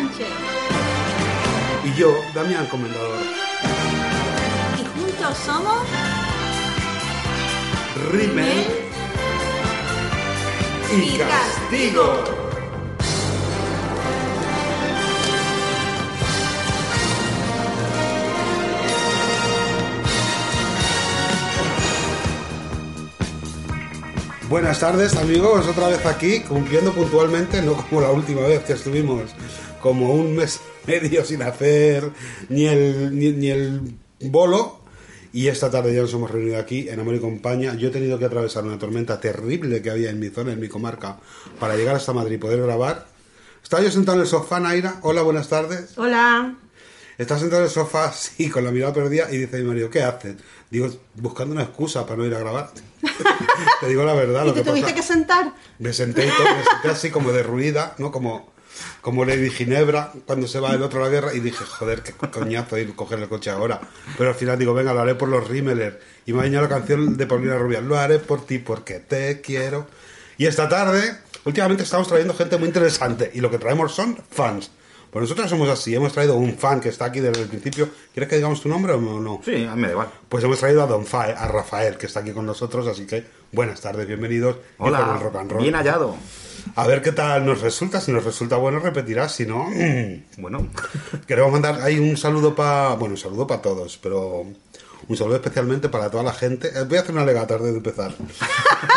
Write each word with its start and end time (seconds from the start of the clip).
Sánchez. 0.00 0.28
Y 1.84 2.00
yo, 2.00 2.14
Damián 2.34 2.64
Comendador. 2.66 3.18
Y 4.78 4.98
juntos 4.98 5.36
somos 5.44 5.82
Rímel 8.10 8.64
y 10.90 11.02
y 11.02 11.18
Castigo. 11.18 12.40
Buenas 24.48 24.80
tardes 24.80 25.14
amigos, 25.16 25.68
otra 25.68 25.88
vez 25.88 26.04
aquí, 26.06 26.40
cumpliendo 26.40 26.92
puntualmente, 26.92 27.62
no 27.62 27.74
como 27.74 28.00
la 28.00 28.10
última 28.10 28.40
vez 28.40 28.64
que 28.64 28.72
estuvimos 28.72 29.32
como 29.80 30.12
un 30.12 30.36
mes 30.36 30.60
medio 30.86 31.24
sin 31.24 31.42
hacer 31.42 32.10
ni 32.48 32.66
el, 32.66 33.18
ni, 33.18 33.32
ni 33.32 33.50
el 33.50 33.80
bolo. 34.20 34.80
Y 35.32 35.46
esta 35.46 35.70
tarde 35.70 35.94
ya 35.94 36.02
nos 36.02 36.12
hemos 36.12 36.30
reunido 36.30 36.58
aquí 36.58 36.88
en 36.88 36.98
Amor 36.98 37.14
y 37.14 37.20
Compañía. 37.20 37.74
Yo 37.74 37.88
he 37.88 37.92
tenido 37.92 38.18
que 38.18 38.24
atravesar 38.24 38.64
una 38.64 38.78
tormenta 38.78 39.20
terrible 39.20 39.80
que 39.80 39.90
había 39.90 40.10
en 40.10 40.18
mi 40.18 40.28
zona, 40.28 40.52
en 40.52 40.58
mi 40.60 40.68
comarca, 40.68 41.18
para 41.60 41.76
llegar 41.76 41.94
hasta 41.94 42.12
Madrid 42.12 42.34
y 42.34 42.38
poder 42.38 42.60
grabar. 42.60 43.06
Estaba 43.62 43.82
yo 43.82 43.92
sentado 43.92 44.16
en 44.16 44.22
el 44.22 44.26
sofá, 44.26 44.58
Naira. 44.58 44.98
Hola, 45.02 45.22
buenas 45.22 45.48
tardes. 45.48 45.96
Hola. 45.96 46.56
Estás 47.16 47.40
sentado 47.40 47.62
en 47.62 47.66
el 47.68 47.72
sofá, 47.72 48.12
sí, 48.12 48.48
con 48.50 48.64
la 48.64 48.72
mirada 48.72 48.92
perdida, 48.94 49.30
y 49.30 49.36
dice 49.36 49.58
mi 49.58 49.68
marido, 49.68 49.88
¿qué 49.90 50.02
haces? 50.02 50.36
Digo, 50.70 50.88
buscando 51.14 51.54
una 51.54 51.62
excusa 51.64 52.06
para 52.06 52.16
no 52.16 52.26
ir 52.26 52.34
a 52.34 52.38
grabar. 52.40 52.70
te 53.80 53.86
digo 53.88 54.02
la 54.04 54.14
verdad, 54.14 54.44
¿Y 54.44 54.46
lo 54.48 54.54
te 54.54 54.62
que 54.62 54.70
tuviste 54.70 54.90
pasa. 54.92 54.94
que 54.96 55.02
sentar? 55.06 55.52
Me 55.78 55.92
senté 55.92 56.26
y 56.26 56.30
todo, 56.30 56.44
me 56.44 56.64
senté 56.64 56.88
así 56.88 57.10
como 57.10 57.30
derruida, 57.30 57.94
¿no? 57.98 58.10
Como, 58.10 58.49
como 59.00 59.24
Lady 59.24 59.50
Ginebra 59.50 60.12
cuando 60.26 60.46
se 60.46 60.60
va 60.60 60.74
el 60.74 60.82
otro 60.82 61.00
a 61.00 61.06
la 61.06 61.10
guerra 61.10 61.34
y 61.34 61.40
dije, 61.40 61.64
joder, 61.64 62.02
qué 62.02 62.12
coñazo 62.12 62.78
ir 62.78 62.90
a 62.92 62.96
coger 62.96 63.18
el 63.18 63.28
coche 63.28 63.50
ahora. 63.50 63.80
Pero 64.16 64.30
al 64.30 64.36
final 64.36 64.58
digo, 64.58 64.74
venga, 64.74 64.92
lo 64.92 65.00
haré 65.00 65.14
por 65.14 65.28
los 65.28 65.48
Rimmelers. 65.48 65.96
Y 66.26 66.32
me 66.32 66.46
ha 66.46 66.60
la 66.60 66.68
canción 66.68 67.16
de 67.16 67.26
Paulina 67.26 67.56
Rubia, 67.56 67.80
lo 67.80 67.98
haré 67.98 68.18
por 68.18 68.44
ti 68.44 68.58
porque 68.58 69.00
te 69.00 69.40
quiero. 69.40 69.86
Y 70.38 70.46
esta 70.46 70.68
tarde, 70.68 71.16
últimamente 71.44 71.82
estamos 71.82 72.08
trayendo 72.08 72.34
gente 72.34 72.56
muy 72.56 72.68
interesante 72.68 73.30
y 73.34 73.40
lo 73.40 73.50
que 73.50 73.58
traemos 73.58 73.94
son 73.94 74.16
fans. 74.30 74.70
Pues 75.10 75.22
nosotros 75.24 75.50
somos 75.50 75.68
así, 75.68 75.92
hemos 75.92 76.12
traído 76.12 76.36
un 76.36 76.56
fan 76.56 76.80
que 76.80 76.88
está 76.88 77.06
aquí 77.06 77.18
desde 77.18 77.42
el 77.42 77.48
principio. 77.48 77.88
¿Quieres 78.14 78.30
que 78.30 78.36
digamos 78.36 78.60
tu 78.60 78.68
nombre 78.68 78.92
o 78.92 79.00
no? 79.00 79.40
Sí, 79.44 79.64
a 79.64 79.74
mí 79.74 79.80
me 79.80 79.88
da 79.88 79.92
igual. 79.94 80.08
Pues 80.28 80.44
hemos 80.44 80.60
traído 80.60 80.84
a 80.84 80.86
Don 80.86 81.04
Fae, 81.04 81.32
a 81.32 81.48
Rafael, 81.48 81.96
que 81.98 82.06
está 82.06 82.20
aquí 82.20 82.30
con 82.30 82.46
nosotros, 82.46 82.86
así 82.86 83.06
que 83.06 83.24
buenas 83.50 83.80
tardes, 83.80 84.06
bienvenidos. 84.06 84.56
y 84.56 84.60
Hola, 84.78 85.14
el 85.16 85.20
rock 85.20 85.36
and 85.36 85.50
roll. 85.50 85.62
bien 85.62 85.74
hallado. 85.74 86.14
A 86.76 86.86
ver 86.86 87.02
qué 87.02 87.12
tal 87.12 87.44
nos 87.46 87.60
resulta. 87.60 88.00
Si 88.00 88.12
nos 88.12 88.24
resulta 88.24 88.56
bueno, 88.56 88.78
repetirás. 88.78 89.32
Si 89.34 89.46
no, 89.46 89.68
Bueno, 90.38 90.66
queremos 91.26 91.52
mandar 91.52 91.80
ahí 91.82 91.98
un 91.98 92.16
saludo 92.16 92.54
para. 92.54 92.90
Bueno, 92.94 93.14
un 93.14 93.20
saludo 93.20 93.46
para 93.46 93.60
todos, 93.62 93.98
pero 94.02 94.44
un 95.08 95.16
saludo 95.16 95.36
especialmente 95.36 95.88
para 95.88 96.10
toda 96.10 96.22
la 96.22 96.32
gente. 96.32 96.68
Eh, 96.68 96.84
Voy 96.88 96.98
a 96.98 97.00
hacer 97.00 97.14
una 97.14 97.24
legata 97.24 97.54
antes 97.54 97.70
de 97.70 97.76
empezar. 97.76 98.12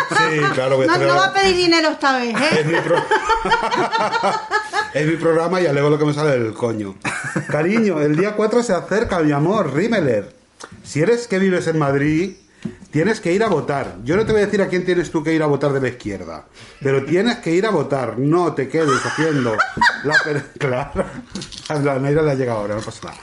Sí, 0.09 0.39
claro, 0.53 0.75
voy 0.77 0.85
a 0.85 0.87
No, 0.89 0.93
hacer 0.93 1.07
no 1.07 1.15
va 1.15 1.25
a 1.27 1.33
pedir 1.33 1.55
dinero 1.55 1.89
esta 1.89 2.17
vez, 2.17 2.35
es 2.35 2.59
¿eh? 2.59 2.63
mi, 2.65 2.79
pro- 2.81 3.03
es 4.93 5.07
mi 5.07 5.15
programa 5.15 5.59
y 5.59 5.65
alego 5.65 5.89
lo 5.89 5.97
que 5.97 6.05
me 6.05 6.13
sale 6.13 6.31
del 6.37 6.53
coño. 6.53 6.95
Cariño, 7.49 7.99
el 7.99 8.15
día 8.15 8.35
4 8.35 8.61
se 8.63 8.73
acerca, 8.73 9.19
mi 9.19 9.31
amor, 9.31 9.73
Rímeler. 9.73 10.35
Si 10.83 11.01
eres 11.01 11.27
que 11.27 11.39
vives 11.39 11.65
en 11.67 11.79
Madrid, 11.79 12.35
tienes 12.93 13.19
que 13.19 13.33
ir 13.33 13.43
a 13.43 13.47
votar. 13.49 13.97
Yo 14.03 14.15
no 14.15 14.25
te 14.25 14.31
voy 14.31 14.41
a 14.41 14.45
decir 14.45 14.61
a 14.61 14.67
quién 14.69 14.85
tienes 14.85 15.09
tú 15.11 15.23
que 15.23 15.33
ir 15.33 15.41
a 15.43 15.47
votar 15.47 15.73
de 15.73 15.81
la 15.81 15.89
izquierda, 15.89 16.45
pero 16.81 17.03
tienes 17.03 17.39
que 17.39 17.51
ir 17.51 17.65
a 17.65 17.71
votar. 17.71 18.19
No 18.19 18.53
te 18.53 18.69
quedes 18.69 19.03
haciendo 19.05 19.57
la 20.03 20.13
pere- 20.19 20.43
Claro, 20.59 21.03
la 21.83 21.99
Naira 21.99 22.21
le 22.21 22.31
ha 22.31 22.35
llegado 22.35 22.59
ahora, 22.59 22.75
no 22.75 22.81
pasa 22.81 23.07
nada. 23.07 23.17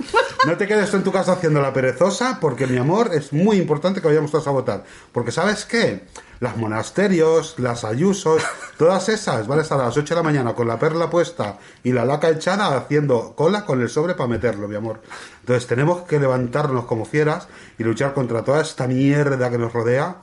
No 0.46 0.56
te 0.56 0.66
quedes 0.66 0.92
en 0.92 1.04
tu 1.04 1.12
casa 1.12 1.32
haciendo 1.32 1.62
la 1.62 1.72
perezosa, 1.72 2.38
porque 2.40 2.66
mi 2.66 2.76
amor, 2.78 3.10
es 3.14 3.32
muy 3.32 3.58
importante 3.58 4.00
que 4.00 4.08
vayamos 4.08 4.30
todos 4.32 4.48
a 4.48 4.50
votar. 4.50 4.84
Porque 5.12 5.30
¿sabes 5.32 5.64
qué? 5.64 6.04
Las 6.40 6.56
monasterios, 6.56 7.58
las 7.58 7.84
ayusos, 7.84 8.42
todas 8.78 9.10
esas 9.10 9.46
van 9.46 9.58
a 9.58 9.62
estar 9.62 9.78
a 9.78 9.84
las 9.84 9.96
8 9.96 10.14
de 10.14 10.20
la 10.20 10.22
mañana 10.22 10.54
con 10.54 10.66
la 10.66 10.78
perla 10.78 11.10
puesta 11.10 11.58
y 11.84 11.92
la 11.92 12.06
laca 12.06 12.30
echada 12.30 12.74
haciendo 12.78 13.34
cola 13.36 13.66
con 13.66 13.82
el 13.82 13.90
sobre 13.90 14.14
para 14.14 14.26
meterlo, 14.28 14.66
mi 14.66 14.74
amor. 14.74 15.02
Entonces 15.40 15.66
tenemos 15.66 16.02
que 16.02 16.18
levantarnos 16.18 16.86
como 16.86 17.04
fieras 17.04 17.46
y 17.78 17.84
luchar 17.84 18.14
contra 18.14 18.42
toda 18.42 18.62
esta 18.62 18.86
mierda 18.86 19.50
que 19.50 19.58
nos 19.58 19.70
rodea. 19.70 20.16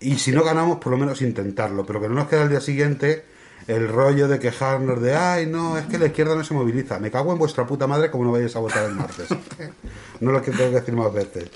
Y 0.00 0.16
si 0.18 0.32
no 0.32 0.42
ganamos, 0.42 0.78
por 0.78 0.90
lo 0.90 0.98
menos 0.98 1.22
intentarlo. 1.22 1.86
Pero 1.86 2.00
que 2.00 2.08
no 2.08 2.14
nos 2.14 2.28
quede 2.28 2.42
al 2.42 2.48
día 2.50 2.60
siguiente 2.60 3.24
el 3.68 3.88
rollo 3.88 4.26
de 4.26 4.40
quejarnos 4.40 5.00
de, 5.00 5.14
ay, 5.14 5.46
no, 5.46 5.78
es 5.78 5.86
que 5.86 5.98
la 5.98 6.06
izquierda 6.06 6.34
no 6.34 6.42
se 6.42 6.52
moviliza. 6.52 6.98
Me 6.98 7.12
cago 7.12 7.32
en 7.32 7.38
vuestra 7.38 7.64
puta 7.64 7.86
madre 7.86 8.10
como 8.10 8.24
no 8.24 8.32
vayáis 8.32 8.56
a 8.56 8.58
votar 8.58 8.84
el 8.84 8.94
martes. 8.96 9.28
no 10.20 10.32
lo 10.32 10.42
que 10.42 10.50
decir 10.50 10.94
más 10.94 11.12
veces. 11.12 11.48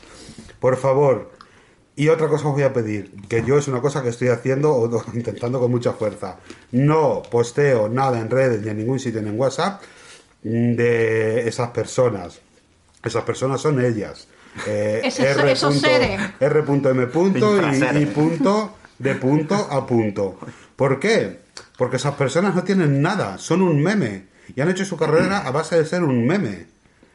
Por 0.60 0.76
favor. 0.76 1.37
Y 1.98 2.08
otra 2.10 2.28
cosa 2.28 2.46
os 2.46 2.54
voy 2.54 2.62
a 2.62 2.72
pedir, 2.72 3.10
que 3.28 3.42
yo 3.44 3.58
es 3.58 3.66
una 3.66 3.80
cosa 3.80 4.02
que 4.04 4.10
estoy 4.10 4.28
haciendo 4.28 4.72
o 4.72 5.04
intentando 5.14 5.58
con 5.58 5.70
mucha 5.70 5.92
fuerza. 5.92 6.36
No 6.70 7.22
posteo 7.28 7.88
nada 7.88 8.20
en 8.20 8.30
redes 8.30 8.62
ni 8.62 8.68
en 8.70 8.76
ningún 8.78 9.00
sitio 9.00 9.20
ni 9.20 9.30
en 9.30 9.38
WhatsApp 9.38 9.82
mm, 10.44 10.74
de 10.76 11.48
esas 11.48 11.70
personas. 11.70 12.40
Esas 13.04 13.24
personas 13.24 13.60
son 13.60 13.84
ellas. 13.84 14.28
Eh, 14.66 15.00
Esos- 15.04 15.26
esos 15.44 15.80
seres. 15.80 16.20
R.M. 16.40 16.62
punto 17.08 17.56
y, 17.72 18.02
y 18.02 18.06
punto 18.06 18.76
de 18.98 19.14
punto 19.16 19.54
a 19.70 19.84
punto. 19.84 20.38
¿Por 20.76 21.00
qué? 21.00 21.40
Porque 21.76 21.96
esas 21.96 22.14
personas 22.14 22.54
no 22.54 22.62
tienen 22.62 23.02
nada, 23.02 23.38
son 23.38 23.62
un 23.62 23.82
meme. 23.82 24.26
Y 24.54 24.60
han 24.60 24.68
hecho 24.70 24.84
su 24.84 24.96
carrera 24.96 25.38
a 25.46 25.50
base 25.50 25.76
de 25.76 25.84
ser 25.84 26.02
un 26.04 26.26
meme. 26.26 26.66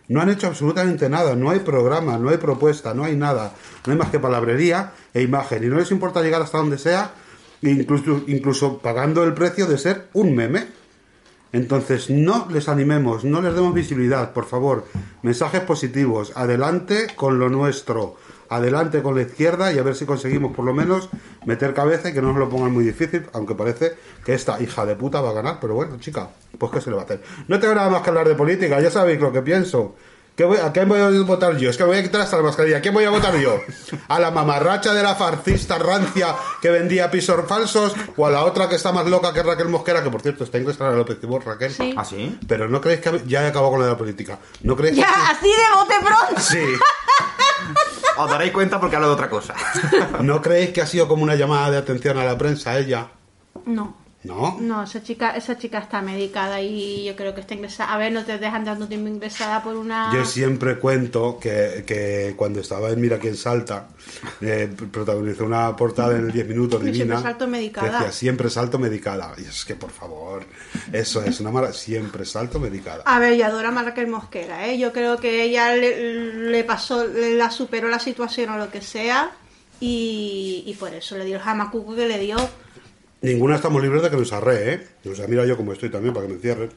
No 0.09 0.22
han 0.22 0.30
hecho 0.30 0.47
absolutamente 0.47 1.09
nada, 1.09 1.36
no 1.36 1.50
hay 1.50 1.59
programa, 1.59 2.18
no 2.18 2.30
hay 2.30 2.38
propuesta, 2.38 2.94
no 2.94 3.03
hay 3.03 3.16
nada. 3.16 3.53
No 3.86 3.94
hay 3.94 3.97
más 3.97 4.09
que 4.09 4.19
palabrería 4.19 4.91
e 5.14 5.22
imagen. 5.22 5.64
Y 5.64 5.68
no 5.68 5.78
les 5.78 5.91
importa 5.91 6.22
llegar 6.22 6.41
hasta 6.41 6.58
donde 6.58 6.78
sea, 6.78 7.12
incluso, 7.62 8.22
incluso 8.28 8.80
pagando 8.80 9.24
el 9.24 9.34
precio 9.34 9.66
de 9.66 9.78
ser 9.78 10.08
un 10.13 10.36
meme. 10.36 10.68
Entonces, 11.53 12.09
no 12.09 12.47
les 12.50 12.68
animemos, 12.68 13.24
no 13.24 13.42
les 13.42 13.53
demos 13.53 13.74
visibilidad, 13.74 14.34
por 14.34 14.46
favor. 14.46 14.86
Mensajes 15.22 15.62
positivos. 15.62 16.34
Adelante 16.36 17.08
con 17.16 17.40
lo 17.40 17.50
nuestro. 17.50 18.18
Adelante 18.56 19.02
con 19.02 19.16
la 19.16 19.22
izquierda 19.24 19.72
y 19.72 19.80
a 19.80 19.84
ver 19.84 19.96
si 19.96 20.06
conseguimos 20.06 20.56
por 20.56 20.66
lo 20.66 20.74
menos 20.74 21.09
meter 21.46 21.74
cabeza 21.74 22.09
y 22.09 22.14
que 22.14 22.22
no 22.22 22.30
nos 22.30 22.38
lo 22.38 22.50
pongan 22.50 22.72
muy 22.72 22.84
difícil, 22.84 23.25
aunque 23.34 23.56
parece 23.56 23.94
que 24.25 24.34
esta 24.34 24.62
hija 24.62 24.86
de 24.86 24.96
puta 24.96 25.22
va 25.22 25.30
a 25.31 25.34
ganar. 25.34 25.58
Pero 25.62 25.75
bueno, 25.75 25.97
chica, 26.00 26.30
pues 26.58 26.72
¿qué 26.72 26.81
se 26.81 26.90
le 26.90 26.96
va 26.96 27.02
a 27.03 27.06
hacer? 27.06 27.22
No 27.47 27.59
tengo 27.59 27.75
nada 27.75 27.90
más 27.90 28.02
que 28.02 28.09
hablar 28.09 28.28
de 28.28 28.36
política, 28.36 28.80
ya 28.80 28.92
sabéis 28.92 29.19
lo 29.19 29.31
que 29.31 29.42
pienso. 29.42 29.96
¿Qué 30.36 30.46
voy- 30.46 30.58
¿A 30.58 30.72
quién 30.72 30.90
voy 30.90 31.00
a 31.00 31.09
votar 31.22 31.56
yo? 31.58 31.69
Es 31.69 31.78
que 31.78 31.84
me 31.84 31.90
voy 31.90 32.00
a 32.00 32.02
quitar 32.02 32.22
hasta 32.22 32.38
la 32.38 32.42
mascarilla. 32.42 32.78
¿A 32.78 32.81
quién 32.81 32.92
voy 32.92 33.03
a 33.03 33.12
votar 33.12 33.36
yo? 33.38 33.59
¿A 34.08 34.19
la 34.19 34.31
mamarracha 34.31 34.92
de 34.92 35.03
la 35.03 35.13
farcista 35.13 35.78
rancia 35.78 36.36
que 36.59 36.72
vendía 36.72 37.12
pisos 37.12 37.40
falsos? 37.47 37.94
¿O 38.18 38.25
a 38.25 38.31
la 38.31 38.44
otra 38.44 38.68
que 38.68 38.75
está 38.78 38.92
más 38.92 39.06
loca 39.06 39.31
que 39.31 39.44
Raquel 39.44 39.69
Mosquera? 39.69 40.02
Que 40.02 40.09
por 40.09 40.22
cierto 40.24 40.44
está 40.44 40.58
ingresada 40.58 40.90
a 40.90 40.96
López 40.96 41.19
Tibor, 41.19 41.46
Raquel. 41.46 41.72
Sí. 41.72 41.94
¿ah, 41.96 42.03
sí? 42.03 42.36
Pero 42.47 42.68
no 42.68 42.81
creéis 42.81 43.02
que... 43.02 43.22
Ya 43.28 43.44
he 43.44 43.47
acabado 43.50 43.69
con 43.74 43.80
lo 43.81 43.86
de 43.86 43.92
la 43.92 43.97
política. 43.97 44.40
¿No 44.63 44.75
creéis 44.75 44.96
que... 44.96 45.02
Ya, 45.02 45.30
así 45.30 45.47
de 45.50 45.75
bote 45.75 45.94
pronto. 46.03 46.42
Sí. 46.42 46.66
Os 48.18 48.29
daréis 48.29 48.51
cuenta 48.51 48.79
porque 48.79 48.96
hablo 48.96 49.07
de 49.09 49.13
otra 49.13 49.29
cosa. 49.29 49.56
¿No 50.22 50.41
creéis 50.41 50.72
que 50.72 50.81
ha 50.81 50.85
sido 50.85 51.07
como 51.07 51.24
una 51.24 51.35
llamada 51.35 51.72
de 51.72 51.78
atención 51.78 52.18
a 52.18 52.24
la 52.25 52.38
prensa 52.38 52.78
ella? 52.78 53.07
No. 53.66 54.03
¿No? 54.24 54.58
No, 54.62 54.84
esa 54.84 55.04
chica, 55.04 55.36
esa 55.36 55.58
chica 55.58 55.80
está 55.80 56.02
medicada 56.02 56.62
y 56.62 57.04
yo 57.04 57.16
creo 57.16 57.36
que 57.36 57.42
está 57.42 57.56
ingresada. 57.56 57.94
A 57.94 57.98
ver, 57.98 58.12
no 58.14 58.24
te 58.24 58.38
dejan 58.38 58.64
dando 58.64 58.88
tiempo 58.88 59.10
ingresada 59.10 59.62
por 59.62 59.76
una. 59.76 60.12
Yo 60.14 60.24
siempre 60.24 60.80
cuento 60.80 61.38
que, 61.42 61.84
que 61.86 62.34
cuando 62.38 62.62
estaba 62.62 62.90
en 62.92 63.02
Mira 63.02 63.20
quién 63.20 63.36
salta, 63.36 63.88
eh, 64.40 64.74
protagonizó 64.92 65.44
una 65.44 65.76
portada 65.76 66.18
en 66.18 66.28
el 66.28 66.32
10 66.32 66.48
minutos 66.48 66.80
Y 66.80 66.84
siempre 66.86 67.04
divina. 67.04 67.22
salto 67.22 67.48
medicada. 67.48 67.88
que 67.88 68.06
decía 68.06 68.12
siempre 68.12 68.50
salto 68.50 68.80
medicada. 68.80 69.34
Y 69.38 69.42
es 69.42 69.66
que 69.66 69.75
por 69.75 69.92
favor, 69.92 70.46
eso 70.94 71.22
es 71.22 71.42
una 71.42 71.52
mala. 71.52 71.74
Siempre 71.74 72.24
salto 72.24 72.62
medicada. 72.62 73.04
A 73.06 73.19
ver, 73.19 73.34
y 73.34 73.42
adora 73.42 73.78
a 73.78 73.84
Raquel 73.84 74.08
Mosquera, 74.08 74.68
¿eh? 74.68 74.78
Yo 74.80 74.94
creo 74.94 75.18
que 75.18 75.44
ella 75.44 75.76
le, 75.76 76.50
le 76.50 76.64
pasó, 76.64 77.06
la 77.08 77.52
superó 77.52 77.90
la 77.90 78.00
situación 78.00 78.52
o 78.52 78.58
lo 78.58 78.72
que 78.72 78.81
sea 78.81 79.31
y, 79.81 80.64
y 80.66 80.74
por 80.76 80.94
eso 80.94 81.18
le 81.18 81.26
dio 81.26 81.36
el 81.36 81.42
jamacuco 81.42 81.94
que 81.94 82.08
le 82.08 82.19
dio. 82.19 82.38
Ninguna 83.24 83.56
estamos 83.56 83.81
libres 83.81 84.02
de 84.04 84.10
que 84.10 84.18
nos 84.18 84.34
arree, 84.34 84.74
¿eh? 84.74 84.88
O 85.10 85.16
sea, 85.16 85.28
mira 85.28 85.46
yo 85.46 85.56
como 85.56 85.72
estoy 85.72 85.90
también 85.90 86.14
para 86.14 86.28
que 86.28 86.34
me 86.34 86.40
cierren. 86.40 86.70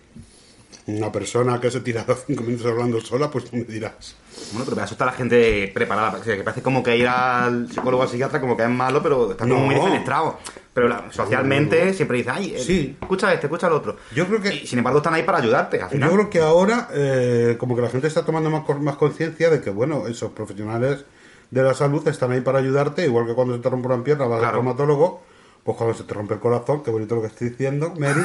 Una 0.87 1.11
persona 1.11 1.61
que 1.61 1.69
se 1.73 1.81
tira 1.81 2.05
cinco 2.27 2.45
minutos 2.45 2.67
hablando 2.67 3.01
sola, 3.01 3.29
pues 3.33 3.47
tú 3.47 3.57
me 3.57 3.65
dirás. 3.65 4.15
Bueno, 4.53 4.65
pero 4.65 4.77
me 4.77 4.83
asusta 4.83 5.05
la 5.05 5.11
gente 5.13 5.69
preparada. 5.75 6.19
o 6.21 6.23
sea, 6.23 6.37
que 6.37 6.45
parece 6.45 6.63
como 6.63 6.85
que 6.85 6.97
ir 6.97 7.09
al 7.09 7.69
psicólogo 7.69 7.99
o 8.01 8.03
al 8.05 8.09
psiquiatra 8.09 8.41
como 8.41 8.57
que 8.57 8.63
es 8.63 8.69
malo, 8.71 9.03
pero 9.03 9.33
está 9.33 9.43
como 9.45 9.59
No. 9.59 9.65
muy 9.67 9.75
defenestrado. 9.75 10.39
Pero 10.73 10.87
la- 10.87 11.07
socialmente 11.11 11.93
siempre 11.95 12.19
dice, 12.19 12.31
ay, 12.31 12.55
eh, 12.55 12.59
Sí. 12.63 12.97
escucha 13.01 13.33
este, 13.35 13.47
escucha 13.47 13.67
el 13.67 13.73
otro. 13.73 13.97
Yo 14.15 14.29
creo 14.29 14.41
que- 14.41 14.55
Y, 14.55 14.67
sin 14.69 14.79
embargo 14.79 14.99
están 15.01 15.15
ahí 15.15 15.25
para 15.25 15.39
ayudarte. 15.39 15.83
Al 15.83 15.91
final. 15.91 16.09
Yo 16.11 16.15
creo 16.15 16.31
que 16.31 16.39
ahora, 16.41 16.89
eh, 16.95 17.57
como 17.59 17.75
que 17.75 17.83
la 17.83 17.89
gente 17.89 18.07
está 18.07 18.25
tomando 18.25 18.51
más, 18.51 18.63
más 18.81 18.97
conciencia 18.97 19.51
de 19.51 19.61
que, 19.61 19.71
bueno, 19.71 20.07
esos 20.07 20.31
profesionales 20.31 21.05
de 21.51 21.63
la 21.65 21.75
salud 21.75 22.07
están 22.07 22.31
ahí 22.31 22.41
para 22.43 22.61
ayudarte, 22.61 23.05
igual 23.05 23.27
que 23.27 23.35
cuando 23.35 23.57
se 23.57 23.61
te 23.63 23.69
rompe 23.69 23.89
una 23.89 24.05
pierna 24.05 24.27
vas 24.27 24.35
al 24.35 24.41
Claro. 24.43 24.53
traumatólogo, 24.59 25.23
Pues 25.67 25.77
cuando 25.77 25.95
se 25.95 26.05
te 26.05 26.15
rompe 26.15 26.35
el 26.35 26.41
corazón, 26.41 26.83
qué 26.85 26.91
bonito 26.93 27.17
lo 27.17 27.21
que 27.23 27.27
estoy 27.27 27.49
diciendo, 27.51 27.93
Mary, 27.99 28.25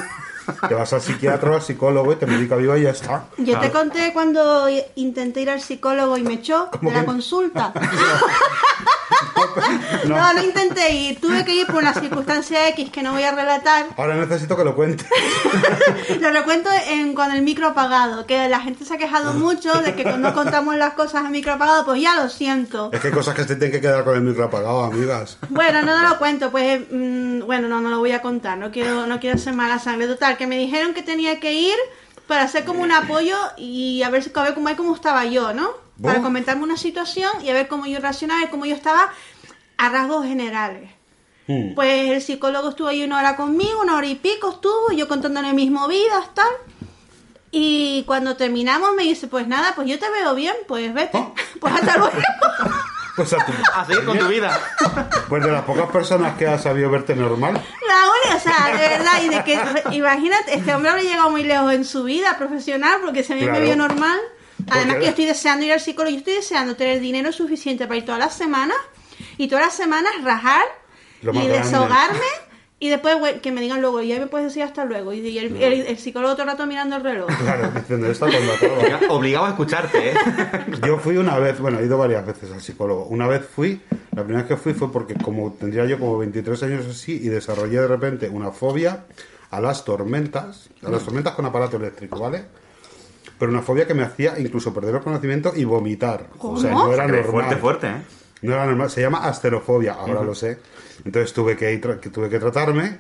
te 0.69 0.75
vas 0.75 0.93
al 0.93 1.01
psiquiatra 1.01 1.49
o 1.51 1.55
al 1.55 1.61
psicólogo 1.63 2.13
y 2.13 2.15
te 2.15 2.27
medica 2.27 2.55
viva 2.55 2.77
y 2.77 2.83
ya 2.83 2.91
está. 2.91 3.25
Yo 3.39 3.59
te 3.59 3.71
conté 3.71 4.13
cuando 4.13 4.67
intenté 4.95 5.41
ir 5.41 5.49
al 5.49 5.59
psicólogo 5.59 6.17
y 6.17 6.23
me 6.23 6.35
echó 6.35 6.69
¿Cómo 6.71 6.91
de 6.91 6.95
la 6.95 7.01
que- 7.01 7.05
consulta. 7.07 7.73
No. 10.05 10.15
No, 10.17 10.33
no 10.33 10.43
intenté 10.43 10.93
ir. 10.93 11.21
Tuve 11.21 11.45
que 11.45 11.53
ir 11.53 11.67
por 11.67 11.75
una 11.75 11.93
circunstancia 11.93 12.67
X 12.69 12.89
que 12.89 13.03
no 13.03 13.11
voy 13.13 13.23
a 13.23 13.31
relatar. 13.31 13.85
Ahora 13.97 14.15
necesito 14.15 14.57
que 14.57 14.63
lo 14.63 14.75
cuente. 14.75 15.05
Lo 16.19 16.31
recuento 16.31 16.69
en, 16.87 17.13
con 17.13 17.31
el 17.31 17.41
micro 17.41 17.67
apagado, 17.67 18.25
que 18.25 18.49
la 18.49 18.59
gente 18.61 18.85
se 18.85 18.93
ha 18.93 18.97
quejado 18.97 19.33
mucho 19.33 19.71
de 19.81 19.95
que 19.95 20.03
no 20.03 20.33
contamos 20.33 20.75
las 20.75 20.93
cosas 20.93 21.25
a 21.25 21.29
micro 21.29 21.53
apagado, 21.53 21.85
pues 21.85 22.01
ya 22.01 22.15
lo 22.21 22.29
siento. 22.29 22.89
Es 22.93 22.99
que 22.99 23.07
hay 23.07 23.13
cosas 23.13 23.35
que 23.35 23.43
se 23.43 23.55
tienen 23.55 23.71
que 23.71 23.81
quedar 23.81 24.03
con 24.03 24.15
el 24.15 24.21
micro 24.21 24.45
apagado, 24.45 24.83
amigas. 24.83 25.37
Bueno, 25.49 25.81
no, 25.81 26.01
no 26.01 26.09
lo 26.09 26.17
cuento, 26.17 26.51
pues 26.51 26.81
mm, 26.91 27.41
bueno, 27.45 27.67
no, 27.67 27.81
no 27.81 27.89
lo 27.89 27.99
voy 27.99 28.11
a 28.11 28.21
contar, 28.21 28.57
no 28.57 28.71
quiero, 28.71 29.05
no 29.07 29.19
quiero 29.19 29.35
hacer 29.35 29.53
mala 29.53 29.79
sangre. 29.79 30.07
Total, 30.07 30.37
que 30.37 30.47
me 30.47 30.57
dijeron 30.57 30.93
que 30.93 31.03
tenía 31.03 31.39
que 31.39 31.53
ir 31.53 31.75
para 32.27 32.43
hacer 32.43 32.63
como 32.65 32.81
un 32.81 32.91
apoyo 32.91 33.37
y 33.57 34.03
a 34.03 34.09
ver, 34.09 34.23
a 34.33 34.43
ver 34.43 34.53
cómo, 34.53 34.75
cómo 34.75 34.95
estaba 34.95 35.25
yo, 35.25 35.53
¿no? 35.53 35.69
Para 36.01 36.19
Oh. 36.19 36.23
comentarme 36.23 36.63
una 36.63 36.77
situación 36.77 37.29
y 37.43 37.49
a 37.49 37.53
ver 37.53 37.67
cómo 37.67 37.85
yo 37.85 37.99
reaccionaba 37.99 38.41
y 38.43 38.47
cómo 38.47 38.65
yo 38.65 38.73
estaba 38.75 39.11
a 39.81 39.89
rasgos 39.89 40.25
generales. 40.25 40.91
Hmm. 41.47 41.73
Pues 41.73 42.11
el 42.11 42.21
psicólogo 42.21 42.69
estuvo 42.69 42.87
ahí 42.87 43.03
una 43.03 43.17
hora 43.17 43.35
conmigo, 43.35 43.81
una 43.81 43.95
hora 43.97 44.05
y 44.07 44.15
pico 44.15 44.51
estuvo, 44.51 44.91
yo 44.91 45.07
contándole 45.07 45.53
mis 45.53 45.71
movidas, 45.71 46.33
tal. 46.35 46.49
Y 47.51 48.03
cuando 48.05 48.37
terminamos 48.37 48.93
me 48.95 49.03
dice, 49.03 49.27
pues 49.27 49.47
nada, 49.47 49.73
pues 49.75 49.87
yo 49.87 49.99
te 49.99 50.09
veo 50.09 50.35
bien, 50.35 50.53
pues 50.67 50.93
vete. 50.93 51.17
Oh. 51.17 51.33
Pues 51.59 51.73
hasta 51.73 51.97
luego. 51.97 52.11
Pues, 53.13 53.33
a 53.33 53.45
tu- 53.45 53.51
A 53.75 53.85
seguir 53.85 54.05
con 54.05 54.17
tu 54.17 54.27
vida. 54.29 54.57
pues 55.29 55.43
de 55.43 55.51
las 55.51 55.63
pocas 55.63 55.89
personas 55.91 56.37
que 56.37 56.47
ha 56.47 56.57
sabido 56.57 56.89
verte 56.89 57.13
normal. 57.13 57.53
La 57.55 58.09
única, 58.09 58.37
o 58.37 58.39
sea, 58.39 58.67
de 58.77 58.87
verdad, 58.87 59.21
y 59.21 59.27
de 59.29 59.43
que, 59.43 59.59
imagínate, 59.97 60.55
este 60.55 60.73
hombre 60.73 60.91
habrá 60.91 61.03
llegado 61.03 61.29
muy 61.29 61.43
lejos 61.43 61.73
en 61.73 61.83
su 61.83 62.05
vida 62.05 62.37
profesional, 62.37 63.01
porque 63.03 63.23
si 63.23 63.33
a 63.33 63.35
mí 63.35 63.41
Claro. 63.41 63.59
me 63.59 63.65
vio 63.65 63.75
normal. 63.75 64.17
Además 64.69 64.95
que 64.95 65.03
yo 65.03 65.09
estoy 65.09 65.25
deseando 65.25 65.65
ir 65.65 65.73
al 65.73 65.81
psicólogo, 65.81 66.11
yo 66.13 66.19
estoy 66.19 66.35
deseando 66.35 66.77
tener 66.77 67.01
dinero 67.01 67.33
suficiente 67.33 67.85
para 67.85 67.97
ir 67.97 68.05
todas 68.05 68.19
las 68.19 68.33
semanas, 68.33 68.77
y 69.37 69.47
todas 69.47 69.65
las 69.65 69.73
semanas 69.75 70.11
rajar, 70.23 70.63
Lo 71.21 71.31
y 71.31 71.35
más 71.35 71.45
grande. 71.47 71.63
desahogarme, 71.65 72.19
y 72.79 72.89
después 72.89 73.15
que 73.43 73.51
me 73.51 73.61
digan 73.61 73.79
luego, 73.81 74.01
y 74.01 74.11
ahí 74.11 74.19
me 74.19 74.25
puedes 74.27 74.47
decir 74.47 74.63
hasta 74.63 74.85
luego, 74.85 75.13
y 75.13 75.37
el, 75.37 75.55
el- 75.61 75.85
el 75.85 75.97
psicólogo 75.99 76.33
todo 76.33 76.43
el 76.43 76.49
rato 76.49 76.65
mirando 76.65 76.95
el 76.95 77.03
reloj. 77.03 77.29
Claro, 77.39 77.69
diciendo 77.75 78.09
esto 78.09 78.25
cuando. 78.27 79.13
Obligado 79.13 79.45
a 79.45 79.49
escucharte, 79.49 80.09
¿eh? 80.11 80.13
Yo 80.85 80.97
fui 80.97 81.17
una 81.17 81.37
vez, 81.37 81.59
bueno, 81.59 81.79
he 81.79 81.85
ido 81.85 81.97
varias 81.97 82.25
veces 82.25 82.51
al 82.51 82.61
psicólogo. 82.61 83.05
Una 83.05 83.27
vez 83.27 83.45
fui, 83.45 83.81
la 84.15 84.23
primera 84.23 84.39
vez 84.41 84.47
que 84.47 84.57
fui 84.57 84.73
fue 84.73 84.91
porque 84.91 85.13
como 85.13 85.53
tendría 85.53 85.85
yo 85.85 85.99
como 85.99 86.17
23 86.17 86.63
años 86.63 86.85
así 86.87 87.13
y 87.21 87.27
desarrollé 87.29 87.79
de 87.81 87.87
repente 87.87 88.27
una 88.29 88.51
fobia 88.51 89.05
a 89.51 89.61
las 89.61 89.85
tormentas, 89.85 90.69
a 90.83 90.89
las 90.89 91.03
tormentas 91.03 91.35
con 91.35 91.45
aparato 91.45 91.77
eléctrico, 91.77 92.17
¿vale? 92.19 92.45
Pero 93.37 93.51
una 93.51 93.61
fobia 93.61 93.85
que 93.85 93.93
me 93.93 94.03
hacía 94.03 94.39
incluso 94.39 94.73
perder 94.73 94.95
el 94.95 95.01
conocimiento 95.01 95.51
y 95.55 95.65
vomitar. 95.65 96.27
O 96.39 96.57
sea, 96.57 96.71
¿Cómo? 96.71 96.87
no 96.87 96.93
era 96.93 97.05
normal. 97.07 97.25
Fuerte, 97.31 97.55
fuerte, 97.57 97.87
¿eh? 97.87 98.01
No 98.41 98.53
era 98.53 98.65
normal, 98.65 98.89
se 98.89 99.01
llama 99.01 99.25
asterofobia, 99.27 99.93
ahora 99.93 100.21
lo 100.23 100.35
sé. 100.35 100.57
Entonces 101.05 101.33
tuve 101.33 101.55
que, 101.55 101.79
que 101.79 102.09
tuve 102.09 102.29
que 102.29 102.39
tratarme 102.39 102.99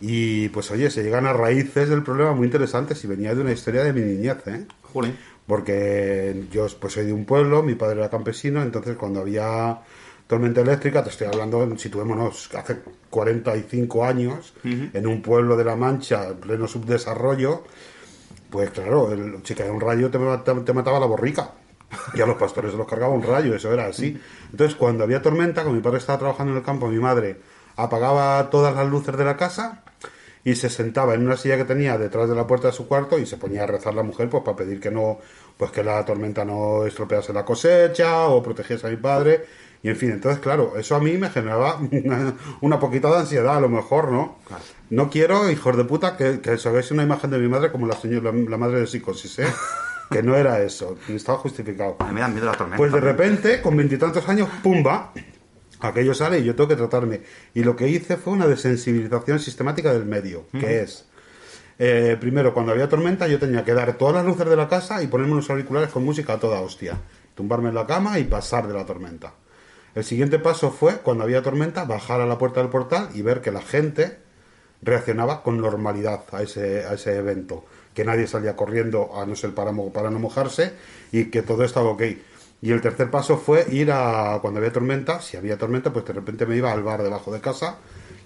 y 0.00 0.48
pues 0.50 0.70
oye, 0.70 0.90
se 0.90 1.02
llegan 1.02 1.26
a 1.26 1.32
raíces 1.32 1.88
del 1.88 2.02
problema 2.02 2.32
muy 2.32 2.46
interesantes 2.46 3.02
y 3.04 3.06
venía 3.06 3.34
de 3.34 3.40
una 3.40 3.52
historia 3.52 3.82
de 3.84 3.92
mi 3.92 4.00
niñez, 4.02 4.46
¿eh? 4.46 4.66
Jolín. 4.92 5.16
Porque 5.46 6.44
yo 6.52 6.66
pues 6.78 6.92
soy 6.92 7.06
de 7.06 7.12
un 7.12 7.24
pueblo, 7.24 7.62
mi 7.62 7.74
padre 7.74 8.00
era 8.00 8.10
campesino, 8.10 8.62
entonces 8.62 8.96
cuando 8.96 9.20
había 9.20 9.78
tormenta 10.26 10.60
eléctrica, 10.60 11.02
te 11.02 11.08
estoy 11.10 11.26
hablando, 11.26 11.76
situémonos, 11.78 12.50
hace 12.54 12.80
45 13.08 14.04
años, 14.04 14.52
en 14.62 15.06
un 15.06 15.22
pueblo 15.22 15.56
de 15.56 15.64
La 15.64 15.74
Mancha, 15.74 16.28
en 16.28 16.36
pleno 16.36 16.68
subdesarrollo, 16.68 17.64
pues 18.50 18.70
claro, 18.70 19.10
el, 19.10 19.36
si 19.42 19.54
caía 19.54 19.72
un 19.72 19.80
rayo 19.80 20.10
te, 20.10 20.18
mata- 20.18 20.62
te 20.64 20.72
mataba 20.74 21.00
la 21.00 21.06
borrica. 21.06 21.50
Y 22.14 22.20
a 22.20 22.26
los 22.26 22.36
pastores 22.36 22.72
se 22.72 22.76
los 22.76 22.86
cargaba 22.86 23.12
un 23.12 23.22
rayo, 23.22 23.54
eso 23.54 23.72
era 23.72 23.86
así. 23.86 24.20
Entonces, 24.50 24.76
cuando 24.76 25.04
había 25.04 25.22
tormenta, 25.22 25.62
como 25.62 25.76
mi 25.76 25.82
padre 25.82 25.98
estaba 25.98 26.18
trabajando 26.18 26.52
en 26.52 26.58
el 26.58 26.64
campo, 26.64 26.88
mi 26.88 26.98
madre 26.98 27.40
apagaba 27.76 28.50
todas 28.50 28.74
las 28.74 28.88
luces 28.88 29.16
de 29.16 29.24
la 29.24 29.36
casa 29.36 29.82
y 30.44 30.54
se 30.54 30.70
sentaba 30.70 31.14
en 31.14 31.24
una 31.24 31.36
silla 31.36 31.56
que 31.56 31.64
tenía 31.64 31.98
detrás 31.98 32.28
de 32.28 32.34
la 32.34 32.46
puerta 32.46 32.68
de 32.68 32.72
su 32.72 32.88
cuarto 32.88 33.18
y 33.18 33.26
se 33.26 33.36
ponía 33.36 33.64
a 33.64 33.66
rezar 33.66 33.94
la 33.94 34.02
mujer 34.02 34.28
pues 34.28 34.42
para 34.42 34.56
pedir 34.56 34.80
que 34.80 34.90
no 34.90 35.18
pues 35.56 35.70
que 35.70 35.84
la 35.84 36.04
tormenta 36.04 36.44
no 36.44 36.86
estropease 36.86 37.32
la 37.32 37.44
cosecha 37.44 38.28
o 38.28 38.42
protegiese 38.42 38.86
a 38.86 38.90
mi 38.90 38.96
padre 38.96 39.44
y 39.82 39.88
en 39.90 39.96
fin 39.96 40.10
entonces 40.10 40.40
claro 40.40 40.74
eso 40.76 40.96
a 40.96 41.00
mí 41.00 41.16
me 41.18 41.30
generaba 41.30 41.78
una, 41.90 42.34
una 42.62 42.80
poquita 42.80 43.10
de 43.10 43.18
ansiedad 43.18 43.56
a 43.56 43.60
lo 43.60 43.68
mejor 43.68 44.10
no 44.10 44.38
no 44.90 45.10
quiero 45.10 45.50
hijos 45.50 45.76
de 45.76 45.84
puta 45.84 46.16
que, 46.16 46.40
que 46.40 46.52
os 46.52 46.66
hagáis 46.66 46.90
una 46.90 47.02
imagen 47.02 47.30
de 47.30 47.38
mi 47.38 47.48
madre 47.48 47.70
como 47.70 47.86
la 47.86 47.96
señora 47.96 48.32
la, 48.32 48.50
la 48.50 48.56
madre 48.56 48.80
de 48.80 48.86
psicosis 48.86 49.40
¿eh? 49.40 49.46
que 50.10 50.22
no 50.22 50.36
era 50.36 50.60
eso 50.62 50.96
estaba 51.08 51.38
justificado 51.38 51.96
A 51.98 52.04
mí 52.06 52.14
me 52.14 52.20
dan 52.20 52.32
miedo 52.32 52.46
las 52.46 52.56
tormentas. 52.56 52.78
pues 52.78 52.92
de 52.92 53.00
repente, 53.00 53.60
con 53.60 53.76
veintitantos 53.76 54.28
años, 54.28 54.48
¡pumba! 54.62 55.12
Aquello 55.80 56.12
sale 56.14 56.40
y 56.40 56.44
yo 56.44 56.54
tengo 56.56 56.68
que 56.68 56.76
tratarme. 56.76 57.20
Y 57.54 57.62
lo 57.62 57.76
que 57.76 57.88
hice 57.88 58.16
fue 58.16 58.32
una 58.32 58.46
desensibilización 58.46 59.38
sistemática 59.38 59.92
del 59.92 60.06
medio, 60.06 60.46
que 60.52 60.80
es, 60.80 61.06
eh, 61.78 62.16
primero, 62.20 62.52
cuando 62.52 62.72
había 62.72 62.88
tormenta, 62.88 63.28
yo 63.28 63.38
tenía 63.38 63.64
que 63.64 63.72
dar 63.74 63.96
todas 63.96 64.16
las 64.16 64.24
luces 64.24 64.48
de 64.48 64.56
la 64.56 64.68
casa 64.68 65.02
y 65.02 65.06
ponerme 65.06 65.34
unos 65.34 65.48
auriculares 65.50 65.90
con 65.90 66.04
música 66.04 66.32
a 66.32 66.40
toda 66.40 66.60
hostia. 66.60 66.98
Tumbarme 67.36 67.68
en 67.68 67.76
la 67.76 67.86
cama 67.86 68.18
y 68.18 68.24
pasar 68.24 68.66
de 68.66 68.74
la 68.74 68.84
tormenta. 68.84 69.34
El 69.94 70.02
siguiente 70.02 70.40
paso 70.40 70.72
fue, 70.72 70.96
cuando 70.96 71.22
había 71.22 71.42
tormenta, 71.42 71.84
bajar 71.84 72.20
a 72.20 72.26
la 72.26 72.38
puerta 72.38 72.60
del 72.60 72.70
portal 72.70 73.10
y 73.14 73.22
ver 73.22 73.40
que 73.40 73.52
la 73.52 73.62
gente 73.62 74.18
reaccionaba 74.82 75.42
con 75.42 75.60
normalidad 75.60 76.22
a 76.32 76.42
ese, 76.42 76.84
a 76.84 76.94
ese 76.94 77.16
evento. 77.16 77.64
Que 77.94 78.04
nadie 78.04 78.26
salía 78.26 78.56
corriendo 78.56 79.10
a 79.16 79.26
no 79.26 79.34
ser 79.34 79.54
para, 79.54 79.72
para 79.92 80.10
no 80.10 80.18
mojarse 80.18 80.72
y 81.10 81.26
que 81.26 81.42
todo 81.42 81.64
estaba 81.64 81.90
ok. 81.90 82.02
Y 82.60 82.72
el 82.72 82.80
tercer 82.80 83.10
paso 83.10 83.38
fue 83.38 83.66
ir 83.70 83.90
a, 83.92 84.38
cuando 84.40 84.58
había 84.58 84.72
tormenta, 84.72 85.20
si 85.20 85.36
había 85.36 85.56
tormenta, 85.56 85.92
pues 85.92 86.04
de 86.04 86.12
repente 86.12 86.44
me 86.46 86.56
iba 86.56 86.72
al 86.72 86.82
bar 86.82 87.02
debajo 87.02 87.32
de 87.32 87.40
casa 87.40 87.76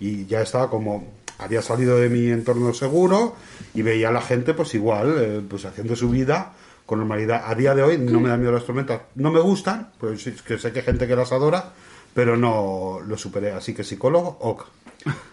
y 0.00 0.26
ya 0.26 0.40
estaba 0.40 0.70
como, 0.70 1.06
había 1.38 1.60
salido 1.60 1.98
de 1.98 2.08
mi 2.08 2.28
entorno 2.28 2.72
seguro 2.72 3.36
y 3.74 3.82
veía 3.82 4.08
a 4.08 4.12
la 4.12 4.22
gente 4.22 4.54
pues 4.54 4.74
igual, 4.74 5.14
eh, 5.18 5.42
pues 5.48 5.64
haciendo 5.64 5.96
su 5.96 6.08
vida 6.08 6.52
con 6.86 6.98
normalidad. 6.98 7.44
A 7.46 7.54
día 7.54 7.74
de 7.74 7.82
hoy 7.82 7.98
no 7.98 8.20
me 8.20 8.28
da 8.28 8.36
miedo 8.36 8.52
las 8.52 8.64
tormentas, 8.64 9.02
no 9.14 9.30
me 9.30 9.40
gustan, 9.40 9.92
pues 9.98 10.22
sí, 10.22 10.34
que 10.46 10.58
sé 10.58 10.72
que 10.72 10.80
hay 10.80 10.84
gente 10.84 11.06
que 11.06 11.16
las 11.16 11.32
adora, 11.32 11.72
pero 12.14 12.36
no 12.36 13.00
lo 13.06 13.18
superé. 13.18 13.52
Así 13.52 13.74
que 13.74 13.84
psicólogo, 13.84 14.38
ok. 14.40 14.64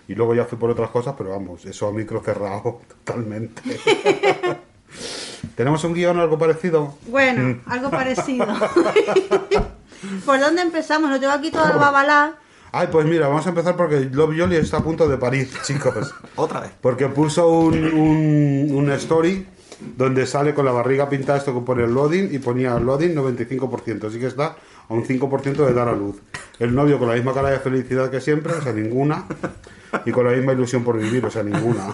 Y 0.08 0.16
luego 0.16 0.34
ya 0.34 0.46
fui 0.46 0.58
por 0.58 0.70
otras 0.70 0.90
cosas, 0.90 1.16
pero 1.18 1.32
vamos, 1.32 1.66
eso 1.66 1.88
a 1.88 1.92
micro 1.92 2.22
cerrado 2.24 2.82
totalmente. 3.06 3.62
¿Tenemos 5.56 5.84
un 5.84 5.94
guion 5.94 6.18
o 6.18 6.22
algo 6.22 6.38
parecido? 6.38 6.96
Bueno, 7.08 7.60
algo 7.66 7.90
parecido. 7.92 8.48
¿Por 10.26 10.40
dónde 10.40 10.62
empezamos? 10.62 11.10
Lo 11.10 11.20
tengo 11.20 11.34
aquí 11.34 11.52
todo 11.52 11.72
el 11.72 11.78
babalá. 11.78 12.36
Ay, 12.72 12.88
pues 12.92 13.06
mira, 13.06 13.28
vamos 13.28 13.46
a 13.46 13.50
empezar 13.50 13.76
porque 13.76 14.00
Love 14.12 14.38
Jolly 14.38 14.56
está 14.58 14.78
a 14.78 14.84
punto 14.84 15.08
de 15.08 15.18
parir, 15.18 15.50
chicos. 15.64 16.14
Otra 16.36 16.62
vez. 16.62 16.72
Porque 16.80 17.08
puso 17.08 17.48
un, 17.50 17.84
un, 17.84 18.70
un 18.72 18.92
story 18.92 19.46
donde 19.80 20.26
sale 20.26 20.54
con 20.54 20.66
la 20.66 20.72
barriga 20.72 21.10
pintada 21.10 21.40
esto 21.40 21.54
que 21.54 21.62
pone 21.62 21.84
el 21.84 21.94
loading 21.94 22.30
y 22.32 22.40
ponía 22.40 22.78
loading 22.80 23.16
95%, 23.16 24.08
así 24.08 24.20
que 24.20 24.28
está 24.28 24.56
a 24.90 24.94
un 24.94 25.06
5% 25.06 25.66
de 25.66 25.74
dar 25.74 25.88
a 25.88 25.94
luz. 25.94 26.22
El 26.58 26.76
novio 26.76 27.00
con 27.00 27.08
la 27.08 27.16
misma 27.16 27.34
cara 27.34 27.52
de 27.52 27.60
felicidad 27.60 28.10
que 28.10 28.20
siempre, 28.20 28.54
o 28.54 28.62
sea, 28.62 28.74
ninguna, 28.74 29.26
y 30.06 30.12
con 30.12 30.26
la 30.26 30.32
misma 30.32 30.54
ilusión 30.54 30.84
por 30.84 30.98
vivir, 30.98 31.26
o 31.26 31.32
sea, 31.32 31.44
ninguna. 31.44 31.94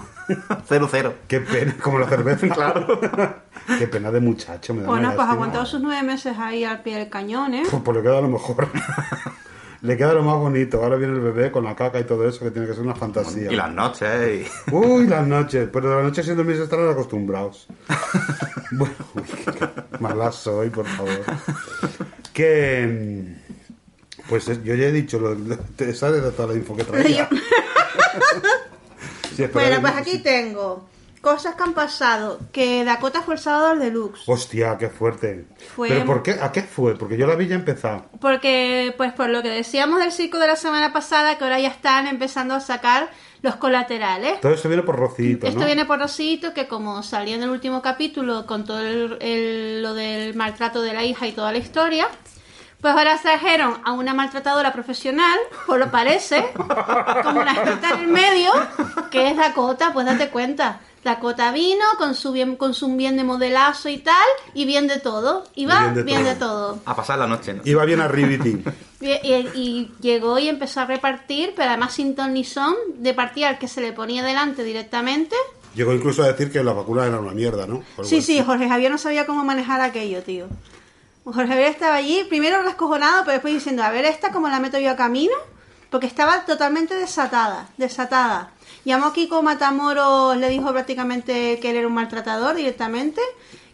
Cero, 0.67 0.87
cero. 0.89 1.13
Qué 1.27 1.41
pena, 1.41 1.75
como 1.81 1.99
la 1.99 2.07
cerveza. 2.07 2.47
Claro. 2.49 2.99
Qué 3.79 3.87
pena 3.87 4.11
de 4.11 4.19
muchacho, 4.19 4.73
me 4.73 4.81
da 4.81 4.87
Bueno, 4.87 5.13
pues 5.15 5.27
aguantado 5.27 5.65
sus 5.65 5.81
nueve 5.81 6.03
meses 6.03 6.37
ahí 6.37 6.63
al 6.63 6.81
pie 6.83 6.97
del 6.97 7.09
cañón, 7.09 7.53
¿eh? 7.53 7.63
Pues, 7.69 7.81
pues 7.83 7.97
le 7.97 8.03
queda 8.03 8.21
lo 8.21 8.27
mejor. 8.27 8.69
le 9.81 9.97
queda 9.97 10.13
lo 10.13 10.23
más 10.23 10.37
bonito. 10.37 10.83
Ahora 10.83 10.95
viene 10.95 11.13
el 11.13 11.19
bebé 11.19 11.51
con 11.51 11.63
la 11.63 11.75
caca 11.75 11.99
y 11.99 12.03
todo 12.03 12.27
eso, 12.27 12.45
que 12.45 12.51
tiene 12.51 12.67
que 12.67 12.73
ser 12.73 12.83
una 12.83 12.95
fantasía. 12.95 13.51
Y 13.51 13.55
las 13.55 13.71
noches, 13.71 14.47
y... 14.67 14.71
Uy, 14.71 15.07
las 15.07 15.27
noches. 15.27 15.67
Pero 15.71 15.89
de 15.89 15.95
las 15.95 16.03
noches 16.05 16.25
siendo 16.25 16.43
mis 16.43 16.57
estarán 16.57 16.89
acostumbrados. 16.89 17.67
bueno, 18.71 18.95
uy, 19.15 19.23
qué 19.23 19.67
mala 19.99 20.31
soy, 20.31 20.69
por 20.69 20.85
favor. 20.85 21.21
Que. 22.35 22.85
mm, 22.87 24.25
Pues 24.29 24.47
es- 24.47 24.63
yo 24.63 24.73
ya 24.75 24.85
he 24.87 24.91
dicho, 24.91 25.19
lo, 25.19 25.33
lo- 25.35 25.57
te 25.57 25.93
sale 25.93 26.19
de 26.19 26.31
toda 26.31 26.49
la 26.49 26.55
info 26.55 26.75
que 26.75 26.83
traía. 26.83 27.27
Sí, 29.35 29.45
Bueno, 29.51 29.75
eh, 29.75 29.79
pues 29.81 29.93
aquí 29.97 30.19
tengo 30.19 30.87
cosas 31.19 31.55
que 31.55 31.63
han 31.63 31.73
pasado. 31.73 32.39
Que 32.53 32.85
Dakota 32.85 33.21
fue 33.21 33.33
el 33.35 33.39
sábado 33.41 33.75
deluxe. 33.75 34.21
Hostia, 34.27 34.77
qué 34.77 34.89
fuerte. 34.89 35.45
Fue- 35.75 35.89
¿Pero 35.89 36.05
por 36.05 36.23
qué? 36.23 36.37
¿A 36.41 36.51
qué 36.53 36.61
fue? 36.61 36.97
Porque 36.97 37.17
yo 37.17 37.27
la 37.27 37.35
vi 37.35 37.47
ya 37.47 37.55
empezar. 37.55 38.05
Porque, 38.21 38.93
pues 38.95 39.11
por 39.11 39.29
lo 39.29 39.41
que 39.43 39.49
decíamos 39.49 39.99
del 39.99 40.13
circo 40.13 40.39
de 40.39 40.47
la 40.47 40.55
semana 40.55 40.93
pasada, 40.93 41.37
que 41.37 41.43
ahora 41.43 41.59
ya 41.59 41.67
están 41.67 42.07
empezando 42.07 42.53
a 42.53 42.61
sacar 42.61 43.09
los 43.41 43.55
colaterales. 43.57 44.39
Todo 44.41 44.53
esto 44.53 44.67
viene 44.67 44.83
por 44.83 44.95
Rocito, 44.95 45.47
Esto 45.47 45.65
viene 45.65 45.85
por 45.85 45.99
Rosito, 45.99 46.53
que 46.53 46.67
como 46.67 47.03
salió 47.03 47.35
en 47.35 47.43
el 47.43 47.49
último 47.49 47.81
capítulo 47.81 48.45
con 48.45 48.65
todo 48.65 48.79
el- 48.81 49.17
el- 49.21 49.81
lo 49.81 49.93
del 49.93 50.33
maltrato 50.35 50.81
de 50.81 50.93
la 50.93 51.03
hija 51.03 51.27
y 51.27 51.31
toda 51.31 51.51
la 51.51 51.57
historia, 51.59 52.07
Pues 52.81 52.93
ahora 52.93 53.17
trajeron 53.19 53.77
a 53.83 53.93
una 53.93 54.13
maltratadora 54.13 54.71
profesional, 54.71 55.39
por 55.65 55.79
lo 55.79 55.89
parece, 55.89 56.45
como 57.23 57.39
una 57.41 57.53
experta 57.53 57.89
en 57.95 57.99
el 58.01 58.07
medio, 58.07 58.51
que 59.09 59.29
es 59.29 59.37
Dakota, 59.37 59.91
pues 59.91 60.05
date 60.05 60.29
cuenta. 60.29 60.81
Dakota 61.05 61.51
vino 61.53 61.85
con 61.97 62.15
su 62.15 62.31
bien, 62.33 62.55
con 62.57 62.73
su 62.73 62.93
bien 62.95 63.15
de 63.15 63.23
modelazo 63.23 63.87
y 63.89 63.99
tal, 63.99 64.15
y 64.53 64.65
bien 64.65 64.87
de 64.87 64.99
todo. 64.99 65.43
Iba 65.55 65.91
Bien 65.93 66.05
bien 66.05 66.23
de 66.25 66.33
de, 66.33 66.35
todo. 66.35 66.73
todo. 66.73 66.79
A 66.85 66.95
pasar 66.95 67.17
la 67.19 67.27
noche, 67.27 67.53
¿no? 67.53 67.61
Iba 67.63 67.85
bien 67.85 68.01
a 68.01 68.07
Riveting. 68.09 68.63
Y, 69.01 69.11
y- 69.11 69.51
y 69.53 69.91
llegó 70.01 70.39
y 70.39 70.49
empezó 70.49 70.79
a 70.81 70.85
repartir, 70.85 71.53
pero 71.55 71.69
además 71.69 71.93
sin 71.93 72.15
ton 72.15 72.33
ni 72.33 72.43
son, 72.43 72.73
de 72.95 73.13
partida 73.13 73.49
al 73.49 73.59
que 73.59 73.67
se 73.67 73.79
le 73.81 73.93
ponía 73.93 74.23
delante 74.23 74.63
directamente. 74.63 75.35
Llegó 75.75 75.93
incluso 75.93 76.23
a 76.23 76.27
decir 76.27 76.51
que 76.51 76.63
la 76.63 76.73
vacuna 76.73 77.05
era 77.05 77.19
una 77.19 77.33
mierda, 77.33 77.67
¿no? 77.67 77.83
Sí, 78.03 78.21
sí, 78.23 78.41
Jorge 78.43 78.67
Javier 78.67 78.89
no 78.89 78.97
sabía 78.97 79.27
cómo 79.27 79.43
manejar 79.45 79.79
aquello, 79.81 80.23
tío. 80.23 80.47
Jorge 81.23 81.47
Javier 81.47 81.67
estaba 81.67 81.95
allí, 81.95 82.23
primero 82.29 82.63
descojonado, 82.63 83.21
pero 83.25 83.33
después 83.33 83.53
diciendo, 83.53 83.83
a 83.83 83.91
ver, 83.91 84.05
esta 84.05 84.31
cómo 84.31 84.47
la 84.49 84.59
meto 84.59 84.79
yo 84.79 84.89
a 84.89 84.95
camino, 84.95 85.35
porque 85.91 86.07
estaba 86.07 86.45
totalmente 86.45 86.95
desatada, 86.95 87.67
desatada. 87.77 88.51
Llamó 88.85 89.07
a 89.07 89.13
Kiko 89.13 89.41
Matamoros, 89.41 90.37
le 90.37 90.47
dijo 90.47 90.71
prácticamente 90.71 91.59
que 91.59 91.71
él 91.71 91.77
era 91.77 91.87
un 91.87 91.93
maltratador 91.93 92.55
directamente, 92.55 93.19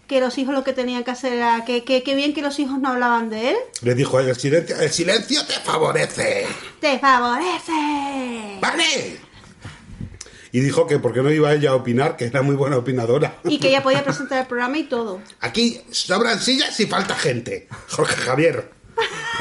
que 0.07 0.21
los 0.21 0.37
hijos 0.37 0.53
lo 0.53 0.63
que 0.63 0.71
tenían 0.71 1.03
que 1.03 1.11
hacer 1.11 1.33
era 1.33 1.65
que, 1.65 1.83
que, 1.83 2.01
que 2.01 2.15
bien 2.15 2.33
que 2.33 2.41
los 2.41 2.57
hijos 2.59 2.79
no 2.79 2.89
hablaban 2.89 3.29
de 3.29 3.49
él. 3.49 3.55
Le 3.81 3.93
dijo 3.93 4.21
el 4.21 4.33
silencio, 4.37 4.79
el 4.79 4.89
silencio 4.89 5.45
te 5.45 5.53
favorece. 5.53 6.47
¡Te 6.79 6.97
favorece! 6.97 8.57
¡Vale! 8.61 9.19
Y 10.53 10.59
dijo 10.61 10.87
que 10.87 10.99
porque 10.99 11.21
no 11.21 11.29
iba 11.29 11.53
ella 11.53 11.71
a 11.71 11.75
opinar, 11.75 12.15
que 12.15 12.25
era 12.25 12.41
muy 12.41 12.55
buena 12.55 12.77
opinadora. 12.77 13.37
Y 13.43 13.59
que 13.59 13.67
ella 13.67 13.83
podía 13.83 14.03
presentar 14.05 14.39
el 14.39 14.47
programa 14.47 14.77
y 14.77 14.83
todo. 14.83 15.21
Aquí 15.41 15.81
sobran 15.91 16.39
sillas 16.39 16.79
y 16.79 16.87
falta 16.87 17.15
gente. 17.15 17.67
Jorge 17.89 18.15
Javier. 18.15 18.80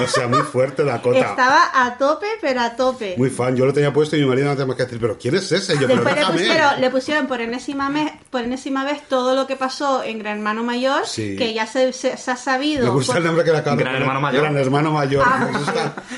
O 0.03 0.07
sea, 0.07 0.29
muy 0.29 0.41
fuerte 0.43 0.83
la 0.85 1.03
cota. 1.03 1.19
Estaba 1.19 1.69
a 1.75 1.99
tope, 1.99 2.27
pero 2.41 2.61
a 2.61 2.75
tope. 2.77 3.15
Muy 3.19 3.29
fan. 3.29 3.55
Yo 3.57 3.67
lo 3.67 3.73
tenía 3.73 3.93
puesto 3.93 4.17
y 4.17 4.21
mi 4.21 4.27
marido 4.27 4.47
no 4.49 4.53
tenía 4.53 4.67
más 4.67 4.77
que 4.77 4.85
decir, 4.85 4.99
pero 5.01 5.19
¿quién 5.19 5.35
es 5.35 5.53
ese? 5.53 5.75
Yo, 5.79 5.87
pero 5.87 6.03
Después 6.03 6.17
le 6.17 6.33
pusieron, 6.33 6.81
le 6.81 6.91
pusieron 6.91 7.27
por 7.27 7.41
enésima, 7.41 7.91
mes- 7.91 8.13
por 8.31 8.41
enésima 8.43 8.85
vez 8.85 9.03
todo 9.09 9.35
lo 9.35 9.47
que 9.47 9.57
pasó 9.57 10.03
en 10.03 10.19
Gran 10.21 10.39
Hermano 10.39 10.63
Mayor, 10.63 11.07
Sí. 11.07 11.37
que 11.37 11.53
ya 11.53 11.67
se, 11.67 11.93
se- 11.93 12.17
se 12.17 12.31
ha 12.31 12.37
sabido. 12.37 12.85
Me 12.87 12.91
gusta 12.91 13.13
por- 13.13 13.19
el 13.21 13.27
nombre 13.27 13.45
que 13.45 13.53
le 13.53 13.59
acaban 13.59 13.77
de 13.79 13.85
Gran 13.85 13.97
hermano 13.97 14.21
mayor. 14.21 14.43
Gran 14.43 14.57
hermano 14.57 14.91
mayor. 14.93 15.25
Ah. 15.27 15.49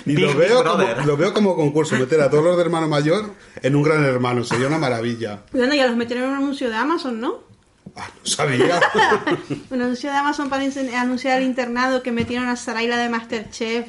Y 0.07 0.17
lo 0.17 0.35
veo, 0.37 0.63
como, 0.65 0.85
lo 1.05 1.17
veo 1.17 1.35
como 1.35 1.57
concurso, 1.57 1.97
meter 1.97 2.21
a 2.21 2.31
todos 2.31 2.45
los 2.45 2.57
de 2.57 2.63
hermano 2.63 2.87
mayor 2.89 3.31
en 3.63 3.75
un 3.77 3.83
gran 3.83 4.05
hermano. 4.05 4.45
Sería 4.45 4.67
una 4.69 4.79
maravilla. 4.79 5.41
Bueno, 5.53 5.75
ya 5.75 5.87
los 5.87 5.97
metieron 5.97 6.25
en 6.25 6.31
un 6.31 6.37
anuncio 6.37 6.69
de 6.71 6.77
Amazon, 6.77 7.21
¿no? 7.21 7.52
Ah, 7.97 8.09
no 8.09 8.27
sabía. 8.27 8.81
Un 9.71 9.83
anuncio 9.83 10.11
de 10.11 10.17
Amazon 10.17 10.49
para 10.49 10.65
anunciar 10.99 11.41
el 11.41 11.47
internado 11.47 12.03
que 12.03 12.11
metieron 12.13 12.49
a 12.49 12.57
Saraila 12.57 12.97
de 12.97 13.09
Masterchef, 13.11 13.87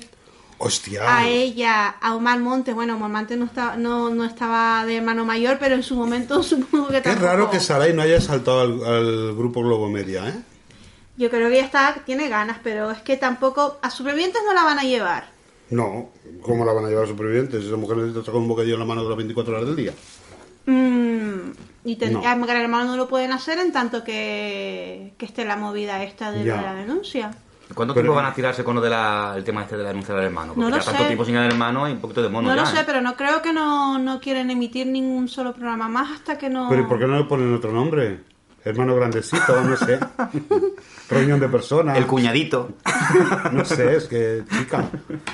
Hostia. 0.58 1.02
a 1.18 1.28
ella, 1.28 1.88
a 2.02 2.14
Omar 2.16 2.40
Montes. 2.40 2.76
Bueno, 2.76 2.96
Omar 2.96 3.10
Montes 3.10 3.38
no 3.38 3.46
estaba, 3.46 3.78
no, 3.78 4.10
no 4.10 4.26
estaba 4.26 4.86
de 4.86 4.98
hermano 4.98 5.24
mayor, 5.26 5.58
pero 5.60 5.76
en 5.76 5.84
su 5.84 5.96
momento 5.96 6.44
supongo 6.44 6.88
que 6.90 7.02
tampoco. 7.02 7.26
raro 7.26 7.50
que 7.50 7.60
Saray 7.60 7.94
no 7.94 8.02
haya 8.02 8.20
saltado 8.20 8.62
al, 8.62 8.84
al 8.86 9.36
grupo 9.36 9.62
Globo 9.62 9.90
Media, 9.90 10.28
¿eh? 10.28 10.34
Yo 11.16 11.30
creo 11.30 11.48
que 11.48 11.56
ella 11.58 11.66
está, 11.66 11.96
tiene 12.06 12.28
ganas, 12.28 12.58
pero 12.64 12.90
es 12.92 13.00
que 13.02 13.18
tampoco. 13.18 13.78
A 13.82 13.90
supervivientes 13.90 14.42
no 14.46 14.54
la 14.54 14.64
van 14.64 14.80
a 14.80 14.84
llevar. 14.84 15.30
No, 15.70 16.10
¿cómo 16.42 16.66
la 16.66 16.74
van 16.74 16.86
a 16.86 16.90
llevar 16.90 17.06
a 17.06 17.08
supervivientes? 17.08 17.64
Esa 17.64 17.78
mujer 17.78 17.98
necesita 17.98 18.26
sacar 18.26 18.36
un 18.42 18.48
bocadillo 18.48 18.74
en 18.74 18.80
la 18.80 18.86
mano 18.86 19.04
de 19.04 19.10
las 19.10 19.18
24 19.18 19.54
horas 19.56 19.68
del 19.68 19.76
día. 19.76 19.94
Mm, 20.66 21.52
y 21.86 21.96
ten- 21.98 22.14
No. 22.14 22.20
a 22.28 22.36
Gran 22.36 22.58
Hermano 22.62 22.86
no 22.86 22.98
lo 22.98 23.08
pueden 23.08 23.32
hacer 23.32 23.60
en 23.60 23.72
tanto 23.72 24.04
que, 24.04 25.14
que 25.18 25.26
esté 25.26 25.46
la 25.46 25.56
movida 25.58 26.04
esta 26.04 26.32
de 26.32 26.44
Ya. 26.44 26.62
la 26.62 26.74
denuncia. 26.76 27.32
¿Cuánto 27.74 27.94
Pero- 27.94 28.04
tiempo 28.06 28.16
van 28.16 28.26
a 28.26 28.34
tirarse 28.36 28.64
con 28.64 28.76
lo 28.76 28.82
del 28.82 29.44
tema 29.44 29.64
este 29.64 29.78
de 29.78 29.84
la 29.84 29.90
denuncia 29.90 30.14
del 30.14 30.26
hermano? 30.26 30.54
Porque 30.54 30.62
No 30.62 30.70
lo 30.70 30.78
ya 30.78 30.84
tanto 30.86 31.02
sé. 31.02 31.08
tiempo 31.08 31.26
sin 31.26 31.36
el 31.38 31.46
hermano 31.48 31.86
hay 31.86 31.94
un 31.94 32.00
poquito 32.00 32.22
de 32.22 32.30
mono 32.30 32.50
No 32.50 32.56
ya, 32.56 32.62
lo 32.62 32.68
sé, 32.68 32.80
¿eh? 32.82 32.84
pero 32.86 33.02
no 33.02 33.16
creo 33.16 33.42
que 33.42 33.52
no, 33.52 33.98
no 33.98 34.20
quieren 34.20 34.52
emitir 34.52 34.86
ningún 34.88 35.28
solo 35.28 35.54
programa 35.54 35.88
más 35.90 36.12
hasta 36.12 36.38
que 36.38 36.50
no... 36.50 36.68
Pero 36.70 36.84
¿y 36.84 36.86
por 36.86 37.00
qué 37.00 37.08
no 37.08 37.18
le 37.18 37.24
ponen 37.24 37.54
otro 37.56 37.72
nombre? 37.72 38.20
Hermano 38.66 38.96
grandecito, 38.96 39.62
no 39.62 39.76
sé. 39.76 40.00
Reunión 41.10 41.40
de 41.40 41.50
personas. 41.50 41.98
El 41.98 42.06
cuñadito. 42.08 42.70
No 43.52 43.66
sé, 43.66 43.98
es 43.98 44.06
que, 44.06 44.44
chica, 44.50 44.86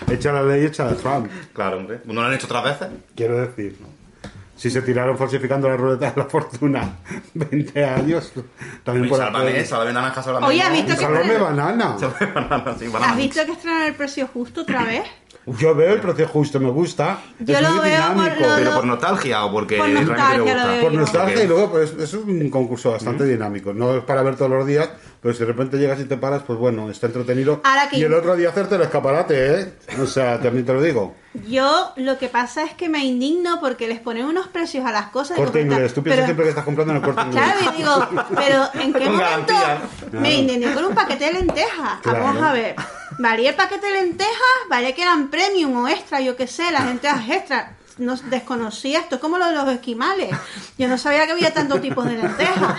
echa 0.09 0.31
la 0.31 0.41
ley, 0.43 0.65
echa 0.65 0.85
la 0.85 0.95
Trump. 0.95 1.29
claro, 1.53 1.77
hombre. 1.77 2.01
¿No 2.05 2.13
lo 2.15 2.21
han 2.23 2.33
hecho 2.33 2.47
otras 2.47 2.63
veces? 2.63 2.87
Quiero 3.15 3.37
decir, 3.39 3.77
si 4.59 4.69
se 4.69 4.81
tiraron 4.81 5.17
falsificando 5.17 5.69
la 5.69 5.77
ruleta 5.77 6.11
de 6.11 6.17
la 6.21 6.25
fortuna 6.27 6.81
20 7.33 7.85
años, 7.85 8.33
también 8.83 9.07
por 9.07 9.17
Sálvame, 9.17 9.63
sálvame 9.63 9.93
naranja, 9.93 10.21
sálvame 10.21 10.47
Oye, 10.47 10.61
¿has 10.61 10.71
visto 10.73 10.87
que- 10.95 10.99
Sálvame 10.99 11.37
banana. 11.37 11.95
Sálvame 11.99 12.31
banana, 12.33 12.75
sí, 12.77 12.87
banana 12.89 13.11
¿Has 13.13 13.17
visto 13.17 13.45
que 13.45 13.51
estrenan 13.53 13.83
el 13.83 13.95
precio 13.95 14.27
justo 14.27 14.61
otra 14.63 14.83
vez? 14.83 15.03
Yo 15.57 15.73
veo 15.73 15.93
el 15.93 15.99
precio 16.01 16.27
justo, 16.27 16.59
me 16.59 16.69
gusta. 16.69 17.19
Yo 17.39 17.55
es 17.57 17.61
lo 17.61 17.71
muy 17.71 17.89
veo 17.89 18.01
por 18.01 18.13
dinámico. 18.15 18.47
lo- 18.47 18.55
¿Pero 18.55 18.73
por 18.75 18.85
nostalgia 18.85 19.45
o 19.45 19.51
porque 19.51 19.77
Por 19.77 19.85
realmente 19.87 20.11
nostalgia 20.13 20.43
te 20.43 20.53
lo 20.53 20.63
gusta? 20.63 20.81
Por 20.81 20.93
nostalgia 20.93 21.43
y 21.43 21.47
luego 21.47 21.71
pues, 21.71 21.93
es 21.99 22.13
un 22.13 22.49
concurso 22.49 22.91
bastante 22.91 23.23
dinámico. 23.25 23.73
No 23.73 23.97
es 23.97 24.03
para 24.03 24.21
ver 24.23 24.35
todos 24.35 24.51
los 24.51 24.67
días, 24.67 24.89
pero 25.21 25.33
si 25.33 25.39
de 25.39 25.45
repente 25.45 25.77
llegas 25.77 25.99
y 25.99 26.05
te 26.05 26.17
paras, 26.17 26.43
pues 26.45 26.59
bueno, 26.59 26.89
está 26.91 27.07
entretenido. 27.07 27.61
Ahora 27.63 27.89
que- 27.89 27.97
Y 27.97 28.03
el 28.03 28.13
otro 28.13 28.35
día 28.35 28.49
hacerte 28.49 28.75
el 28.75 28.81
escaparate, 28.81 29.61
¿eh? 29.61 29.73
O 30.01 30.05
sea, 30.05 30.39
también 30.39 30.65
te 30.65 30.73
lo 30.73 30.81
digo. 30.81 31.15
Yo 31.47 31.91
lo 31.95 32.17
que 32.17 32.27
pasa 32.27 32.63
es 32.63 32.73
que 32.73 32.89
me 32.89 33.05
indigno 33.05 33.59
porque 33.59 33.87
les 33.87 33.99
ponen 33.99 34.25
unos 34.25 34.47
precios 34.47 34.85
a 34.85 34.91
las 34.91 35.07
cosas. 35.07 35.37
Corte 35.37 35.61
inglés. 35.61 35.93
Tú 35.93 36.01
piensas 36.03 36.17
pero- 36.17 36.25
siempre 36.25 36.43
que 36.45 36.49
estás 36.49 36.65
comprando 36.65 36.93
en 36.93 36.97
el 36.97 37.03
corte 37.03 37.21
inglés. 37.21 37.43
Claro, 37.43 37.59
y 37.73 37.77
digo, 37.77 38.23
pero 38.35 38.83
¿en 38.83 38.93
qué 38.93 39.05
Con 39.05 39.15
momento 39.15 39.53
me 40.11 40.33
indigné 40.35 40.73
con 40.73 40.85
un 40.85 40.95
paquete 40.95 41.25
de 41.25 41.33
lentejas? 41.33 41.99
Claro. 42.01 42.23
Vamos 42.23 42.43
a 42.43 42.53
ver. 42.53 42.75
¿Valía 43.19 43.49
el 43.51 43.55
paquete 43.55 43.85
de 43.85 43.93
lentejas? 44.01 44.33
¿Valía 44.69 44.95
que 44.95 45.01
eran 45.03 45.29
premium 45.29 45.75
o 45.75 45.87
extra? 45.87 46.21
Yo 46.21 46.35
qué 46.35 46.47
sé, 46.47 46.71
las 46.71 46.85
lentejas 46.85 47.29
extra. 47.29 47.75
No 47.97 48.15
desconocía 48.15 48.99
esto, 48.99 49.15
es 49.15 49.21
como 49.21 49.37
lo 49.37 49.45
de 49.47 49.55
los 49.55 49.67
esquimales. 49.67 50.29
Yo 50.77 50.87
no 50.87 50.97
sabía 50.97 51.25
que 51.25 51.33
había 51.33 51.53
tantos 51.53 51.81
tipos 51.81 52.05
de 52.05 52.13
lentejas. 52.15 52.75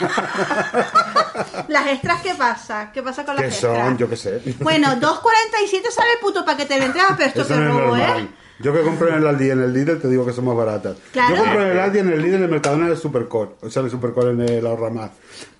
¿Las 1.69 1.89
extras 1.89 2.23
qué 2.23 2.35
pasa? 2.35 2.91
¿Qué 2.93 3.03
pasa 3.03 3.25
con 3.25 3.37
las 3.37 3.43
Que 3.45 3.51
extras? 3.51 3.87
son, 3.87 3.99
yo 3.99 4.09
qué 4.09 4.17
sé. 4.17 4.43
Bueno, 4.61 4.89
2.47 4.89 5.91
sale 5.91 6.13
el 6.15 6.19
puto 6.21 6.43
paquete 6.45 6.75
de 6.75 6.81
lentejas, 6.81 7.13
pero 7.19 7.29
esto 7.29 7.41
Eso 7.43 7.49
que 7.55 7.61
no 7.61 7.67
es 7.67 7.69
robo, 7.75 7.97
normal. 7.97 8.21
¿eh? 8.23 8.29
Yo 8.61 8.73
que 8.75 8.81
compro 8.83 9.09
en 9.09 9.15
el 9.15 9.27
Aldi 9.27 9.51
en 9.51 9.63
el 9.63 9.73
Lidl 9.73 10.01
te 10.01 10.09
digo 10.09 10.25
que 10.27 10.33
son 10.33 10.45
más 10.47 10.57
baratas. 10.57 10.97
Claro. 11.13 11.37
Yo 11.37 11.43
compro 11.43 11.63
en 11.65 11.69
el 11.73 11.79
Aldi, 11.81 11.99
en 11.99 12.13
el 12.13 12.23
Lidl, 12.23 12.35
en 12.37 12.43
el 12.45 12.49
Mercadona, 12.51 12.87
en 12.87 12.93
el 12.93 12.99
Supercore. 12.99 13.51
O 13.61 13.71
sea, 13.71 13.81
en 13.81 13.87
el 13.87 13.91
Supercore, 13.93 14.31
en 14.31 14.41
el 14.41 14.67
Ahorra 14.67 14.91
Más. 14.91 15.11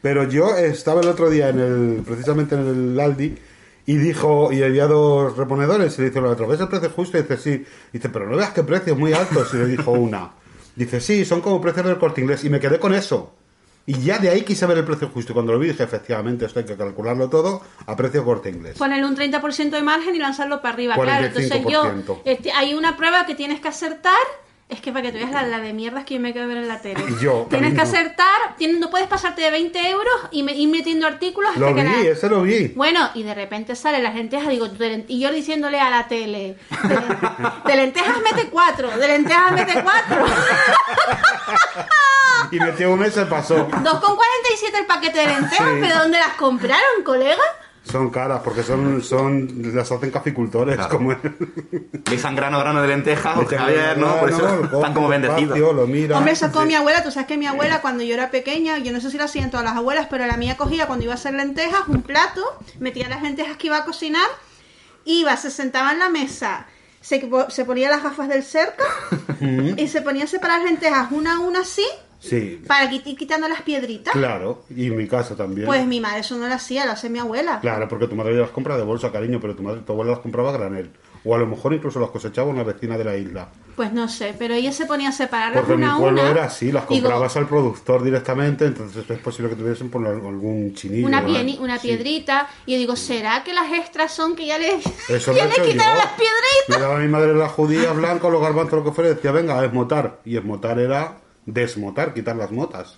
Pero 0.03 0.25
yo 0.25 0.57
estaba 0.57 1.01
el 1.03 1.09
otro 1.09 1.29
día 1.31 1.49
en 1.51 1.61
el, 1.61 2.03
precisamente 2.05 2.55
en 2.55 2.67
el 2.93 3.01
Aldi 3.01 3.39
y 3.91 3.97
dijo, 3.97 4.53
y 4.53 4.63
había 4.63 4.87
dos 4.87 5.37
reponedores 5.37 5.99
y 5.99 6.03
le 6.03 6.11
dice 6.11 6.21
otra, 6.21 6.47
¿ves 6.47 6.61
el 6.61 6.69
precio 6.69 6.91
justo? 6.91 7.19
Y 7.19 7.23
dice, 7.23 7.37
sí. 7.37 7.65
dice, 7.93 8.09
pero 8.09 8.29
no 8.29 8.37
veas 8.37 8.51
qué 8.51 8.63
precios 8.63 8.97
muy 8.97 9.13
altos. 9.13 9.53
Y 9.53 9.57
le 9.57 9.67
dijo 9.67 9.91
una. 9.91 10.31
Dice, 10.77 11.01
sí, 11.01 11.25
son 11.25 11.41
como 11.41 11.61
precios 11.61 11.85
del 11.85 11.99
corte 11.99 12.21
inglés. 12.21 12.45
Y 12.45 12.51
me 12.51 12.61
quedé 12.61 12.79
con 12.79 12.95
eso. 12.95 13.35
Y 13.87 14.01
ya 14.01 14.19
de 14.19 14.31
ahí 14.31 14.43
quise 14.43 14.65
ver 14.67 14.79
el 14.79 14.85
precio 14.85 15.09
justo. 15.09 15.33
Y 15.33 15.35
cuando 15.35 15.53
lo 15.53 15.59
vi 15.59 15.67
dije, 15.67 15.83
efectivamente, 15.83 16.45
esto 16.45 16.61
hay 16.61 16.67
que 16.67 16.77
calcularlo 16.77 17.29
todo 17.29 17.63
a 17.85 17.97
precio 17.97 18.25
corte 18.25 18.51
inglés. 18.51 18.79
Ponerle 18.79 19.07
un 19.07 19.17
30% 19.17 19.71
de 19.71 19.83
margen 19.83 20.15
y 20.15 20.21
lanzarlo 20.21 20.63
para 20.63 20.75
arriba, 20.75 20.95
claro. 20.95 21.27
Entonces 21.27 21.61
yo, 21.69 21.83
45%. 21.83 22.21
este, 22.27 22.53
hay 22.53 22.75
una 22.75 22.97
prueba 22.97 23.27
que 23.27 23.35
tienes 23.35 23.59
que 23.59 23.67
acertar. 23.67 24.15
Es 24.71 24.81
que 24.81 24.93
para 24.93 25.03
que 25.03 25.11
tú 25.13 25.19
veas 25.19 25.33
la, 25.33 25.43
la 25.43 25.59
de 25.59 25.73
mierdas 25.73 26.05
que 26.05 26.15
yo 26.15 26.21
me 26.21 26.33
quedo 26.33 26.47
ver 26.47 26.59
en 26.59 26.69
la 26.69 26.81
tele. 26.81 27.03
Y 27.09 27.23
yo, 27.23 27.47
Tienes 27.51 27.75
que 27.75 27.81
acertar, 27.81 28.55
tienes- 28.57 28.79
no 28.79 28.89
puedes 28.89 29.09
pasarte 29.09 29.43
de 29.43 29.51
20 29.51 29.91
euros 29.91 30.15
y 30.31 30.43
me- 30.45 30.53
ir 30.55 30.69
metiendo 30.69 31.07
artículos 31.09 31.51
hasta 31.51 31.61
Lo 31.61 31.75
que 31.75 31.83
vi, 31.83 31.89
la- 32.05 32.11
ese 32.11 32.29
lo 32.29 32.43
vi. 32.43 32.69
Bueno, 32.77 33.11
y 33.15 33.25
de 33.25 33.35
repente 33.35 33.75
sale 33.75 34.01
las 34.01 34.15
lentejas, 34.15 34.49
digo, 34.49 34.69
de 34.69 34.89
len- 34.89 35.05
y 35.09 35.19
yo 35.21 35.33
diciéndole 35.33 35.81
a 35.81 35.91
la 35.91 36.07
tele, 36.07 36.57
de, 36.85 36.89
len- 36.95 37.19
de 37.67 37.77
lentejas 37.77 38.17
mete 38.23 38.49
cuatro, 38.49 38.91
de 38.97 39.09
lentejas 39.09 39.53
mete 39.53 39.83
cuatro. 39.83 40.25
Y 42.53 42.59
metió 42.59 42.93
una 42.93 43.07
y 43.07 43.11
se 43.11 43.27
pasó. 43.27 43.69
2,47 43.69 44.79
el 44.81 44.87
paquete 44.87 45.19
de 45.21 45.27
lentejas, 45.27 45.69
Sí. 45.75 45.79
pero 45.81 45.99
¿dónde 45.99 46.19
las 46.19 46.35
compraron, 46.35 47.03
colega? 47.05 47.43
Son 47.91 48.11
caras 48.11 48.41
porque 48.45 48.63
son, 48.63 49.03
son 49.03 49.49
las 49.75 49.91
hacen 49.91 50.11
caficultores. 50.11 50.77
Claro. 50.77 50.91
Como 50.97 51.17
Besan 52.11 52.35
grano 52.37 52.59
grano 52.59 52.83
de 52.83 52.89
lentejas, 52.89 53.37
o 53.37 53.45
Javier, 53.47 53.99
¿no? 53.99 54.19
Por 54.21 54.31
eso 54.31 54.65
están 54.65 54.95
como 54.95 55.09
bendecidos. 55.09 55.59
Hombre, 56.17 56.35
sacó 56.37 56.61
Sí. 56.63 56.67
mi 56.69 56.75
abuela, 56.75 57.03
tú 57.03 57.11
sabes 57.11 57.27
que 57.27 57.37
mi 57.37 57.47
abuela 57.47 57.81
cuando 57.81 58.03
yo 58.05 58.15
era 58.15 58.31
pequeña, 58.31 58.79
yo 58.79 58.93
no 58.93 59.01
sé 59.01 59.11
si 59.11 59.19
lo 59.19 59.25
hacían 59.25 59.51
todas 59.51 59.65
las 59.65 59.77
abuelas, 59.77 60.07
pero 60.11 60.27
la 60.27 60.37
mía 60.37 60.57
cogía 60.57 60.87
cuando 60.87 61.05
iba 61.05 61.13
a 61.15 61.17
hacer 61.17 61.35
lentejas, 61.35 61.83
un 61.89 62.03
plato, 62.03 62.43
metía 62.79 63.09
las 63.09 63.23
lentejas 63.23 63.57
que 63.57 63.69
iba 63.69 63.79
a 63.79 63.85
cocinar, 63.85 64.27
iba, 65.05 65.37
se 65.37 65.51
sentaba 65.51 65.93
en 65.93 65.99
la 65.99 66.09
mesa, 66.09 66.67
se, 67.01 67.19
po- 67.21 67.51
se 67.51 67.65
ponía 67.65 67.89
las 67.89 68.03
gafas 68.03 68.29
del 68.29 68.43
cerco 68.43 68.85
y 69.77 69.89
se 69.89 70.03
ponía 70.03 70.25
a 70.25 70.27
separar 70.29 70.61
las 70.61 70.71
lentejas 70.71 71.11
una 71.13 71.37
a 71.37 71.39
una 71.41 71.61
así, 71.61 71.87
Sí, 72.21 72.63
para 72.67 72.93
ir 72.93 73.03
quitando 73.03 73.49
las 73.49 73.63
piedritas. 73.63 74.13
claro. 74.13 74.63
Y 74.75 74.87
en 74.89 74.97
mi 74.97 75.09
casa 75.09 75.35
también. 75.37 75.67
Pues 75.67 75.87
mi 75.87 76.01
madre 76.01 76.21
eso 76.21 76.37
no 76.37 76.47
lo 76.47 76.55
hacía, 76.55 76.85
lo 76.85 76.93
hacía 76.93 77.09
mi 77.11 77.19
abuela. 77.19 77.61
Claro, 77.61 77.89
porque 77.89 78.07
tu 78.07 78.15
madre 78.15 78.35
las 78.35 78.51
compra 78.51 78.77
de 78.77 78.83
bolsa, 78.85 79.11
cariño, 79.11 79.41
pero 79.41 79.57
tu 79.57 79.63
madre, 79.63 79.81
tu 79.81 79.93
abuela 79.93 80.13
las 80.13 80.21
compraba 80.21 80.51
a 80.51 80.53
granel. 80.53 80.91
O 81.25 81.35
a 81.35 81.39
lo 81.39 81.47
mejor 81.47 81.75
incluso 81.75 81.99
las 82.01 82.11
cosechaba 82.11 82.49
una 82.49 82.63
vecina 82.63 82.97
de 82.97 83.05
la 83.05 83.17
isla. 83.17 83.49
Pues 83.77 83.93
no 83.93 84.09
sé, 84.09 84.35
pero 84.39 84.53
ella 84.55 84.73
se 84.73 84.85
ponía 84.87 85.11
a 85.11 85.13
separarlas 85.13 85.61
Porque 85.61 85.75
en 85.75 85.81
mi 85.81 85.85
una 85.87 85.95
a 85.95 85.99
pueblo 85.99 86.21
una. 86.23 86.31
era 86.31 86.45
así, 86.45 86.73
las 86.73 86.89
Digo, 86.89 87.03
comprabas 87.03 87.37
al 87.37 87.47
productor 87.47 88.03
directamente, 88.03 88.65
entonces 88.67 89.05
es 89.09 89.19
posible 89.19 89.51
que 89.51 89.57
tuviesen 89.57 89.91
por 89.91 90.07
algún 90.07 90.75
chinillo. 90.75 91.07
una, 91.07 91.23
una 91.61 91.79
Sí. 91.79 91.89
piedrita. 91.89 92.49
Y 92.67 92.73
yo 92.73 92.79
digo, 92.79 92.97
¿será 92.97 93.45
que 93.45 93.53
las 93.55 93.71
extras 93.73 94.13
son 94.13 94.35
que 94.37 94.47
ya 94.47 94.59
le, 94.59 94.75
Eso 95.09 95.33
ya 95.35 95.45
le 95.47 95.51
quitaron 95.55 95.77
yo. 95.77 96.05
las 96.05 96.13
piedritas? 96.13 96.69
Me 96.69 96.79
daba 96.79 96.97
a 96.97 96.99
mi 97.01 97.09
madre 97.09 97.35
las 97.35 97.53
judías 97.53 97.95
blancas, 97.97 98.31
los 98.31 98.41
garbanzos, 98.43 98.75
lo 98.79 98.85
que 98.85 98.93
fuera, 98.93 99.11
decía, 99.11 99.31
venga, 99.33 99.59
a 99.59 99.65
esmotar. 99.65 100.21
Y 100.25 100.37
esmotar 100.37 100.79
era 100.79 101.17
desmotar, 101.53 102.15
quitar 102.15 102.37
las 102.37 102.51
motas. 102.51 102.97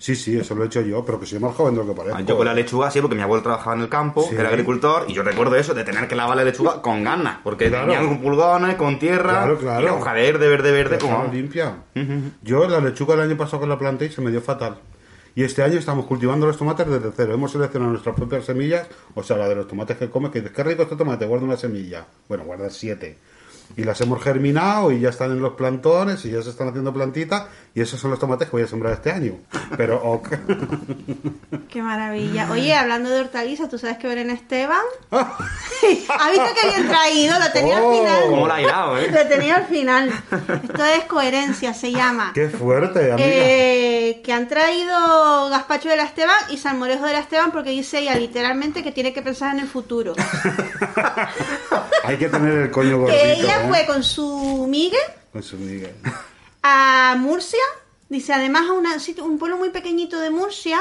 Sí, 0.00 0.14
sí, 0.14 0.38
eso 0.38 0.54
lo 0.54 0.62
he 0.62 0.66
hecho 0.68 0.80
yo, 0.82 1.04
pero 1.04 1.18
que 1.18 1.26
soy 1.26 1.40
más 1.40 1.56
joven 1.56 1.74
de 1.74 1.80
lo 1.82 1.88
que 1.88 1.92
parezco. 1.96 2.18
Ah, 2.18 2.20
Yo 2.20 2.36
con 2.36 2.46
la 2.46 2.54
lechuga 2.54 2.88
sí, 2.88 3.00
porque 3.00 3.16
mi 3.16 3.22
abuelo 3.22 3.42
trabajaba 3.42 3.74
en 3.74 3.82
el 3.82 3.88
campo, 3.88 4.22
Sí. 4.28 4.36
era 4.36 4.48
agricultor, 4.48 5.06
y 5.08 5.12
yo 5.12 5.24
recuerdo 5.24 5.56
eso, 5.56 5.74
de 5.74 5.82
tener 5.82 6.06
que 6.06 6.14
lavar 6.14 6.36
la 6.36 6.44
lechuga 6.44 6.80
con 6.80 7.02
ganas, 7.02 7.38
porque 7.42 7.68
Claro. 7.68 7.90
tenía 7.92 8.06
con 8.08 8.20
pulgones, 8.20 8.76
con 8.76 9.00
tierra, 9.00 9.32
Claro, 9.42 9.58
claro. 9.58 9.84
y 9.84 9.88
hoja 9.90 10.12
verde, 10.12 10.48
verde, 10.48 10.70
verde, 10.70 10.98
como... 10.98 11.28
limpia. 11.32 11.78
Yo 12.42 12.68
la 12.68 12.78
lechuga 12.80 13.14
el 13.14 13.22
año 13.22 13.36
pasado 13.36 13.62
que 13.62 13.66
la 13.68 13.76
planté 13.76 14.04
y 14.04 14.10
se 14.10 14.20
me 14.20 14.30
dio 14.30 14.40
fatal. 14.40 14.78
Y 15.34 15.42
este 15.42 15.64
año 15.64 15.78
estamos 15.80 16.06
cultivando 16.06 16.46
los 16.46 16.56
tomates 16.56 16.86
desde 16.88 17.10
cero. 17.16 17.34
Hemos 17.34 17.50
seleccionado 17.52 17.90
nuestras 17.90 18.14
propias 18.14 18.44
semillas, 18.44 18.86
o 19.16 19.22
sea, 19.24 19.36
la 19.36 19.48
de 19.48 19.56
los 19.56 19.66
tomates 19.66 19.96
que 19.96 20.08
comes, 20.10 20.30
que 20.30 20.40
dices, 20.40 20.54
qué 20.54 20.62
rico 20.62 20.82
este 20.82 20.94
tomate, 20.94 21.26
guarda 21.26 21.44
una 21.44 21.56
semilla. 21.56 22.06
Bueno, 22.28 22.44
guarda 22.44 22.70
siete. 22.70 23.18
Y 23.76 23.84
las 23.84 24.00
hemos 24.00 24.22
germinado 24.22 24.90
y 24.90 24.98
ya 25.00 25.10
están 25.10 25.30
en 25.30 25.40
los 25.40 25.52
plantones 25.54 26.24
y 26.24 26.30
ya 26.30 26.42
se 26.42 26.50
están 26.50 26.68
haciendo 26.68 26.92
plantitas 26.92 27.44
y 27.74 27.80
esos 27.80 28.00
son 28.00 28.10
los 28.10 28.18
tomates 28.18 28.48
que 28.48 28.52
voy 28.52 28.62
a 28.62 28.66
sembrar 28.66 28.94
este 28.94 29.12
año. 29.12 29.34
Pero, 29.76 30.02
ok. 30.02 30.28
Qué 31.68 31.80
maravilla. 31.82 32.48
Oye, 32.50 32.74
hablando 32.74 33.08
de 33.10 33.20
hortalizas, 33.20 33.68
¿tú 33.68 33.78
sabes 33.78 33.98
que 33.98 34.08
Belén 34.08 34.30
Esteban? 34.30 34.80
¿Ha 35.10 36.30
visto 36.30 36.46
que 36.60 36.68
bien 36.68 36.88
traído? 36.88 37.38
Lo 37.38 37.52
tenía 37.52 37.78
Oh. 37.80 37.90
al 37.90 37.98
final. 37.98 38.22
Como 38.30 38.48
la 38.48 38.54
ha 38.54 38.62
hilado, 38.62 38.98
¿eh? 38.98 39.10
Lo 39.12 39.26
tenía 39.28 39.56
al 39.56 39.66
final. 39.66 40.10
Esto 40.64 40.84
es 40.84 41.04
coherencia, 41.04 41.72
se 41.74 41.92
llama. 41.92 42.32
qué 42.34 42.48
fuerte, 42.48 43.12
amiga. 43.12 43.28
Eh, 43.28 44.22
que 44.24 44.32
han 44.32 44.48
traído 44.48 45.48
gazpacho 45.50 45.88
de 45.88 45.96
la 45.96 46.04
Esteban 46.04 46.34
y 46.50 46.56
salmorejo 46.56 47.06
de 47.06 47.12
la 47.12 47.20
Esteban 47.20 47.52
porque 47.52 47.70
dice 47.70 47.98
ella 48.00 48.14
literalmente 48.16 48.82
que 48.82 48.90
tiene 48.90 49.12
que 49.12 49.22
pensar 49.22 49.54
en 49.54 49.60
el 49.60 49.68
futuro. 49.68 50.14
Hay 52.04 52.16
que 52.16 52.28
tener 52.28 52.52
el 52.58 52.70
coño 52.70 52.98
gordito. 52.98 53.20
que 53.22 53.32
ella. 53.34 53.57
Fue 53.68 53.86
con 53.86 54.02
su 54.04 54.66
Miguel 54.68 55.00
Con 55.32 55.42
su 55.42 55.56
a 56.62 57.14
Murcia, 57.18 57.58
dice 58.08 58.32
además 58.32 58.68
a 58.68 58.72
una- 58.72 58.96
un 59.22 59.38
pueblo 59.38 59.56
muy 59.56 59.70
pequeñito 59.70 60.18
de 60.20 60.30
Murcia, 60.30 60.80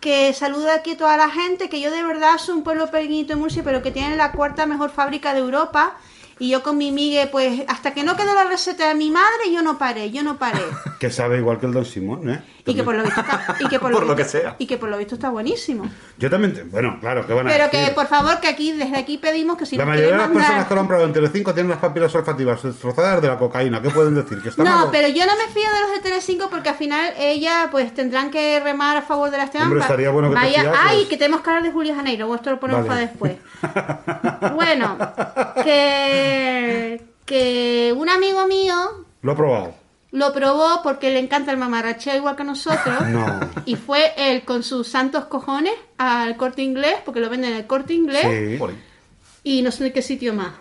que 0.00 0.32
saluda 0.32 0.74
aquí 0.76 0.92
a 0.92 0.96
toda 0.96 1.16
la 1.16 1.28
gente, 1.30 1.68
que 1.68 1.80
yo 1.80 1.90
de 1.90 2.02
verdad 2.02 2.38
soy 2.38 2.56
un 2.56 2.64
pueblo 2.64 2.90
pequeñito 2.90 3.34
de 3.34 3.40
Murcia, 3.40 3.62
pero 3.62 3.82
que 3.82 3.90
tiene 3.90 4.16
la 4.16 4.32
cuarta 4.32 4.64
mejor 4.66 4.90
fábrica 4.90 5.34
de 5.34 5.40
Europa. 5.40 5.96
Y 6.40 6.48
yo 6.50 6.62
con 6.62 6.76
mi 6.78 6.90
Miguel, 6.90 7.28
pues 7.30 7.62
hasta 7.68 7.92
que 7.94 8.02
no 8.02 8.16
quedó 8.16 8.34
la 8.34 8.44
receta 8.44 8.88
de 8.88 8.94
mi 8.94 9.10
madre, 9.10 9.52
yo 9.52 9.62
no 9.62 9.78
paré, 9.78 10.10
yo 10.10 10.22
no 10.24 10.38
paré. 10.38 10.62
Que 10.98 11.10
sabe 11.10 11.38
igual 11.38 11.58
que 11.60 11.66
el 11.66 11.72
Don 11.72 11.84
Simón, 11.86 12.28
¿eh? 12.28 12.42
Y 12.66 12.74
que 12.74 12.82
por 12.84 12.94
lo 12.94 13.02
visto 13.02 13.20
está, 13.22 13.56
y 13.58 13.68
que 13.68 13.78
por 13.80 13.90
Por 13.92 14.02
lo 14.06 14.14
visto- 14.14 14.16
que 14.16 14.24
sea. 14.42 14.56
Y 14.58 14.66
que 14.66 14.76
por 14.76 14.88
lo 14.90 14.98
visto 14.98 15.14
está 15.14 15.30
buenísimo. 15.30 15.84
Yo 16.18 16.28
también, 16.28 16.52
te- 16.52 16.62
bueno, 16.64 16.98
claro, 17.00 17.26
que 17.26 17.32
van 17.32 17.46
a 17.46 17.50
Pero 17.50 17.64
decir? 17.64 17.86
que 17.88 17.92
por 17.92 18.06
favor 18.06 18.38
que 18.40 18.48
aquí 18.48 18.72
desde 18.72 18.96
aquí 18.98 19.16
pedimos 19.18 19.56
que 19.56 19.64
si 19.66 19.76
La 19.76 19.86
mayoría 19.86 20.12
de 20.12 20.18
las 20.18 20.28
personas 20.28 20.66
que 20.66 20.74
lo 20.74 20.80
han 20.80 20.86
probado 20.86 21.06
en 21.08 21.14
Telecinco 21.14 21.54
tienen 21.54 21.70
las 21.70 21.78
papilas 21.78 22.14
olfativas 22.14 22.62
destrozadas 22.62 23.22
de 23.22 23.28
la 23.28 23.38
cocaína. 23.38 23.80
¿Qué 23.80 23.88
pueden 23.90 24.14
decir? 24.14 24.42
¿Que 24.42 24.50
está 24.50 24.62
No, 24.62 24.70
malo? 24.70 24.88
pero 24.92 25.08
yo 25.08 25.24
no 25.26 25.32
me 25.36 25.52
fío 25.52 25.68
de 25.74 25.80
los 25.80 25.92
de 25.92 26.00
Telecinco 26.00 26.48
porque 26.50 26.68
al 26.68 26.74
final 26.76 27.14
ella 27.18 27.68
pues 27.70 27.94
tendrán 27.94 28.30
que 28.30 28.60
remar 28.60 28.96
a 28.98 29.02
favor 29.02 29.30
de 29.30 29.38
la 29.38 29.44
Esteban. 29.44 29.66
Hombre, 29.68 29.80
estaría 29.82 30.10
bueno 30.10 30.28
que 30.28 30.34
te 30.36 30.40
Vaya, 30.42 30.60
fiases. 30.62 30.80
ay, 30.84 31.04
que 31.06 31.16
tenemos 31.16 31.40
que 31.42 31.50
hablar 31.50 31.62
de 31.64 31.72
Julio 31.72 31.94
Janeiro, 31.94 32.28
o 32.28 32.34
esto 32.34 32.50
lo 32.50 32.60
ponemos 32.60 32.86
Vale. 32.86 33.06
para 33.08 33.10
después. 33.10 33.36
bueno, 34.54 34.96
que 35.64 36.29
que 37.24 37.94
un 37.96 38.08
amigo 38.08 38.46
mío 38.46 38.74
Lo 39.22 39.32
he 39.32 39.36
probado. 39.36 39.74
lo 40.12 40.32
probó 40.32 40.80
porque 40.82 41.10
le 41.10 41.18
encanta 41.20 41.52
el 41.52 41.58
mamarracheo 41.58 42.16
igual 42.16 42.36
que 42.36 42.44
nosotros. 42.44 43.00
No. 43.08 43.40
Y 43.66 43.76
fue 43.76 44.12
él 44.16 44.44
con 44.44 44.62
sus 44.62 44.88
santos 44.88 45.26
cojones 45.26 45.74
al 45.98 46.36
corte 46.36 46.62
inglés, 46.62 46.96
porque 47.04 47.20
lo 47.20 47.30
venden 47.30 47.52
en 47.52 47.56
el 47.58 47.66
corte 47.66 47.94
inglés. 47.94 48.26
Sí. 48.58 48.58
Y 49.44 49.62
no 49.62 49.70
sé 49.70 49.84
de 49.84 49.92
qué 49.92 50.02
sitio 50.02 50.34
más. 50.34 50.52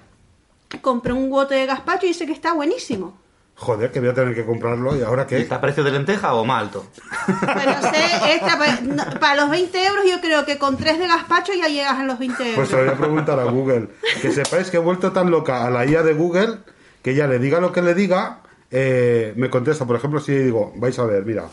Compré 0.81 1.13
un 1.13 1.29
bote 1.29 1.55
de 1.55 1.65
gazpacho 1.65 2.05
y 2.05 2.09
dice 2.09 2.25
que 2.27 2.31
está 2.33 2.53
buenísimo. 2.53 3.17
Joder, 3.59 3.91
que 3.91 3.99
voy 3.99 4.09
a 4.09 4.13
tener 4.13 4.33
que 4.33 4.45
comprarlo. 4.45 4.95
¿Y 4.95 5.03
ahora 5.03 5.27
qué? 5.27 5.37
¿Está 5.37 5.55
a 5.55 5.61
precio 5.61 5.83
de 5.83 5.91
lenteja 5.91 6.33
o 6.33 6.45
más 6.45 6.61
alto? 6.61 6.85
Pues 7.25 7.65
no 7.65 7.81
sé, 7.91 8.33
esta, 8.33 8.81
no, 8.81 9.19
para 9.19 9.35
los 9.35 9.49
20 9.49 9.85
euros 9.85 10.05
yo 10.09 10.21
creo 10.21 10.45
que 10.45 10.57
con 10.57 10.77
tres 10.77 10.97
de 10.97 11.07
gazpacho 11.07 11.51
ya 11.53 11.67
llegas 11.67 11.99
a 11.99 12.03
los 12.03 12.17
20 12.17 12.41
euros. 12.41 12.55
Pues 12.55 12.69
se 12.69 12.77
lo 12.77 12.83
voy 12.85 12.93
a 12.93 12.97
preguntar 12.97 13.39
a 13.39 13.43
Google. 13.43 13.89
Que 14.21 14.31
sepáis 14.31 14.69
que 14.69 14.77
he 14.77 14.79
vuelto 14.79 15.11
tan 15.11 15.29
loca 15.29 15.65
a 15.65 15.69
la 15.69 15.85
IA 15.85 16.03
de 16.03 16.13
Google 16.13 16.59
que 17.01 17.15
ya 17.15 17.27
le 17.27 17.39
diga 17.39 17.59
lo 17.59 17.71
que 17.71 17.81
le 17.81 17.93
diga, 17.93 18.41
eh, 18.71 19.33
me 19.35 19.49
contesta. 19.49 19.85
Por 19.85 19.95
ejemplo, 19.95 20.19
si 20.19 20.33
digo, 20.33 20.73
vais 20.75 20.97
a 20.99 21.05
ver, 21.05 21.25
mira. 21.25 21.45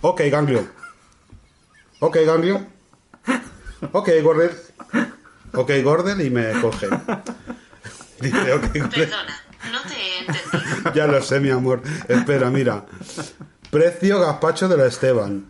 Ok, 0.00 0.22
ganglio. 0.30 0.66
Ok, 2.00 2.16
ganglio. 2.26 2.66
Ok, 3.92 4.08
Gordel. 4.22 4.50
Ok, 5.54 5.70
Gordel 5.82 6.20
y 6.20 6.30
me 6.30 6.52
coge. 6.60 6.88
Dice, 8.20 8.52
ok, 8.54 8.62
Gordel. 8.74 8.88
Perdona, 8.90 9.40
no 9.70 9.82
te 9.82 9.94
he 9.94 10.18
entendido. 10.20 10.92
Ya 10.94 11.06
lo 11.06 11.22
sé, 11.22 11.40
mi 11.40 11.50
amor. 11.50 11.82
Espera, 12.08 12.50
mira. 12.50 12.84
Precio 13.70 14.20
gazpacho 14.20 14.68
de 14.68 14.76
la 14.76 14.86
Esteban. 14.86 15.46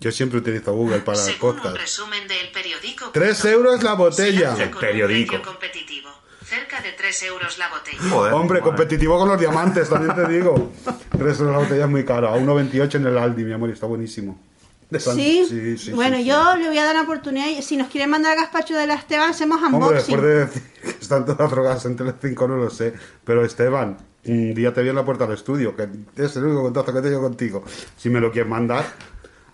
Yo 0.00 0.12
siempre 0.12 0.38
utilizo 0.38 0.72
Google 0.72 1.00
para 1.00 1.22
el 1.24 1.32
un 1.32 1.38
podcast. 1.38 1.76
resumen 1.76 2.26
del 2.28 2.50
periódico. 2.52 3.10
Tres 3.12 3.44
euros 3.44 3.82
la 3.82 3.94
botella. 3.94 4.54
Un 4.54 4.78
Periódico. 4.78 5.42
competitivo. 5.42 6.08
Cerca 6.44 6.80
de 6.80 6.92
3 6.92 7.22
euros 7.24 7.58
la 7.58 7.68
botella. 7.68 7.98
Joder. 8.08 8.32
Hombre, 8.32 8.60
madre. 8.60 8.70
competitivo 8.70 9.18
con 9.18 9.28
los 9.28 9.38
diamantes, 9.38 9.90
también 9.90 10.14
te 10.14 10.26
digo. 10.32 10.72
Tres 11.10 11.38
euros 11.40 11.52
la 11.52 11.58
botella 11.58 11.84
es 11.84 11.90
muy 11.90 12.06
cara. 12.06 12.28
A 12.32 12.36
1,28 12.38 12.94
en 12.94 13.06
el 13.06 13.18
Aldi, 13.18 13.44
mi 13.44 13.52
amor, 13.52 13.68
y 13.68 13.72
está 13.72 13.84
buenísimo. 13.86 14.40
De 14.90 15.00
San- 15.00 15.16
¿Sí? 15.16 15.44
sí, 15.48 15.76
sí, 15.76 15.92
bueno, 15.92 16.16
sí, 16.16 16.24
yo 16.24 16.56
le 16.56 16.68
voy 16.68 16.78
a 16.78 16.84
dar 16.84 16.94
una 16.94 17.04
oportunidad. 17.04 17.46
Si 17.60 17.76
nos 17.76 17.88
quieren 17.88 18.08
mandar 18.10 18.36
gazpacho 18.36 18.74
de 18.74 18.86
la 18.86 18.94
Esteban, 18.94 19.30
hacemos 19.30 19.58
Hombre, 19.62 19.76
unboxing. 19.76 19.96
después 20.16 20.22
de 20.22 20.46
decir 20.46 20.62
que 20.82 20.88
están 20.90 21.26
todas 21.26 21.50
drogadas 21.50 21.84
en 21.84 21.96
Telecinco, 21.96 22.48
no 22.48 22.56
lo 22.56 22.70
sé. 22.70 22.94
Pero 23.24 23.44
Esteban, 23.44 23.98
un 24.24 24.54
día 24.54 24.72
te 24.72 24.82
vi 24.82 24.88
en 24.88 24.94
la 24.96 25.04
puerta 25.04 25.26
del 25.26 25.34
estudio, 25.34 25.76
que 25.76 25.88
es 26.16 26.36
el 26.36 26.44
único 26.44 26.62
contacto 26.62 26.92
que 26.94 27.02
tengo 27.02 27.20
contigo. 27.20 27.64
Si 27.98 28.08
me 28.08 28.18
lo 28.20 28.32
quieres 28.32 28.48
mandar, 28.50 28.84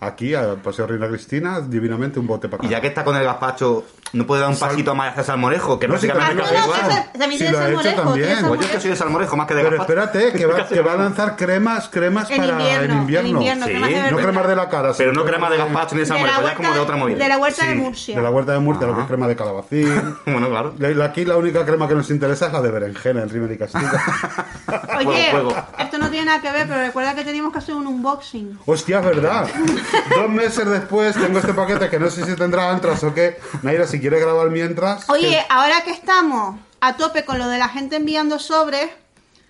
aquí, 0.07 0.33
al 0.35 0.57
Paseo 0.57 0.87
Reina 0.87 1.07
Cristina, 1.07 1.61
divinamente 1.61 2.19
un 2.19 2.27
bote 2.27 2.47
para 2.49 2.61
acá. 2.61 2.67
Y 2.67 2.69
ya 2.71 2.81
que 2.81 2.87
está 2.87 3.03
con 3.03 3.15
el 3.15 3.23
gazpacho, 3.23 3.83
¿no 4.13 4.25
puede 4.25 4.41
dar 4.41 4.49
un 4.51 4.55
Sal- 4.55 4.69
pasito 4.69 4.95
más 4.95 5.11
hacia 5.11 5.23
salmorejo? 5.23 5.79
Que 5.79 5.87
No, 5.87 5.93
Ah, 5.93 5.97
básicamente 5.97 6.35
no, 6.35 6.41
casi 6.41 6.53
lo 6.55 6.59
igual. 6.63 6.79
esa- 6.81 7.11
también 7.11 7.39
tiene 7.41 7.53
salmorejo, 7.57 8.13
tiene 8.13 8.35
Pues 8.47 8.59
yo 8.59 8.65
es 8.65 8.71
que 8.71 8.79
soy 8.81 8.89
de 8.91 8.95
salmorejo 8.95 9.35
más 9.37 9.47
que 9.47 9.53
de 9.55 9.63
Pero 9.63 9.77
gazpacho. 9.77 9.99
espérate, 10.01 10.37
que 10.37 10.45
va, 10.45 10.67
que 10.67 10.81
va 10.81 10.93
a 10.93 10.97
lanzar 10.97 11.35
cremas, 11.35 11.89
cremas 11.89 12.29
En 12.31 12.37
para 12.37 12.51
invierno, 12.51 12.83
en 12.85 12.91
en 12.91 12.97
invierno. 12.97 13.41
Sí, 13.41 13.71
cremas 13.71 13.89
de 13.89 14.11
No 14.11 14.17
cremas 14.17 14.47
de 14.47 14.55
la 14.55 14.69
cara, 14.69 14.91
Pero 14.97 15.13
no 15.13 15.25
crema 15.25 15.49
de 15.49 15.57
gazpacho 15.57 15.95
ni 15.95 16.01
de 16.01 16.05
salmorejo, 16.07 16.41
ya 16.41 16.47
es 16.49 16.55
como 16.55 16.73
de 16.73 16.79
otra 16.79 16.95
movida. 16.95 17.17
de 17.17 17.29
la 17.29 17.37
huerta 17.37 17.65
de 17.65 17.75
Murcia. 17.75 18.15
De 18.15 18.21
la 18.21 18.29
huerta 18.29 18.51
de 18.53 18.59
Murcia, 18.59 18.87
lo 18.87 18.93
que 18.93 18.99
es 18.99 19.03
Ajá. 19.05 19.07
crema 19.07 19.27
de 19.27 19.35
calabacín. 19.35 20.15
Bueno, 20.25 20.49
claro. 20.49 20.73
La- 20.77 21.05
Aquí 21.05 21.23
la 21.25 21.37
única 21.37 21.65
crema 21.65 21.87
que 21.87 21.95
nos 21.95 22.09
interesa 22.09 22.47
es 22.47 22.53
la 22.53 22.61
de 22.61 22.71
berenjena 22.71 23.21
en 23.21 23.29
Rimer 23.29 23.51
y 23.51 23.57
Castilla. 23.57 23.91
Oye, 24.97 25.31
esto 25.79 25.97
no 25.97 26.09
tiene 26.09 26.25
nada 26.25 26.41
que 26.41 26.51
ver, 26.51 26.67
pero 26.67 26.81
recuerda 26.81 27.13
que 27.15 27.23
teníamos 27.23 27.51
que 27.53 27.59
hacer 27.59 27.75
un 27.75 27.85
unboxing. 27.87 28.59
Hostia, 28.65 28.99
es 28.99 29.05
verdad. 29.05 29.47
Dos 30.15 30.29
meses 30.29 30.65
después 30.67 31.15
tengo 31.15 31.39
este 31.39 31.53
paquete 31.53 31.89
que 31.89 31.99
no 31.99 32.09
sé 32.09 32.25
si 32.25 32.35
tendrá 32.35 32.69
antras 32.69 33.03
o 33.03 33.13
qué. 33.13 33.39
Naira, 33.61 33.87
si 33.87 33.99
quiere 33.99 34.19
grabar 34.19 34.49
mientras. 34.49 35.09
Oye, 35.09 35.29
que- 35.29 35.45
ahora 35.49 35.81
que 35.83 35.91
estamos 35.91 36.57
a 36.81 36.95
tope 36.97 37.25
con 37.25 37.37
lo 37.39 37.47
de 37.47 37.57
la 37.57 37.69
gente 37.69 37.95
enviando 37.97 38.39
sobres, 38.39 38.89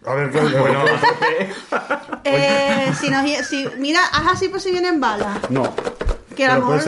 A 0.05 0.13
ver, 0.13 0.29
¿qué 0.31 0.39
Bueno, 0.39 0.83
eh, 2.23 2.93
si 2.99 3.09
nos, 3.09 3.25
si, 3.47 3.67
mira, 3.77 3.99
haz 4.11 4.33
así 4.33 4.49
por 4.49 4.61
si 4.61 4.71
vienen 4.71 4.99
balas. 4.99 5.37
No. 5.49 5.73
Que 6.35 6.45
a 6.45 6.55
lo 6.57 6.65
puede 6.65 6.79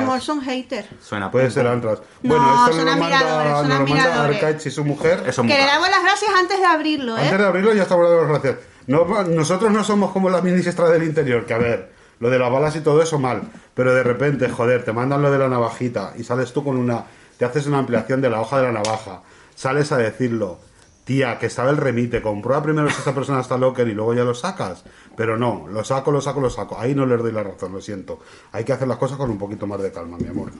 mejor, 0.00 0.20
son 0.20 0.42
haters. 0.42 0.88
suena 1.00 1.30
Puede 1.30 1.50
ser 1.52 1.66
antras. 1.68 2.00
No, 2.22 2.34
Bueno, 2.34 2.66
esto 2.66 2.76
son 2.76 2.86
nos 2.86 2.96
lo 2.98 3.04
admiradores, 3.04 3.52
manda, 3.52 3.58
son 3.60 3.68
nos 3.68 3.78
lo 3.78 3.86
manda 3.86 4.02
admiradores. 4.04 4.42
Arcaich 4.42 4.66
y 4.66 4.70
su 4.70 4.84
mujer. 4.84 5.22
Eso 5.26 5.42
Que 5.42 5.48
le 5.48 5.64
damos 5.64 5.88
las 5.88 6.02
gracias 6.02 6.30
antes 6.36 6.58
de 6.58 6.66
abrirlo, 6.66 7.14
Antes 7.14 7.32
¿eh? 7.32 7.38
de 7.38 7.46
abrirlo 7.46 7.72
ya 7.72 7.82
estamos 7.82 8.08
dando 8.08 8.22
las 8.24 8.30
gracias. 8.42 8.56
No, 8.88 9.04
nosotros 9.24 9.70
no 9.70 9.84
somos 9.84 10.10
como 10.12 10.28
las 10.28 10.42
ministras 10.42 10.90
del 10.90 11.04
interior, 11.04 11.46
que 11.46 11.54
a 11.54 11.58
ver, 11.58 11.92
lo 12.20 12.30
de 12.30 12.38
las 12.38 12.50
balas 12.50 12.76
y 12.76 12.80
todo 12.80 13.02
eso 13.02 13.18
mal, 13.18 13.42
pero 13.74 13.94
de 13.94 14.02
repente, 14.02 14.48
joder, 14.48 14.84
te 14.84 14.92
mandan 14.92 15.22
lo 15.22 15.30
de 15.30 15.38
la 15.38 15.48
navajita 15.48 16.14
y 16.16 16.24
sales 16.24 16.52
tú 16.52 16.64
con 16.64 16.76
una, 16.76 17.04
te 17.38 17.44
haces 17.44 17.66
una 17.66 17.78
ampliación 17.78 18.20
de 18.20 18.30
la 18.30 18.40
hoja 18.40 18.58
de 18.58 18.64
la 18.64 18.72
navaja, 18.72 19.22
sales 19.54 19.92
a 19.92 19.98
decirlo, 19.98 20.58
tía, 21.04 21.38
que 21.38 21.46
estaba 21.46 21.70
el 21.70 21.76
remite, 21.76 22.22
comprueba 22.22 22.62
primero 22.62 22.88
si 22.90 22.96
esta 22.98 23.14
persona 23.14 23.40
está 23.40 23.56
locker 23.56 23.86
y 23.88 23.94
luego 23.94 24.14
ya 24.14 24.24
lo 24.24 24.34
sacas, 24.34 24.84
pero 25.16 25.36
no, 25.36 25.66
lo 25.68 25.84
saco, 25.84 26.10
lo 26.10 26.20
saco, 26.20 26.40
lo 26.40 26.50
saco, 26.50 26.78
ahí 26.78 26.94
no 26.94 27.06
les 27.06 27.18
doy 27.18 27.32
la 27.32 27.42
razón, 27.42 27.72
lo 27.72 27.80
siento, 27.80 28.20
hay 28.52 28.64
que 28.64 28.72
hacer 28.72 28.88
las 28.88 28.98
cosas 28.98 29.16
con 29.16 29.30
un 29.30 29.38
poquito 29.38 29.66
más 29.66 29.80
de 29.82 29.92
calma, 29.92 30.16
mi 30.18 30.28
amor. 30.28 30.50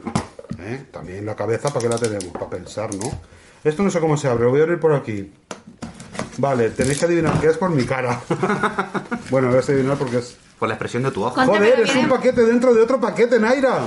¿Eh? 0.58 0.86
También 0.90 1.26
la 1.26 1.34
cabeza, 1.34 1.68
¿para 1.68 1.80
qué 1.80 1.88
la 1.88 1.98
tenemos? 1.98 2.28
Para 2.32 2.48
pensar, 2.48 2.94
¿no? 2.94 3.10
Esto 3.64 3.82
no 3.82 3.90
sé 3.90 4.00
cómo 4.00 4.16
se 4.16 4.28
abre, 4.28 4.46
voy 4.46 4.60
a 4.60 4.62
abrir 4.62 4.78
por 4.78 4.92
aquí. 4.92 5.32
Vale, 6.38 6.70
tenéis 6.70 6.98
que 6.98 7.06
adivinar 7.06 7.40
qué 7.40 7.48
es 7.48 7.56
por 7.56 7.70
mi 7.70 7.84
cara. 7.84 8.20
bueno, 9.30 9.48
voy 9.48 9.56
a 9.56 9.60
adivinar 9.60 9.96
porque 9.96 10.18
es. 10.18 10.36
Por 10.58 10.68
la 10.68 10.74
expresión 10.74 11.02
de 11.02 11.10
tu 11.10 11.22
ojo. 11.24 11.34
Con- 11.34 11.46
Joder, 11.46 11.80
es 11.80 11.94
un 11.94 12.08
paquete 12.08 12.42
dentro 12.42 12.72
de 12.74 12.82
otro 12.82 12.98
paquete, 13.00 13.38
Naira. 13.38 13.80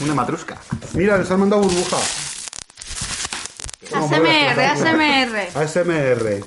Una 0.00 0.14
matrusca. 0.14 0.56
Mira, 0.94 1.16
les 1.18 1.30
han 1.30 1.38
mandado 1.40 1.62
burbuja. 1.62 1.96
Así 3.86 3.94
ASMR. 3.94 4.60
ASMR. 4.60 5.48
ASMR. 5.54 6.44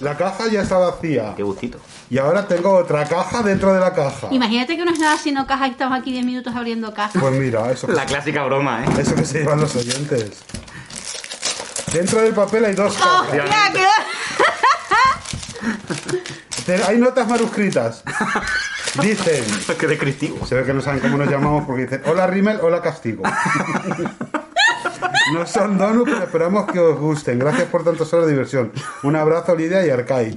La 0.00 0.16
caja 0.16 0.48
ya 0.48 0.62
está 0.62 0.78
vacía. 0.78 1.32
Qué 1.36 1.42
gustito. 1.42 1.78
Y 2.10 2.18
ahora 2.18 2.46
tengo 2.46 2.74
otra 2.74 3.06
caja 3.06 3.42
dentro 3.42 3.72
de 3.72 3.80
la 3.80 3.94
caja. 3.94 4.28
Imagínate 4.30 4.76
que 4.76 4.84
no 4.84 4.90
es 4.92 4.98
nada 4.98 5.16
sino 5.16 5.46
caja 5.46 5.68
y 5.68 5.70
estamos 5.70 5.98
aquí 5.98 6.12
10 6.12 6.26
minutos 6.26 6.54
abriendo 6.54 6.92
caja. 6.92 7.18
Pues 7.18 7.32
mira, 7.34 7.70
eso 7.70 7.86
que, 7.86 7.94
La 7.94 8.04
clásica 8.04 8.44
broma, 8.44 8.84
¿eh? 8.84 8.88
eso 9.00 9.14
que 9.14 9.24
se 9.24 9.38
llevan 9.40 9.60
los 9.60 9.74
oyentes. 9.76 10.42
Dentro 11.92 12.20
del 12.20 12.34
papel 12.34 12.64
hay 12.66 12.74
dos 12.74 12.94
cajas. 12.94 13.22
¡Hostia, 13.28 13.44
qué- 13.72 13.86
Te- 16.66 16.82
Hay 16.84 16.98
notas 16.98 17.26
manuscritas. 17.28 18.02
Dicen, 19.00 19.44
Qué 19.78 19.86
descriptivo. 19.86 20.44
se 20.46 20.54
ve 20.54 20.64
que 20.64 20.74
no 20.74 20.80
saben 20.82 21.00
cómo 21.00 21.16
nos 21.16 21.28
llamamos 21.28 21.64
porque 21.66 21.82
dicen, 21.82 22.02
hola 22.06 22.26
Rimmel, 22.26 22.58
hola 22.62 22.80
Castigo. 22.82 23.22
No 25.32 25.46
son 25.46 25.78
donuts, 25.78 26.10
pero 26.10 26.24
esperamos 26.24 26.66
que 26.70 26.78
os 26.78 26.98
gusten. 26.98 27.38
Gracias 27.38 27.66
por 27.68 27.84
tantas 27.84 28.12
horas 28.12 28.26
de 28.26 28.32
diversión. 28.32 28.72
Un 29.02 29.16
abrazo, 29.16 29.54
Lidia 29.54 29.86
y 29.86 29.88
Arcade. 29.90 30.36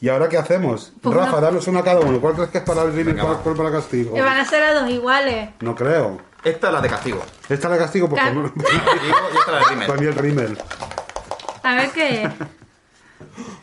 ¿Y 0.00 0.08
ahora 0.08 0.28
qué 0.28 0.36
hacemos? 0.38 0.92
Pues 1.00 1.14
Rafa, 1.14 1.32
una- 1.36 1.40
danos 1.42 1.68
una 1.68 1.82
cada 1.84 2.00
uno. 2.00 2.18
¿Cuál 2.20 2.34
crees 2.34 2.48
que 2.50 2.58
es 2.58 2.64
para 2.64 2.82
el 2.82 2.88
Rimmel 2.92 3.14
y 3.14 3.20
Venga, 3.20 3.36
cuál 3.38 3.56
para 3.56 3.70
Castigo? 3.70 4.14
Que 4.14 4.22
van 4.22 4.38
a 4.38 4.44
ser 4.44 4.64
a 4.64 4.72
dos 4.74 4.90
iguales. 4.90 5.50
No 5.60 5.74
creo. 5.76 6.18
Esta 6.42 6.68
es 6.68 6.72
la 6.72 6.80
de 6.80 6.88
castigo. 6.88 7.22
Esta 7.48 7.54
es 7.68 7.72
la 7.72 7.78
Castigo 7.78 8.08
porque 8.08 8.24
Ca- 8.24 8.32
no- 8.32 8.42
Castigo 8.52 8.82
y 9.04 9.38
esta 9.38 9.40
es 9.40 9.46
la 9.52 9.58
de 9.58 9.64
Rimmel. 9.68 9.86
para 9.86 10.00
mí 10.00 10.06
el 10.06 10.14
Rimmel. 10.14 10.58
A 11.62 11.74
ver 11.76 11.90
qué 11.90 12.22
es. 12.24 12.30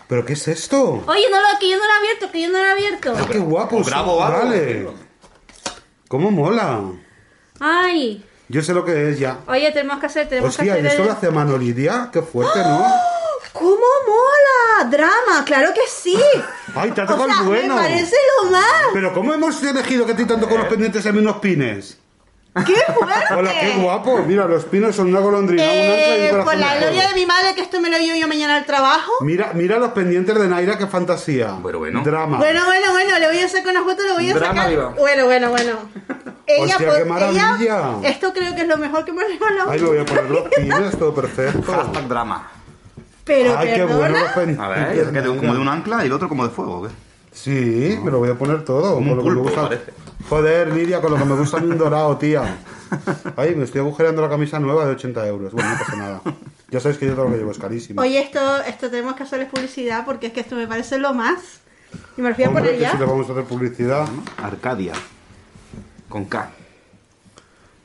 ¿Pero 0.10 0.26
qué 0.26 0.34
es 0.34 0.48
esto? 0.48 1.04
Oye, 1.06 1.28
no 1.30 1.38
lo, 1.40 1.60
que 1.60 1.70
yo 1.70 1.78
no 1.78 1.84
lo 1.86 1.94
he 1.94 1.98
abierto, 2.00 2.32
que 2.32 2.42
yo 2.42 2.50
no 2.50 2.58
lo 2.58 2.66
he 2.66 2.72
abierto. 2.72 3.14
¡Qué 3.32 3.38
guapo! 3.38 3.82
Bravo, 3.84 4.18
bravo. 4.18 4.34
Vale. 4.48 4.88
¿Cómo 6.08 6.32
mola? 6.32 6.82
Ay. 7.60 8.26
Yo 8.48 8.64
sé 8.64 8.74
lo 8.74 8.84
que 8.84 9.12
es 9.12 9.20
ya. 9.20 9.42
Oye, 9.48 9.72
tenemos 9.72 10.00
que 10.00 10.08
hacer, 10.08 10.28
tenemos 10.28 10.50
Hostia, 10.50 10.64
que 10.64 10.68
¿y 10.70 10.72
hacer. 10.72 10.86
esto 10.88 11.02
el- 11.04 11.08
lo 11.10 11.14
hace 11.14 11.28
a 11.28 11.32
mano 11.32 11.56
Lidia? 11.60 12.10
¡Qué 12.12 12.24
fuerte, 12.24 12.58
¿no? 12.58 12.84
¿Cómo 13.54 13.70
mola? 14.08 14.90
Drama, 14.90 15.46
claro 15.46 15.72
que 15.76 15.82
sí. 15.88 16.20
¡Ay, 16.76 16.90
te 16.92 17.02
ha 17.02 17.04
O 17.04 17.08
tocado 17.08 17.26
sea, 17.28 17.40
el 17.42 17.46
bueno! 17.46 17.76
me 17.76 17.82
parece 17.82 18.16
lo 18.44 18.50
más. 18.50 18.64
Pero 18.94 19.14
¿cómo 19.14 19.32
hemos 19.36 19.62
elegido 19.62 20.08
que 20.08 20.16
ti 20.16 20.26
tanto 20.26 20.50
con 20.50 20.58
los 20.58 20.68
pendientes 20.68 21.06
a 21.06 21.12
mí 21.12 21.20
unos 21.20 21.38
pines? 21.38 21.99
¡Qué 22.66 22.94
fuerte! 22.94 23.34
Hola, 23.36 23.52
qué 23.60 23.74
guapo. 23.82 24.20
Mira, 24.26 24.46
los 24.46 24.66
pines 24.66 24.96
son 24.96 25.08
una 25.10 25.20
golondrina, 25.20 25.64
un 25.64 25.70
Eh, 25.72 26.30
por 26.44 26.56
la 26.58 26.78
gloria 26.78 27.08
de 27.10 27.14
mi 27.16 27.26
madre, 27.26 27.54
que 27.56 27.62
esto 27.62 27.80
me 27.82 27.90
lo 27.90 27.98
llevo 27.98 28.18
yo 28.18 28.28
mañana 28.28 28.56
al 28.58 28.66
trabajo. 28.66 29.12
Mira, 29.22 29.52
mira 29.54 29.78
los 29.80 29.90
pendientes 29.92 30.38
de 30.40 30.48
Naira, 30.48 30.78
qué 30.78 30.88
fantasía. 30.88 31.54
Bueno, 31.62 31.80
bueno. 31.80 32.02
Drama. 32.04 32.38
Bueno, 32.38 32.66
bueno, 32.66 32.92
bueno, 32.92 33.20
le 33.20 33.28
voy 33.28 33.40
a 33.40 33.48
sacar 33.50 33.72
una 33.76 33.84
foto, 33.84 34.04
le 34.04 34.14
voy 34.14 34.30
a 34.30 34.34
Drama 34.34 34.54
sacar. 34.56 34.70
viva. 34.70 34.90
Bueno, 34.98 35.26
bueno, 35.26 35.50
bueno. 35.50 35.72
Ella, 36.48 36.76
Hostia, 36.78 36.98
qué 36.98 37.06
maravilla. 37.06 37.58
ella- 37.62 38.10
esto 38.10 38.34
creo 38.34 38.56
que 38.56 38.62
es 38.62 38.68
lo 38.68 38.78
mejor 38.78 39.06
que 39.06 39.14
me 39.14 39.22
han 39.24 39.30
regalado. 39.30 39.70
Ay, 39.70 39.80
me 39.82 39.88
voy 39.88 39.98
a 40.00 40.06
poner 40.06 40.24
los 40.32 40.44
pines, 40.50 40.98
todo 40.98 41.14
perfecto. 41.14 41.72
Hashtag 41.72 42.08
drama. 42.08 42.48
Pero 43.24 43.56
Ay, 43.56 43.74
qué 43.76 43.84
bueno 43.84 44.18
los 44.18 44.32
pendientes. 44.32 44.60
A 44.66 44.70
ver, 44.70 44.98
es 44.98 45.08
que 45.10 45.22
de- 45.22 45.28
como 45.38 45.54
de 45.54 45.60
un 45.60 45.68
ancla 45.68 46.02
y 46.04 46.08
el 46.08 46.12
otro 46.14 46.28
como 46.28 46.44
de 46.48 46.50
fuego. 46.50 46.88
¿qué? 46.88 46.90
Sí, 47.42 47.98
me 48.04 48.12
lo 48.12 48.20
voy 48.20 48.30
a 48.30 48.36
poner 48.38 48.66
todo. 48.66 48.96
Como 48.96 49.16
con 49.16 49.20
un 49.20 49.36
lo 49.36 49.44
que 49.44 49.56
me 49.56 49.66
gusta. 49.66 49.70
Joder, 50.28 50.74
Lidia, 50.74 51.00
con 51.00 51.12
lo 51.12 51.18
que 51.18 51.24
me 51.24 51.36
gusta 51.36 51.58
a 51.58 51.60
mí 51.62 51.72
un 51.72 51.78
dorado, 51.78 52.18
tía. 52.18 52.58
Ay, 53.38 53.56
me 53.56 53.64
estoy 53.64 53.80
agujereando 53.80 54.22
la 54.22 54.28
camisa 54.28 54.60
nueva 54.60 54.86
de 54.86 54.92
80 54.92 55.26
euros. 55.26 55.54
Bueno, 55.54 55.70
no 55.70 55.80
pasa 55.80 55.96
nada. 55.96 56.22
Ya 56.70 56.82
sabes 56.82 56.98
que 56.98 57.06
yo 57.06 57.14
todo 57.14 57.26
lo 57.26 57.32
que 57.32 57.38
llevo 57.38 57.52
es 57.52 57.58
carísimo. 57.58 58.02
Oye, 58.02 58.20
esto, 58.20 58.62
esto 58.64 58.90
tenemos 58.90 59.16
que 59.16 59.24
hacerles 59.24 59.48
publicidad 59.48 60.06
porque 60.06 60.28
es 60.28 60.34
que 60.34 60.42
esto 60.42 60.58
me 60.58 60.68
parece 60.68 61.00
lo 61.00 61.14
más. 61.14 61.62
Y 62.18 62.22
me 62.22 62.30
lo 62.30 62.36
voy 62.36 62.44
a 62.44 62.52
poner 62.52 62.78
ya. 62.78 62.92
si 62.92 62.98
le 62.98 63.06
vamos 63.06 63.30
a 63.30 63.32
hacer 63.32 63.46
publicidad. 63.46 64.06
Arcadia. 64.38 64.94
Con 66.10 66.26
K. 66.26 66.52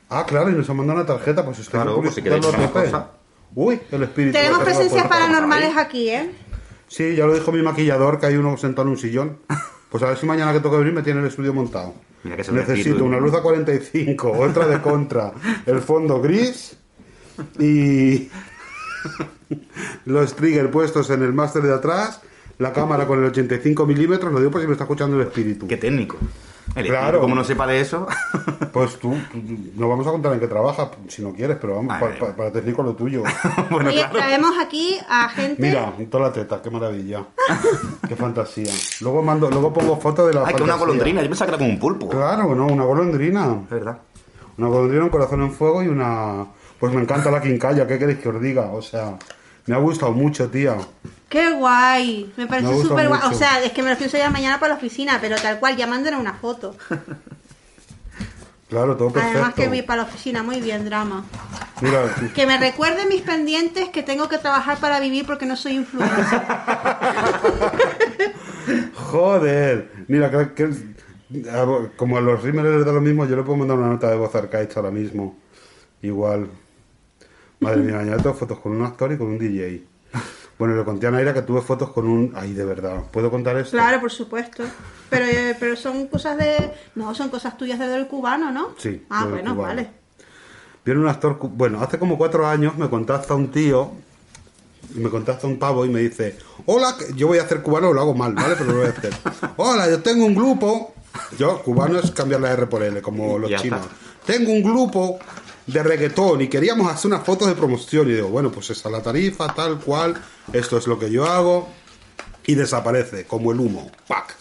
Ah, 0.09 0.25
claro, 0.27 0.49
y 0.49 0.53
nos 0.53 0.69
han 0.69 0.75
mandado 0.75 0.99
una 0.99 1.07
tarjeta, 1.07 1.45
pues 1.45 1.59
es 1.59 1.67
que 1.67 1.71
Claro, 1.71 2.01
pues 2.01 2.13
si 2.13 2.21
queréis. 2.21 2.45
Uy, 3.55 3.79
el 3.89 4.03
espíritu. 4.03 4.37
Tenemos 4.37 4.63
presencias 4.63 5.07
paranormales 5.07 5.77
aquí, 5.77 6.09
¿eh? 6.09 6.29
Sí, 6.87 7.15
ya 7.15 7.25
lo 7.25 7.33
dijo 7.33 7.51
mi 7.51 7.61
maquillador, 7.61 8.19
que 8.19 8.27
hay 8.27 8.35
uno 8.35 8.57
sentado 8.57 8.87
en 8.87 8.93
un 8.93 8.97
sillón. 8.97 9.37
Pues 9.87 10.03
a 10.03 10.07
ver 10.07 10.17
si 10.17 10.25
mañana 10.25 10.51
que 10.51 10.59
toque 10.59 10.75
venir 10.75 10.91
me 10.91 11.03
tiene 11.03 11.21
el 11.21 11.27
estudio 11.27 11.53
montado. 11.53 11.93
Mira 12.23 12.35
que 12.35 12.51
Necesito 12.51 13.05
una 13.05 13.17
luz 13.17 13.33
a 13.33 13.41
45, 13.41 14.31
otra 14.37 14.67
de 14.67 14.81
contra, 14.81 15.31
el 15.65 15.79
fondo 15.79 16.21
gris 16.21 16.75
y 17.59 18.27
los 20.05 20.35
triggers 20.35 20.69
puestos 20.69 21.09
en 21.11 21.23
el 21.23 21.31
máster 21.31 21.61
de 21.61 21.73
atrás, 21.73 22.19
la 22.57 22.73
cámara 22.73 23.07
con 23.07 23.19
el 23.19 23.25
85 23.25 23.85
milímetros, 23.85 24.33
lo 24.33 24.39
digo 24.39 24.51
por 24.51 24.59
si 24.59 24.67
me 24.67 24.73
está 24.73 24.83
escuchando 24.83 25.15
el 25.15 25.27
espíritu. 25.27 25.65
Qué 25.65 25.77
técnico. 25.77 26.17
El 26.75 26.87
Claro. 26.87 27.21
como 27.21 27.35
no 27.35 27.43
sepa 27.43 27.67
de 27.67 27.81
eso. 27.81 28.07
Pues 28.75 28.99
tú, 28.99 29.15
no 29.77 29.87
vamos 29.87 30.05
a 30.05 30.11
contar 30.11 30.33
en 30.33 30.39
qué 30.41 30.47
trabaja, 30.49 30.91
si 31.07 31.21
no 31.21 31.31
quieres, 31.31 31.55
pero 31.61 31.77
vamos, 31.77 31.97
para, 31.97 32.19
para, 32.19 32.51
para 32.51 32.83
lo 32.83 32.93
tuyo. 32.93 33.23
bueno, 33.71 33.89
claro. 33.89 34.11
traemos 34.11 34.51
aquí 34.59 34.97
a 35.07 35.29
gente. 35.29 35.61
Mira, 35.61 35.93
toda 36.11 36.27
la 36.27 36.33
teta, 36.33 36.61
qué 36.61 36.69
maravilla. 36.69 37.23
qué 38.05 38.17
fantasía. 38.17 38.73
Luego 38.99 39.23
mando, 39.23 39.49
luego 39.49 39.71
pongo 39.71 39.95
fotos 39.95 40.27
de 40.27 40.33
la 40.33 40.41
Ay, 40.41 40.55
que 40.55 40.63
una 40.63 40.73
fantasía. 40.73 40.85
golondrina. 40.87 41.21
Yo 41.21 41.29
pensaba 41.29 41.45
que 41.47 41.55
era 41.55 41.57
como 41.57 41.69
un 41.69 41.79
pulpo. 41.79 42.09
Claro, 42.09 42.53
no, 42.53 42.67
una 42.67 42.83
golondrina. 42.83 43.61
Es 43.63 43.69
verdad. 43.69 43.97
Una 44.57 44.67
golondrina, 44.67 45.03
un 45.05 45.09
corazón 45.09 45.41
en 45.43 45.51
fuego 45.53 45.81
y 45.81 45.87
una... 45.87 46.45
Pues 46.77 46.93
me 46.93 47.01
encanta 47.01 47.31
la 47.31 47.41
quincalla, 47.41 47.87
¿qué 47.87 47.97
queréis 47.97 48.19
que 48.19 48.27
os 48.27 48.41
diga? 48.41 48.71
O 48.73 48.81
sea, 48.81 49.17
me 49.65 49.75
ha 49.75 49.79
gustado 49.79 50.11
mucho, 50.11 50.49
tía. 50.49 50.77
¡Qué 51.29 51.51
guay! 51.51 52.31
Me 52.37 52.47
parece 52.47 52.81
súper 52.81 53.07
guay. 53.07 53.21
O 53.25 53.33
sea, 53.33 53.63
es 53.63 53.71
que 53.71 53.81
me 53.81 53.89
lo 53.89 53.97
pienso 53.97 54.17
ya 54.17 54.29
mañana 54.29 54.59
para 54.59 54.73
la 54.73 54.77
oficina, 54.77 55.17
pero 55.19 55.35
tal 55.37 55.59
cual, 55.59 55.75
ya 55.75 55.87
manden 55.87 56.15
una 56.15 56.33
foto. 56.33 56.75
Claro, 58.69 58.97
todo 58.97 59.11
perfecto. 59.11 59.37
Además 59.37 59.55
que 59.55 59.67
vi 59.67 59.81
para 59.83 60.03
la 60.03 60.07
oficina, 60.07 60.43
muy 60.43 60.59
bien, 60.59 60.85
drama. 60.85 61.23
Mira, 61.81 62.03
Que 62.33 62.47
me 62.47 62.57
recuerde 62.57 63.05
mis 63.05 63.21
pendientes 63.21 63.89
que 63.89 64.01
tengo 64.01 64.27
que 64.27 64.37
trabajar 64.37 64.79
para 64.79 64.99
vivir 64.99 65.25
porque 65.25 65.45
no 65.45 65.55
soy 65.55 65.73
influencer. 65.73 66.41
joder. 68.93 69.91
Mira, 70.07 70.31
que, 70.53 70.69
como 71.95 72.17
a 72.17 72.21
los 72.21 72.41
rímeles 72.41 72.75
les 72.75 72.85
da 72.85 72.91
lo 72.91 73.01
mismo, 73.01 73.25
yo 73.25 73.35
le 73.35 73.43
puedo 73.43 73.57
mandar 73.57 73.77
una 73.77 73.87
nota 73.87 74.09
de 74.09 74.15
voz 74.15 74.33
a 74.35 74.39
Arcaich 74.39 74.75
ahora 74.77 74.91
mismo. 74.91 75.37
Igual. 76.01 76.49
Madre 77.59 77.77
mía, 77.81 77.99
añade 77.99 78.21
tengo 78.21 78.35
fotos 78.35 78.59
con 78.59 78.73
un 78.73 78.83
actor 78.85 79.11
y 79.11 79.17
con 79.17 79.27
un 79.27 79.37
DJ. 79.39 79.83
Bueno, 80.57 80.75
le 80.75 80.85
conté 80.85 81.07
a 81.07 81.11
Naira 81.11 81.33
que 81.33 81.41
tuve 81.41 81.61
fotos 81.61 81.89
con 81.91 82.07
un... 82.07 82.31
Ay, 82.35 82.53
de 82.53 82.63
verdad. 82.63 83.03
¿Puedo 83.11 83.29
contar 83.29 83.57
esto? 83.57 83.71
Claro, 83.71 83.99
por 83.99 84.11
supuesto. 84.11 84.63
Pero, 85.09 85.25
eh, 85.25 85.55
pero 85.59 85.75
son 85.75 86.07
cosas 86.07 86.37
de... 86.37 86.71
No, 86.95 87.13
son 87.13 87.27
cosas 87.29 87.57
tuyas 87.57 87.77
desde 87.77 87.97
el 87.97 88.07
cubano, 88.07 88.51
¿no? 88.51 88.69
Sí, 88.77 89.05
Ah, 89.09 89.25
bueno, 89.25 89.53
cubano. 89.53 89.61
vale. 89.75 89.89
Viene 90.85 91.01
un 91.01 91.07
actor, 91.09 91.37
bueno, 91.41 91.81
hace 91.81 91.99
como 91.99 92.17
cuatro 92.17 92.47
años 92.47 92.77
me 92.77 92.89
contacta 92.89 93.33
un 93.33 93.49
tío, 93.51 93.91
y 94.95 94.99
me 94.99 95.09
contacta 95.09 95.47
un 95.47 95.57
pavo 95.59 95.83
y 95.83 95.89
me 95.89 95.99
dice, 95.99 96.37
hola, 96.67 96.95
yo 97.15 97.27
voy 97.27 97.39
a 97.39 97.41
hacer 97.43 97.61
cubano, 97.61 97.91
lo 97.91 97.99
hago 98.01 98.13
mal, 98.13 98.33
¿vale? 98.33 98.55
Pero 98.57 98.71
lo 98.71 98.77
voy 98.77 98.87
a 98.87 98.91
hacer. 98.91 99.11
Hola, 99.57 99.89
yo 99.89 100.01
tengo 100.03 100.25
un 100.25 100.35
grupo, 100.35 100.93
yo, 101.39 101.61
cubano 101.63 101.97
es 101.99 102.11
cambiar 102.11 102.39
la 102.39 102.51
R 102.51 102.67
por 102.67 102.83
L, 102.83 103.01
como 103.01 103.39
los 103.39 103.49
Ya 103.49 103.57
chinos. 103.57 103.81
está. 103.81 103.93
Tengo 104.31 104.51
un 104.53 104.61
grupo 104.63 105.17
de 105.67 105.83
reggaetón 105.83 106.41
y 106.41 106.47
queríamos 106.47 106.91
hacer 106.91 107.11
unas 107.11 107.25
fotos 107.25 107.47
de 107.47 107.55
promoción 107.55 108.09
y 108.09 108.13
digo, 108.13 108.29
bueno, 108.29 108.51
pues 108.51 108.69
esa 108.69 108.89
es 108.89 108.93
la 108.93 109.01
tarifa, 109.01 109.53
tal 109.53 109.79
cual, 109.79 110.15
esto 110.53 110.77
es 110.77 110.87
lo 110.87 110.99
que 110.99 111.09
yo 111.09 111.25
hago 111.25 111.67
y 112.45 112.55
desaparece, 112.55 113.25
como 113.25 113.51
el 113.51 113.59
humo. 113.59 113.91
¡Pac! 114.07 114.35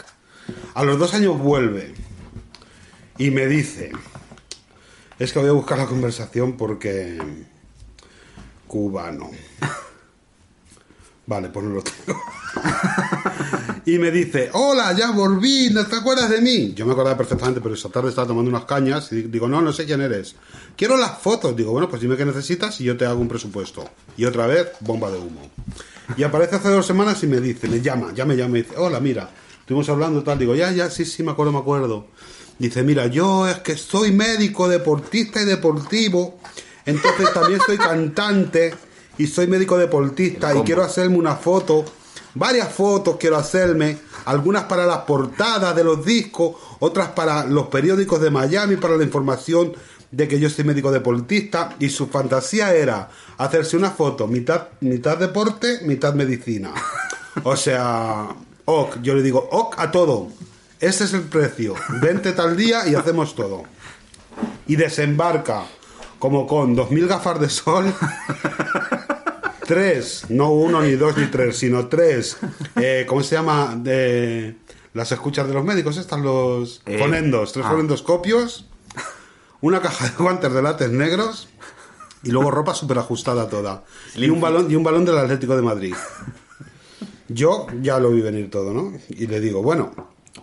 A 0.75 0.85
los 0.85 0.99
dos 0.99 1.15
años 1.15 1.39
vuelve 1.39 1.95
y 3.17 3.31
me 3.31 3.47
dice, 3.47 3.93
es 5.19 5.33
que 5.33 5.39
voy 5.39 5.49
a 5.49 5.53
buscar 5.53 5.79
la 5.79 5.87
conversación 5.87 6.57
porque... 6.57 7.19
Cubano. 8.67 9.31
Vale, 11.27 11.49
pues 11.49 11.65
no 11.65 11.75
lo 11.75 11.83
tengo. 11.83 12.21
y 13.87 13.99
me 13.99 14.11
dice, 14.11 14.51
hola, 14.53 14.93
ya 14.97 15.11
volví, 15.11 15.69
¿no 15.71 15.87
te 15.87 15.97
acuerdas 15.97 16.31
de 16.31 16.41
mí? 16.41 16.73
Yo 16.75 16.87
me 16.87 16.93
acordaba 16.93 17.17
perfectamente, 17.17 17.61
pero 17.61 17.75
esa 17.75 17.91
tarde 17.91 18.09
estaba 18.09 18.27
tomando 18.27 18.51
unas 18.51 18.65
cañas 18.65 19.13
y 19.13 19.23
digo, 19.23 19.47
no, 19.47 19.61
no 19.61 19.73
sé 19.73 19.85
quién 19.85 20.01
eres. 20.01 20.37
Quiero 20.77 20.97
las 20.97 21.19
fotos. 21.19 21.55
Digo, 21.55 21.73
bueno, 21.73 21.89
pues 21.89 22.01
dime 22.01 22.17
qué 22.17 22.25
necesitas 22.25 22.81
y 22.81 22.85
yo 22.85 22.97
te 22.97 23.05
hago 23.05 23.21
un 23.21 23.29
presupuesto. 23.29 23.89
Y 24.17 24.25
otra 24.25 24.47
vez, 24.47 24.69
bomba 24.81 25.11
de 25.11 25.19
humo. 25.19 25.51
Y 26.17 26.23
aparece 26.23 26.57
hace 26.57 26.69
dos 26.69 26.87
semanas 26.87 27.23
y 27.23 27.27
me 27.27 27.41
dice, 27.41 27.69
me 27.69 27.81
llama, 27.81 28.13
ya 28.15 28.25
me 28.25 28.37
llama 28.37 28.59
y 28.59 28.63
dice, 28.63 28.75
hola, 28.79 29.01
mira, 29.01 29.31
estuvimos 29.61 29.89
hablando 29.91 30.23
tal. 30.23 30.39
Digo, 30.39 30.55
ya, 30.55 30.73
ya, 30.73 30.89
sí, 30.89 31.05
sí, 31.05 31.23
me 31.23 31.33
acuerdo, 31.33 31.53
me 31.53 31.59
acuerdo. 31.59 32.07
Dice, 32.59 32.83
mira, 32.83 33.07
yo 33.07 33.47
es 33.49 33.59
que 33.59 33.77
soy 33.77 34.13
médico, 34.13 34.69
deportista 34.69 35.43
y 35.43 35.45
deportivo. 35.45 36.39
Entonces 36.87 37.33
también 37.35 37.61
soy 37.67 37.77
cantante 37.77 38.75
y 39.19 39.27
soy 39.27 39.47
médico 39.47 39.77
deportista 39.79 40.55
y 40.55 40.63
quiero 40.63 40.83
hacerme 40.83 41.17
una 41.17 41.37
foto, 41.37 41.85
varias 42.35 42.73
fotos 42.73 43.17
quiero 43.19 43.37
hacerme, 43.37 43.99
algunas 44.25 44.65
para 44.65 44.87
las 44.87 44.99
portadas 44.99 45.75
de 45.75 45.85
los 45.85 46.05
discos, 46.05 46.57
otras 46.81 47.09
para 47.09 47.45
los 47.45 47.69
periódicos 47.69 48.21
de 48.21 48.31
Miami, 48.31 48.77
para 48.77 48.97
la 48.97 49.05
información 49.05 49.73
de 50.11 50.29
que 50.29 50.39
yo 50.39 50.49
soy 50.49 50.65
médico 50.65 50.93
deportista 50.93 51.75
y 51.81 51.89
su 51.89 52.07
fantasía 52.07 52.75
era 52.75 53.09
hacerse 53.39 53.77
una 53.77 53.91
foto 53.91 54.29
mitad, 54.29 54.69
mitad 54.81 55.19
deporte, 55.19 55.81
mitad 55.83 56.15
medicina. 56.15 56.73
O 57.43 57.57
sea, 57.57 58.29
ok, 58.65 58.99
yo 59.03 59.15
le 59.15 59.23
digo, 59.23 59.49
ok 59.51 59.75
a 59.79 59.91
todo. 59.91 60.29
Ese 60.81 61.05
es 61.05 61.15
el 61.15 61.23
precio. 61.23 61.75
Vente 62.01 62.33
tal 62.33 62.57
día 62.57 62.87
y 62.87 62.95
hacemos 62.95 63.35
todo. 63.35 63.65
Y 64.67 64.77
desembarca 64.77 65.65
como 66.19 66.47
con 66.47 66.77
2.000 66.77 67.07
gafas 67.07 67.41
de 67.41 67.49
sol 67.49 67.93
tres, 69.67 70.25
no 70.29 70.51
uno, 70.51 70.83
ni 70.83 70.93
dos, 70.93 71.17
ni 71.17 71.27
tres, 71.27 71.57
sino 71.59 71.89
tres, 71.89 72.37
eh, 72.77 73.05
¿cómo 73.09 73.23
se 73.23 73.35
llama? 73.37 73.77
De 73.77 74.57
las 74.93 75.11
escuchas 75.13 75.47
de 75.49 75.55
los 75.55 75.65
médicos, 75.65 75.97
están 75.97 76.23
los 76.23 76.83
Eh, 76.87 76.99
fonendos, 76.99 77.53
tres 77.53 77.67
ah. 77.67 77.71
fonendoscopios, 77.71 78.67
una 79.61 79.81
caja 79.81 80.09
de 80.09 80.17
guantes 80.23 80.53
de 80.53 80.63
látex 80.63 80.91
negros 80.91 81.49
y 82.23 82.31
luego 82.31 82.51
ropa 82.51 82.75
súper 82.75 82.99
ajustada 82.99 83.49
toda. 83.49 83.85
Y 84.17 84.29
un 84.31 84.41
balón, 84.41 84.71
y 84.71 84.77
un 84.77 84.85
balón 84.85 85.05
del 85.05 85.19
Atlético 85.19 85.57
de 85.57 85.63
Madrid. 85.63 85.95
Yo 87.29 87.67
ya 87.81 87.99
lo 87.99 88.11
vi 88.11 88.21
venir 88.21 88.51
todo, 88.51 88.73
¿no? 88.75 88.93
Y 89.09 89.27
le 89.27 89.41
digo, 89.41 89.63
bueno, 89.63 89.93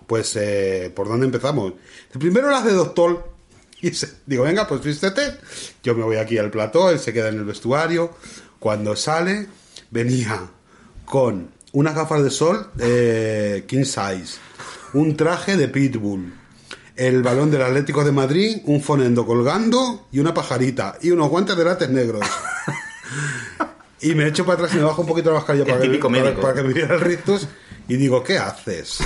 pues 0.08 0.36
eh, 0.36 0.92
¿por 0.96 1.08
dónde 1.08 1.26
empezamos? 1.28 1.74
Primero 2.20 2.50
las 2.50 2.66
de 2.66 2.74
doctor. 2.74 3.30
Y 3.84 3.96
se- 3.96 4.12
digo, 4.28 4.44
venga, 4.44 4.68
pues 4.68 4.84
vístete. 4.84 5.24
Yo 5.82 5.96
me 5.96 6.04
voy 6.04 6.18
aquí 6.18 6.38
al 6.38 6.52
plató, 6.52 6.92
él 6.92 7.00
se 7.00 7.14
queda 7.14 7.30
en 7.30 7.36
el 7.40 7.46
vestuario. 7.46 8.12
Cuando 8.62 8.96
sale, 8.96 9.48
venía 9.90 10.40
con 11.06 11.50
unas 11.74 11.96
gafas 11.96 12.24
de 12.24 12.30
sol 12.30 12.70
eh, 12.80 13.66
king 13.68 13.86
size, 13.86 14.38
un 14.94 15.18
traje 15.18 15.58
de 15.58 15.68
pitbull, 15.68 16.32
el 16.96 17.24
balón 17.24 17.50
del 17.50 17.64
Atlético 17.64 18.04
de 18.04 18.12
Madrid, 18.12 18.58
un 18.66 18.80
fonendo 18.84 19.26
colgando 19.26 20.06
y 20.12 20.20
una 20.20 20.34
pajarita 20.36 20.98
y 21.02 21.10
unos 21.10 21.30
guantes 21.30 21.58
de 21.58 21.64
látex 21.66 21.92
negros. 21.92 22.22
Y 24.04 24.16
me 24.16 24.26
echo 24.28 24.44
para 24.46 24.56
atrás 24.56 24.74
y 24.74 24.78
me 24.78 24.84
bajo 24.84 25.02
un 25.04 25.08
poquito 25.08 25.30
la 25.30 25.36
mascarilla 25.36 25.64
para, 25.66 25.78
que, 25.82 25.88
para- 26.24 26.32
para 26.42 26.54
que 26.56 26.64
me 26.64 26.74
viera 26.74 26.96
el 26.96 27.02
rictus 27.02 27.48
y 27.88 27.98
digo, 27.98 28.24
¿qué 28.24 28.40
haces? 28.40 28.98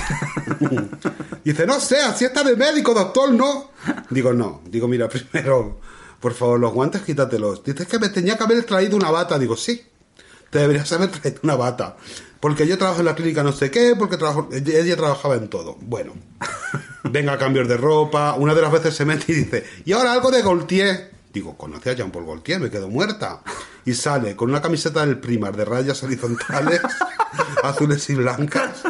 Dice, 1.44 1.66
no 1.66 1.78
sé, 1.80 2.00
así 2.00 2.24
está 2.24 2.42
de 2.42 2.56
médico, 2.56 2.94
doctor, 2.94 3.30
¿no? 3.34 3.72
Digo, 4.08 4.32
no. 4.32 4.62
Digo, 4.64 4.88
mira, 4.88 5.06
primero, 5.08 5.80
por 6.20 6.34
favor, 6.34 6.58
los 6.58 6.72
guantes 6.72 7.02
quítatelos. 7.02 7.62
Dice, 7.64 7.82
es 7.82 7.88
que 7.88 7.98
me 7.98 8.08
tenía 8.08 8.36
que 8.36 8.44
haber 8.44 8.64
traído 8.64 8.96
una 8.96 9.10
bata. 9.10 9.38
Digo, 9.38 9.56
sí, 9.56 9.82
te 10.50 10.60
deberías 10.60 10.90
haber 10.92 11.10
traído 11.10 11.40
una 11.42 11.56
bata. 11.56 11.96
Porque 12.40 12.66
yo 12.66 12.78
trabajo 12.78 13.00
en 13.00 13.06
la 13.06 13.14
clínica 13.14 13.42
no 13.42 13.52
sé 13.52 13.70
qué, 13.70 13.94
porque 13.98 14.16
trabajo, 14.16 14.48
ella 14.52 14.96
trabajaba 14.96 15.36
en 15.36 15.48
todo. 15.48 15.76
Bueno, 15.80 16.12
venga, 17.04 17.38
cambios 17.38 17.68
de 17.68 17.76
ropa. 17.76 18.34
Una 18.34 18.54
de 18.54 18.62
las 18.62 18.72
veces 18.72 18.94
se 18.94 19.04
mete 19.04 19.32
y 19.32 19.34
dice, 19.34 19.64
y 19.84 19.92
ahora 19.92 20.12
algo 20.12 20.30
de 20.30 20.42
Gaultier. 20.42 21.16
Digo, 21.32 21.56
conocí 21.56 21.90
a 21.90 21.92
Jean-Paul 21.92 22.24
Gaultier, 22.24 22.60
me 22.60 22.70
quedo 22.70 22.88
muerta. 22.88 23.42
Y 23.84 23.92
sale 23.92 24.34
con 24.34 24.50
una 24.50 24.62
camiseta 24.62 25.04
del 25.04 25.18
Primar 25.18 25.56
de 25.56 25.64
rayas 25.64 26.02
horizontales, 26.02 26.80
azules 27.62 28.08
y 28.10 28.14
blancas, 28.14 28.82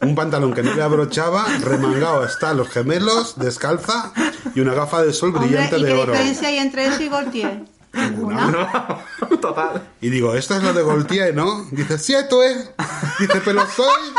un 0.00 0.14
pantalón 0.14 0.54
que 0.54 0.62
no 0.62 0.74
le 0.74 0.82
abrochaba, 0.82 1.46
remangado 1.62 2.22
hasta 2.22 2.54
los 2.54 2.68
gemelos, 2.68 3.34
descalza 3.36 4.12
y 4.54 4.60
una 4.60 4.74
gafa 4.74 5.02
de 5.02 5.12
sol 5.12 5.30
Hombre, 5.30 5.46
brillante 5.46 5.78
¿y 5.78 5.82
de 5.82 5.88
qué 5.88 5.94
oro. 5.94 6.12
diferencia 6.12 6.48
hay 6.48 6.58
entre 6.58 6.86
eso 6.86 7.02
y 7.02 7.08
Gaultier? 7.08 7.64
Ninguna. 7.92 9.02
Total. 9.40 9.82
Y 10.00 10.10
digo, 10.10 10.34
esto 10.34 10.54
es 10.54 10.62
lo 10.62 10.72
de 10.72 10.84
Gaultier, 10.84 11.34
¿no? 11.34 11.64
Dice, 11.70 11.98
sí, 11.98 12.14
esto 12.14 12.42
es. 12.42 12.70
Dice, 13.18 13.40
pero 13.44 13.66
soy, 13.74 14.12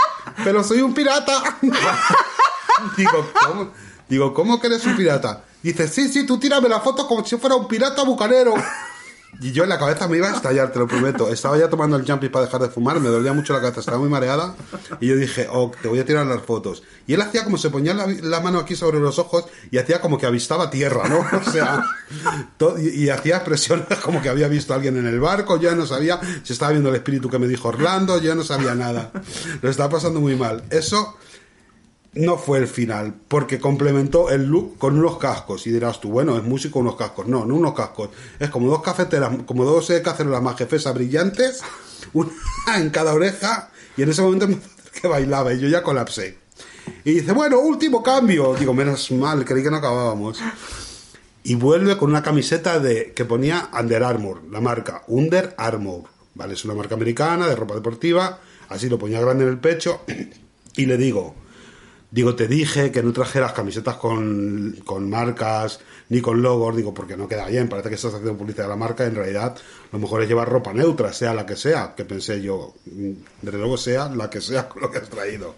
pero 0.44 0.64
soy 0.64 0.82
un 0.82 0.94
pirata. 0.94 1.58
Digo, 2.98 3.30
¿cómo? 3.46 3.72
Digo, 4.08 4.34
¿cómo 4.34 4.60
que 4.60 4.68
eres 4.68 4.86
un 4.86 4.96
pirata? 4.96 5.44
Dice, 5.62 5.88
sí, 5.88 6.08
sí, 6.08 6.26
tú 6.26 6.40
tírame 6.40 6.68
la 6.70 6.80
foto 6.80 7.08
como 7.08 7.24
si 7.26 7.38
fuera 7.38 7.56
un 7.56 7.68
pirata 7.68 8.04
bucanero. 8.04 8.54
Y 9.42 9.54
yo 9.54 9.64
en 9.64 9.70
la 9.70 9.80
cabeza 9.80 10.08
me 10.10 10.18
iba 10.18 10.28
a 10.30 10.36
estallar, 10.36 10.72
te 10.74 10.80
lo 10.80 10.88
prometo. 10.88 11.30
Estaba 11.30 11.58
ya 11.58 11.70
tomando 11.70 11.96
el 11.96 12.06
jumpy 12.06 12.28
para 12.28 12.46
dejar 12.46 12.62
de 12.62 12.70
fumar, 12.70 13.00
me 13.00 13.08
dolía 13.08 13.32
mucho 13.32 13.54
la 13.54 13.62
cabeza, 13.62 13.80
estaba 13.80 13.98
muy 13.98 14.10
mareada. 14.10 14.54
Y 15.00 15.08
yo 15.08 15.16
dije, 15.16 15.48
oh, 15.50 15.72
te 15.82 15.88
voy 15.88 16.00
a 16.00 16.06
tirar 16.06 16.26
las 16.26 16.42
fotos. 16.42 16.84
Y 17.08 17.14
él 17.14 17.22
hacía 17.22 17.46
como 17.46 17.58
se 17.58 17.70
ponía 17.70 17.94
la, 17.94 18.06
la 18.08 18.42
mano 18.42 18.60
aquí 18.60 18.76
sobre 18.76 19.00
los 19.00 19.18
ojos 19.18 19.46
y 19.72 19.78
hacía 19.78 20.02
como 20.02 20.18
que 20.18 20.26
avistaba 20.26 20.70
tierra, 20.70 21.08
¿no? 21.08 21.20
O 21.48 21.52
sea, 21.52 21.84
to- 22.58 22.78
y, 22.78 22.90
y 23.06 23.10
hacía 23.10 23.38
expresiones 23.38 23.86
como 24.04 24.22
que 24.22 24.28
había 24.30 24.48
visto 24.50 24.74
a 24.74 24.76
alguien 24.76 24.98
en 24.98 25.08
el 25.08 25.20
barco. 25.22 25.56
Yo 25.58 25.70
ya 25.70 25.76
no 25.76 25.86
sabía 25.86 26.20
si 26.44 26.52
estaba 26.54 26.72
viendo 26.72 26.90
el 26.90 26.96
espíritu 26.96 27.30
que 27.30 27.40
me 27.40 27.48
dijo 27.48 27.70
Orlando, 27.70 28.20
ya 28.22 28.36
no 28.36 28.44
sabía 28.44 28.76
nada. 28.76 29.12
Lo 29.62 29.70
estaba 29.70 29.90
pasando 29.90 30.20
muy 30.20 30.36
mal. 30.36 30.64
Eso 30.70 31.16
no 32.14 32.38
fue 32.38 32.58
el 32.58 32.68
final, 32.68 33.14
porque 33.28 33.60
complementó 33.60 34.30
el 34.30 34.46
look 34.46 34.78
con 34.78 34.98
unos 34.98 35.18
cascos. 35.18 35.68
Y 35.68 35.72
dirás 35.72 36.02
tú, 36.02 36.10
bueno, 36.10 36.38
es 36.38 36.44
músico 36.44 36.80
unos 36.80 36.96
cascos. 36.96 37.28
No, 37.28 37.46
no 37.46 37.56
unos 37.56 37.74
cascos. 37.74 38.10
Es 38.40 38.50
como 38.50 38.68
dos 38.70 38.82
cafeteras, 38.82 39.32
como 39.46 39.64
dos 39.64 39.92
cacerolas 40.04 40.42
majefesas 40.42 40.94
brillantes, 40.94 41.62
una 42.14 42.32
en 42.78 42.90
cada 42.90 43.14
oreja. 43.14 43.70
Y 43.96 44.04
en 44.04 44.10
ese 44.10 44.22
momento 44.22 44.48
me 44.48 44.58
que 45.02 45.08
bailaba 45.08 45.54
y 45.54 45.60
yo 45.60 45.68
ya 45.68 45.84
colapsé. 45.84 46.38
Y 47.04 47.12
dice, 47.12 47.32
bueno, 47.32 47.60
último 47.60 48.04
cambio. 48.04 48.56
Digo, 48.56 48.74
menos 48.74 49.12
mal, 49.12 49.46
creí 49.46 49.64
que 49.64 49.72
no 49.72 49.78
acabábamos. 49.78 50.40
Y 51.44 51.56
vuelve 51.56 51.98
con 51.98 52.10
una 52.10 52.24
camiseta 52.24 52.80
de 52.80 53.14
que 53.14 53.26
ponía 53.26 53.70
Under 53.80 54.04
Armour, 54.04 54.44
la 54.52 54.62
marca 54.62 55.04
Under 55.08 55.56
Armour. 55.58 56.04
¿Vale? 56.36 56.54
Es 56.54 56.66
una 56.66 56.74
marca 56.74 56.96
americana 56.96 57.48
de 57.48 57.56
ropa 57.56 57.76
deportiva. 57.76 58.40
Así 58.70 58.90
lo 58.90 59.00
ponía 59.00 59.20
grande 59.22 59.46
en 59.46 59.52
el 59.52 59.60
pecho. 59.60 60.02
Y 60.76 60.86
le 60.86 60.96
digo, 60.96 61.36
Digo, 62.12 62.36
te 62.36 62.48
dije 62.48 62.92
que 62.92 63.04
no 63.04 63.14
trajeras 63.14 63.54
camisetas 63.54 63.98
con, 63.98 64.78
con 64.84 65.08
marcas 65.10 65.80
ni 66.10 66.22
con 66.22 66.42
logos, 66.42 66.76
digo, 66.76 66.92
porque 66.92 67.16
no 67.16 67.28
queda 67.28 67.48
bien, 67.48 67.70
parece 67.70 67.90
que 67.90 67.96
estás 67.96 68.16
haciendo 68.16 68.36
publicidad 68.36 68.64
de 68.64 68.70
la 68.70 68.76
marca, 68.76 69.06
en 69.06 69.14
realidad 69.14 69.56
lo 69.92 70.00
mejor 70.00 70.24
es 70.24 70.28
llevar 70.28 70.50
ropa 70.50 70.74
neutra, 70.74 71.14
sea 71.14 71.36
la 71.36 71.46
que 71.46 71.56
sea, 71.56 71.94
que 71.96 72.06
pensé 72.06 72.42
yo, 72.42 72.74
mm, 72.86 73.12
desde 73.44 73.58
luego 73.60 73.78
sea 73.78 74.10
la 74.10 74.28
que 74.28 74.42
sea 74.42 74.68
con 74.68 74.82
lo 74.82 74.90
que 74.90 74.98
has 74.98 75.10
traído. 75.10 75.56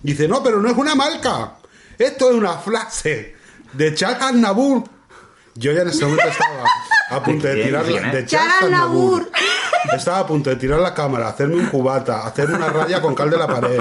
Dice, 0.00 0.28
no, 0.28 0.40
pero 0.40 0.60
no 0.60 0.70
es 0.70 0.76
una 0.76 0.94
marca, 0.94 1.58
esto 1.98 2.30
es 2.30 2.36
una 2.36 2.58
frase 2.58 3.34
de 3.72 3.94
Charles 3.94 4.40
Nabur. 4.40 4.97
Yo 5.58 5.72
ya 5.72 5.82
en 5.82 5.88
ese 5.88 6.04
momento 6.04 6.28
estaba 6.28 6.64
a 7.10 7.22
punto 7.24 7.48
de 7.48 7.64
tirar 7.64 7.84
¿Quién, 7.84 8.04
eh? 8.04 8.26
de. 8.62 8.70
Nabur. 8.70 9.28
Estaba 9.92 10.20
a 10.20 10.26
punto 10.26 10.50
de 10.50 10.56
tirar 10.56 10.78
la 10.78 10.94
cámara, 10.94 11.28
hacerme 11.28 11.56
un 11.56 11.66
cubata, 11.66 12.24
hacerme 12.24 12.56
una 12.56 12.68
raya 12.68 13.00
con 13.00 13.14
cal 13.14 13.28
de 13.28 13.38
la 13.38 13.48
pared. 13.48 13.80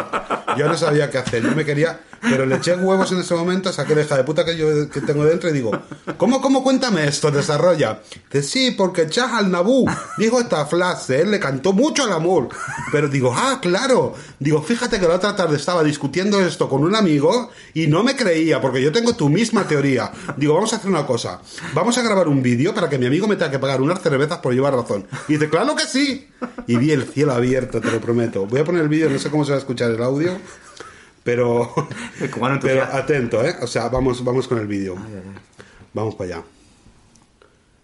Yo 0.57 0.67
no 0.67 0.75
sabía 0.75 1.11
qué 1.11 1.19
hacer, 1.19 1.43
yo 1.43 1.51
me 1.51 1.63
quería, 1.63 1.99
pero 2.21 2.45
le 2.45 2.55
eché 2.55 2.75
huevos 2.75 3.11
en 3.11 3.19
ese 3.19 3.35
momento, 3.35 3.71
saqué 3.71 3.95
la 3.95 4.17
de 4.17 4.23
puta 4.23 4.45
que 4.45 4.57
yo 4.57 4.89
que 4.89 5.01
tengo 5.01 5.25
dentro 5.25 5.49
y 5.49 5.53
digo, 5.53 5.71
¿cómo, 6.17 6.41
cómo 6.41 6.63
cuéntame 6.63 7.07
esto? 7.07 7.31
Desarrolla. 7.31 8.01
Dice, 8.31 8.43
sí, 8.43 8.71
porque 8.71 9.07
Chas 9.07 9.31
al 9.33 9.51
Nabú 9.51 9.85
dijo 10.17 10.39
esta 10.39 10.65
frase, 10.65 11.21
él 11.21 11.31
le 11.31 11.39
cantó 11.39 11.73
mucho 11.73 12.03
al 12.03 12.13
amor. 12.13 12.49
Pero 12.91 13.07
digo, 13.07 13.33
ah, 13.35 13.59
claro. 13.61 14.15
Digo, 14.39 14.61
fíjate 14.61 14.99
que 14.99 15.07
la 15.07 15.15
otra 15.15 15.35
tarde 15.35 15.57
estaba 15.57 15.83
discutiendo 15.83 16.39
esto 16.39 16.69
con 16.69 16.83
un 16.83 16.95
amigo 16.95 17.49
y 17.73 17.87
no 17.87 18.03
me 18.03 18.15
creía, 18.15 18.61
porque 18.61 18.81
yo 18.81 18.91
tengo 18.91 19.13
tu 19.13 19.29
misma 19.29 19.67
teoría. 19.67 20.11
Digo, 20.35 20.53
vamos 20.53 20.73
a 20.73 20.77
hacer 20.77 20.89
una 20.89 21.05
cosa, 21.05 21.41
vamos 21.73 21.97
a 21.97 22.01
grabar 22.01 22.27
un 22.27 22.41
vídeo 22.41 22.73
para 22.73 22.89
que 22.89 22.97
mi 22.97 23.05
amigo 23.05 23.27
me 23.27 23.35
tenga 23.35 23.51
que 23.51 23.59
pagar 23.59 23.81
unas 23.81 24.01
cervezas 24.01 24.39
por 24.39 24.53
llevar 24.53 24.73
razón. 24.73 25.05
Y 25.27 25.33
dice, 25.33 25.49
claro 25.49 25.75
que 25.75 25.85
sí. 25.85 26.27
Y 26.67 26.77
vi 26.77 26.91
el 26.91 27.03
cielo 27.03 27.33
abierto, 27.33 27.81
te 27.81 27.91
lo 27.91 27.99
prometo. 27.99 28.45
Voy 28.45 28.59
a 28.59 28.63
poner 28.63 28.81
el 28.81 28.89
vídeo, 28.89 29.09
no 29.09 29.19
sé 29.19 29.29
cómo 29.29 29.45
se 29.45 29.51
va 29.51 29.57
a 29.57 29.59
escuchar 29.59 29.91
el 29.91 30.01
audio, 30.01 30.37
pero, 31.27 31.75
pero 32.61 32.83
atento, 32.83 33.43
¿eh? 33.43 33.57
O 33.61 33.67
sea, 33.67 33.89
vamos, 33.89 34.23
vamos 34.23 34.47
con 34.47 34.59
el 34.59 34.65
vídeo. 34.65 34.95
Vamos 35.91 36.15
para 36.15 36.35
allá. 36.35 36.43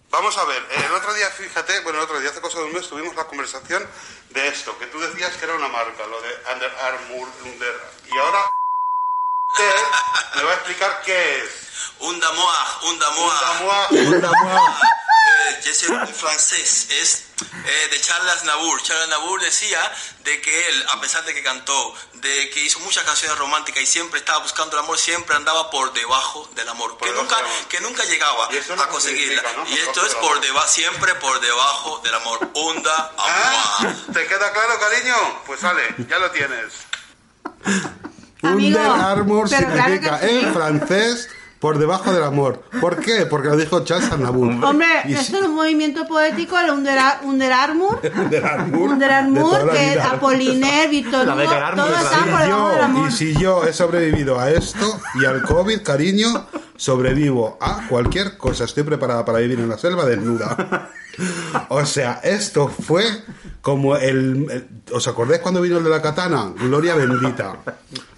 Vamos 0.08 0.38
a 0.38 0.44
ver, 0.44 0.62
el 0.70 0.92
otro 0.92 1.12
día, 1.12 1.28
fíjate, 1.28 1.80
bueno, 1.80 1.98
el 1.98 2.04
otro 2.04 2.18
día, 2.20 2.30
hace 2.30 2.40
cosa 2.40 2.60
de 2.60 2.64
un 2.64 2.72
mes, 2.72 2.88
tuvimos 2.88 3.14
la 3.14 3.24
conversación 3.24 3.84
de 4.30 4.48
esto, 4.48 4.78
que 4.78 4.86
tú 4.86 4.98
decías 4.98 5.36
que 5.36 5.44
era 5.44 5.56
una 5.56 5.68
marca, 5.68 6.06
lo 6.06 6.22
de 6.22 6.30
Under 6.54 6.72
Armour, 6.86 7.28
Under... 7.44 7.74
Y 8.10 8.16
ahora, 8.16 8.50
me 10.36 10.42
va 10.42 10.50
a 10.50 10.54
explicar 10.54 11.02
qué 11.04 11.40
es. 11.40 11.90
Un 12.00 12.18
damoir, 12.18 12.66
un 12.84 12.98
Damois. 12.98 13.90
Eh, 15.34 16.06
francés, 16.14 16.86
es 16.90 17.24
eh, 17.42 17.88
de 17.90 18.00
Charles 18.00 18.44
Nabur. 18.44 18.82
Charles 18.82 19.08
Nabur 19.08 19.40
decía 19.40 19.80
de 20.22 20.40
que 20.40 20.68
él, 20.68 20.84
a 20.92 21.00
pesar 21.00 21.24
de 21.24 21.34
que 21.34 21.42
cantó, 21.42 21.94
de 22.14 22.50
que 22.50 22.60
hizo 22.62 22.78
muchas 22.80 23.04
canciones 23.04 23.36
románticas 23.38 23.82
y 23.82 23.86
siempre 23.86 24.18
estaba 24.20 24.38
buscando 24.38 24.76
el 24.76 24.84
amor, 24.84 24.98
siempre 24.98 25.34
andaba 25.36 25.70
por 25.70 25.92
debajo 25.92 26.48
del 26.54 26.68
amor, 26.68 26.96
Por 26.98 27.08
que 27.08 27.14
nunca, 27.14 27.36
amor. 27.36 27.50
que 27.68 27.80
nunca 27.80 28.04
llegaba 28.04 28.48
lo 28.50 28.82
a 28.82 28.88
conseguirla. 28.88 29.42
¿no? 29.56 29.68
Y 29.68 29.74
esto 29.74 30.04
es 30.06 30.14
por 30.16 30.40
deba, 30.40 30.66
siempre 30.66 31.14
por 31.16 31.40
debajo 31.40 32.00
del 32.04 32.14
amor. 32.14 32.50
Onda 32.54 33.12
¿Ah? 33.18 33.76
amor. 33.80 33.94
¿Te 34.12 34.26
queda 34.26 34.52
claro, 34.52 34.78
cariño? 34.78 35.42
Pues 35.46 35.60
sale, 35.60 35.94
ya 36.08 36.18
lo 36.18 36.30
tienes. 36.30 36.72
Amigo, 38.42 38.78
Under 38.78 39.00
Armour 39.06 39.48
claro 39.48 39.66
significa 39.66 40.20
que 40.20 40.28
sí. 40.28 40.38
en 40.38 40.54
francés 40.54 41.28
por 41.64 41.78
debajo 41.78 42.12
del 42.12 42.22
amor. 42.22 42.62
¿Por 42.78 42.98
qué? 43.00 43.24
Porque 43.24 43.48
lo 43.48 43.56
dijo 43.56 43.80
Charles 43.84 44.12
Aznavour. 44.12 44.62
Hombre, 44.62 44.86
Y 45.06 45.14
esto 45.14 45.24
si- 45.24 45.36
es 45.36 45.42
un 45.48 45.54
movimiento 45.54 46.06
poético, 46.06 46.58
el 46.58 46.68
Under, 46.70 46.98
Under 47.22 47.50
Armour. 47.54 48.00
Under 48.18 48.44
Armour. 48.44 48.90
Under 48.90 49.08
de 49.08 49.14
Armour, 49.14 49.70
que. 49.70 49.98
Apollinaire, 49.98 50.88
Víctor 50.88 51.26
Hugo, 51.26 51.42
todos 51.74 52.02
están 52.02 52.28
por 52.30 52.40
debajo 52.40 52.68
del 52.68 52.80
amor. 52.82 53.08
y 53.08 53.12
si 53.12 53.32
yo 53.40 53.64
he 53.64 53.72
sobrevivido 53.72 54.38
a 54.38 54.50
esto 54.50 55.00
y 55.18 55.24
al 55.24 55.40
COVID, 55.42 55.80
cariño, 55.82 56.46
sobrevivo 56.76 57.56
a 57.62 57.86
cualquier 57.88 58.36
cosa. 58.36 58.64
Estoy 58.64 58.82
preparada 58.82 59.24
para 59.24 59.38
vivir 59.38 59.58
en 59.58 59.70
la 59.70 59.78
selva 59.78 60.04
desnuda. 60.04 60.90
O 61.70 61.86
sea, 61.86 62.20
esto 62.22 62.68
fue 62.68 63.04
como 63.62 63.96
el, 63.96 64.46
el- 64.50 64.68
¿Os 64.92 65.08
acordáis 65.08 65.40
cuando 65.40 65.62
vino 65.62 65.78
el 65.78 65.84
de 65.84 65.88
la 65.88 66.02
katana? 66.02 66.52
Gloria 66.58 66.94
bendita. 66.94 67.56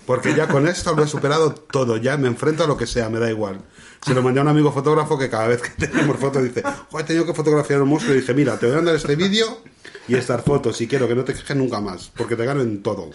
Porque 0.07 0.35
ya 0.35 0.47
con 0.49 0.69
esto 0.69 0.95
lo 0.95 1.03
he 1.03 1.09
superado 1.09 1.53
todo. 1.53 1.97
Ya 1.97 2.17
me 2.17 2.29
enfrento 2.29 2.65
a 2.65 2.67
lo 2.67 2.77
que 2.77 2.87
sea, 2.87 3.11
me 3.11 3.19
da 3.19 3.29
igual. 3.29 3.61
Se 4.05 4.15
lo 4.15 4.23
mandé 4.23 4.39
a 4.41 4.43
un 4.45 4.49
amigo 4.49 4.71
fotógrafo 4.73 5.19
que 5.19 5.29
cada 5.29 5.49
vez 5.49 5.61
que 5.63 5.71
tenemos 5.87 6.17
fotos 6.19 6.45
dice, 6.45 6.63
"Jo, 6.91 7.01
he 7.01 7.05
tenido 7.05 7.27
que 7.27 7.35
fotografiar 7.35 7.83
un 7.83 7.89
monstruo. 7.89 8.15
Y 8.15 8.21
dije, 8.21 8.33
mira, 8.35 8.57
te 8.59 8.67
voy 8.67 8.75
a 8.75 8.77
mandar 8.77 8.95
este 8.95 9.17
vídeo 9.17 9.59
y 10.07 10.15
estar 10.15 10.43
fotos 10.43 10.81
y 10.81 10.87
quiero 10.87 11.09
que 11.09 11.15
no 11.17 11.25
te 11.25 11.35
quejes 11.35 11.57
nunca 11.57 11.81
más, 11.81 12.11
porque 12.17 12.37
te 12.37 12.45
gano 12.45 12.61
en 12.63 12.83
todo. 12.83 13.11
O 13.11 13.13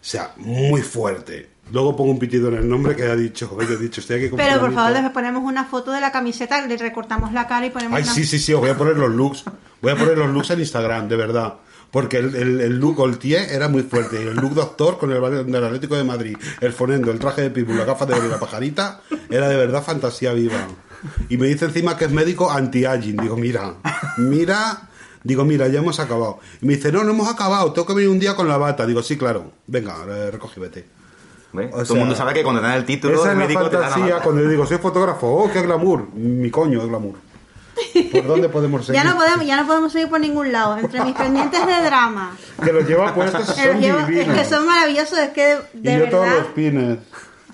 sea, 0.00 0.32
muy 0.36 0.82
fuerte. 0.82 1.50
Luego 1.72 1.96
pongo 1.96 2.10
un 2.10 2.18
pitido 2.18 2.48
en 2.48 2.54
el 2.56 2.68
nombre 2.68 2.94
que 2.94 3.04
ha 3.04 3.16
dicho, 3.16 3.56
que 3.56 3.64
he 3.64 3.76
dicho, 3.78 4.00
estoy 4.00 4.16
aquí 4.18 4.28
con 4.28 4.36
Pero 4.36 4.60
por 4.60 4.72
favor, 4.74 4.92
les 4.92 5.10
ponemos 5.10 5.42
una 5.44 5.64
foto 5.64 5.92
de 5.92 6.00
la 6.00 6.12
camiseta, 6.12 6.66
le 6.66 6.76
recortamos 6.76 7.32
la 7.32 7.46
cara 7.46 7.66
y 7.66 7.70
ponemos 7.70 7.96
Ay, 7.96 8.02
una... 8.04 8.12
sí, 8.12 8.24
sí, 8.24 8.38
sí, 8.38 8.52
os 8.52 8.60
voy 8.60 8.70
a 8.70 8.76
poner 8.76 8.96
los 8.96 9.10
looks. 9.10 9.44
Voy 9.80 9.92
a 9.92 9.96
poner 9.96 10.18
los 10.18 10.30
looks 10.30 10.50
en 10.50 10.60
Instagram, 10.60 11.08
de 11.08 11.16
verdad. 11.16 11.54
Porque 11.94 12.16
el, 12.16 12.34
el, 12.34 12.60
el 12.60 12.80
look 12.80 12.96
Gaultier 12.96 13.52
era 13.52 13.68
muy 13.68 13.84
fuerte. 13.84 14.16
Y 14.20 14.26
el 14.26 14.34
look 14.34 14.54
doctor 14.54 14.98
con 14.98 15.12
el 15.12 15.46
del 15.46 15.64
Atlético 15.64 15.94
de 15.94 16.02
Madrid, 16.02 16.36
el 16.60 16.72
fonendo, 16.72 17.12
el 17.12 17.20
traje 17.20 17.42
de 17.42 17.50
pitbull, 17.50 17.78
la 17.78 17.84
gafas 17.84 18.08
de 18.08 18.28
la 18.28 18.40
pajarita, 18.40 19.00
era 19.30 19.48
de 19.48 19.56
verdad 19.56 19.80
fantasía 19.80 20.32
viva. 20.32 20.66
Y 21.28 21.36
me 21.36 21.46
dice 21.46 21.66
encima 21.66 21.96
que 21.96 22.06
es 22.06 22.10
médico 22.10 22.50
anti-aging. 22.50 23.16
Digo, 23.18 23.36
mira, 23.36 23.74
mira. 24.16 24.88
Digo, 25.22 25.44
mira, 25.44 25.68
ya 25.68 25.78
hemos 25.78 26.00
acabado. 26.00 26.40
Y 26.60 26.66
me 26.66 26.74
dice, 26.74 26.90
no, 26.90 27.04
no 27.04 27.12
hemos 27.12 27.28
acabado, 27.28 27.72
tengo 27.72 27.86
que 27.86 27.94
venir 27.94 28.08
un 28.08 28.18
día 28.18 28.34
con 28.34 28.48
la 28.48 28.56
bata. 28.56 28.86
Digo, 28.86 29.00
sí, 29.00 29.16
claro, 29.16 29.52
venga, 29.68 29.94
recoge 30.32 30.58
y 30.58 30.62
vete. 30.62 30.86
Todo 31.52 31.84
sea, 31.84 31.94
el 31.94 32.00
mundo 32.00 32.16
sabe 32.16 32.34
que 32.34 32.42
cuando 32.42 32.60
te 32.60 32.66
dan 32.66 32.76
el 32.76 32.84
título 32.84 33.14
Esa 33.14 33.26
de 33.26 33.30
es 33.34 33.38
la 33.38 33.44
médico 33.44 33.68
te 33.70 33.76
dan 33.76 33.82
la 33.82 33.88
fantasía 33.90 34.14
bata. 34.14 34.24
cuando 34.24 34.42
yo 34.42 34.48
digo, 34.48 34.66
soy 34.66 34.78
fotógrafo, 34.78 35.28
oh, 35.28 35.52
qué 35.52 35.62
glamour. 35.62 36.12
Mi 36.12 36.50
coño 36.50 36.82
es 36.82 36.88
glamour. 36.88 37.14
¿Por 38.12 38.26
dónde 38.26 38.48
podemos 38.48 38.84
seguir? 38.86 39.02
Ya 39.02 39.08
no 39.08 39.16
podemos, 39.16 39.46
ya 39.46 39.56
no 39.60 39.66
podemos 39.66 39.92
seguir 39.92 40.08
por 40.08 40.20
ningún 40.20 40.50
lado. 40.52 40.76
Entre 40.78 41.02
mis 41.04 41.14
pendientes 41.14 41.66
de 41.66 41.82
drama. 41.82 42.36
Que 42.64 42.72
los 42.72 42.86
lleva 42.86 43.14
puestos 43.14 43.46
son 43.56 43.80
llevo- 43.80 44.00
es 44.00 44.06
divinos. 44.08 44.36
que 44.38 44.44
son 44.44 44.66
maravillosos, 44.66 45.18
es 45.18 45.30
que 45.30 45.58
de, 45.74 45.94
y 45.94 45.98
yo 45.98 46.08
todos 46.10 46.24
verdad. 46.26 46.38
los 46.38 46.46
pines. 46.48 46.98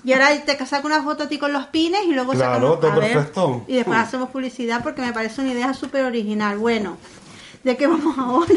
Y 0.03 0.13
ahora 0.13 0.29
te 0.43 0.65
saco 0.65 0.87
una 0.87 1.03
foto 1.03 1.23
a 1.23 1.27
ti 1.29 1.37
con 1.37 1.53
los 1.53 1.67
pines 1.67 2.01
y 2.07 2.13
luego 2.13 2.31
Claro, 2.31 2.53
sacamos 2.55 2.79
todo 2.79 2.91
a 2.91 2.95
ver, 2.95 3.13
perfecto. 3.13 3.63
Y 3.67 3.75
después 3.75 3.99
hacemos 3.99 4.29
publicidad 4.29 4.81
porque 4.81 5.01
me 5.01 5.13
parece 5.13 5.41
una 5.41 5.51
idea 5.51 5.73
súper 5.75 6.05
original. 6.05 6.57
Bueno, 6.57 6.97
¿de 7.63 7.77
qué 7.77 7.85
vamos 7.85 8.17
ahora? 8.17 8.47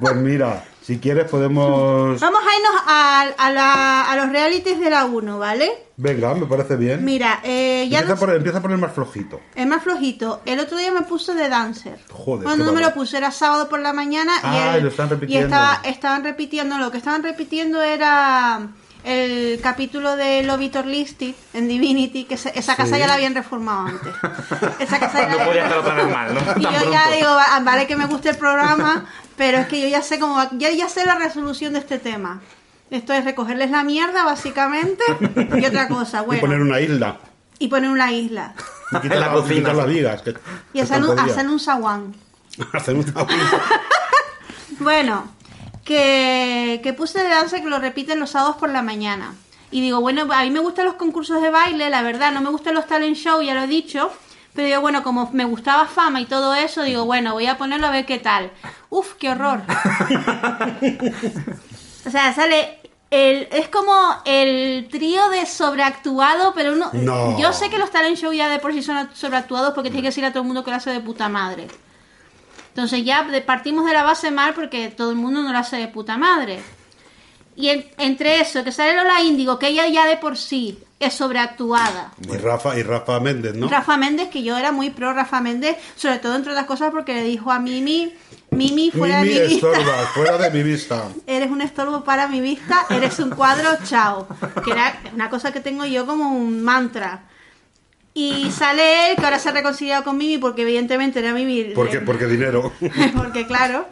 Pues 0.00 0.16
mira, 0.16 0.64
si 0.88 0.98
quieres 0.98 1.26
podemos... 1.30 2.18
vamos 2.18 2.40
a 2.40 2.56
irnos 2.56 2.82
a, 2.86 3.20
a 3.36 3.50
la- 3.52 4.10
a 4.10 4.16
los 4.16 4.30
realities 4.30 4.80
de 4.80 4.88
la 4.88 5.04
1, 5.04 5.38
¿vale? 5.38 5.70
Venga, 5.98 6.34
me 6.34 6.46
parece 6.46 6.76
bien. 6.76 7.04
Mira, 7.04 7.40
eh, 7.42 7.86
ya 7.90 7.98
empieza, 7.98 8.14
no 8.14 8.18
por, 8.26 8.34
empieza 8.34 8.62
por 8.62 8.72
el 8.72 8.78
más 8.78 8.92
flojito. 8.94 9.38
Es 9.54 9.66
más 9.66 9.82
flojito. 9.82 10.40
El 10.46 10.60
otro 10.60 10.78
día 10.78 10.90
me 10.90 11.02
puse 11.02 11.34
de 11.34 11.50
dancer. 11.50 11.98
Joder, 12.10 12.44
Cuando 12.44 12.64
no 12.64 12.72
me 12.72 12.80
lo 12.80 12.94
puse, 12.94 13.18
era 13.18 13.30
sábado 13.32 13.68
por 13.68 13.80
la 13.80 13.92
mañana 13.92 14.32
y, 14.36 14.40
Ah, 14.44 14.72
el- 14.76 14.80
y 14.80 14.82
lo 14.84 14.88
estaban 14.88 15.10
y 15.10 15.14
repitiendo. 15.16 15.46
estaba, 15.46 15.80
estaban 15.84 16.24
repitiendo. 16.24 16.78
Lo 16.78 16.90
que 16.90 16.96
estaban 16.96 17.22
repitiendo 17.22 17.82
era 17.82 18.60
el 19.04 19.60
capítulo 19.62 20.16
de 20.16 20.42
Lovitor 20.42 20.86
Listed 20.86 21.34
en 21.52 21.68
Divinity, 21.68 22.24
que 22.24 22.38
se- 22.38 22.58
esa 22.58 22.76
casa 22.76 22.94
Sí. 22.94 23.00
ya 23.00 23.06
la 23.08 23.14
habían 23.14 23.34
reformado 23.34 23.88
antes. 23.88 24.12
Esa 24.80 24.98
casa 24.98 25.20
ya 25.20 25.28
No 25.32 25.36
la 25.36 25.44
podía 25.44 25.62
estar 25.64 25.78
otra 25.78 25.94
vez 25.94 26.10
mal, 26.10 26.34
¿no? 26.34 26.40
y 26.40 26.44
Tan 26.62 26.62
yo 26.62 26.80
pronto. 26.80 26.92
ya 26.92 27.10
digo, 27.14 27.28
va- 27.28 27.60
vale 27.62 27.86
que 27.86 27.96
me 27.96 28.06
guste 28.06 28.30
el 28.30 28.36
programa, 28.36 29.04
pero 29.38 29.56
es 29.58 29.66
que 29.68 29.80
yo 29.80 29.88
ya 29.88 30.02
sé 30.02 30.18
cómo 30.18 30.34
va- 30.34 30.50
ya, 30.52 30.70
ya 30.70 30.88
sé 30.90 31.06
la 31.06 31.14
resolución 31.14 31.72
de 31.72 31.78
este 31.78 31.98
tema. 31.98 32.42
Esto 32.90 33.12
es 33.14 33.24
recogerles 33.24 33.70
la 33.70 33.84
mierda, 33.84 34.24
básicamente, 34.24 35.02
y 35.58 35.64
otra 35.64 35.88
cosa, 35.88 36.20
bueno, 36.22 36.38
Y 36.38 36.40
poner 36.40 36.60
una 36.60 36.80
isla. 36.80 37.18
y 37.58 37.68
poner 37.68 37.88
una 37.90 38.12
isla. 38.12 38.54
Y 38.92 38.96
quitar, 39.00 39.12
En 39.16 39.20
la 39.20 39.26
la- 39.28 39.32
cocina. 39.32 39.54
quitar 39.60 39.74
las 39.76 39.86
vigas. 39.86 40.22
Que, 40.22 40.30
Y 40.30 40.34
que 40.74 40.82
hacer 40.82 41.02
un, 41.04 41.18
hacer 41.18 41.48
un 41.48 41.60
zaguán. 41.60 42.14
Hacer 42.72 42.94
un 42.96 43.04
Bueno, 44.80 45.24
que, 45.84 46.80
que 46.82 46.92
puse 46.92 47.20
de 47.22 47.28
danza 47.28 47.60
que 47.60 47.68
lo 47.68 47.78
repiten 47.78 48.20
los 48.20 48.30
sábados 48.30 48.56
por 48.56 48.68
la 48.70 48.82
mañana. 48.82 49.34
Y 49.70 49.80
digo, 49.80 50.00
bueno, 50.00 50.26
a 50.32 50.42
mí 50.44 50.50
me 50.50 50.60
gustan 50.60 50.86
los 50.86 50.94
concursos 50.94 51.42
de 51.42 51.50
baile, 51.50 51.90
la 51.90 52.02
verdad, 52.02 52.32
no 52.32 52.40
me 52.40 52.50
gustan 52.50 52.74
los 52.74 52.86
talent 52.86 53.16
show, 53.16 53.42
ya 53.42 53.54
lo 53.54 53.62
he 53.62 53.66
dicho. 53.66 54.10
Pero 54.54 54.66
digo, 54.66 54.80
bueno, 54.80 55.02
como 55.02 55.30
me 55.32 55.44
gustaba 55.44 55.86
fama 55.86 56.20
y 56.20 56.24
todo 56.26 56.54
eso, 56.54 56.82
digo, 56.82 57.04
bueno, 57.04 57.32
voy 57.34 57.46
a 57.46 57.58
ponerlo 57.58 57.86
a 57.86 57.90
ver 57.90 58.06
qué 58.06 58.18
tal. 58.18 58.50
Uf, 58.90 59.14
qué 59.14 59.30
horror. 59.30 59.62
o 62.06 62.10
sea, 62.10 62.32
sale 62.34 62.78
el, 63.10 63.48
es 63.50 63.68
como 63.68 63.92
el 64.24 64.88
trío 64.90 65.28
de 65.30 65.46
sobreactuado, 65.46 66.52
pero 66.54 66.72
uno... 66.72 66.90
No. 66.92 67.38
Yo 67.38 67.52
sé 67.52 67.70
que 67.70 67.78
los 67.78 67.90
talent 67.90 68.16
show 68.16 68.32
ya 68.32 68.48
de 68.48 68.58
por 68.58 68.72
sí 68.72 68.82
son 68.82 69.08
sobreactuados 69.14 69.74
porque 69.74 69.90
tiene 69.90 70.02
que 70.02 70.08
decir 70.08 70.24
a 70.24 70.30
todo 70.32 70.42
el 70.42 70.46
mundo 70.46 70.64
que 70.64 70.70
lo 70.70 70.76
hace 70.76 70.90
de 70.90 71.00
puta 71.00 71.28
madre. 71.28 71.68
Entonces 72.68 73.04
ya 73.04 73.26
partimos 73.44 73.86
de 73.86 73.92
la 73.92 74.04
base 74.04 74.30
mal 74.30 74.54
porque 74.54 74.88
todo 74.88 75.10
el 75.10 75.16
mundo 75.16 75.42
no 75.42 75.52
lo 75.52 75.58
hace 75.58 75.76
de 75.76 75.88
puta 75.88 76.16
madre. 76.16 76.60
Y 77.56 77.70
en- 77.70 77.86
entre 77.98 78.40
eso, 78.40 78.62
que 78.62 78.70
sale 78.70 78.94
Lola 78.94 79.20
Índigo, 79.20 79.58
que 79.58 79.68
ella 79.68 79.86
ya 79.88 80.06
de 80.06 80.16
por 80.16 80.36
sí 80.36 80.78
es 81.00 81.12
sobreactuada. 81.14 82.12
Y 82.22 82.36
Rafa, 82.36 82.78
y 82.78 82.82
Rafa 82.84 83.18
Méndez, 83.18 83.54
¿no? 83.56 83.68
Rafa 83.68 83.96
Méndez, 83.96 84.28
que 84.28 84.44
yo 84.44 84.56
era 84.56 84.70
muy 84.70 84.90
pro 84.90 85.12
Rafa 85.12 85.40
Méndez, 85.40 85.76
sobre 85.96 86.18
todo 86.18 86.36
entre 86.36 86.52
otras 86.52 86.66
cosas 86.66 86.92
porque 86.92 87.14
le 87.14 87.24
dijo 87.24 87.50
a 87.50 87.58
Mimi, 87.58 88.14
Mimi 88.50 88.90
fuera 88.90 89.22
Mimi 89.22 89.34
de 89.34 89.40
mi 89.40 89.48
vista. 89.54 89.70
estorba, 89.72 90.06
fuera 90.14 90.38
de 90.38 90.50
mi 90.50 90.62
vista. 90.62 91.04
Eres 91.26 91.50
un 91.50 91.60
estorbo 91.60 92.02
para 92.04 92.28
mi 92.28 92.40
vista, 92.40 92.86
eres 92.90 93.18
un 93.18 93.30
cuadro, 93.30 93.68
chao. 93.84 94.26
Que 94.64 94.70
era 94.72 94.98
una 95.14 95.28
cosa 95.30 95.52
que 95.52 95.60
tengo 95.60 95.84
yo 95.84 96.06
como 96.06 96.30
un 96.34 96.62
mantra. 96.62 97.24
Y 98.14 98.50
sale 98.50 99.10
él, 99.10 99.16
que 99.16 99.24
ahora 99.24 99.38
se 99.38 99.50
ha 99.50 99.52
reconciliado 99.52 100.02
con 100.02 100.16
Mimi 100.16 100.38
porque 100.38 100.62
evidentemente 100.62 101.20
era 101.20 101.32
Mimi. 101.32 101.72
Porque, 101.74 102.00
porque 102.00 102.26
dinero. 102.26 102.72
porque 103.16 103.46
claro. 103.46 103.86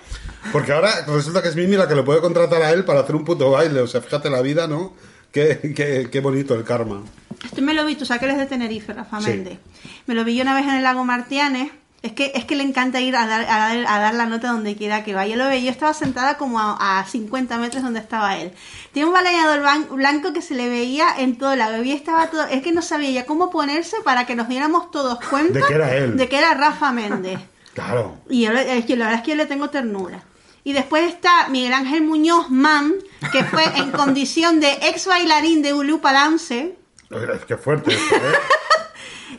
Porque 0.52 0.72
ahora 0.72 0.90
resulta 1.06 1.42
que 1.42 1.48
es 1.48 1.56
Mimi 1.56 1.76
la 1.76 1.86
que 1.86 1.94
le 1.94 2.02
puede 2.02 2.20
contratar 2.20 2.62
a 2.62 2.72
él 2.72 2.84
para 2.84 3.00
hacer 3.00 3.14
un 3.14 3.24
puto 3.24 3.50
baile. 3.52 3.80
O 3.80 3.86
sea, 3.86 4.00
fíjate 4.00 4.30
la 4.30 4.40
vida, 4.42 4.66
¿no? 4.66 4.94
Qué, 5.30 5.72
qué, 5.76 6.08
qué 6.10 6.20
bonito 6.20 6.54
el 6.54 6.64
karma. 6.64 7.02
Esto 7.44 7.60
me 7.62 7.74
lo 7.74 7.84
vi, 7.84 7.94
tú 7.94 8.06
sabes 8.06 8.20
que 8.20 8.26
él 8.26 8.32
es 8.32 8.38
de 8.38 8.46
Tenerife, 8.46 8.92
Rafa 8.94 9.20
Sí. 9.20 9.28
Méndez. 9.28 9.58
Me 10.06 10.14
lo 10.14 10.24
vi 10.24 10.34
yo 10.34 10.42
una 10.42 10.54
vez 10.54 10.64
en 10.64 10.74
el 10.74 10.82
lago 10.82 11.04
Martianes. 11.04 11.70
Es 12.06 12.12
que, 12.12 12.30
es 12.34 12.44
que 12.44 12.54
le 12.54 12.62
encanta 12.62 13.00
ir 13.00 13.16
a 13.16 13.26
dar, 13.26 13.40
a, 13.42 13.58
dar, 13.58 13.84
a 13.86 13.98
dar 13.98 14.14
la 14.14 14.26
nota 14.26 14.52
donde 14.52 14.76
quiera 14.76 15.02
que 15.02 15.12
vaya. 15.12 15.34
Yo 15.34 15.42
lo 15.42 15.48
veía, 15.48 15.64
yo 15.64 15.70
estaba 15.70 15.92
sentada 15.92 16.36
como 16.36 16.60
a, 16.60 17.00
a 17.00 17.04
50 17.04 17.58
metros 17.58 17.82
donde 17.82 17.98
estaba 17.98 18.36
él. 18.36 18.52
Tiene 18.92 19.08
un 19.08 19.12
balayador 19.12 19.60
blanco 19.90 20.32
que 20.32 20.40
se 20.40 20.54
le 20.54 20.68
veía 20.68 21.08
en 21.18 21.36
todo 21.36 21.56
lado. 21.56 21.82
Y 21.82 21.90
estaba 21.90 22.30
todo, 22.30 22.44
es 22.46 22.62
que 22.62 22.70
no 22.70 22.80
sabía 22.80 23.10
ya 23.10 23.26
cómo 23.26 23.50
ponerse 23.50 23.96
para 24.04 24.24
que 24.24 24.36
nos 24.36 24.48
diéramos 24.48 24.90
todos 24.92 25.18
cuenta 25.28 25.58
De 25.58 25.64
que 25.66 25.74
era 25.74 25.96
él. 25.96 26.16
de 26.16 26.28
que 26.28 26.38
era 26.38 26.54
Rafa 26.54 26.92
Méndez. 26.92 27.40
Claro. 27.74 28.16
Y 28.30 28.46
yo, 28.46 28.52
es 28.52 28.86
que 28.86 28.96
la 28.96 29.04
verdad 29.04 29.20
es 29.20 29.24
que 29.26 29.32
yo 29.32 29.36
le 29.36 29.44
tengo 29.44 29.68
ternura. 29.68 30.22
Y 30.64 30.72
después 30.72 31.06
está 31.06 31.48
Miguel 31.50 31.74
Ángel 31.74 32.00
Muñoz 32.00 32.48
Man, 32.48 32.94
que 33.32 33.44
fue 33.44 33.64
en 33.76 33.90
condición 33.90 34.60
de 34.60 34.72
ex 34.80 35.06
bailarín 35.06 35.60
de 35.60 35.74
Ulupa 35.74 36.10
Dance. 36.12 36.74
Es 37.10 37.44
que 37.44 37.58
fuerte 37.58 37.92
esto, 37.92 38.16
¿eh? 38.16 38.20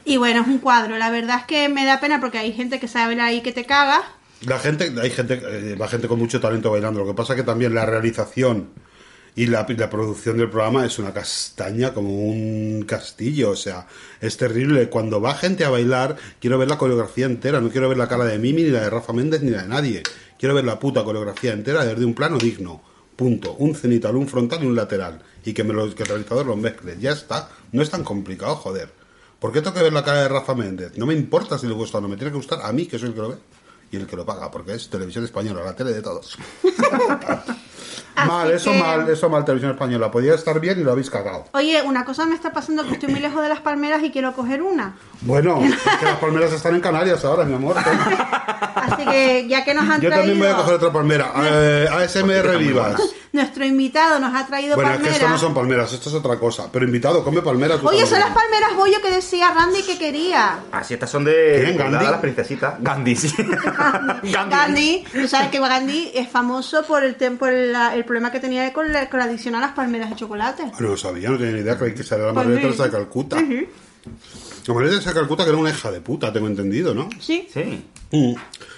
Y 0.06 0.18
bueno, 0.18 0.42
es 0.42 0.48
un 0.48 0.60
cuadro. 0.60 0.98
La 0.98 1.10
verdad 1.10 1.40
es 1.42 1.46
que 1.46 1.70
me 1.70 1.86
da 1.86 2.00
pena 2.00 2.20
porque 2.20 2.38
hay 2.38 2.54
gente 2.54 2.80
que 2.80 2.88
sabe 2.88 3.20
ahí 3.22 3.42
que 3.42 3.52
te 3.52 3.66
cagas. 3.66 4.02
La 4.46 4.60
gente, 4.60 4.94
hay 5.02 5.10
gente, 5.10 5.42
eh, 5.44 5.76
va 5.76 5.88
gente 5.88 6.08
con 6.08 6.20
mucho 6.20 6.40
talento 6.40 6.72
bailando. 6.72 7.00
Lo 7.00 7.08
que 7.08 7.14
pasa 7.14 7.36
que 7.36 7.44
también 7.44 7.74
la 7.74 7.86
realización 7.86 8.70
y 9.36 9.46
la, 9.46 9.68
la 9.68 9.90
producción 9.90 10.38
del 10.38 10.50
programa 10.50 10.84
es 10.84 10.98
una 10.98 11.14
castaña 11.14 11.94
como 11.94 12.10
un 12.10 12.84
castillo. 12.88 13.52
O 13.52 13.56
sea, 13.56 13.88
es 14.20 14.36
terrible. 14.36 14.90
Cuando 14.90 15.22
va 15.22 15.36
gente 15.36 15.64
a 15.64 15.70
bailar, 15.70 16.18
quiero 16.40 16.58
ver 16.58 16.68
la 16.68 16.78
coreografía 16.78 17.28
entera. 17.28 17.62
No 17.62 17.70
quiero 17.70 17.88
ver 17.88 17.98
la 17.98 18.08
cara 18.08 18.26
de 18.26 18.40
Mimi, 18.40 18.64
ni 18.64 18.70
la 18.70 18.82
de 18.82 18.90
Rafa 18.90 19.14
Méndez, 19.14 19.42
ni 19.42 19.52
la 19.52 19.62
de 19.62 19.68
nadie. 19.70 20.04
Quiero 20.40 20.56
ver 20.56 20.66
la 20.66 20.80
puta 20.80 21.04
coreografía 21.04 21.54
entera 21.54 21.86
desde 21.86 22.04
un 22.04 22.14
plano 22.14 22.38
digno. 22.38 22.82
Punto. 23.16 23.54
Un 23.54 23.76
cenital, 23.76 24.16
un 24.16 24.28
frontal 24.28 24.64
y 24.64 24.68
un 24.68 24.76
lateral. 24.76 25.22
Y 25.46 25.54
que, 25.54 25.64
me 25.64 25.74
lo, 25.74 25.94
que 25.94 26.04
el 26.04 26.10
realizador 26.10 26.46
lo 26.46 26.56
mezcle. 26.56 26.98
Ya 27.00 27.12
está. 27.12 27.50
No 27.72 27.82
es 27.82 27.90
tan 27.90 28.04
complicado, 28.04 28.56
joder. 28.56 28.97
¿Por 29.40 29.52
qué 29.52 29.62
tengo 29.62 29.76
que 29.76 29.84
ver 29.84 29.94
la 29.94 30.04
cara 30.04 30.24
de 30.24 30.30
Rafa 30.30 30.56
Méndez? 30.56 30.98
No 30.98 31.06
me 31.06 31.14
importa 31.14 31.58
si 31.58 31.68
le 31.68 31.74
gusta 31.74 32.00
o 32.00 32.02
no. 32.02 32.08
Me 32.08 32.16
tiene 32.18 32.32
que 32.32 32.38
gustar 32.38 32.60
a 32.64 32.72
mí, 32.72 32.88
que 32.88 32.98
soy 32.98 33.10
el 33.10 33.16
que 33.16 33.22
lo 33.22 33.30
ve. 33.30 33.38
Y 33.92 33.98
el 33.98 34.08
que 34.08 34.16
lo 34.16 34.26
paga, 34.26 34.52
porque 34.52 34.74
es 34.74 34.90
televisión 34.90 35.24
española, 35.24 35.64
la 35.64 35.76
tele 35.76 35.94
de 35.94 36.02
todos. 36.02 36.38
mal, 38.26 38.52
eso 38.52 38.72
que- 38.72 38.80
mal, 38.80 39.10
eso 39.10 39.30
mal, 39.30 39.46
televisión 39.46 39.72
española. 39.72 40.10
Podía 40.12 40.34
estar 40.34 40.60
bien 40.60 40.80
y 40.80 40.84
lo 40.84 40.92
habéis 40.92 41.10
cagado. 41.10 41.46
Oye, 41.54 41.82
una 41.82 42.06
cosa 42.06 42.26
me 42.26 42.36
está 42.36 42.52
pasando 42.52 42.86
que 42.86 42.94
estoy 42.94 43.10
muy 43.10 43.20
lejos 43.20 43.42
de 43.44 43.50
las 43.50 43.62
palmeras 43.62 44.04
y 44.04 44.12
quiero 44.12 44.34
coger 44.34 44.62
una. 44.62 44.96
Bueno, 45.22 45.62
es 45.64 45.98
que 46.00 46.06
las 46.06 46.18
palmeras 46.18 46.52
están 46.54 46.76
en 46.76 46.82
Canarias 46.82 47.24
ahora, 47.26 47.44
mi 47.46 47.54
amor. 47.54 47.76
Así 47.78 49.06
que 49.06 49.48
ya 49.48 49.64
que 49.64 49.74
nos 49.74 49.84
han 49.90 50.02
Yo 50.02 50.10
traído... 50.10 50.18
también 50.18 50.40
voy 50.40 50.48
a 50.48 50.56
coger 50.56 50.74
otra 50.76 50.92
palmera. 50.92 51.32
Eh, 51.50 51.88
ASMR 51.92 52.58
Vivas. 52.58 53.02
Nuestro 53.32 53.66
invitado 53.66 54.20
nos 54.20 54.34
ha 54.34 54.48
traído 54.48 54.76
Bueno, 54.76 54.92
es 54.92 54.98
que 54.98 55.04
palmeras. 55.04 55.22
esto 55.22 55.30
no 55.30 55.38
son 55.38 55.54
palmeras, 55.54 55.94
esto 55.94 56.10
es 56.10 56.16
otra 56.16 56.38
cosa. 56.38 56.70
Pero 56.72 56.86
invitado, 56.86 57.24
come 57.24 57.42
palmeras. 57.42 57.80
tú 57.80 57.88
Oye, 57.88 58.06
son 58.06 58.20
las 58.20 58.30
palmeras 58.32 58.76
bollo 58.76 59.02
que 59.02 59.12
decía 59.12 59.52
Randy 59.54 59.84
que 59.84 59.98
quería. 59.98 60.60
Así 60.72 60.94
estas 60.96 61.10
son 61.10 61.24
de. 61.26 61.62
¿Quién, 61.64 61.78
Gandhi? 61.78 62.06
las 62.06 62.20
princesitas. 62.20 62.76
Gandhi, 62.80 63.16
sí. 63.16 63.34
Gandhi, 64.50 65.06
tú 65.12 65.28
sabes 65.28 65.50
que 65.50 65.60
Gandhi 65.60 66.12
es 66.16 66.30
famoso 66.30 66.84
por 66.84 67.04
el, 67.04 67.16
por 67.38 67.50
el, 67.50 67.67
el 67.76 68.06
problema 68.06 68.32
que 68.32 68.40
tenía 68.40 68.72
con 68.74 68.92
la, 68.94 69.10
con 69.10 69.20
la 69.20 69.26
adicción 69.26 69.56
a 69.56 69.60
las 69.60 69.72
palmeras 69.74 70.10
de 70.10 70.16
chocolate. 70.16 70.64
No 70.80 70.88
lo 70.90 70.98
sabía, 70.98 71.30
no 71.30 71.38
tenía 71.38 71.54
ni 71.54 71.60
idea. 71.62 71.78
Creí 71.78 71.94
que 71.94 72.02
era 72.02 72.18
la 72.28 72.34
Pues 72.34 72.46
Madre 72.48 72.72
sí. 72.72 72.84
De 72.84 72.90
Calcuta. 72.92 73.36
La 74.68 74.74
Madre 74.74 74.90
Teresa 74.90 75.10
de 75.10 75.16
Calcuta 75.16 75.44
que 75.44 75.50
era 75.50 75.58
una 75.60 75.70
hija 75.70 75.92
de 75.92 76.02
puta, 76.02 76.32
tengo 76.34 76.48
entendido, 76.48 76.94
¿no? 76.94 77.10
Sí. 77.20 77.48
Sí. 77.54 77.84
Mm. 78.12 78.34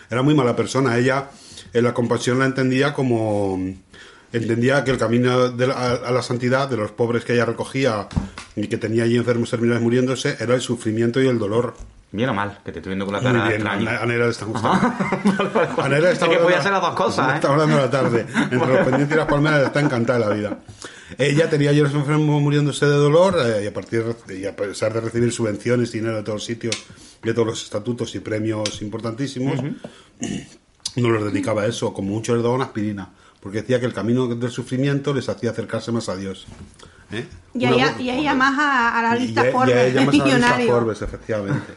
Era 0.10 0.22
muy 0.22 0.34
mala 0.36 0.56
persona. 0.56 0.98
Ella 0.98 1.30
en 1.74 1.84
la 1.84 1.94
compasión 1.94 2.40
la 2.40 2.46
entendía 2.46 2.94
como... 2.94 3.60
Entendía 4.32 4.84
que 4.84 4.92
el 4.92 5.00
camino 5.00 5.50
de 5.50 5.66
la- 5.68 5.74
a, 5.74 5.92
a 5.96 6.12
la 6.12 6.22
santidad 6.22 6.70
de 6.70 6.78
los 6.78 6.92
pobres 6.92 7.26
que 7.26 7.34
ella 7.34 7.46
recogía 7.46 8.08
y 8.56 8.68
que 8.68 8.78
tenía 8.78 9.04
allí 9.06 9.18
enfermos 9.18 9.50
terminales 9.50 9.82
muriéndose 9.82 10.38
era 10.40 10.54
el 10.54 10.62
sufrimiento 10.62 11.20
y 11.20 11.28
el 11.28 11.40
dolor. 11.40 11.74
Bien 12.12 12.28
o 12.30 12.34
mal, 12.34 12.58
que 12.66 12.72
te 12.72 12.80
estoy 12.80 12.90
viendo 12.92 13.06
con 13.06 13.14
la 13.14 13.22
Muy 13.22 13.32
cara 13.32 13.50
bien, 13.50 13.68
a 13.68 13.76
extraña. 13.76 14.28
está 14.30 14.46
gustando. 14.46 15.82
A 15.82 15.90
Nera 15.90 16.10
está 16.10 16.12
Es 16.12 16.18
que 16.18 16.26
hablando- 16.26 16.44
voy 16.46 16.54
a 16.54 16.60
hacer 16.60 16.72
las 16.72 16.82
dos 16.82 16.96
cosas, 16.96 17.32
¿eh? 17.32 17.36
Está 17.36 17.50
hablando 17.52 17.76
de 17.76 17.82
la 17.84 17.90
tarde. 17.92 18.26
Entre 18.52 18.58
los 18.68 18.78
pendientes 18.80 19.12
y 19.12 19.16
las 19.16 19.28
palmeras 19.28 19.64
está 19.68 19.80
encantada 19.80 20.20
la 20.20 20.30
vida. 20.30 20.58
Ella 21.20 21.50
tenía 21.50 21.70
años 21.70 21.94
enfermo 21.94 22.40
muriéndose 22.40 22.86
de 22.88 22.94
dolor 22.96 23.36
eh, 23.46 23.64
y 23.64 23.68
a 23.68 23.74
partir 23.74 24.04
y 24.30 24.46
a 24.46 24.56
pesar 24.56 24.94
de 24.94 25.02
recibir 25.02 25.32
subvenciones, 25.32 25.92
dinero 25.92 26.16
de 26.18 26.24
todos 26.24 26.44
sitios, 26.46 26.76
de 27.24 27.34
todos 27.34 27.48
los 27.48 27.64
estatutos 27.64 28.14
y 28.16 28.20
premios 28.22 28.82
importantísimos, 28.82 29.60
no 30.96 31.10
los 31.10 31.24
dedicaba 31.32 31.64
a 31.64 31.66
eso. 31.68 31.94
Como 31.94 32.10
mucho 32.10 32.34
les 32.34 32.42
daba 32.44 32.56
una 32.56 32.66
aspirina, 32.66 33.10
porque 33.40 33.62
decía 33.62 33.80
que 33.80 33.86
el 33.86 33.94
camino 33.94 34.28
del 34.28 34.50
sufrimiento 34.52 35.14
les 35.14 35.30
hacía 35.30 35.52
acercarse 35.52 35.92
más 35.92 36.10
a 36.10 36.16
Dios. 36.16 36.48
¿Eh? 37.12 37.26
Y 37.56 37.66
ella, 37.66 37.96
y 38.00 38.10
ella 38.12 38.36
más 38.36 38.58
a, 38.60 39.00
a 39.00 39.02
la 39.02 39.16
lista 39.16 39.42
y 39.44 39.46
a- 39.46 39.50
y 39.50 39.52
Forbes, 39.54 39.76
ella 39.94 40.06
más 40.06 40.16
a 40.16 40.38
la 40.38 40.58
lista. 40.58 40.74
Forbes, 40.74 41.02
efectivamente. 41.02 41.74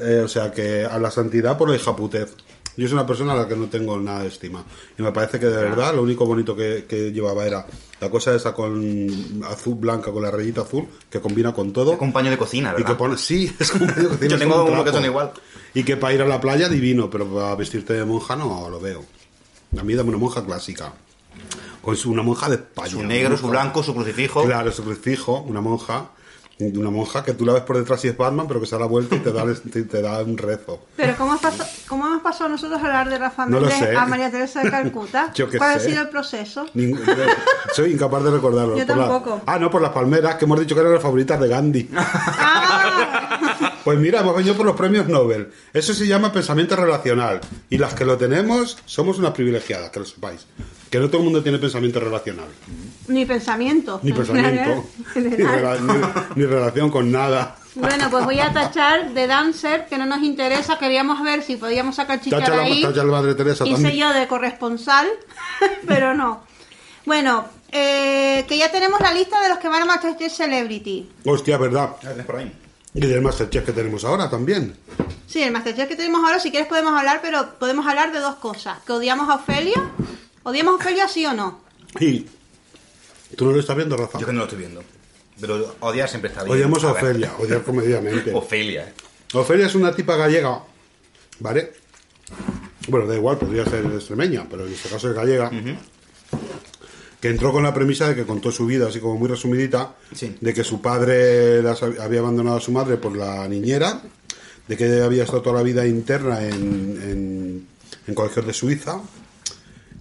Eh, 0.00 0.22
o 0.24 0.28
sea 0.28 0.50
que 0.50 0.84
a 0.84 0.98
la 0.98 1.10
santidad 1.10 1.56
por 1.56 1.70
la 1.70 1.76
hijaputez. 1.76 2.34
Yo 2.76 2.86
soy 2.86 2.94
una 2.94 3.06
persona 3.06 3.32
a 3.32 3.36
la 3.36 3.48
que 3.48 3.56
no 3.56 3.66
tengo 3.66 3.98
nada 3.98 4.22
de 4.22 4.28
estima. 4.28 4.64
Y 4.96 5.02
me 5.02 5.10
parece 5.10 5.40
que 5.40 5.46
de 5.46 5.56
verdad 5.56 5.92
lo 5.94 6.02
único 6.02 6.24
bonito 6.26 6.54
que, 6.54 6.84
que 6.88 7.10
llevaba 7.10 7.44
era 7.44 7.66
la 8.00 8.08
cosa 8.08 8.32
esa 8.36 8.54
con 8.54 9.42
azul 9.50 9.74
blanca, 9.74 10.12
con 10.12 10.22
la 10.22 10.30
rayita 10.30 10.60
azul, 10.60 10.86
que 11.10 11.20
combina 11.20 11.52
con 11.52 11.72
todo. 11.72 11.92
Es 11.92 11.98
compañero 11.98 12.30
de 12.32 12.38
cocina, 12.38 12.70
Y 12.70 12.72
¿verdad? 12.74 12.90
que 12.90 12.94
pone, 12.94 13.16
sí, 13.16 13.52
es 13.58 13.72
como 13.72 13.86
medio 13.86 14.10
que 14.10 14.14
Yo 14.14 14.18
tienes 14.18 14.38
tengo 14.38 14.64
un 14.64 14.70
uno 14.72 14.84
que 14.84 14.92
son 14.92 15.04
igual. 15.04 15.32
Y 15.74 15.82
que 15.82 15.96
para 15.96 16.14
ir 16.14 16.22
a 16.22 16.26
la 16.26 16.40
playa 16.40 16.68
divino, 16.68 17.10
pero 17.10 17.26
para 17.26 17.56
vestirte 17.56 17.94
de 17.94 18.04
monja 18.04 18.36
no 18.36 18.70
lo 18.70 18.78
veo. 18.78 19.04
A 19.76 19.82
mí 19.82 19.94
dame 19.94 20.10
una 20.10 20.18
monja 20.18 20.44
clásica. 20.44 20.92
Con 21.82 21.96
su, 21.96 22.12
una 22.12 22.22
monja 22.22 22.48
de 22.48 22.56
España. 22.56 22.90
Su 22.90 23.02
negro, 23.02 23.36
su 23.36 23.48
blanco, 23.48 23.82
su 23.82 23.92
crucifijo. 23.92 24.44
Claro, 24.44 24.70
su 24.70 24.84
crucifijo, 24.84 25.40
una 25.40 25.60
monja. 25.60 26.10
Una 26.60 26.90
monja 26.90 27.22
que 27.24 27.34
tú 27.34 27.44
la 27.46 27.52
ves 27.52 27.62
por 27.62 27.76
detrás 27.78 28.04
y 28.04 28.08
es 28.08 28.16
Batman, 28.16 28.48
pero 28.48 28.58
que 28.58 28.66
se 28.66 28.74
da 28.74 28.80
la 28.80 28.86
vuelta 28.86 29.14
y 29.14 29.20
te 29.20 29.30
da, 29.32 29.44
te, 29.72 29.82
te 29.84 30.02
da 30.02 30.20
un 30.22 30.36
rezo. 30.36 30.80
Pero 30.96 31.14
¿cómo, 31.16 31.34
has 31.34 31.40
pasado- 31.40 31.68
¿cómo 31.86 32.06
hemos 32.08 32.22
pasado 32.22 32.50
nosotros 32.50 32.80
a 32.82 32.84
hablar 32.84 33.08
de 33.10 33.18
No 33.18 33.60
Méndez 33.60 33.78
sé. 33.78 33.96
a 33.96 34.06
María 34.06 34.28
Teresa 34.28 34.62
de 34.64 34.70
Calcuta? 34.70 35.30
Yo 35.34 35.48
qué 35.48 35.56
¿Cuál 35.58 35.76
ha 35.76 35.78
sido 35.78 36.02
el 36.02 36.08
proceso? 36.08 36.66
Soy 37.74 37.92
incapaz 37.92 38.24
de 38.24 38.30
recordarlo. 38.32 38.76
Yo 38.76 38.84
la- 38.84 38.86
tampoco. 39.08 39.40
Ah, 39.46 39.58
no, 39.60 39.70
por 39.70 39.80
las 39.80 39.92
palmeras, 39.92 40.34
que 40.34 40.46
hemos 40.46 40.58
dicho 40.58 40.74
que 40.74 40.80
eran 40.80 40.94
las 40.94 41.02
favoritas 41.02 41.38
de 41.38 41.48
Gandhi. 41.48 41.90
¡Ah! 41.96 43.74
Pues 43.84 43.98
mira, 43.98 44.20
hemos 44.20 44.36
venido 44.36 44.54
por 44.54 44.66
los 44.66 44.76
premios 44.76 45.08
Nobel. 45.08 45.50
Eso 45.72 45.94
se 45.94 46.06
llama 46.06 46.30
pensamiento 46.30 46.76
relacional. 46.76 47.40
Y 47.70 47.78
las 47.78 47.94
que 47.94 48.04
lo 48.04 48.18
tenemos, 48.18 48.76
somos 48.84 49.18
unas 49.18 49.30
privilegiadas, 49.32 49.88
que 49.90 50.00
lo 50.00 50.04
sepáis. 50.04 50.44
Que 50.90 50.98
no 50.98 51.08
todo 51.08 51.18
el 51.18 51.24
mundo 51.24 51.42
tiene 51.42 51.58
pensamiento 51.58 52.00
relacional. 52.00 52.46
Ni 53.08 53.24
pensamiento. 53.26 54.00
Ni 54.02 54.12
pensamiento, 54.14 54.84
ni, 55.14 55.22
General. 55.30 55.80
rela- 55.80 56.28
ni- 56.34 56.42
ni 56.42 56.46
relación 56.46 56.90
con 56.90 57.10
nada. 57.12 57.56
Bueno, 57.74 58.08
pues 58.10 58.24
voy 58.24 58.40
a 58.40 58.52
tachar 58.52 59.12
de 59.12 59.26
Dancer, 59.26 59.86
que 59.86 59.98
no 59.98 60.06
nos 60.06 60.22
interesa. 60.22 60.78
Queríamos 60.78 61.22
ver 61.22 61.42
si 61.42 61.56
podíamos 61.56 61.94
sacar 61.96 62.20
chicha 62.20 62.38
Tacha 62.40 62.50
de 62.52 62.56
la, 62.56 62.62
ahí. 62.64 62.82
tacha 62.82 63.04
la 63.04 63.12
madre 63.12 63.34
Teresa 63.34 63.64
Hice 63.64 63.74
también. 63.74 63.96
yo 63.96 64.12
de 64.12 64.26
corresponsal, 64.26 65.06
pero 65.86 66.14
no. 66.14 66.42
Bueno, 67.04 67.46
eh, 67.70 68.44
que 68.48 68.58
ya 68.58 68.70
tenemos 68.70 69.00
la 69.00 69.12
lista 69.12 69.40
de 69.40 69.48
los 69.50 69.58
que 69.58 69.68
van 69.68 69.82
a 69.82 69.84
Masterchef 69.84 70.32
Celebrity. 70.32 71.08
Hostia, 71.24 71.56
verdad. 71.58 71.96
Tienes 72.00 72.26
por 72.26 72.36
ahí. 72.36 72.52
Y 72.94 73.00
del 73.00 73.20
Masterchef 73.22 73.64
que 73.64 73.72
tenemos 73.72 74.04
ahora 74.04 74.28
también. 74.28 74.74
Sí, 75.26 75.42
el 75.42 75.52
Masterchef 75.52 75.88
que 75.88 75.94
tenemos 75.96 76.24
ahora, 76.24 76.40
si 76.40 76.50
quieres 76.50 76.68
podemos 76.68 76.98
hablar, 76.98 77.20
pero 77.22 77.58
podemos 77.58 77.86
hablar 77.86 78.12
de 78.12 78.18
dos 78.18 78.36
cosas. 78.36 78.78
Que 78.84 78.92
odiamos 78.92 79.28
a 79.28 79.36
Ofelia. 79.36 79.80
¿Odiamos 80.48 80.74
a 80.74 80.76
Ofelia 80.84 81.08
sí 81.08 81.24
o 81.26 81.32
no? 81.34 81.60
Y 82.00 82.26
tú 83.36 83.44
no 83.46 83.52
lo 83.52 83.60
estás 83.60 83.76
viendo, 83.76 83.96
Rafa. 83.96 84.18
Yo 84.18 84.26
que 84.26 84.32
no 84.32 84.38
lo 84.40 84.44
estoy 84.44 84.58
viendo. 84.58 84.82
Pero 85.40 85.76
odiar 85.80 86.08
siempre 86.08 86.30
está 86.30 86.42
bien. 86.42 86.56
Odiamos 86.56 86.82
a 86.84 86.92
ver. 86.92 87.04
Ofelia, 87.04 87.32
odiar 87.38 87.62
comedidamente. 87.62 88.32
Ofelia, 88.34 88.88
eh. 88.88 88.92
Ofelia 89.34 89.66
es 89.66 89.74
una 89.74 89.94
tipa 89.94 90.16
gallega, 90.16 90.60
¿vale? 91.40 91.72
Bueno, 92.88 93.06
da 93.06 93.14
igual, 93.14 93.36
podría 93.38 93.64
ser 93.66 93.84
extremeña, 93.86 94.46
pero 94.50 94.66
en 94.66 94.72
este 94.72 94.88
caso 94.88 95.08
es 95.10 95.14
gallega. 95.14 95.50
Que 97.20 97.28
entró 97.28 97.52
con 97.52 97.62
la 97.64 97.74
premisa 97.74 98.08
de 98.08 98.14
que 98.14 98.24
contó 98.24 98.52
su 98.52 98.64
vida, 98.66 98.88
así 98.88 99.00
como 99.00 99.16
muy 99.16 99.28
resumidita, 99.28 99.96
Sí. 100.14 100.36
de 100.40 100.54
que 100.54 100.62
su 100.64 100.80
padre 100.80 101.62
las 101.62 101.82
hab- 101.82 102.00
había 102.00 102.20
abandonado 102.20 102.56
a 102.56 102.60
su 102.60 102.70
madre 102.70 102.96
por 102.96 103.16
la 103.16 103.46
niñera, 103.48 104.00
de 104.68 104.76
que 104.76 105.02
había 105.02 105.24
estado 105.24 105.42
toda 105.42 105.56
la 105.56 105.62
vida 105.62 105.84
interna 105.86 106.42
en, 106.44 106.52
en, 106.54 107.66
en 108.06 108.14
colegios 108.14 108.46
de 108.46 108.52
Suiza, 108.52 109.00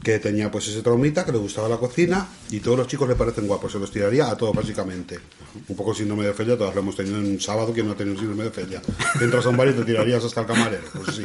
que 0.08 0.20
tenía 0.20 0.50
pues 0.50 0.66
ese 0.70 0.82
traumita, 0.82 1.26
que 1.26 1.34
le 1.34 1.38
gustaba 1.38 1.68
la 1.68 1.76
cocina 1.76 2.26
y 2.50 2.62
todos 2.62 2.78
los 2.78 2.88
chicos 2.88 3.10
le 3.10 3.16
parecen 3.16 3.46
guapos, 3.46 3.74
se 3.74 3.78
los 3.78 3.92
tiraría 3.92 4.30
a 4.30 4.38
todos 4.38 4.56
básicamente. 4.56 5.20
Un 5.68 5.76
poco 5.76 5.94
síndrome 5.94 6.24
de 6.24 6.30
Ofelia, 6.30 6.58
todos 6.58 6.74
lo 6.74 6.80
hemos 6.80 6.96
tenido 6.96 7.18
en 7.18 7.26
un 7.26 7.42
sábado, 7.42 7.74
que 7.74 7.84
no 7.84 7.92
ha 7.92 7.96
tenido 7.96 8.18
síndrome 8.18 8.46
de. 8.46 8.52
Que 8.52 8.80
entras 9.26 9.46
a 9.46 9.50
un 9.50 9.58
bar 9.58 9.68
y 9.68 9.74
te 9.74 9.84
tirarías 9.84 10.24
hasta 10.24 10.40
el 10.40 10.48
camarero, 10.48 10.86
pues 10.94 11.18
sí. 11.18 11.24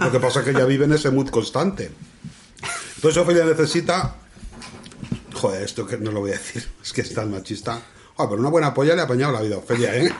Lo 0.00 0.10
que 0.10 0.18
pasa 0.18 0.38
es 0.38 0.46
que 0.46 0.52
ella 0.52 0.64
vive 0.64 0.86
en 0.86 0.94
ese 0.94 1.10
mood 1.10 1.28
constante. 1.28 1.90
Entonces 2.96 3.22
Ofelia 3.22 3.44
necesita... 3.44 4.16
Joder, 5.34 5.62
esto 5.62 5.86
que 5.86 5.98
no 5.98 6.12
lo 6.12 6.20
voy 6.20 6.30
a 6.30 6.38
decir, 6.38 6.66
es 6.82 6.94
que 6.94 7.02
es 7.02 7.12
tan 7.12 7.30
machista. 7.30 7.82
Ah, 8.20 8.26
pero 8.28 8.40
una 8.40 8.50
buena 8.50 8.72
polla 8.74 8.94
le 8.94 9.00
ha 9.00 9.04
apañado 9.04 9.32
la 9.32 9.40
vida 9.40 9.54
a 9.56 9.58
Ofelia, 9.58 9.96
¿eh? 9.96 10.12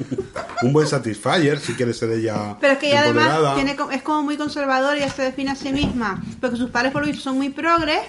un 0.62 0.72
buen 0.72 0.86
satisfier, 0.86 1.58
si 1.60 1.74
quiere 1.74 1.92
ser 1.94 2.10
ella 2.10 2.56
Pero 2.60 2.72
es 2.74 2.78
que 2.78 2.88
ella 2.88 3.00
además 3.00 3.54
tiene, 3.54 3.76
es 3.92 4.02
como 4.02 4.22
muy 4.22 4.36
conservadora 4.36 4.96
y 4.96 5.02
ella 5.02 5.12
se 5.12 5.22
define 5.22 5.50
a 5.50 5.54
sí 5.56 5.72
misma. 5.72 6.22
Porque 6.40 6.56
sus 6.56 6.70
padres 6.70 6.92
por 6.92 7.02
lo 7.02 7.08
visto 7.08 7.22
son 7.22 7.36
muy 7.36 7.50
progres 7.50 8.00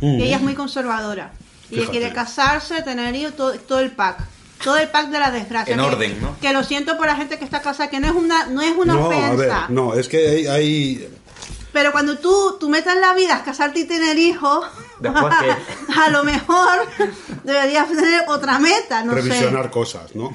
Mm. 0.00 0.18
y 0.18 0.22
ella 0.24 0.36
es 0.36 0.42
muy 0.42 0.54
conservadora. 0.54 1.30
Y 1.70 1.78
ella 1.78 1.88
quiere 1.90 2.12
casarse, 2.12 2.82
tener 2.82 3.14
hijos, 3.14 3.34
todo, 3.36 3.52
todo 3.54 3.78
el 3.78 3.92
pack. 3.92 4.18
Todo 4.62 4.76
el 4.76 4.88
pack 4.88 5.08
de 5.10 5.18
la 5.20 5.30
desgracia. 5.30 5.72
En 5.74 5.80
que- 5.80 5.86
orden, 5.86 6.20
¿no? 6.20 6.36
Que 6.40 6.52
lo 6.52 6.64
siento 6.64 6.96
por 6.96 7.06
la 7.06 7.14
gente 7.16 7.38
que 7.38 7.44
está 7.44 7.62
casada, 7.62 7.88
que 7.90 8.00
no 8.00 8.08
es 8.08 8.12
una, 8.12 8.46
no 8.46 8.60
es 8.60 8.76
una 8.76 8.94
no, 8.94 9.06
ofensa. 9.06 9.28
a 9.30 9.36
ver, 9.36 9.70
no, 9.70 9.94
es 9.94 10.08
que 10.08 10.18
hay, 10.28 10.46
hay- 10.48 11.08
Pero 11.74 11.92
cuando 11.92 12.16
tú, 12.16 12.56
tú 12.58 12.70
metas 12.70 12.94
en 12.94 13.00
la 13.02 13.12
vida 13.14 13.42
casarte 13.44 13.80
y 13.80 13.84
tener 13.84 14.16
hijos, 14.16 14.64
Después 15.00 15.34
que- 15.40 15.92
a 16.00 16.08
lo 16.08 16.24
mejor 16.24 16.86
deberías 17.42 17.88
tener 17.88 18.22
otra 18.28 18.58
meta, 18.58 19.04
no 19.04 19.12
revisionar 19.12 19.64
sé. 19.64 19.70
cosas, 19.70 20.14
¿no? 20.14 20.32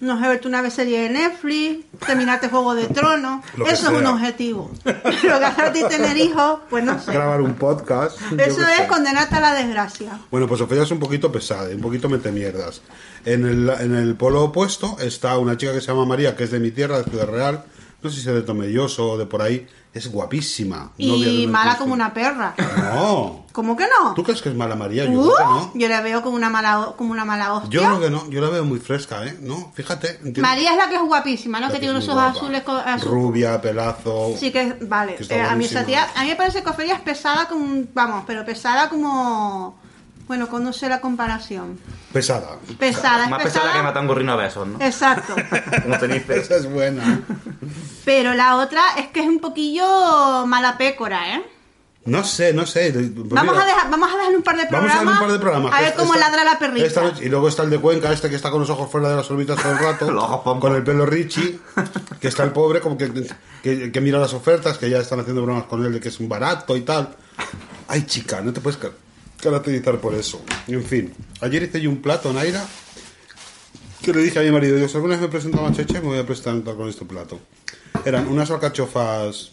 No 0.00 0.18
sé, 0.18 0.26
verte 0.26 0.48
una 0.48 0.62
vez 0.62 0.72
serie 0.72 1.02
de 1.02 1.10
Netflix, 1.10 1.84
terminarte 2.06 2.48
Juego 2.48 2.74
de 2.74 2.86
Tronos, 2.86 3.44
eso 3.68 3.90
es 3.90 3.98
un 3.98 4.06
objetivo. 4.06 4.70
Pero 4.82 5.38
casarte 5.38 5.80
y 5.80 5.84
tener 5.88 6.16
hijos, 6.16 6.60
pues 6.70 6.82
no 6.82 6.98
sé. 6.98 7.12
Grabar 7.12 7.42
un 7.42 7.52
podcast. 7.56 8.18
Eso 8.38 8.62
es 8.62 8.76
sé. 8.78 8.86
condenarte 8.86 9.34
a 9.36 9.40
la 9.40 9.52
desgracia. 9.52 10.18
Bueno, 10.30 10.48
pues 10.48 10.62
Ofelia 10.62 10.84
es 10.84 10.90
un 10.90 10.98
poquito 10.98 11.30
pesada, 11.30 11.68
un 11.68 11.82
poquito 11.82 12.08
mete 12.08 12.32
mierdas. 12.32 12.80
En 13.26 13.44
el, 13.44 13.68
en 13.68 13.94
el 13.94 14.14
polo 14.14 14.42
opuesto 14.44 14.96
está 14.98 15.36
una 15.36 15.58
chica 15.58 15.74
que 15.74 15.82
se 15.82 15.88
llama 15.88 16.06
María, 16.06 16.34
que 16.34 16.44
es 16.44 16.50
de 16.50 16.60
mi 16.60 16.70
tierra, 16.70 16.96
de 17.02 17.04
Ciudad 17.04 17.26
Real. 17.28 17.64
No 18.02 18.08
sé 18.08 18.22
si 18.22 18.26
es 18.30 18.34
de 18.34 18.40
Tomelloso 18.40 19.10
o 19.10 19.18
de 19.18 19.26
por 19.26 19.42
ahí. 19.42 19.66
Es 19.92 20.10
guapísima. 20.12 20.92
Y 20.98 21.46
mala 21.48 21.76
como 21.76 21.92
una 21.94 22.14
perra. 22.14 22.54
No. 22.94 23.44
¿Cómo 23.50 23.76
que 23.76 23.84
no? 23.84 24.14
¿Tú 24.14 24.22
crees 24.22 24.40
que 24.40 24.48
es 24.50 24.54
mala 24.54 24.76
María? 24.76 25.04
Yo 25.06 25.10
Uh, 25.18 25.22
creo 25.24 25.36
que 25.36 25.42
no. 25.44 25.72
Yo 25.74 25.88
la 25.88 26.00
veo 26.00 26.22
como 26.22 26.36
una 26.36 26.48
mala, 26.48 26.92
como 26.96 27.10
una 27.10 27.24
mala 27.24 27.54
hostia. 27.54 27.70
Yo 27.80 27.80
creo 27.86 28.00
que 28.00 28.10
no. 28.10 28.30
Yo 28.30 28.40
la 28.40 28.48
veo 28.50 28.64
muy 28.64 28.78
fresca, 28.78 29.24
¿eh? 29.26 29.36
No, 29.40 29.72
fíjate. 29.74 30.10
entiendo- 30.22 30.42
María 30.42 30.70
es 30.70 30.76
la 30.76 30.88
que 30.88 30.94
es 30.94 31.02
guapísima, 31.02 31.58
¿no? 31.58 31.66
La 31.66 31.72
Que 31.72 31.80
tiene 31.80 31.98
muy 31.98 32.08
ojos 32.08 32.22
azules. 32.22 32.62
azul- 32.64 33.00
Rubia, 33.10 33.60
pelazo. 33.60 34.34
Sí 34.38 34.52
que 34.52 34.76
vale. 34.82 35.16
Que 35.16 35.24
Eh, 35.24 35.40
a 35.40 35.42
mí 35.42 35.48
buenísima. 35.66 35.80
esa 35.80 35.86
tía, 35.88 36.08
a 36.14 36.22
mí 36.22 36.28
me 36.28 36.36
parece 36.36 36.62
que 36.62 36.70
Ofelia 36.70 36.94
es 36.94 37.00
pesada 37.00 37.48
como, 37.48 37.82
vamos, 37.92 38.22
pero 38.28 38.44
pesada 38.44 38.88
como, 38.88 39.76
bueno, 40.30 40.48
con 40.48 40.62
no 40.62 40.72
sé 40.72 40.88
la 40.88 41.00
comparación. 41.00 41.76
Pesada. 42.12 42.50
Pesada, 42.78 43.24
es 43.24 43.30
Más 43.30 43.42
pesada 43.42 43.72
que 43.72 43.82
matar 43.82 44.02
un 44.02 44.06
gorrino 44.06 44.30
a 44.34 44.36
besos, 44.36 44.64
¿no? 44.64 44.80
Exacto. 44.80 45.34
Como 45.82 45.98
te 45.98 46.06
dice. 46.06 46.38
Esa 46.38 46.54
es 46.54 46.70
buena. 46.70 47.20
Pero 48.04 48.32
la 48.34 48.54
otra 48.58 48.80
es 48.96 49.08
que 49.08 49.18
es 49.22 49.26
un 49.26 49.40
poquillo 49.40 50.46
mala 50.46 50.78
pécora, 50.78 51.34
¿eh? 51.34 51.42
No 52.04 52.22
sé, 52.22 52.52
no 52.52 52.64
sé. 52.64 52.92
Pues 52.92 53.10
Vamos 53.28 53.58
a, 53.58 53.64
dejar, 53.64 53.90
vamos 53.90 54.08
a 54.08 54.16
dejarle 54.18 54.36
un 54.36 54.42
par 54.44 54.56
de 54.56 54.66
Vamos 54.70 54.78
programas. 54.92 54.94
a 54.94 55.04
dar 55.04 55.14
un 55.14 55.18
par 55.20 55.32
de 55.32 55.38
programas. 55.40 55.72
A 55.74 55.78
que 55.78 55.84
ver 55.86 55.94
cómo 55.94 56.14
esta- 56.14 56.28
ladra 56.30 56.44
la 56.44 56.58
perrita. 56.60 56.86
esta 56.86 57.02
noche- 57.02 57.24
y 57.24 57.28
luego 57.28 57.48
está 57.48 57.62
el 57.64 57.70
de 57.70 57.78
Cuenca, 57.80 58.12
este 58.12 58.30
que 58.30 58.36
está 58.36 58.52
con 58.52 58.60
los 58.60 58.70
ojos 58.70 58.88
fuera 58.88 59.08
de 59.10 59.16
las 59.16 59.28
órbitas 59.32 59.60
todo 59.60 59.72
el 59.72 59.78
rato. 59.80 60.08
Los 60.12 60.22
ojos 60.22 60.42
pompa. 60.44 60.60
con 60.68 60.76
el 60.76 60.84
pelo 60.84 61.06
Richie. 61.06 61.58
Que 62.20 62.28
está 62.28 62.44
el 62.44 62.52
pobre, 62.52 62.78
como 62.80 62.96
que, 62.96 63.26
que, 63.64 63.90
que 63.90 64.00
mira 64.00 64.20
las 64.20 64.32
ofertas, 64.32 64.78
que 64.78 64.88
ya 64.88 64.98
están 64.98 65.18
haciendo 65.18 65.42
bromas 65.42 65.64
con 65.64 65.84
él 65.84 65.92
de 65.92 65.98
que 65.98 66.08
es 66.10 66.20
un 66.20 66.28
barato 66.28 66.76
y 66.76 66.82
tal. 66.82 67.16
Ay, 67.88 68.04
chica, 68.06 68.40
no 68.40 68.52
te 68.52 68.60
puedes 68.60 68.78
caracterizar 69.40 69.98
por 69.98 70.14
eso. 70.14 70.42
En 70.68 70.84
fin, 70.84 71.12
ayer 71.40 71.62
hice 71.62 71.80
yo 71.80 71.90
un 71.90 72.00
plato, 72.02 72.32
Naira. 72.32 72.64
Que 74.02 74.12
le 74.14 74.22
dije 74.22 74.38
a 74.38 74.42
mi 74.42 74.50
marido, 74.50 74.78
yo 74.78 74.88
si 74.88 74.94
alguna 74.96 75.14
vez 75.14 75.22
me 75.22 75.28
presento 75.28 75.58
a 75.60 75.68
Macheche, 75.68 75.94
me 76.00 76.06
voy 76.08 76.18
a 76.18 76.24
presentar 76.26 76.74
con 76.74 76.88
este 76.88 77.04
plato. 77.04 77.38
Eran 78.04 78.28
unas 78.28 78.50
alcachofas 78.50 79.50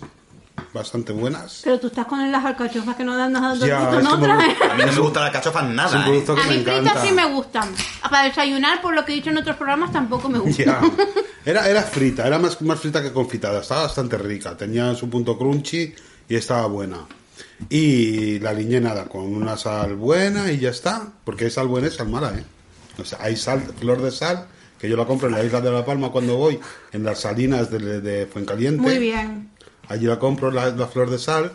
bastante 0.74 1.12
buenas. 1.12 1.62
Pero 1.66 1.80
tú 1.80 1.88
estás 1.88 2.06
con 2.06 2.32
las 2.32 2.46
alcachofas 2.46 2.96
que 2.96 3.04
no 3.04 3.18
dan 3.18 3.34
nada 3.34 3.56
de 3.56 3.68
Ya, 3.68 3.80
gusto, 3.90 4.02
¿no? 4.02 4.34
A 4.34 4.38
mí 4.76 4.84
no 4.86 4.92
me 4.94 5.00
gustan 5.00 5.24
las 5.24 5.32
cachofas 5.34 5.64
Es 5.64 5.70
un 5.70 5.76
nada, 5.76 6.00
¿eh? 6.00 6.04
producto 6.06 6.36
que 6.36 6.42
A 6.42 6.46
mí 6.46 6.56
encanta. 6.60 6.92
fritas 6.92 7.08
sí 7.08 7.14
me 7.14 7.26
gustan. 7.26 7.70
Para 8.10 8.24
desayunar, 8.28 8.82
por 8.82 8.94
lo 8.96 9.04
que 9.04 9.12
he 9.12 9.16
dicho 9.16 9.30
en 9.32 9.38
otros 9.38 9.58
programas, 9.58 9.92
tampoco 9.92 10.30
me 10.30 10.40
gustan. 10.40 10.66
Ya. 10.66 10.82
Era, 11.46 11.70
era 11.70 11.82
frita, 11.82 12.28
era 12.28 12.38
más, 12.40 12.62
más 12.62 12.78
frita 12.78 13.02
que 13.02 13.14
confitada. 13.14 13.62
Estaba 13.62 13.84
bastante 13.84 14.18
rica. 14.18 14.58
Tenía 14.58 14.94
su 14.96 15.10
punto 15.10 15.38
crunchy 15.38 15.96
y 16.28 16.36
estaba 16.36 16.68
buena. 16.68 16.98
Y 17.70 18.40
la 18.40 18.54
liñé 18.54 18.80
nada, 18.80 19.06
con 19.06 19.24
una 19.24 19.58
sal 19.58 19.96
buena 19.96 20.52
y 20.52 20.60
ya 20.60 20.70
está. 20.70 21.14
Porque 21.24 21.46
hay 21.46 21.52
sal 21.52 21.68
buena 21.68 21.88
y 21.88 21.92
sal 21.92 22.10
mala, 22.10 22.34
¿eh? 22.38 22.44
O 23.00 23.06
sea, 23.06 23.20
hay 23.22 23.36
sal, 23.36 23.62
flor 23.80 24.02
de 24.02 24.12
sal 24.12 24.48
que 24.80 24.90
yo 24.90 24.96
la 24.96 25.06
compro 25.06 25.28
en 25.28 25.34
la 25.34 25.44
isla 25.44 25.62
de 25.62 25.72
La 25.72 25.86
Palma 25.86 26.12
cuando 26.12 26.38
voy, 26.38 26.60
en 26.92 27.04
las 27.04 27.22
salinas 27.22 27.72
de, 27.72 28.02
de 28.02 28.28
Fuencaliente. 28.28 28.82
Muy 28.82 29.00
bien. 29.00 29.50
Allí 29.88 30.06
la 30.06 30.20
compro, 30.20 30.52
la, 30.52 30.70
la 30.70 30.88
flor 30.88 31.10
de 31.10 31.18
sal. 31.18 31.54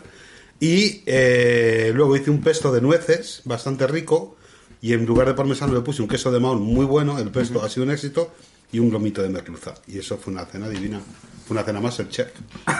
Y 0.59 1.03
eh, 1.05 1.91
luego 1.93 2.15
hice 2.15 2.31
un 2.31 2.41
pesto 2.41 2.71
de 2.71 2.81
nueces, 2.81 3.41
bastante 3.45 3.87
rico. 3.87 4.35
Y 4.81 4.93
en 4.93 5.05
lugar 5.05 5.27
de 5.27 5.33
parmesano 5.33 5.73
le 5.73 5.81
puse 5.81 6.01
un 6.01 6.07
queso 6.07 6.31
de 6.31 6.39
maón 6.39 6.61
muy 6.61 6.85
bueno. 6.85 7.17
El 7.17 7.31
pesto 7.31 7.63
ha 7.63 7.69
sido 7.69 7.85
un 7.85 7.91
éxito. 7.91 8.33
Y 8.73 8.79
un 8.79 8.91
lomito 8.91 9.21
de 9.21 9.29
merluza. 9.29 9.73
Y 9.87 9.99
eso 9.99 10.17
fue 10.17 10.33
una 10.33 10.45
cena 10.45 10.67
divina. 10.67 10.99
Fue 11.47 11.55
una 11.55 11.63
cena 11.63 11.79
más 11.79 11.97
el 11.99 12.09
chef. 12.09 12.27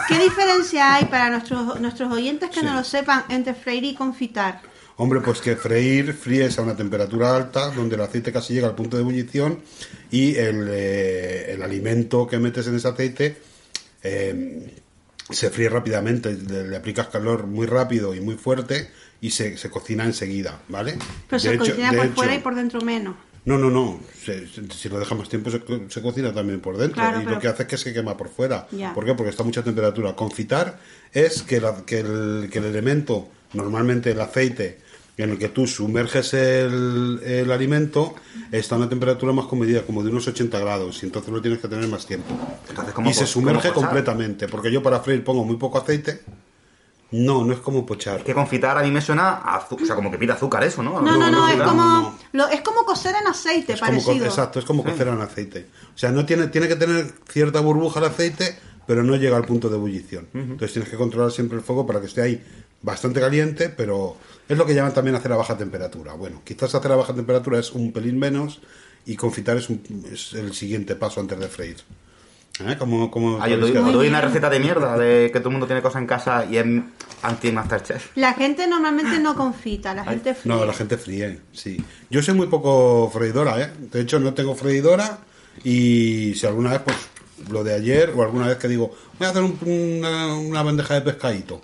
¿Qué 0.08 0.18
diferencia 0.18 0.94
hay 0.94 1.06
para 1.06 1.30
nuestros, 1.30 1.80
nuestros 1.80 2.12
oyentes 2.12 2.50
que 2.50 2.60
Sí. 2.60 2.66
no 2.66 2.74
lo 2.74 2.84
sepan 2.84 3.24
entre 3.30 3.54
freír 3.54 3.84
y 3.84 3.94
confitar? 3.94 4.60
Hombre, 4.96 5.20
pues 5.20 5.40
que 5.40 5.56
freír, 5.56 6.12
fríes 6.14 6.58
a 6.58 6.62
una 6.62 6.76
temperatura 6.76 7.34
alta, 7.34 7.70
donde 7.70 7.96
el 7.96 8.00
aceite 8.02 8.32
casi 8.32 8.54
llega 8.54 8.68
al 8.68 8.74
punto 8.76 8.96
de 8.96 9.02
ebullición 9.02 9.60
y 10.10 10.36
el, 10.36 10.68
eh, 10.70 11.52
el 11.52 11.62
alimento 11.62 12.26
que 12.26 12.38
metes 12.38 12.66
en 12.68 12.76
ese 12.76 12.88
aceite 12.88 13.36
eh, 14.02 14.74
se 15.30 15.50
fríe 15.50 15.68
rápidamente, 15.68 16.32
le, 16.34 16.68
le 16.68 16.76
aplicas 16.76 17.08
calor 17.08 17.46
muy 17.46 17.66
rápido 17.66 18.14
y 18.14 18.20
muy 18.20 18.36
fuerte 18.36 18.90
y 19.20 19.30
se, 19.30 19.56
se 19.56 19.68
cocina 19.70 20.04
enseguida, 20.04 20.60
¿vale? 20.68 20.96
Pero 21.28 21.42
De 21.42 21.48
se 21.48 21.54
hecho- 21.54 21.64
cocina 21.70 21.92
por 21.92 22.06
hecho- 22.06 22.14
fuera 22.14 22.34
y 22.34 22.38
por 22.38 22.54
dentro 22.54 22.80
menos. 22.82 23.16
No, 23.44 23.58
no, 23.58 23.70
no. 23.70 24.00
Se- 24.24 24.46
se- 24.46 24.68
si 24.70 24.88
lo 24.88 24.98
deja 24.98 25.14
más 25.14 25.28
tiempo 25.28 25.50
se, 25.50 25.60
co- 25.60 25.80
se 25.88 26.00
cocina 26.00 26.32
también 26.32 26.60
por 26.60 26.76
dentro. 26.78 26.94
Claro, 26.96 27.18
y 27.20 27.24
pero- 27.24 27.34
lo 27.36 27.40
que 27.40 27.48
hace 27.48 27.64
es 27.64 27.68
que 27.68 27.76
se 27.76 27.92
quema 27.92 28.16
por 28.16 28.28
fuera. 28.30 28.66
Ya. 28.72 28.94
¿Por 28.94 29.04
qué? 29.04 29.14
Porque 29.14 29.30
está 29.30 29.42
a 29.42 29.46
mucha 29.46 29.62
temperatura. 29.62 30.14
Confitar 30.16 30.78
es 31.12 31.42
que, 31.42 31.60
la- 31.60 31.84
que 31.84 32.00
el, 32.00 32.48
que 32.50 32.58
el 32.58 32.64
elemento, 32.66 33.28
normalmente 33.52 34.12
el 34.12 34.20
aceite, 34.20 34.80
en 35.16 35.30
el 35.30 35.38
que 35.38 35.48
tú 35.48 35.66
sumerges 35.66 36.34
el, 36.34 37.20
el 37.24 37.52
alimento, 37.52 38.14
está 38.50 38.74
a 38.74 38.78
una 38.78 38.88
temperatura 38.88 39.32
más 39.32 39.46
comedida, 39.46 39.82
como 39.82 40.02
de 40.02 40.10
unos 40.10 40.26
80 40.26 40.58
grados. 40.58 41.02
Y 41.02 41.06
entonces 41.06 41.32
lo 41.32 41.40
tienes 41.40 41.60
que 41.60 41.68
tener 41.68 41.86
más 41.88 42.06
tiempo. 42.06 42.34
Entonces, 42.68 42.94
¿cómo 42.94 43.10
y 43.10 43.14
se 43.14 43.26
sumerge 43.26 43.70
completamente. 43.72 44.48
Porque 44.48 44.72
yo 44.72 44.82
para 44.82 45.00
freír 45.00 45.22
pongo 45.22 45.44
muy 45.44 45.56
poco 45.56 45.78
aceite. 45.78 46.20
No, 47.16 47.44
no 47.44 47.52
es 47.52 47.60
como 47.60 47.86
pochar. 47.86 48.18
Es 48.18 48.24
que 48.24 48.34
confitar 48.34 48.76
a 48.76 48.82
mí 48.82 48.90
me 48.90 49.00
suena 49.00 49.28
a 49.34 49.56
azúcar, 49.56 49.84
o 49.84 49.86
sea, 49.86 49.94
como 49.96 50.10
que 50.10 50.18
pide 50.18 50.32
azúcar 50.32 50.64
eso, 50.64 50.82
¿no? 50.82 51.00
No, 51.00 51.12
no, 51.12 51.18
no, 51.18 51.30
no, 51.30 51.48
es 51.48 51.56
no, 51.58 51.64
como 51.64 51.82
no. 51.82 52.18
Lo, 52.32 52.48
es 52.48 52.60
como 52.62 52.84
cocer 52.84 53.14
en 53.20 53.26
aceite, 53.28 53.74
Es 53.74 53.80
como 53.80 53.98
co- 53.98 54.04
parecido. 54.06 54.26
exacto, 54.26 54.58
es 54.58 54.64
como 54.64 54.82
cocer 54.82 55.08
en 55.08 55.20
aceite. 55.20 55.66
O 55.94 55.98
sea, 55.98 56.10
no 56.10 56.26
tiene, 56.26 56.48
tiene 56.48 56.66
que 56.66 56.76
tener 56.76 57.12
cierta 57.28 57.60
burbuja 57.60 58.00
el 58.00 58.06
aceite, 58.06 58.58
pero 58.86 59.02
no 59.02 59.16
llega 59.16 59.36
al 59.36 59.44
punto 59.44 59.68
de 59.68 59.76
ebullición. 59.76 60.28
Entonces 60.34 60.72
tienes 60.72 60.88
que 60.90 60.96
controlar 60.96 61.30
siempre 61.30 61.56
el 61.58 61.64
fuego 61.64 61.86
para 61.86 62.00
que 62.00 62.06
esté 62.06 62.22
ahí 62.22 62.42
bastante 62.82 63.20
caliente, 63.20 63.68
pero 63.68 64.16
es 64.48 64.58
lo 64.58 64.66
que 64.66 64.74
llaman 64.74 64.92
también 64.92 65.14
hacer 65.16 65.32
a 65.32 65.36
baja 65.36 65.56
temperatura. 65.56 66.14
Bueno, 66.14 66.42
quizás 66.44 66.74
hacer 66.74 66.90
a 66.92 66.96
baja 66.96 67.14
temperatura 67.14 67.58
es 67.58 67.70
un 67.72 67.92
pelín 67.92 68.18
menos 68.18 68.60
y 69.06 69.16
confitar 69.16 69.56
es, 69.56 69.70
un- 69.70 69.82
es 70.12 70.32
el 70.34 70.52
siguiente 70.52 70.96
paso 70.96 71.20
antes 71.20 71.38
de 71.38 71.48
freír. 71.48 71.76
¿Eh? 72.60 72.76
Como, 72.78 73.10
como 73.10 73.42
Ah, 73.42 73.48
yo 73.48 73.58
doy, 73.58 73.72
doy 73.72 74.08
una 74.08 74.20
receta 74.20 74.48
de 74.48 74.60
mierda 74.60 74.96
de 74.96 75.30
que 75.32 75.40
todo 75.40 75.48
el 75.48 75.52
mundo 75.54 75.66
tiene 75.66 75.82
cosas 75.82 76.00
en 76.02 76.06
casa 76.06 76.44
y 76.48 76.56
es 76.56 76.64
anti-Masterchef. 77.22 78.16
La 78.16 78.32
gente 78.34 78.66
normalmente 78.66 79.18
no 79.18 79.34
confita, 79.34 79.92
la 79.94 80.04
gente 80.04 80.34
fríe. 80.34 80.54
No, 80.54 80.64
la 80.64 80.72
gente 80.72 80.96
fríe, 80.96 81.40
sí. 81.52 81.82
Yo 82.10 82.22
soy 82.22 82.34
muy 82.34 82.46
poco 82.46 83.10
freidora, 83.12 83.60
¿eh? 83.60 83.72
De 83.90 84.00
hecho, 84.02 84.20
no 84.20 84.34
tengo 84.34 84.54
freidora 84.54 85.18
y 85.64 86.34
si 86.34 86.46
alguna 86.46 86.70
vez, 86.70 86.80
pues, 86.84 86.96
lo 87.50 87.64
de 87.64 87.74
ayer 87.74 88.12
o 88.16 88.22
alguna 88.22 88.46
vez 88.46 88.58
que 88.58 88.68
digo, 88.68 88.94
voy 89.18 89.26
a 89.26 89.30
hacer 89.30 89.42
un- 89.42 89.58
una, 89.66 90.36
una 90.36 90.62
bandeja 90.62 90.94
de 90.94 91.00
pescadito 91.00 91.60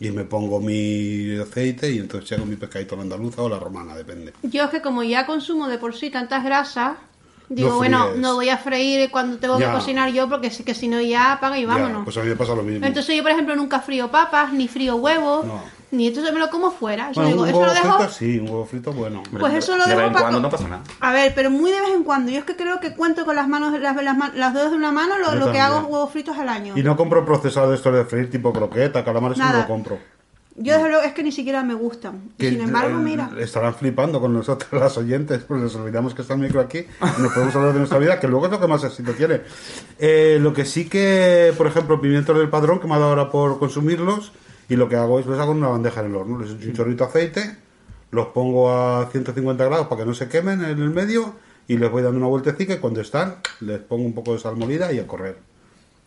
y 0.00 0.10
me 0.10 0.24
pongo 0.24 0.58
mi 0.60 1.38
aceite 1.38 1.92
y 1.92 1.98
entonces 1.98 2.36
hago 2.36 2.46
mi 2.46 2.56
pescadito 2.56 2.94
a 2.94 2.98
la 2.98 3.02
andaluza 3.04 3.42
o 3.42 3.48
la 3.48 3.60
romana, 3.60 3.94
depende. 3.94 4.32
Yo 4.42 4.64
es 4.64 4.70
que 4.70 4.82
como 4.82 5.04
ya 5.04 5.26
consumo 5.26 5.68
de 5.68 5.78
por 5.78 5.94
sí 5.94 6.10
tantas 6.10 6.42
grasas, 6.44 6.96
digo, 7.48 7.70
No 7.70 7.76
bueno, 7.76 8.06
no 8.16 8.34
voy 8.34 8.48
a 8.48 8.56
freír 8.58 9.10
cuando 9.10 9.38
tengo 9.38 9.58
Ya. 9.58 9.66
que 9.68 9.72
cocinar 9.74 10.10
yo 10.10 10.28
porque 10.28 10.50
sé 10.50 10.64
que 10.64 10.74
si 10.74 10.88
no 10.88 11.00
ya 11.00 11.32
apaga 11.32 11.58
y 11.58 11.62
Ya, 11.62 11.68
vámonos. 11.68 12.04
pues 12.04 12.16
a 12.16 12.20
mí 12.20 12.28
me 12.28 12.36
pasa 12.36 12.54
lo 12.54 12.62
mismo. 12.62 12.86
Entonces 12.86 13.16
yo, 13.16 13.22
por 13.22 13.32
ejemplo, 13.32 13.54
nunca 13.56 13.80
frío 13.80 14.10
papas, 14.10 14.52
ni 14.52 14.66
frío 14.68 14.96
huevos, 14.96 15.44
No. 15.46 15.60
ni 15.90 16.08
entonces 16.08 16.32
me 16.32 16.40
lo 16.40 16.50
como 16.50 16.70
fuera. 16.72 17.12
Yo 17.12 17.22
Bueno, 17.22 17.28
digo, 17.30 17.42
un 17.42 17.48
eso 17.48 17.58
huevo 17.58 17.72
lo 17.72 17.74
dejo... 17.74 17.96
frito 17.98 18.12
sí, 18.12 18.38
un 18.38 18.48
huevo 18.48 18.64
frito 18.66 18.92
bueno. 18.92 19.22
Pues 19.38 19.54
eso 19.54 19.76
lo 19.76 19.84
de 19.84 19.90
dejo 19.90 19.98
vez 20.00 20.06
en 20.08 20.12
pa' 20.14 20.20
cuando 20.20 20.38
co- 20.38 20.42
no 20.42 20.50
pasa 20.50 20.68
nada. 20.68 20.82
A 21.00 21.12
ver, 21.12 21.32
pero 21.34 21.50
muy 21.50 21.70
de 21.70 21.80
vez 21.80 21.90
en 21.94 22.02
cuando. 22.04 22.32
Yo 22.32 22.38
es 22.38 22.44
que 22.44 22.56
creo 22.56 22.80
que 22.80 22.94
cuento 22.94 23.24
con 23.24 23.36
las 23.36 23.46
manos, 23.48 23.78
las, 23.80 23.94
las, 24.02 24.34
las 24.34 24.54
dedos 24.54 24.70
de 24.72 24.76
una 24.76 24.90
mano 24.92 25.14
lo, 25.18 25.52
que 25.52 25.60
hago 25.60 25.78
es 25.78 25.84
huevos 25.84 26.10
fritos 26.10 26.36
al 26.38 26.48
año. 26.48 26.72
Y 26.76 26.82
no 26.82 26.96
compro 26.96 27.24
procesado 27.24 27.70
de 27.70 27.76
esto 27.76 27.92
de 27.92 28.04
freír 28.04 28.30
tipo 28.30 28.52
croqueta, 28.52 29.04
calamares, 29.04 29.38
no 29.38 29.52
lo 29.52 29.66
compro. 29.66 29.98
Yo 30.56 30.74
desde 30.74 30.88
luego 30.88 31.02
es 31.02 31.12
que 31.12 31.24
ni 31.24 31.32
siquiera 31.32 31.64
me 31.64 31.74
gustan. 31.74 32.30
Que, 32.38 32.50
sin 32.50 32.60
embargo, 32.60 32.98
eh, 32.98 33.02
mira. 33.02 33.30
Estarán 33.38 33.74
flipando 33.74 34.20
con 34.20 34.32
nosotros 34.32 34.80
las 34.80 34.96
oyentes, 34.96 35.42
pues 35.42 35.60
les 35.60 35.74
olvidamos 35.74 36.14
que 36.14 36.22
está 36.22 36.34
el 36.34 36.40
micro 36.40 36.60
aquí 36.60 36.78
y 36.78 37.22
nos 37.22 37.32
podemos 37.32 37.54
hablar 37.56 37.72
de 37.72 37.78
nuestra 37.80 37.98
vida, 37.98 38.20
que 38.20 38.28
luego 38.28 38.46
es 38.46 38.52
lo 38.52 38.60
que 38.60 38.68
más 38.68 38.84
éxito 38.84 39.12
tiene. 39.12 39.40
Eh, 39.98 40.38
lo 40.40 40.52
que 40.52 40.64
sí 40.64 40.88
que, 40.88 41.52
por 41.56 41.66
ejemplo, 41.66 42.00
pimientos 42.00 42.38
del 42.38 42.50
padrón, 42.50 42.78
que 42.78 42.86
me 42.86 42.94
ha 42.94 42.98
dado 42.98 43.10
ahora 43.10 43.30
por 43.30 43.58
consumirlos, 43.58 44.32
y 44.68 44.76
lo 44.76 44.88
que 44.88 44.96
hago 44.96 45.18
es 45.18 45.26
los 45.26 45.38
hago 45.40 45.52
en 45.52 45.58
una 45.58 45.68
bandeja 45.68 46.00
en 46.00 46.06
el 46.06 46.14
horno. 46.14 46.38
Les 46.38 46.50
echo 46.52 46.68
un 46.68 46.72
chorrito 46.74 47.04
de 47.04 47.10
aceite, 47.10 47.56
los 48.12 48.28
pongo 48.28 48.72
a 48.72 49.08
150 49.10 49.64
grados 49.64 49.88
para 49.88 50.02
que 50.02 50.06
no 50.06 50.14
se 50.14 50.28
quemen 50.28 50.64
en 50.64 50.80
el 50.80 50.90
medio, 50.90 51.34
y 51.66 51.78
les 51.78 51.90
voy 51.90 52.02
dando 52.02 52.18
una 52.18 52.28
vueltecita 52.28 52.74
y 52.74 52.78
cuando 52.78 53.00
están, 53.00 53.36
les 53.60 53.80
pongo 53.80 54.04
un 54.04 54.14
poco 54.14 54.34
de 54.34 54.38
sal 54.38 54.56
molida 54.56 54.92
y 54.92 55.00
a 55.00 55.06
correr. 55.06 55.36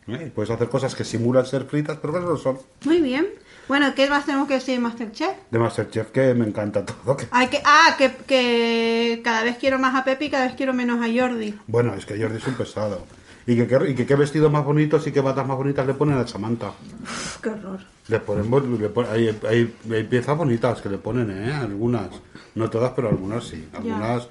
¿Eh? 0.07 0.31
Puedes 0.33 0.49
hacer 0.49 0.69
cosas 0.69 0.95
que 0.95 1.03
simulan 1.03 1.45
ser 1.45 1.65
fritas, 1.65 1.97
pero 2.01 2.13
que 2.13 2.19
no 2.21 2.29
lo 2.29 2.37
son. 2.37 2.59
Muy 2.85 3.01
bien. 3.01 3.27
Bueno, 3.67 3.93
¿qué 3.95 4.09
más 4.09 4.25
tenemos 4.25 4.47
que 4.47 4.55
decir 4.55 4.75
de 4.75 4.79
Masterchef? 4.81 5.31
De 5.51 5.59
Masterchef, 5.59 6.11
que 6.11 6.33
me 6.33 6.45
encanta 6.47 6.85
todo. 6.85 7.17
que- 7.17 7.27
Hay 7.31 7.47
que, 7.47 7.61
ah, 7.65 7.95
que, 7.97 8.11
que 8.27 9.21
cada 9.23 9.43
vez 9.43 9.57
quiero 9.57 9.77
más 9.79 9.95
a 9.95 10.03
Pepe 10.03 10.25
y 10.25 10.29
cada 10.29 10.45
vez 10.45 10.55
quiero 10.55 10.73
menos 10.73 10.99
a 11.03 11.07
Jordi. 11.13 11.53
Bueno, 11.67 11.93
es 11.95 12.05
que 12.05 12.19
Jordi 12.21 12.37
es 12.37 12.47
un 12.47 12.53
pesado. 12.55 13.03
Y 13.45 13.55
que, 13.55 13.67
qué- 13.67 13.89
y 13.91 13.95
que 13.95 14.05
qué 14.05 14.15
vestidos 14.15 14.51
más 14.51 14.63
bonitos 14.65 15.05
y 15.07 15.11
qué 15.11 15.21
batas 15.21 15.47
más 15.47 15.57
bonitas 15.57 15.85
le 15.87 15.93
ponen 15.93 16.17
a 16.17 16.27
Samantha. 16.27 16.69
Uf, 17.03 17.37
qué 17.41 17.49
horror. 17.49 17.79
Le 18.09 18.19
ponen, 18.19 18.77
le 18.79 18.89
hay- 19.09 19.73
hay 19.91 20.03
piezas 20.03 20.37
bonitas 20.37 20.81
que 20.81 20.89
le 20.89 20.97
ponen, 20.97 21.29
¿eh? 21.31 21.53
Algunas. 21.53 22.09
No 22.55 22.69
todas, 22.69 22.91
pero 22.95 23.09
algunas 23.09 23.43
sí. 23.45 23.67
Algunas, 23.73 24.23
ya, 24.23 24.29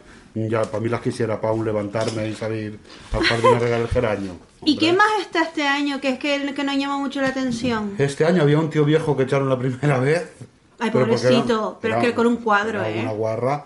para 0.71 0.81
mí 0.81 0.89
las 0.89 1.01
quisiera 1.01 1.41
para 1.41 1.53
un 1.55 1.65
levantarme 1.65 2.29
y 2.29 2.35
salir 2.35 2.79
al 3.13 3.23
jardín 3.23 3.55
a 3.55 3.59
regar 3.59 3.81
el 3.81 3.89
geranio. 3.89 4.33
¿Y 4.65 4.77
quién 4.77 4.97
más 4.97 5.09
está 5.21 5.43
este 5.43 5.67
año 5.67 6.01
que 6.01 6.11
es 6.11 6.19
que, 6.19 6.53
que 6.55 6.65
nos 6.65 6.77
llama 6.77 6.99
mucho 6.99 7.21
la 7.21 7.29
atención? 7.29 7.95
Este 7.99 8.25
año 8.25 8.43
había 8.43 8.59
un 8.59 8.69
tío 8.71 8.85
viejo 8.85 9.17
que 9.17 9.23
echaron 9.25 9.49
la 9.49 9.59
primera 9.59 9.99
vez. 9.99 10.31
Ay, 10.79 10.91
pero 10.93 11.07
pobrecito, 11.07 11.79
pero 11.81 11.97
es 11.97 12.05
que 12.05 12.15
con 12.15 12.27
un 12.27 12.37
cuadro, 12.37 12.81
era 12.81 12.91
¿eh? 12.91 13.01
Una 13.03 13.13
guarra 13.13 13.65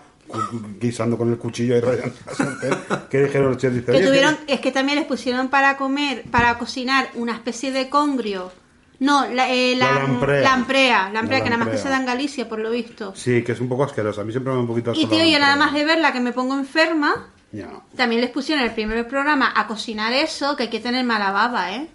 guisando 0.79 1.17
con 1.17 1.29
el 1.29 1.37
cuchillo 1.37 1.75
y 1.75 1.81
rayando 1.81 2.15
la 2.25 2.33
sartén. 2.33 2.73
que 3.09 3.23
dijeron 3.23 3.49
los 3.49 3.57
chefs, 3.57 3.83
Que 3.83 3.91
"Oye, 3.91 4.07
tuvieron, 4.07 4.37
es 4.47 4.61
que 4.61 4.71
también 4.71 4.97
les 4.97 5.07
pusieron 5.07 5.49
para 5.49 5.75
comer, 5.75 6.23
para 6.31 6.57
cocinar 6.57 7.09
una 7.15 7.33
especie 7.33 7.71
de 7.71 7.89
congrio. 7.89 8.51
No, 9.01 9.27
la, 9.27 9.49
eh, 9.51 9.75
La 9.75 9.93
la, 9.93 9.99
lamprea. 10.03 10.41
lamprea, 10.41 11.09
lamprea, 11.11 11.39
La 11.39 11.43
que 11.43 11.49
nada 11.49 11.63
más 11.65 11.73
que 11.73 11.79
se 11.81 11.89
da 11.89 11.97
en 11.97 12.05
Galicia, 12.05 12.47
por 12.47 12.59
lo 12.59 12.69
visto. 12.69 13.13
Sí, 13.15 13.43
que 13.43 13.53
es 13.53 13.59
un 13.59 13.67
poco 13.67 13.83
asqueroso. 13.83 14.21
A 14.21 14.23
mí 14.23 14.31
siempre 14.31 14.51
me 14.51 14.57
da 14.57 14.61
un 14.61 14.67
poquito 14.67 14.93
Y 14.93 15.07
tío, 15.07 15.17
la 15.17 15.25
yo 15.27 15.39
nada 15.39 15.55
más 15.55 15.73
de 15.73 15.83
verla 15.83 16.13
que 16.13 16.19
me 16.19 16.31
pongo 16.33 16.53
enferma, 16.53 17.29
Ya. 17.51 17.67
también 17.95 18.21
les 18.21 18.29
pusieron 18.29 18.63
en 18.63 18.69
el 18.69 18.75
primer 18.75 19.07
programa 19.07 19.51
a 19.55 19.65
cocinar 19.65 20.13
eso, 20.13 20.55
que 20.55 20.63
hay 20.63 20.69
que 20.69 20.79
tener 20.79 21.03
mala 21.03 21.31
baba, 21.31 21.73
¿eh? 21.73 21.87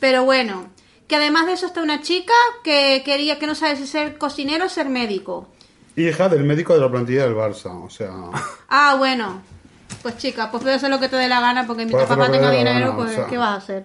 Pero 0.00 0.24
bueno, 0.24 0.68
que 1.06 1.16
además 1.16 1.44
de 1.46 1.52
eso 1.52 1.66
está 1.66 1.82
una 1.82 2.00
chica 2.00 2.32
que 2.64 3.02
quería 3.04 3.38
que 3.38 3.46
no 3.46 3.54
sabe 3.54 3.76
si 3.76 3.86
ser 3.86 4.16
cocinero 4.16 4.64
o 4.66 4.68
ser 4.70 4.88
médico. 4.88 5.48
Hija 5.96 6.30
del 6.30 6.44
médico 6.44 6.72
de 6.72 6.80
la 6.80 6.90
plantilla 6.90 7.24
del 7.24 7.34
Barça, 7.34 7.84
o 7.84 7.90
sea... 7.90 8.10
Ah, 8.70 8.94
bueno. 8.96 9.42
Pues 10.00 10.16
chica, 10.16 10.50
pues 10.50 10.62
puedes 10.62 10.78
hacer 10.78 10.88
lo 10.90 10.98
que 11.00 11.08
te 11.10 11.16
dé 11.16 11.28
la 11.28 11.40
gana 11.40 11.66
porque 11.66 11.86
Puedes 11.86 12.06
papá 12.08 12.30
tenga 12.30 12.48
la 12.48 12.54
dinero, 12.56 12.96
pues. 12.96 13.18
¿qué 13.28 13.36
vas 13.36 13.50
a 13.50 13.54
hacer? 13.56 13.84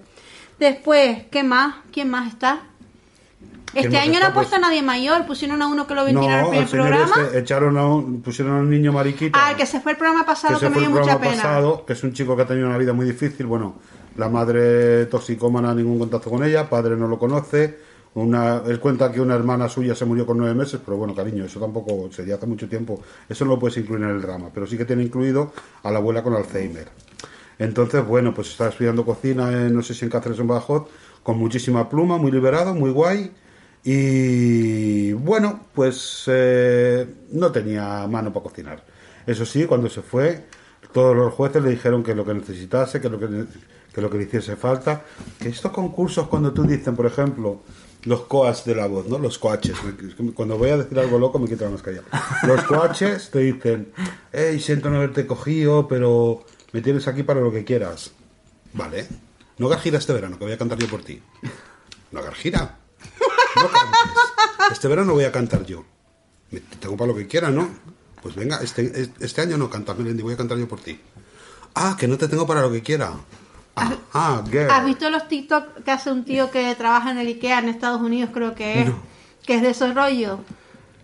Después, 0.64 1.24
¿qué 1.30 1.44
más? 1.44 1.76
¿Quién 1.92 2.10
más 2.10 2.30
está? 2.32 2.62
¿Quién 3.74 3.88
Este 3.88 3.98
año 3.98 4.22
no 4.22 4.28
ha 4.28 4.34
puesto 4.34 4.52
Pues- 4.52 4.64
a 4.64 4.68
nadie 4.70 4.82
mayor, 4.82 5.26
pusieron 5.26 5.62
a 5.62 5.68
uno 5.68 5.86
que 5.86 5.94
lo 5.94 6.06
ventilaron 6.06 6.46
No, 6.46 6.50
primer 6.52 6.68
señor 6.70 6.88
programa. 6.88 7.16
este, 7.22 7.40
echaron 7.40 7.78
a 7.78 7.86
un, 7.86 8.22
pusieron 8.22 8.56
a 8.56 8.60
un 8.62 8.70
niño 8.70 8.94
mariquita. 8.94 9.38
Ah, 9.38 9.52
el 9.52 9.58
que 9.58 9.66
se 9.66 9.82
fue 9.82 9.92
el 9.92 9.98
programa 9.98 10.26
pasado, 10.26 10.58
que, 10.58 10.70
me 10.70 10.78
dio 10.78 10.84
el 10.86 10.90
mucha 10.92 11.02
programa 11.04 11.22
pena. 11.32 11.44
pasado, 11.44 11.86
que 11.86 11.92
es 11.92 12.04
un 12.06 12.14
chico 12.14 12.38
que 12.38 12.44
ha 12.44 12.48
tenido 12.48 12.68
una 12.70 12.78
vida 12.78 12.94
muy 12.94 13.06
difícil. 13.06 13.46
Bueno, 13.46 13.76
la 14.16 14.30
madre 14.30 15.06
toxicómana, 15.08 15.76
ningún 15.76 16.00
contacto 16.00 16.30
con 16.30 16.46
ella, 16.46 16.70
padre 16.70 16.96
no 16.96 17.10
lo 17.10 17.20
conoce. 17.20 17.80
Una, 18.14 18.62
él 18.66 18.80
cuenta 18.80 19.12
que 19.12 19.20
una 19.20 19.36
hermana 19.36 19.68
suya 19.68 19.96
se 19.96 20.06
murió 20.06 20.26
con 20.26 20.38
nueve 20.38 20.56
meses, 20.56 20.80
pero 20.86 20.96
bueno, 20.96 21.14
cariño, 21.14 21.44
eso 21.44 21.60
tampoco 21.60 22.10
sería 22.14 22.36
hace 22.36 22.46
mucho 22.46 22.70
tiempo. 22.70 23.02
Eso 23.28 23.44
no 23.44 23.52
lo 23.56 23.60
puedes 23.60 23.76
incluir 23.76 24.02
en 24.04 24.12
el 24.12 24.22
drama, 24.22 24.48
pero 24.54 24.66
sí 24.66 24.78
que 24.78 24.86
tiene 24.86 25.04
incluido 25.04 25.52
a 25.84 25.92
la 25.92 25.98
abuela 25.98 26.24
con 26.24 26.34
Alzheimer. 26.36 26.88
Entonces, 27.60 28.06
bueno, 28.06 28.34
pues 28.34 28.50
está 28.50 28.70
estudiando 28.70 29.06
cocina, 29.06 29.52
en, 29.52 29.74
no 29.74 29.82
sé 29.82 29.94
si 29.94 30.06
en 30.06 30.12
Cáceres 30.12 30.40
o 30.40 30.42
en 30.42 30.48
Badajoz, 30.48 30.88
con 31.22 31.38
muchísima 31.38 31.90
pluma, 31.90 32.18
muy 32.18 32.32
liberado, 32.32 32.74
muy 32.74 32.92
guay. 32.92 33.32
Y 33.84 35.14
bueno, 35.14 35.68
pues 35.74 36.24
eh, 36.28 37.06
no 37.32 37.52
tenía 37.52 38.08
mano 38.08 38.32
para 38.32 38.44
cocinar. 38.44 38.86
Eso 39.26 39.46
sí, 39.46 39.66
cuando 39.66 39.90
se 39.90 40.02
fue, 40.02 40.46
todos 40.94 41.16
los 41.16 41.34
jueces 41.34 41.62
le 41.64 41.72
dijeron 41.72 42.04
que 42.04 42.16
lo 42.16 42.26
que 42.26 42.34
necesitase, 42.34 43.02
que 43.02 43.10
lo 43.10 43.20
que, 43.20 43.46
que 43.94 44.02
lo 44.02 44.10
que 44.10 44.18
le 44.18 44.24
hiciese 44.24 44.56
falta. 44.56 45.04
Que 45.40 45.50
estos 45.50 45.72
concursos, 45.72 46.28
cuando 46.28 46.54
tú 46.54 46.64
dicen, 46.64 46.96
por 46.96 47.06
ejemplo, 47.06 47.62
los 48.06 48.22
coaches 48.22 48.66
de 48.66 48.76
la 48.76 48.88
voz, 48.88 49.08
¿no? 49.08 49.18
Los 49.18 49.38
coaches. 49.38 49.78
Cuando 50.34 50.58
voy 50.58 50.70
a 50.70 50.78
decir 50.78 50.98
algo 51.00 51.20
loco 51.20 51.40
me 51.40 51.48
quito 51.48 51.66
la 51.66 51.72
mascarilla. 51.72 52.04
Los 52.44 52.64
coaches 52.64 53.30
te 53.32 53.40
dicen, 53.40 53.92
hey, 54.32 54.60
siento 54.60 54.90
no 54.90 54.98
haberte 54.98 55.26
cogido, 55.26 55.88
pero 55.88 56.46
Me 56.74 56.82
tienes 56.82 57.08
aquí 57.08 57.24
para 57.24 57.40
lo 57.40 57.52
que 57.52 57.64
quieras. 57.64 58.12
Vale. 58.74 59.08
No 59.58 59.68
hagas 59.68 59.82
gira 59.82 59.98
este 60.00 60.12
verano, 60.14 60.38
que 60.38 60.44
voy 60.44 60.54
a 60.54 60.58
cantar 60.58 60.78
yo 60.80 60.88
por 60.88 61.04
ti. 61.04 61.22
No 62.12 62.20
hagas 62.20 62.36
gira. 62.36 62.78
No 63.56 63.70
cantes. 63.70 64.72
Este 64.72 64.88
verano 64.88 65.14
voy 65.14 65.24
a 65.26 65.32
cantar 65.32 65.64
yo. 65.66 65.86
Me- 66.52 66.60
te 66.60 66.76
tengo 66.78 66.98
para 66.98 67.10
lo 67.12 67.16
que 67.16 67.28
quieras, 67.28 67.52
¿no? 67.52 67.70
Pues 68.22 68.36
venga, 68.36 68.58
este, 68.62 69.10
este 69.20 69.42
año 69.42 69.58
no 69.58 69.70
cantas, 69.70 69.98
Melendi, 69.98 70.24
voy 70.24 70.34
a 70.34 70.38
cantar 70.38 70.58
yo 70.58 70.68
por 70.68 70.80
ti. 70.80 71.00
Ah, 71.76 71.96
que 72.00 72.08
no 72.08 72.18
te 72.18 72.28
tengo 72.28 72.48
para 72.48 72.62
lo 72.62 72.72
que 72.72 72.82
quiera. 72.82 73.12
Ah, 73.76 73.94
ah, 74.14 74.44
girl. 74.50 74.70
¿Has 74.72 74.86
visto 74.86 75.10
los 75.10 75.28
TikTok 75.28 75.84
que 75.84 75.92
hace 75.92 76.12
un 76.12 76.24
tío 76.24 76.50
que 76.52 76.74
trabaja 76.76 77.12
en 77.12 77.18
el 77.18 77.28
IKEA 77.28 77.60
en 77.60 77.70
Estados 77.70 78.02
Unidos, 78.02 78.30
creo 78.34 78.56
que 78.56 78.82
es? 78.82 78.88
No. 78.88 79.02
Que 79.46 79.56
es 79.56 79.62
de 79.62 79.72
esos 79.72 79.94
rollos. 79.94 80.40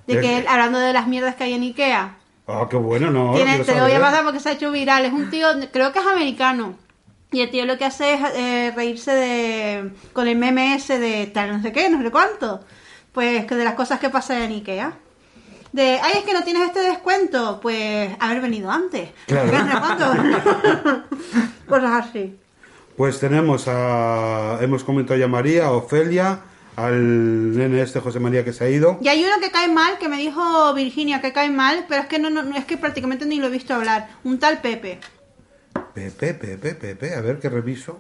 De 0.08 0.16
¿De 0.16 0.22
que 0.22 0.38
él, 0.40 0.48
hablando 0.48 0.80
de 0.80 0.94
las 0.94 1.08
mierdas 1.08 1.36
que 1.36 1.44
hay 1.46 1.54
en 1.54 1.64
IKEA. 1.64 2.18
Ah, 2.50 2.68
qué 2.70 2.78
bueno, 2.78 3.12
no. 3.12 3.36
Tiene- 3.36 3.60
te 3.60 3.76
lo 3.76 3.84
voy 3.84 3.92
a 3.92 4.00
pasar 4.00 4.24
porque 4.24 4.40
se 4.40 4.50
ha 4.50 4.52
hecho 4.54 4.72
viral. 4.72 5.06
Es 5.06 5.14
un 5.14 5.30
tío, 5.30 5.48
creo 5.72 5.92
que 5.92 6.00
es 6.00 6.06
americano. 6.06 6.76
Y 7.32 7.42
el 7.42 7.52
tío 7.52 7.66
lo 7.66 7.78
que 7.78 7.86
hace 7.86 8.14
es 8.16 8.20
eh, 8.36 8.74
reírse 8.76 9.12
de 9.12 9.92
con 10.14 10.28
el 10.28 10.36
meme 10.36 10.74
ese 10.74 10.98
de 10.98 11.28
tal 11.28 11.52
no 11.56 11.62
sé 11.62 11.72
qué, 11.72 11.88
no 11.90 12.02
sé 12.02 12.10
cuánto. 12.10 12.62
Pues 13.12 13.46
que 13.46 13.54
de 13.56 13.64
las 13.64 13.76
cosas 13.76 14.00
que 14.00 14.10
pasan 14.10 14.42
en 14.44 14.52
Ikea. 14.54 14.94
De, 15.72 16.00
ay, 16.02 16.14
es 16.16 16.24
que 16.24 16.34
no 16.34 16.44
tienes 16.44 16.64
este 16.64 16.80
descuento. 16.80 17.60
Pues 17.62 18.10
haber 18.20 18.42
venido 18.42 18.72
antes. 18.72 19.10
Claro. 19.28 19.52
Cosas 21.68 22.08
así. 22.08 22.36
Pues 22.98 23.20
tenemos 23.20 23.66
a. 23.68 24.58
Hemos 24.62 24.84
comentado 24.84 25.20
ya 25.20 25.26
a 25.26 25.30
María, 25.30 25.72
Ofelia, 25.72 26.40
al 26.86 27.56
nene 27.58 27.82
este 27.82 28.00
José 28.00 28.20
María 28.20 28.44
que 28.46 28.54
se 28.54 28.64
ha 28.64 28.70
ido. 28.70 28.98
Y 29.02 29.08
hay 29.08 29.24
uno 29.24 29.36
que 29.42 29.52
cae 29.52 29.68
mal, 29.68 29.98
que 30.00 30.10
me 30.10 30.18
dijo 30.18 30.74
Virginia 30.74 31.22
que 31.22 31.34
cae 31.34 31.50
mal, 31.50 31.86
pero 31.88 32.02
es 32.02 32.08
que 32.08 32.20
no, 32.20 32.30
no, 32.30 32.44
no- 32.44 32.56
es 32.56 32.66
que 32.66 32.78
prácticamente 32.78 33.26
ni 33.26 33.40
lo 33.40 33.48
he 33.48 33.52
visto 33.52 33.74
hablar. 33.74 34.10
Un 34.24 34.40
tal 34.40 34.62
Pepe. 34.62 35.00
Pepe, 35.94 36.34
Pepe, 36.34 36.76
Pepe, 36.76 37.16
a 37.16 37.22
ver 37.22 37.40
qué 37.40 37.50
reviso. 37.50 38.00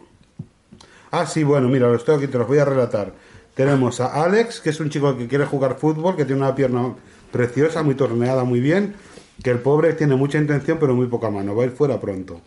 Ah, 1.12 1.26
sí, 1.26 1.44
bueno, 1.44 1.68
mira, 1.70 1.88
los 1.88 2.06
tengo 2.06 2.20
aquí, 2.20 2.28
te 2.28 2.38
los 2.38 2.48
voy 2.48 2.60
a 2.60 2.66
relatar. 2.66 3.14
Tenemos 3.56 4.00
a 4.00 4.24
Alex, 4.24 4.62
que 4.62 4.70
es 4.70 4.80
un 4.80 4.90
chico 4.90 5.18
que 5.18 5.28
quiere 5.28 5.46
jugar 5.46 5.78
fútbol, 5.78 6.16
que 6.16 6.24
tiene 6.26 6.42
una 6.42 6.56
pierna 6.56 6.94
preciosa, 7.32 7.84
muy 7.84 7.96
torneada, 7.96 8.44
muy 8.44 8.60
bien. 8.60 8.96
Que 9.44 9.50
el 9.52 9.60
pobre 9.60 9.94
tiene 9.94 10.16
mucha 10.16 10.38
intención, 10.38 10.78
pero 10.80 10.94
muy 10.96 11.08
poca 11.08 11.30
mano, 11.30 11.56
va 11.56 11.64
a 11.64 11.66
ir 11.66 11.72
fuera 11.72 12.00
pronto. 12.00 12.42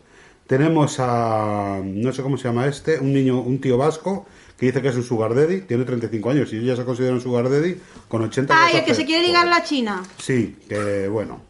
Tenemos 0.46 0.96
a. 1.00 1.80
No 1.82 2.12
sé 2.12 2.22
cómo 2.22 2.36
se 2.36 2.44
llama 2.48 2.66
este, 2.66 2.98
un 2.98 3.12
niño, 3.12 3.40
un 3.40 3.60
tío 3.60 3.76
vasco, 3.78 4.26
que 4.58 4.66
dice 4.66 4.82
que 4.82 4.88
es 4.88 4.96
un 4.96 5.02
sugar 5.02 5.34
daddy, 5.34 5.62
tiene 5.62 5.84
35 5.84 6.30
años 6.30 6.52
y 6.52 6.58
ella 6.58 6.76
se 6.76 6.84
considera 6.84 7.14
un 7.14 7.20
sugar 7.20 7.48
daddy 7.48 7.76
con 8.08 8.22
80 8.22 8.54
Ay, 8.56 8.72
¿qué 8.72 8.78
el 8.80 8.84
que 8.84 8.94
se 8.94 9.04
quiere 9.04 9.26
ligar 9.26 9.46
la 9.48 9.62
china. 9.62 10.02
Sí, 10.18 10.56
que 10.68 11.08
bueno. 11.08 11.40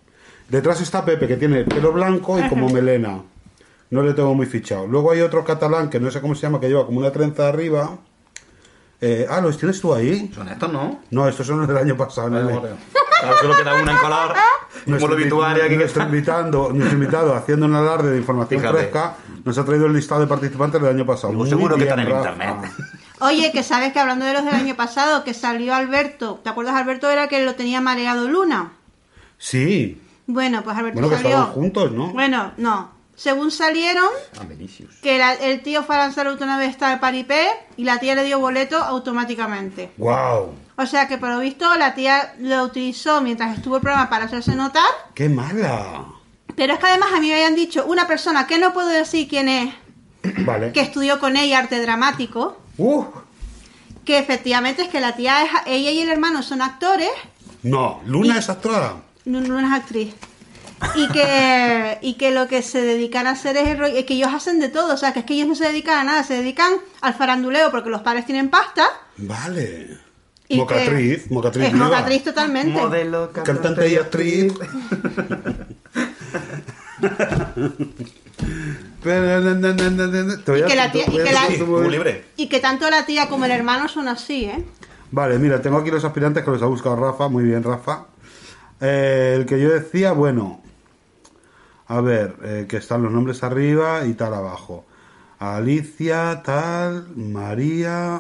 Detrás 0.49 0.81
está 0.81 1.05
Pepe, 1.05 1.27
que 1.27 1.37
tiene 1.37 1.65
pelo 1.65 1.93
blanco 1.93 2.39
y 2.39 2.49
como 2.49 2.69
melena. 2.73 3.23
No 3.91 4.03
le 4.03 4.15
tengo 4.15 4.35
muy 4.35 4.47
fichado. 4.47 4.87
Luego 4.87 5.11
hay 5.11 5.21
otro 5.21 5.45
catalán, 5.45 5.91
que 5.91 6.01
no 6.01 6.11
sé 6.11 6.21
cómo 6.21 6.35
se 6.35 6.43
llama, 6.43 6.61
que 6.61 6.69
lleva 6.69 6.87
como 6.87 6.99
una 6.99 7.11
trenza 7.11 7.49
arriba. 7.49 7.99
Eh, 9.05 9.27
ah, 9.29 9.41
¿los 9.41 9.59
tienes 9.59 9.81
tú 9.81 9.93
ahí? 9.93 10.31
Son 10.33 10.49
estos, 10.49 10.73
¿no? 10.73 11.01
No, 11.11 11.29
estos 11.29 11.45
son 11.45 11.59
los 11.59 11.67
del 11.69 11.77
año 11.77 11.97
pasado. 11.97 12.31
nene. 12.31 12.57
Claro, 13.21 13.37
solo 13.41 13.57
queda 13.57 13.75
una 13.83 13.93
en 13.93 13.99
color. 13.99 14.29
Como 14.29 14.39
Nuestro, 14.87 15.09
lo 15.09 15.15
obituario 15.17 15.63
aquí 15.65 15.73
que 15.73 15.79
nuestro 15.79 16.03
está. 16.03 16.15
invitado, 16.15 16.73
nuestro 16.73 16.99
invitado, 16.99 17.35
haciendo 17.35 17.67
un 17.67 17.75
alarde 17.75 18.13
de 18.13 18.19
información 18.19 18.61
Fíjate. 18.61 18.79
fresca, 18.79 19.17
nos 19.45 19.59
ha 19.59 19.65
traído 19.65 19.87
el 19.87 19.93
listado 19.93 20.21
de 20.21 20.27
participantes 20.29 20.81
del 20.81 20.91
año 20.95 21.05
pasado. 21.05 21.33
Muy 21.33 21.49
seguro 21.49 21.77
que 21.77 21.83
están 21.83 21.99
en 22.01 22.11
Rafa. 22.11 22.31
internet. 22.33 22.73
Oye, 23.21 23.51
que 23.53 23.63
sabes 23.65 23.93
que 23.93 23.99
hablando 24.01 24.25
de 24.25 24.33
los 24.35 24.45
del 24.45 24.55
año 24.55 24.75
pasado, 24.77 25.25
que 25.25 25.35
salió 25.35 25.75
Alberto. 25.75 26.41
¿Te 26.43 26.51
acuerdas? 26.51 26.75
Alberto 26.77 27.11
era 27.11 27.27
que 27.29 27.45
lo 27.45 27.55
tenía 27.57 27.81
mareado 27.81 28.29
Luna. 28.29 28.73
Sí, 29.39 30.01
Bueno, 30.27 30.63
pues 30.63 30.77
Alberto 30.77 31.01
bueno, 31.01 31.17
que 31.17 31.23
salió. 31.23 31.43
juntos, 31.47 31.91
¿no? 31.93 32.13
Bueno, 32.13 32.53
no. 32.57 32.91
Según 33.17 33.51
salieron, 33.51 34.09
Ah, 34.39 34.45
que 35.03 35.19
la- 35.19 35.35
el 35.35 35.63
tío 35.63 35.85
fue 35.85 35.95
a 35.97 35.99
lanzar 35.99 36.27
una 36.29 36.59
vez 36.59 36.81
al 36.83 36.99
paripé 36.99 37.47
y 37.77 37.85
la 37.85 37.99
tía 38.01 38.15
le 38.15 38.25
dio 38.25 38.39
boleto 38.41 38.77
automáticamente. 38.83 39.93
¡Wow! 39.99 40.55
O 40.77 40.87
sea 40.87 41.07
que 41.07 41.19
por 41.19 41.29
lo 41.29 41.39
visto 41.39 41.73
la 41.77 41.95
tía 41.95 42.35
lo 42.39 42.65
utilizó 42.65 43.21
mientras 43.21 43.57
estuvo 43.57 43.77
el 43.77 43.83
programa 43.83 44.09
para 44.11 44.25
hacerse 44.25 44.55
notar. 44.57 44.83
¡Qué 45.15 45.29
mala! 45.29 46.07
Pero 46.57 46.75
es 46.75 46.79
que 46.81 46.87
además 46.87 47.11
a 47.15 47.21
mí 47.21 47.29
me 47.29 47.35
habían 47.35 47.55
dicho 47.55 47.85
una 47.87 48.07
persona 48.09 48.47
que 48.47 48.59
no 48.59 48.73
puedo 48.73 48.89
decir 48.89 49.29
quién 49.29 49.49
es, 49.49 49.75
Vale. 50.45 50.73
que 50.73 50.81
estudió 50.81 51.21
con 51.21 51.37
ella 51.37 51.59
arte 51.59 51.81
dramático, 51.81 52.59
¡Uh! 52.79 53.05
que 54.05 54.19
efectivamente 54.19 54.83
es 54.83 54.89
que 54.89 55.01
la 55.01 55.15
tía 55.15 55.45
es, 55.45 55.51
ella 55.67 55.91
y 55.91 56.01
el 56.01 56.09
hermano 56.09 56.43
son 56.43 56.61
actores, 56.63 57.11
No, 57.63 58.01
Luna 58.07 58.39
es 58.39 58.49
actora. 58.49 58.95
no 59.27 59.39
es 59.61 59.73
actriz. 59.73 60.15
Y 60.95 61.09
que, 61.09 61.99
y 62.03 62.15
que 62.15 62.31
lo 62.33 62.49
que 62.49 62.63
se 62.63 62.81
dedican 62.83 63.27
a 63.27 63.31
hacer 63.31 63.57
es, 63.57 63.69
el 63.69 63.83
es 63.97 64.05
que 64.05 64.15
ellos 64.15 64.33
hacen 64.33 64.61
de 64.61 64.69
todo, 64.69 64.95
o 64.95 64.97
sea, 64.97 65.13
que 65.13 65.21
es 65.21 65.25
que 65.25 65.35
ellos 65.35 65.49
no 65.49 65.55
se 65.55 65.65
dedican 65.69 65.99
a 65.99 66.05
nada, 66.05 66.25
se 66.25 66.35
dedican 66.35 66.73
al 67.01 67.15
faranduleo 67.15 67.71
porque 67.71 67.89
los 67.91 68.03
padres 68.03 68.27
tienen 68.27 68.49
pasta. 68.51 68.85
Vale. 69.17 69.99
Y 70.49 70.57
mocatriz, 70.59 71.25
que- 71.29 71.35
mocatriz. 71.35 71.67
Es 71.67 71.73
viva. 71.73 71.87
mocatriz 71.87 72.25
totalmente. 72.25 72.73
Modelo, 72.79 73.33
Cantante 73.33 73.89
y 73.89 73.97
actriz. 73.97 74.53
Y 79.35 80.63
que 80.67 80.77
la 80.77 80.93
tía- 80.93 81.07
que 81.07 81.33
la-. 81.33 82.19
Y 82.37 82.49
que 82.49 82.61
tanto 82.61 82.89
la 82.91 83.05
tía 83.07 83.29
como 83.29 83.45
el 83.45 83.51
hermano 83.51 83.89
son 83.89 84.09
así, 84.09 84.45
¿eh? 84.45 84.65
Vale, 85.11 85.39
mira, 85.39 85.61
tengo 85.61 85.79
aquí 85.79 85.91
los 85.91 86.05
aspirantes 86.05 86.45
que 86.45 86.51
los 86.51 86.63
ha 86.63 86.67
buscado 86.67 86.97
Rafa. 86.97 87.29
Muy 87.29 87.45
bien, 87.45 87.63
Rafa. 87.63 88.07
Eh, 88.81 89.35
el 89.39 89.47
que 89.47 89.61
yo 89.61 89.71
decía, 89.71 90.13
bueno. 90.13 90.62
A 91.93 92.01
ver, 92.01 92.37
eh, 92.43 92.67
que 92.67 92.79
están 92.79 93.03
los 93.03 93.13
nombres 93.13 93.43
arriba 93.43 94.07
y 94.07 94.15
tal 94.15 94.33
abajo. 94.33 94.87
Alicia, 95.39 96.43
tal, 96.43 97.15
María. 97.15 98.19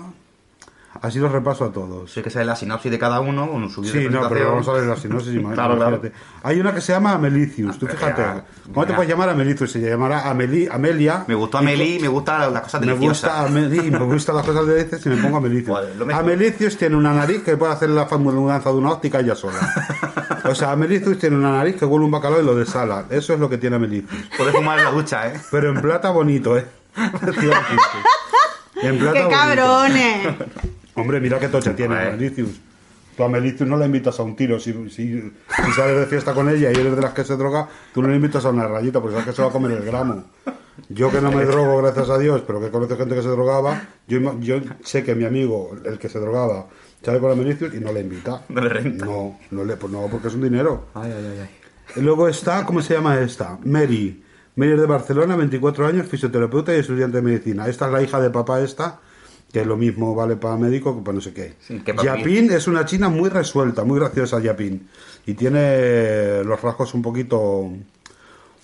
Así 1.02 1.18
los 1.18 1.32
repaso 1.32 1.64
a 1.64 1.72
todos. 1.72 2.12
Sé 2.12 2.22
que 2.22 2.30
sale 2.30 2.44
la 2.44 2.54
sinopsis 2.54 2.88
de 2.90 2.96
cada 2.98 3.18
uno 3.18 3.50
con 3.50 3.68
su 3.68 3.82
Sí, 3.82 4.06
no, 4.08 4.28
pero 4.28 4.50
vamos 4.52 4.68
a 4.68 4.72
ver 4.72 4.84
la 4.84 4.96
sinopsis. 4.96 5.36
Claro, 5.52 5.76
claro. 5.76 6.00
Hay 6.44 6.60
una 6.60 6.72
que 6.72 6.80
se 6.80 6.92
llama 6.92 7.12
Amelicius. 7.14 7.76
Tú 7.76 7.88
fíjate. 7.88 8.22
ya, 8.22 8.44
¿Cómo 8.72 8.86
te 8.86 8.90
ya. 8.92 8.96
puedes 8.96 9.10
llamar 9.10 9.28
Amelicius? 9.30 9.72
Se 9.72 9.80
llamará 9.80 10.30
Ameli, 10.30 10.68
Amelia. 10.70 11.24
Me 11.26 11.34
gustó 11.34 11.58
Y 11.58 11.62
Amelie, 11.62 11.98
me 12.00 12.06
gustan 12.06 12.52
las 12.54 12.62
cosas 12.62 12.80
Me 12.82 12.86
deliciosas. 12.86 13.30
gusta 13.30 13.46
Ameli, 13.46 13.90
me 13.90 13.98
gustan 13.98 14.36
las 14.36 14.46
cosas 14.46 14.64
de 14.66 14.84
dices 14.84 15.04
y 15.04 15.08
me 15.08 15.16
pongo 15.16 15.38
Amelicius. 15.38 15.78
Mejor. 15.98 16.14
Amelicius 16.22 16.76
tiene 16.78 16.94
una 16.94 17.12
nariz 17.12 17.42
que 17.42 17.56
puede 17.56 17.72
hacer 17.72 17.90
la 17.90 18.04
mudanza 18.06 18.70
de 18.70 18.76
una 18.76 18.90
óptica 18.92 19.18
ella 19.20 19.34
sola. 19.34 19.58
O 20.44 20.54
sea, 20.56 20.72
Amelicius 20.72 21.18
tiene 21.20 21.36
una 21.36 21.52
nariz 21.52 21.76
que 21.76 21.84
huele 21.84 22.04
un 22.04 22.10
bacalao 22.10 22.40
y 22.40 22.44
lo 22.44 22.56
desala. 22.56 23.04
Eso 23.10 23.32
es 23.32 23.38
lo 23.38 23.48
que 23.48 23.58
tiene 23.58 23.76
Amelicius. 23.76 24.24
Puedes 24.36 24.52
fumar 24.54 24.76
en 24.78 24.84
la 24.86 24.90
ducha, 24.90 25.28
¿eh? 25.28 25.40
Pero 25.52 25.70
en 25.70 25.80
plata 25.80 26.10
bonito, 26.10 26.58
¿eh? 26.58 26.66
En 28.82 28.98
plata 28.98 29.12
¡Qué 29.12 29.24
bonito. 29.24 29.28
cabrones! 29.30 30.28
Hombre, 30.94 31.20
mira 31.20 31.38
qué 31.38 31.48
tocha 31.48 31.74
tiene. 31.74 31.96
Amelicius. 31.96 32.60
Tú 33.16 33.22
a 33.22 33.26
Amelicius 33.26 33.68
no 33.68 33.76
la 33.76 33.86
invitas 33.86 34.18
a 34.20 34.22
un 34.22 34.36
tiro. 34.36 34.58
Si, 34.58 34.72
si, 34.90 35.20
si 35.20 35.72
sales 35.76 35.98
de 35.98 36.06
fiesta 36.06 36.32
con 36.32 36.48
ella 36.48 36.70
y 36.70 36.74
eres 36.74 36.96
de 36.96 37.02
las 37.02 37.12
que 37.12 37.24
se 37.24 37.36
droga, 37.36 37.68
tú 37.92 38.02
no 38.02 38.08
le 38.08 38.16
invitas 38.16 38.44
a 38.44 38.50
una 38.50 38.66
rayita 38.66 39.00
porque 39.00 39.14
sabes 39.14 39.28
que 39.28 39.36
se 39.36 39.42
va 39.42 39.48
a 39.48 39.52
comer 39.52 39.72
el 39.72 39.84
gramo. 39.84 40.24
Yo 40.88 41.10
que 41.10 41.20
no 41.20 41.30
me 41.30 41.44
drogo, 41.44 41.78
gracias 41.82 42.08
a 42.08 42.18
Dios, 42.18 42.42
pero 42.46 42.60
que 42.60 42.70
conozco 42.70 42.96
gente 42.96 43.14
que 43.14 43.22
se 43.22 43.28
drogaba, 43.28 43.82
yo, 44.08 44.40
yo 44.40 44.60
sé 44.82 45.04
que 45.04 45.14
mi 45.14 45.24
amigo, 45.24 45.76
el 45.84 45.98
que 45.98 46.08
se 46.08 46.18
drogaba, 46.18 46.66
sale 47.04 47.20
con 47.20 47.30
Amelicius 47.30 47.74
y 47.74 47.80
no 47.80 47.92
le 47.92 48.00
invita. 48.00 48.42
No 48.48 48.62
le 48.62 48.68
renta. 48.70 49.04
No, 49.04 49.38
no 49.50 49.64
le, 49.64 49.76
pues 49.76 49.92
no, 49.92 50.06
porque 50.10 50.28
es 50.28 50.34
un 50.34 50.42
dinero. 50.42 50.86
Ay, 50.94 51.12
ay, 51.14 51.26
ay, 51.32 51.38
ay. 51.42 51.50
Y 51.96 52.00
Luego 52.00 52.28
está, 52.28 52.64
¿cómo 52.64 52.80
se 52.80 52.94
llama 52.94 53.20
esta? 53.20 53.58
Mary. 53.64 54.22
Mary 54.56 54.72
es 54.72 54.80
de 54.80 54.86
Barcelona, 54.86 55.36
24 55.36 55.86
años, 55.86 56.06
fisioterapeuta 56.06 56.74
y 56.74 56.80
estudiante 56.80 57.18
de 57.18 57.22
medicina. 57.22 57.68
Esta 57.68 57.86
es 57.86 57.92
la 57.92 58.02
hija 58.02 58.20
de 58.20 58.30
papá 58.30 58.60
esta, 58.60 59.00
que 59.52 59.64
lo 59.64 59.76
mismo 59.76 60.14
vale 60.14 60.36
para 60.36 60.56
médico 60.56 60.96
que 60.96 61.02
para 61.02 61.14
no 61.14 61.20
sé 61.20 61.34
qué. 61.34 61.54
Sí, 61.60 61.82
Yapin 62.02 62.50
es 62.50 62.66
una 62.66 62.86
china 62.86 63.10
muy 63.10 63.28
resuelta, 63.28 63.84
muy 63.84 63.98
graciosa 64.00 64.40
Yapin. 64.40 64.88
Y 65.26 65.34
tiene 65.34 66.42
los 66.42 66.60
rasgos 66.60 66.94
un 66.94 67.02
poquito 67.02 67.70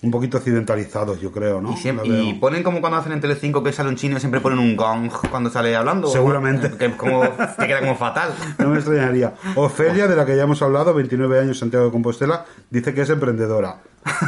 un 0.01 0.11
poquito 0.11 0.37
occidentalizados, 0.37 1.19
yo 1.19 1.31
creo, 1.31 1.59
¿no? 1.61 1.73
Y, 1.73 1.77
siempre- 1.77 2.07
y 2.07 2.33
ponen 2.35 2.63
como 2.63 2.79
cuando 2.79 2.97
hacen 2.99 3.11
en 3.11 3.19
Telecinco 3.19 3.61
que 3.61 3.73
sale 3.73 3.89
un 3.89 3.95
chino 3.97 4.15
y 4.15 4.19
siempre 4.21 4.39
ponen 4.39 4.59
un 4.59 4.77
gong 4.77 5.09
cuando 5.29 5.49
sale 5.49 5.75
hablando. 5.75 6.07
Seguramente. 6.07 6.71
Que, 6.77 6.91
como, 6.95 7.21
que 7.21 7.67
queda 7.67 7.79
como 7.81 7.95
fatal. 7.95 8.33
No 8.59 8.69
me 8.69 8.75
extrañaría. 8.77 9.33
Ofelia, 9.55 10.07
de 10.07 10.15
la 10.15 10.25
que 10.25 10.35
ya 10.37 10.43
hemos 10.43 10.61
hablado, 10.61 10.93
29 10.93 11.39
años, 11.39 11.59
Santiago 11.59 11.85
de 11.85 11.91
Compostela, 11.91 12.45
dice 12.69 12.93
que 12.93 13.01
es 13.01 13.09
emprendedora. 13.09 13.77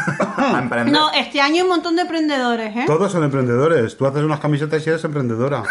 No, 0.91 1.11
este 1.13 1.39
año 1.39 1.55
hay 1.55 1.61
un 1.61 1.67
montón 1.69 1.95
de 1.95 2.01
emprendedores, 2.01 2.75
¿eh? 2.75 2.83
Todos 2.87 3.11
son 3.11 3.23
emprendedores. 3.23 3.95
Tú 3.95 4.05
haces 4.05 4.23
unas 4.23 4.39
camisetas 4.39 4.85
y 4.85 4.89
eres 4.89 5.03
emprendedora. 5.03 5.63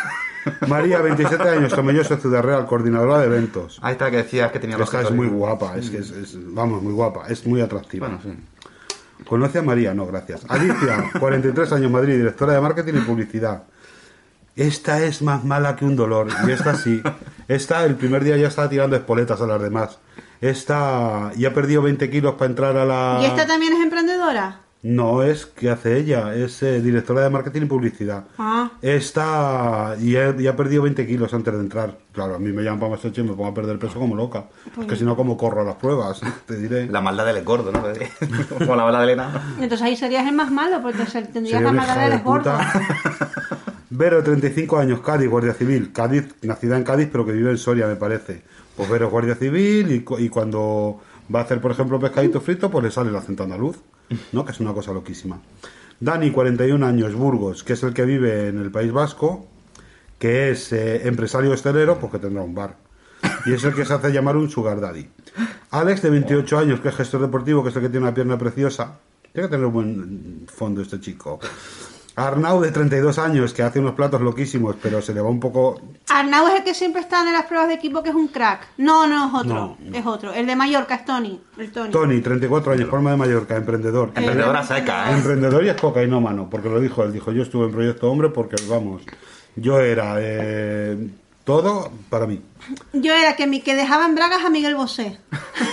María, 0.69 1.01
27 1.01 1.49
años, 1.49 1.75
Tomelloso, 1.75 2.17
Ciudad 2.17 2.43
Real, 2.43 2.67
coordinadora 2.67 3.19
de 3.19 3.27
eventos. 3.27 3.79
Ahí 3.83 3.93
está 3.93 4.07
la 4.07 4.11
que 4.13 4.17
decías 4.19 4.51
que 4.53 4.59
tenía 4.59 4.79
los 4.79 4.89
Esta 4.93 5.03
es 5.09 5.11
muy 5.15 5.27
guapa, 5.27 5.77
es 5.77 5.91
que 5.91 5.99
es, 5.99 6.11
es- 6.11 6.37
vamos, 6.55 6.83
muy 6.83 6.93
guapa, 6.93 7.25
es 7.29 7.47
muy 7.47 7.61
atractiva. 7.61 8.09
Bueno, 8.09 8.23
sí. 8.23 8.31
¿Conoce 9.27 9.59
a 9.59 9.63
María? 9.63 9.95
No, 9.95 10.07
gracias. 10.07 10.43
Alicia, 10.49 11.11
43 11.21 11.73
años, 11.73 11.91
Madrid, 11.91 12.17
directora 12.17 12.55
de 12.55 12.61
marketing 12.61 12.95
y 12.95 13.01
publicidad. 13.01 13.65
Esta 14.57 15.03
es 15.03 15.23
más 15.23 15.45
mala 15.45 15.77
que 15.77 15.85
un 15.85 15.97
dolor, 15.97 16.29
y 16.47 16.51
esta 16.51 16.75
sí. 16.75 17.01
Esta, 17.49 17.85
el 17.85 17.95
primer 17.97 18.25
día 18.25 18.37
ya 18.37 18.49
estaba 18.49 18.69
tirando 18.69 18.97
espoletas 18.97 19.41
a 19.41 19.47
las 19.47 19.63
demás. 19.63 19.99
Esta 20.41 21.33
ya 21.37 21.49
ha 21.49 21.55
perdido 21.55 21.83
20 21.83 22.11
kilos 22.11 22.35
para 22.35 22.51
entrar 22.51 22.77
a 22.77 22.85
la... 22.85 23.19
¿Y 23.23 23.27
esta 23.27 23.47
también 23.47 23.73
es 23.75 23.81
emprendedora? 23.81 24.61
No 24.83 25.23
es 25.23 25.45
que 25.45 25.69
hace 25.69 25.99
ella, 25.99 26.35
es 26.35 26.63
eh, 26.63 26.81
directora 26.81 27.21
de 27.21 27.29
marketing 27.29 27.63
y 27.63 27.67
publicidad. 27.67 28.25
Ah. 28.39 28.71
Está 28.81 29.95
y 30.01 30.17
ha, 30.17 30.35
y 30.39 30.47
ha 30.47 30.57
perdido 30.57 30.85
20 30.85 31.07
kilos 31.07 31.35
antes 31.35 31.53
de 31.53 31.61
entrar. 31.61 31.99
Claro, 32.13 32.37
a 32.37 32.39
mí 32.39 32.51
me 32.51 32.63
llaman 32.63 32.81
para 32.81 32.93
Masterchef 32.93 33.27
y 33.27 33.29
me 33.29 33.35
pongo 33.35 33.51
a 33.51 33.55
perder 33.55 33.79
peso 33.79 33.99
como 33.99 34.17
loca. 34.17 34.47
Es 34.81 34.87
que 34.87 34.97
si 34.97 35.05
no, 35.05 35.17
como 35.17 35.37
corro 35.37 35.61
a 35.61 35.65
las 35.65 35.77
pruebas, 35.77 36.23
te 36.47 36.57
diré. 36.57 36.87
La 36.87 37.03
maldad 37.03 37.27
del 37.27 37.45
gordo, 37.45 37.71
¿no? 37.73 37.83
Como 38.59 38.75
la 38.75 38.85
maldad 38.85 39.01
de 39.01 39.05
Elena. 39.05 39.55
Entonces 39.61 39.83
ahí 39.83 39.97
serías 39.97 40.27
el 40.27 40.35
más 40.35 40.51
malo, 40.51 40.81
porque 40.81 41.05
tendrías 41.05 41.33
Sería 41.33 41.61
la 41.61 41.73
maldad 41.73 41.97
de 42.05 42.11
del 42.11 42.23
gordo. 42.23 42.51
puta. 42.51 42.73
Vero, 43.91 44.23
35 44.23 44.79
años, 44.79 45.01
Cádiz, 45.01 45.29
Guardia 45.29 45.53
Civil. 45.53 45.93
Cádiz, 45.93 46.35
nacida 46.43 46.77
en 46.79 46.85
Cádiz, 46.85 47.09
pero 47.13 47.27
que 47.27 47.33
vive 47.33 47.51
en 47.51 47.59
Soria, 47.59 47.87
me 47.87 47.97
parece. 47.97 48.43
Pues 48.77 48.89
Vero 48.89 49.07
es 49.07 49.13
Guardia 49.13 49.35
Civil 49.35 49.91
y, 49.93 50.25
y 50.25 50.29
cuando 50.31 51.01
va 51.35 51.41
a 51.41 51.43
hacer, 51.43 51.61
por 51.61 51.73
ejemplo, 51.73 52.01
pescadito 52.01 52.41
frito, 52.41 52.71
pues 52.71 52.85
le 52.85 52.91
sale 52.91 53.11
el 53.11 53.17
acento 53.17 53.43
andaluz, 53.43 53.77
¿no? 54.33 54.45
Que 54.45 54.53
es 54.53 54.61
una 54.61 54.73
cosa 54.73 54.93
loquísima. 54.93 55.41
Dani, 55.99 56.31
41 56.31 56.85
años, 56.87 57.15
Burgos, 57.15 57.63
que 57.63 57.75
es 57.75 57.83
el 57.83 57.93
que 57.93 58.05
vive 58.05 58.49
en 58.49 58.59
el 58.59 58.71
País 58.71 58.91
Vasco, 58.93 59.47
que 60.19 60.51
es 60.51 60.73
eh, 60.73 61.07
empresario 61.07 61.51
hostelero, 61.51 61.99
pues 61.99 62.13
que 62.13 62.19
tendrá 62.19 62.43
un 62.43 62.55
bar. 62.55 62.77
Y 63.47 63.53
es 63.53 63.65
el 63.65 63.75
que 63.75 63.85
se 63.85 63.93
hace 63.93 64.13
llamar 64.13 64.37
un 64.37 64.49
sugar 64.49 64.81
daddy. 64.81 65.09
Alex, 65.71 66.03
de 66.03 66.11
28 66.11 66.59
años, 66.59 66.81
que 66.81 66.89
es 66.89 66.97
gestor 66.97 67.21
deportivo, 67.21 67.63
que 67.63 67.69
es 67.69 67.77
el 67.77 67.83
que 67.83 67.89
tiene 67.89 68.07
una 68.07 68.15
pierna 68.15 68.39
preciosa. 68.39 68.99
Tiene 69.33 69.49
que 69.49 69.53
tener 69.53 69.67
un 69.67 69.73
buen 69.73 70.47
fondo 70.49 70.83
este 70.83 71.01
chico. 71.01 71.39
Arnau, 72.27 72.61
de 72.61 72.71
32 72.71 73.19
años, 73.19 73.53
que 73.55 73.63
hace 73.63 73.79
unos 73.79 73.95
platos 73.95 74.21
loquísimos, 74.21 74.77
pero 74.83 75.01
se 75.03 75.15
le 75.15 75.21
va 75.21 75.29
un 75.29 75.41
poco... 75.41 75.81
Arnau 76.09 76.49
es 76.49 76.55
el 76.55 76.65
que 76.65 76.75
siempre 76.75 77.01
está 77.01 77.27
en 77.27 77.33
las 77.33 77.47
pruebas 77.47 77.69
de 77.69 77.75
equipo, 77.75 78.03
que 78.03 78.11
es 78.11 78.15
un 78.15 78.29
crack. 78.29 78.69
No, 78.79 79.07
no 79.07 79.29
es 79.29 79.35
otro. 79.35 79.77
No. 79.79 79.97
Es 79.97 80.07
otro. 80.07 80.33
El 80.33 80.47
de 80.47 80.57
Mallorca 80.57 80.95
es 80.97 81.05
Tony. 81.05 81.41
El 81.59 81.71
Tony. 81.73 81.91
Tony, 81.91 82.21
34 82.21 82.73
años, 82.73 82.89
Palma 82.89 83.13
de 83.13 83.17
Mallorca, 83.17 83.57
emprendedor. 83.57 84.13
Emprendedora 84.15 84.63
seca, 84.63 85.11
¿eh? 85.11 85.15
Emprendedor 85.15 85.65
y 85.65 85.69
es 85.69 85.81
cocainómano, 85.81 86.49
porque 86.51 86.69
lo 86.69 86.81
dijo 86.81 87.03
él. 87.03 87.13
Dijo, 87.13 87.33
yo 87.33 87.43
estuve 87.43 87.67
en 87.67 87.73
Proyecto 87.73 88.11
Hombre 88.11 88.31
porque, 88.31 88.57
vamos, 88.69 89.03
yo 89.57 89.81
era 89.81 90.17
eh, 90.19 91.09
todo 91.45 91.91
para 92.09 92.27
mí. 92.27 92.43
Yo 92.93 93.15
era 93.15 93.37
que, 93.37 93.47
mi, 93.47 93.61
que 93.61 93.75
dejaba 93.75 94.07
en 94.07 94.15
bragas 94.15 94.45
a 94.45 94.51
Miguel 94.51 94.75
Bosé. 94.75 95.19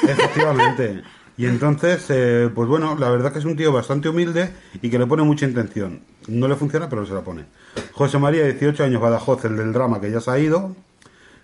Efectivamente. 0.03 1.03
Y 1.37 1.45
entonces, 1.45 2.05
eh, 2.09 2.49
pues 2.53 2.67
bueno, 2.67 2.97
la 2.99 3.09
verdad 3.09 3.31
que 3.31 3.39
es 3.39 3.45
un 3.45 3.55
tío 3.55 3.71
bastante 3.71 4.09
humilde 4.09 4.51
y 4.81 4.89
que 4.89 4.97
le 4.97 5.05
pone 5.05 5.21
mucha 5.21 5.45
intención. 5.45 6.01
No 6.27 6.47
le 6.47 6.55
funciona, 6.55 6.89
pero 6.89 7.05
se 7.05 7.13
la 7.13 7.21
pone. 7.21 7.45
José 7.93 8.17
María, 8.17 8.43
18 8.43 8.83
años, 8.83 9.01
Badajoz, 9.01 9.45
el 9.45 9.55
del 9.55 9.71
drama, 9.71 10.01
que 10.01 10.09
ya 10.09 10.19
se 10.19 10.31
ha 10.31 10.39
ido. 10.39 10.75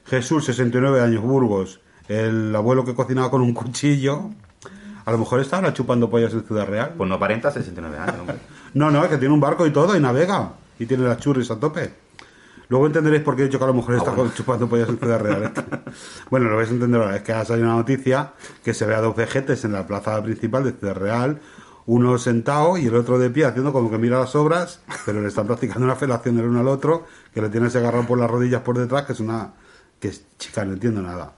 Jesús, 0.05 0.45
69 0.45 0.99
años, 0.99 1.21
Burgos, 1.21 1.79
el 2.07 2.55
abuelo 2.55 2.83
que 2.83 2.95
cocinaba 2.95 3.29
con 3.29 3.41
un 3.41 3.53
cuchillo. 3.53 4.31
A 5.05 5.11
lo 5.11 5.19
mejor 5.19 5.39
está 5.41 5.57
ahora 5.57 5.73
chupando 5.73 6.09
pollas 6.09 6.33
en 6.33 6.43
Ciudad 6.43 6.67
Real. 6.67 6.93
Pues 6.97 7.07
no 7.07 7.15
aparenta 7.15 7.51
69 7.51 7.97
años, 7.97 8.19
hombre. 8.19 8.37
No, 8.73 8.89
no, 8.89 9.03
es 9.03 9.11
que 9.11 9.19
tiene 9.19 9.31
un 9.31 9.39
barco 9.39 9.67
y 9.67 9.69
todo 9.71 9.95
y 9.95 9.99
navega. 9.99 10.53
Y 10.79 10.87
tiene 10.87 11.03
las 11.03 11.19
churris 11.19 11.51
a 11.51 11.59
tope. 11.59 11.93
Luego 12.69 12.87
entenderéis 12.87 13.23
por 13.23 13.35
qué 13.35 13.43
he 13.43 13.45
dicho 13.45 13.57
que 13.57 13.63
a 13.65 13.67
lo 13.67 13.73
mejor 13.73 13.95
está 13.95 14.13
chupando 14.33 14.67
pollas 14.67 14.89
en 14.89 14.97
Ciudad 14.97 15.19
Real. 15.19 15.51
bueno, 16.29 16.49
lo 16.49 16.55
vais 16.55 16.69
a 16.69 16.73
entender 16.73 17.01
ahora. 17.01 17.15
Es 17.15 17.23
que 17.23 17.33
ha 17.33 17.45
salido 17.45 17.67
una 17.67 17.77
noticia 17.77 18.33
que 18.63 18.73
se 18.73 18.85
ve 18.85 18.95
a 18.95 19.01
dos 19.01 19.15
vejetes 19.15 19.65
en 19.65 19.73
la 19.73 19.85
plaza 19.85 20.21
principal 20.23 20.63
de 20.63 20.71
Ciudad 20.71 20.95
Real. 20.95 21.39
Uno 21.85 22.17
sentado 22.17 22.77
y 22.77 22.87
el 22.87 22.95
otro 22.95 23.19
de 23.19 23.29
pie 23.29 23.45
haciendo 23.45 23.73
como 23.73 23.91
que 23.91 23.97
mira 23.97 24.19
las 24.19 24.35
obras, 24.35 24.81
pero 25.05 25.21
le 25.21 25.27
están 25.27 25.47
practicando 25.47 25.83
una 25.83 25.95
felación 25.95 26.39
el 26.39 26.45
uno 26.45 26.61
al 26.61 26.69
otro, 26.69 27.05
que 27.33 27.41
le 27.41 27.49
tienes 27.49 27.75
agarrado 27.75 28.07
por 28.07 28.17
las 28.17 28.31
rodillas 28.31 28.61
por 28.61 28.77
detrás, 28.77 29.03
que 29.03 29.13
es 29.13 29.19
una... 29.19 29.53
que 29.99 30.07
es 30.07 30.25
chica, 30.37 30.63
no 30.63 30.73
entiendo 30.73 31.01
nada. 31.01 31.33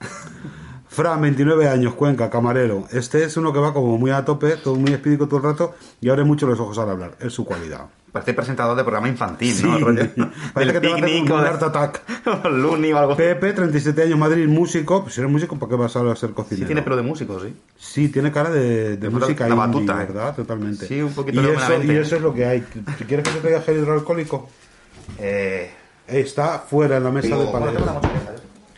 Fran, 0.87 1.19
29 1.19 1.67
años, 1.67 1.95
Cuenca, 1.95 2.29
camarero. 2.29 2.87
Este 2.91 3.23
es 3.23 3.35
uno 3.37 3.51
que 3.51 3.59
va 3.59 3.73
como 3.73 3.97
muy 3.97 4.11
a 4.11 4.23
tope, 4.23 4.55
todo 4.55 4.75
muy 4.75 4.93
espídico 4.93 5.27
todo 5.27 5.37
el 5.37 5.43
rato 5.43 5.75
y 5.99 6.09
abre 6.09 6.23
mucho 6.23 6.47
los 6.47 6.59
ojos 6.59 6.77
al 6.77 6.91
hablar. 6.91 7.17
Es 7.19 7.33
su 7.33 7.43
cualidad. 7.43 7.87
Parece 8.15 8.33
presentador 8.33 8.77
de 8.77 8.83
programa 8.83 9.09
infantil, 9.09 9.53
Sí. 9.53 9.63
¿no? 9.65 9.77
Del 10.55 10.71
que 10.71 10.79
te 10.79 10.87
va 10.87 10.93
a 10.93 10.95
hacer 10.95 11.05
picnic 11.09 11.25
un 11.25 11.31
o 11.33 11.41
de- 11.41 11.49
Art 11.49 11.63
Attack. 11.63 12.01
o 12.45 12.47
el 12.47 12.61
Looney 12.61 12.93
o 12.93 12.97
algo 12.97 13.11
así. 13.11 13.21
Pepe, 13.23 13.51
37 13.51 14.03
años, 14.03 14.17
Madrid, 14.17 14.47
músico. 14.47 15.03
Pues 15.03 15.15
si 15.15 15.19
eres 15.19 15.29
músico, 15.29 15.59
¿para 15.59 15.71
qué 15.71 15.75
vas 15.75 15.93
a 15.97 16.15
ser 16.15 16.31
cocinero? 16.31 16.63
Sí 16.63 16.65
tiene 16.65 16.81
pelo 16.81 16.95
de 16.95 17.01
músico, 17.01 17.41
sí. 17.41 17.53
Sí, 17.77 18.07
tiene 18.07 18.31
cara 18.31 18.51
de, 18.51 18.97
música 19.11 19.49
la 19.49 19.55
indie, 19.55 19.67
batuta, 19.67 19.93
¿eh? 20.01 20.05
¿verdad? 20.05 20.33
Totalmente. 20.33 20.87
Sí, 20.87 21.01
un 21.01 21.11
poquito 21.13 21.41
y 21.41 21.45
de 21.45 21.53
eso, 21.55 21.83
y 21.83 21.91
eso 21.91 22.15
es 22.15 22.21
lo 22.21 22.33
que 22.33 22.45
hay. 22.45 22.61
¿Tú 22.61 23.03
quieres 23.05 23.25
que 23.27 23.31
te 23.31 23.39
traiga 23.41 23.61
gel 23.61 23.79
hidroalcohólico? 23.79 24.49
Eh... 25.19 25.71
Está 26.07 26.59
fuera 26.59 26.97
en 26.97 27.03
la 27.03 27.11
mesa 27.11 27.35
de 27.35 27.35
digo, 27.35 27.51
bueno, 27.51 27.69
¿eh? 27.71 27.75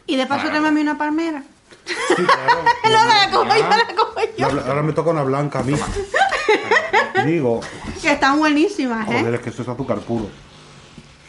Y 0.07 0.15
de 0.15 0.25
paso 0.25 0.47
tráeme 0.47 0.69
a 0.69 0.71
mí 0.71 0.81
una 0.81 0.97
palmera. 0.97 1.43
Sí, 1.85 2.15
claro. 2.15 2.63
No, 2.85 3.05
la 3.05 3.29
cojo 3.31 3.55
yo, 3.55 3.69
la 3.69 3.95
cojo 3.95 4.19
yo. 4.38 4.47
Ahora 4.65 4.81
me 4.81 4.93
toca 4.93 5.11
una 5.11 5.23
blanca 5.23 5.59
a 5.59 5.63
mí. 5.63 5.73
Digo, 7.26 7.61
Que 8.01 8.11
están 8.13 8.38
buenísimas, 8.39 9.07
¿eh? 9.09 9.20
joder, 9.20 9.34
es 9.36 9.41
que 9.41 9.49
esto 9.49 9.61
es 9.63 9.68
azúcar 9.68 9.99
puro. 9.99 10.30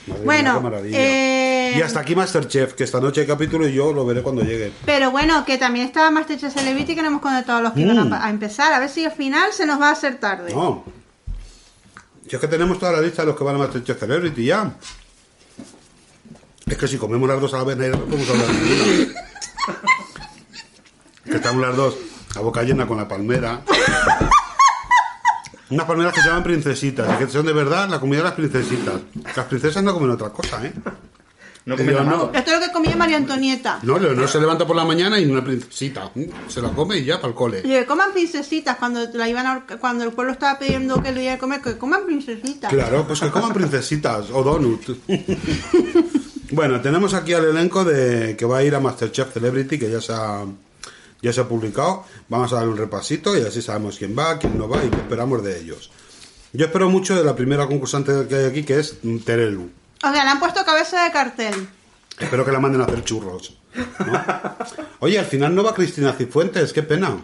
Madre 0.06 0.24
Bueno, 0.24 0.60
mía, 0.62 0.80
eh, 0.94 1.74
Y 1.76 1.82
hasta 1.82 2.00
aquí 2.00 2.16
Masterchef, 2.16 2.72
que 2.74 2.84
esta 2.84 2.98
noche 3.00 3.20
hay 3.22 3.26
capítulo 3.26 3.68
y 3.68 3.74
yo 3.74 3.92
lo 3.92 4.06
veré 4.06 4.22
cuando 4.22 4.42
llegue. 4.42 4.72
Pero 4.86 5.10
bueno, 5.10 5.44
que 5.44 5.58
también 5.58 5.86
estaba 5.86 6.10
Masterchef 6.10 6.54
Celebrity 6.54 6.94
que 6.94 7.02
no 7.02 7.08
hemos 7.08 7.20
contado 7.20 7.60
los 7.60 7.72
que 7.74 7.80
Mm. 7.84 7.90
iban 7.90 8.12
a, 8.14 8.24
a 8.24 8.30
empezar. 8.30 8.72
A 8.72 8.78
ver 8.78 8.88
si 8.88 9.04
al 9.04 9.12
final 9.12 9.52
se 9.52 9.66
nos 9.66 9.78
va 9.80 9.88
a 9.90 9.92
hacer 9.92 10.16
tarde. 10.18 10.52
No. 10.54 10.84
Si 12.28 12.34
es 12.36 12.40
que 12.40 12.48
tenemos 12.48 12.78
toda 12.78 12.92
la 12.92 13.00
lista 13.02 13.22
de 13.22 13.26
los 13.26 13.36
que 13.36 13.44
van 13.44 13.56
a 13.56 13.58
Masterchef 13.58 13.98
Celebrity 13.98 14.46
ya. 14.46 14.72
Es 16.66 16.76
que 16.78 16.88
si 16.88 16.96
comemos 16.98 17.28
las 17.28 17.40
dos 17.40 17.52
a 17.54 17.58
la 17.58 17.64
vez, 17.64 17.76
no 17.76 17.98
podemos 18.04 18.28
hablar 18.30 18.46
de 18.46 18.52
ninguna. 18.54 19.20
que 21.24 21.36
estamos 21.36 21.60
las 21.66 21.76
dos 21.76 21.96
a 22.34 22.40
boca 22.40 22.62
llena 22.62 22.86
con 22.86 22.96
la 22.96 23.06
palmera. 23.08 23.60
Unas 25.70 25.86
palmeras 25.86 26.14
que 26.14 26.20
se 26.22 26.28
llaman 26.28 26.42
princesitas, 26.44 27.18
que 27.18 27.26
son 27.28 27.44
de 27.46 27.52
verdad 27.52 27.88
la 27.88 28.00
comida 28.00 28.18
de 28.18 28.24
las 28.24 28.32
princesitas. 28.34 28.94
Las 29.36 29.46
princesas 29.46 29.82
no 29.82 29.92
comen 29.92 30.10
otra 30.10 30.30
cosa, 30.30 30.64
¿eh? 30.64 30.72
No 31.66 31.74
Y 31.74 31.76
come 31.78 31.92
yo, 31.92 32.02
nada. 32.02 32.16
no. 32.16 32.30
Esto 32.32 32.50
es 32.54 32.60
lo 32.60 32.66
que 32.66 32.72
comía 32.72 32.96
María 32.96 33.18
Antonieta. 33.18 33.78
No, 33.82 33.98
no 33.98 34.26
se 34.26 34.40
levanta 34.40 34.66
por 34.66 34.74
la 34.74 34.86
mañana 34.86 35.20
y 35.20 35.26
una 35.30 35.44
princesita. 35.44 36.10
mm, 36.14 36.22
Se 36.48 36.62
la 36.62 36.70
come 36.70 36.96
y 36.96 37.04
ya 37.04 37.16
para 37.16 37.28
el 37.28 37.34
cole. 37.34 37.58
Y 37.62 37.68
que 37.68 37.84
coman 37.84 38.12
princesitas 38.12 38.76
cuando 38.78 39.00
la 39.12 39.28
iban 39.28 39.46
a 39.46 39.66
cuando 39.78 40.04
el 40.04 40.12
pueblo 40.12 40.32
estaba 40.32 40.58
pidiendo 40.58 41.02
que 41.02 41.12
le 41.12 41.30
de 41.30 41.36
comer, 41.36 41.60
que 41.60 41.76
coman 41.76 42.06
princesitas. 42.06 42.72
Claro, 42.72 43.06
pues 43.06 43.20
que 43.20 43.28
coman 43.30 43.52
princesitas 43.52 44.30
o 44.32 44.42
donut. 44.42 44.80
bueno, 46.52 46.80
tenemos 46.80 47.12
aquí 47.12 47.34
al 47.34 47.44
elenco 47.44 47.84
de 47.84 48.36
que 48.36 48.46
va 48.46 48.58
a 48.58 48.62
ir 48.64 48.74
a 48.74 48.80
Masterchef 48.80 49.32
Celebrity, 49.34 49.78
que 49.78 49.90
ya 49.90 50.00
se 50.00 50.12
ha, 50.14 50.44
ya 51.22 51.32
se 51.32 51.40
ha 51.40 51.48
publicado. 51.48 52.04
Vamos 52.28 52.52
a 52.52 52.56
dar 52.56 52.68
un 52.68 52.76
repasito 52.76 53.36
y 53.36 53.42
así 53.42 53.62
sabemos 53.62 53.98
quién 53.98 54.16
va, 54.18 54.38
quién 54.38 54.56
no 54.58 54.68
va 54.68 54.84
y 54.84 54.88
qué 54.88 54.96
esperamos 54.96 55.42
de 55.42 55.60
ellos. 55.60 55.90
Yo 56.52 56.66
espero 56.66 56.88
mucho 56.88 57.14
de 57.14 57.24
la 57.24 57.36
primera 57.36 57.66
concursante 57.66 58.26
que 58.28 58.34
hay 58.34 58.44
aquí, 58.46 58.62
que 58.62 58.78
es 58.78 58.98
Terelu. 59.24 59.70
O 60.02 60.12
sea, 60.12 60.24
le 60.24 60.30
han 60.30 60.38
puesto 60.38 60.64
cabeza 60.64 61.04
de 61.04 61.10
cartel. 61.10 61.68
Espero 62.18 62.44
que 62.44 62.52
la 62.52 62.60
manden 62.60 62.80
a 62.80 62.84
hacer 62.84 63.04
churros. 63.04 63.58
¿no? 63.74 64.24
Oye, 65.00 65.18
al 65.18 65.26
final 65.26 65.54
no 65.54 65.62
va 65.62 65.74
Cristina 65.74 66.12
Cifuentes, 66.12 66.72
qué 66.72 66.82
pena. 66.82 67.16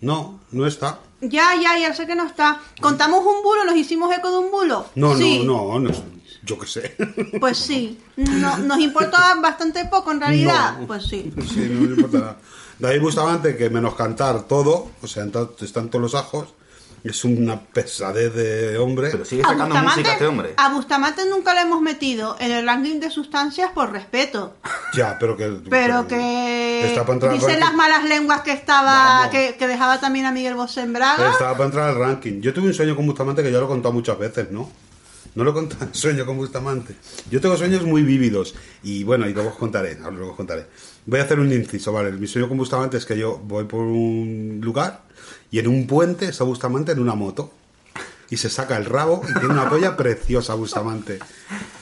No, 0.00 0.40
no 0.52 0.66
está. 0.66 1.00
Ya, 1.20 1.54
ya, 1.60 1.78
ya 1.78 1.94
sé 1.94 2.06
que 2.06 2.14
no 2.14 2.26
está. 2.26 2.60
¿Contamos 2.80 3.20
un 3.20 3.42
bulo? 3.42 3.64
¿Nos 3.64 3.76
hicimos 3.76 4.14
eco 4.14 4.30
de 4.30 4.38
un 4.38 4.50
bulo? 4.50 4.86
No, 4.94 5.16
sí. 5.16 5.42
no, 5.44 5.78
no, 5.78 5.90
no, 5.90 5.90
yo 6.44 6.58
qué 6.58 6.66
sé. 6.66 6.96
Pues 7.40 7.58
sí. 7.58 7.98
No, 8.16 8.58
nos 8.58 8.78
importa 8.78 9.34
bastante 9.42 9.84
poco 9.86 10.12
en 10.12 10.20
realidad. 10.20 10.78
No. 10.78 10.86
Pues 10.86 11.04
sí. 11.04 11.32
Sí, 11.48 11.68
no 11.70 11.80
me 11.80 11.94
importa 11.94 12.18
nada. 12.18 12.36
David 12.78 13.00
Bustamante, 13.00 13.56
que 13.56 13.70
menos 13.70 13.94
cantar 13.94 14.42
todo, 14.42 14.90
o 15.02 15.06
sea, 15.06 15.24
están 15.60 15.88
todos 15.88 16.02
los 16.02 16.14
ajos, 16.14 16.48
es 17.04 17.24
una 17.24 17.60
pesadez 17.60 18.34
de 18.34 18.78
hombre. 18.78 19.10
Pero 19.10 19.24
sigue 19.24 19.42
sacando 19.42 19.76
música 19.76 20.12
este 20.12 20.26
hombre. 20.26 20.54
a 20.56 20.72
Bustamante 20.72 21.22
nunca 21.28 21.54
lo 21.54 21.60
hemos 21.60 21.80
metido 21.80 22.36
en 22.40 22.50
el 22.50 22.66
ranking 22.66 23.00
de 23.00 23.10
sustancias 23.10 23.70
por 23.72 23.92
respeto. 23.92 24.54
Ya, 24.94 25.18
pero 25.18 25.36
que. 25.36 25.60
Pero 25.68 26.06
que 26.06 26.86
Está 26.86 27.02
para 27.02 27.14
entrar 27.14 27.32
al 27.32 27.38
dicen 27.38 27.60
las 27.60 27.74
malas 27.74 28.04
lenguas 28.04 28.40
que 28.40 28.52
estaba 28.52 29.28
que, 29.30 29.56
que 29.58 29.66
dejaba 29.66 30.00
también 30.00 30.24
a 30.24 30.32
Miguel 30.32 30.54
Bosé 30.54 30.82
en 30.82 30.94
Braga. 30.94 31.32
Estaba 31.32 31.52
para 31.52 31.64
entrar 31.66 31.88
al 31.90 31.96
ranking. 31.96 32.40
Yo 32.40 32.54
tuve 32.54 32.68
un 32.68 32.74
sueño 32.74 32.96
con 32.96 33.04
Bustamante 33.04 33.42
que 33.42 33.52
ya 33.52 33.58
lo 33.58 33.66
he 33.66 33.68
contado 33.68 33.92
muchas 33.92 34.18
veces, 34.18 34.50
¿no? 34.50 34.70
No 35.36 35.44
lo 35.44 35.50
he 35.50 35.54
contado, 35.54 35.86
sueño 35.92 36.26
con 36.26 36.36
Bustamante. 36.36 36.96
Yo 37.30 37.40
tengo 37.40 37.56
sueños 37.56 37.84
muy 37.84 38.02
vívidos. 38.02 38.54
Y 38.82 39.04
bueno, 39.04 39.28
y 39.28 39.34
luego 39.34 39.50
os 39.50 39.56
contaré, 39.56 39.96
luego 40.00 40.30
os 40.30 40.36
contaré. 40.36 40.66
Voy 41.06 41.20
a 41.20 41.22
hacer 41.22 41.38
un 41.38 41.52
inciso, 41.52 41.92
¿vale? 41.92 42.10
Mi 42.12 42.26
sueño 42.26 42.48
con 42.48 42.56
Bustamante 42.58 42.96
es 42.96 43.06
que 43.06 43.16
yo 43.16 43.38
voy 43.38 43.64
por 43.64 43.80
un 43.82 44.60
lugar 44.62 45.02
y 45.50 45.58
en 45.60 45.68
un 45.68 45.86
puente 45.86 46.26
está 46.26 46.42
Bustamante 46.44 46.92
en 46.92 46.98
una 46.98 47.14
moto. 47.14 47.52
Y 48.28 48.38
se 48.38 48.50
saca 48.50 48.76
el 48.76 48.86
rabo 48.86 49.22
y 49.28 49.32
tiene 49.34 49.50
una 49.54 49.70
polla 49.70 49.96
preciosa 49.96 50.54
Bustamante. 50.54 51.20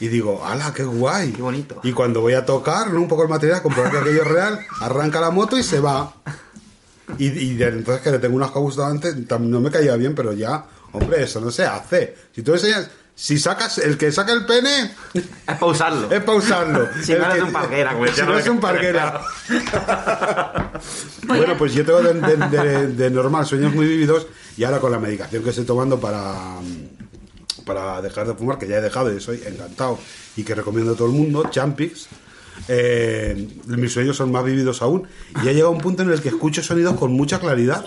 Y 0.00 0.08
digo, 0.08 0.44
¡hala, 0.44 0.74
qué 0.74 0.82
guay! 0.84 1.32
Qué 1.32 1.40
bonito. 1.40 1.80
Y 1.84 1.92
cuando 1.92 2.20
voy 2.20 2.34
a 2.34 2.44
tocar, 2.44 2.92
¿no? 2.92 3.00
un 3.00 3.08
poco 3.08 3.22
el 3.22 3.30
material, 3.30 3.62
comprobar 3.62 3.90
que 3.92 3.98
aquello 3.98 4.22
es 4.22 4.28
real, 4.28 4.60
arranca 4.80 5.20
la 5.22 5.30
moto 5.30 5.56
y 5.56 5.62
se 5.62 5.80
va. 5.80 6.12
Y, 7.18 7.62
entonces 7.62 8.02
que 8.02 8.10
le 8.10 8.18
tengo 8.18 8.34
un 8.36 8.42
asco 8.42 8.58
a 8.58 8.62
Bustamante, 8.62 9.14
tam- 9.26 9.40
no 9.46 9.60
me 9.60 9.70
caía 9.70 9.94
bien, 9.96 10.14
pero 10.14 10.32
ya, 10.32 10.66
hombre, 10.92 11.22
eso 11.22 11.40
no 11.40 11.50
se 11.50 11.64
hace. 11.64 12.14
Si 12.34 12.42
tú 12.42 12.52
enseñas, 12.52 12.90
Si 13.16 13.38
sacas, 13.38 13.78
el 13.78 13.96
que 13.96 14.10
saca 14.10 14.32
el 14.32 14.44
pene 14.44 14.92
Es 15.14 15.22
para 15.46 15.66
usarlo. 15.66 16.10
es 16.10 16.20
para 16.22 16.38
usarlo. 16.38 16.88
Si 17.02 17.12
El 17.12 17.18
no 17.20 17.24
eres 17.26 17.36
que- 17.38 17.42
un 17.44 17.52
parguera, 17.52 17.92
como 17.92 18.06
Si 18.08 18.22
no 18.22 18.38
es 18.38 18.44
de 18.44 18.50
un 18.50 18.60
parguera. 18.60 19.20
Bueno, 21.26 21.56
pues 21.56 21.72
yo 21.74 21.84
tengo 21.84 22.02
de, 22.02 22.14
de- 22.14 22.48
de- 22.48 22.86
de 22.88 23.10
normal 23.10 23.46
sueños 23.46 23.74
muy 23.74 23.86
vívidos 23.86 24.26
y 24.56 24.64
ahora 24.64 24.78
con 24.80 24.92
la 24.92 24.98
medicación 24.98 25.42
que 25.42 25.50
estoy 25.50 25.64
tomando 25.64 25.98
para, 25.98 26.34
para 27.64 28.02
dejar 28.02 28.26
de 28.26 28.34
fumar, 28.34 28.58
que 28.58 28.66
ya 28.68 28.76
he 28.76 28.80
dejado 28.82 29.12
y 29.14 29.20
soy 29.20 29.42
encantado 29.46 29.98
y 30.36 30.42
que 30.44 30.54
recomiendo 30.54 30.92
a 30.92 30.96
todo 30.96 31.06
el 31.08 31.14
mundo, 31.14 31.44
Champix, 31.50 32.08
eh, 32.68 33.48
mis 33.66 33.92
sueños 33.92 34.16
son 34.16 34.30
más 34.32 34.44
vívidos 34.44 34.82
aún 34.82 35.06
y 35.42 35.48
ha 35.48 35.52
llegado 35.52 35.70
un 35.70 35.80
punto 35.80 36.02
en 36.02 36.10
el 36.10 36.20
que 36.20 36.28
escucho 36.28 36.62
sonidos 36.62 36.96
con 36.96 37.12
mucha 37.12 37.40
claridad. 37.40 37.84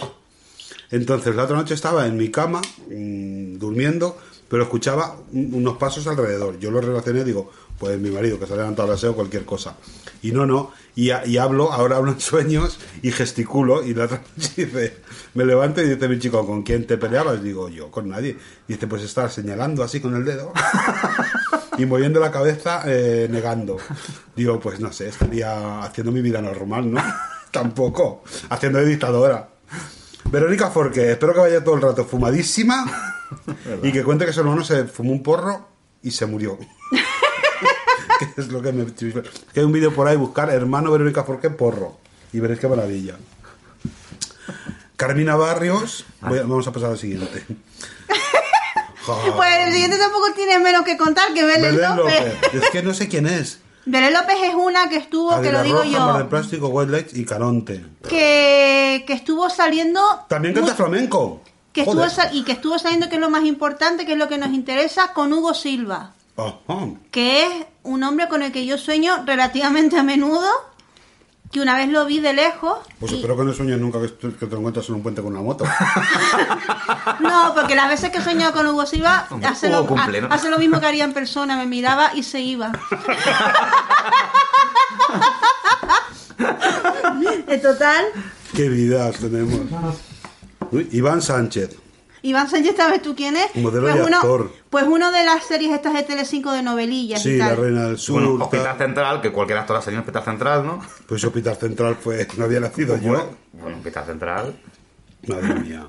Entonces, 0.90 1.36
la 1.36 1.44
otra 1.44 1.58
noche 1.58 1.74
estaba 1.74 2.08
en 2.08 2.16
mi 2.18 2.32
cama, 2.32 2.62
mm, 2.90 3.58
durmiendo, 3.58 4.18
pero 4.50 4.64
escuchaba 4.64 5.16
un- 5.34 5.54
unos 5.54 5.78
pasos 5.78 6.08
alrededor. 6.08 6.60
Yo 6.60 6.72
lo 6.72 6.82
relacioné, 6.82 7.24
digo, 7.24 7.52
pues 7.80 8.00
mi 8.00 8.10
marido 8.10 8.40
que 8.40 8.48
se 8.48 8.54
ha 8.54 8.58
levantado 8.58 8.88
al 8.88 8.96
aseo, 8.96 9.16
cualquier 9.16 9.46
cosa. 9.46 9.76
Y 10.22 10.32
no, 10.32 10.46
no. 10.46 10.72
Y, 10.96 11.12
a- 11.12 11.26
y 11.28 11.38
hablo, 11.38 11.72
ahora 11.72 11.98
hablo 11.98 12.12
en 12.12 12.20
sueños 12.20 12.80
y 13.04 13.12
gesticulo. 13.12 13.84
Y 13.84 13.94
la 13.94 14.06
otra 14.06 14.22
dice, 14.36 14.98
me 15.36 15.46
levanto 15.46 15.82
y 15.82 15.90
dice 15.90 16.08
mi 16.08 16.18
chico, 16.18 16.46
¿con 16.46 16.64
quién 16.64 16.88
te 16.88 16.98
peleabas? 16.98 17.44
Digo, 17.44 17.70
yo, 17.70 17.92
con 17.92 18.10
nadie. 18.10 18.38
Y 18.68 18.74
dice, 18.74 18.88
pues 18.88 19.04
estás 19.04 19.34
señalando 19.34 19.84
así 19.84 20.00
con 20.00 20.16
el 20.16 20.26
dedo. 20.26 20.52
y 21.78 21.86
moviendo 21.86 22.20
la 22.20 22.32
cabeza, 22.32 22.82
eh, 22.88 23.28
negando. 23.30 23.78
Digo, 24.36 24.60
pues 24.60 24.80
no 24.80 24.92
sé, 24.92 25.10
estaría 25.10 25.84
haciendo 25.84 26.12
mi 26.12 26.22
vida 26.22 26.42
normal, 26.42 26.92
¿no? 26.92 27.02
Tampoco. 27.52 28.24
Haciendo 28.50 28.80
de 28.80 28.86
dictadora. 28.86 29.50
Verónica 30.32 30.70
Forqué, 30.70 31.12
espero 31.12 31.34
que 31.34 31.40
vaya 31.40 31.64
todo 31.64 31.76
el 31.76 31.82
rato 31.82 32.06
fumadísima 32.06 32.86
y 33.84 33.92
que 33.92 34.04
cuente 34.04 34.26
que 34.26 34.34
su 34.34 34.42
hermano 34.42 34.64
se 34.64 34.86
fumó 34.86 35.12
un 35.12 35.24
porro 35.24 35.68
y 36.04 36.12
se 36.12 36.26
murió. 36.26 36.58
que 38.36 38.42
es 38.42 38.48
lo 38.50 38.62
que 38.62 38.72
me... 38.74 38.86
Que 38.94 39.60
hay 39.60 39.66
un 39.66 39.72
vídeo 39.72 39.94
por 39.94 40.08
ahí, 40.08 40.18
buscar 40.18 40.50
hermano 40.50 40.92
Verónica 40.92 41.24
Forqué 41.24 41.50
porro 41.50 41.98
y 42.34 42.40
veréis 42.40 42.60
qué 42.60 42.68
maravilla. 42.68 43.16
Carmina 44.98 45.36
Barrios, 45.36 46.06
voy 46.22 46.40
a- 46.40 46.44
vamos 46.44 46.68
a 46.68 46.72
pasar 46.72 46.92
al 46.92 46.98
siguiente. 46.98 47.46
Pues 49.38 49.50
el 49.66 49.72
siguiente 49.72 49.98
tampoco 49.98 50.34
tiene 50.36 50.60
menos 50.60 50.84
que 50.84 50.98
contar 50.98 51.34
que 51.34 51.42
Belén 51.46 51.78
Belén 51.78 51.96
López. 51.96 52.36
López. 52.42 52.62
Es 52.62 52.70
que 52.72 52.84
no 52.84 52.94
sé 52.94 53.08
quién 53.08 53.26
es. 53.26 53.60
Belén 53.88 54.14
López 54.14 54.36
es 54.44 54.54
una 54.54 54.90
que 54.90 54.98
estuvo, 54.98 55.42
que 55.42 55.52
lo 55.52 55.64
digo 55.64 55.78
Roja, 55.78 56.00
Mar 56.06 56.18
de 56.18 56.24
yo, 56.24 56.30
Plástico, 56.30 56.68
White 56.68 56.92
Lights 56.92 57.18
y 57.18 57.24
Caronte. 57.24 57.86
que, 58.08 59.06
que 59.08 59.14
estuvo 59.14 59.50
saliendo... 59.50 60.02
También 60.28 60.54
canta 60.54 60.76
flamenco. 60.76 61.42
que 61.72 61.82
estuvo 61.82 62.04
y 62.34 62.44
que 62.44 62.52
estuvo 62.52 62.78
saliendo, 62.78 63.08
que 63.08 63.16
es 63.16 63.22
lo 63.22 63.30
más 63.30 63.46
importante, 63.46 64.06
que 64.06 64.12
es 64.12 64.18
lo 64.18 64.28
que 64.28 64.38
nos 64.38 64.50
interesa, 64.50 65.14
con 65.14 65.32
Hugo 65.32 65.54
Silva, 65.54 66.12
Ajá. 66.36 66.90
que 67.12 67.44
es 67.44 67.50
un 67.84 68.04
hombre 68.04 68.28
con 68.28 68.44
el 68.44 68.52
que 68.52 68.66
yo 68.66 68.78
sueño 68.78 69.24
relativamente 69.26 69.98
a 69.98 70.04
menudo, 70.04 70.50
que 71.52 71.62
una 71.62 71.76
vez 71.76 71.90
lo 71.90 72.06
vi 72.06 72.20
de 72.20 72.34
lejos. 72.34 72.80
Pues 73.00 73.12
y- 73.12 73.16
espero 73.16 73.38
que 73.38 73.44
no 73.44 73.54
sueñes 73.54 73.80
nunca 73.80 74.00
que, 74.02 74.12
que 74.36 74.46
te 74.48 74.56
encuentres 74.56 74.88
en 74.90 74.96
un 74.96 75.04
puente 75.04 75.22
con 75.22 75.32
una 75.34 75.42
moto. 75.42 75.66
No, 77.20 77.54
porque 77.56 77.74
las 77.76 77.88
veces 77.90 78.10
que 78.12 78.18
he 78.18 78.22
soñado 78.22 78.52
con 78.54 78.68
Hugo 78.68 78.86
Silva 78.86 79.28
hace, 79.46 79.70
lo, 79.70 79.86
cumple, 79.88 80.18
ha- 80.20 80.22
¿no? 80.22 80.28
hace 80.34 80.50
lo 80.50 80.58
mismo 80.60 80.80
que 80.80 80.86
haría 80.88 81.04
en 81.06 81.14
persona, 81.14 81.56
me 81.58 81.66
miraba 81.66 82.12
y 82.14 82.24
se 82.24 82.40
iba. 82.42 82.72
En 87.48 87.62
total, 87.62 88.06
Qué 88.54 88.70
vidas 88.70 89.18
tenemos. 89.18 89.62
Uy, 90.72 90.88
Iván 90.92 91.22
Sánchez. 91.22 91.76
Iván 92.22 92.50
Sánchez, 92.50 92.76
¿sabes 92.76 93.02
tú 93.02 93.16
quién 93.16 93.36
es? 93.38 93.56
Modelo 93.56 93.88
pues 93.88 93.96
y 93.96 94.00
uno, 94.00 94.18
actor. 94.18 94.52
Pues 94.70 94.86
uno 94.88 95.12
de 95.12 95.24
las 95.24 95.44
series 95.46 95.74
estas 95.74 95.94
de 95.94 96.04
Telecinco 96.04 96.52
de 96.52 96.62
novelillas 96.62 97.22
Sí, 97.22 97.32
y 97.32 97.38
la 97.38 97.56
reina 97.56 97.84
del 97.86 97.98
sur. 97.98 98.22
Bueno, 98.22 98.38
tal. 98.38 98.42
Hospital 98.44 98.78
Central, 98.78 99.22
que 99.22 99.32
cualquier 99.32 99.60
actor 99.60 99.78
ha 99.78 99.82
salido 99.82 100.02
en 100.02 100.08
Hospital 100.08 100.24
Central, 100.24 100.66
¿no? 100.66 100.80
Pues 101.08 101.24
Hospital 101.24 101.56
Central 101.58 101.96
fue. 101.96 102.28
No 102.38 102.46
había 102.46 102.60
nacido 102.60 102.98
yo. 102.98 103.32
Bueno, 103.54 103.78
Hospital 103.78 104.06
Central. 104.06 104.56
Madre 105.28 105.56
mía. 105.56 105.88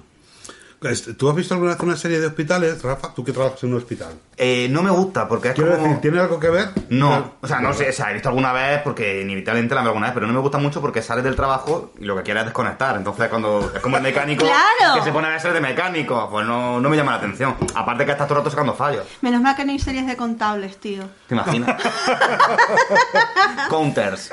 ¿Tú 1.17 1.29
has 1.29 1.35
visto 1.35 1.55
alguna 1.55 1.73
vez 1.73 1.81
una 1.83 1.97
serie 1.97 2.21
de 2.21 2.27
hospitales, 2.29 2.81
Rafa? 2.83 3.13
Tú 3.13 3.25
que 3.25 3.33
trabajas 3.33 3.61
en 3.65 3.71
un 3.73 3.79
hospital. 3.79 4.13
Eh, 4.37 4.69
no 4.71 4.81
me 4.83 4.91
gusta 4.93 5.27
porque 5.27 5.49
es 5.49 5.55
Quiero 5.55 5.73
como... 5.73 5.83
decir, 5.83 6.01
¿tiene 6.01 6.21
algo 6.21 6.39
que 6.39 6.51
ver? 6.51 6.69
No, 6.91 7.33
o 7.41 7.49
sea, 7.49 7.59
no 7.59 7.73
sé, 7.73 7.89
o 7.89 7.93
sea, 7.93 8.11
he 8.11 8.13
visto 8.15 8.29
alguna 8.29 8.53
vez 8.53 8.81
porque 8.85 9.23
inevitablemente 9.23 9.75
la 9.75 9.81
veo 9.81 9.89
alguna 9.91 10.07
vez, 10.07 10.15
pero 10.15 10.29
no 10.29 10.33
me 10.33 10.39
gusta 10.39 10.59
mucho 10.59 10.81
porque 10.81 11.03
sales 11.03 11.25
del 11.25 11.35
trabajo 11.35 11.93
y 11.99 12.05
lo 12.05 12.15
que 12.17 12.23
quieres 12.23 12.43
es 12.43 12.47
desconectar. 12.47 12.95
Entonces, 12.97 13.27
cuando 13.29 13.73
es 13.75 13.81
como 13.81 13.97
el 13.97 14.05
mecánico 14.05 14.45
¡Claro! 14.45 14.95
que 14.95 15.03
se 15.03 15.11
pone 15.11 15.27
a 15.27 15.41
ser 15.41 15.53
de 15.53 15.61
mecánico, 15.61 16.29
pues 16.31 16.47
no, 16.47 16.81
no 16.81 16.89
me 16.89 16.97
llama 16.97 17.11
la 17.11 17.19
atención. 17.19 17.57
Aparte 17.75 18.05
que 18.07 18.13
estás 18.13 18.29
todo 18.29 18.39
el 18.39 18.45
rato 18.45 18.51
sacando 18.51 18.75
fallos. 18.75 19.05
Menos 19.21 19.41
mal 19.43 19.57
que 19.57 19.65
no 19.65 19.73
hay 19.73 19.81
series 19.81 20.07
de 20.07 20.17
contables, 20.17 20.77
tío. 20.79 21.03
¿Te 21.27 21.35
imaginas? 21.35 21.83
Counters. 23.69 24.31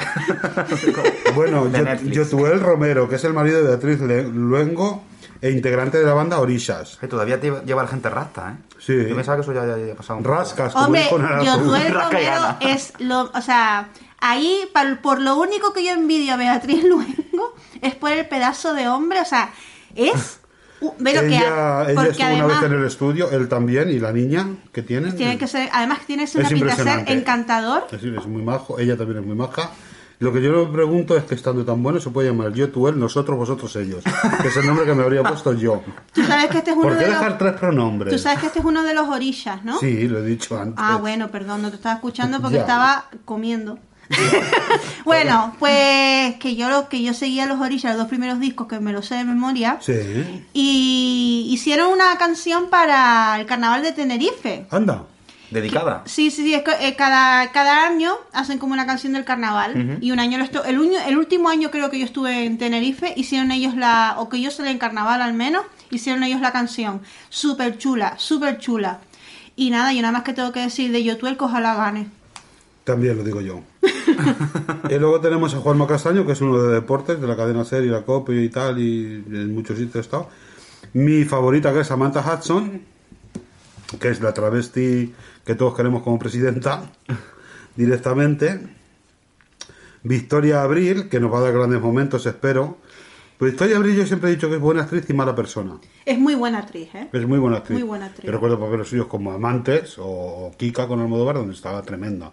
Bueno, 1.34 1.66
De 1.66 1.80
Yo- 1.80 1.84
Netflix. 1.86 2.16
Yotuel 2.16 2.60
Romero, 2.60 3.10
que 3.10 3.16
es 3.16 3.24
el 3.24 3.34
marido 3.34 3.58
de 3.64 3.68
Beatriz 3.70 4.00
Luengo 4.00 5.04
e 5.46 5.52
integrante 5.52 6.00
de 6.00 6.06
la 6.06 6.14
banda 6.14 6.40
Orishas. 6.40 6.98
Que 6.98 7.08
todavía 7.08 7.40
te 7.40 7.52
lleva 7.66 7.84
la 7.84 7.88
gente 7.90 8.10
rasta, 8.10 8.52
¿eh? 8.52 8.76
Sí. 8.80 8.94
Yo 9.08 9.16
pensaba 9.16 9.38
que 9.38 9.44
eso 9.44 9.54
ya 9.54 9.66
ya 9.66 9.74
había 9.74 9.96
pasado. 9.96 10.18
un 10.18 10.24
poco. 10.24 10.36
Rascas, 10.36 10.74
como 10.74 10.86
Hombre, 10.86 11.02
dijo 11.04 11.18
y 11.18 11.88
Romero 11.90 12.58
es 12.62 12.94
lo... 13.00 13.32
O 13.34 13.42
sea, 13.42 13.90
ahí, 14.20 14.62
por 15.02 15.22
lo 15.22 15.36
único 15.38 15.72
que 15.74 15.86
yo 15.86 15.92
envidio 15.92 16.34
a 16.34 16.38
Beatriz 16.38 16.84
Luengo 16.84 17.54
es 17.82 17.96
por 17.96 18.12
el 18.12 18.26
pedazo 18.28 18.74
de 18.74 18.88
hombre, 18.88 19.20
o 19.22 19.26
sea, 19.26 19.52
es... 19.96 20.40
lo 20.82 20.94
que 21.00 21.10
Ella, 21.28 21.82
ha- 21.82 21.84
ella 21.84 21.94
porque 21.96 22.10
estuvo 22.12 22.36
una 22.36 22.46
vez 22.48 22.64
en 22.64 22.74
el 22.74 22.86
estudio, 22.86 23.32
él 23.32 23.48
también, 23.48 23.90
y 23.90 24.00
la 24.00 24.12
niña 24.12 24.48
que 24.72 24.82
tiene. 24.82 25.12
tiene 25.14 25.38
que 25.38 25.48
ser, 25.48 25.70
además 25.72 26.00
tiene 26.06 26.24
que 26.24 26.28
ser 26.28 26.42
Es 26.42 26.48
una 26.52 26.58
pinta 26.60 26.66
de 26.66 26.72
ser 26.76 26.80
impresionante. 26.88 27.14
encantador. 27.14 27.88
Es, 27.92 28.04
es 28.04 28.26
muy 28.28 28.42
majo, 28.42 28.78
ella 28.80 28.98
también 28.98 29.20
es 29.20 29.26
muy 29.26 29.36
maja. 29.36 29.72
Lo 30.20 30.32
que 30.32 30.42
yo 30.42 30.52
le 30.52 30.72
pregunto 30.72 31.18
es 31.18 31.26
que 31.26 31.36
estando 31.36 31.66
tan 31.66 31.84
bueno 31.84 32.00
se 32.00 32.10
puede 32.10 32.30
llamar 32.30 32.54
yo, 32.54 32.70
tú, 32.70 32.88
él, 32.88 32.98
nosotros, 32.98 33.38
vosotros, 33.38 33.76
ellos. 33.76 34.04
Que 34.42 34.48
es 34.48 34.58
el 34.58 34.66
nombre 34.66 34.86
que 34.86 34.94
me 34.94 35.04
habría 35.04 35.24
puesto 35.24 35.54
yo. 35.54 35.82
Tú 36.14 36.24
sabes 36.24 36.48
que 36.48 36.60
este 36.60 36.72
es 36.72 36.78
uno 36.78 36.88
¿Por 36.88 36.98
qué 36.98 37.04
de 37.06 37.10
dejar 37.12 37.30
los... 37.32 37.38
tres 37.38 37.54
pronombres? 37.54 38.14
Tú 38.14 38.20
sabes 38.20 38.40
que 38.40 38.48
este 38.48 38.60
es 38.60 38.66
uno 38.66 38.84
de 38.84 38.94
los 38.94 39.10
orillas, 39.10 39.64
¿no? 39.66 39.78
Sí, 39.80 40.08
lo 40.08 40.20
he 40.20 40.26
dicho 40.26 40.58
antes. 40.58 40.76
Ah, 40.78 40.98
bueno, 40.98 41.30
perdón, 41.30 41.62
no 41.62 41.70
te 41.70 41.76
estaba 41.76 41.96
escuchando 41.96 42.40
porque 42.40 42.56
Ya. 42.56 42.62
estaba 42.62 43.06
comiendo. 43.26 43.78
bueno, 45.04 45.56
pues 45.60 46.36
que 46.36 46.56
yo 46.56 46.70
lo 46.70 46.90
que 46.90 47.02
yo 47.02 47.14
seguía 47.14 47.46
los 47.46 47.60
orillas, 47.60 47.92
los 47.94 48.02
dos 48.02 48.08
primeros 48.08 48.40
discos 48.40 48.68
que 48.68 48.80
me 48.80 48.94
los 48.94 49.06
sé 49.08 49.16
de 49.16 49.24
memoria. 49.24 49.78
Sí. 49.82 50.46
Y 50.54 51.48
hicieron 51.52 51.92
una 51.92 52.18
canción 52.18 52.70
para 52.70 53.40
el 53.40 53.46
carnaval 53.46 53.82
de 53.84 53.92
Tenerife. 53.92 54.68
Anda. 54.72 55.04
Dedicada. 55.52 56.04
Sí, 56.06 56.32
sí, 56.32 56.44
sí, 56.44 56.54
es 56.54 56.64
que, 56.64 56.72
eh, 56.88 56.96
cada, 56.96 57.52
cada 57.52 57.86
año 57.86 58.14
hacen 58.34 58.58
como 58.58 58.74
una 58.74 58.86
canción 58.86 59.14
del 59.14 59.26
carnaval. 59.26 60.00
Y 60.02 60.12
un 60.12 60.20
año, 60.20 60.38
lo 60.38 60.64
el, 60.66 60.96
el 61.08 61.18
último 61.18 61.50
año 61.50 61.72
creo 61.72 61.90
que 61.90 62.00
yo 62.00 62.06
estuve 62.06 62.46
en 62.46 62.58
Tenerife, 62.58 63.14
hicieron 63.16 63.52
ellos 63.52 63.76
la, 63.76 64.16
o 64.18 64.28
que 64.30 64.42
yo 64.42 64.52
salí 64.52 64.70
en 64.70 64.80
carnaval 64.80 65.22
al 65.22 65.34
menos, 65.34 65.64
hicieron 65.92 66.24
ellos 66.24 66.42
la 66.42 66.52
canción. 66.52 67.02
Súper 67.30 67.78
chula, 67.78 68.16
súper 68.18 68.58
chula. 68.58 69.00
Y 69.56 69.70
nada, 69.70 69.94
yo 69.94 70.02
nada 70.02 70.12
más 70.12 70.24
que 70.24 70.34
tengo 70.34 70.52
que 70.52 70.62
decir 70.62 70.92
de 70.92 71.04
Yotuel, 71.04 71.38
que 71.38 71.46
ojalá 71.46 71.76
gane. 71.76 72.08
También 72.84 73.18
lo 73.18 73.24
digo 73.24 73.42
yo. 73.42 73.62
y 74.90 75.00
luego 75.00 75.20
tenemos 75.22 75.54
a 75.54 75.60
Juanma 75.60 75.88
Castaño, 75.88 76.26
que 76.26 76.34
es 76.34 76.42
uno 76.42 76.62
de 76.62 76.74
deportes, 76.74 77.22
de 77.22 77.28
la 77.28 77.36
cadena 77.36 77.64
SER 77.64 77.84
y 77.84 77.90
la 77.90 78.02
COPE 78.02 78.44
y 78.44 78.50
tal, 78.50 78.80
y 78.80 79.24
en 79.28 79.54
muchos 79.54 79.78
sitios 79.78 79.96
he 79.96 80.00
estado. 80.00 80.30
Mi 80.94 81.24
favorita, 81.24 81.74
que 81.74 81.82
es 81.82 81.88
Samantha 81.88 82.22
Hudson, 82.22 82.82
que 84.00 84.10
es 84.10 84.22
la 84.22 84.34
travesti 84.34 85.14
que 85.46 85.56
todos 85.56 85.76
queremos 85.76 86.02
como 86.04 86.18
presidenta, 86.20 86.90
directamente. 87.76 88.60
Victoria 90.04 90.62
Abril, 90.62 91.10
que 91.10 91.20
nos 91.20 91.34
va 91.34 91.40
a 91.40 91.42
dar 91.42 91.54
grandes 91.54 91.82
momentos, 91.82 92.26
espero. 92.26 92.78
Pues 93.38 93.52
Victoria 93.52 93.78
Abril 93.78 93.96
yo 93.98 94.06
siempre 94.06 94.30
he 94.30 94.36
dicho 94.36 94.48
que 94.48 94.56
es 94.56 94.62
buena 94.62 94.84
actriz 94.84 95.10
y 95.10 95.14
mala 95.14 95.36
persona. 95.36 95.78
Es 96.06 96.18
muy 96.18 96.36
buena 96.36 96.60
actriz, 96.60 96.88
¿eh? 96.94 97.10
Es 97.12 97.28
muy 97.28 97.38
buena 97.40 97.58
actriz. 97.58 97.78
Muy 97.80 97.88
buena 97.88 98.06
actriz. 98.06 98.26
Yo 98.26 98.32
recuerdo 98.32 98.60
papeles 98.60 98.88
suyos 98.88 99.08
como 99.08 99.32
Amantes 99.32 99.96
o, 99.98 100.52
Kika 100.58 100.88
con 100.88 101.02
Almodóvar, 101.02 101.36
donde 101.36 101.54
estaba 101.54 101.82
tremenda. 101.82 102.32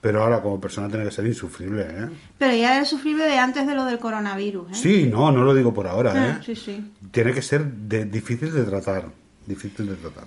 Pero 0.00 0.22
ahora 0.22 0.40
como 0.42 0.60
persona 0.60 0.88
tiene 0.88 1.04
que 1.04 1.10
ser 1.10 1.26
insufrible, 1.26 1.82
¿eh? 1.88 2.08
Pero 2.38 2.54
ya 2.54 2.76
era 2.76 2.84
sufrible 2.84 3.24
de 3.24 3.38
antes 3.38 3.66
de 3.66 3.74
lo 3.74 3.84
del 3.86 3.98
coronavirus, 3.98 4.70
¿eh? 4.72 4.74
Sí, 4.74 5.08
no, 5.10 5.32
no 5.32 5.42
lo 5.42 5.52
digo 5.54 5.74
por 5.74 5.88
ahora, 5.88 6.12
Ah, 6.14 6.38
¿eh? 6.38 6.42
sí, 6.44 6.54
sí. 6.54 6.92
Tiene 7.10 7.32
que 7.32 7.42
ser 7.42 7.64
de- 7.64 8.04
difícil 8.04 8.52
de 8.52 8.62
tratar. 8.64 9.06
Difícil 9.46 9.88
de 9.88 9.94
tratar. 9.96 10.24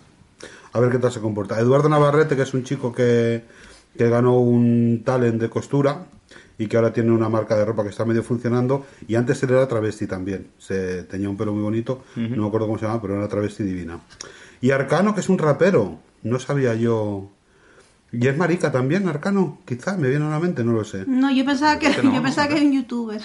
A 0.73 0.79
ver 0.79 0.91
qué 0.91 0.99
tal 0.99 1.11
se 1.11 1.19
comporta. 1.19 1.59
Eduardo 1.59 1.89
Navarrete, 1.89 2.35
que 2.35 2.43
es 2.43 2.53
un 2.53 2.63
chico 2.63 2.93
que, 2.93 3.43
que 3.97 4.09
ganó 4.09 4.37
un 4.37 5.01
talent 5.03 5.41
de 5.41 5.49
costura 5.49 6.05
y 6.57 6.67
que 6.67 6.75
ahora 6.77 6.91
tiene 6.93 7.11
una 7.11 7.29
marca 7.29 7.55
de 7.55 7.65
ropa 7.65 7.83
que 7.83 7.89
está 7.89 8.05
medio 8.05 8.21
funcionando. 8.21 8.85
Y 9.07 9.15
antes 9.15 9.41
él 9.43 9.51
era 9.51 9.67
travesti 9.67 10.07
también. 10.07 10.47
Se 10.57 11.03
tenía 11.03 11.29
un 11.29 11.37
pelo 11.37 11.53
muy 11.53 11.63
bonito. 11.63 12.03
No 12.15 12.43
me 12.43 12.47
acuerdo 12.47 12.67
cómo 12.67 12.77
se 12.77 12.85
llama, 12.85 13.01
pero 13.01 13.15
era 13.15 13.27
travesti 13.27 13.63
divina. 13.63 13.99
Y 14.61 14.71
Arcano, 14.71 15.15
que 15.15 15.21
es 15.21 15.29
un 15.29 15.37
rapero. 15.37 15.99
No 16.21 16.37
sabía 16.37 16.75
yo. 16.75 17.29
Y 18.11 18.27
es 18.27 18.35
marica 18.35 18.71
también, 18.71 19.07
Arcano. 19.07 19.59
Quizá 19.65 19.95
me 19.95 20.09
viene 20.09 20.25
a 20.25 20.29
la 20.29 20.39
mente, 20.39 20.63
no 20.63 20.73
lo 20.73 20.83
sé. 20.83 21.05
No, 21.07 21.31
yo 21.31 21.45
pensaba 21.45 21.79
que, 21.79 21.91
que 21.91 22.03
no, 22.03 22.13
yo 22.15 22.21
pensaba 22.21 22.47
que 22.49 22.55
era 22.55 22.65
un 22.65 22.73
youtuber. 22.73 23.21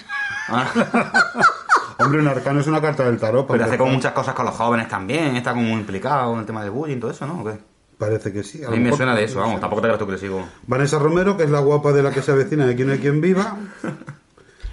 Hombre, 1.99 2.19
un 2.19 2.27
Arcano 2.27 2.59
es 2.59 2.67
una 2.67 2.81
carta 2.81 3.03
del 3.05 3.17
tarot. 3.17 3.47
Pero 3.47 3.65
hace 3.65 3.77
como 3.77 3.91
muchas 3.91 4.11
cosas 4.13 4.33
con 4.33 4.45
los 4.45 4.55
jóvenes 4.55 4.87
también, 4.87 5.35
está 5.35 5.51
como 5.51 5.63
muy 5.63 5.79
implicado 5.79 6.33
en 6.33 6.39
el 6.41 6.45
tema 6.45 6.61
del 6.61 6.71
bullying 6.71 6.97
y 6.97 6.99
todo 6.99 7.11
eso, 7.11 7.25
¿no? 7.25 7.41
¿O 7.41 7.45
qué? 7.45 7.57
Parece 7.97 8.33
que 8.33 8.43
sí. 8.43 8.61
A 8.63 8.69
lo 8.69 8.71
mí 8.75 8.79
me 8.79 8.91
suena 8.95 9.15
de 9.15 9.23
eso, 9.23 9.39
vamos, 9.39 9.61
tampoco 9.61 9.81
te 9.81 9.87
creas 9.87 9.99
tú 9.99 10.05
que 10.05 10.11
le 10.13 10.17
sigo. 10.17 10.45
Vanessa 10.67 10.99
Romero, 10.99 11.37
que 11.37 11.43
es 11.43 11.49
la 11.49 11.59
guapa 11.59 11.93
de 11.93 12.03
la 12.03 12.11
que 12.11 12.21
se 12.21 12.31
avecina 12.31 12.65
de 12.65 12.75
no 12.83 12.91
hay 12.91 12.99
quien 12.99 13.21
viva. 13.21 13.57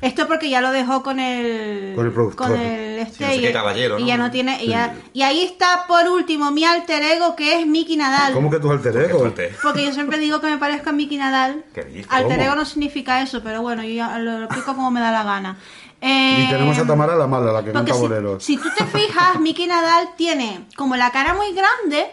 Esto 0.00 0.26
porque 0.26 0.50
ya 0.50 0.60
lo 0.60 0.72
dejó 0.72 1.04
con 1.04 1.20
el 1.20 1.94
Con 1.94 2.06
el 2.06 2.12
productor. 2.12 2.48
con 2.48 2.58
el 2.58 2.98
este 2.98 3.18
Sí, 3.18 3.22
no 3.22 3.28
sé 3.30 3.36
y, 3.36 3.40
qué 3.42 3.52
caballero, 3.52 3.98
y 4.00 4.02
¿no? 4.02 4.08
ya 4.08 4.16
no 4.18 4.30
tiene 4.32 4.64
y, 4.64 4.66
ya- 4.70 4.96
y 5.12 5.22
ahí 5.22 5.44
está 5.44 5.84
por 5.86 6.08
último 6.08 6.50
mi 6.50 6.64
alter 6.64 7.04
ego 7.04 7.36
que 7.36 7.60
es 7.60 7.66
Miki 7.68 7.96
Nadal. 7.96 8.32
¿Cómo 8.32 8.50
que 8.50 8.58
tu 8.58 8.68
alter 8.72 8.96
ego? 8.96 9.32
Porque 9.62 9.84
yo 9.84 9.92
siempre 9.92 10.18
digo 10.18 10.40
que 10.40 10.48
me 10.48 10.58
parezco 10.58 10.90
a 10.90 10.92
Miki 10.92 11.16
Nadal. 11.18 11.62
¿Qué? 11.72 12.04
Alter 12.08 12.36
¿Cómo? 12.36 12.42
ego 12.46 12.54
no 12.56 12.64
significa 12.64 13.22
eso, 13.22 13.44
pero 13.44 13.62
bueno, 13.62 13.84
yo 13.84 14.04
lo 14.18 14.42
explico 14.42 14.74
como 14.74 14.90
me 14.90 14.98
da 14.98 15.12
la 15.12 15.22
gana. 15.22 15.56
Eh, 16.04 16.44
Y 16.46 16.50
tenemos 16.50 16.76
a 16.78 16.84
Tamara 16.86 17.14
la 17.14 17.26
mala, 17.28 17.52
la 17.52 17.64
que 17.64 17.70
canta 17.72 17.94
si, 17.94 18.00
boleros. 18.00 18.42
si 18.44 18.56
tú 18.56 18.68
te 18.76 18.84
fijas, 18.86 19.38
Miki 19.40 19.66
Nadal 19.68 20.10
tiene 20.16 20.66
como 20.76 20.96
la 20.96 21.10
cara 21.12 21.32
muy 21.34 21.52
grande 21.54 22.10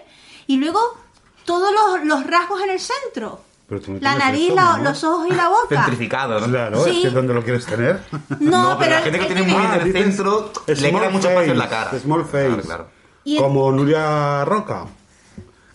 y 0.48 0.58
luego 0.58 0.80
todos 1.44 1.72
los, 1.74 2.06
los 2.06 2.28
rasgos 2.28 2.62
en 2.62 2.70
el 2.70 2.80
centro. 2.80 3.42
Pero 3.68 3.82
tú 3.82 3.92
no 3.94 4.00
La 4.02 4.16
nariz, 4.16 4.48
eso, 4.48 4.56
la- 4.56 4.78
¿no? 4.78 4.84
los 4.84 5.04
ojos 5.04 5.28
y 5.30 5.34
la 5.34 5.50
boca. 5.50 5.68
Centrificado, 5.70 6.40
¿no? 6.40 6.48
Claro, 6.48 6.84
Sí. 6.84 6.90
es 6.98 7.02
que 7.02 7.10
¿dónde 7.10 7.34
lo 7.34 7.44
quieres 7.44 7.66
tener? 7.66 8.00
No, 8.40 8.78
pero, 8.80 8.92
la 8.96 9.02
gente 9.02 9.20
que 9.20 9.26
tiene 9.26 9.42
muy 9.44 9.52
tiene- 9.62 9.76
en 9.76 9.82
el 9.82 9.94
centro 9.94 10.52
le 10.68 10.76
queda 10.76 11.10
mucho 11.10 11.30
espacio 11.30 11.52
en 11.52 11.58
la 11.60 11.70
cara. 11.70 12.00
Small 12.00 12.26
face. 12.26 12.48
Claro, 12.48 12.62
claro. 12.64 12.88
Y 13.24 13.38
el- 13.38 13.42
Como 13.44 13.72
Nuria 13.72 14.46
Roca, 14.46 14.86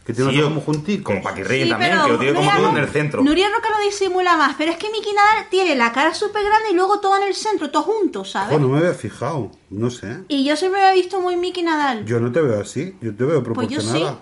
que 0.04 0.12
tiene 0.12 0.30
Sí, 0.30 0.36
los 0.36 0.44
o- 0.44 0.48
ojos 0.50 0.54
muy 0.66 0.74
junticos. 0.74 1.04
Como 1.04 1.22
Paquirrín 1.22 1.64
Sí, 1.64 1.68
también, 1.70 1.92
que 1.92 2.08
lo 2.12 2.18
tiene 2.18 2.34
como 2.34 2.50
todo 2.54 2.68
en 2.70 2.76
el 2.76 2.88
centro. 2.88 3.22
Nuria 3.22 3.48
Roca 3.48 3.70
lo 3.70 3.84
disimula 3.84 4.36
más, 4.36 4.54
pero 4.58 4.70
es 4.72 4.76
que 4.76 4.90
Miki 4.90 5.12
Nadal 5.12 5.48
tiene 5.50 5.74
la 5.76 5.92
cara 5.92 6.12
súper 6.12 6.44
grande 6.44 6.70
y 6.70 6.74
luego 6.74 7.00
todo 7.00 7.16
en 7.16 7.22
el 7.24 7.34
centro, 7.34 7.70
todo 7.70 7.82
junto, 7.84 8.24
¿sabes? 8.24 8.54
Oh, 8.54 8.58
no 8.60 8.68
me 8.68 8.78
había 8.78 8.92
fijado, 8.92 9.50
no 9.70 9.90
sé. 9.90 10.18
Y 10.28 10.44
yo 10.44 10.56
siempre 10.56 10.80
me 10.82 10.90
he 10.90 10.94
visto 10.94 11.20
muy 11.20 11.36
Miki 11.36 11.62
Nadal. 11.62 12.04
Yo 12.04 12.20
no 12.20 12.30
te 12.32 12.40
veo 12.42 12.60
así, 12.60 12.96
yo 13.00 13.14
te 13.16 13.24
veo 13.24 13.42
Pues 13.42 13.68
yo 13.68 13.78
proporcionada. 13.80 14.12
sí. 14.12 14.18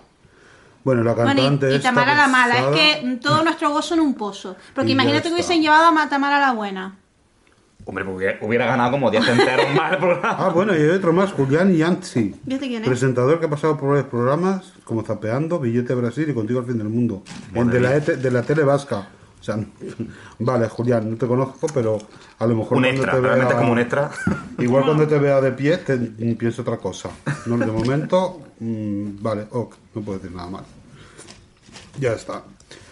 Bueno, 0.84 1.04
la 1.04 1.14
Bueno, 1.14 1.34
cantante 1.42 1.68
y, 1.70 1.72
y 1.72 1.76
esta 1.76 1.90
Tamara 1.90 2.14
la 2.16 2.26
mala, 2.28 2.58
es 2.58 2.66
que 3.00 3.18
todo 3.22 3.42
nuestro 3.44 3.70
gozo 3.70 3.94
en 3.94 4.00
un 4.00 4.14
pozo. 4.14 4.56
Porque 4.74 4.88
Y 4.90 4.92
imagínate 4.92 5.28
que 5.28 5.34
hubiesen 5.34 5.62
llevado 5.62 5.84
a 5.86 5.90
Ma- 5.92 6.08
Tamara 6.08 6.40
la 6.40 6.52
buena. 6.52 6.96
Hombre, 7.84 8.04
porque 8.04 8.38
hubiera 8.42 8.66
ganado 8.66 8.92
como 8.92 9.10
10 9.10 9.26
enteros 9.28 9.66
más 9.74 9.92
el 9.92 9.98
programa. 9.98 10.36
Ah, 10.38 10.50
bueno, 10.50 10.72
y 10.76 10.80
hay 10.80 10.88
otro 10.90 11.12
más, 11.12 11.32
Julián 11.32 11.72
Yanzi. 11.74 12.34
¿Viste 12.44 12.68
quién 12.68 12.82
es? 12.82 12.88
Presentador 12.88 13.40
que 13.40 13.46
ha 13.46 13.50
pasado 13.50 13.76
por 13.76 13.88
varios 13.90 14.06
programas, 14.06 14.72
como 14.84 15.02
Zapeando, 15.02 15.58
Billete 15.58 15.92
Brasil 15.94 16.28
y 16.30 16.34
Contigo 16.34 16.60
al 16.60 16.66
Fin 16.66 16.78
del 16.78 16.88
Mundo. 16.88 17.22
En 17.54 17.66
Madre 17.66 17.80
de, 17.80 17.84
la. 17.84 17.96
ET 17.96 18.06
de 18.06 18.30
la 18.30 18.42
tele 18.42 18.62
vasca. 18.62 19.08
O 19.40 19.44
sea, 19.44 19.56
vale, 20.38 20.68
Julián, 20.68 21.10
no 21.10 21.16
te 21.16 21.26
conozco, 21.26 21.66
pero 21.74 21.98
a 22.38 22.46
lo 22.46 22.54
mejor 22.54 22.76
Un 22.78 22.84
cuando 22.84 23.02
extra, 23.02 23.12
te 23.14 23.20
realmente 23.20 23.46
vea- 23.46 23.54
es 23.54 23.60
como 23.60 23.72
un 23.72 23.78
extra. 23.80 24.10
Igual 24.58 24.84
cuando 24.84 25.08
te 25.08 25.18
vea 25.18 25.40
de 25.40 25.50
pie, 25.50 25.78
te 25.78 25.96
pienso 25.98 26.62
otra 26.62 26.76
cosa. 26.76 27.10
No, 27.46 27.58
de 27.58 27.66
momento, 27.66 28.40
mm, 28.60 29.20
vale, 29.20 29.46
ok, 29.50 29.74
no 29.96 30.02
puedo 30.02 30.18
decir 30.20 30.34
nada 30.36 30.48
más. 30.50 30.62
Ya 31.98 32.12
está. 32.12 32.42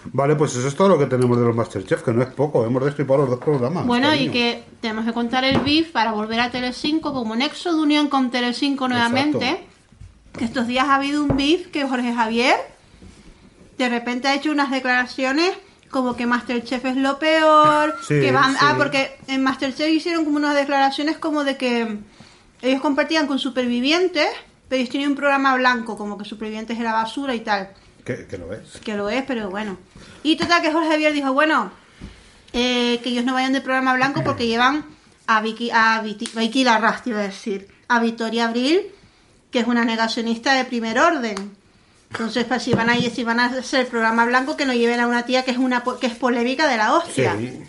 Vale, 0.05 0.35
pues 0.37 0.57
eso 0.57 0.67
es 0.67 0.75
todo 0.75 0.89
lo 0.89 0.99
que 0.99 1.07
tenemos 1.07 1.39
de 1.39 1.45
los 1.45 1.55
Masterchef, 1.55 2.03
que 2.03 2.13
no 2.13 2.23
es 2.23 2.29
poco, 2.29 2.65
hemos 2.65 2.85
destripado 2.85 3.21
los 3.21 3.31
dos 3.31 3.39
programas. 3.39 3.87
Bueno, 3.87 4.15
y 4.15 4.31
que 4.31 4.65
tenemos 4.81 5.05
que 5.05 5.13
contar 5.13 5.45
el 5.45 5.59
BIF 5.61 5.93
para 5.93 6.13
volver 6.13 6.41
a 6.41 6.51
Telecinco 6.51 7.13
como 7.13 7.37
nexo 7.37 7.75
de 7.75 7.81
unión 7.81 8.09
con 8.09 8.31
Telecinco 8.31 8.89
nuevamente. 8.89 9.47
Exacto. 9.47 9.69
Que 10.39 10.45
estos 10.45 10.67
días 10.67 10.87
ha 10.89 10.95
habido 10.95 11.23
un 11.23 11.37
BIF 11.37 11.69
que 11.69 11.87
Jorge 11.87 12.15
Javier 12.15 12.57
de 13.77 13.89
repente 13.89 14.29
ha 14.29 14.35
hecho 14.35 14.51
unas 14.53 14.71
declaraciones 14.71 15.53
como 15.91 16.15
que 16.15 16.27
Masterchef 16.27 16.85
es 16.85 16.97
lo 16.97 17.19
peor, 17.19 17.97
Sí, 18.07 18.21
que 18.21 18.33
van... 18.33 18.53
sí. 18.53 18.59
Ah, 18.61 18.75
porque 18.77 19.19
en 19.27 19.43
Masterchef 19.43 19.89
hicieron 19.89 20.25
como 20.25 20.37
unas 20.37 20.55
declaraciones 20.55 21.19
como 21.19 21.45
de 21.45 21.57
que 21.57 21.99
ellos 22.63 22.81
compartían 22.81 23.27
con 23.27 23.39
supervivientes, 23.39 24.29
pero 24.69 24.81
ellos 24.81 24.93
tenían 24.93 25.11
un 25.11 25.17
programa 25.17 25.57
blanco, 25.57 25.97
como 25.97 26.17
que 26.17 26.25
supervivientes 26.25 26.79
era 26.79 26.93
basura 26.93 27.35
y 27.35 27.41
tal. 27.41 27.71
¿Qué, 28.05 28.27
qué 28.29 28.39
lo 28.39 28.53
es? 28.53 28.79
Que 28.85 28.95
lo 28.97 29.09
es, 29.11 29.23
pero 29.25 29.51
bueno. 29.51 29.79
Y 30.23 30.37
total 30.37 30.63
que 30.63 30.73
Jorge 30.73 30.89
Javier 30.91 31.13
dijo, 31.13 31.33
bueno, 31.33 31.71
eh, 32.53 32.99
que 33.03 33.11
ellos 33.11 33.25
no 33.25 33.35
vayan 33.35 33.53
de 33.53 33.61
programa 33.61 33.95
blanco 33.95 34.23
porque 34.25 34.47
llevan 34.49 34.85
a 35.27 35.41
Vicky, 35.41 35.71
a 35.73 36.03
Viti- 36.03 36.31
Vicky 36.35 36.65
Larraz, 36.65 37.07
iba 37.07 37.21
a 37.21 37.23
decir, 37.23 37.69
a 37.89 38.01
Victoria 38.01 38.47
Abril, 38.49 38.83
que 39.51 39.61
es 39.61 39.67
una 39.67 39.85
negacionista 39.85 40.55
de 40.55 40.65
primer 40.65 40.99
orden. 40.99 41.57
Entonces, 42.11 42.45
pues, 42.45 42.63
si 42.65 42.73
van 42.73 42.91
a 42.91 42.97
si 42.97 43.23
van 43.23 43.39
a 43.39 43.45
hacer 43.47 43.87
programa 43.87 44.25
blanco, 44.25 44.57
que 44.57 44.67
no 44.67 44.73
lleven 44.73 44.99
a 44.99 45.07
una 45.07 45.25
tía 45.25 45.45
que 45.45 45.53
es 45.53 45.59
una 45.59 45.85
que 46.01 46.09
es 46.09 46.15
polémica 46.17 46.67
de 46.67 46.77
la 46.77 46.95
hostia. 46.95 47.37
Sí. 47.39 47.63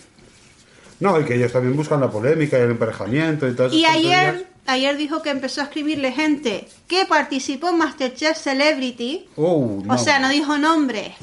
No, 1.02 1.20
y 1.20 1.26
que 1.26 1.36
ellos 1.36 1.52
también 1.52 1.76
buscan 1.76 2.00
la 2.00 2.10
polémica 2.10 2.58
y 2.58 2.62
el 2.62 2.72
emparejamiento 2.72 3.48
y 3.48 3.56
todas 3.56 3.74
Y 3.74 3.86
ayer, 3.86 4.26
tonterías. 4.26 4.52
ayer 4.68 4.98
dijo 4.98 5.22
que 5.24 5.32
empezó 5.32 5.62
a 5.62 5.64
escribirle 5.66 6.12
gente 6.12 6.68
que 6.88 7.06
participó 7.06 7.70
en 7.70 7.80
Masterchef 7.80 8.38
Celebrity. 8.38 9.28
Oh, 9.36 9.82
no. 9.84 9.96
O 9.96 9.98
sea, 9.98 10.20
no 10.20 10.30
dijo 10.30 10.60
nombre. 10.60 11.16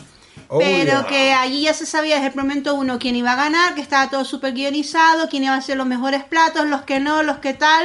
Oh, 0.49 0.59
pero 0.59 0.85
yeah. 0.85 1.07
que 1.07 1.33
allí 1.33 1.63
ya 1.63 1.75
se 1.75 1.87
sabía 1.87 2.17
desde 2.17 2.31
el 2.31 2.35
momento 2.35 2.75
uno 2.75 2.99
quién 2.99 3.15
iba 3.15 3.33
a 3.33 3.37
ganar, 3.37 3.75
que 3.75 3.81
estaba 3.81 4.11
todo 4.11 4.25
súper 4.25 4.55
guionizado, 4.55 5.29
quién 5.29 5.45
iba 5.45 5.55
a 5.55 5.59
hacer 5.59 5.77
los 5.77 5.87
mejores 5.87 6.25
platos, 6.25 6.67
los 6.67 6.83
que 6.83 6.99
no, 6.99 7.23
los 7.23 7.39
que 7.39 7.55
tal. 7.55 7.85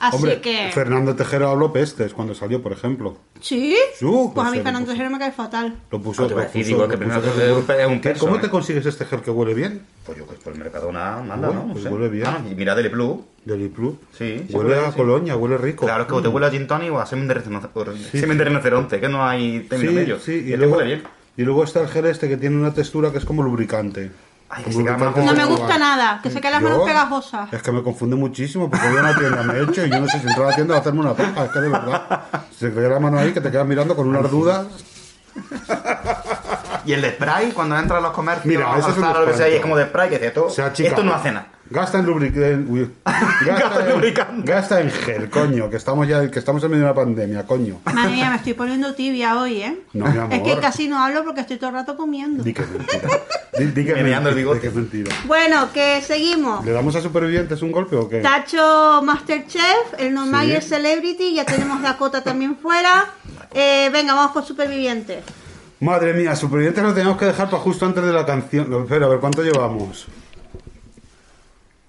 Así 0.00 0.16
Hombre, 0.16 0.40
que... 0.40 0.70
Fernando 0.72 1.14
Tejero 1.16 1.48
habló 1.48 1.72
pestes 1.72 2.14
cuando 2.14 2.34
salió, 2.34 2.62
por 2.62 2.72
ejemplo. 2.72 3.16
¿Sí? 3.40 3.76
Pues 4.00 4.30
pues 4.34 4.46
a 4.46 4.50
mí 4.50 4.56
se 4.58 4.62
Fernando. 4.62 4.90
Tejero 4.92 5.10
me 5.10 5.18
cae 5.18 5.32
fatal. 5.32 5.76
Lo 5.90 6.00
puso. 6.00 6.22
No 6.22 6.28
te 6.28 6.34
voy 6.34 6.42
a 6.44 6.46
lo 6.46 6.52
puso- 6.52 6.64
digo, 6.66 6.78
lo 6.82 6.88
que 6.88 6.96
puso- 6.96 6.98
primero 6.98 7.20
es 7.20 7.68
un- 7.68 7.74
es 7.80 7.86
un 7.86 8.00
¿Qué- 8.00 8.12
queso, 8.12 8.24
¿Cómo 8.26 8.36
¿eh? 8.36 8.40
te 8.40 8.48
consigues 8.50 8.86
este 8.86 9.04
gel 9.04 9.20
que 9.22 9.30
huele 9.30 9.54
bien? 9.54 9.82
Pues 10.06 10.18
yo 10.18 10.26
que 10.28 10.34
por 10.36 10.52
el 10.52 10.58
Mercadona 10.58 11.22
manda, 11.26 11.48
Bueno, 11.48 11.60
¿no? 11.62 11.66
No 11.68 11.72
pues 11.72 11.84
sé. 11.84 11.90
huele 11.90 12.08
bien. 12.08 12.26
Ah, 12.26 12.40
y 12.50 12.54
mira 12.54 12.74
Deli 12.74 12.88
Plus. 12.88 13.18
Del 13.44 13.70
Plus. 13.70 13.94
Sí, 14.16 14.44
sí, 14.46 14.54
Huele 14.54 14.70
huele, 14.74 14.86
a 14.86 14.90
sí. 14.92 14.96
colonia, 14.96 15.36
huele 15.36 15.56
rico. 15.58 15.86
Claro, 15.86 16.02
es 16.02 16.08
que 16.08 16.14
o 16.14 16.22
te 16.22 16.28
huele 16.28 16.46
a 16.46 16.50
gin 16.50 16.66
tonic 16.66 16.92
o 16.92 16.98
a 17.00 17.06
semen 17.06 17.26
de, 17.28 17.34
rinoceronte, 17.34 18.18
semen 18.18 18.36
de 18.36 18.44
rinoceronte, 18.44 19.00
que 19.00 19.08
no 19.08 19.24
hay 19.26 19.60
término 19.60 19.90
Sí, 19.90 19.96
medio. 19.96 20.18
sí, 20.20 20.32
y, 20.32 20.34
y 20.34 20.38
este 20.52 20.56
luego, 20.58 20.76
huele 20.76 20.86
bien. 20.96 21.02
y 21.36 21.42
luego 21.42 21.64
está 21.64 21.80
el 21.80 21.88
gel 21.88 22.06
este 22.06 22.28
que 22.28 22.36
tiene 22.36 22.56
una 22.56 22.74
textura 22.74 23.10
que 23.10 23.18
es 23.18 23.24
como 23.24 23.42
lubricante. 23.42 24.10
Ay, 24.50 24.64
que 24.64 24.70
Como 24.72 24.78
se 24.78 24.84
queda 24.84 24.96
lubricante 24.96 25.20
más 25.20 25.34
No 25.34 25.34
me 25.34 25.44
gusta 25.44 25.78
nada, 25.78 26.20
que 26.22 26.30
se 26.30 26.40
quedan 26.40 26.52
las 26.52 26.62
manos 26.62 26.86
pegajosas. 26.86 27.52
Es 27.52 27.62
que 27.62 27.72
me 27.72 27.82
confunde 27.82 28.16
muchísimo 28.16 28.70
porque 28.70 28.88
voy 28.88 28.96
a 28.96 29.00
una 29.00 29.16
tienda, 29.16 29.42
me 29.42 29.54
he 29.54 29.62
hecho 29.62 29.84
y 29.84 29.90
yo 29.90 30.00
no 30.00 30.08
sé 30.08 30.20
si 30.20 30.26
entro 30.26 30.44
a 30.44 30.50
la 30.50 30.54
tienda 30.54 30.76
a 30.76 30.78
hacerme 30.78 31.00
una 31.00 31.14
paja. 31.14 31.44
Es 31.44 31.50
que 31.50 31.60
de 31.60 31.68
verdad, 31.68 32.20
se 32.56 32.68
te 32.68 32.74
queda 32.74 32.88
la 32.88 33.00
mano 33.00 33.18
ahí 33.18 33.32
que 33.32 33.40
te 33.40 33.50
quedas 33.50 33.66
mirando 33.66 33.94
con 33.94 34.08
unas 34.08 34.30
dudas. 34.30 34.66
Y 36.84 36.92
el 36.94 37.02
de 37.02 37.10
spray, 37.12 37.52
cuando 37.52 37.78
entra 37.78 37.98
a 37.98 38.00
los 38.00 38.12
comercios, 38.12 38.46
Mira, 38.46 38.72
a 38.72 38.78
lo 38.78 39.26
que 39.26 39.34
sea, 39.34 39.48
y 39.48 39.56
es 39.56 39.60
como 39.60 39.76
de 39.76 39.84
spray, 39.84 40.08
que 40.08 40.16
dice, 40.16 40.28
esto, 40.28 40.48
esto 40.48 41.04
no 41.04 41.14
hace 41.14 41.32
nada. 41.32 41.48
Gasta 41.70 41.98
en 41.98 42.06
lubricante. 42.06 42.88
Gasta 43.04 43.44
Gasta, 43.44 43.80
en 43.80 43.86
en 43.86 43.92
lubricante. 43.94 44.52
Gasta 44.52 44.80
en 44.80 44.90
gel, 44.90 45.30
coño, 45.30 45.68
que 45.70 45.76
estamos 45.76 46.06
ya 46.08 46.30
que 46.30 46.38
estamos 46.38 46.62
en 46.64 46.70
medio 46.70 46.84
de 46.84 46.90
una 46.90 46.94
pandemia, 46.94 47.46
coño. 47.46 47.80
Madre 47.84 48.10
mía, 48.12 48.30
me 48.30 48.36
estoy 48.36 48.54
poniendo 48.54 48.94
tibia 48.94 49.38
hoy, 49.40 49.62
¿eh? 49.62 49.78
No, 49.92 50.06
mi 50.06 50.18
amor. 50.18 50.32
Es 50.32 50.42
que 50.42 50.60
casi 50.60 50.88
no 50.88 50.98
hablo 51.02 51.24
porque 51.24 51.40
estoy 51.42 51.56
todo 51.58 51.70
el 51.70 51.76
rato 51.76 51.96
comiendo. 51.96 52.42
Di 52.42 52.54
que 52.54 52.62
es 52.62 52.70
mentira. 52.70 53.08
Di, 53.58 53.64
di 53.66 53.84
que 53.84 53.94
Meneando 53.94 54.30
el 54.30 54.34
mentira, 54.36 54.52
bigote. 54.54 54.56
di 54.56 54.60
que 54.62 54.68
es 54.68 54.74
mentira. 54.74 55.16
Bueno, 55.26 55.72
que 55.72 56.00
seguimos. 56.02 56.64
¿Le 56.64 56.72
damos 56.72 56.94
a 56.96 57.00
Supervivientes 57.00 57.60
un 57.62 57.72
golpe 57.72 57.96
o 57.96 58.08
qué? 58.08 58.20
Tacho 58.20 59.02
Masterchef, 59.02 59.94
el 59.98 60.14
normal 60.14 60.46
Sí. 60.46 60.52
y 60.52 60.54
el 60.54 60.62
Celebrity, 60.62 61.34
ya 61.34 61.44
tenemos 61.44 61.82
Dakota 61.82 62.22
también 62.22 62.56
fuera. 62.56 63.06
Eh, 63.52 63.90
venga, 63.92 64.14
vamos 64.14 64.32
por 64.32 64.44
Supervivientes. 64.44 65.24
Madre 65.80 66.12
mía, 66.12 66.34
Supervivientes 66.34 66.82
lo 66.82 66.92
teníamos 66.92 67.18
que 67.18 67.26
dejar 67.26 67.48
para 67.50 67.62
justo 67.62 67.86
antes 67.86 68.02
de 68.04 68.12
la 68.12 68.26
canción. 68.26 68.68
No, 68.68 68.80
espera, 68.82 69.06
a 69.06 69.08
ver, 69.08 69.20
¿cuánto 69.20 69.42
llevamos? 69.42 70.06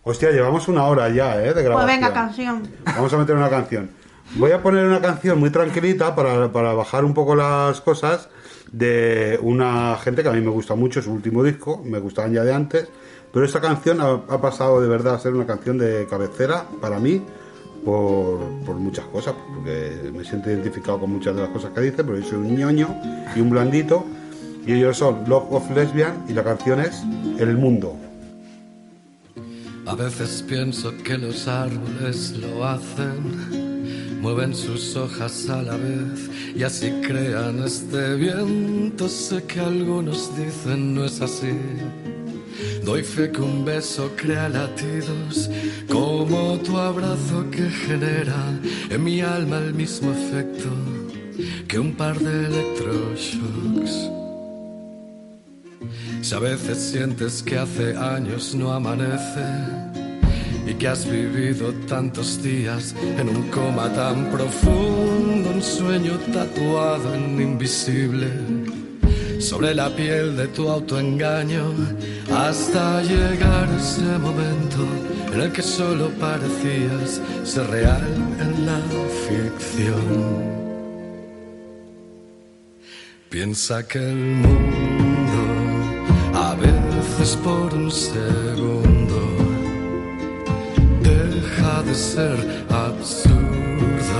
Hostia, 0.03 0.31
llevamos 0.31 0.67
una 0.67 0.85
hora 0.85 1.09
ya, 1.09 1.35
¿eh? 1.41 1.47
De 1.47 1.53
Pues 1.53 1.65
grabación. 1.65 1.87
venga, 1.87 2.13
canción. 2.13 2.63
Vamos 2.85 3.13
a 3.13 3.17
meter 3.17 3.35
una 3.35 3.49
canción. 3.49 3.89
Voy 4.35 4.51
a 4.51 4.61
poner 4.61 4.85
una 4.85 5.01
canción 5.01 5.39
muy 5.39 5.49
tranquilita 5.49 6.15
para, 6.15 6.51
para 6.51 6.73
bajar 6.73 7.03
un 7.03 7.13
poco 7.13 7.35
las 7.35 7.81
cosas 7.81 8.29
de 8.71 9.39
una 9.41 9.97
gente 9.97 10.21
que 10.21 10.29
a 10.29 10.31
mí 10.31 10.41
me 10.41 10.51
gusta 10.51 10.75
mucho, 10.75 11.01
su 11.01 11.11
último 11.11 11.43
disco, 11.43 11.81
me 11.83 11.99
gustaban 11.99 12.33
ya 12.33 12.43
de 12.43 12.53
antes, 12.53 12.87
pero 13.33 13.43
esta 13.45 13.59
canción 13.59 13.99
ha, 14.01 14.11
ha 14.11 14.39
pasado 14.39 14.79
de 14.81 14.87
verdad 14.87 15.15
a 15.15 15.19
ser 15.19 15.33
una 15.33 15.47
canción 15.47 15.79
de 15.79 16.05
cabecera 16.07 16.65
para 16.79 16.99
mí 16.99 17.23
por, 17.83 18.39
por 18.65 18.75
muchas 18.75 19.05
cosas, 19.05 19.33
porque 19.55 20.11
me 20.13 20.23
siento 20.23 20.51
identificado 20.51 20.99
con 20.99 21.11
muchas 21.11 21.35
de 21.35 21.41
las 21.41 21.49
cosas 21.49 21.71
que 21.71 21.81
dice, 21.81 22.03
pero 22.03 22.17
yo 22.19 22.23
soy 22.25 22.37
un 22.37 22.55
ñoño 22.55 22.95
y 23.35 23.41
un 23.41 23.49
blandito, 23.49 24.05
y 24.65 24.73
ellos 24.73 24.97
son 24.97 25.23
Love 25.27 25.51
of 25.51 25.71
Lesbian 25.71 26.25
y 26.27 26.33
la 26.33 26.43
canción 26.43 26.79
es 26.79 27.01
El 27.39 27.57
Mundo. 27.57 27.95
A 29.89 29.95
veces 29.95 30.43
pienso 30.47 30.95
que 31.03 31.17
los 31.17 31.47
árboles 31.47 32.35
lo 32.37 32.63
hacen, 32.63 34.21
mueven 34.21 34.53
sus 34.53 34.95
hojas 34.95 35.49
a 35.49 35.63
la 35.63 35.77
vez 35.77 36.29
y 36.55 36.61
así 36.61 36.91
crean 37.01 37.63
este 37.63 38.13
viento. 38.13 39.09
Sé 39.09 39.43
que 39.45 39.59
algunos 39.59 40.29
dicen 40.37 40.93
no 40.93 41.05
es 41.05 41.19
así. 41.21 41.57
Doy 42.85 43.01
fe 43.01 43.31
que 43.31 43.41
un 43.41 43.65
beso 43.65 44.11
crea 44.15 44.47
latidos, 44.47 45.49
como 45.87 46.59
tu 46.59 46.77
abrazo 46.77 47.49
que 47.49 47.67
genera 47.67 48.59
en 48.91 49.03
mi 49.03 49.21
alma 49.21 49.57
el 49.57 49.73
mismo 49.73 50.11
efecto 50.11 50.69
que 51.67 51.79
un 51.79 51.95
par 51.95 52.19
de 52.19 52.45
electroshocks. 52.45 54.18
Si 56.29 56.35
a 56.35 56.39
veces 56.39 56.77
sientes 56.77 57.41
que 57.41 57.57
hace 57.57 57.97
años 57.97 58.53
no 58.53 58.71
amanece 58.71 59.47
y 60.67 60.75
que 60.75 60.87
has 60.87 61.09
vivido 61.09 61.73
tantos 61.87 62.43
días 62.43 62.93
en 63.17 63.29
un 63.29 63.49
coma 63.49 63.91
tan 63.91 64.29
profundo, 64.29 65.49
un 65.49 65.59
sueño 65.63 66.19
tatuado 66.31 67.15
en 67.15 67.41
invisible, 67.41 68.27
sobre 69.39 69.73
la 69.73 69.89
piel 69.95 70.37
de 70.37 70.47
tu 70.49 70.69
autoengaño 70.69 71.73
hasta 72.31 73.01
llegar 73.01 73.67
ese 73.75 74.19
momento 74.19 74.85
en 75.33 75.41
el 75.41 75.51
que 75.51 75.63
solo 75.63 76.09
parecías 76.19 77.19
ser 77.43 77.65
real 77.71 78.07
en 78.39 78.67
la 78.67 78.79
ficción. 79.25 80.59
Piensa 83.31 83.87
que 83.87 83.97
el 83.97 84.15
mundo 84.15 84.88
por 87.19 87.73
un 87.73 87.91
segundo. 87.91 89.19
Deja 91.01 91.83
de 91.83 91.93
ser 91.93 92.65
absurdo. 92.69 94.19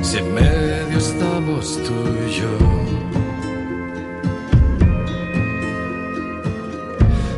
Si 0.00 0.18
en 0.18 0.32
medio 0.32 0.98
estamos 0.98 1.78
tú 1.84 1.94
y 2.26 2.30
yo. 2.40 2.56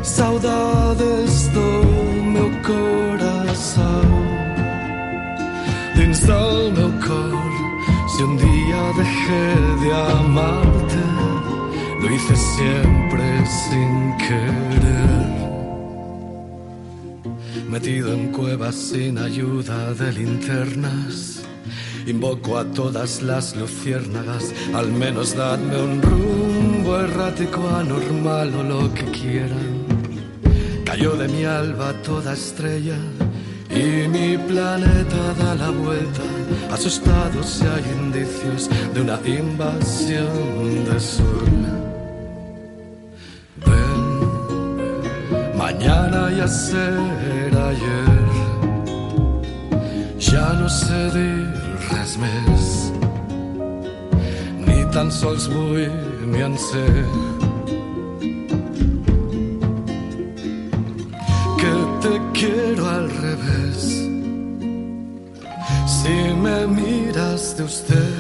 Saudades 0.03 1.49
do 1.55 1.69
meu 2.33 2.51
coração. 2.63 4.11
Dins 5.97 6.21
del 6.21 6.73
meu 6.73 6.93
Si 8.09 8.23
un 8.23 8.37
día 8.37 8.93
dejé 8.97 9.47
de 9.83 9.93
amarte 9.93 11.36
Lo 12.01 12.15
hice 12.15 12.37
siempre 12.37 13.47
sin 13.47 14.17
querer 14.19 15.27
Metido 17.69 18.13
en 18.13 18.33
cuevas 18.33 18.75
sin 18.75 19.19
ayuda 19.19 19.95
de 19.95 20.13
linternas 20.13 21.43
Invoco 22.07 22.59
a 22.59 22.65
todas 22.65 23.23
las 23.23 23.57
luciérnagas 23.57 24.53
Al 24.75 24.93
menos 24.93 25.35
dadme 25.35 25.77
un 25.83 26.03
rumbo 26.03 27.01
errático, 27.01 27.69
anormal 27.69 28.55
o 28.55 28.63
lo 28.63 28.95
que 28.95 29.05
quieran 29.07 29.87
Cayó 30.85 31.17
de 31.17 31.29
mi 31.29 31.45
alba 31.45 31.93
toda 32.03 32.35
estrella 32.35 32.99
y 33.77 34.09
mi 34.09 34.39
planeta 34.39 35.35
da 35.39 35.55
la 35.55 35.71
vuelta. 35.71 36.23
Asustado 36.71 37.43
si 37.43 37.65
hay 37.67 37.85
indicios 37.99 38.71
de 38.95 39.01
una 39.01 39.21
invasión 39.27 40.85
de 40.85 41.01
sol. 41.01 41.86
Mañana 45.57 46.31
ya 46.31 46.49
será 46.49 47.69
ayer. 47.69 48.27
Ja 50.19 50.53
no 50.61 50.69
sé 50.69 51.11
dir 51.17 51.47
ni 54.67 54.85
tan 54.93 55.11
sols 55.11 55.45
vull 55.53 55.89
ni 56.31 56.41
en 56.43 56.57
ser. 56.59 57.05
que 61.61 61.75
te 62.03 62.15
quiero 62.39 62.83
al 62.89 63.07
revés. 63.27 63.81
Si 65.97 66.17
me 66.45 66.67
miras 66.67 67.57
de 67.57 67.65
usted, 67.65 68.15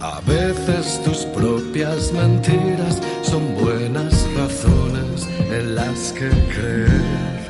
a 0.00 0.20
veces 0.20 1.00
tus 1.04 1.20
propias 1.38 2.12
mentiras 2.12 2.94
son 3.34 3.52
buenas 3.56 4.14
razones 4.36 5.26
en 5.58 5.74
las 5.74 6.12
que 6.12 6.28
creer. 6.54 7.40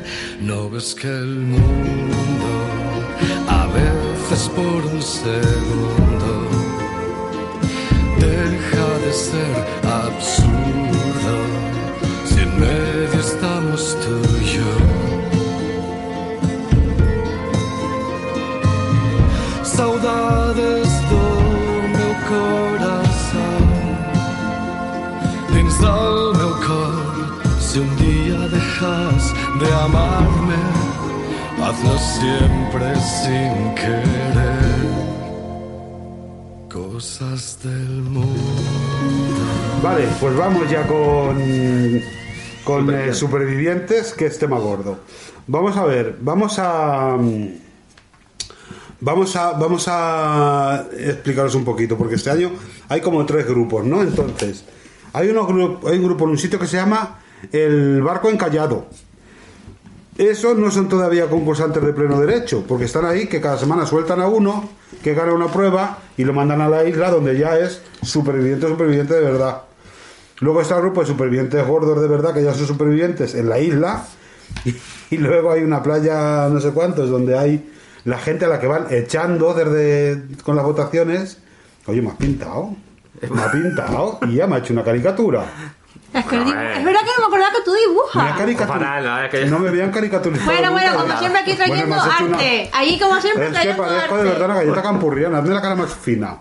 No 0.40 0.70
ves 0.70 0.94
que 0.94 1.08
el 1.08 1.34
mundo, 1.52 2.52
a 3.60 3.66
veces 3.78 4.42
por 4.58 4.80
un 4.94 5.02
segundo, 5.02 6.32
deja 8.26 8.88
de 9.04 9.12
ser 9.28 9.56
absurdo 10.04 11.34
si 12.28 12.38
en 12.46 12.52
medio 12.66 13.20
estamos 13.28 13.80
tú 14.02 14.16
y 14.40 14.44
yo. 14.56 14.72
Saudades 19.78 20.83
Si 27.74 27.80
un 27.80 27.96
día 27.96 28.38
dejas 28.38 29.34
de 29.58 29.74
amarme 29.74 30.54
Hazlo 31.60 31.98
siempre 31.98 32.94
sin 33.00 33.74
querer 33.74 34.04
Cosas 36.72 37.58
del 37.64 38.02
mundo 38.02 38.30
Vale, 39.82 40.06
pues 40.20 40.36
vamos 40.36 40.70
ya 40.70 40.86
con 40.86 41.42
con 42.64 42.94
eh, 42.94 43.12
supervivientes, 43.12 44.14
que 44.14 44.26
es 44.26 44.38
tema 44.38 44.58
gordo. 44.58 45.00
Vamos 45.48 45.76
a 45.76 45.84
ver, 45.84 46.16
vamos 46.20 46.60
a 46.60 47.16
mm, 47.18 47.48
vamos 49.00 49.34
a 49.34 49.52
vamos 49.54 49.86
a 49.88 50.86
explicaros 50.96 51.56
un 51.56 51.64
poquito, 51.64 51.98
porque 51.98 52.14
este 52.14 52.30
año 52.30 52.52
hay 52.88 53.00
como 53.00 53.26
tres 53.26 53.48
grupos, 53.48 53.84
¿no? 53.84 54.00
Entonces, 54.00 54.64
hay 55.12 55.28
unos 55.28 55.48
hay 55.86 55.98
un 55.98 56.04
grupo 56.04 56.24
en 56.24 56.30
un 56.30 56.38
sitio 56.38 56.58
que 56.58 56.68
se 56.68 56.76
llama 56.76 57.18
el 57.52 58.02
barco 58.02 58.30
encallado. 58.30 58.86
Esos 60.16 60.56
no 60.56 60.70
son 60.70 60.88
todavía 60.88 61.26
concursantes 61.28 61.82
de 61.82 61.92
pleno 61.92 62.20
derecho, 62.20 62.64
porque 62.68 62.84
están 62.84 63.04
ahí 63.04 63.26
que 63.26 63.40
cada 63.40 63.58
semana 63.58 63.84
sueltan 63.84 64.20
a 64.20 64.28
uno 64.28 64.68
que 65.02 65.12
gana 65.12 65.32
una 65.32 65.48
prueba 65.48 65.98
y 66.16 66.24
lo 66.24 66.32
mandan 66.32 66.60
a 66.60 66.68
la 66.68 66.84
isla 66.84 67.10
donde 67.10 67.36
ya 67.36 67.58
es 67.58 67.82
superviviente, 68.02 68.68
superviviente 68.68 69.14
de 69.14 69.20
verdad. 69.20 69.62
Luego 70.38 70.60
está 70.60 70.76
el 70.76 70.82
grupo 70.82 71.00
de 71.00 71.06
supervivientes 71.08 71.66
gordos 71.66 72.00
de 72.00 72.06
verdad, 72.06 72.32
que 72.32 72.44
ya 72.44 72.54
son 72.54 72.66
supervivientes 72.66 73.34
en 73.34 73.48
la 73.48 73.58
isla. 73.58 74.04
Y, 75.10 75.18
luego 75.18 75.52
hay 75.52 75.62
una 75.62 75.80
playa, 75.80 76.48
no 76.48 76.58
sé 76.60 76.70
cuántos, 76.70 77.08
donde 77.08 77.38
hay 77.38 77.72
la 78.04 78.18
gente 78.18 78.46
a 78.46 78.48
la 78.48 78.58
que 78.58 78.66
van 78.66 78.86
echando 78.90 79.54
desde 79.54 80.24
con 80.42 80.56
las 80.56 80.64
votaciones. 80.64 81.38
Oye, 81.86 82.02
me 82.02 82.08
has 82.08 82.16
pintado. 82.16 82.74
Me 83.30 83.40
ha 83.40 83.52
pintado 83.52 84.18
y 84.28 84.36
ya 84.36 84.48
me 84.48 84.56
ha 84.56 84.58
hecho 84.58 84.72
una 84.72 84.82
caricatura. 84.82 85.44
Es, 86.14 86.24
que 86.26 86.36
eh. 86.36 86.78
es 86.78 86.84
verdad 86.84 87.00
que 87.00 87.10
no 87.16 87.20
me 87.20 87.26
acordaba 87.26 87.50
que 87.52 87.62
tú 87.64 87.72
dibujas. 87.74 88.24
la 89.02 89.24
es 89.26 89.30
que- 89.30 89.46
No 89.46 89.58
me 89.58 89.68
habían 89.68 89.90
caricaturizado. 89.90 90.46
Bueno, 90.50 90.70
bueno, 90.72 90.94
como 90.96 91.18
siempre 91.18 91.40
aquí 91.40 91.54
trayendo 91.54 91.96
hecho 91.96 92.24
una- 92.24 92.36
arte. 92.36 92.70
Ahí 92.72 92.98
como 93.00 93.20
siempre 93.20 93.42
Es 93.46 93.48
que 93.50 93.54
trayendo 93.54 93.82
parezco 93.82 94.14
arte. 94.14 94.24
de 94.24 94.30
verdad 94.30 94.44
una 94.50 94.54
galleta 94.60 94.82
campurriana. 94.82 95.38
Hazme 95.38 95.54
la 95.54 95.60
cara 95.62 95.74
más 95.74 95.92
fina. 95.94 96.38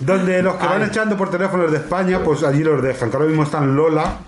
Donde 0.00 0.42
los 0.42 0.56
que 0.56 0.66
van 0.66 0.82
echando 0.82 1.16
por 1.16 1.30
teléfonos 1.30 1.70
de 1.70 1.78
España, 1.78 2.20
pues 2.22 2.42
allí 2.42 2.62
los 2.62 2.82
dejan. 2.82 3.10
Que 3.10 3.16
ahora 3.16 3.28
mismo 3.28 3.42
están 3.44 3.74
Lola. 3.74 4.18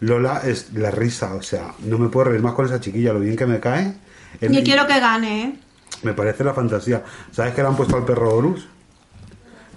Lola 0.00 0.40
es 0.44 0.72
la 0.74 0.90
risa, 0.90 1.34
o 1.34 1.42
sea, 1.42 1.72
no 1.84 1.96
me 1.96 2.08
puedo 2.08 2.24
reír 2.30 2.42
más 2.42 2.54
con 2.54 2.66
esa 2.66 2.80
chiquilla, 2.80 3.12
lo 3.12 3.20
bien 3.20 3.36
que 3.36 3.46
me 3.46 3.60
cae. 3.60 3.94
El- 4.40 4.52
Yo 4.52 4.62
quiero 4.64 4.86
que 4.88 4.98
gane, 4.98 5.42
¿eh? 5.44 5.54
Me 6.02 6.12
parece 6.12 6.42
la 6.42 6.52
fantasía. 6.52 7.04
¿Sabes 7.30 7.54
que 7.54 7.62
le 7.62 7.68
han 7.68 7.76
puesto 7.76 7.96
al 7.96 8.04
perro 8.04 8.34
Horus? 8.34 8.66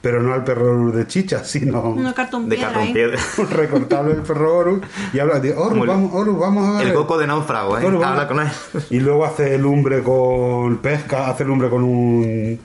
Pero 0.05 0.21
no 0.21 0.35
al 0.35 0.43
perro 0.43 0.71
Horus 0.71 0.93
de 0.93 1.07
chicha, 1.07 1.43
sino 1.43 1.81
Una 1.81 2.13
cartón 2.13 2.47
De 2.47 2.57
piedra 2.57 2.67
cartón 2.73 2.87
ahí. 2.89 2.93
piedra. 2.93 3.17
un 3.39 3.49
recortable 3.49 4.13
del 4.13 4.21
perro 4.21 4.57
Horus 4.59 4.81
y 5.11 5.17
habla 5.17 5.39
de 5.39 5.51
Horus, 5.51 5.87
vamos, 5.87 6.11
Horus, 6.13 6.37
vamos 6.37 6.69
a 6.69 6.77
ver. 6.77 6.87
El 6.89 6.93
coco 6.93 7.17
de 7.17 7.25
náufrago, 7.25 7.79
¿eh? 7.79 7.87
Habla 7.87 8.27
con 8.27 8.39
él. 8.39 8.47
Y 8.91 8.99
luego 8.99 9.25
hace 9.25 9.57
lumbre 9.57 10.03
con 10.03 10.77
pesca, 10.77 11.27
hace 11.27 11.43
lumbre 11.43 11.71
con 11.71 11.81
un 11.81 12.59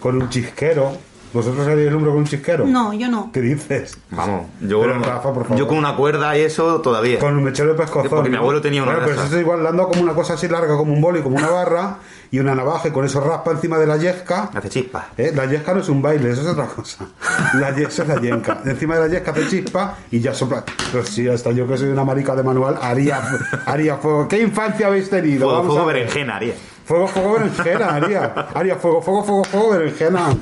con 0.00 0.20
un 0.20 0.28
chisquero. 0.28 0.92
¿Vosotros 1.32 1.66
haríais 1.66 1.90
lumbre 1.90 2.10
con 2.10 2.18
un 2.20 2.26
chisquero? 2.26 2.66
No, 2.66 2.92
yo 2.92 3.08
no. 3.08 3.30
¿Qué 3.32 3.40
dices? 3.40 3.96
Vamos, 4.10 4.46
yo, 4.60 4.80
Pero, 4.82 4.98
Rafa, 4.98 5.32
por 5.32 5.44
favor. 5.44 5.56
yo 5.58 5.66
con 5.66 5.78
una 5.78 5.96
cuerda 5.96 6.36
y 6.36 6.42
eso 6.42 6.80
todavía. 6.80 7.18
Con 7.18 7.36
un 7.36 7.44
mechero 7.44 7.70
de 7.72 7.78
pescozón. 7.78 8.10
Porque 8.10 8.28
mi 8.30 8.36
abuelo 8.36 8.60
tenía 8.60 8.82
una 8.82 8.92
Bueno, 8.92 9.06
pero 9.08 9.22
eso 9.22 9.34
es 9.34 9.40
igual, 9.40 9.62
dado 9.62 9.88
como 9.88 10.02
una 10.02 10.12
cosa 10.14 10.34
así 10.34 10.46
larga, 10.48 10.76
como 10.76 10.92
un 10.92 11.00
boli, 11.00 11.22
como 11.22 11.36
una 11.36 11.48
barra, 11.48 11.96
y 12.30 12.38
una 12.38 12.54
navaja, 12.54 12.88
y 12.88 12.90
con 12.90 13.04
eso 13.04 13.20
raspa 13.20 13.52
encima 13.52 13.78
de 13.78 13.86
la 13.86 13.96
yesca. 13.96 14.50
Hace 14.54 14.68
chispa. 14.68 15.08
¿Eh? 15.16 15.32
La 15.34 15.46
yesca 15.46 15.72
no 15.74 15.80
es 15.80 15.88
un 15.88 16.02
baile, 16.02 16.30
eso 16.30 16.42
es 16.42 16.48
otra 16.48 16.66
cosa. 16.66 17.06
La 17.54 17.74
yesca 17.74 18.02
es 18.02 18.08
la 18.08 18.20
yenca. 18.20 18.60
Encima 18.66 18.96
de 18.96 19.00
la 19.00 19.08
yesca 19.08 19.30
hace 19.30 19.48
chispa 19.48 19.96
y 20.10 20.20
ya 20.20 20.34
sopla. 20.34 20.64
Pero 20.90 21.04
sí, 21.04 21.28
hasta 21.28 21.50
yo 21.52 21.66
que 21.66 21.78
soy 21.78 21.88
una 21.88 22.04
marica 22.04 22.34
de 22.36 22.42
manual, 22.42 22.78
haría, 22.80 23.20
haría 23.66 23.96
fuego. 23.96 24.28
¿Qué 24.28 24.40
infancia 24.40 24.86
habéis 24.88 25.08
tenido? 25.08 25.46
Fuego, 25.46 25.52
Vamos 25.58 25.72
fuego 25.72 25.86
berenjena, 25.86 26.36
haría. 26.36 26.54
Fuego, 26.84 27.06
fuego, 27.08 27.32
berenjena, 27.34 27.94
haría. 27.94 28.34
Haría 28.54 28.76
fuego, 28.76 29.00
fuego, 29.00 29.24
fuego, 29.24 29.44
fuego, 29.44 29.70
berenjena. 29.70 30.36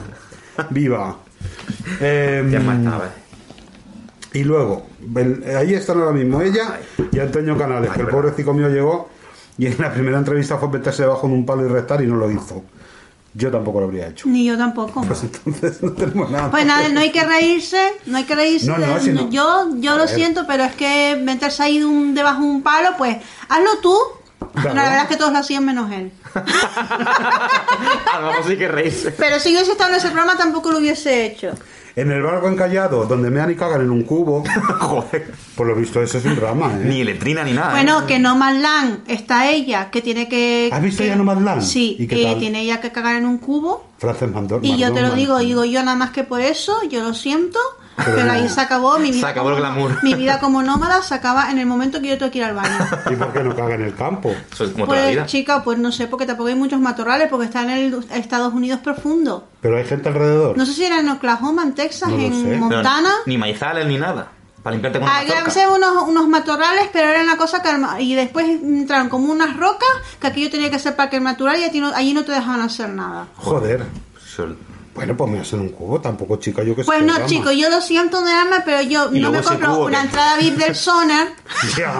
Viva. 0.70 1.16
Em, 2.00 2.50
Ya 2.50 2.58
¿eh? 2.60 3.10
y 4.32 4.44
luego, 4.44 4.86
el- 5.16 5.44
ahí 5.56 5.74
están 5.74 5.98
ahora 5.98 6.12
mismo 6.12 6.40
ella 6.40 6.78
y 7.10 7.18
Antonio 7.18 7.56
Canales, 7.58 7.90
Ay, 7.90 7.96
que 7.96 8.02
el 8.02 8.08
pobrecito 8.08 8.52
mío 8.52 8.68
llegó 8.68 9.08
y 9.58 9.66
en 9.66 9.76
la 9.78 9.92
primera 9.92 10.18
entrevista 10.18 10.56
fue 10.58 10.68
meterse 10.68 11.02
debajo 11.02 11.26
de 11.26 11.34
un 11.34 11.44
palo 11.46 11.64
y 11.66 11.68
restar 11.68 12.02
y 12.02 12.06
no 12.06 12.16
lo 12.16 12.30
hizo. 12.30 12.62
Yo 13.32 13.50
tampoco 13.50 13.78
lo 13.80 13.86
habría 13.86 14.08
hecho. 14.08 14.28
Ni 14.28 14.44
yo 14.44 14.56
tampoco. 14.58 15.02
Pues 15.06 15.22
entonces 15.22 15.82
no 15.82 15.92
tenemos 15.92 16.30
nada. 16.30 16.50
Pues 16.50 16.66
nada, 16.66 16.88
no 16.88 17.00
hay 17.00 17.12
que 17.12 17.22
reírse, 17.24 17.80
no 18.06 18.18
hay 18.18 18.24
que 18.24 18.34
reírse. 18.34 18.66
No, 18.66 18.78
no, 18.78 18.94
de- 18.94 19.00
si 19.00 19.12
no. 19.12 19.30
Yo, 19.30 19.68
yo 19.78 19.92
A 19.92 19.96
lo 19.96 20.04
ver. 20.06 20.14
siento, 20.14 20.44
pero 20.46 20.64
es 20.64 20.74
que 20.74 21.16
meterse 21.22 21.62
ahí 21.62 21.78
de 21.78 21.84
un, 21.84 22.14
debajo 22.14 22.42
de 22.42 22.46
un 22.48 22.62
palo, 22.62 22.90
pues 22.98 23.16
hazlo 23.48 23.70
tú, 23.82 23.96
Bueno, 24.54 24.74
la 24.74 24.82
verdad 24.84 25.02
es 25.02 25.08
que 25.08 25.16
todos 25.16 25.32
lo 25.32 25.38
hacían 25.38 25.64
menos 25.64 25.90
él. 25.92 26.12
A 26.34 28.20
lo 28.20 28.26
mejor 28.28 28.44
sí 28.46 28.56
que 28.56 28.68
reírse. 28.68 29.12
Pero 29.12 29.38
si 29.38 29.50
hubiese 29.50 29.72
estado 29.72 29.90
en 29.90 29.96
ese 29.96 30.08
programa 30.08 30.36
tampoco 30.36 30.70
lo 30.72 30.78
hubiese 30.78 31.26
hecho. 31.26 31.52
En 31.96 32.10
el 32.12 32.22
barco 32.22 32.48
encallado, 32.48 33.04
donde 33.04 33.30
me 33.30 33.40
han 33.40 33.50
y 33.50 33.56
cagan 33.56 33.80
en 33.82 33.90
un 33.90 34.04
cubo, 34.04 34.44
Joder. 34.78 35.32
por 35.56 35.66
lo 35.66 35.74
visto 35.74 36.00
eso 36.00 36.18
es 36.18 36.24
un 36.24 36.36
drama, 36.36 36.72
¿eh? 36.72 36.84
Ni 36.84 37.02
letrina 37.02 37.42
ni 37.42 37.52
nada. 37.52 37.72
Bueno, 37.72 38.02
¿eh? 38.02 38.04
que 38.06 38.18
no 38.20 38.36
Land 38.38 39.00
está 39.08 39.50
ella, 39.50 39.90
que 39.90 40.00
tiene 40.00 40.28
que... 40.28 40.70
¿Has 40.72 40.80
visto 40.82 41.02
que- 41.02 41.08
ya 41.08 41.16
Nomadland? 41.16 41.62
Sí, 41.62 41.96
¿Y 41.98 42.06
qué 42.06 42.16
que 42.16 42.22
tal? 42.24 42.38
tiene 42.38 42.60
ella 42.62 42.80
que 42.80 42.92
cagar 42.92 43.16
en 43.16 43.26
un 43.26 43.38
cubo. 43.38 43.84
Frances 43.98 44.30
Mandor. 44.30 44.64
Y 44.64 44.76
yo 44.78 44.92
te 44.92 45.02
lo 45.02 45.10
digo, 45.14 45.38
digo 45.38 45.64
yo 45.64 45.82
nada 45.82 45.96
más 45.96 46.10
que 46.10 46.22
por 46.22 46.40
eso, 46.40 46.80
yo 46.88 47.02
lo 47.02 47.12
siento, 47.12 47.58
pero 48.04 48.30
ahí 48.32 48.48
se 48.48 48.60
acabó 48.60 48.98
mi 48.98 49.10
vida. 49.10 49.20
Se 49.20 49.26
acabó 49.32 49.50
el 49.50 49.56
glamour. 49.56 49.98
Mi 50.02 50.14
vida 50.14 50.38
como 50.40 50.62
nómada 50.62 51.02
se 51.02 51.14
acaba 51.14 51.50
en 51.50 51.58
el 51.58 51.66
momento 51.66 52.00
que 52.00 52.08
yo 52.08 52.18
tengo 52.18 52.30
que 52.32 52.38
ir 52.38 52.44
al 52.44 52.54
baño. 52.54 52.76
¿Y 53.10 53.16
por 53.16 53.32
qué 53.32 53.42
no 53.42 53.54
caga 53.54 53.74
en 53.74 53.82
el 53.82 53.94
campo? 53.94 54.34
Eso 54.52 54.64
es 54.64 54.70
como 54.72 54.86
toda 54.86 55.00
la 55.00 55.08
vida. 55.10 55.20
Pues 55.22 55.30
chica, 55.32 55.62
pues 55.64 55.78
no 55.78 55.92
sé, 55.92 56.06
porque 56.06 56.26
tampoco 56.26 56.48
hay 56.48 56.54
muchos 56.54 56.80
matorrales, 56.80 57.28
porque 57.28 57.46
está 57.46 57.62
en 57.62 57.70
el 57.70 58.04
Estados 58.12 58.52
Unidos 58.54 58.80
profundo. 58.80 59.48
Pero 59.60 59.76
hay 59.76 59.84
gente 59.84 60.08
alrededor. 60.08 60.56
No 60.56 60.66
sé 60.66 60.72
si 60.74 60.84
era 60.84 61.00
en 61.00 61.08
Oklahoma, 61.08 61.62
en 61.62 61.74
Texas, 61.74 62.08
No 62.08 62.18
en 62.18 62.32
sé. 62.34 62.42
Pero 62.44 62.58
Montana. 62.58 63.10
Ni 63.26 63.38
maizales 63.38 63.86
ni 63.86 63.98
nada. 63.98 64.28
Para 64.62 64.74
limpiarte 64.74 64.98
con 64.98 65.08
una 65.08 65.18
Había 65.18 65.42
unos, 65.70 66.02
unos 66.06 66.28
matorrales, 66.28 66.90
pero 66.92 67.08
era 67.08 67.22
una 67.22 67.38
cosa 67.38 67.62
que 67.62 67.68
arma- 67.70 67.98
y 67.98 68.14
después 68.14 68.46
entraron 68.46 69.08
como 69.08 69.32
unas 69.32 69.56
rocas 69.56 69.88
que 70.20 70.26
aquello 70.26 70.50
tenía 70.50 70.70
que 70.70 70.78
ser 70.78 70.96
parque 70.96 71.18
natural 71.18 71.56
y 71.72 71.80
no- 71.80 71.94
allí 71.94 72.12
no 72.12 72.24
te 72.26 72.32
dejaban 72.32 72.60
hacer 72.60 72.90
nada. 72.90 73.26
Joder. 73.36 73.86
Bueno, 74.94 75.16
pues 75.16 75.30
me 75.30 75.38
hacen 75.38 75.60
un 75.60 75.68
cubo, 75.68 76.00
tampoco 76.00 76.36
chica, 76.36 76.62
yo 76.64 76.74
que 76.74 76.82
Pues 76.82 77.02
no, 77.04 77.24
chicos, 77.26 77.54
yo 77.56 77.70
lo 77.70 77.80
siento 77.80 78.22
de 78.22 78.32
alma, 78.32 78.62
pero 78.64 78.82
yo 78.82 79.10
no 79.10 79.30
me 79.30 79.40
compro 79.40 79.74
cubo 79.74 79.86
una 79.86 80.02
entrada 80.02 80.36
VIP 80.36 80.56
del 80.56 80.74
Sonar. 80.74 81.28
Ya. 81.78 81.96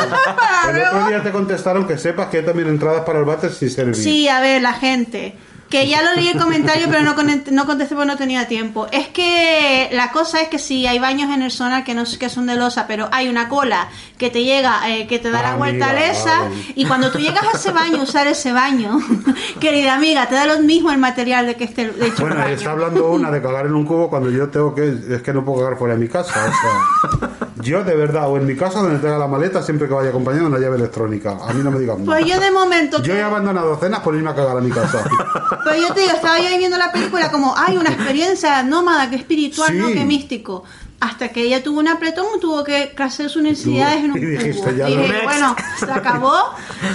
El 0.68 0.82
otro 0.86 1.08
día 1.08 1.22
te 1.22 1.30
contestaron 1.30 1.86
que 1.86 1.98
sepas 1.98 2.28
que 2.28 2.38
hay 2.38 2.44
también 2.44 2.68
entradas 2.68 3.04
para 3.04 3.20
el 3.20 3.24
váter 3.24 3.52
sin 3.52 3.70
servir. 3.70 3.94
Sí, 3.94 4.28
a 4.28 4.40
ver, 4.40 4.60
la 4.62 4.72
gente. 4.72 5.36
Que 5.70 5.86
ya 5.86 6.02
lo 6.02 6.14
leí 6.14 6.26
el 6.28 6.36
comentario, 6.38 6.88
pero 6.90 7.02
no, 7.02 7.14
no 7.52 7.66
contesté 7.66 7.94
porque 7.94 8.06
no 8.08 8.16
tenía 8.16 8.48
tiempo. 8.48 8.88
Es 8.90 9.06
que 9.08 9.88
la 9.92 10.10
cosa 10.10 10.40
es 10.40 10.48
que 10.48 10.58
si 10.58 10.86
hay 10.88 10.98
baños 10.98 11.30
en 11.32 11.42
el 11.42 11.50
sonar 11.52 11.84
que 11.84 11.94
no 11.94 12.04
sé 12.06 12.18
que 12.18 12.28
son 12.28 12.46
de 12.46 12.56
losa, 12.56 12.86
pero 12.88 13.08
hay 13.12 13.28
una 13.28 13.48
cola 13.48 13.88
que 14.18 14.30
te 14.30 14.42
llega, 14.42 14.80
eh, 14.90 15.06
que 15.06 15.18
te 15.20 15.30
da 15.30 15.38
Ah, 15.40 15.42
la 15.52 15.54
vuelta 15.56 15.90
amiga, 15.90 16.00
a 16.06 16.10
esa, 16.10 16.38
vale. 16.40 16.54
y 16.74 16.84
cuando 16.86 17.10
tú 17.12 17.18
llegas 17.18 17.44
a 17.44 17.56
ese 17.56 17.70
baño, 17.70 18.02
usar 18.02 18.26
ese 18.26 18.52
baño, 18.52 18.98
querida 19.60 19.94
amiga, 19.94 20.28
te 20.28 20.34
da 20.34 20.44
lo 20.46 20.58
mismo 20.58 20.90
el 20.90 20.98
material 20.98 21.46
de 21.46 21.54
que 21.54 21.64
esté 21.64 21.82
hecho 22.00 22.20
Bueno, 22.26 22.44
está 22.46 22.72
hablando 22.72 23.08
una 23.10 23.30
de 23.30 23.40
cagar 23.40 23.66
en 23.66 23.74
un 23.74 23.86
cubo 23.86 24.10
cuando 24.10 24.28
yo 24.30 24.48
tengo 24.48 24.74
que. 24.74 24.88
Es 25.08 25.22
que 25.22 25.32
no 25.32 25.44
puedo 25.44 25.62
cagar 25.62 25.78
fuera 25.78 25.94
de 25.94 26.00
mi 26.00 26.08
casa. 26.08 26.32
O 26.32 27.18
sea, 27.20 27.30
yo 27.62 27.84
de 27.84 27.94
verdad, 27.94 28.28
o 28.28 28.36
en 28.36 28.44
mi 28.46 28.56
casa 28.56 28.80
donde 28.80 28.98
tenga 28.98 29.18
la 29.18 29.28
maleta, 29.28 29.62
siempre 29.62 29.86
que 29.86 29.94
vaya 29.94 30.10
acompañado 30.10 30.48
una 30.48 30.58
llave 30.58 30.76
electrónica. 30.76 31.38
A 31.46 31.52
mí 31.52 31.62
no 31.62 31.70
me 31.70 31.78
digan. 31.78 32.04
Pues 32.04 32.24
yo 32.26 32.40
de 32.40 32.50
momento... 32.50 33.00
Yo 33.02 33.14
he 33.14 33.22
abandonado 33.22 33.76
cenas 33.78 34.00
por 34.00 34.14
irme 34.16 34.30
a 34.30 34.34
cagar 34.34 34.56
a 34.58 34.60
mi 34.60 34.70
casa. 34.70 35.04
Pero 35.64 35.76
yo 35.76 35.94
te 35.94 36.00
digo, 36.00 36.12
estaba 36.12 36.38
yo 36.38 36.48
ahí 36.48 36.58
viendo 36.58 36.78
la 36.78 36.92
película 36.92 37.30
como, 37.30 37.56
hay 37.56 37.76
una 37.76 37.90
experiencia 37.90 38.62
nómada, 38.62 39.10
que 39.10 39.16
espiritual, 39.16 39.76
¿no? 39.78 39.88
Que 39.88 40.04
místico. 40.04 40.64
Hasta 41.00 41.30
que 41.30 41.42
ella 41.42 41.62
tuvo 41.62 41.78
un 41.80 41.88
apretón 41.88 42.26
tuvo 42.42 42.62
que 42.62 42.92
hacer 42.98 43.30
sus 43.30 43.42
necesidades 43.42 44.04
en 44.04 44.12
un 44.12 44.18
Y 44.22 44.26
dijiste, 44.26 44.60
cubo. 44.60 44.76
ya 44.76 44.88
Y 44.90 44.96
dije, 44.98 45.20
bueno, 45.24 45.56
se 45.78 45.90
acabó, 45.90 46.34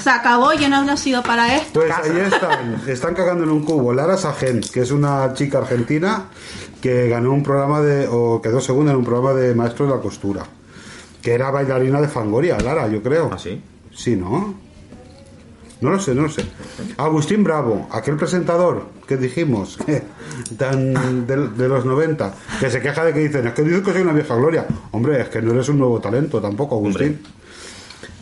se 0.02 0.10
acabó, 0.12 0.54
yo 0.54 0.70
no 0.70 0.84
he 0.84 0.86
nacido 0.86 1.24
para 1.24 1.56
esto. 1.56 1.80
Pues 1.80 1.92
ahí 1.92 2.20
están, 2.20 2.82
están 2.88 3.16
cagando 3.16 3.44
en 3.46 3.50
un 3.50 3.64
cubo. 3.64 3.94
Lara 3.94 4.16
Sajen, 4.16 4.62
que 4.62 4.82
es 4.82 4.92
una 4.92 5.34
chica 5.34 5.58
argentina 5.58 6.26
que 6.82 7.10
ganó 7.10 7.34
un 7.34 7.42
programa 7.42 7.82
de, 7.82 8.08
o 8.08 8.42
quedó 8.44 8.62
segunda 8.62 8.92
en 8.92 9.00
un 9.00 9.06
programa 9.06 9.34
de 9.34 9.56
maestro 9.56 9.88
de 9.88 9.96
la 9.96 10.02
costura. 10.02 10.46
Que 11.24 11.34
era 11.34 11.50
bailarina 11.50 12.00
de 12.00 12.08
Fangoria, 12.08 12.60
Lara, 12.60 12.88
yo 12.88 13.02
creo. 13.02 13.32
¿Ah, 13.34 13.40
sí? 13.40 13.60
Sí, 13.92 14.16
¿no? 14.16 14.54
No 15.82 15.92
lo 15.92 16.00
sé, 16.00 16.16
no 16.16 16.24
lo 16.24 16.30
sé. 16.30 16.46
Agustín 16.98 17.44
Bravo, 17.44 17.88
aquel 17.92 18.16
presentador 18.16 18.86
que 19.08 19.18
dijimos, 19.18 19.78
que 19.86 20.04
tan 20.58 21.28
de, 21.28 21.50
de 21.50 21.68
los 21.68 21.86
90, 21.86 22.34
que 22.60 22.70
se 22.70 22.82
queja 22.82 23.04
de 23.04 23.14
que 23.14 23.20
dicen, 23.20 23.48
es 23.48 23.54
que 23.54 23.62
dices 23.64 23.82
que 23.84 23.92
soy 23.92 24.02
una 24.02 24.14
vieja 24.14 24.36
gloria. 24.36 24.66
Hombre, 24.92 25.22
es 25.22 25.30
que 25.30 25.42
no 25.42 25.52
eres 25.54 25.68
un 25.70 25.80
nuevo 25.80 26.00
talento 26.00 26.42
tampoco, 26.42 26.76
Agustín. 26.76 27.22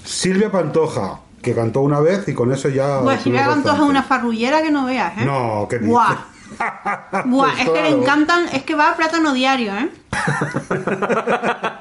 Silvia 0.03 0.51
Pantoja, 0.51 1.19
que 1.41 1.53
cantó 1.53 1.81
una 1.81 1.99
vez 1.99 2.27
y 2.27 2.33
con 2.33 2.51
eso 2.51 2.69
ya... 2.69 3.01
Pues 3.01 3.21
si 3.21 3.29
me 3.29 3.39
tuvo 3.39 3.51
antoja 3.51 3.71
bastante. 3.73 3.89
una 3.91 4.03
farrullera 4.03 4.61
que 4.61 4.71
no 4.71 4.85
veas, 4.85 5.17
¿eh? 5.19 5.25
No, 5.25 5.67
¿qué 5.69 5.77
dices? 5.77 5.91
Buah. 5.91 6.15
Buah, 7.25 7.49
Pues 7.51 7.59
es 7.61 7.69
que 7.69 7.81
le 7.81 7.89
encantan, 7.89 8.47
es 8.49 8.63
que 8.63 8.75
va 8.75 8.91
a 8.91 8.95
plátano 8.95 9.33
diario, 9.33 9.73
¿eh? 9.73 9.89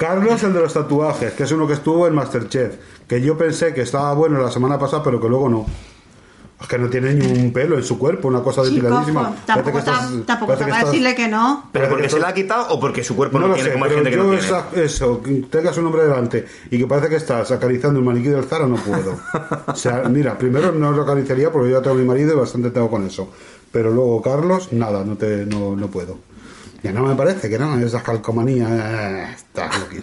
Carlos, 0.00 0.42
el 0.44 0.54
de 0.54 0.60
los 0.60 0.72
tatuajes, 0.72 1.34
que 1.34 1.42
es 1.42 1.52
uno 1.52 1.66
que 1.66 1.74
estuvo 1.74 2.06
en 2.06 2.14
Masterchef, 2.14 2.74
que 3.06 3.20
yo 3.20 3.36
pensé 3.36 3.74
que 3.74 3.82
estaba 3.82 4.14
bueno 4.14 4.40
la 4.40 4.50
semana 4.50 4.78
pasada, 4.78 5.02
pero 5.02 5.20
que 5.20 5.28
luego 5.28 5.50
no. 5.50 5.66
Es 6.58 6.66
que 6.68 6.78
no 6.78 6.88
tiene 6.88 7.12
ni 7.14 7.26
un 7.26 7.52
pelo 7.52 7.76
en 7.76 7.82
su 7.84 7.98
cuerpo, 7.98 8.28
una 8.28 8.42
cosa 8.42 8.62
depiladísima. 8.62 9.34
tampoco, 9.46 9.78
estás- 9.78 10.10
tampoco 10.26 10.54
te 10.56 10.64
va 10.70 10.78
a 10.80 10.84
decirle 10.84 11.14
que 11.14 11.28
no. 11.28 11.68
¿Pero 11.72 11.88
porque 11.90 12.04
que 12.04 12.08
se 12.10 12.18
la 12.18 12.28
ha 12.28 12.34
quitado 12.34 12.68
o 12.74 12.80
porque 12.80 13.04
su 13.04 13.14
cuerpo 13.14 13.38
No 13.38 13.46
no, 13.46 13.48
lo 13.48 13.54
tiene 13.54 13.68
sé, 13.68 13.72
como 13.74 13.84
hay 13.86 13.90
gente 13.92 14.10
que 14.10 14.16
no 14.16 14.30
tiene? 14.30 14.84
eso, 14.84 15.22
que 15.22 15.32
tengas 15.50 15.76
un 15.78 15.84
nombre 15.84 16.02
delante 16.04 16.46
y 16.70 16.78
que 16.78 16.86
parece 16.86 17.08
que 17.10 17.16
estás 17.16 17.50
acariciando 17.50 17.98
un 18.00 18.06
maniquí 18.06 18.28
del 18.28 18.44
Zara, 18.44 18.66
no 18.66 18.76
puedo. 18.76 19.18
O 19.66 19.74
sea, 19.76 20.02
mira, 20.10 20.36
primero 20.38 20.72
no 20.72 20.92
lo 20.92 21.02
acariciaría 21.02 21.50
porque 21.52 21.70
yo 21.70 21.76
ya 21.78 21.82
tengo 21.82 21.96
mi 21.96 22.04
marido 22.04 22.32
y 22.34 22.36
bastante 22.36 22.70
tengo 22.70 22.90
con 22.90 23.06
eso. 23.06 23.28
Pero 23.72 23.90
luego, 23.90 24.20
Carlos, 24.22 24.72
nada, 24.72 25.04
no, 25.04 25.16
te, 25.16 25.46
no, 25.46 25.76
no 25.76 25.86
puedo. 25.88 26.18
Ya 26.82 26.92
no 26.92 27.02
me 27.04 27.14
parece 27.14 27.48
que 27.50 27.58
no, 27.58 27.78
esa 27.78 28.02
calcomanía. 28.02 28.66
eh, 28.70 29.34
está 29.36 29.66
loqui. 29.78 29.98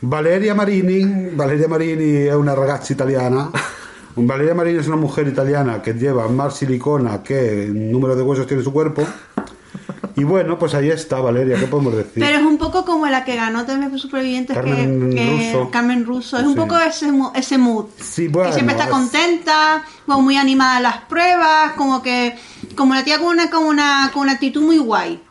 Valeria 0.00 0.54
Marini, 0.54 1.30
Valeria 1.34 1.68
Marini 1.68 2.28
es 2.28 2.34
una 2.34 2.54
ragazza 2.54 2.92
italiana. 2.92 3.50
Valeria 4.16 4.54
Marini 4.54 4.78
es 4.78 4.86
una 4.88 4.96
mujer 4.96 5.28
italiana 5.28 5.82
que 5.82 5.92
lleva 5.94 6.28
más 6.28 6.56
silicona 6.56 7.22
que 7.22 7.68
número 7.72 8.16
de 8.16 8.22
huesos 8.22 8.46
tiene 8.46 8.62
su 8.62 8.72
cuerpo. 8.72 9.04
Y 10.16 10.24
bueno, 10.24 10.58
pues 10.58 10.74
ahí 10.74 10.90
está 10.90 11.20
Valeria, 11.20 11.56
¿qué 11.60 11.66
podemos 11.66 11.94
decir? 11.94 12.14
Pero 12.24 12.38
es 12.38 12.42
un 12.44 12.58
poco 12.58 12.84
como 12.84 13.06
la 13.06 13.24
que 13.24 13.36
ganó 13.36 13.64
también 13.64 13.96
Supervivientes, 13.98 14.56
Carmen 14.56 15.10
que, 15.10 15.14
que- 15.16 15.52
Russo. 15.52 15.70
Carmen 15.70 16.04
Russo. 16.04 16.38
Es 16.38 16.44
un 16.44 16.56
poco 16.56 16.76
ese, 16.78 17.06
ese 17.36 17.58
mood. 17.58 17.86
Sí, 18.00 18.26
bueno, 18.26 18.48
que 18.50 18.54
siempre 18.54 18.72
está 18.74 18.86
es- 18.86 18.90
contenta, 18.90 19.84
muy 20.06 20.36
animada 20.36 20.78
en 20.78 20.82
las 20.84 20.98
pruebas, 21.02 21.72
como 21.76 22.02
que, 22.02 22.34
como 22.74 22.94
la 22.94 23.04
tía 23.04 23.18
con 23.18 23.28
una, 23.28 23.48
con 23.50 23.64
una, 23.64 24.10
con 24.12 24.22
una 24.22 24.32
actitud 24.32 24.62
muy 24.62 24.78
guay, 24.78 25.22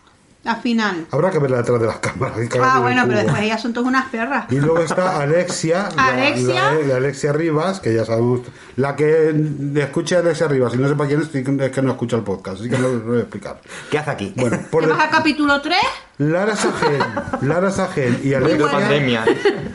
final. 0.56 1.06
Habrá 1.11 1.30
que 1.30 1.40
verla 1.40 1.57
detrás 1.57 1.80
de 1.80 1.86
las 1.88 1.98
cámaras. 1.99 2.38
Ah, 2.61 2.80
bueno, 2.82 3.03
pero 3.06 3.19
después 3.19 3.41
ellas 3.44 3.61
son 3.61 3.74
todas 3.74 3.88
unas 3.90 4.07
perras. 4.10 4.45
Y 4.49 4.56
luego 4.56 4.80
está 4.80 5.19
Alexia, 5.19 5.90
la- 5.95 6.06
Alexia. 6.07 6.72
La, 6.74 6.88
la 6.88 6.95
Alexia 6.95 7.34
Rivas, 7.34 7.80
que 7.82 7.94
ya 7.94 8.06
sabemos. 8.06 8.41
La 8.78 8.95
que 8.95 9.36
escuche 9.76 10.15
a 10.15 10.19
Alexia 10.19 10.48
Rivas 10.48 10.74
y 10.74 10.78
no 10.78 10.88
sepa 10.88 11.06
quién 11.07 11.22
es, 11.22 11.34
es 11.36 11.72
que 11.72 11.82
no 11.82 11.91
escucha 11.91 12.15
el 12.15 12.24
podcast, 12.24 12.61
así 12.61 12.69
que 12.69 12.78
no 12.78 12.88
lo 12.88 12.99
voy 13.02 13.18
a 13.18 13.22
explicar. 13.22 13.60
¿Qué 13.91 13.98
hace 13.98 14.11
aquí? 14.11 14.34
Bueno, 14.36 14.60
por 14.72 14.82
¿Te 14.84 14.88
de- 14.88 14.94
vas 14.94 15.03
al 15.03 15.10
capítulo 15.10 15.60
3? 15.61 15.78
Lara 16.19 16.56
Sajen, 16.56 17.02
Lara 17.41 17.69
Sajen 17.72 18.19
y 18.24 18.34
Alexia, 18.34 18.72
pandemia. 18.72 19.26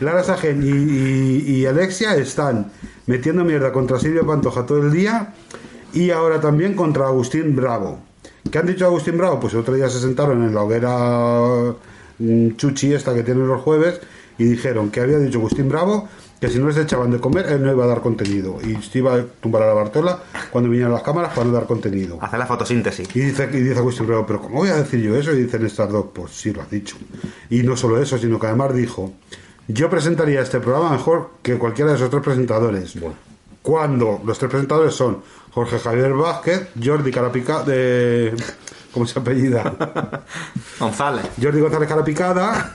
Lara 0.01 0.25
Sajen 0.25 0.63
y, 0.63 0.67
y- 0.69 1.57
y 1.61 1.67
Alexia 1.67 2.17
están 2.17 2.73
metiendo 3.07 3.45
mierda 3.45 3.71
contra 3.73 3.99
Silvia 3.99 4.23
Pantoja 4.25 4.65
todo 4.67 4.79
el 4.83 4.93
día 4.93 5.35
y 5.93 6.11
ahora 6.11 6.41
también 6.41 6.75
contra 6.75 7.07
Agustín 7.07 7.55
Bravo. 7.55 8.01
¿Qué 8.53 8.59
han 8.59 8.67
dicho 8.67 8.85
Agustín 8.85 9.17
Bravo? 9.17 9.41
Pues 9.41 9.55
el 9.55 9.61
otro 9.61 9.73
día 9.73 9.89
se 9.89 9.99
sentaron 9.99 10.43
en 10.43 10.55
la 10.55 10.63
hoguera 10.63 11.75
mm, 12.19 12.51
chuchi 12.57 12.93
esta 12.93 13.15
que 13.15 13.23
tienen 13.23 13.49
los 13.49 13.63
jueves 13.63 13.99
y 14.37 14.45
dijeron 14.45 14.91
que 14.91 15.01
había 15.01 15.17
dicho 15.17 15.39
Agustín 15.39 15.71
Bravo 15.71 16.07
que 16.39 16.51
si 16.51 16.59
no 16.59 16.69
les 16.69 16.77
echaban 16.77 17.11
de 17.11 17.19
comer 17.19 17.47
él 17.47 17.63
no 17.63 17.73
iba 17.73 17.85
a 17.85 17.87
dar 17.87 18.03
contenido 18.03 18.59
y 18.61 18.77
se 18.83 18.99
iba 18.99 19.15
a 19.15 19.25
tumbar 19.25 19.63
a 19.63 19.69
la 19.69 19.73
Bartola 19.73 20.19
cuando 20.51 20.69
vinieran 20.69 20.93
las 20.93 21.03
cámaras 21.03 21.33
para 21.33 21.47
no 21.47 21.53
dar 21.55 21.67
contenido. 21.67 22.19
Hacer 22.21 22.39
la 22.39 22.45
fotosíntesis. 22.45 23.09
Y 23.17 23.21
dice, 23.21 23.49
y 23.51 23.57
dice 23.57 23.79
Agustín 23.79 24.07
Bravo, 24.07 24.27
pero 24.27 24.43
¿cómo 24.43 24.57
voy 24.57 24.69
a 24.69 24.77
decir 24.77 25.01
yo 25.01 25.17
eso? 25.17 25.33
Y 25.33 25.45
dicen 25.45 25.65
estas 25.65 25.91
dos, 25.91 26.09
pues 26.13 26.33
sí, 26.33 26.53
lo 26.53 26.61
has 26.61 26.71
dicho. 26.71 26.97
Y 27.49 27.63
no 27.63 27.75
solo 27.75 28.03
eso, 28.03 28.19
sino 28.19 28.39
que 28.39 28.49
además 28.49 28.75
dijo, 28.75 29.15
yo 29.67 29.89
presentaría 29.89 30.43
este 30.43 30.61
programa 30.61 30.91
mejor 30.91 31.31
que 31.41 31.57
cualquiera 31.57 31.93
de 31.93 31.97
esos 31.97 32.11
tres 32.11 32.23
presentadores. 32.23 32.99
Cuando 33.63 34.21
los 34.27 34.39
tres 34.39 34.51
presentadores 34.51 34.93
son 34.93 35.23
Jorge 35.53 35.79
Javier 35.79 36.13
Vázquez, 36.15 36.69
Jordi 36.83 37.11
Carapica, 37.11 37.63
de... 37.63 38.35
¿Cómo 38.93 39.07
se 39.07 39.19
apellida? 39.19 39.73
González. 40.79 41.25
Jordi 41.43 41.61
González 41.61 41.89
Carapicada 41.89 42.75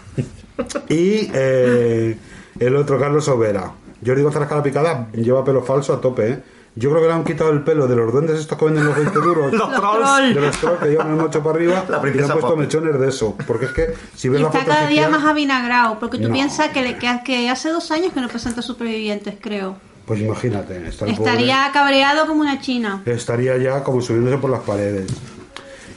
y 0.89 1.29
eh, 1.33 2.17
el 2.59 2.75
otro 2.75 2.99
Carlos 2.99 3.27
Overa. 3.27 3.71
Jordi 4.05 4.21
González 4.23 4.49
Carapicada 4.49 5.07
lleva 5.13 5.43
pelo 5.45 5.63
falso 5.63 5.93
a 5.93 6.01
tope, 6.01 6.29
¿eh? 6.29 6.43
Yo 6.75 6.91
creo 6.91 7.01
que 7.01 7.07
le 7.07 7.13
han 7.15 7.23
quitado 7.23 7.49
el 7.49 7.63
pelo 7.63 7.87
de 7.87 7.95
los 7.95 8.11
duendes 8.13 8.39
estos 8.39 8.55
que 8.57 8.65
venden 8.65 8.85
los 8.85 8.95
20 8.95 9.19
duros. 9.19 9.51
Los 9.53 9.73
trolls. 9.73 10.35
de 10.35 10.41
los 10.41 10.57
trolls 10.57 10.79
que 10.79 10.89
llevan 10.89 11.09
el 11.09 11.15
mocho 11.15 11.41
para 11.41 11.55
arriba 11.55 11.83
La 11.89 11.97
y 12.07 12.13
le 12.13 12.21
han 12.23 12.29
puesto 12.29 12.49
Poppy. 12.49 12.59
mechones 12.61 12.99
de 12.99 13.07
eso. 13.09 13.35
Porque 13.47 13.65
es 13.65 13.71
que 13.71 13.93
si 14.15 14.29
ves 14.29 14.39
Y 14.39 14.43
la 14.43 14.49
está 14.49 14.59
foto 14.59 14.71
cada 14.71 14.87
día 14.87 15.09
más 15.09 15.23
avinagrado, 15.23 15.97
porque 15.99 16.19
tú 16.19 16.27
No. 16.27 16.33
piensas 16.33 16.69
que, 16.69 16.83
le- 16.83 16.97
que, 16.99 17.19
que 17.25 17.49
hace 17.49 17.69
dos 17.71 17.89
años 17.89 18.13
que 18.13 18.21
no 18.21 18.27
presenta 18.27 18.61
Supervivientes, 18.61 19.35
creo. 19.41 19.75
Pues 20.07 20.21
imagínate, 20.21 20.87
está 20.87 21.05
el 21.05 21.11
Estaría 21.11 21.69
cabreado 21.73 22.25
como 22.25 22.41
una 22.41 22.59
china. 22.59 23.03
estaría 23.05 23.57
ya 23.57 23.83
como 23.83 24.01
subiéndose 24.01 24.37
por 24.37 24.49
las 24.49 24.61
paredes. 24.61 25.05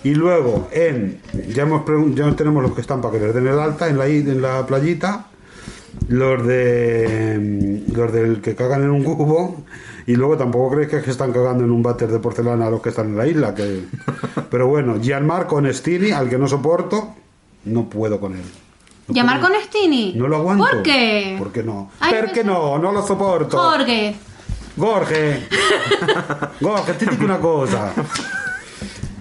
Y 0.04 0.14
luego, 0.14 0.68
en 0.72 1.20
ya 1.48 1.62
hemos 1.62 1.82
ya 2.14 2.30
tenemos 2.34 2.62
los 2.62 2.72
que 2.74 2.80
están 2.82 3.00
para 3.00 3.18
que 3.18 3.24
les 3.26 3.34
den 3.34 3.46
el 3.46 3.58
alta 3.58 3.88
en 3.88 3.96
la, 3.98 4.08
i- 4.08 4.18
en 4.18 4.42
la 4.42 4.66
playita. 4.66 5.26
los 6.08 6.46
de 6.46 7.84
mm, 7.88 7.96
los 7.96 8.12
del 8.12 8.40
que 8.40 8.54
cagan 8.54 8.82
en 8.82 8.90
un 8.90 9.04
cubo 9.04 9.62
y 10.06 10.14
luego 10.16 10.36
tampoco 10.36 10.74
crees 10.74 10.88
que 10.88 10.96
es 10.98 11.02
que 11.04 11.10
están 11.10 11.32
cagando 11.32 11.62
en 11.64 11.70
un 11.70 11.82
váter 11.82 12.08
de 12.10 12.18
porcelana 12.18 12.70
los 12.70 12.80
que 12.80 12.88
están 12.90 13.08
en 13.08 13.16
la 13.16 13.26
isla 13.26 13.54
que 13.54 13.84
pero 14.50 14.66
bueno 14.68 14.98
Gianmarco 15.00 15.60
Nestini 15.60 16.10
al 16.12 16.28
que 16.28 16.38
no 16.38 16.48
soporto 16.48 17.14
no 17.64 17.88
puedo 17.90 18.18
con 18.20 18.34
él 18.34 18.42
No 19.10 19.14
¿Llamar 19.14 19.40
puedo. 19.40 19.52
con 19.54 19.62
Stini? 19.64 20.14
no 20.16 20.28
lo 20.28 20.36
aguanto 20.36 20.64
¿Por 20.64 20.82
qué? 20.82 21.34
¿por 21.38 21.52
qué 21.52 21.62
no? 21.62 21.90
Ay, 22.00 22.14
¿por 22.14 22.32
qué 22.32 22.44
me- 22.44 22.52
no? 22.52 22.78
no 22.78 22.92
lo 22.92 23.06
soporto 23.06 23.58
Jorge. 23.58 24.14
Jorge 24.78 25.46
Jorge 26.62 26.92
ti 26.94 27.06
dico 27.06 27.24
una 27.24 27.38
cosa 27.38 27.92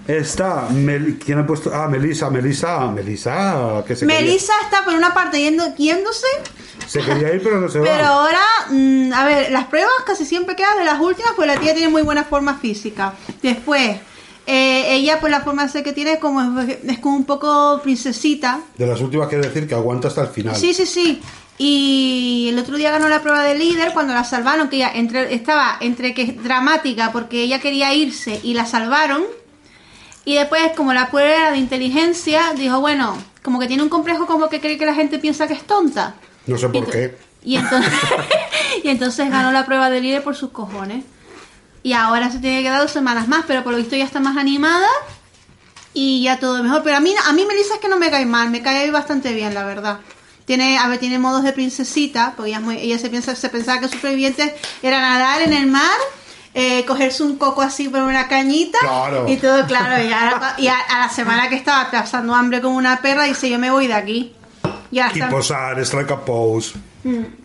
Está, 0.06 0.66
Mel- 0.70 1.18
¿quién 1.24 1.38
ha 1.38 1.46
puesto? 1.46 1.70
Ah, 1.72 1.86
Melissa, 1.86 2.30
Melissa, 2.30 2.86
Melissa, 2.88 3.84
que 3.86 3.94
se 3.94 4.06
quería- 4.06 4.20
Melissa 4.22 4.52
está 4.64 4.84
por 4.84 4.94
una 4.94 5.14
parte 5.14 5.40
yendo, 5.40 5.72
yéndose, 5.76 6.26
se 6.86 7.00
quería 7.00 7.32
ir 7.32 7.40
pero 7.44 7.60
no 7.60 7.68
se 7.68 7.78
va. 7.78 7.84
pero 7.84 8.04
ahora, 8.06 8.40
mm, 8.70 9.12
a 9.12 9.24
ver, 9.24 9.52
las 9.52 9.66
pruebas 9.66 9.92
casi 10.04 10.24
siempre 10.24 10.56
quedan 10.56 10.78
de 10.78 10.84
las 10.84 10.98
últimas, 11.00 11.32
pues 11.36 11.46
la 11.46 11.58
tía 11.60 11.74
tiene 11.74 11.90
muy 11.90 12.02
buena 12.02 12.24
forma 12.24 12.54
física. 12.58 13.12
Después, 13.40 13.98
eh, 14.46 14.94
ella, 14.94 15.20
pues 15.20 15.30
la 15.30 15.40
forma 15.40 15.64
de 15.64 15.68
ser 15.70 15.84
que 15.84 15.92
tiene 15.92 16.12
es 16.12 16.18
como, 16.18 16.60
es 16.60 16.98
como 16.98 17.16
un 17.16 17.24
poco 17.24 17.80
princesita. 17.82 18.60
De 18.76 18.86
las 18.86 19.00
últimas 19.00 19.28
quiero 19.28 19.44
decir 19.44 19.68
que 19.68 19.74
aguanta 19.74 20.08
hasta 20.08 20.22
el 20.22 20.28
final. 20.28 20.56
Sí, 20.56 20.74
sí, 20.74 20.86
sí. 20.86 21.20
Y 21.58 22.48
el 22.48 22.58
otro 22.58 22.76
día 22.78 22.90
ganó 22.90 23.08
la 23.08 23.20
prueba 23.20 23.42
de 23.44 23.54
líder 23.54 23.92
cuando 23.92 24.14
la 24.14 24.24
salvaron, 24.24 24.70
que 24.70 24.76
ella 24.76 24.92
entre, 24.94 25.34
estaba 25.34 25.76
entre 25.80 26.14
que 26.14 26.22
es 26.22 26.42
dramática 26.42 27.12
porque 27.12 27.42
ella 27.42 27.60
quería 27.60 27.92
irse 27.92 28.40
y 28.42 28.54
la 28.54 28.64
salvaron. 28.64 29.24
Y 30.24 30.36
después, 30.36 30.72
como 30.76 30.94
la 30.94 31.10
prueba 31.10 31.30
era 31.30 31.50
de 31.50 31.58
inteligencia, 31.58 32.54
dijo, 32.56 32.80
bueno, 32.80 33.16
como 33.42 33.58
que 33.58 33.66
tiene 33.66 33.82
un 33.82 33.88
complejo 33.88 34.26
como 34.26 34.48
que 34.48 34.60
cree 34.60 34.78
que 34.78 34.86
la 34.86 34.94
gente 34.94 35.18
piensa 35.18 35.46
que 35.46 35.54
es 35.54 35.64
tonta. 35.64 36.14
No 36.46 36.56
sé 36.56 36.68
por 36.68 36.90
qué. 36.90 37.16
Y 37.42 37.56
entonces, 37.56 37.92
y 38.84 38.88
entonces 38.88 39.30
ganó 39.30 39.50
la 39.50 39.64
prueba 39.64 39.88
de 39.88 40.02
líder 40.02 40.22
por 40.22 40.36
sus 40.36 40.50
cojones. 40.50 41.04
Y 41.82 41.92
ahora 41.94 42.30
se 42.30 42.38
tiene 42.38 42.62
que 42.62 42.68
dar 42.70 42.82
dos 42.82 42.90
semanas 42.90 43.26
más, 43.28 43.44
pero 43.46 43.62
por 43.64 43.72
lo 43.72 43.78
visto 43.78 43.96
ya 43.96 44.04
está 44.04 44.20
más 44.20 44.36
animada 44.36 44.86
y 45.94 46.22
ya 46.22 46.38
todo 46.38 46.62
mejor. 46.62 46.82
Pero 46.82 46.96
a 46.96 47.00
mí, 47.00 47.14
a 47.26 47.32
mí 47.32 47.44
Melissa 47.46 47.74
es 47.74 47.80
que 47.80 47.88
no 47.88 47.98
me 47.98 48.10
cae 48.10 48.26
mal, 48.26 48.50
me 48.50 48.62
cae 48.62 48.90
bastante 48.90 49.32
bien, 49.32 49.54
la 49.54 49.64
verdad. 49.64 49.98
Tiene, 50.44 50.78
a 50.78 50.88
ver, 50.88 50.98
tiene 50.98 51.18
modos 51.18 51.42
de 51.44 51.52
princesita, 51.52 52.34
porque 52.36 52.50
ella, 52.50 52.58
es 52.58 52.64
muy- 52.64 52.76
ella 52.78 52.98
se, 52.98 53.08
piensa, 53.08 53.34
se 53.34 53.48
pensaba 53.48 53.80
que 53.80 53.88
supervivientes 53.88 54.52
era 54.82 55.00
nadar 55.00 55.42
en 55.42 55.52
el 55.52 55.66
mar, 55.68 55.96
eh, 56.54 56.84
cogerse 56.86 57.22
un 57.22 57.36
coco 57.36 57.62
así 57.62 57.88
por 57.88 58.00
una 58.02 58.26
cañita 58.26 58.78
Claro. 58.80 59.26
y 59.28 59.36
todo 59.36 59.64
claro. 59.66 60.02
Y, 60.04 60.12
ahora- 60.12 60.54
y 60.58 60.66
a, 60.66 60.76
a 60.78 60.98
la 61.00 61.08
semana 61.08 61.48
que 61.48 61.54
estaba 61.54 61.90
pasando 61.90 62.34
hambre 62.34 62.60
como 62.60 62.76
una 62.76 63.00
perra, 63.00 63.24
dice 63.24 63.48
yo 63.48 63.58
me 63.58 63.70
voy 63.70 63.86
de 63.86 63.94
aquí. 63.94 64.34
Y 64.90 64.98
ahora 64.98 65.12
Y 65.14 65.18
está- 65.20 65.30
posar, 65.30 65.78
strike 65.80 66.10
a 66.10 66.24
pose. 66.24 66.74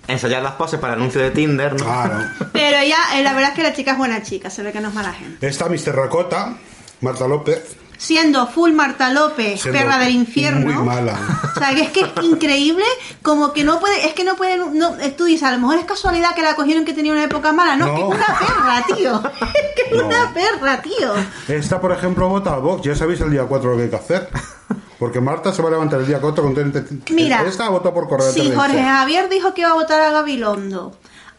Ensayar 0.07 0.41
las 0.43 0.53
poses 0.53 0.79
para 0.79 0.93
el 0.93 0.99
anuncio 0.99 1.21
de 1.21 1.31
Tinder, 1.31 1.73
¿no? 1.73 1.85
Claro. 1.85 2.25
Pero 2.51 2.77
ella, 2.77 2.97
eh, 3.15 3.23
la 3.23 3.33
verdad 3.33 3.51
es 3.51 3.55
que 3.55 3.63
la 3.63 3.73
chica 3.73 3.91
es 3.91 3.97
buena 3.97 4.21
chica, 4.21 4.49
se 4.49 4.63
ve 4.63 4.71
que 4.71 4.81
no 4.81 4.89
es 4.89 4.93
mala 4.93 5.13
gente. 5.13 5.47
Está 5.47 5.69
Mr. 5.69 5.95
Racota, 5.95 6.57
Marta 7.01 7.27
López. 7.27 7.77
Siendo 7.97 8.47
full 8.47 8.71
Marta 8.73 9.09
López, 9.11 9.61
siendo 9.61 9.79
perra 9.79 9.97
del 9.99 10.13
infierno. 10.13 10.73
Muy 10.81 10.83
mala. 10.85 11.17
O 11.55 11.59
sea, 11.59 11.73
que 11.73 11.81
es 11.81 11.89
que 11.89 12.01
es 12.01 12.07
increíble, 12.23 12.83
como 13.21 13.53
que 13.53 13.63
no 13.63 13.79
puede, 13.79 14.05
es 14.07 14.13
que 14.13 14.23
no 14.23 14.35
pueden, 14.35 14.77
no, 14.77 14.91
tú 15.17 15.25
dices, 15.25 15.43
a 15.43 15.51
lo 15.51 15.59
mejor 15.59 15.77
es 15.77 15.85
casualidad 15.85 16.35
que 16.35 16.41
la 16.41 16.55
cogieron 16.55 16.83
que 16.85 16.93
tenía 16.93 17.11
una 17.13 17.23
época 17.23 17.51
mala, 17.53 17.75
no, 17.75 17.85
No. 17.87 17.95
que 17.95 18.01
es 18.01 18.07
una 18.07 18.39
perra, 18.39 18.85
tío, 18.95 19.23
es 19.53 19.75
que 19.75 19.95
es 19.95 20.01
No. 20.01 20.07
una 20.07 20.33
perra, 20.33 20.81
tío. 20.81 21.13
Esta, 21.47 21.79
por 21.79 21.91
ejemplo, 21.91 22.27
vota 22.27 22.53
a 22.53 22.57
Vox. 22.57 22.81
Ya 22.83 22.95
sabéis 22.95 23.21
el 23.21 23.31
día 23.31 23.43
4 23.45 23.71
lo 23.71 23.77
que 23.77 23.83
hay 23.83 23.89
que 23.89 23.95
hacer. 23.95 24.29
Porque 24.99 25.19
Marta 25.19 25.51
se 25.53 25.61
va 25.61 25.67
a 25.67 25.71
levantar 25.71 25.99
el 25.99 26.07
día 26.07 26.19
4 26.21 26.41
con... 26.43 26.73
Mira, 27.11 27.43
Esta 27.43 27.67
votó 27.69 27.93
por 27.93 28.07
correo 28.07 28.31
Sí. 28.31 28.51
Jorge 28.55 28.81
Javier 28.81 29.27
dijo 29.29 29.53
que 29.53 29.61
iba 29.61 29.71
a 29.71 29.73
votar 29.73 29.99
a 30.01 30.09
Gabilondo. 30.11 30.97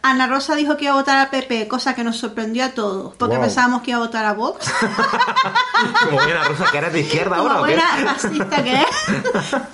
Ana 0.09 0.27
Rosa 0.27 0.55
dijo 0.55 0.77
que 0.77 0.85
iba 0.85 0.93
a 0.93 0.97
votar 0.97 1.17
a 1.17 1.29
PP, 1.29 1.67
cosa 1.67 1.93
que 1.95 2.03
nos 2.03 2.17
sorprendió 2.17 2.65
a 2.65 2.69
todos, 2.69 3.15
porque 3.15 3.35
Wow. 3.35 3.43
pensábamos 3.45 3.81
que 3.81 3.91
iba 3.91 3.99
a 3.99 4.03
votar 4.03 4.25
a 4.25 4.33
Vox. 4.33 4.65
Como 6.09 6.25
bien 6.25 6.37
Rosa, 6.47 6.65
que 6.71 6.77
eres 6.77 6.93
de 6.93 6.99
izquierda 7.01 7.37
Como 7.37 7.49
ahora, 7.49 7.61
¿o 7.93 7.97
qué? 7.97 8.05
fascista 8.05 8.63
que 8.63 8.73
es. 8.81 8.87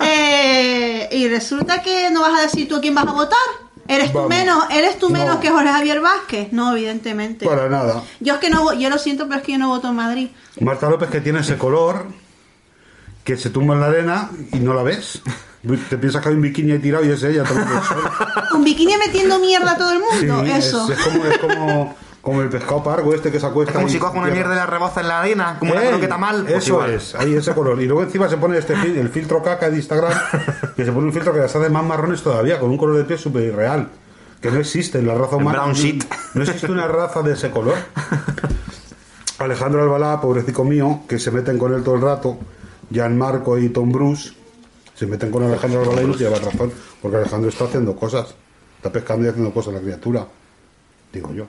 Eh, 0.00 1.08
y 1.12 1.28
resulta 1.28 1.82
que 1.82 2.10
no 2.10 2.20
vas 2.22 2.38
a 2.38 2.42
decir 2.42 2.68
tú 2.68 2.76
a 2.76 2.80
quién 2.80 2.94
vas 2.94 3.06
a 3.06 3.12
votar. 3.12 3.38
¿Eres 3.86 4.12
tú 4.12 4.22
menos, 4.28 4.64
eres 4.70 4.98
tú 4.98 5.10
menos 5.10 5.34
No. 5.36 5.40
que 5.40 5.50
Jorge 5.50 5.68
Javier 5.70 6.00
Vázquez? 6.00 6.52
No, 6.52 6.72
evidentemente. 6.74 7.44
Para 7.46 7.68
nada. 7.68 8.02
Yo 8.20 8.34
es 8.34 8.40
que 8.40 8.48
no, 8.48 8.72
yo 8.72 8.88
lo 8.88 8.98
siento, 8.98 9.24
pero 9.28 9.40
es 9.40 9.42
que 9.46 9.52
yo 9.52 9.58
no 9.58 9.68
voto 9.68 9.88
en 9.88 9.96
Madrid. 9.96 10.28
Marta 10.60 10.88
López 10.88 11.10
que 11.10 11.20
tiene 11.20 11.40
ese 11.40 11.58
color 11.58 12.06
que 13.24 13.36
se 13.36 13.50
tumba 13.50 13.74
en 13.74 13.80
la 13.80 13.86
arena 13.86 14.30
y 14.52 14.58
no 14.58 14.72
la 14.74 14.82
ves. 14.82 15.20
Te 15.88 15.96
piensas 15.98 16.22
que 16.22 16.28
hay 16.28 16.34
un 16.34 16.42
bikini 16.42 16.72
ahí 16.72 16.78
tirado 16.78 17.04
y 17.04 17.10
es 17.10 17.22
ella 17.22 17.42
tomando 17.44 17.74
el 17.74 17.82
sol. 17.82 17.98
Un 18.54 18.64
bikini 18.64 18.96
metiendo 18.98 19.38
mierda 19.38 19.72
a 19.72 19.78
todo 19.78 19.92
el 19.92 19.98
mundo, 20.00 20.42
es, 20.42 20.66
eso. 20.66 20.92
es 20.92 20.98
como, 21.00 21.24
es 21.24 21.38
como, 21.38 21.94
como 22.20 22.42
el 22.42 22.50
pescado 22.50 22.82
pargo 22.82 23.14
este 23.14 23.30
que 23.32 23.40
se 23.40 23.46
acuesta. 23.46 23.72
Es 23.72 23.76
como 23.76 23.88
si 23.88 23.98
coge 23.98 24.18
una 24.18 24.28
mierda 24.28 24.52
y 24.52 24.56
la 24.56 24.66
reboza 24.66 25.00
en 25.00 25.08
la 25.08 25.20
arena, 25.20 25.56
como 25.58 25.72
una 25.72 25.82
¡Ey! 25.82 25.88
croqueta 25.90 26.18
mal. 26.18 26.42
pues 26.42 26.56
Eso 26.64 26.74
igual. 26.74 26.90
es, 26.90 27.14
ahí 27.14 27.34
ese 27.34 27.54
color. 27.54 27.80
Y 27.80 27.86
luego 27.86 28.02
encima 28.02 28.28
se 28.28 28.36
pone 28.36 28.58
este 28.58 28.76
fil- 28.76 28.96
el 28.98 29.08
filtro 29.08 29.42
caca 29.42 29.70
de 29.70 29.76
Instagram, 29.76 30.12
que 30.76 30.84
se 30.84 30.92
pone 30.92 31.06
un 31.06 31.12
filtro 31.14 31.32
que 31.32 31.38
las 31.40 31.56
hace 31.56 31.70
más 31.70 31.84
marrones 31.84 32.22
todavía, 32.22 32.60
con 32.60 32.70
un 32.70 32.76
color 32.76 32.96
de 32.98 33.04
piel 33.04 33.18
súper 33.18 33.44
irreal. 33.44 33.88
Que 34.42 34.50
no 34.50 34.58
existe 34.60 34.98
en 34.98 35.06
la 35.06 35.14
raza 35.14 35.36
humana. 35.36 35.60
brown 35.60 35.72
sheet. 35.72 36.04
No 36.34 36.42
existe 36.42 36.70
una 36.70 36.86
raza 36.86 37.22
de 37.22 37.32
ese 37.32 37.50
color. 37.50 37.76
Alejandro 39.38 39.82
Albalá, 39.82 40.20
pobrecito 40.20 40.62
mío, 40.64 41.00
que 41.08 41.18
se 41.18 41.30
meten 41.30 41.58
con 41.58 41.72
él 41.74 41.82
todo 41.82 41.94
el 41.96 42.02
rato. 42.02 42.38
Gianmarco 42.90 43.58
y 43.58 43.70
Tom 43.70 43.90
Bruce 43.90 44.32
se 44.94 45.06
meten 45.06 45.30
con 45.30 45.42
Alejandro 45.44 45.80
Albalá 45.82 46.02
y 46.02 46.06
no 46.06 46.14
lleva 46.14 46.38
razón. 46.38 46.72
Porque 47.02 47.16
Alejandro 47.16 47.48
está 47.50 47.64
haciendo 47.64 47.94
cosas. 47.96 48.34
Está 48.76 48.90
pescando 48.92 49.24
y 49.26 49.28
haciendo 49.28 49.52
cosas 49.52 49.74
la 49.74 49.80
criatura. 49.80 50.26
Digo 51.12 51.32
yo. 51.32 51.46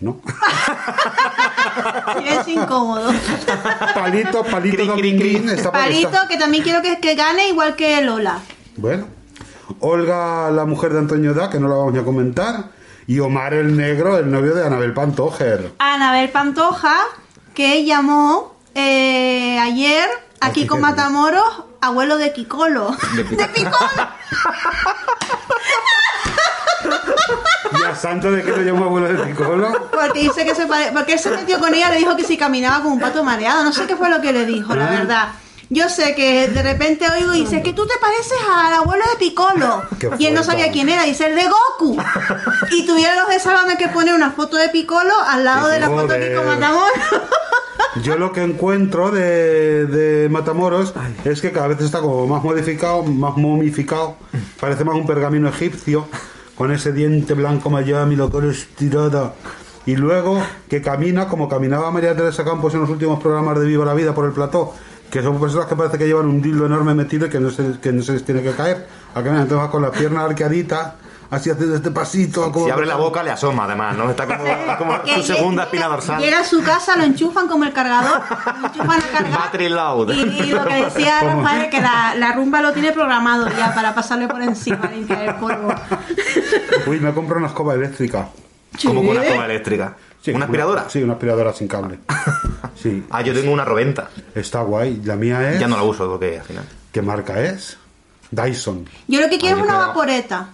¿No? 0.00 0.20
Silencio 2.18 2.62
incómodo. 2.62 3.12
Palito, 3.94 4.42
palito, 4.44 4.76
Cri, 4.76 4.76
cri, 4.76 4.86
dominguín, 4.86 5.42
cri. 5.44 5.52
está 5.54 5.70
por- 5.70 5.80
Palito, 5.80 6.08
está- 6.08 6.28
que 6.28 6.36
también 6.36 6.62
quiero 6.64 6.82
que, 6.82 6.98
que 7.00 7.14
gane 7.14 7.48
igual 7.48 7.76
que 7.76 8.00
Lola. 8.02 8.40
Bueno, 8.76 9.06
Olga, 9.80 10.50
la 10.50 10.64
mujer 10.64 10.92
de 10.92 10.98
Antonio 10.98 11.34
Da, 11.34 11.48
que 11.50 11.58
no 11.60 11.68
la 11.68 11.76
vamos 11.76 11.92
ni 11.92 11.98
a 12.00 12.04
comentar, 12.04 12.70
y 13.06 13.18
Omar 13.20 13.54
el 13.54 13.76
Negro, 13.76 14.18
el 14.18 14.30
novio 14.30 14.54
de 14.54 14.66
Anabel 14.66 14.92
Pantojer. 14.92 15.72
Anabel 15.78 16.30
Pantoja, 16.30 16.96
que 17.54 17.84
llamó 17.84 18.56
eh, 18.74 19.58
ayer 19.60 20.08
Aquí 20.42 20.66
que- 20.66 20.76
Matamoros 20.76 21.64
abuelo 21.80 22.16
de 22.18 22.32
Kikolo. 22.32 22.96
De 23.16 23.24
De 23.24 23.48
Picolo. 23.48 24.08
¿Y 27.80 27.84
a 27.84 27.94
Santo 27.94 28.30
de 28.30 28.42
que 28.42 28.50
lo 28.50 28.62
llamó 28.62 28.84
abuelo 28.84 29.08
de 29.08 29.24
Piccolo? 29.24 29.88
Porque 29.92 30.20
dice 30.20 30.44
que 30.44 30.54
se 30.54 30.66
pare... 30.66 30.90
Porque 30.92 31.14
él 31.14 31.18
se 31.18 31.30
metió 31.30 31.58
con 31.58 31.74
ella, 31.74 31.90
le 31.90 31.96
dijo 31.96 32.16
que 32.16 32.24
si 32.24 32.36
caminaba 32.36 32.82
como 32.82 32.94
un 32.94 33.00
pato 33.00 33.24
mareado. 33.24 33.64
No 33.64 33.72
sé 33.72 33.86
qué 33.86 33.96
fue 33.96 34.10
lo 34.10 34.20
que 34.20 34.32
le 34.32 34.44
dijo, 34.46 34.74
la 34.74 34.86
verdad. 34.90 35.28
Yo 35.70 35.88
sé 35.88 36.14
que 36.14 36.48
de 36.48 36.62
repente 36.62 37.06
oigo 37.10 37.32
y 37.34 37.40
dice 37.40 37.62
que 37.62 37.72
tú 37.72 37.86
te 37.86 37.94
pareces 37.98 38.36
al 38.52 38.74
abuelo 38.74 39.04
de 39.10 39.16
Piccolo. 39.16 39.82
Qué 39.98 40.10
Y 40.18 40.26
él 40.26 40.34
no 40.34 40.42
sabía 40.44 40.70
quién 40.70 40.88
era, 40.90 41.04
dice 41.04 41.26
el 41.26 41.34
de 41.34 41.48
Goku. 41.48 41.96
Y 42.72 42.84
tuvieron 42.86 43.16
los 43.16 43.28
de 43.28 43.40
Sálvame 43.40 43.78
que 43.78 43.88
poner 43.88 44.12
una 44.14 44.32
foto 44.32 44.56
de 44.58 44.68
Piccolo 44.68 45.14
al 45.26 45.44
lado 45.44 45.68
de 45.68 45.80
la 45.80 45.86
foto 45.88 46.08
de 46.08 46.28
Kiko. 46.28 46.42
Matamoros. 46.42 46.92
Yo 48.00 48.16
lo 48.16 48.32
que 48.32 48.42
encuentro 48.42 49.10
de, 49.10 49.86
de 49.86 50.28
Matamoros 50.30 50.94
es 51.24 51.42
que 51.42 51.52
cada 51.52 51.68
vez 51.68 51.80
está 51.82 52.00
como 52.00 52.26
más 52.26 52.42
modificado, 52.42 53.02
más 53.02 53.36
momificado, 53.36 54.16
parece 54.58 54.82
más 54.82 54.94
un 54.94 55.06
pergamino 55.06 55.46
egipcio, 55.48 56.06
con 56.56 56.72
ese 56.72 56.92
diente 56.92 57.34
blanco 57.34 57.68
Miami, 57.68 58.16
lo 58.16 58.30
cara 58.30 58.50
estirada. 58.50 59.34
Y 59.84 59.96
luego 59.96 60.40
que 60.70 60.80
camina 60.80 61.28
como 61.28 61.50
caminaba 61.50 61.90
María 61.90 62.16
Teresa 62.16 62.44
Campos 62.44 62.72
en 62.72 62.80
los 62.80 62.88
últimos 62.88 63.20
programas 63.20 63.58
de 63.58 63.66
Viva 63.66 63.84
la 63.84 63.94
Vida 63.94 64.14
por 64.14 64.24
el 64.24 64.32
plató, 64.32 64.72
que 65.10 65.22
son 65.22 65.38
personas 65.38 65.66
que 65.66 65.76
parece 65.76 65.98
que 65.98 66.06
llevan 66.06 66.26
un 66.26 66.40
dildo 66.40 66.64
enorme 66.64 66.94
metido 66.94 67.26
y 67.26 67.28
que 67.28 67.40
no 67.40 67.50
se, 67.50 67.78
que 67.78 67.92
no 67.92 68.02
se 68.02 68.12
les 68.12 68.24
tiene 68.24 68.42
que 68.42 68.52
caer. 68.52 68.86
A 69.10 69.22
caminar, 69.22 69.42
entonces 69.42 69.68
con 69.68 69.82
las 69.82 69.90
piernas 69.90 70.24
arqueaditas, 70.24 70.94
así 71.32 71.50
haciendo 71.50 71.74
este 71.76 71.90
pasito. 71.90 72.52
Como 72.52 72.66
Si 72.66 72.70
abre 72.70 72.86
la 72.86 72.96
boca 72.96 73.22
le 73.22 73.30
asoma, 73.30 73.64
además, 73.64 73.96
¿no? 73.96 74.08
Está 74.10 74.26
como, 74.26 74.44
como 74.78 75.06
su 75.16 75.22
segunda 75.22 75.64
espina 75.64 75.88
dorsal. 75.88 76.20
Llega 76.20 76.40
a 76.40 76.44
su 76.44 76.62
casa, 76.62 76.96
lo 76.96 77.02
enchufan 77.04 77.48
como 77.48 77.64
el 77.64 77.72
cargador, 77.72 78.20
lo 78.60 78.66
enchufan 78.68 79.00
a 79.02 79.06
cargar. 79.06 79.40
Battery. 79.40 79.64
Y, 79.66 80.42
y 80.42 80.46
lo 80.52 80.64
que 80.64 80.84
decía 80.84 81.20
Rafael, 81.22 81.70
que 81.70 81.80
la, 81.80 82.14
la 82.16 82.32
rumba 82.32 82.60
lo 82.62 82.72
tiene 82.72 82.92
programado 82.92 83.48
ya 83.48 83.74
para 83.74 83.94
pasarle 83.94 84.28
por 84.28 84.40
encima, 84.42 84.88
limpiar 84.94 85.22
el 85.22 85.34
polvo. 85.36 85.74
Uy, 86.86 87.00
me 87.00 87.12
compro 87.12 87.38
una 87.38 87.48
escoba 87.48 87.74
eléctrica. 87.74 88.28
Como 88.82 89.00
con 89.02 89.10
una 89.10 89.24
escoba 89.24 89.44
eléctrica. 89.46 89.96
Sí, 90.22 90.30
¿Una 90.30 90.44
aspiradora? 90.44 90.84
Sí, 90.88 91.02
una 91.02 91.14
aspiradora 91.14 91.52
sin 91.52 91.66
cable. 91.66 91.98
Sí, 92.80 93.04
Ah, 93.10 93.22
yo 93.22 93.34
tengo 93.34 93.52
una 93.52 93.64
roventa. 93.64 94.08
está 94.34 94.60
guay. 94.62 95.00
La 95.04 95.16
mía 95.16 95.50
es. 95.50 95.58
Ya 95.60 95.66
no 95.66 95.76
la 95.76 95.82
uso, 95.82 96.08
porque 96.08 96.38
al 96.38 96.44
final. 96.44 96.64
¿Qué 96.92 97.02
marca 97.02 97.40
es? 97.40 97.76
Dyson. 98.30 98.88
Yo 99.08 99.20
lo 99.20 99.28
que 99.28 99.38
quiero 99.38 99.56
Ay, 99.56 99.62
es 99.62 99.68
una 99.68 99.78
vaporeta. 99.88 100.48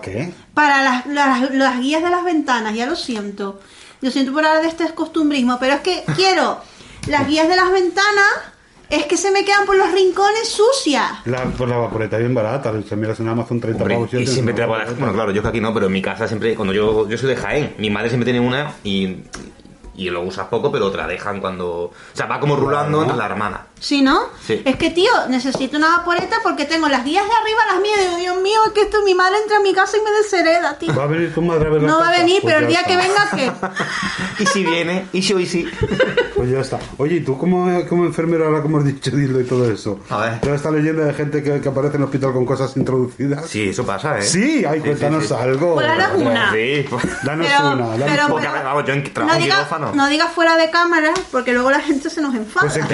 qué? 0.00 0.32
Para 0.54 0.82
las, 0.82 1.06
las, 1.06 1.50
las 1.50 1.80
guías 1.80 2.02
de 2.02 2.10
las 2.10 2.24
ventanas, 2.24 2.74
ya 2.74 2.86
lo 2.86 2.96
siento. 2.96 3.60
Lo 4.00 4.10
siento 4.10 4.32
por 4.32 4.44
hablar 4.44 4.62
de 4.62 4.68
este 4.68 4.88
costumbrismo, 4.94 5.58
pero 5.60 5.74
es 5.74 5.80
que 5.80 6.04
quiero 6.16 6.58
las 7.08 7.26
guías 7.26 7.48
de 7.48 7.56
las 7.56 7.70
ventanas 7.72 8.26
es 8.88 9.06
que 9.06 9.16
se 9.16 9.30
me 9.30 9.44
quedan 9.44 9.64
por 9.64 9.76
los 9.76 9.90
rincones 9.90 10.48
sucias. 10.48 11.10
La, 11.24 11.44
pues 11.44 11.68
la 11.68 11.78
vaporeta 11.78 12.16
es 12.16 12.22
bien 12.22 12.34
barata. 12.34 12.72
Si 12.86 12.94
miras 12.94 13.18
en 13.20 13.28
Amazon 13.28 13.58
30 13.58 13.82
Hombre, 13.82 13.94
pavos. 13.96 14.14
y 14.14 14.26
siempre 14.26 14.54
te 14.54 14.60
la 14.60 14.66
pones-. 14.66 14.98
Bueno, 14.98 15.14
claro, 15.14 15.30
yo 15.30 15.40
que 15.42 15.48
aquí 15.48 15.60
no, 15.60 15.72
pero 15.72 15.86
en 15.86 15.92
mi 15.92 16.02
casa 16.02 16.28
siempre, 16.28 16.54
cuando 16.54 16.74
yo, 16.74 17.08
yo 17.08 17.16
soy 17.16 17.30
de 17.30 17.36
Jaén, 17.36 17.74
mi 17.78 17.88
madre 17.88 18.10
siempre 18.10 18.30
tiene 18.30 18.46
una 18.46 18.74
y, 18.84 19.16
y 19.96 20.10
lo 20.10 20.20
usas 20.22 20.48
poco, 20.48 20.70
pero 20.70 20.94
la 20.94 21.06
dejan 21.06 21.40
cuando. 21.40 21.68
O 21.84 21.92
sea, 22.12 22.26
va 22.26 22.38
como 22.38 22.54
rulando 22.54 23.00
entre 23.02 23.16
la 23.16 23.26
hermana. 23.26 23.66
¿Sí, 23.82 24.00
no? 24.00 24.28
Sí. 24.46 24.62
Es 24.64 24.76
que, 24.76 24.90
tío, 24.90 25.10
necesito 25.28 25.76
una 25.76 25.96
vaporeta 25.98 26.36
porque 26.44 26.66
tengo 26.66 26.88
las 26.88 27.04
guías 27.04 27.24
de 27.24 27.30
arriba, 27.32 27.60
las 27.72 27.80
mías. 27.82 28.16
Dios 28.16 28.40
mío, 28.40 28.60
es 28.66 28.72
que 28.72 28.82
esto 28.82 29.02
mi 29.04 29.12
madre 29.12 29.38
entra 29.42 29.56
a 29.56 29.60
mi 29.60 29.74
casa 29.74 29.96
y 29.96 30.00
me 30.02 30.10
deshereda, 30.12 30.78
tío. 30.78 30.94
¿Va 30.94 31.02
a 31.02 31.06
venir 31.08 31.34
tu 31.34 31.42
madre 31.42 31.66
a 31.66 31.70
ver 31.72 31.82
la 31.82 31.88
No 31.88 31.98
va 31.98 32.08
a 32.08 32.12
venir, 32.12 32.40
Pues 32.42 32.54
pero 32.54 32.64
el 32.64 32.70
día 32.70 32.82
está. 32.82 32.90
que 32.90 32.96
venga, 32.96 33.28
¿qué? 33.34 33.52
Y 34.42 34.46
si 34.46 34.64
viene, 34.64 35.06
y 35.12 35.20
si 35.22 35.34
hoy 35.34 35.46
sí. 35.52 35.68
Pues 36.36 36.48
ya 36.50 36.60
está. 36.60 36.78
Oye, 36.98 37.16
¿y 37.16 37.20
tú 37.20 37.36
como, 37.36 37.68
como 37.88 38.04
enfermera, 38.04 38.46
ahora 38.46 38.62
como 38.62 38.78
has 38.78 38.84
dicho, 38.84 39.10
Dildo 39.10 39.40
y 39.40 39.44
todo 39.44 39.68
eso? 39.70 39.98
A 40.10 40.18
ver. 40.18 40.40
Toda 40.40 40.54
esta 40.54 40.70
leyenda 40.70 41.04
de 41.04 41.14
gente 41.14 41.42
que, 41.42 41.60
que 41.60 41.68
aparece 41.68 41.96
en 41.96 42.02
el 42.02 42.06
hospital 42.06 42.32
con 42.32 42.46
cosas 42.46 42.76
introducidas. 42.76 43.46
Sí, 43.48 43.68
eso 43.70 43.84
pasa, 43.84 44.18
¿eh? 44.18 44.22
Sí, 44.22 44.64
ay, 44.64 44.78
Sí, 44.80 44.86
cuéntanos 44.86 45.22
sí, 45.24 45.28
sí. 45.28 45.34
algo. 45.34 45.74
Pues 45.74 45.86
ahora 45.88 46.12
una. 46.16 46.52
Sí, 46.52 46.84
pues. 46.88 47.02
Danos 47.24 47.46
Pero- 47.48 47.70
una. 47.72 47.86
danos 47.96 48.10
pero- 48.10 48.34
una. 48.36 48.62
Vamos, 48.62 48.84
yo 48.86 48.92
en- 48.94 49.12
trabajo 49.12 49.32
No 49.34 49.38
en 49.38 49.42
digas 49.44 49.58
quirófano. 49.66 49.92
no 49.94 50.08
diga 50.08 50.26
fuera 50.28 50.56
de 50.56 50.70
cámara 50.70 51.12
porque 51.32 51.52
luego 51.52 51.70
la 51.70 51.80
gente 51.80 52.10
se 52.10 52.20
nos 52.22 52.34
enfada. 52.34 52.66
Pues 52.68 52.76
en 52.76 52.86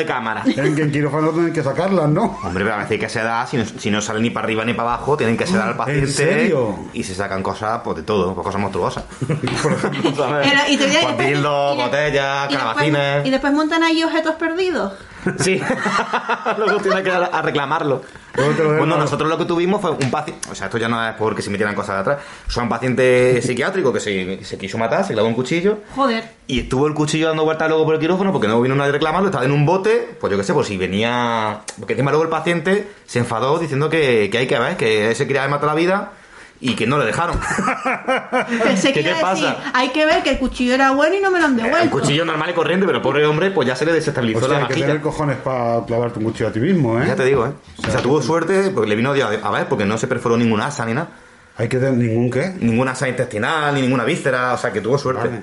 de 0.00 0.06
que- 0.06 0.12
cámara. 0.12 0.42
En, 0.46 0.78
en 0.78 0.90
quirófanos 0.92 1.34
donde 1.34 1.48
hay 1.50 1.54
que 1.54 1.62
sacarlas, 1.62 2.08
¿no? 2.08 2.38
Hombre, 2.42 2.64
pero 2.64 2.74
a 2.74 2.78
veces 2.78 2.92
hay 2.92 2.98
que 2.98 3.08
se 3.08 3.22
da, 3.22 3.46
si 3.46 3.56
no, 3.56 3.64
si 3.64 3.90
no 3.90 4.00
sale 4.00 4.20
ni 4.20 4.30
para 4.30 4.44
arriba 4.44 4.64
ni 4.64 4.74
para 4.74 4.94
abajo, 4.94 5.16
tienen 5.16 5.36
que 5.36 5.46
sedar 5.46 5.68
al 5.68 5.76
paciente. 5.76 6.06
serio? 6.08 6.76
Y 6.92 7.02
se 7.04 7.14
sacan 7.14 7.42
cosas, 7.42 7.80
pues 7.84 7.96
de 7.98 8.02
todo, 8.02 8.34
pues 8.34 8.44
cosas 8.44 8.60
monstruosas. 8.60 9.04
Por 9.62 9.72
ejemplo. 9.72 10.14
¿sabes? 10.16 10.48
Pero- 10.48 10.62
y 10.72 10.76
te 10.76 10.86
voy 10.86 10.96
a- 10.96 11.00
Pues 11.14 11.18
dildos, 11.28 11.74
y 11.74 11.78
de- 11.78 11.84
botellas, 11.84 12.36
y 12.50 12.52
después- 12.54 12.58
calabacines. 12.58 13.26
Y 13.26 13.30
después 13.30 13.52
montan 13.52 13.82
ahí 13.82 14.02
objetos 14.04 14.34
perdidos. 14.36 14.92
Sí, 15.38 15.60
luego 16.58 16.80
tiene 16.80 17.02
que 17.02 17.08
ir 17.08 17.14
a 17.14 17.42
reclamarlo. 17.42 18.02
Bueno, 18.34 18.96
nosotros 18.96 19.28
lo 19.28 19.36
que 19.36 19.44
tuvimos 19.44 19.80
fue 19.80 19.90
un 19.90 20.10
paciente, 20.10 20.48
o 20.50 20.54
sea, 20.54 20.66
esto 20.66 20.78
ya 20.78 20.88
no 20.88 21.04
es 21.06 21.14
porque 21.16 21.42
se 21.42 21.50
metieran 21.50 21.74
cosas 21.74 21.96
de 21.96 22.00
atrás, 22.00 22.18
son 22.48 22.64
un 22.64 22.68
paciente 22.68 23.42
psiquiátrico 23.42 23.92
que 23.92 24.00
se, 24.00 24.44
se 24.44 24.56
quiso 24.56 24.78
matar, 24.78 25.04
se 25.04 25.12
clavó 25.12 25.28
un 25.28 25.34
cuchillo 25.34 25.78
Joder. 25.94 26.24
y 26.46 26.60
estuvo 26.60 26.86
el 26.86 26.94
cuchillo 26.94 27.28
dando 27.28 27.44
vueltas 27.44 27.68
luego 27.68 27.84
por 27.84 27.94
el 27.94 28.00
quirófano 28.00 28.32
porque 28.32 28.48
no 28.48 28.60
vino 28.60 28.74
nadie 28.76 28.90
a 28.90 28.92
reclamarlo, 28.92 29.28
estaba 29.28 29.44
en 29.44 29.50
un 29.50 29.66
bote, 29.66 30.16
pues 30.20 30.30
yo 30.30 30.38
qué 30.38 30.44
sé, 30.44 30.54
pues 30.54 30.68
si 30.68 30.76
venía, 30.76 31.60
porque 31.78 31.94
encima 31.94 32.12
luego 32.12 32.24
el 32.24 32.30
paciente 32.30 32.88
se 33.06 33.18
enfadó 33.18 33.58
diciendo 33.58 33.90
que, 33.90 34.30
que 34.30 34.38
hay 34.38 34.46
que 34.46 34.58
ver, 34.58 34.76
que 34.76 35.14
se 35.14 35.26
quería 35.26 35.46
matar 35.48 35.68
la 35.68 35.74
vida 35.74 36.12
y 36.60 36.74
que 36.74 36.86
no 36.86 36.98
le 36.98 37.06
dejaron. 37.06 37.38
Pensé 38.62 38.92
que 38.92 39.02
¿Qué 39.02 39.04
te 39.04 39.10
a 39.24 39.30
decir, 39.30 39.46
pasa? 39.46 39.70
hay 39.72 39.88
que 39.90 40.04
ver 40.04 40.22
que 40.22 40.30
el 40.30 40.38
cuchillo 40.38 40.74
era 40.74 40.90
bueno 40.92 41.16
y 41.16 41.20
no 41.20 41.30
me 41.30 41.38
lo 41.40 41.46
han 41.46 41.56
devuelto. 41.56 41.82
un 41.84 41.88
cuchillo 41.88 42.24
normal 42.24 42.50
y 42.50 42.52
corriente, 42.52 42.86
pero 42.86 43.00
pobre 43.00 43.24
hombre, 43.26 43.50
pues 43.50 43.66
ya 43.66 43.74
se 43.76 43.86
le 43.86 43.92
desestabilizó 43.92 44.40
Hostia, 44.44 44.58
la 44.60 44.66
hay 44.66 44.74
que 44.74 44.80
tener 44.80 45.00
cojones 45.00 45.36
para 45.38 45.84
clavarte 45.86 46.18
un 46.18 46.26
cuchillo 46.26 46.48
a 46.48 46.52
ti 46.52 46.60
mismo, 46.60 47.00
¿eh? 47.00 47.04
Ya 47.06 47.16
te 47.16 47.24
digo, 47.24 47.46
¿eh? 47.46 47.52
O 47.86 47.90
sea, 47.90 48.00
tuvo 48.02 48.20
suerte 48.22 48.70
porque 48.74 48.88
le 48.88 48.96
vino 48.96 49.12
Dios 49.14 49.30
a 49.42 49.50
ver, 49.50 49.66
porque 49.68 49.84
no 49.84 49.96
se 49.98 50.06
perforó 50.06 50.36
ninguna 50.36 50.66
asa 50.66 50.84
ni 50.84 50.92
nada. 50.94 51.08
Hay 51.56 51.68
que 51.68 51.78
tener 51.78 51.94
ningún 51.94 52.30
qué. 52.30 52.54
Ninguna 52.60 52.92
asa 52.92 53.08
intestinal, 53.08 53.74
ni 53.74 53.82
ninguna 53.82 54.04
víscera, 54.04 54.54
o 54.54 54.58
sea, 54.58 54.72
que 54.72 54.80
tuvo 54.80 54.96
suerte. 54.98 55.28
Vale. 55.28 55.42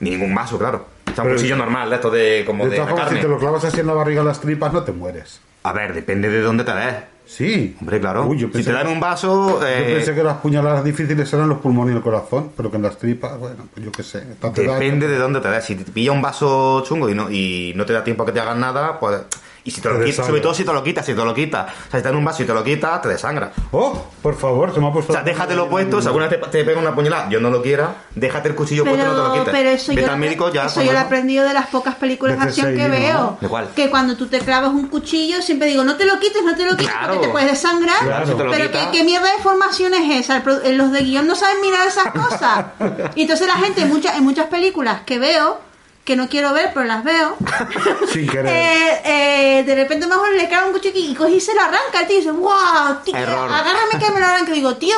Ni 0.00 0.10
ningún 0.10 0.34
vaso, 0.34 0.58
claro. 0.58 0.86
O 1.10 1.14
sea, 1.14 1.24
un 1.24 1.30
Pero- 1.30 1.36
cuchillo 1.36 1.56
normal, 1.56 1.90
de 1.90 1.96
esto 1.96 2.10
de 2.10 2.44
como 2.46 2.64
De 2.64 2.70
de, 2.70 2.76
todas 2.76 2.90
formas, 2.90 3.08
si 3.08 3.14
carne. 3.16 3.22
te 3.26 3.28
lo 3.34 3.38
clavas 3.38 3.64
así 3.64 3.80
en 3.80 3.86
la 3.86 3.94
barriga 3.94 4.22
las 4.22 4.40
tripas, 4.40 4.72
no 4.72 4.82
te 4.84 4.92
mueres. 4.92 5.40
A 5.68 5.72
ver, 5.72 5.92
depende 5.92 6.30
de 6.30 6.40
dónde 6.40 6.64
te 6.64 6.72
des. 6.72 6.94
Sí. 7.26 7.76
Hombre, 7.78 8.00
claro. 8.00 8.26
Uy, 8.26 8.38
yo 8.38 8.48
si 8.54 8.64
te 8.64 8.72
dan 8.72 8.86
un 8.86 9.00
vaso, 9.00 9.60
Yo 9.60 9.66
eh, 9.66 9.96
pensé 9.96 10.14
que 10.14 10.22
las 10.22 10.38
puñaladas 10.38 10.82
difíciles 10.82 11.30
eran 11.30 11.46
los 11.46 11.58
pulmones 11.58 11.92
y 11.92 11.96
el 11.98 12.02
corazón, 12.02 12.52
pero 12.56 12.70
que 12.70 12.76
en 12.78 12.84
las 12.84 12.96
tripas, 12.96 13.38
bueno, 13.38 13.68
pues 13.74 13.84
yo 13.84 13.92
qué 13.92 14.02
sé. 14.02 14.24
depende 14.54 15.06
de 15.06 15.18
dónde 15.18 15.40
te 15.40 15.48
des. 15.50 15.62
Si 15.62 15.74
te 15.74 15.92
pilla 15.92 16.12
un 16.12 16.22
vaso 16.22 16.82
chungo 16.86 17.10
y 17.10 17.14
no, 17.14 17.30
y 17.30 17.74
no 17.76 17.84
te 17.84 17.92
da 17.92 18.02
tiempo 18.02 18.22
a 18.22 18.26
que 18.26 18.32
te 18.32 18.40
hagan 18.40 18.60
nada, 18.60 18.98
pues... 18.98 19.20
Y 19.64 19.70
si 19.70 19.80
te 19.80 19.88
lo 19.88 20.02
quitas, 20.04 20.24
sobre 20.26 20.40
todo 20.40 20.54
si 20.54 20.64
te 20.64 20.72
lo 20.72 20.82
quitas, 20.82 21.04
si 21.04 21.14
te 21.14 21.24
lo 21.24 21.34
quitas. 21.34 21.66
O 21.66 21.90
sea, 21.90 21.98
si 22.00 22.02
te 22.02 22.08
dan 22.08 22.16
un 22.16 22.24
vaso 22.24 22.42
y 22.42 22.46
te 22.46 22.54
lo 22.54 22.64
quitas, 22.64 23.02
te 23.02 23.08
desangra. 23.08 23.52
Oh, 23.72 24.06
por 24.22 24.36
favor, 24.38 24.72
se 24.72 24.80
me 24.80 24.88
ha 24.88 24.92
puesto. 24.92 25.12
O 25.12 25.14
sea, 25.14 25.22
déjatelo 25.24 25.68
puesto, 25.68 26.00
si 26.00 26.06
alguna 26.06 26.28
vez 26.28 26.40
te, 26.40 26.46
te 26.48 26.64
pega 26.64 26.80
una 26.80 26.94
puñalada, 26.94 27.28
yo 27.28 27.40
no 27.40 27.50
lo 27.50 27.60
quiera, 27.62 27.94
déjate 28.14 28.48
el 28.48 28.54
cuchillo 28.54 28.84
puesto 28.84 29.00
y 29.02 29.04
no 29.04 29.12
te 29.12 29.16
lo 29.18 29.22
Pero, 29.32 29.44
quites. 29.44 29.54
pero 29.58 29.70
eso, 29.70 29.92
Vete 29.92 30.00
yo, 30.02 30.06
al 30.06 30.12
lo- 30.12 30.18
médico 30.18 30.52
ya. 30.52 30.64
eso 30.66 30.74
con 30.76 30.84
yo 30.84 30.92
lo 30.92 30.98
he 30.98 31.00
aprendido 31.02 31.44
de 31.46 31.54
las 31.54 31.66
pocas 31.66 31.94
películas 31.96 32.38
de 32.38 32.44
acción 32.44 32.74
que 32.76 32.88
veo. 32.88 33.36
¿De 33.40 33.48
cuál? 33.48 33.68
Que 33.76 33.90
cuando 33.90 34.16
tú 34.16 34.26
te 34.28 34.38
clavas 34.38 34.70
un 34.70 34.88
cuchillo, 34.88 35.42
siempre 35.42 35.68
digo, 35.68 35.84
no 35.84 35.96
te 35.96 36.06
lo 36.06 36.18
quites, 36.18 36.42
no 36.44 36.54
te 36.56 36.64
lo 36.64 36.70
quites, 36.76 36.88
Claro. 36.92 37.12
porque 37.14 37.26
te 37.26 37.32
puedes 37.32 37.50
desangrar. 37.50 37.98
Claro, 38.04 38.26
si 38.26 38.32
te 38.34 38.44
lo 38.44 38.50
pero. 38.50 38.70
¿qué, 38.70 38.78
qué 38.92 39.04
mierda 39.04 39.26
de 39.36 39.42
formación 39.42 39.92
es 39.94 40.24
esa? 40.24 40.42
Eh, 40.64 40.72
Los 40.72 40.92
de 40.92 41.00
guion 41.02 41.26
no 41.26 41.34
saben 41.34 41.60
mirar 41.60 41.86
esas 41.86 42.12
cosas. 42.12 42.64
Y 43.14 43.22
entonces 43.22 43.46
la 43.46 43.54
gente, 43.54 43.82
en 43.82 43.88
muchas, 43.88 44.16
en 44.16 44.24
muchas 44.24 44.46
películas 44.46 45.00
que 45.04 45.18
veo, 45.18 45.58
que 46.08 46.16
no 46.16 46.26
quiero 46.30 46.54
ver, 46.54 46.70
pero 46.72 46.86
las 46.86 47.04
veo, 47.04 47.36
Sin 48.12 48.26
querer. 48.26 48.46
eh, 48.46 49.02
eh, 49.58 49.62
de 49.62 49.74
repente 49.74 50.06
mejor 50.06 50.32
le 50.34 50.48
clava 50.48 50.66
un 50.66 50.72
cuchillo 50.72 50.98
y 50.98 51.14
coge 51.14 51.32
y 51.32 51.40
se 51.40 51.54
lo 51.54 51.60
arranca. 51.60 52.00
El 52.00 52.06
tío 52.06 52.16
dice, 52.16 52.30
wow, 52.30 52.96
tío, 53.04 53.14
Error. 53.14 53.50
agárrame 53.52 53.98
que 54.02 54.10
me 54.10 54.18
lo 54.20 54.26
arranque. 54.26 54.52
Digo, 54.52 54.74
tío, 54.76 54.96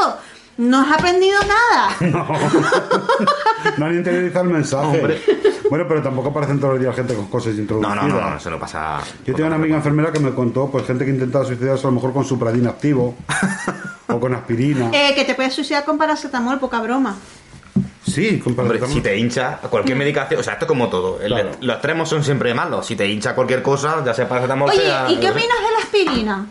no 0.59 0.83
has 0.83 0.93
aprendido 0.93 1.41
nada. 1.43 1.97
No 3.77 3.87
han 3.87 3.95
interiorizado 3.97 4.45
el 4.47 4.51
mensaje. 4.53 4.87
Hombre. 5.01 5.23
Bueno, 5.69 5.85
pero 5.89 6.03
tampoco 6.03 6.31
aparecen 6.31 6.59
todos 6.59 6.75
los 6.75 6.83
días 6.83 6.95
gente 6.95 7.15
con 7.15 7.27
cosas 7.27 7.55
No, 7.55 7.61
introducidas. 7.61 7.97
no, 7.97 8.09
no, 8.09 8.21
no, 8.39 8.51
no 8.51 8.59
pasa. 8.59 9.01
Yo 9.25 9.35
tengo 9.35 9.47
una 9.49 9.57
amiga 9.57 9.77
enfermera 9.77 10.13
que 10.13 10.19
me 10.21 10.33
contó, 10.35 10.69
pues 10.71 10.87
gente 10.87 11.05
que 11.05 11.11
intentaba 11.11 11.45
suicidarse 11.45 11.87
a 11.87 11.91
lo 11.91 11.97
mejor 11.97 12.13
con 12.13 12.25
supradín 12.25 12.67
activo 12.67 13.15
o 14.09 14.19
con 14.21 14.35
aspirina. 14.35 14.91
Eh, 14.93 15.15
que 15.15 15.25
te 15.25 15.35
puedes 15.35 15.55
suicidar 15.55 15.85
con 15.85 15.99
paracetamol, 15.99 16.59
poca 16.59 16.81
broma. 16.81 17.17
Sí, 18.11 18.43
Hombre, 18.57 18.81
si 18.87 19.01
te 19.01 19.17
hincha 19.17 19.59
cualquier 19.71 19.97
medicación, 19.97 20.41
o 20.41 20.43
sea, 20.43 20.55
esto 20.55 20.65
es 20.65 20.69
como 20.69 20.89
todo. 20.89 21.21
el- 21.21 21.29
Claro. 21.29 21.51
Los 21.61 21.75
extremos 21.77 22.09
son 22.09 22.23
siempre 22.25 22.53
malos. 22.55 22.87
Si 22.87 22.97
te 22.97 23.07
hincha 23.09 23.35
cualquier 23.35 23.63
cosa, 23.63 24.03
ya 24.05 24.13
sea 24.15 24.29
paracetamol, 24.29 24.71
Oye, 24.71 24.81
sea. 24.81 25.07
¿y 25.11 25.17
qué 25.17 25.31
opinas 25.31 25.59
de 25.59 25.73
la 25.73 25.79
aspirina? 25.83 26.47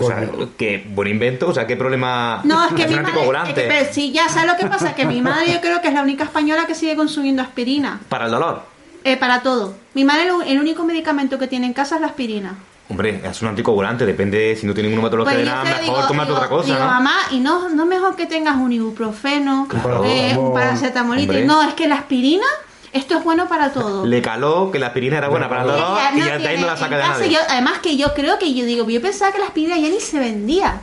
O 0.00 0.06
sea, 0.06 0.28
que 0.56 0.86
buen 0.90 1.08
invento, 1.08 1.48
o 1.48 1.54
sea, 1.54 1.66
qué 1.66 1.76
problema. 1.76 2.40
No, 2.44 2.66
es 2.66 2.72
que 2.74 2.84
mi 2.86 2.94
madre. 2.94 2.98
anticoagulante. 2.98 3.50
es 3.50 3.56
que- 3.56 3.62
pero 3.74 3.92
sí, 3.92 4.12
ya 4.12 4.28
sabes 4.28 4.48
lo 4.52 4.56
que 4.56 4.66
pasa, 4.66 4.94
que 4.94 5.04
mi 5.06 5.20
madre 5.20 5.52
yo 5.52 5.60
creo 5.60 5.80
que 5.80 5.88
es 5.88 5.94
la 5.94 6.02
única 6.02 6.22
española 6.24 6.66
que 6.66 6.74
sigue 6.76 6.94
consumiendo 6.94 7.42
aspirina. 7.42 7.98
Para 8.08 8.26
el 8.26 8.30
dolor. 8.30 8.62
Eh, 9.04 9.16
para 9.16 9.42
todo. 9.42 9.74
Mi 9.94 10.04
madre 10.04 10.28
el 10.46 10.58
único 10.60 10.84
medicamento 10.84 11.38
que 11.38 11.46
tiene 11.48 11.66
en 11.66 11.72
casa 11.72 11.96
es 11.96 12.00
la 12.00 12.08
aspirina. 12.08 12.54
Hombre, 12.90 13.20
es 13.22 13.42
un 13.42 13.48
anticoagulante, 13.48 14.06
depende 14.06 14.56
si 14.56 14.66
no 14.66 14.72
tiene 14.72 14.88
ninguna 14.88 15.08
patología 15.08 15.34
Pues 15.34 15.44
de 15.44 15.50
nada, 15.50 15.64
mejor 15.64 15.80
digo- 15.82 16.06
tomate 16.08 16.26
digo- 16.28 16.36
otra 16.36 16.48
cosa, 16.48 16.66
digo, 16.66 16.78
¿no? 16.78 16.86
mamá, 16.86 17.14
y 17.30 17.40
no, 17.40 17.68
no 17.68 17.84
mejor 17.84 18.16
que 18.16 18.24
tengas 18.26 18.56
un 18.56 18.72
ibuprofeno, 18.72 19.66
Claro. 19.68 20.04
eh, 20.04 20.34
un 20.38 20.54
paracetamolito. 20.54 21.34
No, 21.44 21.62
es 21.62 21.74
que 21.74 21.86
la 21.86 21.96
aspirina, 21.96 22.46
esto 22.94 23.18
es 23.18 23.24
bueno 23.24 23.46
para 23.46 23.72
todo. 23.74 24.06
Le 24.06 24.22
caló 24.22 24.70
que 24.70 24.78
la 24.78 24.86
aspirina 24.86 25.18
era 25.18 25.28
buena 25.28 25.50
para 25.50 25.64
dolor 25.64 25.98
Ella 25.98 26.10
y 26.14 26.20
no 26.20 26.26
ya 26.26 26.38
de 26.38 26.48
ahí 26.48 26.58
no 26.60 26.66
la 26.66 26.76
saca 26.78 26.96
de 26.96 27.02
nadie. 27.02 27.30
yo- 27.30 27.40
además 27.46 27.78
que 27.82 27.98
yo 27.98 28.14
creo 28.14 28.38
que 28.38 28.54
yo 28.54 28.64
digo, 28.64 28.88
yo 28.88 29.02
pensaba 29.02 29.32
que 29.32 29.38
la 29.38 29.44
aspirina 29.46 29.76
ya 29.76 29.88
ni 29.90 30.00
se 30.00 30.18
vendía. 30.18 30.80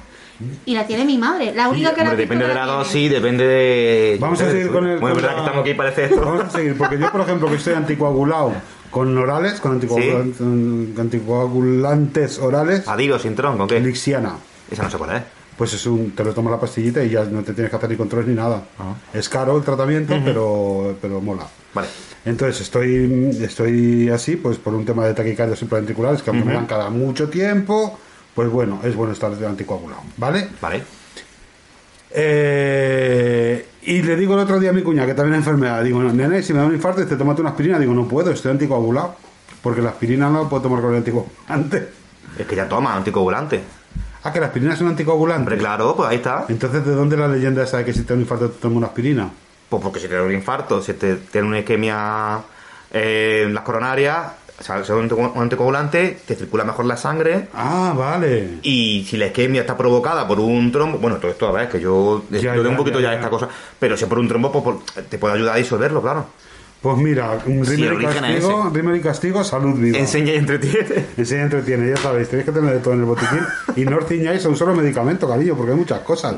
Y 0.65 0.75
la 0.75 0.85
tiene 0.85 1.05
mi 1.05 1.17
madre. 1.17 1.53
La 1.55 1.69
única 1.69 1.93
que 1.95 2.03
la 2.03 2.13
depende 2.13 2.45
de 2.45 2.53
la 2.53 2.63
tiene. 2.65 2.77
dosis, 2.77 3.09
depende 3.09 3.47
de. 3.47 4.17
Vamos 4.19 4.41
a 4.41 4.51
seguir 4.51 4.69
con 4.69 4.85
el. 4.85 4.99
Bueno, 4.99 5.15
con 5.15 5.23
verdad 5.23 5.29
la- 5.29 5.35
que 5.35 5.41
estamos 5.47 5.61
aquí, 5.63 5.73
parece 5.75 6.03
esto. 6.03 6.19
Vamos 6.21 6.43
a 6.43 6.49
seguir, 6.49 6.77
porque 6.77 6.99
yo, 6.99 7.09
por 7.09 7.21
ejemplo, 7.21 7.47
que 7.47 7.55
estoy 7.55 7.73
anticoagulado 7.73 8.51
con 8.95 9.17
orales, 9.17 9.59
con 9.59 9.73
anticoagulantes, 9.73 10.39
anticoagulantes 10.97 12.39
orales, 12.39 12.87
Adiós, 12.87 13.23
sin 13.23 13.35
tronco, 13.35 13.67
¿qué? 13.67 13.81
Lixiana. 13.81 14.37
Esa 14.71 14.83
no 14.83 14.89
sé 14.89 14.97
cuál 14.97 15.17
es. 15.17 15.23
Pues 15.57 15.73
es 15.73 15.85
un, 15.85 16.11
te 16.11 16.23
lo 16.23 16.33
tomas 16.33 16.51
la 16.51 16.61
pastillita 16.61 17.03
y 17.03 17.09
ya 17.09 17.25
no 17.25 17.43
te 17.43 17.51
tienes 17.51 17.69
que 17.69 17.75
hacer 17.75 17.89
ni 17.89 17.97
controles 17.97 18.25
ni 18.29 18.35
nada. 18.35 18.63
Ah. 18.79 18.93
Es 19.13 19.27
caro 19.27 19.57
el 19.57 19.63
tratamiento, 19.63 20.15
pero, 20.23 20.95
pero 21.01 21.19
mola. 21.19 21.45
Vale. 21.73 21.89
Entonces 22.23 22.61
estoy, 22.61 23.37
estoy 23.41 24.07
así, 24.07 24.37
pues 24.37 24.59
por 24.59 24.73
un 24.73 24.85
tema 24.85 25.05
de 25.05 25.13
taquicardias 25.13 25.59
supraventriculares, 25.59 26.23
que 26.23 26.29
aunque 26.29 26.45
me 26.45 26.53
dan 26.53 26.65
cada 26.65 26.89
mucho 26.89 27.27
tiempo, 27.27 27.99
pues 28.33 28.49
bueno, 28.49 28.79
es 28.81 28.95
bueno 28.95 29.11
estar 29.11 29.29
anticoagulado, 29.45 30.03
¿vale? 30.15 30.47
Vale. 30.61 30.83
Eh, 32.17 33.65
y 33.83 34.01
le 34.01 34.15
digo 34.15 34.35
el 34.35 34.39
otro 34.39 34.59
día 34.59 34.69
a 34.69 34.73
mi 34.73 34.81
cuña, 34.81 35.05
que 35.05 35.13
también 35.13 35.33
es 35.35 35.39
enfermedad, 35.39 35.83
digo, 35.83 36.01
nene, 36.01 36.41
si 36.41 36.53
me 36.53 36.59
da 36.59 36.65
un 36.65 36.73
infarto, 36.73 37.05
te 37.05 37.17
tómate 37.17 37.41
una 37.41 37.51
aspirina. 37.51 37.77
Digo, 37.77 37.93
no 37.93 38.07
puedo, 38.07 38.31
estoy 38.31 38.51
anticoagulado. 38.51 39.15
Porque 39.61 39.81
la 39.81 39.89
aspirina 39.89 40.29
no 40.29 40.43
la 40.43 40.49
puedo 40.49 40.63
tomar 40.63 40.81
con 40.81 40.91
el 40.91 40.97
anticoagulante. 40.97 41.89
Es 42.37 42.45
que 42.45 42.55
ya 42.55 42.69
toma 42.69 42.95
anticoagulante. 42.95 43.61
Ah, 44.23 44.31
que 44.31 44.39
la 44.39 44.47
aspirina 44.47 44.73
es 44.73 44.81
un 44.81 44.87
anticoagulante. 44.87 45.41
Hombre, 45.41 45.57
claro, 45.57 45.95
pues 45.95 46.09
ahí 46.09 46.17
está. 46.17 46.45
Entonces, 46.47 46.85
¿de 46.85 46.93
dónde 46.93 47.17
la 47.17 47.27
leyenda 47.27 47.63
esa 47.63 47.77
de 47.77 47.85
que 47.85 47.93
si 47.93 48.01
te 48.03 48.09
da 48.09 48.13
un 48.15 48.21
infarto 48.21 48.49
te 48.49 48.61
tomas 48.61 48.77
una 48.77 48.87
aspirina? 48.87 49.29
Pues 49.69 49.83
porque 49.83 49.99
si 49.99 50.07
te 50.07 50.15
da 50.15 50.23
un 50.23 50.31
infarto, 50.31 50.81
si 50.81 50.93
te 50.93 51.15
tiene 51.15 51.47
una 51.47 51.59
isquemia 51.59 52.39
eh, 52.91 53.43
en 53.45 53.53
las 53.53 53.63
coronarias, 53.63 54.23
o 54.59 54.63
sea, 54.63 54.83
ser 54.83 54.95
un 54.95 55.03
antico- 55.09 55.31
un 55.35 55.41
anticoagulante, 55.41 56.17
te 56.25 56.35
circula 56.35 56.63
mejor 56.63 56.85
la 56.85 56.95
sangre. 56.97 57.47
Ah, 57.53 57.93
vale. 57.95 58.59
Y 58.61 59.05
si 59.09 59.17
la 59.17 59.27
isquemia 59.27 59.61
está 59.61 59.75
provocada 59.77 60.27
por 60.27 60.39
un 60.39 60.71
trombo, 60.71 60.97
bueno, 60.97 61.17
todo 61.17 61.31
esto 61.31 61.47
a 61.47 61.51
ver, 61.51 61.67
que 61.69 61.79
yo 61.79 62.23
Ya, 62.29 62.55
yo 62.55 62.63
ya, 62.63 62.69
un 62.69 62.77
poquito 62.77 62.99
ya, 62.99 63.11
ya, 63.11 63.15
esta 63.15 63.29
cosa, 63.29 63.49
pero 63.79 63.97
si 63.97 64.05
por 64.05 64.19
un 64.19 64.27
trombo, 64.27 64.51
pues 64.63 64.77
te 65.09 65.17
puede 65.17 65.35
ayudar 65.35 65.55
a 65.55 65.57
disolverlo, 65.57 66.01
claro. 66.01 66.25
Pues 66.81 66.97
mira, 66.97 67.39
un 67.47 67.65
Sí, 67.65 67.81
y 67.81 67.83
es 67.85 67.91
castigo, 68.13 68.69
Rimer 68.71 68.95
y 68.97 69.01
castigo, 69.01 69.43
salud 69.43 69.73
viva. 69.79 69.97
Enseña 69.97 70.33
y 70.33 70.35
entretiene. 70.35 71.05
Enseña 71.17 71.41
y 71.41 71.43
entretiene, 71.45 71.89
ya 71.89 71.97
sabéis, 71.97 72.29
tenéis 72.29 72.45
que 72.45 72.51
tener 72.51 72.73
de 72.75 72.79
todo 72.79 72.93
en 72.93 72.99
el 72.99 73.05
botiquín. 73.07 73.39
y 73.75 73.85
no 73.85 73.97
os 73.97 74.05
ciñáis 74.05 74.45
a 74.45 74.49
un 74.49 74.55
solo 74.55 74.75
medicamento, 74.75 75.27
cariño, 75.27 75.55
porque 75.55 75.71
hay 75.71 75.77
muchas 75.79 76.01
cosas. 76.01 76.35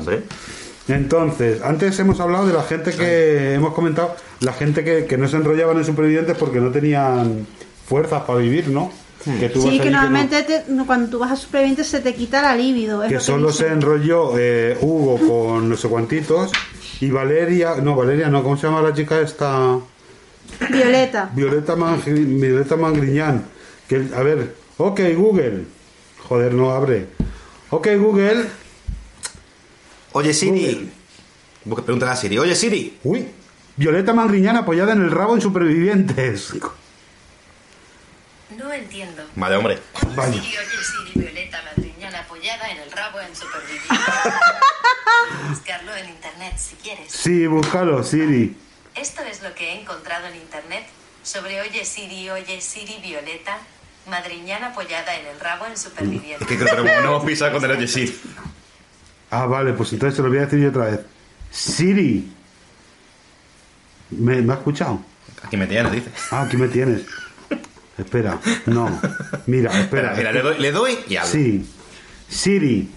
Entonces, 0.88 1.60
antes 1.62 1.98
hemos 1.98 2.18
hablado 2.20 2.46
de 2.46 2.54
la 2.54 2.62
gente 2.62 2.92
que, 2.92 3.52
hemos 3.54 3.74
comentado, 3.74 4.16
la 4.40 4.54
gente 4.54 4.84
que, 4.84 5.04
que 5.04 5.18
no 5.18 5.28
se 5.28 5.36
enrollaban 5.36 5.76
en 5.76 5.84
supervivientes 5.84 6.34
porque 6.38 6.60
no 6.60 6.70
tenían 6.70 7.46
fuerzas 7.88 8.22
para 8.24 8.38
vivir, 8.38 8.68
¿no? 8.68 8.90
Que 9.40 9.48
tú 9.48 9.62
Sí, 9.62 9.78
que 9.78 9.84
que 9.84 9.90
no- 9.90 10.00
normalmente 10.02 10.42
te- 10.44 10.64
cuando 10.86 11.10
tú 11.10 11.18
vas 11.18 11.32
a 11.32 11.36
supervivientes 11.36 11.88
se 11.88 12.00
te 12.00 12.14
quita 12.14 12.40
la 12.40 12.54
libido. 12.54 13.02
es 13.02 13.08
que 13.08 13.14
lo 13.16 13.20
solo 13.20 13.52
se 13.52 13.66
enrolló 13.68 14.38
eh, 14.38 14.78
Hugo 14.80 15.18
con 15.18 15.68
no 15.68 15.76
sé 15.76 15.88
cuantitos 15.88 16.52
y 17.00 17.10
Valeria, 17.10 17.76
no, 17.82 17.94
Valeria 17.96 18.28
no, 18.28 18.42
¿cómo 18.42 18.56
se 18.56 18.66
llama 18.68 18.80
la 18.80 18.94
chica 18.94 19.20
esta? 19.20 19.78
Violeta. 20.70 21.30
Violeta, 21.34 21.76
Mangri- 21.76 22.40
Violeta 22.40 22.76
Mangriñán. 22.76 23.44
Que, 23.88 24.06
a 24.16 24.22
ver, 24.22 24.54
ok 24.78 25.00
Google. 25.16 25.64
Joder, 26.28 26.54
no 26.54 26.70
abre. 26.70 27.06
Ok 27.70 27.88
Google. 27.98 28.44
Oye, 30.12 30.32
Siri. 30.32 30.90
Busca- 31.64 31.82
Pregúntale 31.84 32.12
a 32.12 32.16
Siri. 32.16 32.38
Oye, 32.38 32.54
Siri. 32.54 32.98
Uy, 33.04 33.26
Violeta 33.76 34.14
Mangriñán 34.14 34.56
apoyada 34.56 34.92
en 34.92 35.02
el 35.02 35.10
rabo 35.10 35.34
en 35.34 35.40
Supervivientes. 35.40 36.52
No 38.58 38.72
entiendo. 38.72 39.24
Vale, 39.36 39.56
hombre. 39.56 39.78
Vaya. 40.16 40.32
Siri, 40.32 40.56
oye, 40.58 40.66
Siri, 40.82 41.12
Violeta 41.14 41.62
Madriñana 41.62 42.20
apoyada 42.20 42.68
en 42.70 42.78
el 42.78 42.90
rabo 42.90 43.20
en 43.20 43.34
superviviente. 43.34 43.88
Buscarlo 45.48 45.94
en 45.94 46.08
internet 46.08 46.54
si 46.58 46.74
quieres. 46.76 47.12
Sí, 47.12 47.46
búscalo, 47.46 48.02
Siri. 48.02 48.56
Esto 48.96 49.22
es 49.22 49.42
lo 49.42 49.54
que 49.54 49.72
he 49.72 49.80
encontrado 49.80 50.26
en 50.26 50.34
internet 50.34 50.84
sobre 51.22 51.60
Oye 51.60 51.84
Siri, 51.84 52.30
Oye 52.30 52.60
Siri, 52.60 52.98
Violeta 53.00 53.58
Madriñana 54.10 54.68
apoyada 54.68 55.14
en 55.14 55.26
el 55.26 55.38
rabo 55.38 55.66
en 55.66 55.76
superviviente. 55.78 56.42
Es 56.42 56.48
que 56.48 56.58
creo 56.58 56.82
que 56.82 57.00
no 57.02 57.08
hemos 57.10 57.24
pisado 57.24 57.52
con 57.52 57.64
el 57.64 57.70
Oye, 57.70 57.86
Siri. 57.86 58.20
Ah, 59.30 59.46
vale, 59.46 59.72
pues 59.74 59.92
entonces 59.92 60.16
te 60.16 60.22
lo 60.22 60.30
voy 60.30 60.38
a 60.38 60.46
decir 60.46 60.58
yo 60.58 60.70
otra 60.70 60.86
vez. 60.86 61.00
Siri. 61.50 62.32
¿Me, 64.10 64.42
¿me 64.42 64.52
ha 64.52 64.56
escuchado? 64.56 65.00
Aquí 65.44 65.56
me 65.56 65.66
tienes, 65.68 65.92
dice. 65.92 66.10
Ah, 66.32 66.42
aquí 66.42 66.56
me 66.56 66.66
tienes. 66.66 67.02
Espera, 67.98 68.38
no. 68.66 69.00
Mira, 69.46 69.70
espera. 69.80 70.12
Espera, 70.12 70.16
mira, 70.16 70.32
le 70.32 70.42
doy, 70.42 70.58
le 70.58 70.72
doy 70.72 70.98
y 71.08 71.16
hablo. 71.16 71.30
Sí. 71.30 71.68
Siri. 72.28 72.90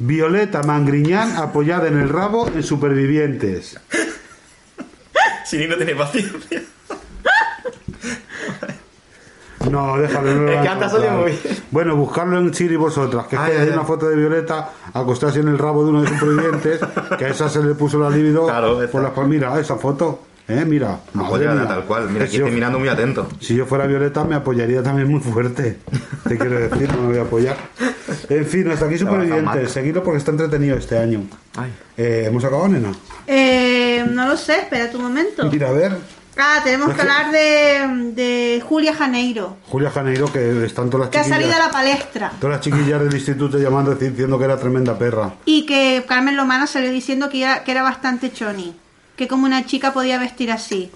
Violeta 0.00 0.62
Mangriñán 0.62 1.36
apoyada 1.36 1.86
en 1.88 1.98
el 2.00 2.08
rabo 2.08 2.48
en 2.48 2.62
Supervivientes. 2.62 3.78
Siri 5.44 5.68
no 5.68 5.76
tiene 5.76 5.94
paciencia. 5.94 6.62
No, 9.70 9.98
déjalo. 9.98 10.34
No 10.34 10.48
Es 10.50 10.62
que 10.62 10.68
anda 10.68 10.88
muy- 11.12 11.38
Bueno, 11.70 11.94
buscarlo 11.96 12.38
en 12.38 12.52
Siri 12.54 12.76
vosotras. 12.76 13.26
Que 13.26 13.36
es 13.36 13.42
Ay, 13.42 13.50
que 13.50 13.56
ay, 13.58 13.62
hay 13.62 13.68
ay. 13.68 13.74
una 13.74 13.84
foto 13.84 14.08
de 14.08 14.16
Violeta 14.16 14.70
acostarse 14.94 15.40
en 15.40 15.48
el 15.48 15.58
rabo 15.58 15.84
de 15.84 15.90
uno 15.90 16.02
de 16.02 16.08
sus 16.08 16.18
supervivientes. 16.18 16.80
que 17.18 17.24
a 17.26 17.28
esa 17.28 17.48
se 17.48 17.62
le 17.62 17.74
puso 17.74 17.98
la 17.98 18.08
libido 18.10 18.46
Claro, 18.46 18.80
por 18.90 19.02
las 19.02 19.28
Mira, 19.28 19.58
esa 19.60 19.76
foto. 19.76 20.26
¿Eh? 20.50 20.64
Mira. 20.66 21.00
madre 21.12 21.48
mía. 21.48 21.66
tal 21.68 21.84
cual. 21.84 22.08
Mira, 22.08 22.18
Que 22.20 22.24
aquí 22.24 22.32
si 22.32 22.38
yo- 22.38 22.44
estoy 22.46 22.54
mirando 22.54 22.78
muy 22.78 22.88
atento. 22.88 23.28
Si 23.40 23.54
yo 23.54 23.66
fuera 23.66 23.86
Violeta 23.86 24.24
me 24.24 24.34
apoyaría 24.34 24.82
también 24.82 25.08
muy 25.08 25.20
fuerte. 25.20 25.78
Te 26.28 26.36
quiero 26.38 26.58
decir, 26.68 26.88
no 26.94 27.02
me 27.02 27.08
voy 27.08 27.18
a 27.18 27.22
apoyar. 27.22 27.56
En 28.28 28.46
fin, 28.46 28.70
hasta 28.70 28.86
aquí 28.86 28.98
Supervivientes. 28.98 29.70
Seguidlo 29.70 30.02
porque 30.02 30.18
está 30.18 30.30
entretenido 30.30 30.76
este 30.76 30.98
año. 30.98 31.22
Ay. 31.56 31.72
Eh, 31.96 32.24
¿Hemos 32.26 32.44
acabado, 32.44 32.68
nena? 32.68 32.92
Eh, 33.26 34.04
no 34.10 34.26
lo 34.28 34.36
sé, 34.36 34.56
espera 34.60 34.90
un 34.94 35.02
momento. 35.02 35.48
Mira, 35.50 35.68
a 35.68 35.72
ver. 35.72 35.96
Ah, 36.42 36.60
tenemos 36.64 36.94
que 36.94 37.00
hablar 37.02 37.32
de, 37.32 38.12
de 38.14 38.62
Julia 38.66 38.94
Janeiro, 38.94 39.56
Julia 39.68 39.90
Janeiro, 39.90 40.32
que 40.32 40.64
están 40.64 40.88
todas 40.88 41.06
las 41.06 41.10
que 41.10 41.18
ha 41.18 41.22
chiquillas. 41.24 41.40
salido 41.42 41.62
a 41.62 41.66
la 41.66 41.70
palestra. 41.72 42.32
Todas 42.40 42.56
las 42.56 42.64
chiquillas 42.64 43.00
del 43.02 43.12
instituto 43.12 43.58
llamando 43.58 43.94
diciendo 43.94 44.38
que 44.38 44.44
era 44.44 44.56
tremenda 44.56 44.96
perra. 44.96 45.34
Y 45.44 45.66
que 45.66 46.02
Carmen 46.08 46.36
Lomana 46.36 46.66
salió 46.66 46.90
diciendo 46.92 47.28
que 47.28 47.42
era, 47.42 47.62
que 47.64 47.72
era 47.72 47.82
bastante 47.82 48.32
choni. 48.32 48.74
Que 49.20 49.28
como 49.28 49.44
una 49.44 49.66
chica 49.66 49.92
podía 49.92 50.18
vestir 50.18 50.50
así. 50.50 50.90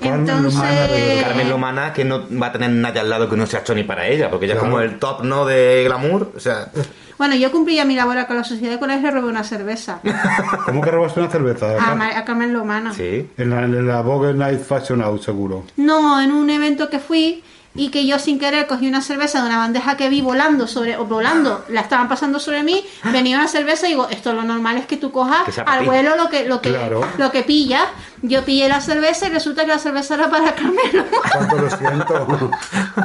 Carmen 0.00 0.20
Entonces. 0.30 1.22
Carmen 1.22 1.50
Lomana 1.50 1.92
que 1.92 2.06
no 2.06 2.22
va 2.40 2.46
a 2.46 2.52
tener 2.52 2.70
nadie 2.70 3.00
al 3.00 3.10
lado 3.10 3.28
que 3.28 3.36
no 3.36 3.44
sea 3.44 3.62
Choni 3.62 3.82
para 3.82 4.06
ella, 4.06 4.30
porque 4.30 4.46
ella 4.46 4.54
Claro. 4.54 4.66
es 4.68 4.70
como 4.72 4.80
el 4.82 4.98
top, 4.98 5.24
¿no? 5.24 5.44
De 5.44 5.84
glamour. 5.84 6.32
O 6.34 6.40
sea, 6.40 6.70
Bueno, 7.18 7.34
yo 7.34 7.52
cumplía 7.52 7.84
mi 7.84 7.94
labor 7.96 8.26
con 8.26 8.36
la 8.38 8.44
sociedad 8.44 8.72
de 8.72 8.78
colegio 8.78 9.08
y 9.08 9.10
robé 9.10 9.28
una 9.28 9.44
cerveza. 9.44 10.00
¿Cómo 10.64 10.80
que 10.80 10.90
robaste 10.90 11.20
una 11.20 11.28
cerveza? 11.28 11.66
A, 11.76 12.24
Carmen 12.24 12.54
Lomana. 12.54 12.94
sí. 12.94 13.28
En 13.36 13.50
la, 13.50 13.64
en 13.64 13.86
la 13.86 14.00
Vogue 14.00 14.32
Night 14.32 14.62
Fashion 14.62 15.02
Out, 15.02 15.20
seguro. 15.22 15.64
No, 15.76 16.18
en 16.18 16.32
un 16.32 16.48
evento 16.48 16.88
que 16.88 16.98
fui 16.98 17.44
y 17.74 17.90
que 17.90 18.06
yo 18.06 18.18
sin 18.18 18.38
querer 18.38 18.66
cogí 18.66 18.88
una 18.88 19.00
cerveza 19.00 19.40
de 19.40 19.46
una 19.46 19.58
bandeja 19.58 19.96
que 19.96 20.08
vi 20.08 20.20
volando 20.22 20.66
sobre 20.66 20.96
o 20.96 21.04
volando, 21.04 21.64
la 21.68 21.82
estaban 21.82 22.08
pasando 22.08 22.40
sobre 22.40 22.62
mí, 22.62 22.84
venía 23.04 23.36
una 23.36 23.46
cerveza 23.48 23.86
y 23.86 23.90
digo, 23.90 24.08
esto 24.10 24.32
lo 24.32 24.42
normal 24.42 24.76
es 24.78 24.86
que 24.86 24.96
tú 24.96 25.12
cojas 25.12 25.54
Que 25.54 25.60
al 25.60 25.84
vuelo 25.84 26.16
lo 26.16 26.28
que 26.28 26.46
lo 26.46 26.60
que 26.60 26.70
Claro. 26.70 27.06
lo 27.18 27.30
que 27.30 27.42
pillas. 27.42 27.84
Yo 28.22 28.44
pillé 28.44 28.68
la 28.68 28.82
cerveza 28.82 29.28
y 29.28 29.30
resulta 29.30 29.62
que 29.62 29.68
la 29.68 29.78
cerveza 29.78 30.14
era 30.14 30.28
para. 30.28 30.54
Cuánto 30.54 31.56
lo 31.56 31.70
siento. 31.70 32.50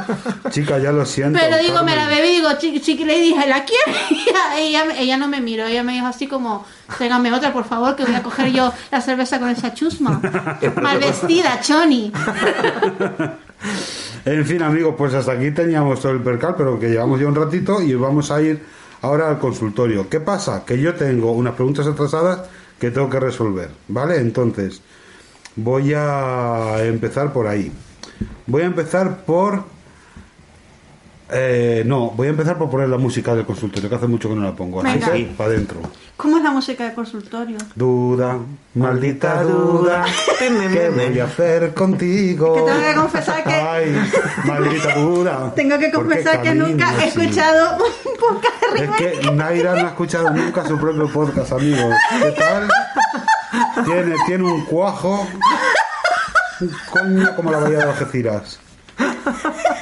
Chica, 0.49 0.77
ya 0.77 0.91
lo 0.91 1.05
siento. 1.05 1.39
Pero 1.39 1.57
digo, 1.57 1.83
me 1.83 1.95
la 1.95 2.07
bebí, 2.07 2.29
digo, 2.29 2.49
chiqui, 2.57 2.81
chiqui, 2.81 3.05
le 3.05 3.21
dije, 3.21 3.47
¿la 3.47 3.63
ella, 4.57 4.57
ella, 4.57 4.85
ella 4.97 5.17
no 5.17 5.27
me 5.29 5.39
miró, 5.39 5.65
ella 5.65 5.83
me 5.83 5.93
dijo 5.93 6.07
así 6.07 6.27
como, 6.27 6.65
tráigame 6.97 7.31
otra, 7.31 7.53
por 7.53 7.63
favor, 7.63 7.95
que 7.95 8.03
voy 8.03 8.15
a 8.15 8.23
coger 8.23 8.51
yo 8.51 8.73
la 8.91 8.99
cerveza 8.99 9.39
con 9.39 9.49
esa 9.49 9.73
chusma. 9.73 10.19
Mal 10.81 10.99
vestida, 10.99 11.61
Choni. 11.61 12.11
En 14.25 14.45
fin, 14.45 14.61
amigos, 14.63 14.95
pues 14.97 15.13
hasta 15.13 15.33
aquí 15.33 15.51
teníamos 15.51 16.01
todo 16.01 16.11
el 16.11 16.21
percal, 16.21 16.55
pero 16.57 16.79
que 16.79 16.89
llevamos 16.89 17.19
ya 17.19 17.27
un 17.27 17.35
ratito 17.35 17.81
y 17.81 17.93
vamos 17.93 18.31
a 18.31 18.41
ir 18.41 18.63
ahora 19.01 19.29
al 19.29 19.39
consultorio. 19.39 20.09
¿Qué 20.09 20.19
pasa? 20.19 20.65
Que 20.65 20.79
yo 20.79 20.95
tengo 20.95 21.31
unas 21.31 21.53
preguntas 21.53 21.85
atrasadas 21.85 22.41
que 22.79 22.91
tengo 22.91 23.09
que 23.09 23.19
resolver, 23.19 23.69
¿vale? 23.87 24.17
Entonces, 24.17 24.81
voy 25.55 25.93
a 25.93 26.77
empezar 26.83 27.33
por 27.33 27.47
ahí. 27.47 27.71
Voy 28.47 28.63
a 28.63 28.65
empezar 28.65 29.25
por... 29.25 29.74
eh, 31.31 31.83
no, 31.85 32.11
voy 32.11 32.27
a 32.27 32.29
empezar 32.31 32.57
por 32.57 32.69
poner 32.69 32.87
la 32.89 32.97
música 32.97 33.33
del 33.35 33.45
consultorio, 33.45 33.89
que 33.89 33.95
hace 33.95 34.07
mucho 34.07 34.29
que 34.29 34.35
no 34.35 34.43
la 34.43 34.53
pongo. 34.55 34.81
Así 34.81 34.93
Venga. 34.99 35.11
que, 35.13 35.23
para 35.37 35.49
adentro. 35.51 35.79
¿Cómo 36.17 36.37
es 36.37 36.43
la 36.43 36.51
música 36.51 36.85
de 36.85 36.93
consultorio? 36.93 37.57
Duda, 37.75 38.37
maldita 38.75 39.43
duda, 39.43 40.05
¿qué 40.39 40.89
voy 40.95 41.19
a 41.19 41.25
hacer 41.25 41.73
contigo? 41.73 42.53
Que 42.55 42.61
tengo 42.71 42.87
que 42.87 42.93
confesar 42.95 43.43
que- 43.43 43.53
Ay, 43.53 44.01
maldita 44.45 44.95
duda. 44.95 45.51
Tengo 45.55 45.77
que 45.77 45.89
¿Por 45.89 46.03
qué 46.07 46.13
confesar 46.15 46.41
que 46.41 46.55
nunca 46.55 46.93
he 46.93 47.07
así? 47.07 47.19
escuchado 47.19 47.77
un 47.77 48.13
podcast 48.19 48.73
de 48.77 48.85
Es 48.85 49.21
que 49.21 49.31
Naira 49.31 49.75
no 49.75 49.87
ha 49.87 49.89
escuchado 49.89 50.29
nunca 50.29 50.65
su 50.65 50.77
propio 50.79 51.11
podcast, 51.11 51.51
amigos. 51.51 51.93
¿Qué 52.21 52.31
tal? 52.31 52.67
Tiene, 53.85 54.15
tiene 54.25 54.43
un 54.43 54.63
cuajo. 54.65 55.27
Un 56.61 56.71
coño 56.91 57.35
como 57.35 57.51
la 57.51 57.57
bahía 57.59 57.77
de 57.79 57.83
Algeciras. 57.83 58.59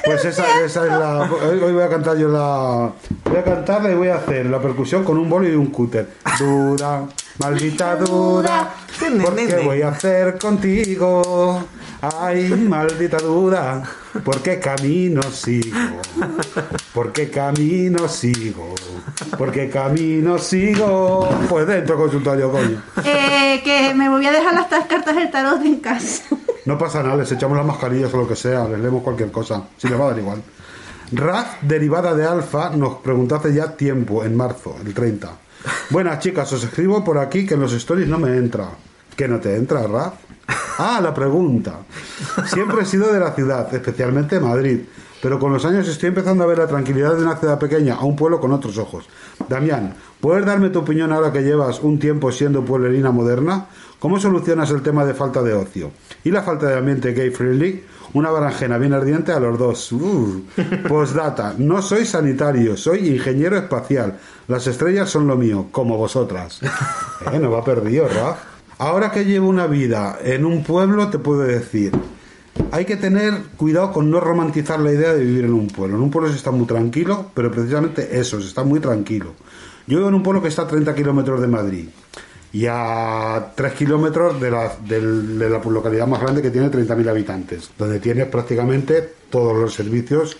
Pues 0.04 0.24
esa, 0.24 0.44
esa 0.64 0.84
es 0.84 0.90
la. 0.90 1.30
Hoy 1.50 1.72
voy 1.72 1.82
a 1.82 1.88
cantar 1.88 2.16
yo 2.16 2.28
la. 2.28 2.90
Voy 3.24 3.36
a 3.36 3.44
cantarla 3.44 3.90
y 3.90 3.94
voy 3.94 4.08
a 4.08 4.16
hacer 4.16 4.46
la 4.46 4.60
percusión 4.60 5.04
con 5.04 5.18
un 5.18 5.28
bolo 5.28 5.48
y 5.48 5.54
un 5.54 5.66
cúter. 5.66 6.08
Duda, 6.38 7.06
maldita 7.38 7.96
duda. 7.96 8.74
¿Por 9.22 9.36
qué 9.36 9.62
voy 9.64 9.82
a 9.82 9.88
hacer 9.88 10.38
contigo? 10.38 11.64
Ay, 12.00 12.50
maldita 12.50 13.18
duda. 13.18 13.82
¿Por 14.24 14.42
qué 14.42 14.60
camino 14.60 15.22
sigo? 15.22 16.00
¿Por 16.92 17.12
qué 17.12 17.30
camino 17.30 18.08
sigo? 18.08 18.74
¿Por 19.36 19.50
qué 19.50 19.68
camino 19.68 20.38
sigo? 20.38 21.28
Pues 21.48 21.66
dentro 21.66 21.96
consultorio, 21.96 22.50
coño. 22.52 22.82
Eh, 23.04 23.60
que 23.64 23.94
me 23.94 24.08
voy 24.08 24.26
a 24.26 24.32
dejar 24.32 24.54
las 24.54 24.68
tres 24.68 24.86
cartas 24.86 25.16
del 25.16 25.30
tarot 25.30 25.64
en 25.64 25.80
casa. 25.80 26.24
No 26.64 26.78
pasa 26.78 27.02
nada, 27.02 27.16
les 27.16 27.32
echamos 27.32 27.56
las 27.56 27.66
mascarillas 27.66 28.12
o 28.14 28.18
lo 28.18 28.28
que 28.28 28.36
sea, 28.36 28.66
les 28.68 28.80
leemos 28.80 29.02
cualquier 29.02 29.30
cosa, 29.30 29.64
si 29.76 29.88
les 29.88 30.00
va 30.00 30.04
a 30.06 30.08
dar 30.08 30.18
igual. 30.18 30.42
Raz, 31.12 31.58
derivada 31.60 32.14
de 32.14 32.24
alfa, 32.24 32.70
nos 32.70 32.94
preguntó 32.96 33.36
hace 33.36 33.52
ya 33.52 33.76
tiempo, 33.76 34.24
en 34.24 34.34
marzo, 34.34 34.76
el 34.84 34.94
30. 34.94 35.43
Buenas 35.90 36.18
chicas, 36.20 36.52
os 36.52 36.64
escribo 36.64 37.04
por 37.04 37.18
aquí 37.18 37.46
que 37.46 37.54
en 37.54 37.60
los 37.60 37.72
stories 37.72 38.08
no 38.08 38.18
me 38.18 38.36
entra. 38.36 38.68
¿Que 39.16 39.28
no 39.28 39.38
te 39.38 39.54
entra, 39.56 39.86
Raz? 39.86 40.12
Ah, 40.78 41.00
la 41.00 41.14
pregunta. 41.14 41.80
Siempre 42.46 42.82
he 42.82 42.84
sido 42.84 43.12
de 43.12 43.20
la 43.20 43.32
ciudad, 43.32 43.72
especialmente 43.72 44.40
Madrid, 44.40 44.80
pero 45.22 45.38
con 45.38 45.52
los 45.52 45.64
años 45.64 45.88
estoy 45.88 46.08
empezando 46.08 46.44
a 46.44 46.46
ver 46.48 46.58
la 46.58 46.66
tranquilidad 46.66 47.14
de 47.14 47.22
una 47.22 47.36
ciudad 47.36 47.58
pequeña 47.58 47.94
a 47.94 48.04
un 48.04 48.16
pueblo 48.16 48.40
con 48.40 48.52
otros 48.52 48.76
ojos. 48.76 49.08
Damián, 49.48 49.94
¿puedes 50.20 50.44
darme 50.44 50.70
tu 50.70 50.80
opinión 50.80 51.12
ahora 51.12 51.32
que 51.32 51.42
llevas 51.42 51.80
un 51.80 51.98
tiempo 51.98 52.32
siendo 52.32 52.64
pueblerina 52.64 53.12
moderna? 53.12 53.66
¿Cómo 54.00 54.18
solucionas 54.18 54.70
el 54.70 54.82
tema 54.82 55.04
de 55.04 55.14
falta 55.14 55.42
de 55.42 55.54
ocio? 55.54 55.92
¿Y 56.24 56.30
la 56.30 56.42
falta 56.42 56.66
de 56.66 56.76
ambiente 56.76 57.12
gay 57.12 57.30
friendly? 57.30 57.84
Una 58.14 58.30
berenjena 58.30 58.78
bien 58.78 58.92
ardiente 58.92 59.32
a 59.32 59.40
los 59.40 59.58
dos. 59.58 59.90
Uh. 59.90 60.44
Postdata, 60.88 61.54
no 61.58 61.82
soy 61.82 62.06
sanitario, 62.06 62.76
soy 62.76 63.08
ingeniero 63.08 63.56
espacial. 63.56 64.18
Las 64.46 64.68
estrellas 64.68 65.10
son 65.10 65.26
lo 65.26 65.36
mío, 65.36 65.66
como 65.70 65.96
vosotras. 65.96 66.60
Eh, 67.32 67.38
no 67.38 67.50
va 67.50 67.64
perdido, 67.64 68.06
Raf. 68.06 68.38
Ahora 68.76 69.10
que 69.10 69.24
llevo 69.24 69.48
una 69.48 69.66
vida 69.66 70.18
en 70.22 70.44
un 70.44 70.62
pueblo, 70.62 71.08
te 71.08 71.18
puedo 71.18 71.40
decir, 71.40 71.90
hay 72.70 72.84
que 72.84 72.96
tener 72.96 73.34
cuidado 73.56 73.92
con 73.92 74.10
no 74.10 74.20
romantizar 74.20 74.78
la 74.78 74.92
idea 74.92 75.14
de 75.14 75.24
vivir 75.24 75.46
en 75.46 75.54
un 75.54 75.68
pueblo. 75.68 75.96
En 75.96 76.02
un 76.02 76.10
pueblo 76.10 76.28
se 76.28 76.36
está 76.36 76.50
muy 76.50 76.66
tranquilo, 76.66 77.30
pero 77.32 77.50
precisamente 77.50 78.18
eso, 78.18 78.40
se 78.42 78.48
está 78.48 78.62
muy 78.62 78.78
tranquilo. 78.78 79.32
Yo 79.86 79.98
vivo 79.98 80.08
en 80.08 80.14
un 80.14 80.22
pueblo 80.22 80.42
que 80.42 80.48
está 80.48 80.62
a 80.62 80.66
30 80.66 80.94
kilómetros 80.94 81.40
de 81.40 81.46
Madrid. 81.48 81.88
Y 82.54 82.66
a 82.70 83.52
3 83.54 83.72
kilómetros 83.74 84.40
de 84.40 84.50
la, 84.50 84.72
del- 84.86 85.38
de 85.38 85.50
la 85.50 85.58
localidad 85.58 86.06
más 86.06 86.22
grande 86.22 86.40
que 86.40 86.50
tiene 86.50 86.70
30.000 86.70 87.08
habitantes, 87.08 87.70
donde 87.76 88.00
tienes 88.00 88.26
prácticamente 88.28 89.02
todos 89.28 89.56
los 89.56 89.74
servicios 89.74 90.36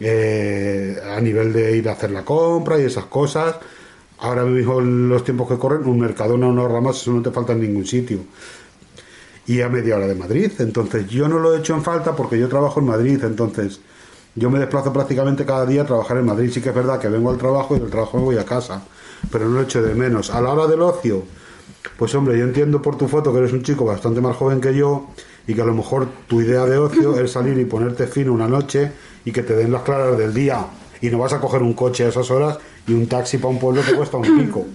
eh, 0.00 0.96
a 1.16 1.20
nivel 1.20 1.52
de 1.52 1.76
ir 1.76 1.88
a 1.88 1.92
hacer 1.92 2.10
la 2.12 2.24
compra 2.24 2.78
y 2.78 2.82
esas 2.84 3.06
cosas. 3.06 3.56
Ahora 4.18 4.44
mismo, 4.44 4.80
los 4.80 5.24
tiempos 5.24 5.48
que 5.48 5.58
corren, 5.58 5.86
un 5.88 5.98
Mercadona 6.00 6.46
una 6.48 6.68
ramas, 6.68 7.00
eso 7.00 7.12
no 7.12 7.22
te 7.22 7.30
falta 7.30 7.52
en 7.54 7.60
ningún 7.62 7.86
sitio 7.86 8.18
y 9.46 9.60
a 9.60 9.68
media 9.68 9.96
hora 9.96 10.06
de 10.06 10.14
Madrid. 10.14 10.52
Entonces 10.58 11.06
yo 11.08 11.28
no 11.28 11.38
lo 11.38 11.54
he 11.54 11.58
hecho 11.58 11.74
en 11.74 11.82
falta 11.82 12.14
porque 12.16 12.38
yo 12.38 12.48
trabajo 12.48 12.80
en 12.80 12.86
Madrid, 12.86 13.22
entonces 13.24 13.80
yo 14.34 14.50
me 14.50 14.58
desplazo 14.58 14.92
prácticamente 14.92 15.44
cada 15.44 15.66
día 15.66 15.82
a 15.82 15.86
trabajar 15.86 16.18
en 16.18 16.26
Madrid. 16.26 16.50
Sí 16.52 16.60
que 16.60 16.70
es 16.70 16.74
verdad 16.74 16.98
que 17.00 17.08
vengo 17.08 17.30
al 17.30 17.38
trabajo 17.38 17.76
y 17.76 17.80
del 17.80 17.90
trabajo 17.90 18.18
me 18.18 18.24
voy 18.24 18.38
a 18.38 18.44
casa, 18.44 18.82
pero 19.30 19.46
no 19.48 19.56
lo 19.56 19.62
echo 19.62 19.82
de 19.82 19.94
menos. 19.94 20.30
A 20.30 20.40
la 20.40 20.52
hora 20.52 20.66
del 20.66 20.82
ocio, 20.82 21.22
pues 21.98 22.14
hombre, 22.14 22.38
yo 22.38 22.44
entiendo 22.44 22.82
por 22.82 22.96
tu 22.96 23.08
foto 23.08 23.32
que 23.32 23.38
eres 23.38 23.52
un 23.52 23.62
chico 23.62 23.84
bastante 23.84 24.20
más 24.20 24.36
joven 24.36 24.60
que 24.60 24.74
yo 24.74 25.08
y 25.46 25.54
que 25.54 25.62
a 25.62 25.64
lo 25.64 25.74
mejor 25.74 26.08
tu 26.26 26.40
idea 26.40 26.64
de 26.64 26.78
ocio 26.78 27.18
es 27.20 27.32
salir 27.32 27.58
y 27.58 27.64
ponerte 27.64 28.06
fino 28.06 28.32
una 28.32 28.48
noche 28.48 28.92
y 29.24 29.32
que 29.32 29.42
te 29.42 29.54
den 29.54 29.72
las 29.72 29.82
claras 29.82 30.16
del 30.18 30.32
día 30.34 30.66
y 31.00 31.10
no 31.10 31.18
vas 31.18 31.32
a 31.32 31.40
coger 31.40 31.62
un 31.62 31.74
coche 31.74 32.04
a 32.04 32.08
esas 32.08 32.30
horas 32.30 32.58
y 32.86 32.92
un 32.92 33.06
taxi 33.06 33.38
para 33.38 33.48
un 33.48 33.58
pueblo 33.58 33.82
te 33.82 33.94
cuesta 33.94 34.16
un 34.16 34.38
pico. 34.38 34.66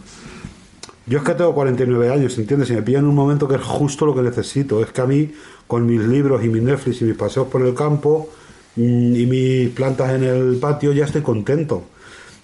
Yo 1.10 1.18
es 1.18 1.24
que 1.24 1.34
tengo 1.34 1.56
49 1.56 2.12
años, 2.12 2.38
¿entiendes? 2.38 2.70
Y 2.70 2.74
me 2.74 2.84
pillan 2.84 3.04
en 3.04 3.10
un 3.10 3.16
momento 3.16 3.48
que 3.48 3.56
es 3.56 3.62
justo 3.64 4.06
lo 4.06 4.14
que 4.14 4.22
necesito. 4.22 4.84
Es 4.84 4.92
que 4.92 5.02
a 5.02 5.08
mí, 5.08 5.32
con 5.66 5.88
mis 5.88 6.02
libros 6.02 6.46
y 6.46 6.50
mi 6.50 6.60
Netflix 6.60 7.02
y 7.02 7.06
mis 7.06 7.16
paseos 7.16 7.48
por 7.48 7.64
el 7.64 7.74
campo 7.74 8.30
mm, 8.76 9.16
y 9.16 9.26
mis 9.26 9.70
plantas 9.70 10.14
en 10.14 10.24
el 10.24 10.58
patio, 10.58 10.94
ya 10.94 11.06
estoy 11.06 11.24
contento. 11.24 11.86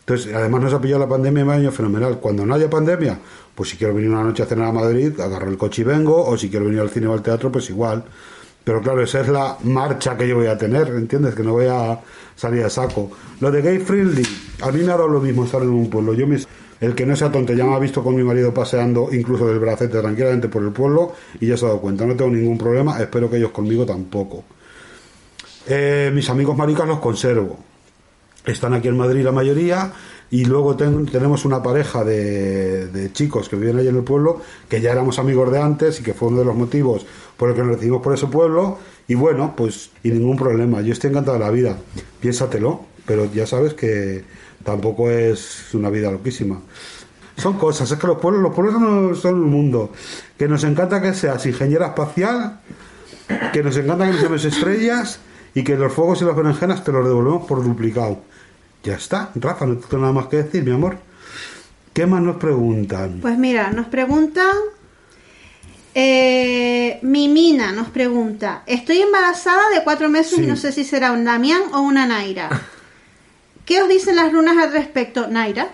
Entonces, 0.08 0.36
además 0.36 0.62
nos 0.62 0.74
ha 0.74 0.80
pillado 0.80 1.00
la 1.00 1.10
pandemia 1.10 1.44
me 1.44 1.54
ha 1.54 1.60
ido 1.60 1.72
fenomenal. 1.72 2.20
Cuando 2.20 2.46
no 2.46 2.54
haya 2.54 2.70
pandemia, 2.70 3.18
pues 3.56 3.70
si 3.70 3.78
quiero 3.78 3.96
venir 3.96 4.12
una 4.12 4.24
noche 4.24 4.44
a 4.44 4.46
cenar 4.46 4.68
a 4.68 4.72
Madrid, 4.72 5.20
agarro 5.20 5.50
el 5.50 5.58
coche 5.58 5.82
y 5.82 5.86
vengo, 5.86 6.24
o 6.24 6.38
si 6.38 6.50
quiero 6.50 6.66
venir 6.66 6.82
al 6.82 6.92
cine 6.92 7.08
o 7.08 7.14
al 7.14 7.24
teatro, 7.24 7.52
pues 7.52 7.72
igual. 7.72 8.04
Pero 8.64 8.82
claro, 8.82 9.02
esa 9.02 9.22
es 9.22 9.30
la 9.30 9.58
marcha 9.64 10.16
que 10.16 10.28
yo 10.28 10.36
voy 10.36 10.46
a 10.46 10.58
tener, 10.60 10.90
¿entiendes? 10.90 11.34
Que 11.34 11.42
no 11.42 11.54
voy 11.54 11.66
a 11.66 12.00
salir 12.36 12.64
a 12.64 12.70
saco. 12.70 13.10
Lo 13.40 13.50
de 13.50 13.64
gay 13.64 13.80
friendly, 13.80 14.24
a 14.62 14.72
mí 14.72 14.84
me 14.84 14.92
ha 14.92 14.98
dado 14.98 15.08
lo 15.08 15.20
mismo 15.20 15.46
estar 15.46 15.64
en 15.64 15.70
un 15.70 15.90
pueblo. 15.90 16.14
Yo 16.14 16.28
mis, 16.28 16.48
el 16.82 16.94
que 16.94 17.06
no 17.08 17.16
sea 17.16 17.32
tonto 17.32 17.54
ya 17.54 17.66
me 17.66 17.74
ha 17.74 17.80
visto 17.80 18.04
con 18.04 18.16
mi 18.16 18.24
marido 18.24 18.54
paseando 18.54 19.10
incluso 19.12 19.48
del 19.48 19.58
bracete 19.58 20.00
tranquilamente 20.00 20.50
por 20.50 20.62
el 20.62 20.72
pueblo 20.72 21.14
y 21.40 21.48
ya 21.48 21.58
se 21.58 21.66
ha 21.66 21.70
dado 21.70 21.82
cuenta. 21.82 22.06
No 22.06 22.16
tengo 22.16 22.30
ningún 22.30 22.60
problema, 22.60 23.00
espero 23.00 23.28
que 23.28 23.38
ellos 23.38 23.52
conmigo 23.52 23.88
tampoco. 23.88 24.44
Eh, 25.68 26.12
mis 26.14 26.30
amigos 26.30 26.56
maricas 26.56 26.88
los 26.88 27.00
conservo. 27.00 27.58
Están 28.46 28.74
aquí 28.74 28.88
en 28.88 28.98
Madrid 28.98 29.24
la 29.24 29.32
mayoría 29.32 29.92
y 30.32 30.46
luego 30.46 30.76
ten- 30.76 31.06
tenemos 31.06 31.46
una 31.46 31.62
pareja 31.64 32.04
de, 32.04 33.10
chicos 33.14 33.50
que 33.50 33.56
viven 33.56 33.78
allí 33.80 33.88
en 33.88 33.96
el 33.96 34.04
pueblo 34.04 34.42
que 34.70 34.82
ya 34.82 34.92
éramos 34.92 35.20
amigos 35.20 35.52
de 35.52 35.60
antes 35.62 36.00
y 36.00 36.04
que 36.04 36.14
fue 36.14 36.28
uno 36.30 36.40
de 36.40 36.46
los 36.46 36.56
motivos 36.56 37.06
por 37.38 37.50
el 37.50 37.56
que 37.56 37.62
nos 37.64 37.72
decidimos 37.76 38.02
por 38.02 38.14
ese 38.14 38.28
pueblo 38.28 38.78
y 39.08 39.16
bueno, 39.16 39.54
pues 39.56 39.92
y 40.04 40.10
ningún 40.10 40.38
problema. 40.38 40.82
Yo 40.82 40.94
estoy 40.94 41.12
encantado 41.12 41.38
de 41.38 41.44
la 41.46 41.52
vida. 41.52 41.78
Piénsatelo, 42.22 42.82
pero 43.06 43.26
ya 43.32 43.46
sabes 43.46 43.74
que 43.76 44.24
tampoco 44.64 45.10
es 45.12 45.74
una 45.74 45.90
vida 45.90 46.10
loquísima. 46.12 46.60
Son 47.38 47.58
cosas, 47.58 47.92
es 47.92 48.00
que 48.00 48.08
los 48.08 48.18
pueblos, 48.18 48.42
los 48.42 48.54
pueblos 48.56 48.74
son, 48.76 49.16
son 49.16 49.36
un 49.36 49.50
mundo. 49.52 49.92
Que 50.38 50.48
nos 50.48 50.64
encanta 50.64 51.02
que 51.02 51.14
seas 51.14 51.46
ingeniera 51.46 51.88
espacial, 51.88 52.62
que 53.54 53.62
nos 53.62 53.76
encanta 53.78 54.10
que 54.10 54.30
nos 54.30 54.46
estrellas 54.46 55.20
y 55.54 55.64
que 55.64 55.76
los 55.76 55.92
fuegos 55.94 56.22
y 56.22 56.26
las 56.26 56.36
berenjenas 56.36 56.84
te 56.84 56.92
los 56.92 57.06
devolvemos 57.06 57.46
por 57.46 57.64
duplicado. 57.64 58.22
Ya 58.86 58.94
está, 58.94 59.32
Rafa, 59.34 59.66
no 59.66 59.78
tengo 59.78 59.98
nada 59.98 60.14
más 60.14 60.28
que 60.28 60.38
decir, 60.38 60.64
mi 60.64 60.72
amor. 60.72 61.00
¿Qué 61.92 62.06
más 62.06 62.22
nos 62.22 62.36
preguntan? 62.36 63.20
Pues 63.20 63.36
mira, 63.36 63.72
nos 63.72 63.88
preguntan. 63.88 64.56
Eh, 65.96 67.00
Mimina 67.02 67.72
nos 67.72 67.90
pregunta: 67.90 68.62
Estoy 68.68 69.00
embarazada 69.00 69.70
de 69.74 69.84
cuatro 69.84 70.08
meses 70.08 70.38
y 70.38 70.42
no 70.42 70.56
sé 70.56 70.72
si 70.72 70.84
será 70.84 71.14
un 71.14 71.24
Damián 71.24 71.64
o 71.74 71.80
una 71.82 72.06
Naira. 72.06 72.50
¿Qué 73.66 73.82
os 73.82 73.90
dicen 73.90 74.18
las 74.18 74.32
runas 74.32 74.58
al 74.58 74.72
respecto? 74.72 75.28
¿Naira? 75.28 75.70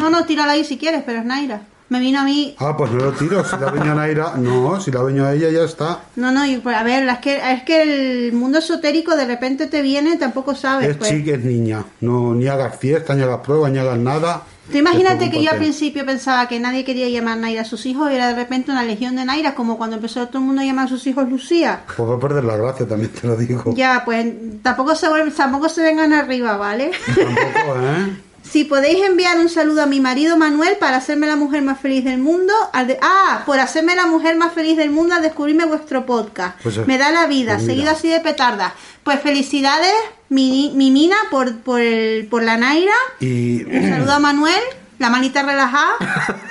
No, 0.00 0.10
no, 0.10 0.24
tírala 0.24 0.52
ahí 0.52 0.64
si 0.64 0.78
quieres, 0.78 1.04
pero 1.06 1.20
es 1.20 1.24
Naira. 1.24 1.62
Me 1.88 2.00
vino 2.00 2.20
a 2.20 2.24
mí. 2.24 2.56
Ah, 2.58 2.76
pues 2.76 2.90
no 2.90 3.04
lo 3.04 3.12
tiro. 3.12 3.44
Si 3.44 3.56
la 3.56 3.70
veño 3.70 3.92
a 3.92 3.94
Naira, 3.94 4.34
no, 4.36 4.80
si 4.80 4.90
la 4.90 5.02
veño 5.02 5.24
a 5.24 5.34
ella 5.34 5.50
ya 5.50 5.62
está. 5.62 6.00
No, 6.16 6.32
no, 6.32 6.44
y, 6.44 6.56
pues, 6.58 6.76
a 6.76 6.82
ver, 6.82 7.08
es 7.08 7.18
que, 7.18 7.52
es 7.52 7.62
que 7.62 7.82
el 8.26 8.32
mundo 8.32 8.58
esotérico 8.58 9.14
de 9.14 9.26
repente 9.26 9.66
te 9.66 9.82
viene, 9.82 10.16
tampoco 10.16 10.54
sabes. 10.54 10.88
Es 10.88 10.96
pues. 10.96 11.10
chica, 11.10 11.32
es 11.32 11.44
niña. 11.44 11.84
No, 12.00 12.34
ni 12.34 12.48
hagas 12.48 12.76
fiesta, 12.78 13.14
ni 13.14 13.22
hagas 13.22 13.40
pruebas, 13.40 13.70
ni 13.70 13.78
hagas 13.78 13.98
nada. 13.98 14.42
Tú 14.70 14.78
imagínate 14.78 15.30
que 15.30 15.42
yo 15.42 15.52
al 15.52 15.58
principio 15.58 16.04
pensaba 16.04 16.48
que 16.48 16.58
nadie 16.58 16.84
quería 16.84 17.08
llamar 17.08 17.38
Naira 17.38 17.62
a 17.62 17.64
sus 17.64 17.86
hijos 17.86 18.10
y 18.10 18.16
era 18.16 18.28
de 18.28 18.34
repente 18.34 18.72
una 18.72 18.82
legión 18.82 19.14
de 19.14 19.24
Naira, 19.24 19.54
como 19.54 19.78
cuando 19.78 19.94
empezó 19.96 20.26
todo 20.26 20.38
el 20.38 20.44
mundo 20.44 20.62
a 20.62 20.64
llamar 20.64 20.86
a 20.86 20.88
sus 20.88 21.06
hijos 21.06 21.28
Lucía. 21.28 21.82
Pues 21.96 22.08
va 22.08 22.16
a 22.16 22.18
perder 22.18 22.42
la 22.42 22.56
gracia, 22.56 22.86
también 22.86 23.12
te 23.12 23.28
lo 23.28 23.36
digo. 23.36 23.62
Ya, 23.76 24.02
pues 24.04 24.26
tampoco 24.62 24.96
se, 24.96 25.06
tampoco 25.36 25.68
se 25.68 25.82
vengan 25.82 26.12
arriba, 26.12 26.56
¿vale? 26.56 26.90
Tampoco, 27.06 27.80
¿eh? 27.80 28.16
si 28.50 28.64
podéis 28.64 29.04
enviar 29.04 29.38
un 29.38 29.48
saludo 29.48 29.82
a 29.82 29.86
mi 29.86 30.00
marido 30.00 30.36
Manuel 30.36 30.76
para 30.78 30.96
hacerme 30.96 31.26
la 31.26 31.36
mujer 31.36 31.62
más 31.62 31.80
feliz 31.80 32.04
del 32.04 32.18
mundo. 32.18 32.52
al 32.72 32.86
de- 32.86 32.98
ah, 33.02 33.42
por 33.46 33.58
hacerme 33.60 33.94
la 33.96 34.06
mujer 34.06 34.36
más 34.36 34.52
feliz 34.52 34.76
del 34.76 34.90
mundo 34.90 35.14
al 35.14 35.22
descubrirme 35.22 35.64
vuestro 35.66 36.06
podcast. 36.06 36.58
Pues, 36.62 36.76
eh, 36.78 36.84
Me 36.86 36.98
da 36.98 37.10
la 37.10 37.26
vida, 37.26 37.54
pues 37.54 37.66
seguido 37.66 37.90
así 37.90 38.08
de 38.08 38.20
petarda. 38.20 38.74
Pues 39.02 39.20
felicidades, 39.20 39.92
mi, 40.28 40.72
mi 40.74 40.90
mina, 40.90 41.16
por, 41.30 41.56
por, 41.58 41.80
el, 41.80 42.26
por 42.28 42.42
la 42.42 42.56
Naira. 42.56 42.94
Y 43.20 43.64
Un 43.64 43.88
saludo 43.88 44.12
a 44.12 44.18
Manuel, 44.18 44.60
la 44.98 45.10
manita 45.10 45.42
relajada. 45.42 45.92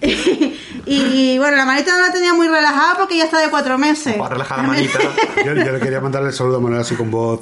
y, 0.86 1.32
y, 1.32 1.38
bueno, 1.38 1.56
la 1.56 1.64
manita 1.64 1.92
no 1.92 2.06
la 2.06 2.12
tenía 2.12 2.34
muy 2.34 2.48
relajada 2.48 2.96
porque 2.96 3.16
ya 3.16 3.24
está 3.24 3.40
de 3.40 3.50
cuatro 3.50 3.78
meses. 3.78 4.16
Para 4.16 4.30
relajar 4.30 4.58
la 4.58 4.64
manita. 4.64 4.98
yo, 5.44 5.54
yo 5.54 5.72
le 5.72 5.80
quería 5.80 6.00
mandarle 6.00 6.28
el 6.28 6.34
saludo 6.34 6.56
a 6.56 6.60
Manuel 6.60 6.82
así 6.82 6.94
con 6.94 7.10
voz 7.10 7.40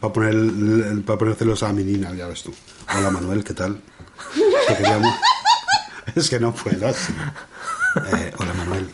para 0.00 0.12
poner, 0.12 1.04
para 1.04 1.18
poner 1.18 1.34
celosa 1.34 1.68
a 1.68 1.72
mi 1.72 1.84
nina, 1.84 2.12
ya 2.14 2.26
ves 2.26 2.42
tú. 2.42 2.54
Hola 2.96 3.10
Manuel, 3.10 3.44
¿qué 3.44 3.54
tal? 3.54 3.80
Te 4.68 4.76
queríamos... 4.76 5.14
Es 6.14 6.30
que 6.30 6.38
no 6.38 6.54
puedo 6.54 6.86
así. 6.86 7.12
Eh, 7.96 8.32
hola 8.38 8.54
Manuel, 8.54 8.88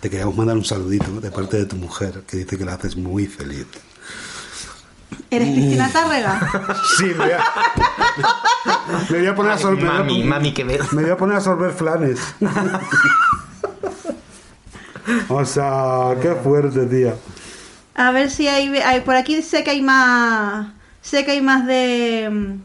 te 0.00 0.08
queríamos 0.08 0.34
mandar 0.34 0.56
un 0.56 0.64
saludito 0.64 1.20
de 1.20 1.30
parte 1.30 1.58
de 1.58 1.66
tu 1.66 1.76
mujer 1.76 2.22
que 2.26 2.38
dice 2.38 2.56
que 2.56 2.64
la 2.64 2.74
haces 2.74 2.96
muy 2.96 3.26
feliz. 3.26 3.66
¿Eres 5.30 5.48
Cristina 5.52 5.88
Tárrega? 5.92 6.40
Sí, 6.98 7.04
me 7.06 7.14
voy 7.14 7.30
a, 7.32 7.44
me 9.10 9.18
voy 9.18 9.26
a 9.26 9.34
poner 9.34 9.52
a 9.52 9.58
sorber. 9.58 9.84
Mami, 9.84 10.24
mami, 10.24 10.52
que 10.54 10.64
ver. 10.64 10.80
Me 10.92 11.02
voy 11.02 11.10
a 11.10 11.16
poner 11.16 11.36
a 11.36 11.40
sorber 11.40 11.72
flanes. 11.72 12.20
O 15.28 15.44
sea, 15.44 16.14
qué 16.22 16.34
fuerte, 16.34 16.86
tía. 16.86 17.14
A 17.94 18.10
ver 18.10 18.30
si 18.30 18.48
hay, 18.48 18.74
hay- 18.78 19.00
por 19.02 19.14
aquí 19.14 19.42
sé 19.42 19.62
que 19.62 19.70
hay 19.70 19.82
más 19.82 20.68
sé 21.02 21.24
que 21.24 21.32
hay 21.32 21.42
más 21.42 21.66
de 21.66 22.56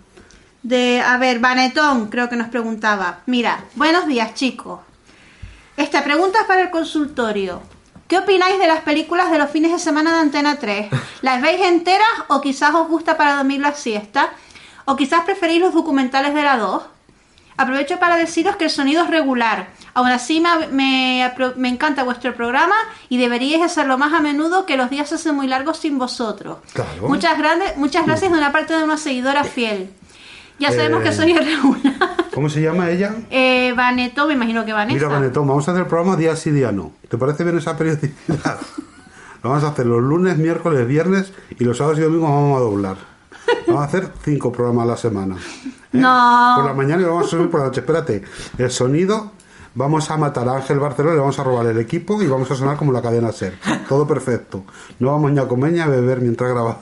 de 0.64 1.02
a 1.02 1.18
ver, 1.18 1.40
Vanetón 1.40 2.08
creo 2.08 2.30
que 2.30 2.36
nos 2.38 2.48
preguntaba. 2.48 3.20
Mira, 3.26 3.64
buenos 3.76 4.08
días, 4.08 4.34
chicos. 4.34 4.80
Esta 5.78 6.04
pregunta 6.04 6.40
es 6.42 6.46
para 6.46 6.62
el 6.64 6.70
consultorio. 6.70 7.62
¿Qué 8.10 8.18
opináis 8.18 8.58
de 8.58 8.66
las 8.66 8.82
películas 8.82 9.30
de 9.30 9.38
los 9.38 9.52
fines 9.52 9.72
de 9.72 9.78
semana 9.78 10.12
de 10.12 10.22
Antena 10.22 10.58
3? 10.58 10.88
¿Las 11.22 11.44
veis 11.44 11.62
enteras 11.62 12.08
o 12.28 12.42
quizás 12.42 12.74
os 12.74 12.88
gusta 12.88 13.16
para 13.16 13.36
dormir 13.36 13.62
la 13.62 13.76
siesta? 13.76 14.32
¿O 14.86 14.96
quizás 14.96 15.22
preferís 15.26 15.62
los 15.62 15.76
documentales 15.76 16.34
de 16.34 16.42
la 16.42 16.58
2? 16.58 16.82
Aprovecho 17.56 18.00
para 18.00 18.16
deciros 18.16 18.56
que 18.56 18.64
el 18.64 18.72
sonido 18.72 19.04
es 19.04 19.12
regular. 19.12 19.68
Aún 19.94 20.08
así 20.08 20.42
me, 20.42 20.68
me 20.70 21.32
me 21.56 21.70
encanta 21.70 22.02
vuestro 22.02 22.34
programa 22.34 22.74
y 23.10 23.18
deberíais 23.18 23.62
hacerlo 23.62 24.00
más 24.00 24.12
a 24.14 24.22
menudo 24.22 24.66
que 24.66 24.76
los 24.76 24.90
días 24.90 25.10
se 25.10 25.16
hacen 25.16 25.36
muy 25.36 25.46
largos 25.46 25.78
sin 25.78 26.00
vosotros. 26.00 26.58
Claro. 26.74 27.10
Muchas, 27.10 27.38
grandes, 27.38 27.78
muchas 27.78 28.08
gracias 28.08 28.32
de 28.32 28.38
una 28.40 28.52
parte 28.52 28.76
de 28.76 28.84
una 28.84 28.98
seguidora 28.98 29.44
fiel. 29.44 29.92
Ya 30.60 30.72
sabemos 30.72 31.02
Eh, 31.02 31.04
que 31.04 31.12
soy 31.14 31.32
irregular. 31.32 31.94
¿Cómo 32.34 32.50
se 32.50 32.62
llama 32.62 32.90
ella? 32.90 33.16
Eh, 33.30 33.74
Vaneto, 33.76 34.28
me 34.28 34.34
imagino 34.34 34.64
que 34.66 34.74
Vanessa. 34.74 34.94
Mira, 34.96 35.08
Vanetón, 35.08 35.48
vamos 35.48 35.68
a 35.68 35.72
hacer 35.72 35.84
el 35.84 35.88
programa 35.90 36.16
día 36.16 36.36
sí, 36.36 36.52
día 36.52 36.72
no. 36.72 36.92
¿Te 37.10 37.18
parece 37.18 37.44
bien 37.44 37.58
esa 37.58 37.76
periodicidad? 37.78 38.60
Lo 39.44 39.50
vamos 39.50 39.64
a 39.64 39.70
hacer 39.70 39.86
los 39.86 40.02
lunes, 40.02 40.38
miércoles, 40.38 40.88
viernes 40.88 41.34
y 41.58 41.64
los 41.64 41.78
sábados 41.78 42.00
y 42.00 42.02
domingos 42.04 42.30
vamos 42.30 42.58
a 42.58 42.62
doblar. 42.62 42.98
Vamos 43.68 43.82
a 43.82 43.86
hacer 43.86 44.10
cinco 44.24 44.52
programas 44.52 44.84
a 44.84 44.88
la 44.88 44.98
semana. 44.98 45.36
¿eh? 45.36 45.72
No. 45.94 46.54
Por 46.58 46.66
la 46.66 46.74
mañana 46.74 47.02
y 47.02 47.06
lo 47.06 47.14
vamos 47.14 47.28
a 47.28 47.30
subir 47.30 47.50
por 47.50 47.62
la 47.62 47.66
noche. 47.68 47.80
Espérate, 47.82 48.24
el 48.58 48.70
sonido, 48.72 49.32
vamos 49.76 50.10
a 50.12 50.18
matar 50.18 50.48
a 50.50 50.58
Ángel 50.58 50.80
Barcelona, 50.80 51.16
le 51.16 51.22
vamos 51.22 51.40
a 51.40 51.44
robar 51.44 51.66
el 51.66 51.80
equipo 51.80 52.22
y 52.22 52.28
vamos 52.28 52.50
a 52.52 52.56
sonar 52.56 52.78
como 52.78 52.92
la 52.92 53.02
cadena 53.02 53.32
Ser. 53.32 53.58
Todo 53.88 54.08
perfecto. 54.08 54.64
No 55.00 55.12
vamos 55.12 55.32
ni 55.32 55.40
a 55.40 55.48
comer 55.48 55.74
ni 55.74 55.80
a 55.80 55.88
beber 55.88 56.22
mientras 56.22 56.52
grabamos. 56.52 56.78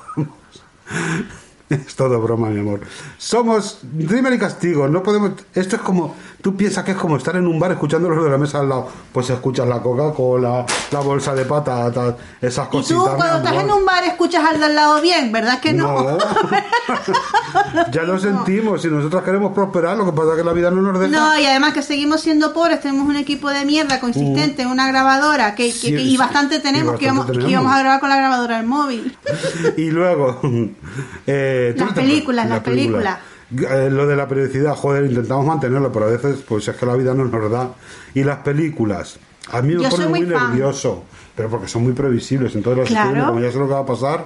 Es 1.88 1.96
todo 1.96 2.22
broma, 2.22 2.50
mi 2.50 2.60
amor. 2.60 2.82
Somos 3.18 3.80
Rimmer 3.98 4.34
y 4.34 4.40
Castigo, 4.40 4.88
no 4.88 5.04
podemos... 5.04 5.32
Esto 5.54 5.76
es 5.76 5.82
como... 5.82 6.16
Tú 6.42 6.56
piensas 6.56 6.84
que 6.84 6.92
es 6.92 6.98
como 6.98 7.18
estar 7.18 7.36
en 7.36 7.48
un 7.48 7.60
bar 7.60 7.72
escuchando 7.72 8.10
los 8.10 8.24
de 8.24 8.30
la 8.30 8.38
mesa 8.38 8.60
al 8.60 8.70
lado. 8.70 8.88
Pues 9.12 9.30
escuchas 9.30 9.68
la 9.68 9.82
Coca-Cola, 9.82 10.66
la 10.92 11.00
bolsa 11.00 11.34
de 11.34 11.46
patatas, 11.46 12.14
esas 12.40 12.68
Y 12.68 12.70
cositas. 12.70 13.04
tú 13.04 13.10
cuando 13.18 13.38
estás 13.38 13.64
en 13.64 13.72
un 13.72 13.84
bar 13.86 14.04
escuchas 14.04 14.46
al 14.46 14.60
de 14.60 14.66
al 14.66 14.76
lado 14.76 15.02
bien, 15.02 15.32
¿verdad 15.32 15.60
que 15.60 15.74
no? 15.74 15.88
No. 15.94 16.18
ya 17.92 18.04
lo 18.04 18.20
sentimos. 18.20 18.82
Si 18.82 18.88
nosotros 18.88 19.24
queremos 19.24 19.52
prosperar, 19.54 19.98
lo 19.98 20.06
que 20.06 20.12
pasa 20.12 20.32
es 20.34 20.38
que 20.38 20.44
la 20.44 20.54
vida 20.54 20.70
no 20.72 20.82
nos 20.82 21.00
deja. 21.00 21.12
No, 21.12 21.38
y 21.40 21.46
además 21.46 21.74
que 21.74 21.82
seguimos 21.82 22.22
siendo 22.22 22.54
pobres, 22.54 22.82
tenemos 22.82 23.08
un 23.08 23.16
equipo 23.18 23.50
de 23.50 23.66
mierda 23.66 24.00
consistente, 24.00 24.66
una 24.66 24.88
grabadora, 24.88 25.56
que, 25.56 25.66
que- 25.68 25.72
Sí, 25.74 25.92
que- 25.96 26.02
y 26.02 26.18
bastante 26.18 26.60
tenemos, 26.60 26.96
y 26.96 26.98
que, 27.00 27.06
íbamos, 27.06 27.26
bastante 27.26 27.46
que 27.46 27.52
íbamos 27.52 27.74
a 27.74 27.80
grabar 27.80 28.00
con 28.00 28.10
la 28.10 28.18
grabadora 28.18 28.58
del 28.58 28.68
móvil. 28.68 29.18
Y 29.78 29.90
luego. 29.90 30.40
eh, 31.28 31.74
¿tú 31.78 31.84
Las 31.86 31.94
películas, 31.94 32.48
las 32.50 32.60
películas. 32.62 33.18
Eh, 33.56 33.90
lo 33.90 34.06
de 34.08 34.16
la 34.16 34.28
periodicidad, 34.28 34.76
joder, 34.76 35.06
intentamos 35.06 35.46
mantenerlo, 35.46 35.92
pero 35.92 36.06
a 36.06 36.10
veces, 36.10 36.40
pues 36.48 36.68
es 36.68 36.76
que 36.76 36.86
la 36.86 36.96
vida 36.96 37.14
no 37.14 37.26
nos 37.26 37.52
da. 37.52 37.70
Y 38.14 38.24
las 38.24 38.40
películas. 38.40 39.20
A 39.52 39.62
mí 39.62 39.76
me 39.76 39.84
Yo 39.84 39.90
pone 39.90 40.08
muy, 40.08 40.20
muy 40.22 40.30
nervioso, 40.30 41.04
pero 41.36 41.50
porque 41.50 41.68
son 41.70 41.84
muy 41.84 41.94
previsibles. 41.94 42.54
Entonces, 42.56 42.92
las 42.92 43.06
Claro. 43.10 43.28
como 43.28 43.40
ya 43.40 43.52
sé 43.52 43.58
lo 43.58 43.68
que 43.68 43.74
va 43.74 43.80
a 43.80 43.86
pasar, 43.86 44.26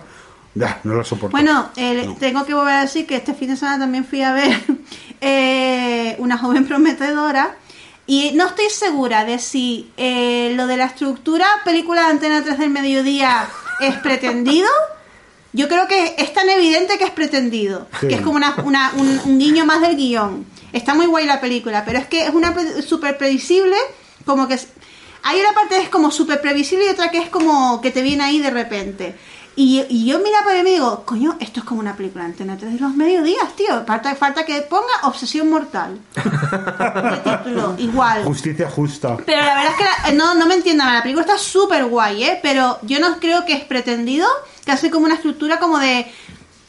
ya, 0.56 0.80
no 0.84 0.96
las 0.96 1.08
soporto. 1.08 1.32
Bueno, 1.32 1.70
eh, 1.76 2.04
No. 2.08 2.16
tengo 2.16 2.46
que 2.46 2.54
volver 2.56 2.74
a 2.74 2.82
decir 2.82 3.06
que 3.06 3.18
este 3.18 3.34
fin 3.36 3.50
de 3.50 3.56
semana 3.58 3.80
también 3.80 4.04
fui 4.06 4.24
a 4.24 4.34
ver 4.34 4.52
eh, 5.22 6.16
una 6.18 6.38
joven 6.38 6.66
prometedora 6.66 7.56
y 8.08 8.32
no 8.34 8.48
estoy 8.48 8.70
segura 8.72 9.24
de 9.24 9.38
si 9.40 9.92
eh, 9.98 10.54
lo 10.56 10.66
de 10.68 10.78
la 10.78 10.86
estructura 10.86 11.46
película 11.64 12.02
de 12.06 12.08
Antena 12.12 12.44
3 12.44 12.58
del 12.58 12.70
mediodía 12.72 13.46
es 13.80 13.96
pretendido. 14.00 14.68
Yo 15.54 15.68
creo 15.68 15.88
que 15.88 16.16
es 16.18 16.34
tan 16.34 16.50
evidente 16.50 16.98
que 16.98 17.04
es 17.04 17.12
pretendido, 17.12 17.88
Sí. 18.00 18.08
que 18.08 18.16
es 18.16 18.22
como 18.22 18.36
una, 18.38 18.56
una- 18.64 18.92
un, 18.96 19.20
un 19.26 19.40
guiño 19.40 19.66
más 19.66 19.82
del 19.82 19.98
guion. 19.98 20.46
Está 20.72 20.94
muy 20.94 21.06
guay 21.08 21.26
la 21.26 21.42
película, 21.42 21.84
pero 21.86 22.00
es 22.00 22.08
que 22.08 22.24
es 22.24 22.30
una 22.34 22.54
pre- 22.54 22.82
súper 22.82 23.18
previsible, 23.18 23.76
como 24.26 24.48
que... 24.48 24.54
es- 24.56 24.68
hay 25.24 25.40
una 25.40 25.52
parte 25.54 25.76
que 25.76 25.82
es 25.82 25.90
como 25.90 26.10
súper 26.10 26.42
previsible 26.42 26.86
y 26.86 26.90
otra 26.90 27.12
que 27.12 27.20
es 27.20 27.30
como 27.30 27.80
que 27.82 27.92
te 27.92 28.02
viene 28.02 28.24
ahí 28.24 28.40
de 28.40 28.50
repente. 28.50 29.16
Y, 29.56 29.84
y 29.90 30.06
yo 30.06 30.20
mira 30.20 30.40
para 30.46 30.54
mí 30.56 30.60
y 30.62 30.64
me 30.64 30.70
digo, 30.72 31.04
coño, 31.06 31.36
esto 31.42 31.60
es 31.60 31.66
como 31.66 31.82
una 31.82 31.96
película 31.96 32.24
Antena 32.24 32.56
3 32.58 32.74
de 32.74 32.80
los 32.80 32.96
mediodías, 32.96 33.54
tío. 33.58 33.84
Falta, 33.86 34.16
falta 34.16 34.46
que 34.46 34.62
ponga 34.62 34.88
Obsesión 35.04 35.50
Mortal. 35.50 36.00
Título, 37.24 37.76
igual. 37.78 38.24
Justicia 38.24 38.70
justa. 38.70 39.18
Pero 39.26 39.42
la 39.46 39.56
verdad 39.56 39.72
es 39.72 39.78
que 39.78 39.84
la- 39.84 40.10
eh, 40.10 40.14
no, 40.14 40.36
no 40.36 40.46
me 40.46 40.56
entiendan, 40.56 40.94
la 40.94 41.02
película 41.02 41.26
está 41.26 41.38
súper 41.38 41.86
guay, 41.86 42.24
¿eh? 42.24 42.40
Pero 42.42 42.80
yo 42.84 43.00
no 43.00 43.20
creo 43.20 43.46
que 43.46 43.54
es 43.54 43.64
pretendido, 43.64 44.28
que 44.66 44.72
hace 44.72 44.90
como 44.90 45.06
una 45.06 45.16
estructura 45.16 45.60
como 45.60 45.80
de 45.80 46.06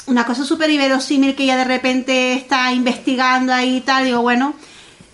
una 0.06 0.26
cosa 0.26 0.44
súper 0.44 0.68
inverosímil 0.70 1.34
que 1.36 1.44
ella 1.44 1.56
de 1.56 1.64
repente 1.64 2.32
está 2.34 2.72
investigando 2.72 3.52
ahí 3.52 3.76
y 3.76 3.80
tal. 3.82 4.04
Digo, 4.04 4.22
bueno, 4.22 4.54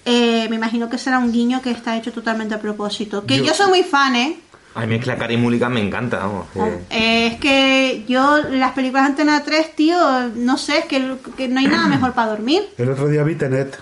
eh, 0.07 0.47
me 0.49 0.57
imagino 0.57 0.89
que 0.89 0.97
será 0.99 1.19
un 1.19 1.32
guiño 1.32 1.61
que 1.61 1.70
está 1.70 1.97
hecho 1.97 2.12
totalmente 2.12 2.55
a 2.55 2.61
propósito. 2.61 3.27
Que 3.27 3.36
yo, 3.39 3.45
Yo- 3.45 3.55
soy 3.55 3.69
muy 3.69 3.82
fan, 3.82 4.16
¿eh? 4.16 4.39
A 4.81 4.87
mí 4.87 4.95
es 4.95 5.05
que 5.05 5.07
la 5.07 5.39
Mulligan 5.39 5.73
me 5.73 5.81
encanta, 5.85 6.19
vamos. 6.19 6.47
Eh, 6.91 7.27
es 7.33 7.41
que 7.41 8.05
yo, 8.09 8.39
las 8.51 8.73
películas 8.73 9.05
de 9.05 9.09
Antena 9.11 9.43
3, 9.45 9.75
tío, 9.75 9.99
no 10.37 10.57
sé, 10.57 10.79
es 10.79 10.85
que, 10.87 11.17
que 11.37 11.49
no 11.49 11.59
hay 11.61 11.67
nada 11.67 11.89
mejor 11.95 12.13
para 12.13 12.31
dormir. 12.31 12.63
El 12.79 12.91
otro 12.91 13.09
día 13.09 13.23
vi 13.25 13.35
Tenet. 13.35 13.79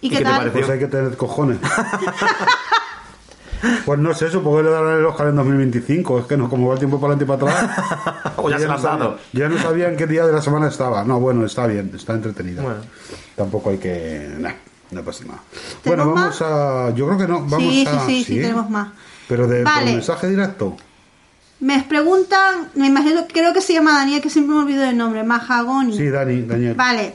¿Y, 0.00 0.06
¿Y 0.06 0.10
qué 0.10 0.16
qué 0.18 0.18
te 0.18 0.24
tal? 0.24 0.36
parece? 0.38 0.58
Pues 0.58 0.70
hay 0.70 0.78
que 0.78 0.86
tener 0.86 1.16
cojones. 1.16 1.58
Pues 3.84 3.98
no 3.98 4.14
sé, 4.14 4.30
supongo 4.30 4.56
que 4.58 4.62
le 4.62 4.70
darán 4.70 4.98
el 4.98 5.04
Oscar 5.04 5.26
en 5.28 5.36
2025. 5.36 6.20
Es 6.20 6.24
que 6.24 6.34
no, 6.38 6.48
como 6.48 6.68
va 6.68 6.74
el 6.74 6.78
tiempo 6.78 6.98
para 6.98 7.12
adelante 7.12 7.24
y 7.24 7.36
para 7.36 7.52
atrás. 7.52 8.32
O 8.36 8.48
ya 8.48 8.56
se 8.58 8.62
lo 8.62 8.68
no 8.70 8.74
han 8.76 8.80
sabía- 8.82 8.98
dado. 9.04 9.18
ya 9.34 9.48
no 9.50 9.58
sabía 9.58 9.88
en 9.90 9.96
qué 9.98 10.06
día 10.06 10.24
de 10.24 10.32
la 10.32 10.40
semana 10.40 10.68
estaba. 10.68 11.04
No, 11.04 11.20
bueno, 11.20 11.44
está 11.44 11.66
bien, 11.66 11.92
está 11.94 12.14
entretenida. 12.14 12.62
Bueno. 12.62 12.80
Tampoco 13.36 13.68
hay 13.68 13.76
que. 13.76 14.34
nah, 14.38 14.52
no 14.92 15.02
pasa 15.02 15.24
nada. 15.26 15.40
¿Tenemos 15.82 16.06
Bueno, 16.06 16.06
vamos 16.22 16.40
más? 16.40 16.42
a. 16.42 16.94
Yo 16.94 17.06
creo 17.06 17.18
que 17.18 17.26
no. 17.28 17.40
Vamos 17.40 17.58
Sí, 17.58 17.84
sí, 17.86 17.94
a. 17.94 18.06
sí, 18.06 18.24
sí, 18.24 18.40
tenemos 18.40 18.70
más. 18.70 18.88
Pero 19.30 19.46
de 19.46 19.62
por 19.62 19.84
mensaje 19.84 20.28
directo. 20.28 20.76
Me 21.60 21.80
preguntan, 21.84 22.70
me 22.74 22.88
imagino, 22.88 23.26
creo 23.28 23.52
que 23.52 23.60
se 23.60 23.72
llama 23.72 23.92
Daniel, 23.92 24.20
que 24.20 24.28
siempre 24.28 24.56
me 24.56 24.62
olvido 24.62 24.82
del 24.82 24.96
nombre, 24.96 25.22
Mahagoni. 25.22 25.96
Sí, 25.96 26.08
Dani, 26.08 26.42
Daniel. 26.42 26.74
Vale, 26.74 27.14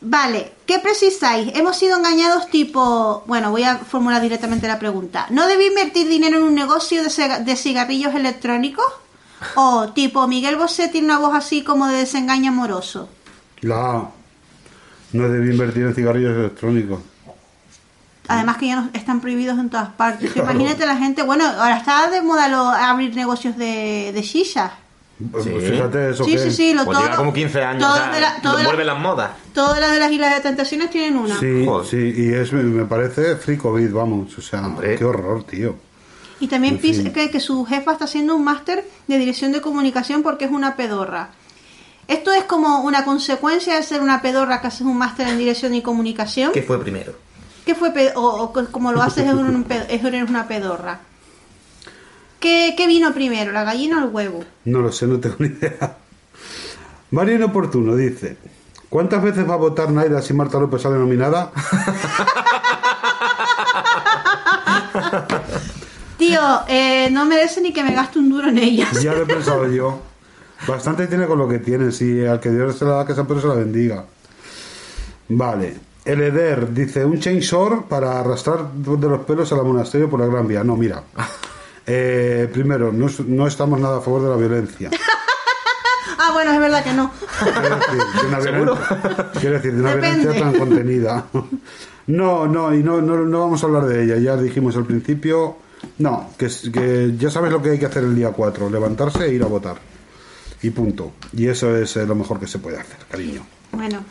vale, 0.00 0.52
¿qué 0.66 0.78
precisáis? 0.78 1.50
Hemos 1.56 1.76
sido 1.76 1.96
engañados 1.96 2.48
tipo, 2.48 3.24
bueno, 3.26 3.50
voy 3.50 3.64
a 3.64 3.78
formular 3.78 4.22
directamente 4.22 4.68
la 4.68 4.78
pregunta. 4.78 5.26
¿No 5.30 5.48
debí 5.48 5.66
invertir 5.66 6.06
dinero 6.06 6.36
en 6.36 6.44
un 6.44 6.54
negocio 6.54 7.02
de, 7.02 7.44
de 7.44 7.56
cigarrillos 7.56 8.14
electrónicos? 8.14 8.86
O 9.56 9.88
tipo, 9.92 10.28
Miguel 10.28 10.54
Bosé 10.54 10.86
tiene 10.86 11.08
una 11.08 11.18
voz 11.18 11.34
así 11.34 11.64
como 11.64 11.88
de 11.88 11.96
desengaño 11.96 12.52
amoroso. 12.52 13.08
La. 13.62 14.10
No 15.12 15.28
debí 15.28 15.50
invertir 15.50 15.82
en 15.86 15.94
cigarrillos 15.94 16.36
electrónicos. 16.36 17.00
Además 18.34 18.56
que 18.56 18.66
ya 18.68 18.76
no 18.76 18.90
están 18.92 19.20
prohibidos 19.20 19.58
en 19.58 19.70
todas 19.70 19.88
partes. 19.90 20.32
Claro. 20.32 20.50
Imagínate 20.52 20.86
la 20.86 20.96
gente, 20.96 21.22
bueno, 21.22 21.44
ahora 21.46 21.76
está 21.78 22.10
de 22.10 22.22
moda 22.22 22.48
lo- 22.48 22.68
abrir 22.70 23.14
negocios 23.14 23.56
de, 23.56 24.10
de 24.14 24.22
shisha. 24.22 24.72
Pues 25.30 25.44
Sí. 25.44 25.50
fíjate 25.60 26.10
eso 26.10 26.24
Sí, 26.24 26.32
que. 26.32 26.38
sí, 26.38 26.50
sí, 26.50 26.74
lo 26.74 26.84
Pues 26.84 26.96
todo. 26.96 27.04
lleva 27.06 27.16
como 27.16 27.32
15 27.32 27.62
años, 27.62 27.82
todo 27.82 27.92
o 27.92 27.96
sea, 27.96 28.10
de 28.10 28.20
la- 28.20 28.38
lo 28.42 28.84
las 28.84 28.98
modas. 28.98 29.30
Todas 29.54 29.78
las 29.78 29.92
de 29.92 30.00
las 30.00 30.10
Islas 30.10 30.34
de 30.34 30.40
Tentaciones 30.40 30.90
tienen 30.90 31.16
una. 31.16 31.38
Sí, 31.38 31.64
Joder. 31.64 31.86
sí, 31.88 32.12
y 32.22 32.32
es, 32.32 32.52
me- 32.52 32.84
parece 32.86 33.36
free 33.36 33.56
COVID, 33.56 33.92
vamos. 33.92 34.36
O 34.36 34.42
sea, 34.42 34.66
Hombre. 34.66 34.96
qué 34.96 35.04
horror, 35.04 35.44
tío. 35.44 35.76
Y 36.40 36.48
también 36.48 36.78
que, 36.80 37.30
que 37.30 37.38
su 37.40 37.64
jefa 37.64 37.92
está 37.92 38.06
haciendo 38.06 38.34
un 38.34 38.42
máster 38.42 38.84
de 39.06 39.18
dirección 39.18 39.52
de 39.52 39.60
comunicación 39.60 40.24
porque 40.24 40.46
es 40.46 40.50
una 40.50 40.74
pedorra. 40.74 41.28
Esto 42.08 42.32
es 42.32 42.42
como 42.42 42.80
una 42.80 43.04
consecuencia 43.04 43.76
de 43.76 43.82
ser 43.84 44.00
una 44.02 44.20
pedorra 44.22 44.60
que 44.60 44.66
haces 44.66 44.80
un 44.80 44.98
máster 44.98 45.28
en 45.28 45.38
dirección 45.38 45.72
y 45.74 45.82
comunicación. 45.82 46.50
¿Qué 46.52 46.62
fue 46.62 46.80
primero? 46.82 47.14
¿Qué 47.64 47.74
fue 47.74 47.90
pe- 47.92 48.12
o, 48.16 48.22
o 48.42 48.52
co- 48.52 48.66
como 48.70 48.92
lo 48.92 49.02
haces 49.02 49.26
es, 49.26 49.32
un 49.34 49.66
una 50.28 50.48
pedorra? 50.48 51.00
¿Qué, 52.40 52.74
¿Qué 52.76 52.86
vino 52.88 53.12
primero, 53.14 53.52
la 53.52 53.62
gallina 53.64 54.02
o 54.02 54.08
el 54.08 54.12
huevo? 54.14 54.44
No 54.64 54.80
lo 54.80 54.90
sé, 54.90 55.06
no 55.06 55.20
tengo 55.20 55.36
ni 55.38 55.46
idea. 55.46 55.96
Mario 57.12 57.36
Inoportuno 57.36 57.94
dice: 57.94 58.36
¿Cuántas 58.88 59.22
veces 59.22 59.48
va 59.48 59.54
a 59.54 59.58
votar 59.58 59.90
Naira 59.92 60.20
si 60.22 60.32
Marta 60.34 60.58
López 60.58 60.82
sale 60.82 60.96
nominada? 60.98 61.52
Tío, 66.18 66.40
eh, 66.68 67.08
no 67.10 67.24
merece 67.24 67.60
ni 67.60 67.72
que 67.72 67.82
me 67.82 67.94
gaste 67.94 68.18
un 68.18 68.28
duro 68.30 68.48
en 68.48 68.58
ellas. 68.58 69.02
ya 69.02 69.12
lo 69.12 69.22
he 69.22 69.26
pensado 69.26 69.66
yo. 69.70 70.00
Bastante 70.68 71.06
tiene 71.08 71.26
con 71.26 71.38
lo 71.38 71.48
que 71.48 71.58
tiene. 71.58 71.90
Si 71.90 72.24
al 72.24 72.38
que 72.40 72.50
Dios 72.50 72.78
se 72.78 72.84
la 72.84 72.92
da, 72.92 73.06
que 73.06 73.14
San 73.14 73.26
Pedro 73.26 73.40
se 73.40 73.48
la 73.48 73.54
bendiga. 73.54 74.04
Vale. 75.28 75.76
El 76.04 76.20
Eder 76.20 76.72
dice: 76.72 77.04
Un 77.04 77.20
chainsaw 77.20 77.86
para 77.88 78.20
arrastrar 78.20 78.72
de 78.72 79.08
los 79.08 79.20
pelos 79.20 79.52
a 79.52 79.56
la 79.56 79.62
monasterio 79.62 80.10
por 80.10 80.20
la 80.20 80.26
Gran 80.26 80.46
Vía. 80.48 80.64
No, 80.64 80.76
mira. 80.76 81.02
Eh, 81.84 82.48
primero, 82.52 82.92
no, 82.92 83.08
no 83.26 83.44
estamos 83.48 83.80
nada 83.80 83.98
a 83.98 84.00
favor 84.00 84.22
de 84.22 84.28
la 84.28 84.36
violencia. 84.36 84.88
Ah, 86.24 86.30
bueno, 86.32 86.52
es 86.52 86.60
verdad 86.60 86.84
que 86.84 86.92
no. 86.92 87.10
Quiero 87.42 87.76
decir, 87.76 88.12
de 88.22 88.28
una 88.28 88.38
violencia, 88.38 89.30
quiero 89.40 89.54
decir, 89.56 89.72
de 89.74 89.80
una 89.80 89.94
Depende. 89.96 90.18
violencia 90.18 90.40
tan 90.44 90.58
contenida. 90.58 91.26
No, 92.06 92.46
no, 92.46 92.72
y 92.72 92.80
no, 92.84 93.02
no, 93.02 93.16
no 93.24 93.40
vamos 93.40 93.60
a 93.60 93.66
hablar 93.66 93.86
de 93.86 94.04
ella. 94.04 94.16
Ya 94.18 94.36
dijimos 94.36 94.76
al 94.76 94.84
principio. 94.86 95.56
No, 95.98 96.30
que, 96.38 96.48
que 96.72 97.14
ya 97.18 97.28
sabes 97.28 97.50
lo 97.50 97.60
que 97.60 97.70
hay 97.70 97.78
que 97.80 97.86
hacer 97.86 98.04
el 98.04 98.14
día 98.14 98.30
4: 98.30 98.70
levantarse 98.70 99.24
e 99.24 99.32
ir 99.34 99.42
a 99.42 99.46
votar. 99.46 99.78
Y 100.62 100.70
punto. 100.70 101.10
Y 101.32 101.48
eso 101.48 101.74
es 101.76 101.96
eh, 101.96 102.06
lo 102.06 102.14
mejor 102.14 102.38
que 102.38 102.46
se 102.46 102.60
puede 102.60 102.78
hacer, 102.78 102.98
cariño. 103.10 103.44
Bueno, 103.72 104.04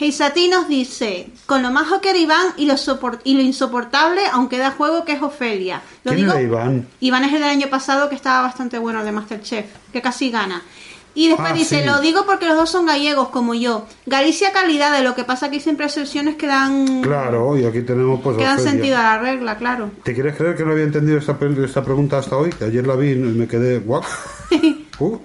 Heisati 0.00 0.48
nos 0.48 0.66
dice, 0.68 1.28
con 1.46 1.62
lo 1.62 1.70
majo 1.70 2.00
que 2.00 2.10
era 2.10 2.18
Iván 2.18 2.46
y 2.56 2.66
lo, 2.66 2.74
sopor- 2.74 3.20
y 3.24 3.34
lo 3.34 3.42
insoportable, 3.42 4.22
aunque 4.32 4.56
da 4.58 4.70
juego, 4.70 5.04
que 5.04 5.12
es 5.12 5.22
Ofelia. 5.22 5.82
Lo 6.04 6.12
¿Quién 6.12 6.30
era 6.30 6.40
Iván? 6.40 6.86
Iván 7.00 7.24
es 7.24 7.32
el 7.34 7.40
del 7.40 7.50
año 7.50 7.68
pasado 7.68 8.08
que 8.08 8.14
estaba 8.14 8.40
bastante 8.42 8.78
bueno, 8.78 9.00
el 9.00 9.04
de 9.04 9.12
Masterchef, 9.12 9.66
que 9.92 10.00
casi 10.00 10.30
gana. 10.30 10.62
Y 11.12 11.26
después 11.26 11.50
Ah, 11.50 11.54
dice, 11.54 11.80
sí. 11.80 11.86
lo 11.86 12.00
digo 12.00 12.24
porque 12.24 12.46
los 12.46 12.56
dos 12.56 12.70
son 12.70 12.86
gallegos, 12.86 13.30
como 13.30 13.52
yo. 13.52 13.84
Galicia 14.06 14.52
calidad, 14.52 14.96
de 14.96 15.02
lo 15.02 15.16
que 15.16 15.24
pasa 15.24 15.48
que 15.50 15.56
hay 15.56 15.60
siempre 15.60 15.86
excepciones 15.86 16.36
que 16.36 16.46
dan, 16.46 17.02
Claro, 17.02 17.58
y 17.58 17.64
aquí 17.64 17.82
tenemos 17.82 18.20
pues 18.22 18.36
que 18.36 18.44
dan 18.44 18.60
sentido 18.60 18.96
a 18.96 19.02
la 19.02 19.18
regla, 19.18 19.58
claro. 19.58 19.90
¿Te 20.04 20.14
quieres 20.14 20.36
creer 20.36 20.56
que 20.56 20.64
no 20.64 20.70
había 20.70 20.84
entendido 20.84 21.18
esta, 21.18 21.36
esta 21.64 21.84
pregunta 21.84 22.16
hasta 22.18 22.36
hoy? 22.36 22.50
Que 22.50 22.64
ayer 22.66 22.86
la 22.86 22.94
vi 22.94 23.10
y 23.10 23.14
me 23.16 23.48
quedé 23.48 23.80
guap. 23.80 24.04
Uh. 25.00 25.16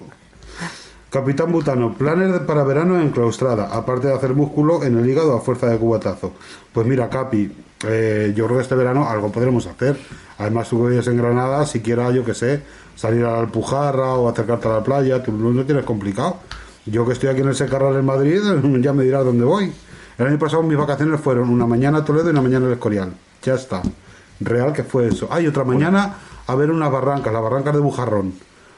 Capitán 1.15 1.49
Butano, 1.49 1.93
planes 1.93 2.41
para 2.41 2.65
verano 2.65 2.99
enclaustrada, 2.99 3.67
aparte 3.71 4.07
de 4.07 4.13
hacer 4.13 4.35
músculo 4.35 4.83
en 4.83 4.97
el 4.97 5.09
hígado 5.09 5.33
a 5.33 5.39
fuerza 5.39 5.67
de 5.67 5.77
cubatazo. 5.77 6.33
Pues 6.73 6.85
mira, 6.85 7.09
Capi, 7.09 7.49
eh, 7.87 8.33
yo 8.35 8.43
creo 8.43 8.57
que 8.57 8.63
este 8.63 8.75
verano 8.75 9.07
algo 9.07 9.31
podremos 9.31 9.65
hacer. 9.65 9.97
Además, 10.37 10.67
tú 10.67 10.85
vives 10.85 11.07
en 11.07 11.15
Granada, 11.15 11.65
siquiera, 11.67 12.11
yo 12.11 12.25
que 12.25 12.33
sé, 12.33 12.63
salir 12.97 13.23
a 13.23 13.31
la 13.31 13.39
Alpujarra 13.39 14.15
o 14.15 14.27
acercarte 14.27 14.67
a 14.67 14.71
la 14.71 14.83
playa, 14.83 15.23
tú 15.23 15.31
no 15.31 15.53
no 15.53 15.63
tienes 15.63 15.85
complicado. 15.85 16.39
Yo 16.85 17.05
que 17.05 17.13
estoy 17.13 17.29
aquí 17.29 17.39
en 17.39 17.47
el 17.47 17.55
Secarral 17.55 17.95
en 17.95 18.03
Madrid, 18.03 18.41
ya 18.81 18.91
me 18.91 19.05
dirás 19.05 19.23
dónde 19.23 19.45
voy. 19.45 19.71
El 20.17 20.27
año 20.27 20.37
pasado 20.37 20.63
mis 20.63 20.77
vacaciones 20.77 21.21
fueron 21.21 21.49
una 21.49 21.65
mañana 21.65 21.99
a 21.99 22.03
Toledo 22.03 22.27
y 22.27 22.31
una 22.31 22.41
mañana 22.41 22.65
al 22.65 22.73
Escorial. 22.73 23.13
Ya 23.41 23.53
está. 23.53 23.81
Real 24.41 24.73
que 24.73 24.83
fue 24.83 25.07
eso. 25.07 25.29
Hay 25.31 25.47
otra 25.47 25.63
mañana 25.63 26.13
a 26.45 26.55
ver 26.55 26.69
unas 26.69 26.91
barrancas, 26.91 27.31
las 27.31 27.41
barrancas 27.41 27.73
de 27.73 27.79
Bujarrón, 27.79 28.33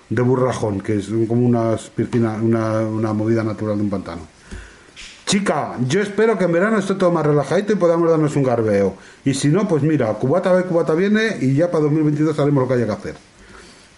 de 0.09 0.21
Burrajón, 0.21 0.81
que 0.81 0.97
es 0.97 1.07
como 1.27 1.45
unas 1.45 1.89
piscinas, 1.89 2.41
una, 2.41 2.79
una 2.81 3.13
movida 3.13 3.43
natural 3.43 3.77
de 3.77 3.84
un 3.84 3.89
pantano. 3.89 4.21
Chica, 5.25 5.75
yo 5.85 6.01
espero 6.01 6.38
que 6.38 6.45
en 6.45 6.53
verano 6.53 6.79
esté 6.79 6.95
todo 6.95 7.11
más 7.11 7.25
relajadito 7.25 7.73
y 7.73 7.75
podamos 7.75 8.09
darnos 8.09 8.35
un 8.38 8.43
garbeo. 8.43 8.95
Y 9.25 9.34
si 9.34 9.49
no, 9.49 9.67
pues 9.67 9.84
mira, 9.84 10.13
cubata 10.13 10.57
y 10.57 10.63
cubata 10.63 10.93
viene 10.93 11.38
y 11.41 11.53
ya 11.53 11.69
para 11.69 11.84
2022 11.84 12.39
haremos 12.39 12.63
lo 12.63 12.67
que 12.67 12.73
haya 12.75 12.85
que 12.85 12.91
hacer. 12.91 13.17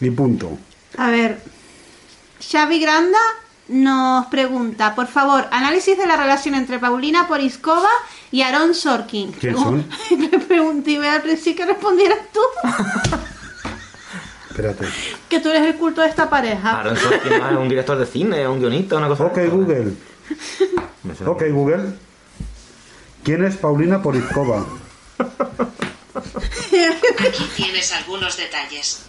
Y 0.02 0.10
punto. 0.10 0.57
A 0.98 1.11
ver, 1.11 1.40
Xavi 2.41 2.80
Granda 2.80 3.19
nos 3.68 4.26
pregunta, 4.27 4.95
por 4.95 5.06
favor, 5.06 5.45
análisis 5.52 5.95
de 5.98 6.07
la 6.07 6.18
relación 6.18 6.56
entre 6.56 6.80
Paulina 6.80 7.27
Poriskova 7.27 7.90
y 8.31 8.41
Aaron 8.41 8.73
Sorkin. 8.73 9.31
¿Quién 9.34 9.56
son? 9.56 9.86
Le 10.10 10.40
pregunté 10.40 10.99
principio 11.22 11.65
que 11.65 11.73
respondieras 11.73 12.19
tú, 12.34 12.40
Espérate. 14.60 14.86
que 15.30 15.40
tú 15.40 15.49
eres 15.49 15.61
el 15.64 15.76
culto 15.76 16.02
de 16.02 16.07
esta 16.10 16.30
pareja. 16.30 16.80
Aaron 16.80 16.98
Sorkin 16.98 17.31
es 17.34 17.57
un 17.57 17.69
director 17.69 17.98
de 17.98 18.06
cine, 18.06 18.48
un 18.48 18.60
guionista, 18.60 18.98
una 18.98 19.07
cosa 19.07 19.26
Ok, 19.26 19.36
de- 19.38 19.48
Google. 19.48 19.94
Ok, 21.26 21.44
Google. 21.52 21.94
¿Quién 23.23 23.45
es 23.45 23.56
Paulina 23.57 24.02
Poriskova? 24.02 24.65
Aquí 27.19 27.49
tienes 27.56 27.91
algunos 27.94 28.38
detalles. 28.38 29.02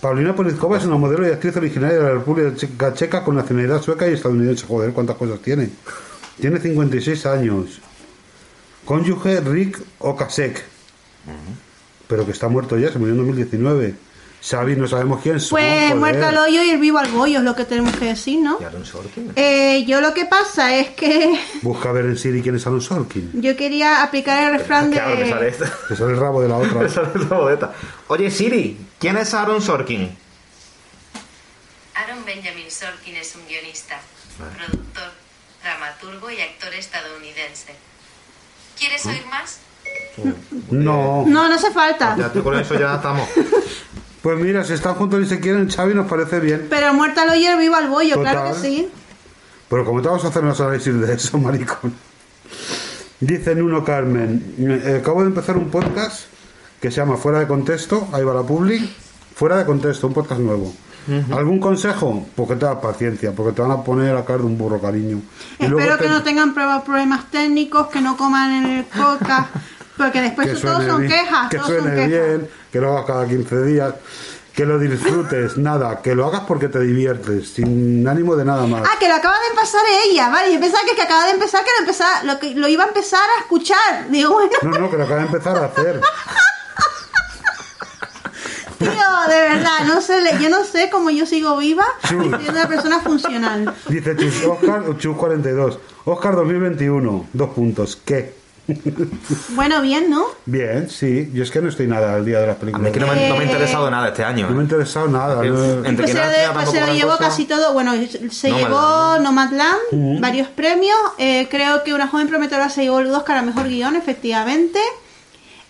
Paulina 0.00 0.34
Poriskova 0.34 0.78
es 0.78 0.84
una 0.84 0.96
modelo 0.96 1.26
y 1.28 1.30
actriz 1.30 1.56
originaria 1.56 1.98
de 1.98 2.02
la 2.02 2.10
República 2.12 2.54
Checa, 2.56 2.92
Checa 2.94 3.22
con 3.24 3.36
nacionalidad 3.36 3.80
sueca 3.82 4.08
y 4.08 4.14
estadounidense. 4.14 4.66
Joder, 4.66 4.92
cuántas 4.92 5.16
cosas 5.16 5.40
tiene. 5.40 5.70
Tiene 6.40 6.58
56 6.58 7.26
años. 7.26 7.80
Cónyuge 8.84 9.40
Rick 9.40 9.80
Okasek. 9.98 10.62
Pero 12.08 12.26
que 12.26 12.32
está 12.32 12.48
muerto 12.48 12.76
ya, 12.78 12.90
se 12.90 12.98
murió 12.98 13.12
en 13.14 13.18
2019. 13.18 13.94
Xavi, 14.44 14.74
no 14.74 14.88
sabemos 14.88 15.20
quién 15.22 15.38
son. 15.38 15.50
Pues 15.50 15.82
joder. 15.82 15.94
muerto 15.96 16.26
al 16.26 16.36
hoyo 16.36 16.62
y 16.64 16.70
el 16.70 16.78
vivo 16.78 16.98
al 16.98 17.08
bollo 17.12 17.38
es 17.38 17.44
lo 17.44 17.54
que 17.54 17.64
tenemos 17.64 17.94
que 17.96 18.06
decir, 18.06 18.40
¿no? 18.40 18.58
¿Y 18.60 18.64
Aaron 18.64 18.84
Sorkin? 18.84 19.32
Eh, 19.36 19.84
yo 19.86 20.00
lo 20.00 20.12
que 20.12 20.24
pasa 20.26 20.74
es 20.76 20.90
que 20.90 21.38
Busca 21.62 21.92
ver 21.92 22.06
en 22.06 22.18
Siri 22.18 22.42
quién 22.42 22.56
es 22.56 22.66
Aaron 22.66 22.80
Sorkin. 22.80 23.30
yo 23.40 23.56
quería 23.56 24.02
aplicar 24.02 24.42
el 24.52 24.58
refrán 24.58 24.90
Claro, 24.90 25.14
me 25.16 25.28
sale 25.28 25.44
de... 25.44 25.48
esto. 25.50 25.64
Que 25.88 25.94
sale 25.94 26.12
el 26.14 26.18
rabo 26.18 26.42
de 26.42 26.48
la 26.48 26.56
otra. 26.56 26.72
Me 26.82 26.88
sale 26.88 27.08
la 27.30 27.36
boleta. 27.38 27.72
Oye, 28.08 28.30
Siri, 28.32 28.76
¿quién 28.98 29.16
es 29.16 29.32
Aaron 29.32 29.62
Sorkin? 29.62 30.16
Aaron 31.94 32.24
Benjamin 32.24 32.68
Sorkin 32.68 33.14
es 33.16 33.36
un 33.36 33.46
guionista, 33.46 34.00
productor, 34.36 35.12
dramaturgo 35.62 36.30
y 36.32 36.40
actor 36.40 36.74
estadounidense. 36.74 37.74
¿Quieres 38.76 39.06
oír 39.06 39.24
más? 39.26 39.60
No. 40.70 41.24
No, 41.26 41.48
no 41.48 41.54
hace 41.54 41.70
falta. 41.70 42.16
Ya 42.18 42.32
tú 42.32 42.42
con 42.42 42.58
eso 42.58 42.76
ya 42.76 42.96
estamos. 42.96 43.28
Pues 44.22 44.38
mira, 44.38 44.62
si 44.64 44.72
están 44.74 44.94
juntos 44.94 45.20
y 45.22 45.26
se 45.26 45.40
quieren, 45.40 45.68
Xavi 45.68 45.94
nos 45.94 46.06
parece 46.08 46.38
bien. 46.40 46.66
Pero 46.70 46.94
muerto 46.94 47.20
al 47.20 47.30
hoyo 47.30 47.40
y 47.40 47.46
el 47.46 47.58
vivo 47.58 47.74
al 47.76 47.88
bollo, 47.88 48.14
Total. 48.16 48.32
claro 48.34 48.54
que 48.54 48.60
sí. 48.60 48.88
Pero 49.68 49.84
como 49.84 50.00
te 50.02 50.08
vamos 50.08 50.24
a 50.24 50.28
hacer 50.28 50.42
unos 50.44 50.60
análisis 50.60 51.00
de 51.00 51.12
eso, 51.14 51.38
maricón. 51.38 51.92
Dice 53.20 53.54
Nuno 53.54 53.84
Carmen, 53.84 54.54
eh, 54.58 54.98
acabo 55.00 55.22
de 55.22 55.28
empezar 55.28 55.56
un 55.56 55.70
podcast 55.70 56.24
que 56.80 56.90
se 56.90 56.96
llama 56.96 57.16
Fuera 57.16 57.38
de 57.38 57.46
Contexto, 57.46 58.08
ahí 58.12 58.24
va 58.24 58.34
la 58.34 58.42
public, 58.42 58.82
Fuera 59.34 59.56
de 59.58 59.64
Contexto, 59.64 60.08
un 60.08 60.14
podcast 60.14 60.40
nuevo. 60.40 60.72
¿Algún 61.32 61.58
consejo? 61.58 62.24
Pues 62.36 62.48
que 62.48 62.54
te 62.54 62.64
das 62.64 62.76
paciencia, 62.78 63.32
porque 63.32 63.50
te 63.52 63.60
van 63.62 63.72
a 63.72 63.82
poner 63.82 64.16
a 64.16 64.24
caer 64.24 64.38
de 64.40 64.46
un 64.46 64.56
burro, 64.56 64.80
cariño. 64.80 65.20
Y 65.58 65.66
luego 65.66 65.80
Espero 65.80 65.98
que 65.98 66.04
te- 66.04 66.10
no 66.10 66.22
tengan 66.22 66.54
pro- 66.54 66.82
problemas 66.84 67.28
técnicos, 67.28 67.88
que 67.88 68.00
no 68.00 68.16
coman 68.16 68.52
en 68.52 68.66
el 68.78 68.84
podcast, 68.84 69.48
porque 69.96 70.20
después 70.20 70.48
que 70.48 70.54
todos 70.54 70.84
son 70.84 71.00
bien, 71.00 71.12
quejas, 71.12 71.48
que 71.50 71.56
todos 71.58 71.70
son 71.70 71.80
suene 71.80 71.94
quejas. 71.94 72.08
bien, 72.08 72.50
que 72.70 72.80
lo 72.80 72.92
hagas 72.92 73.06
cada 73.06 73.26
15 73.26 73.62
días, 73.64 73.94
que 74.54 74.66
lo 74.66 74.78
disfrutes, 74.78 75.56
nada, 75.58 76.00
que 76.02 76.14
lo 76.14 76.26
hagas 76.26 76.42
porque 76.46 76.68
te 76.68 76.80
diviertes, 76.80 77.50
sin 77.50 78.06
ánimo 78.06 78.36
de 78.36 78.44
nada 78.44 78.66
más. 78.66 78.82
Ah, 78.84 78.98
que 78.98 79.08
lo 79.08 79.14
acaba 79.14 79.38
de 79.40 79.48
empezar 79.48 79.82
ella, 80.06 80.28
vale. 80.28 80.52
Yo 80.52 80.60
pensaba 80.60 80.82
que, 80.88 80.94
que 80.94 81.02
acaba 81.02 81.26
de 81.26 81.32
empezar, 81.32 81.64
que 81.64 81.70
lo, 81.78 81.80
empezaba, 81.80 82.22
lo, 82.24 82.38
que 82.38 82.54
lo 82.54 82.68
iba 82.68 82.84
a 82.84 82.88
empezar 82.88 83.28
a 83.36 83.40
escuchar. 83.40 84.08
Digo, 84.10 84.32
bueno, 84.32 84.50
No, 84.62 84.70
no, 84.70 84.90
que 84.90 84.96
lo 84.96 85.04
acaba 85.04 85.20
de 85.20 85.26
empezar 85.26 85.56
a 85.56 85.64
hacer. 85.66 86.00
tío, 88.78 88.88
de 89.28 89.40
verdad, 89.40 89.84
no 89.86 90.00
sé, 90.00 90.20
yo 90.40 90.48
no 90.48 90.64
sé 90.64 90.90
cómo 90.90 91.10
yo 91.10 91.24
sigo 91.26 91.56
viva 91.56 91.86
soy 92.08 92.16
una 92.48 92.66
persona 92.66 93.00
funcional. 93.00 93.72
Dice 93.88 94.16
Chus, 94.16 94.44
Oscar, 94.44 94.96
Chus 94.98 95.16
42. 95.16 95.78
Oscar 96.04 96.34
2021. 96.34 97.28
Dos 97.32 97.50
puntos. 97.50 97.96
¿Qué? 98.04 98.41
Bueno, 99.50 99.82
bien, 99.82 100.08
¿no? 100.10 100.24
Bien, 100.46 100.88
sí. 100.88 101.30
Yo 101.34 101.42
es 101.42 101.50
que 101.50 101.60
no 101.60 101.68
estoy 101.68 101.86
nada 101.86 102.14
al 102.14 102.24
día 102.24 102.40
de 102.40 102.46
las 102.46 102.56
A 102.56 102.58
mí 102.64 102.72
películas. 102.72 102.86
es 102.88 102.92
que 102.92 103.00
no 103.00 103.06
me, 103.08 103.28
no 103.28 103.34
me 103.36 103.40
ha 103.42 103.44
interesado 103.44 103.90
nada 103.90 104.08
este 104.08 104.24
año. 104.24 104.46
No 104.46 104.52
me 104.52 104.58
ha 104.58 104.60
¿eh? 104.60 104.64
interesado 104.64 105.08
nada. 105.08 105.42
No- 105.42 105.74
entre 105.84 105.94
Pues 105.96 106.06
que 106.06 106.12
se, 106.12 106.18
lo, 106.18 106.30
de- 106.30 106.36
pues 106.54 106.70
se 106.70 106.80
lo 106.80 106.92
llevó 106.94 107.10
cosa. 107.12 107.24
casi 107.24 107.44
todo. 107.44 107.72
Bueno, 107.72 107.92
se 108.30 108.50
llevó 108.50 108.78
¿no? 108.78 109.18
Nomadland, 109.20 110.20
varios 110.20 110.48
premios. 110.48 110.96
Eh, 111.18 111.48
creo 111.50 111.82
que 111.84 111.92
Una 111.94 112.08
joven 112.08 112.28
prometedora 112.28 112.68
se 112.70 112.82
llevó 112.82 113.00
el 113.00 113.12
Oscar 113.14 113.36
a 113.38 113.42
mejor 113.42 113.68
guion, 113.68 113.96
efectivamente. 113.96 114.78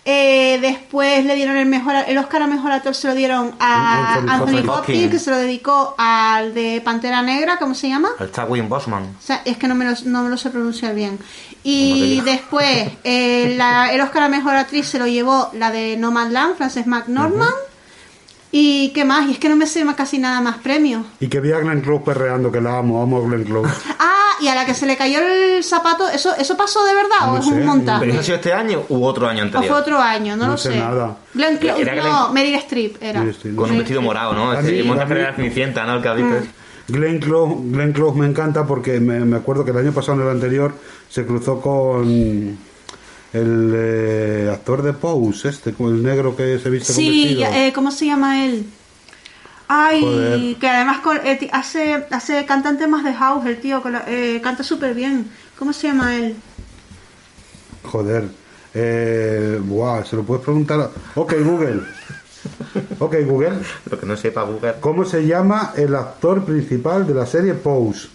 Eh, 0.05 0.59
después 0.61 1.23
le 1.23 1.33
dieron 1.35 1.55
el 1.55 1.65
mejor 1.65 1.95
el 2.07 2.17
Oscar 2.17 2.41
a 2.41 2.47
mejor 2.47 2.73
actor 2.73 2.93
se 2.93 3.07
lo 3.07 3.15
dieron 3.15 3.55
a 3.57 4.15
Anthony 4.15 4.29
Anthony 4.31 4.69
Hopkins. 4.79 5.11
Que 5.11 5.19
se 5.19 5.31
lo 5.31 5.37
dedicó 5.37 5.95
al 5.97 6.53
de 6.53 6.81
Pantera 6.83 7.21
Negra 7.21 7.57
¿cómo 7.57 7.73
se 7.73 7.87
llama? 7.87 8.09
El 8.19 8.29
Chad 8.29 8.49
William 8.49 8.67
Bosman. 8.67 9.03
O 9.03 9.21
sea, 9.21 9.41
es 9.45 9.55
que 9.55 9.65
no 9.69 9.75
me 9.75 9.85
lo, 9.85 9.91
no 10.05 10.23
me 10.23 10.29
lo 10.29 10.35
sé 10.37 10.49
pronunciar 10.49 10.93
bien 10.93 11.17
y 11.63 12.19
después 12.25 12.89
eh, 13.05 13.53
la- 13.57 13.93
el 13.93 14.01
Oscar 14.01 14.23
a 14.23 14.27
mejor 14.29 14.55
actriz 14.55 14.87
se 14.87 14.99
lo 14.99 15.07
llevó 15.07 15.49
la 15.53 15.71
de 15.71 15.95
Nomadland 15.95 16.57
Frances 16.57 16.85
McNorman 16.85 17.47
y 18.55 18.89
qué 18.89 19.03
más 19.03 19.27
y 19.27 19.31
es 19.33 19.39
que 19.39 19.49
no 19.49 19.55
me 19.55 19.65
sé 19.65 19.83
más- 19.83 19.95
casi 19.95 20.19
nada 20.19 20.39
más 20.39 20.57
premios 20.59 21.03
Y 21.19 21.27
que 21.27 21.39
vi 21.41 21.51
a 21.51 21.59
Glenn 21.59 21.81
Close 21.81 22.03
perreando, 22.05 22.51
que 22.51 22.61
la 22.61 22.77
amo, 22.77 23.01
amo 23.01 23.17
a 23.17 23.21
Glenn 23.27 23.43
Close. 23.43 23.69
Ah, 23.99 24.35
y 24.41 24.47
a 24.47 24.55
la 24.55 24.65
que 24.65 24.73
se 24.73 24.85
le 24.85 24.95
cayó 24.97 25.19
el 25.19 25.63
zapato, 25.63 26.07
¿eso, 26.09 26.35
eso 26.35 26.55
pasó 26.57 26.83
de 26.85 26.93
verdad 26.95 27.27
No 27.27 27.33
o 27.33 27.37
es 27.37 27.45
sé, 27.45 27.51
un 27.51 27.55
¿Pero 27.57 27.67
montaje? 27.67 28.09
eso 28.09 28.19
ha 28.19 28.23
sido 28.23 28.35
este 28.37 28.53
año 28.53 28.83
u 28.89 29.03
otro 29.05 29.27
año 29.27 29.39
¿O 29.41 29.45
anterior? 29.45 29.69
fue 29.71 29.79
otro 29.81 29.99
año? 29.99 30.35
No, 30.35 30.45
No 30.45 30.51
lo 30.53 30.57
sé 30.57 30.71
sé. 30.73 30.79
nada. 30.79 31.17
Glenn 31.33 31.57
Close, 31.57 31.81
Era 31.81 31.93
Glenn- 31.95 32.05
no, 32.11 32.33
Meryl 32.33 32.55
Streep 32.55 32.97
era. 33.01 33.19
Meryl 33.19 33.35
Streep. 33.35 33.55
Con 33.55 33.71
un 33.71 33.77
vestido 33.79 34.01
morado, 34.01 34.33
¿no? 34.33 34.51
A 34.51 34.59
Ese 34.59 34.71
mí- 34.71 34.83
montaje 34.83 35.11
a 35.13 35.15
mí- 35.15 35.21
de 35.21 35.27
la 35.27 35.35
Cenicienta, 35.35 35.85
¿no? 35.85 35.95
El 35.95 36.01
que 36.01 36.07
ha 36.09 36.13
visto. 36.13 36.35
Glenn 36.89 37.19
Close, 37.19 37.55
Glenn 37.71 37.93
Close 37.93 38.17
me 38.19 38.25
encanta 38.25 38.65
porque 38.67 38.99
me, 38.99 39.19
me 39.21 39.37
acuerdo 39.37 39.63
que 39.65 39.71
el 39.71 39.77
año 39.77 39.91
pasado, 39.93 40.19
en 40.21 40.27
el 40.27 40.33
anterior, 40.33 40.73
se 41.09 41.25
cruzó 41.25 41.61
con 41.61 42.57
el 43.33 43.73
eh, 43.75 44.49
actor 44.53 44.81
de 44.83 44.93
Pose, 44.93 45.49
este, 45.49 45.73
con 45.73 45.93
el 45.93 46.03
negro 46.03 46.35
que 46.35 46.59
se 46.59 46.69
viste 46.69 46.93
con 46.93 46.95
Sí, 46.95 47.35
ya, 47.35 47.65
eh, 47.67 47.73
¿cómo 47.73 47.91
se 47.91 48.05
llama 48.05 48.45
él? 48.45 48.65
Ay, 49.67 50.01
Joder. 50.01 50.55
que 50.57 50.67
además 50.69 50.99
con- 50.99 51.17
eh, 51.25 51.49
hace, 51.51 52.05
hace 52.11 52.45
canta 52.45 52.77
temas 52.77 53.03
de 53.03 53.13
house, 53.13 53.45
el 53.45 53.59
tío, 53.59 53.81
que 53.81 53.89
la- 53.89 54.03
eh, 54.07 54.39
canta 54.43 54.61
súper 54.63 54.93
bien. 54.93 55.29
¿Cómo 55.57 55.73
se 55.73 55.87
llama 55.87 56.15
él? 56.15 56.35
Joder. 57.83 58.25
Eh, 58.73 59.59
buah, 59.63 60.03
se 60.05 60.15
lo 60.15 60.23
puedes 60.23 60.43
preguntar. 60.43 60.79
a- 60.79 60.89
Ok, 61.19 61.33
Google. 61.43 61.81
Ok, 62.99 63.15
Google. 63.25 63.53
Lo 63.89 63.99
que 63.99 64.05
no 64.05 64.17
sepa 64.17 64.43
Google. 64.43 64.75
¿Cómo 64.79 65.05
se 65.05 65.25
llama 65.25 65.73
el 65.75 65.95
actor 65.95 66.43
principal 66.43 67.07
de 67.07 67.13
la 67.13 67.25
serie 67.25 67.53
Pose? 67.53 68.07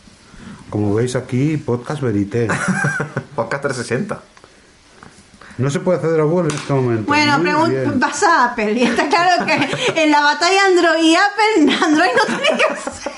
Como 0.70 0.94
veis 0.94 1.16
aquí, 1.16 1.56
podcast 1.56 2.02
verité. 2.02 2.46
Podcast 3.34 3.62
360. 3.62 4.20
No 5.58 5.70
se 5.70 5.80
puede 5.80 5.98
acceder 5.98 6.20
a 6.20 6.24
Google 6.24 6.48
en 6.50 6.54
este 6.60 6.72
momento. 6.72 7.04
Bueno, 7.08 7.38
Muy 7.38 7.50
pregun- 7.50 7.70
bien. 7.70 8.00
vas 8.00 8.22
a 8.22 8.44
Apple. 8.46 8.72
Y 8.72 8.82
está 8.84 9.08
claro 9.08 9.44
que 9.44 9.54
en 10.02 10.10
la 10.10 10.20
batalla 10.20 10.64
Android 10.66 11.02
y 11.02 11.16
Apple, 11.16 11.76
Android 11.84 12.10
no 12.16 12.36
tiene 12.36 12.58
que 12.58 12.64
hacer. 12.72 13.12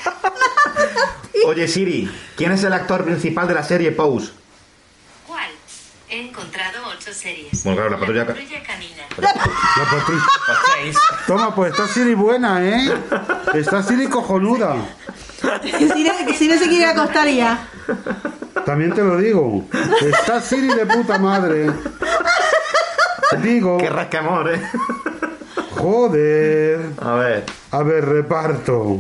Oye, 1.47 1.69
Siri, 1.69 2.11
¿quién 2.37 2.53
es 2.53 2.65
el 2.65 2.73
actor 2.73 3.05
principal 3.05 3.47
de 3.49 3.55
la 3.55 3.63
serie 3.63 3.93
Pose? 3.93 4.33
¿Cuál? 5.27 5.51
He 6.09 6.29
encontrado 6.29 6.79
ocho 6.97 7.13
series. 7.13 7.63
Bueno, 7.65 7.77
claro, 7.77 7.91
la 7.91 7.99
patrulla 7.99 8.27
ca- 8.27 8.35
canina. 8.35 9.05
La 9.19 9.85
patrulla. 9.91 10.25
Toma, 11.27 11.55
pues 11.55 11.73
está 11.73 11.87
Siri 11.89 12.15
buena, 12.15 12.63
¿eh? 12.65 12.93
Está 13.55 13.83
Siri 13.83 14.09
cojonuda. 14.09 14.77
Si 15.67 16.05
no, 16.05 16.13
si 16.37 16.49
no 16.49 16.59
se 16.59 16.69
quiere 16.69 16.87
acostar 16.87 17.29
ya. 17.29 17.67
También 18.67 18.93
te 18.93 19.03
lo 19.03 19.17
digo. 19.17 19.65
Está 20.03 20.41
Siri 20.43 20.69
de 20.69 20.85
puta 20.87 21.19
madre. 21.19 21.71
Digo, 23.43 23.79
Qué 23.79 23.89
rascamor, 23.89 24.53
¿eh? 24.53 24.61
joder. 25.77 26.81
A 27.01 27.15
ver. 27.15 27.45
A 27.71 27.83
ver, 27.83 28.05
reparto. 28.07 28.99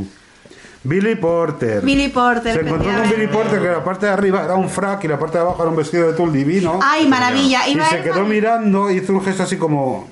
Billy 0.83 1.15
Porter. 1.17 1.83
Billy 1.83 2.09
Porter. 2.09 2.55
Se 2.55 2.61
encontró 2.61 2.91
con. 2.93 3.11
Billy 3.11 3.27
Porter 3.27 3.61
que 3.61 3.69
la 3.69 3.85
parte 3.85 4.07
de 4.07 4.13
arriba 4.13 4.45
era 4.45 4.55
un 4.55 4.71
frac 4.71 5.05
y 5.05 5.09
la 5.09 5.19
parte 5.19 5.37
de 5.37 5.43
abajo 5.45 5.63
era 5.63 5.71
un 5.71 5.77
vestido 5.77 6.07
de 6.11 6.15
tul 6.17 6.33
divino. 6.33 6.79
Ay, 6.83 7.07
maravilla. 7.07 7.69
y 7.69 7.73
Iba 7.73 7.89
se 7.89 8.03
quedó 8.03 8.25
mirando, 8.25 8.91
hizo 8.91 9.13
un 9.13 9.23
gesto 9.23 9.43
así 9.43 9.57
como. 9.57 10.09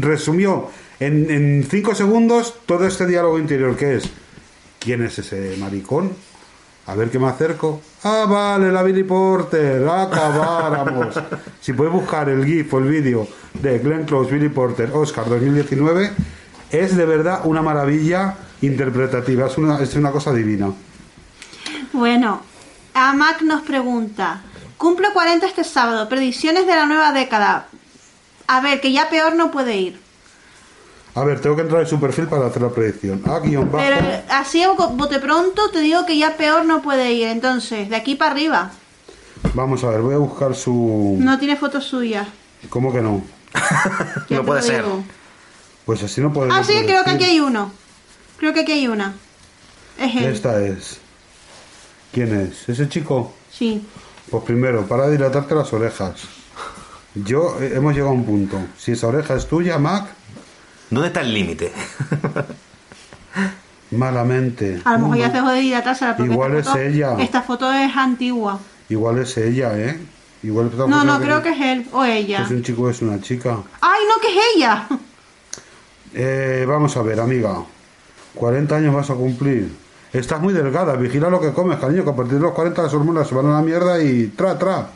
Resumió 0.00 0.68
en, 0.98 1.30
en 1.30 1.66
cinco 1.70 1.94
segundos 1.94 2.54
todo 2.66 2.86
este 2.86 3.06
diálogo 3.06 3.38
interior 3.38 3.76
que 3.76 3.96
es: 3.96 4.04
¿Quién 4.80 5.04
es 5.04 5.18
ese 5.20 5.56
maricón? 5.60 6.10
A 6.86 6.94
ver 6.94 7.10
que 7.10 7.18
me 7.18 7.28
acerco. 7.28 7.80
Ah, 8.02 8.26
vale, 8.28 8.70
la 8.70 8.82
Billy 8.82 9.04
Porter. 9.04 9.88
Acabáramos. 9.88 11.18
si 11.60 11.72
puedes 11.72 11.92
buscar 11.92 12.28
el 12.28 12.44
GIF 12.44 12.74
o 12.74 12.78
el 12.78 12.84
vídeo 12.84 13.26
de 13.54 13.78
Glenn 13.78 14.04
Close, 14.04 14.30
Billy 14.30 14.50
Porter, 14.50 14.90
Oscar 14.92 15.28
2019, 15.28 16.10
es 16.70 16.96
de 16.96 17.06
verdad 17.06 17.40
una 17.44 17.62
maravilla 17.62 18.36
interpretativa. 18.60 19.46
Es 19.46 19.56
una, 19.56 19.80
es 19.80 19.94
una 19.96 20.10
cosa 20.10 20.32
divina. 20.32 20.72
Bueno, 21.92 22.42
Amac 22.92 23.42
nos 23.42 23.62
pregunta, 23.62 24.42
cumplo 24.76 25.12
40 25.12 25.46
este 25.46 25.64
sábado, 25.64 26.08
predicciones 26.08 26.66
de 26.66 26.74
la 26.74 26.86
nueva 26.86 27.12
década. 27.12 27.68
A 28.46 28.60
ver, 28.60 28.80
que 28.80 28.92
ya 28.92 29.08
peor 29.08 29.34
no 29.36 29.50
puede 29.50 29.76
ir. 29.76 30.03
A 31.16 31.22
ver, 31.22 31.40
tengo 31.40 31.54
que 31.54 31.62
entrar 31.62 31.82
en 31.82 31.86
su 31.86 32.00
perfil 32.00 32.26
para 32.26 32.46
hacer 32.46 32.62
la 32.62 32.70
predicción. 32.70 33.22
A 33.26 33.38
guion 33.38 33.70
bajo. 33.70 33.84
Pero 33.84 34.22
así 34.30 34.62
a 34.62 34.70
bote 34.72 35.20
pronto 35.20 35.70
te 35.70 35.80
digo 35.80 36.04
que 36.06 36.18
ya 36.18 36.36
peor 36.36 36.64
no 36.64 36.82
puede 36.82 37.12
ir. 37.12 37.28
Entonces, 37.28 37.88
de 37.88 37.96
aquí 37.96 38.16
para 38.16 38.32
arriba. 38.32 38.72
Vamos 39.54 39.84
a 39.84 39.90
ver, 39.90 40.00
voy 40.00 40.14
a 40.14 40.18
buscar 40.18 40.54
su. 40.56 41.16
No 41.20 41.38
tiene 41.38 41.56
fotos 41.56 41.84
suyas. 41.84 42.26
¿Cómo 42.68 42.92
que 42.92 43.00
no? 43.00 43.22
No 44.30 44.44
puede 44.44 44.62
ser. 44.62 44.82
digo. 44.82 45.04
Pues 45.84 46.02
así 46.02 46.20
no 46.20 46.32
podemos. 46.32 46.56
Ah, 46.56 46.64
sí, 46.64 46.74
creo 46.84 47.04
que 47.04 47.10
aquí 47.10 47.24
hay 47.24 47.40
uno. 47.40 47.70
Creo 48.38 48.52
que 48.52 48.60
aquí 48.60 48.72
hay 48.72 48.88
una. 48.88 49.14
Es 49.98 50.16
él. 50.16 50.24
Esta 50.24 50.60
es. 50.64 50.98
¿Quién 52.12 52.34
es? 52.40 52.68
¿Ese 52.68 52.88
chico? 52.88 53.32
Sí. 53.52 53.86
Pues 54.30 54.42
primero, 54.44 54.86
para 54.86 55.08
dilatarte 55.08 55.54
las 55.54 55.72
orejas. 55.72 56.14
Yo 57.14 57.60
eh, 57.60 57.72
hemos 57.74 57.92
llegado 57.92 58.10
a 58.10 58.14
un 58.14 58.24
punto. 58.24 58.58
Si 58.76 58.92
esa 58.92 59.06
oreja 59.06 59.34
es 59.34 59.46
tuya, 59.46 59.78
Mac, 59.78 60.08
¿Dónde 60.90 61.08
está 61.08 61.20
el 61.22 61.32
límite? 61.32 61.72
malamente. 63.90 64.80
A 64.84 64.92
lo 64.92 64.98
mejor 65.00 65.16
ya 65.18 65.26
se 65.28 65.36
dejó 65.36 65.50
de 65.50 65.60
dilatársela 65.60 66.16
porque 66.16 66.32
Igual 66.32 66.56
esta 66.56 66.82
es 66.82 66.94
ella. 66.94 67.16
Esta 67.18 67.42
foto 67.42 67.72
es 67.72 67.96
antigua. 67.96 68.58
Igual 68.88 69.18
es 69.18 69.36
ella, 69.36 69.78
¿eh? 69.78 69.98
Igual 70.42 70.70
No, 70.88 71.04
no, 71.04 71.20
creo 71.20 71.42
que 71.42 71.50
es 71.50 71.60
él 71.60 71.86
o 71.92 72.04
ella. 72.04 72.42
Es 72.42 72.50
un 72.50 72.62
chico 72.62 72.82
o 72.82 72.90
es 72.90 73.00
una 73.00 73.20
chica. 73.20 73.56
¡Ay, 73.80 74.00
no, 74.08 74.20
que 74.20 74.28
es 74.28 74.44
ella! 74.56 74.86
Eh, 76.16 76.64
vamos 76.68 76.96
a 76.96 77.02
ver, 77.02 77.18
amiga. 77.18 77.56
40 78.34 78.76
años 78.76 78.94
vas 78.94 79.10
a 79.10 79.14
cumplir. 79.14 79.74
Estás 80.12 80.40
muy 80.40 80.52
delgada, 80.52 80.94
vigila 80.94 81.28
lo 81.28 81.40
que 81.40 81.52
comes, 81.52 81.78
cariño, 81.78 82.04
que 82.04 82.10
a 82.10 82.14
partir 82.14 82.34
de 82.34 82.40
los 82.40 82.52
40 82.52 82.82
las 82.82 82.94
hormonas 82.94 83.26
se 83.26 83.34
van 83.34 83.46
a 83.46 83.54
la 83.54 83.62
mierda 83.62 84.00
y 84.00 84.28
tra, 84.28 84.56
tra. 84.58 84.90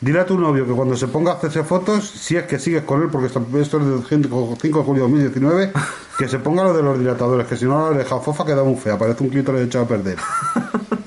Dile 0.00 0.20
a 0.20 0.24
tu 0.24 0.38
novio 0.38 0.66
que 0.66 0.72
cuando 0.72 0.96
se 0.96 1.08
ponga 1.08 1.32
a 1.32 1.34
hacerse 1.34 1.62
fotos, 1.62 2.08
si 2.08 2.34
es 2.34 2.44
que 2.44 2.58
sigues 2.58 2.84
con 2.84 3.02
él, 3.02 3.08
porque 3.10 3.26
esto 3.26 3.78
es 3.78 3.86
del 3.86 4.02
5 4.02 4.58
de 4.58 4.84
julio 4.84 5.06
de 5.06 5.10
2019, 5.10 5.72
que 6.18 6.26
se 6.26 6.38
ponga 6.38 6.64
lo 6.64 6.72
de 6.72 6.82
los 6.82 6.98
dilatadores, 6.98 7.46
que 7.46 7.56
si 7.56 7.66
no 7.66 7.78
la 7.78 7.96
oreja 7.96 8.18
fofa 8.18 8.46
queda 8.46 8.64
muy 8.64 8.76
fea, 8.76 8.96
parece 8.96 9.22
un 9.22 9.28
clítoris 9.28 9.60
echado 9.62 9.84
a 9.84 9.88
perder. 9.88 10.16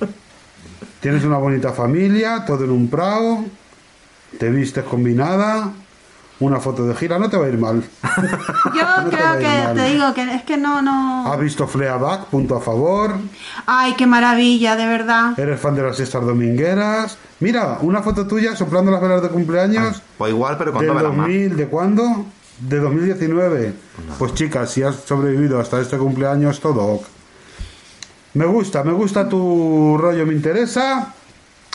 Tienes 1.02 1.24
una 1.24 1.38
bonita 1.38 1.74
familia, 1.74 2.46
todo 2.46 2.64
en 2.66 2.70
un 2.70 2.88
prado, 2.88 3.44
te 4.38 4.52
vistes 4.52 4.84
combinada, 4.84 5.74
una 6.40 6.60
foto 6.60 6.86
de 6.86 6.94
gira, 6.96 7.20
no 7.20 7.30
te 7.30 7.38
va 7.38 7.46
a 7.46 7.50
ir 7.50 7.58
mal. 7.58 7.84
Yo 8.76 9.02
No 9.04 9.10
creo 9.10 9.38
que 9.38 9.44
mal. 9.48 9.74
te 9.76 9.84
digo 9.86 10.14
que 10.14 10.36
es 10.36 10.44
que 10.44 10.58
no, 10.58 10.82
no. 10.82 11.32
¿Has 11.32 11.40
visto 11.40 11.68
Fleabag? 11.68 12.26
Punto 12.26 12.56
a 12.58 12.62
favor. 12.62 13.16
Ay, 13.66 13.94
qué 13.98 14.06
maravilla, 14.08 14.76
de 14.76 14.86
verdad. 14.88 15.40
¿Eres 15.40 15.60
fan 15.60 15.76
de 15.76 15.84
las 15.84 15.96
siestas 15.96 16.26
domingueras? 16.26 17.18
Mira, 17.40 17.78
una 17.82 18.02
foto 18.02 18.28
tuya 18.28 18.56
soplando 18.56 18.92
las 18.92 19.02
velas 19.02 19.22
de 19.22 19.30
cumpleaños. 19.30 20.02
Pues 20.18 20.32
igual, 20.34 20.58
pero 20.58 20.72
con 20.74 20.82
¿Del 20.82 20.90
dos 20.90 20.98
velas 20.98 21.16
más. 21.18 21.28
2000? 21.28 21.56
¿De 21.58 21.68
cuándo? 21.68 22.26
De 22.60 22.80
2019. 22.80 23.74
Pues 24.20 24.34
chicas, 24.34 24.70
si 24.72 24.84
has 24.84 24.96
sobrevivido 24.96 25.60
hasta 25.60 25.80
este 25.80 25.98
cumpleaños, 25.98 26.60
todo. 26.60 27.02
Me 28.34 28.46
gusta, 28.46 28.84
me 28.84 28.92
gusta 28.94 29.30
tu 29.30 29.98
rollo, 30.00 30.26
me 30.26 30.34
interesa. 30.34 31.14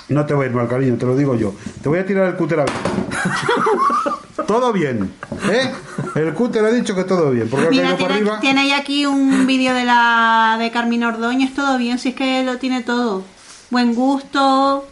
No 0.08 0.24
te 0.26 0.34
va 0.34 0.42
a 0.44 0.46
ir 0.46 0.52
mal, 0.52 0.66
cariño, 0.68 0.96
te 0.96 1.06
lo 1.06 1.14
digo 1.16 1.34
yo. 1.34 1.52
Te 1.82 1.88
voy 1.88 1.98
a 1.98 2.06
tirar 2.06 2.26
el 2.28 2.34
cúter 2.36 2.60
a 2.60 2.64
Todo 4.48 4.72
bien, 4.72 5.12
¿eh? 5.52 5.70
El 6.14 6.32
cúter 6.32 6.64
ha 6.64 6.70
dicho 6.70 6.94
que 6.94 7.04
todo 7.04 7.30
bien, 7.32 7.50
porque 7.50 7.68
Mira, 7.68 7.88
para 7.88 7.96
tiene, 7.98 8.14
arriba. 8.14 8.40
tiene 8.40 8.66
ya 8.66 8.78
aquí 8.78 9.04
un 9.04 9.46
vídeo 9.46 9.74
de 9.74 9.84
la 9.84 10.56
de 10.58 10.70
Carmina 10.70 11.08
Ordóñez, 11.08 11.52
todo 11.54 11.76
bien, 11.76 11.98
si 11.98 12.08
es 12.08 12.14
que 12.14 12.42
lo 12.44 12.56
tiene 12.56 12.82
todo. 12.82 13.24
Buen 13.68 13.94
gusto. 13.94 14.88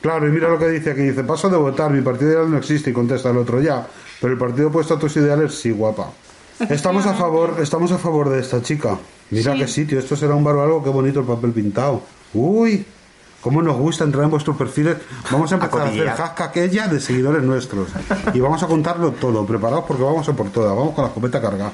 Claro, 0.00 0.26
y 0.28 0.32
mira 0.32 0.48
lo 0.48 0.58
que 0.58 0.68
dice 0.68 0.90
aquí. 0.90 1.02
Dice, 1.02 1.22
paso 1.22 1.48
de 1.48 1.56
votar, 1.56 1.92
mi 1.92 2.02
partido 2.02 2.32
ideal 2.32 2.50
no 2.50 2.58
existe. 2.58 2.90
Y 2.90 2.92
contesta 2.92 3.30
el 3.30 3.36
otro, 3.36 3.62
ya. 3.62 3.86
Pero 4.20 4.32
el 4.32 4.38
partido 4.40 4.68
opuesto 4.68 4.94
a 4.94 4.98
tus 4.98 5.16
ideales, 5.16 5.54
sí, 5.54 5.70
guapa. 5.70 6.10
Estamos 6.68 7.06
a 7.06 7.14
favor, 7.14 7.58
estamos 7.62 7.92
a 7.92 7.98
favor 7.98 8.28
de 8.30 8.40
esta 8.40 8.60
chica. 8.60 8.98
Mira 9.30 9.52
Sí. 9.52 9.58
qué 9.60 9.68
sitio, 9.68 9.98
esto 10.00 10.16
será 10.16 10.34
un 10.34 10.42
bar 10.42 10.56
o 10.56 10.62
algo, 10.64 10.82
qué 10.82 10.90
bonito 10.90 11.20
el 11.20 11.26
papel 11.26 11.52
pintado. 11.52 12.02
Uy, 12.34 12.84
cómo 13.40 13.62
nos 13.62 13.76
gusta 13.76 14.04
entrar 14.04 14.24
en 14.24 14.30
vuestros 14.30 14.56
perfiles. 14.56 14.96
Vamos 15.30 15.50
a 15.52 15.54
empezar 15.56 15.80
a, 15.80 15.84
hacer 15.84 15.92
cotillear. 15.94 16.16
hashtag 16.16 16.48
aquella 16.48 16.88
de 16.88 17.00
seguidores 17.00 17.42
nuestros. 17.42 17.88
Y 18.34 18.40
vamos 18.40 18.62
a 18.62 18.66
contarlo 18.66 19.12
todo, 19.12 19.46
preparados 19.46 19.84
porque 19.86 20.02
vamos 20.02 20.28
a 20.28 20.32
por 20.32 20.50
todas. 20.50 20.74
Vamos 20.76 20.94
con 20.94 21.02
la 21.04 21.08
escopeta 21.08 21.40
cargada. 21.40 21.72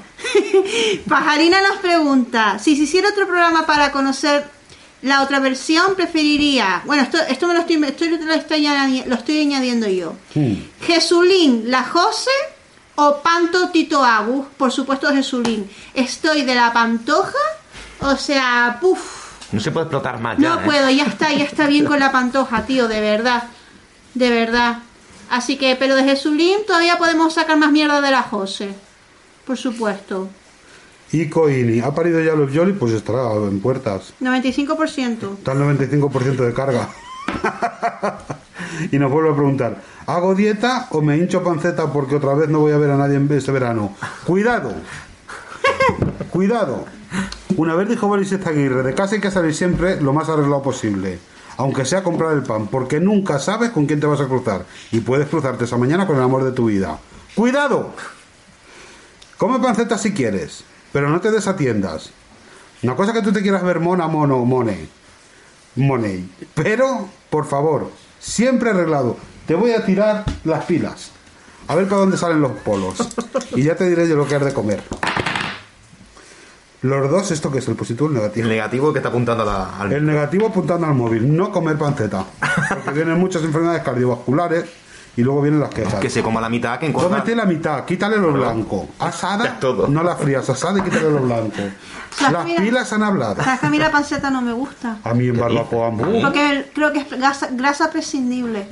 Pajarina 1.08 1.60
nos 1.62 1.78
pregunta, 1.78 2.58
si 2.58 2.76
se 2.76 2.82
hiciera 2.82 3.08
otro 3.08 3.26
programa 3.26 3.66
para 3.66 3.90
conocer 3.92 4.44
la 5.02 5.22
otra 5.22 5.40
versión, 5.40 5.94
preferiría... 5.96 6.82
Bueno, 6.84 7.02
esto, 7.02 7.18
esto 7.28 7.48
me 7.48 7.54
lo 7.54 7.60
estoy, 7.60 7.76
lo, 7.78 8.32
estoy 8.34 8.66
añadi- 8.66 9.04
lo 9.04 9.14
estoy 9.16 9.40
añadiendo 9.40 9.88
yo. 9.88 10.14
Hmm. 10.34 10.54
Jesulín, 10.80 11.64
la 11.70 11.82
Jose 11.84 12.30
o 12.94 13.18
Panto 13.20 13.70
Tito 13.70 14.04
Agus, 14.04 14.46
por 14.56 14.70
supuesto 14.70 15.08
Jesulín. 15.12 15.68
Estoy 15.94 16.42
de 16.42 16.54
la 16.54 16.72
Pantoja, 16.72 17.32
o 18.00 18.16
sea, 18.16 18.78
puf. 18.80 19.21
No 19.52 19.60
se 19.60 19.70
puede 19.70 19.84
explotar 19.84 20.20
más 20.20 20.38
ya. 20.38 20.48
No 20.48 20.60
¿eh? 20.60 20.62
puedo, 20.64 20.90
ya 20.90 21.04
está, 21.04 21.32
ya 21.32 21.44
está 21.44 21.66
bien 21.66 21.84
con 21.84 22.00
la 22.00 22.10
pantoja, 22.10 22.64
tío, 22.64 22.88
de 22.88 23.00
verdad. 23.00 23.44
De 24.14 24.30
verdad. 24.30 24.78
Así 25.30 25.56
que, 25.56 25.76
pero 25.76 25.94
de 25.94 26.04
Jesulín 26.04 26.58
todavía 26.66 26.98
podemos 26.98 27.34
sacar 27.34 27.56
más 27.58 27.72
mierda 27.72 28.00
de 28.00 28.10
la 28.10 28.22
Jose. 28.22 28.74
Por 29.46 29.56
supuesto. 29.56 30.28
Y 31.12 31.28
Coini, 31.28 31.80
¿ha 31.80 31.94
parido 31.94 32.20
ya 32.20 32.34
los 32.34 32.52
Yoli? 32.52 32.72
Pues 32.72 32.92
estará 32.92 33.34
en 33.34 33.60
puertas. 33.60 34.14
95%. 34.20 35.38
Está 35.38 35.52
el 35.52 35.58
95% 35.58 36.36
de 36.36 36.54
carga. 36.54 36.88
y 38.90 38.98
nos 38.98 39.10
vuelve 39.12 39.30
a 39.30 39.34
preguntar, 39.34 39.82
¿hago 40.06 40.34
dieta 40.34 40.88
o 40.90 41.02
me 41.02 41.18
hincho 41.18 41.44
panceta 41.44 41.92
porque 41.92 42.16
otra 42.16 42.34
vez 42.34 42.48
no 42.48 42.60
voy 42.60 42.72
a 42.72 42.78
ver 42.78 42.90
a 42.90 42.96
nadie 42.96 43.16
en 43.16 43.30
este 43.30 43.52
verano? 43.52 43.94
Cuidado, 44.24 44.72
cuidado. 46.30 46.86
Una 47.62 47.76
vez 47.76 47.88
dijo 47.88 48.08
Boris 48.08 48.32
Aguirre, 48.32 48.82
de 48.82 48.92
casa 48.92 49.14
hay 49.14 49.20
que 49.20 49.30
salir 49.30 49.54
siempre 49.54 50.00
lo 50.00 50.12
más 50.12 50.28
arreglado 50.28 50.62
posible. 50.62 51.20
Aunque 51.58 51.84
sea 51.84 52.02
comprar 52.02 52.32
el 52.32 52.42
pan, 52.42 52.66
porque 52.66 52.98
nunca 52.98 53.38
sabes 53.38 53.70
con 53.70 53.86
quién 53.86 54.00
te 54.00 54.06
vas 54.08 54.20
a 54.20 54.26
cruzar. 54.26 54.66
Y 54.90 54.98
puedes 54.98 55.28
cruzarte 55.28 55.62
esa 55.62 55.76
mañana 55.76 56.04
con 56.04 56.16
el 56.16 56.24
amor 56.24 56.42
de 56.42 56.50
tu 56.50 56.66
vida. 56.66 56.98
¡Cuidado! 57.36 57.92
Come 59.38 59.60
panceta 59.60 59.96
si 59.96 60.12
quieres, 60.12 60.64
pero 60.92 61.08
no 61.08 61.20
te 61.20 61.30
desatiendas. 61.30 62.10
Una 62.82 62.96
cosa 62.96 63.12
que 63.12 63.22
tú 63.22 63.32
te 63.32 63.42
quieras 63.42 63.62
ver 63.62 63.78
mona, 63.78 64.08
mono, 64.08 64.44
mone. 64.44 64.88
Money. 65.76 66.28
Pero, 66.54 67.10
por 67.30 67.46
favor, 67.46 67.92
siempre 68.18 68.70
arreglado. 68.70 69.16
Te 69.46 69.54
voy 69.54 69.70
a 69.70 69.86
tirar 69.86 70.24
las 70.42 70.64
pilas. 70.64 71.12
A 71.68 71.76
ver 71.76 71.84
para 71.86 72.00
dónde 72.00 72.16
salen 72.16 72.40
los 72.40 72.58
polos. 72.64 72.96
Y 73.54 73.62
ya 73.62 73.76
te 73.76 73.88
diré 73.88 74.08
yo 74.08 74.16
lo 74.16 74.26
que 74.26 74.34
has 74.34 74.44
de 74.44 74.52
comer. 74.52 74.82
Los 76.82 77.10
dos, 77.10 77.30
¿esto 77.30 77.50
que 77.50 77.58
es? 77.58 77.68
¿El 77.68 77.76
positivo 77.76 78.06
o 78.06 78.10
el 78.10 78.16
El 78.16 78.22
negativo? 78.22 78.48
negativo 78.48 78.92
que 78.92 78.98
está 78.98 79.08
apuntando 79.08 79.42
a 79.44 79.46
la- 79.46 79.76
al... 79.78 79.92
El 79.92 80.04
negativo 80.04 80.48
apuntando 80.48 80.86
al 80.86 80.94
móvil. 80.94 81.36
No 81.36 81.50
comer 81.52 81.78
panceta. 81.78 82.24
Porque 82.84 82.90
vienen 82.90 83.18
muchas 83.20 83.42
enfermedades 83.44 83.82
cardiovasculares 83.82 84.64
y 85.16 85.22
luego 85.22 85.42
vienen 85.42 85.60
las 85.60 85.68
quejas. 85.70 86.00
Que 86.00 86.10
se 86.10 86.22
coma 86.22 86.40
la 86.40 86.48
mitad, 86.48 86.78
que 86.80 86.86
encuentra... 86.86 87.18
Cómete 87.20 87.36
la 87.36 87.44
mitad, 87.44 87.84
quítale 87.84 88.16
lo 88.16 88.32
blanco. 88.32 88.88
Asada, 88.98 89.60
todo. 89.60 89.86
no 89.86 90.02
la 90.02 90.16
frías, 90.16 90.48
asada 90.50 90.80
y 90.80 90.82
quítale 90.82 91.10
lo 91.10 91.20
blanco. 91.20 91.58
Las 92.20 92.32
Las 92.32 92.44
pilas- 92.46 92.60
pilas 92.62 92.92
han 92.92 93.02
hablado. 93.04 93.40
O 93.40 93.44
sea, 93.44 93.54
es 93.54 93.60
que 93.60 93.66
a 93.66 93.70
mí 93.70 93.78
la 93.78 93.90
panceta 93.92 94.30
no 94.30 94.42
me 94.42 94.52
gusta. 94.52 94.96
A 95.04 95.14
mí 95.14 95.28
en 95.28 95.38
barbacoa. 95.38 95.90
Porque 95.92 96.70
creo 96.74 96.92
que 96.92 97.00
es 97.00 97.10
grasa, 97.10 97.48
grasa 97.52 97.90
prescindible. 97.90 98.66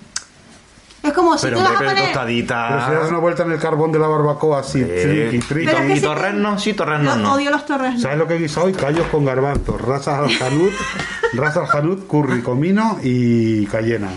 Es 1.02 1.12
como 1.14 1.39
si 1.39 1.47
Pero 1.47 1.59
tú 1.59 1.62
vas 1.62 1.72
a 1.72 1.78
pero 1.78 1.90
poner... 1.90 2.12
Pero 2.12 2.28
si 2.28 2.43
das 2.43 2.68
tostadita... 2.68 3.09
una 3.09 3.18
vuelta 3.18 3.43
en 3.44 3.52
el 3.52 3.59
carbón 3.59 3.93
de 3.93 3.98
la 3.98 4.06
barbacoa 4.06 4.60
así, 4.60 4.85
triqui, 4.85 5.39
triqui. 5.39 5.66
Pero 5.66 5.78
es 5.78 5.86
que 5.86 5.93
¿Y 5.93 5.97
si 5.97 6.02
torreznos? 6.02 6.62
Sí, 6.62 6.74
torreznos 6.74 7.16
Yo 7.16 7.22
no. 7.22 7.35
odio 7.35 7.51
los 7.51 7.64
torres. 7.64 8.02
¿Sabes 8.02 8.18
lo 8.18 8.27
que 8.27 8.35
he 8.35 8.39
guisado 8.39 8.66
hoy? 8.66 8.72
Callos 8.74 9.06
con 9.06 9.24
garbanzos, 9.24 9.81
rasas 9.81 10.18
al 10.18 10.28
janut, 10.31 10.72
rasas 11.32 11.62
al 11.62 11.66
janut, 11.68 12.06
curry, 12.06 12.43
comino 12.43 12.98
y 13.02 13.64
cayena. 13.66 14.09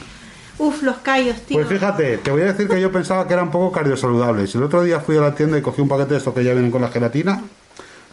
Uf, 0.57 0.83
los 0.83 0.97
callos, 0.97 1.37
tío. 1.41 1.57
Pues 1.57 1.67
fíjate, 1.67 2.17
te 2.17 2.31
voy 2.31 2.41
a 2.41 2.45
decir 2.45 2.67
que 2.67 2.79
yo 2.79 2.91
pensaba 2.91 3.27
que 3.27 3.33
eran 3.33 3.45
un 3.45 3.51
poco 3.51 3.71
cardiosaludables. 3.71 4.53
El 4.55 4.63
otro 4.63 4.83
día 4.83 4.99
fui 4.99 5.17
a 5.17 5.21
la 5.21 5.33
tienda 5.33 5.57
y 5.57 5.61
cogí 5.61 5.81
un 5.81 5.87
paquete 5.87 6.11
de 6.13 6.17
estos 6.17 6.33
que 6.33 6.43
ya 6.43 6.51
vienen 6.51 6.69
con 6.71 6.81
la 6.81 6.89
gelatina, 6.89 7.41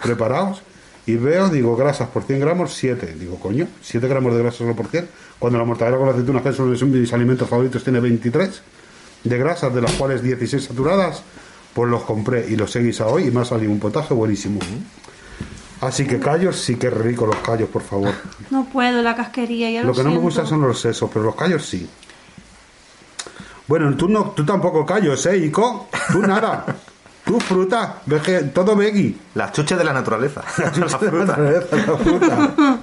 preparados, 0.03 0.63
y 1.07 1.17
veo, 1.17 1.49
digo, 1.49 1.77
grasas 1.77 2.09
por 2.09 2.23
100 2.23 2.41
gramos, 2.41 2.75
7. 2.75 3.17
Digo, 3.19 3.37
coño, 3.37 3.67
7 3.83 4.07
gramos 4.07 4.35
de 4.35 4.41
grasa 4.43 4.59
solo 4.59 4.77
por 4.77 4.87
100. 4.87 5.09
Cuando 5.39 5.59
la 5.59 5.65
mortadela 5.65 5.97
con 5.97 6.07
las 6.07 6.15
aceitunas, 6.15 6.43
que 6.43 6.53
son 6.53 6.91
mis 6.91 7.13
alimentos 7.13 7.49
favoritos, 7.49 7.83
tiene 7.83 8.01
23 8.01 8.63
de 9.25 9.39
grasas, 9.39 9.75
de 9.75 9.81
las 9.81 9.93
cuales 9.93 10.23
16 10.23 10.65
saturadas, 10.65 11.23
pues 11.75 11.91
los 11.91 12.03
compré 12.03 12.47
y 12.49 12.57
los 12.57 12.75
he 12.77 12.83
guisado 12.83 13.13
hoy 13.13 13.25
y 13.25 13.31
me 13.31 13.41
ha 13.41 13.45
salido 13.45 13.73
un 13.73 13.81
potaje 13.81 14.15
buenísimo. 14.15 14.61
Así 15.81 16.07
que 16.07 16.19
callos, 16.19 16.57
sí 16.57 16.77
que 16.77 16.91
rico 16.91 17.27
los 17.27 17.37
callos, 17.37 17.69
por 17.71 17.83
favor. 17.83 18.13
No 18.51 18.67
puedo, 18.67 19.01
la 19.03 19.17
casquería, 19.17 19.71
ya 19.71 19.81
lo, 19.81 19.89
Lo 19.89 19.95
que 19.95 20.05
no 20.05 20.11
me 20.11 20.19
gusta 20.19 20.45
son 20.45 20.61
los 20.61 20.79
sesos, 20.79 21.09
pero 21.13 21.25
los 21.25 21.35
callos 21.35 21.65
sí. 21.65 21.89
Bueno, 23.67 23.97
tú 23.97 24.09
no, 24.09 24.33
tú 24.33 24.45
tampoco 24.45 24.85
callos, 24.85 25.25
¿eh, 25.27 25.39
Ico? 25.39 25.89
Tú 26.13 26.21
nada. 26.21 26.67
Tú 27.31 27.39
fruta, 27.39 28.03
vege- 28.09 28.53
todo 28.53 28.75
veggie. 28.75 29.15
Las 29.37 29.53
chuches 29.53 29.79
de 29.79 29.85
la 29.85 29.93
naturaleza. 29.93 30.43
La 30.59 30.65
La 30.65 30.89
fruta. 30.99 31.37
fruta. 32.03 32.79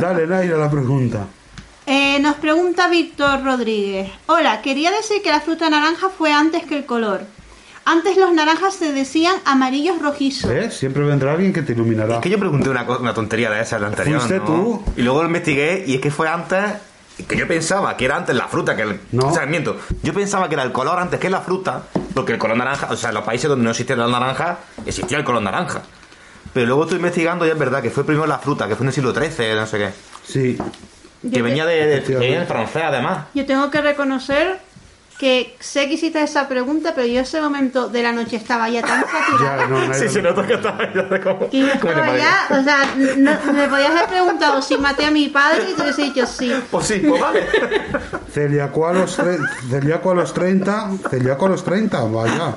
Dale, 0.00 0.26
Naira, 0.26 0.56
la 0.58 0.68
pregunta. 0.68 1.26
Eh, 1.86 2.18
nos 2.20 2.34
pregunta 2.36 2.88
Víctor 2.88 3.44
Rodríguez. 3.44 4.10
Hola, 4.26 4.62
quería 4.62 4.90
decir 4.90 5.22
que 5.22 5.30
la 5.30 5.40
fruta 5.40 5.70
naranja 5.70 6.08
fue 6.08 6.32
antes 6.32 6.64
que 6.64 6.76
el 6.76 6.86
color. 6.86 7.20
Antes 7.84 8.16
los 8.16 8.32
naranjas 8.32 8.74
se 8.74 8.92
decían 8.92 9.36
amarillos 9.44 10.00
rojizos. 10.02 10.50
¿Ves? 10.50 10.74
Siempre 10.74 11.04
vendrá 11.04 11.30
alguien 11.32 11.52
que 11.52 11.62
te 11.62 11.70
iluminará. 11.72 12.14
Es 12.16 12.20
que 12.20 12.30
yo 12.30 12.40
pregunté 12.40 12.68
una, 12.68 12.82
una 12.82 13.14
tontería 13.14 13.48
de 13.50 13.60
esa, 13.60 13.78
la 13.78 13.86
anterior. 13.88 14.18
Fuiste 14.20 14.38
¿no? 14.40 14.44
tú. 14.44 14.82
Y 14.96 15.02
luego 15.02 15.20
lo 15.22 15.28
investigué 15.28 15.84
y 15.86 15.94
es 15.94 16.00
que 16.00 16.10
fue 16.10 16.28
antes. 16.28 16.64
Que 17.28 17.36
yo 17.36 17.46
pensaba 17.46 17.96
que 17.96 18.04
era 18.06 18.16
antes 18.16 18.34
la 18.34 18.48
fruta 18.48 18.74
que 18.74 18.82
el. 18.82 19.00
No. 19.12 19.28
O 19.28 19.34
sea, 19.34 19.46
miento. 19.46 19.76
Yo 20.02 20.12
pensaba 20.14 20.48
que 20.48 20.54
era 20.54 20.62
el 20.64 20.72
color 20.72 20.98
antes 20.98 21.20
que 21.20 21.28
la 21.30 21.40
fruta, 21.40 21.82
porque 22.14 22.32
el 22.32 22.38
color 22.38 22.56
naranja, 22.56 22.88
o 22.90 22.96
sea, 22.96 23.10
en 23.10 23.14
los 23.16 23.24
países 23.24 23.48
donde 23.48 23.64
no 23.64 23.70
existía 23.70 23.96
la 23.96 24.08
naranja, 24.08 24.58
existía 24.86 25.18
el 25.18 25.24
color 25.24 25.42
naranja. 25.42 25.82
Pero 26.52 26.66
luego 26.66 26.82
estoy 26.84 26.96
investigando 26.98 27.46
y 27.46 27.50
es 27.50 27.58
verdad 27.58 27.80
que 27.82 27.90
fue 27.90 28.04
primero 28.04 28.26
la 28.26 28.38
fruta, 28.38 28.66
que 28.68 28.76
fue 28.76 28.84
en 28.84 28.88
el 28.88 28.94
siglo 28.94 29.14
XIII, 29.14 29.54
no 29.54 29.66
sé 29.66 29.78
qué. 29.78 29.90
Sí. 30.26 30.56
Yo 31.22 31.30
Que 31.30 31.36
te- 31.36 31.42
venía 31.42 31.64
de, 31.66 32.00
de, 32.00 32.14
venía 32.18 32.40
en 32.42 32.46
francés, 32.48 32.82
además. 32.84 33.26
Yo 33.34 33.46
tengo 33.46 33.70
que 33.70 33.80
reconocer 33.80 34.60
que 35.22 35.54
sé 35.60 35.86
que 35.86 35.94
hiciste 35.94 36.20
esa 36.20 36.48
pregunta, 36.48 36.90
pero 36.96 37.06
yo 37.06 37.20
ese 37.20 37.40
momento 37.40 37.88
de 37.88 38.02
la 38.02 38.10
noche 38.10 38.34
estaba 38.34 38.68
ya 38.68 38.82
tan 38.82 39.04
saturada. 39.30 39.62
Ya, 39.62 39.66
no, 39.68 39.86
no, 39.86 39.94
Sí, 39.94 40.06
no. 40.06 40.10
se 40.10 40.20
nota 40.22 40.44
que 40.44 40.54
estaba 40.54 40.92
ya 40.92 41.02
de 41.02 41.20
como. 41.20 41.48
Que 41.48 41.60
yo 41.60 41.66
estaba 41.72 42.18
ya, 42.18 42.46
o 42.50 42.64
sea, 42.64 42.78
no- 42.96 43.52
me 43.52 43.68
podías 43.68 43.90
haber 43.92 44.06
preguntado 44.08 44.60
si 44.60 44.76
maté 44.78 45.04
a 45.06 45.12
mi 45.12 45.28
padre 45.28 45.62
y 45.70 45.74
te 45.74 45.82
hubiese 45.82 46.02
dicho 46.02 46.26
sí. 46.26 46.52
Pues 46.72 46.86
sí, 46.88 46.98
pues 47.08 47.20
vale. 47.20 47.46
Celíaco 48.32 48.88
a 48.88 48.92
los, 48.94 49.16
celíaco 49.70 50.10
a 50.10 50.14
los 50.14 50.32
30, 50.34 50.90
celíaco 51.10 51.46
a 51.46 51.48
los 51.50 51.62
30, 51.64 52.00
vaya. 52.04 52.54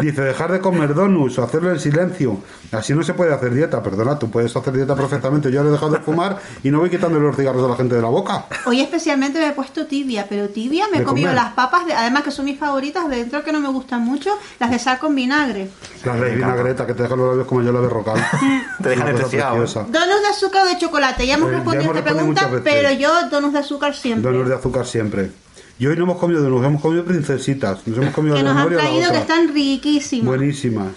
Dice, 0.00 0.22
dejar 0.22 0.52
de 0.52 0.60
comer 0.60 0.94
donuts 0.94 1.38
o 1.38 1.42
hacerlo 1.42 1.72
en 1.72 1.80
silencio. 1.80 2.38
Así 2.70 2.94
no 2.94 3.02
se 3.02 3.14
puede 3.14 3.34
hacer 3.34 3.52
dieta, 3.52 3.82
perdona, 3.82 4.16
tú 4.18 4.30
puedes 4.30 4.54
hacer 4.54 4.72
dieta 4.74 4.94
perfectamente. 4.94 5.50
Yo 5.50 5.58
ahora 5.58 5.70
he 5.70 5.72
dejado 5.72 5.92
de 5.92 5.98
fumar 6.00 6.38
y 6.62 6.70
no 6.70 6.78
voy 6.78 6.88
quitándole 6.90 7.26
los 7.26 7.34
cigarros 7.36 7.64
a 7.64 7.68
la 7.68 7.76
gente 7.76 7.96
de 7.96 8.02
la 8.02 8.08
boca. 8.08 8.44
Hoy 8.66 8.80
especialmente 8.80 9.40
me 9.40 9.48
he 9.48 9.52
puesto 9.52 9.86
tibia, 9.86 10.26
pero 10.28 10.48
tibia 10.50 10.86
me 10.92 10.98
he 10.98 11.02
comido 11.02 11.30
comer. 11.30 11.42
las 11.44 11.52
papas, 11.54 11.84
de- 11.86 11.94
además 11.98 12.22
que 12.22 12.30
son 12.30 12.44
mis 12.44 12.58
favoritas, 12.58 13.08
de 13.08 13.16
dentro 13.16 13.42
que 13.44 13.52
no 13.52 13.60
me 13.60 13.68
gustan 13.68 14.02
mucho, 14.02 14.30
las 14.58 14.70
de 14.70 14.78
sal 14.78 14.98
con 14.98 15.14
vinagre. 15.14 15.68
La 16.04 16.16
ley 16.16 16.36
vinagreta 16.36 16.86
que 16.86 16.94
te 16.94 17.02
deja 17.02 17.16
los 17.16 17.28
labios 17.28 17.46
como 17.46 17.62
yo 17.62 17.72
la 17.72 17.80
de 17.80 17.88
rocal. 17.88 18.16
Te 18.82 18.90
deja 18.90 19.02
Una 19.02 19.12
cosa 19.12 19.18
anestesiado, 19.24 19.56
¿eh? 19.56 19.58
preciosa. 19.58 19.86
Donuts 19.90 20.22
de 20.22 20.28
azúcar 20.28 20.62
o 20.66 20.68
de 20.68 20.78
chocolate, 20.78 21.26
ya 21.26 21.34
hemos 21.34 21.50
Eh, 21.50 21.54
respondido 21.54 21.92
esta 21.92 22.04
pregunta, 22.04 22.50
pero 22.64 22.90
yo 22.92 23.28
donuts 23.28 23.52
de 23.52 23.58
azúcar 23.58 23.94
siempre. 23.94 24.30
Donuts 24.30 24.48
de 24.48 24.54
azúcar 24.54 24.86
siempre. 24.86 25.30
Y 25.78 25.86
hoy 25.86 25.96
no 25.96 26.04
hemos 26.04 26.18
comido 26.18 26.42
donuts, 26.42 26.66
hemos 26.66 26.82
comido 26.82 27.04
princesitas. 27.04 27.86
Nos 27.86 27.98
hemos 27.98 28.14
comido 28.14 28.36
que 28.36 28.42
nos 28.42 28.56
han 28.56 28.68
traído 28.68 29.10
que 29.12 29.18
están 29.18 29.52
riquísimos. 29.54 30.26
Buenísimas. 30.26 30.92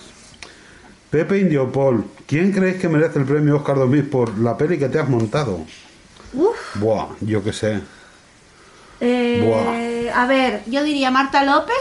Pepe 1.10 1.40
Indiopol, 1.40 2.06
¿quién 2.26 2.52
creéis 2.54 2.78
que 2.80 2.88
merece 2.88 3.20
el 3.20 3.26
premio 3.26 3.58
Oscar 3.58 3.76
2000 3.76 4.04
por 4.10 4.38
la 4.40 4.58
peli 4.58 4.80
que 4.80 4.88
te 4.88 4.98
has 4.98 5.10
montado? 5.10 5.60
Uf. 6.34 6.76
Buah, 6.76 7.08
yo 7.20 7.44
qué 7.44 7.52
sé. 7.52 7.82
Eh, 9.02 10.12
a 10.14 10.26
ver, 10.28 10.62
yo 10.68 10.84
diría 10.84 11.10
Marta 11.12 11.44
López. 11.44 11.76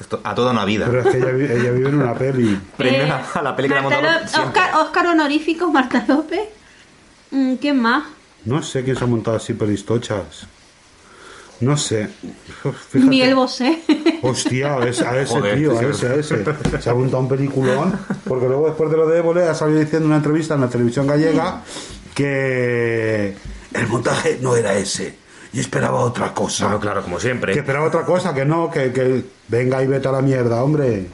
Esto- 0.00 0.20
a 0.24 0.34
toda 0.34 0.52
una 0.52 0.64
vida. 0.64 0.86
Pero 0.86 1.00
es 1.02 1.06
que 1.08 1.18
ella, 1.18 1.30
vi- 1.32 1.44
ella 1.44 1.70
vive 1.72 1.88
en 1.90 1.94
una 2.00 2.14
peli. 2.14 2.58
Premio 2.76 3.02
Eh, 3.02 3.12
a 3.12 3.42
la 3.42 3.54
montado 3.82 4.26
siempre. 4.26 4.40
Oscar, 4.62 4.74
Oscar 4.76 5.06
honorífico, 5.08 5.70
Marta 5.70 6.04
López. 6.08 6.40
Mm, 7.30 7.54
¿Quién 7.56 7.78
más? 7.80 8.04
No 8.46 8.62
sé 8.62 8.82
quién 8.82 8.96
se 8.96 9.04
ha 9.04 9.06
montado 9.06 9.36
así 9.36 9.52
pelistochas. 9.52 10.46
No 11.60 11.76
sé. 11.76 12.08
Fíjate. 12.62 12.98
Miguel 13.06 13.34
Bosé. 13.34 13.82
Hostia, 14.22 14.76
a 14.76 14.88
ese, 14.88 15.06
a 15.06 15.20
ese 15.20 15.34
Joder, 15.34 15.58
tío, 15.58 15.78
a 15.78 15.82
ese, 15.82 16.06
a 16.08 16.14
ese. 16.14 16.42
Se 16.80 16.88
ha 16.88 16.94
montado 16.94 17.22
un 17.22 17.28
peliculón. 17.28 17.98
Porque 18.26 18.46
luego, 18.46 18.66
después 18.68 18.90
de 18.90 18.96
lo 18.96 19.06
de 19.06 19.18
Évole, 19.18 19.46
ha 19.46 19.54
salido 19.54 19.78
diciendo 19.80 20.06
en 20.06 20.12
una 20.12 20.16
entrevista 20.16 20.54
en 20.54 20.62
la 20.62 20.68
televisión 20.70 21.06
gallega 21.06 21.60
que 22.14 23.36
el 23.74 23.86
montaje 23.88 24.38
no 24.40 24.56
era 24.56 24.72
ese. 24.74 25.19
Y 25.52 25.60
esperaba 25.60 26.00
otra 26.00 26.32
cosa. 26.32 26.64
Bueno, 26.66 26.80
claro, 26.80 27.02
como 27.02 27.18
siempre. 27.18 27.52
Que 27.52 27.60
esperaba 27.60 27.86
otra 27.86 28.04
cosa, 28.04 28.32
que 28.34 28.44
no, 28.44 28.70
que, 28.70 28.92
que 28.92 29.24
venga 29.48 29.82
y 29.82 29.86
vete 29.86 30.08
a 30.08 30.12
la 30.12 30.20
mierda, 30.22 30.62
hombre. 30.62 31.08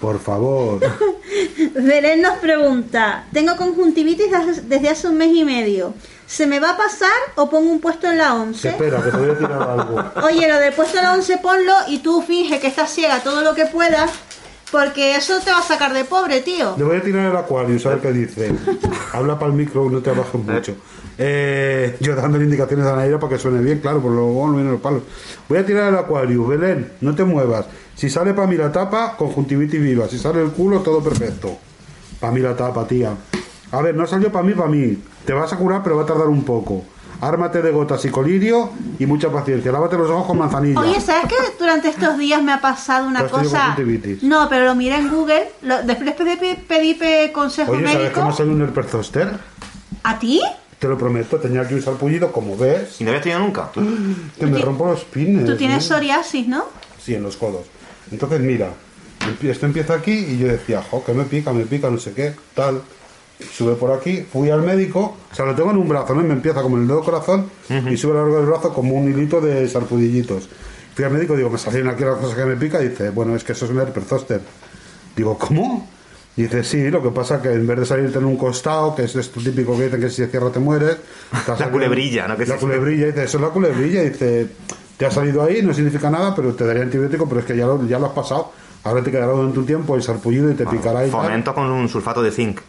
Por 0.00 0.18
favor. 0.20 0.80
Belén 1.74 2.22
nos 2.22 2.38
pregunta, 2.38 3.26
tengo 3.32 3.56
conjuntivitis 3.56 4.26
desde- 4.68 4.88
hace 4.88 5.08
un 5.08 5.16
mes 5.18 5.30
y 5.34 5.44
medio. 5.44 5.92
¿Se 6.26 6.46
me 6.46 6.60
va 6.60 6.70
a 6.70 6.76
pasar 6.76 7.10
o 7.36 7.48
pongo 7.50 7.70
un 7.70 7.80
puesto 7.80 8.06
en 8.10 8.18
la 8.18 8.34
11? 8.34 8.68
Espera, 8.68 9.02
que 9.02 9.10
te 9.10 9.16
voy 9.16 9.30
a 9.30 9.38
tirar 9.38 9.62
algo. 9.62 10.04
Oye, 10.26 10.46
lo 10.48 10.58
del 10.58 10.72
puesto 10.74 10.98
en 10.98 11.04
la 11.04 11.14
11 11.14 11.38
ponlo 11.38 11.72
y 11.88 11.98
tú 11.98 12.22
finge 12.22 12.60
que 12.60 12.66
estás 12.68 12.90
ciega 12.92 13.20
todo 13.20 13.42
lo 13.42 13.54
que 13.54 13.66
puedas, 13.66 14.10
porque 14.70 15.16
eso 15.16 15.40
te 15.40 15.50
va 15.50 15.58
a 15.58 15.62
sacar 15.62 15.92
de 15.94 16.04
pobre, 16.04 16.40
tío. 16.42 16.74
Le 16.78 16.84
voy 16.84 16.98
a 16.98 17.02
tirar 17.02 17.30
el 17.30 17.36
acuario, 17.36 17.78
ver 17.82 17.98
qué 18.00 18.12
dice. 18.12 18.52
Habla 19.12 19.38
para 19.38 19.50
el 19.52 19.56
micro, 19.58 19.88
no 19.90 20.00
te 20.00 20.10
abajes 20.10 20.34
mucho. 20.34 20.76
Eh, 21.20 21.96
yo 22.00 22.14
dándole 22.14 22.44
indicaciones 22.44 22.86
a 22.86 22.94
Naira 22.94 23.18
para 23.18 23.32
que 23.34 23.38
suene 23.40 23.60
bien, 23.60 23.80
claro, 23.80 24.00
por 24.00 24.12
luego 24.12 24.46
no 24.46 24.52
vienen 24.54 24.72
los 24.72 24.80
palos. 24.80 25.02
Voy 25.48 25.58
a 25.58 25.66
tirar 25.66 25.88
el 25.92 25.98
acuario, 25.98 26.46
Belén, 26.46 26.92
no 27.00 27.14
te 27.14 27.24
muevas. 27.24 27.66
Si 27.96 28.08
sale 28.08 28.34
para 28.34 28.46
mí 28.46 28.56
la 28.56 28.70
tapa, 28.70 29.16
conjuntivitis 29.16 29.80
viva. 29.82 30.06
Si 30.08 30.18
sale 30.18 30.40
el 30.42 30.50
culo, 30.50 30.78
todo 30.80 31.02
perfecto. 31.02 31.56
Para 32.20 32.32
mí 32.32 32.40
la 32.40 32.54
tapa, 32.56 32.86
tía. 32.86 33.12
A 33.72 33.82
ver, 33.82 33.94
no 33.96 34.06
salió 34.06 34.30
para 34.30 34.44
mí, 34.44 34.52
para 34.52 34.68
mí. 34.68 34.96
Te 35.24 35.32
vas 35.32 35.52
a 35.52 35.56
curar, 35.56 35.82
pero 35.82 35.96
va 35.96 36.04
a 36.04 36.06
tardar 36.06 36.28
un 36.28 36.44
poco. 36.44 36.84
Ármate 37.20 37.60
de 37.62 37.72
gotas 37.72 38.04
y 38.04 38.10
colirio 38.10 38.70
y 39.00 39.04
mucha 39.06 39.28
paciencia. 39.28 39.72
Lávate 39.72 39.98
los 39.98 40.08
ojos 40.08 40.24
con 40.28 40.38
manzanilla. 40.38 40.78
Oye, 40.80 41.00
¿sabes 41.00 41.24
que 41.26 41.34
durante 41.58 41.88
estos 41.88 42.16
días 42.16 42.40
me 42.40 42.52
ha 42.52 42.60
pasado 42.60 43.08
una 43.08 43.26
cosa? 43.26 43.74
No, 44.22 44.48
pero 44.48 44.66
lo 44.66 44.76
miré 44.76 44.98
en 44.98 45.10
Google, 45.10 45.50
lo- 45.62 45.82
después 45.82 46.12
pedí, 46.14 46.54
pedí 46.68 46.94
pe- 46.94 47.32
consejo 47.34 47.72
Oye, 47.72 47.82
¿sabes 47.82 47.98
médico. 47.98 48.20
cómo 48.20 48.32
salió 48.32 48.52
un 48.52 48.62
herpes? 48.62 48.86
¿A 50.04 50.18
ti? 50.20 50.40
Te 50.78 50.86
lo 50.86 50.96
prometo, 50.96 51.38
tenía 51.38 51.66
que 51.66 51.74
usar 51.74 51.94
pullido, 51.94 52.30
como 52.30 52.56
ves. 52.56 53.00
¿Y 53.00 53.04
no 53.04 53.10
habías 53.10 53.24
tenido 53.24 53.40
nunca? 53.40 53.70
Que 54.38 54.46
me 54.46 54.58
rompo 54.58 54.86
los 54.86 55.04
pines. 55.04 55.44
Tú 55.44 55.56
tienes 55.56 55.84
¿eh? 55.84 55.88
psoriasis, 55.88 56.46
¿no? 56.46 56.66
Sí, 57.02 57.14
en 57.14 57.22
los 57.22 57.36
codos. 57.36 57.66
Entonces, 58.12 58.40
mira, 58.40 58.70
esto 59.42 59.66
empieza 59.66 59.94
aquí 59.94 60.12
y 60.12 60.38
yo 60.38 60.48
decía, 60.48 60.82
jo, 60.88 61.04
que 61.04 61.12
me 61.12 61.24
pica, 61.24 61.52
me 61.52 61.64
pica, 61.64 61.90
no 61.90 61.98
sé 61.98 62.12
qué, 62.12 62.34
tal. 62.54 62.80
Sube 63.52 63.74
por 63.74 63.92
aquí, 63.92 64.24
fui 64.32 64.50
al 64.50 64.62
médico, 64.62 65.16
o 65.30 65.34
sea, 65.34 65.44
lo 65.44 65.54
tengo 65.54 65.70
en 65.70 65.76
un 65.76 65.88
brazo, 65.88 66.14
¿no? 66.14 66.22
Y 66.22 66.24
me 66.24 66.32
empieza 66.34 66.60
como 66.60 66.76
en 66.76 66.82
el 66.82 66.88
dedo 66.88 67.04
corazón 67.04 67.48
y 67.68 67.96
sube 67.96 68.12
a 68.12 68.14
lo 68.14 68.22
largo 68.22 68.36
del 68.38 68.46
brazo 68.46 68.74
como 68.74 68.94
un 68.94 69.12
hilito 69.12 69.40
de 69.40 69.68
sarpudillitos. 69.68 70.48
Fui 70.94 71.04
al 71.04 71.12
médico, 71.12 71.36
digo, 71.36 71.48
me 71.48 71.58
salieron 71.58 71.88
aquí 71.88 72.02
las 72.02 72.16
cosas 72.16 72.36
que 72.36 72.44
me 72.44 72.56
pica, 72.56 72.82
y 72.82 72.88
dice, 72.88 73.10
bueno, 73.10 73.36
es 73.36 73.44
que 73.44 73.52
eso 73.52 73.66
es 73.66 73.70
un 73.70 73.78
herpes 73.78 74.04
zóster. 74.06 74.40
Digo, 75.14 75.38
¿cómo? 75.38 75.88
Y 76.38 76.42
dice, 76.42 76.62
sí, 76.62 76.88
lo 76.90 77.02
que 77.02 77.10
pasa 77.10 77.42
que 77.42 77.52
en 77.52 77.66
vez 77.66 77.80
de 77.80 77.84
salirte 77.84 78.18
en 78.18 78.24
un 78.24 78.36
costado, 78.36 78.94
que 78.94 79.02
es 79.02 79.16
esto 79.16 79.40
típico 79.40 79.76
que 79.76 79.84
dicen 79.86 80.00
que 80.00 80.08
si 80.08 80.16
se 80.22 80.28
cierra 80.28 80.50
te 80.50 80.60
mueres. 80.60 80.96
te 81.32 81.38
salido- 81.44 81.70
culebrilla, 81.72 82.28
¿no? 82.28 82.36
Que 82.36 82.46
la 82.46 82.54
se- 82.54 82.60
culebrilla, 82.60 83.06
dice, 83.06 83.24
eso 83.24 83.38
es 83.38 83.42
la 83.42 83.48
culebrilla, 83.50 84.02
dice, 84.02 84.46
te 84.96 85.04
ha 85.06 85.10
salido 85.10 85.42
ahí, 85.42 85.62
no 85.62 85.74
significa 85.74 86.08
nada, 86.10 86.34
pero 86.36 86.54
te 86.54 86.64
daría 86.64 86.84
antibiótico, 86.84 87.28
pero 87.28 87.40
es 87.40 87.46
que 87.46 87.56
ya 87.56 87.66
lo, 87.66 87.84
ya 87.86 87.98
lo 87.98 88.06
has 88.06 88.12
pasado. 88.12 88.52
Ahora 88.84 89.02
te 89.02 89.10
quedará 89.10 89.32
durante 89.32 89.58
un 89.58 89.66
tiempo 89.66 89.96
el 89.96 90.02
sarpullido 90.02 90.48
y 90.50 90.54
te 90.54 90.64
picará 90.64 91.04
y 91.04 91.10
tal. 91.10 91.22
Fomento 91.22 91.52
con 91.54 91.70
un 91.70 91.88
sulfato 91.88 92.22
de 92.22 92.30
zinc. 92.30 92.60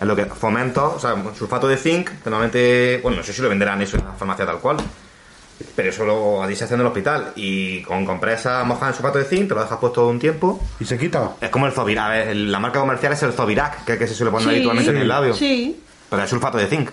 Es 0.00 0.06
lo 0.06 0.16
que 0.16 0.24
fomento, 0.24 0.94
o 0.96 0.98
sea, 0.98 1.12
un 1.14 1.34
sulfato 1.34 1.68
de 1.68 1.76
zinc, 1.76 2.08
que 2.08 2.30
normalmente, 2.30 3.00
bueno, 3.02 3.18
no 3.18 3.22
sé 3.22 3.32
si 3.34 3.42
lo 3.42 3.48
venderán 3.50 3.82
eso 3.82 3.98
en 3.98 4.04
la 4.06 4.12
farmacia 4.12 4.46
tal 4.46 4.58
cual. 4.60 4.78
Pero 5.74 5.90
eso 5.90 6.04
lo 6.04 6.42
allí 6.42 6.54
se 6.54 6.64
hace 6.64 6.74
en 6.74 6.80
el 6.80 6.86
hospital. 6.86 7.32
Y 7.36 7.82
con 7.82 8.04
compresa 8.06 8.62
mojada 8.64 8.88
en 8.88 8.94
sulfato 8.94 9.18
de 9.18 9.24
zinc, 9.24 9.48
te 9.48 9.54
lo 9.54 9.62
dejas 9.62 9.78
puesto 9.78 10.06
un 10.06 10.18
tiempo. 10.18 10.60
Y 10.80 10.84
se 10.84 10.96
quita. 10.98 11.32
Es 11.40 11.50
como 11.50 11.66
el 11.66 11.72
Zovirac. 11.72 12.04
a 12.06 12.08
ver, 12.10 12.28
el- 12.28 12.52
La 12.52 12.58
marca 12.60 12.80
comercial 12.80 13.12
es 13.12 13.22
el 13.24 13.32
Zovirac, 13.32 13.84
que 13.84 13.94
es 13.94 13.98
que 13.98 14.06
se 14.06 14.14
suele 14.14 14.30
poner 14.30 14.48
Sí. 14.48 14.54
habitualmente 14.54 14.90
en 14.90 14.96
el 14.98 15.08
labio. 15.08 15.34
Sí. 15.34 15.80
Pero 16.10 16.22
es 16.22 16.30
sulfato 16.30 16.58
de 16.58 16.66
zinc. 16.66 16.90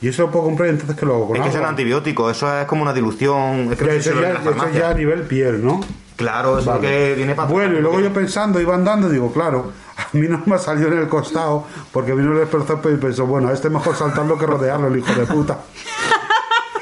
Y 0.00 0.08
eso 0.08 0.22
lo 0.22 0.30
puedo 0.30 0.44
comprar 0.44 0.68
y 0.68 0.72
entonces 0.72 0.94
que 0.96 1.06
lo 1.06 1.14
hago 1.14 1.26
con 1.28 1.36
es 1.38 1.42
que 1.42 1.48
es 1.48 1.54
un 1.56 1.64
antibiótico, 1.64 2.30
eso 2.30 2.60
es 2.60 2.66
como 2.66 2.82
una 2.82 2.92
dilución. 2.92 3.72
Es 3.72 3.78
que 3.78 3.86
Ya, 3.86 3.94
no 3.94 4.02
sé 4.02 4.10
eso, 4.10 4.20
ya, 4.20 4.30
eso 4.32 4.68
ya 4.78 4.90
a 4.90 4.94
nivel 4.94 5.22
piel, 5.22 5.64
¿no? 5.64 5.80
Claro, 6.16 6.50
eso 6.52 6.60
es 6.60 6.66
lo 6.66 6.72
Vale. 6.72 6.88
que 6.88 7.14
viene 7.14 7.34
para. 7.34 7.48
Bueno, 7.48 7.78
y 7.78 7.80
luego 7.80 8.00
yo 8.00 8.12
pensando, 8.12 8.60
iba 8.60 8.74
andando, 8.74 9.08
digo, 9.08 9.32
claro, 9.32 9.72
a 9.96 10.06
mí 10.16 10.26
no 10.28 10.42
me 10.46 10.58
salió 10.58 10.88
en 10.88 10.98
el 10.98 11.08
costado, 11.08 11.66
porque 11.92 12.12
vino 12.14 12.32
el 12.32 12.38
experto 12.42 12.90
y 12.90 12.96
pensó, 12.96 13.26
bueno, 13.26 13.48
a 13.48 13.52
este 13.54 13.68
mejor 13.70 13.96
saltarlo 13.96 14.38
que 14.38 14.46
rodearlo, 14.46 14.88
el 14.88 14.98
hijo 14.98 15.12
de 15.14 15.26
puta. 15.26 15.58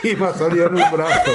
Y 0.04 0.16
me 0.16 0.26
ha 0.26 0.34
salido 0.34 0.66
en 0.68 0.74
un 0.74 0.90
brazo. 0.92 1.30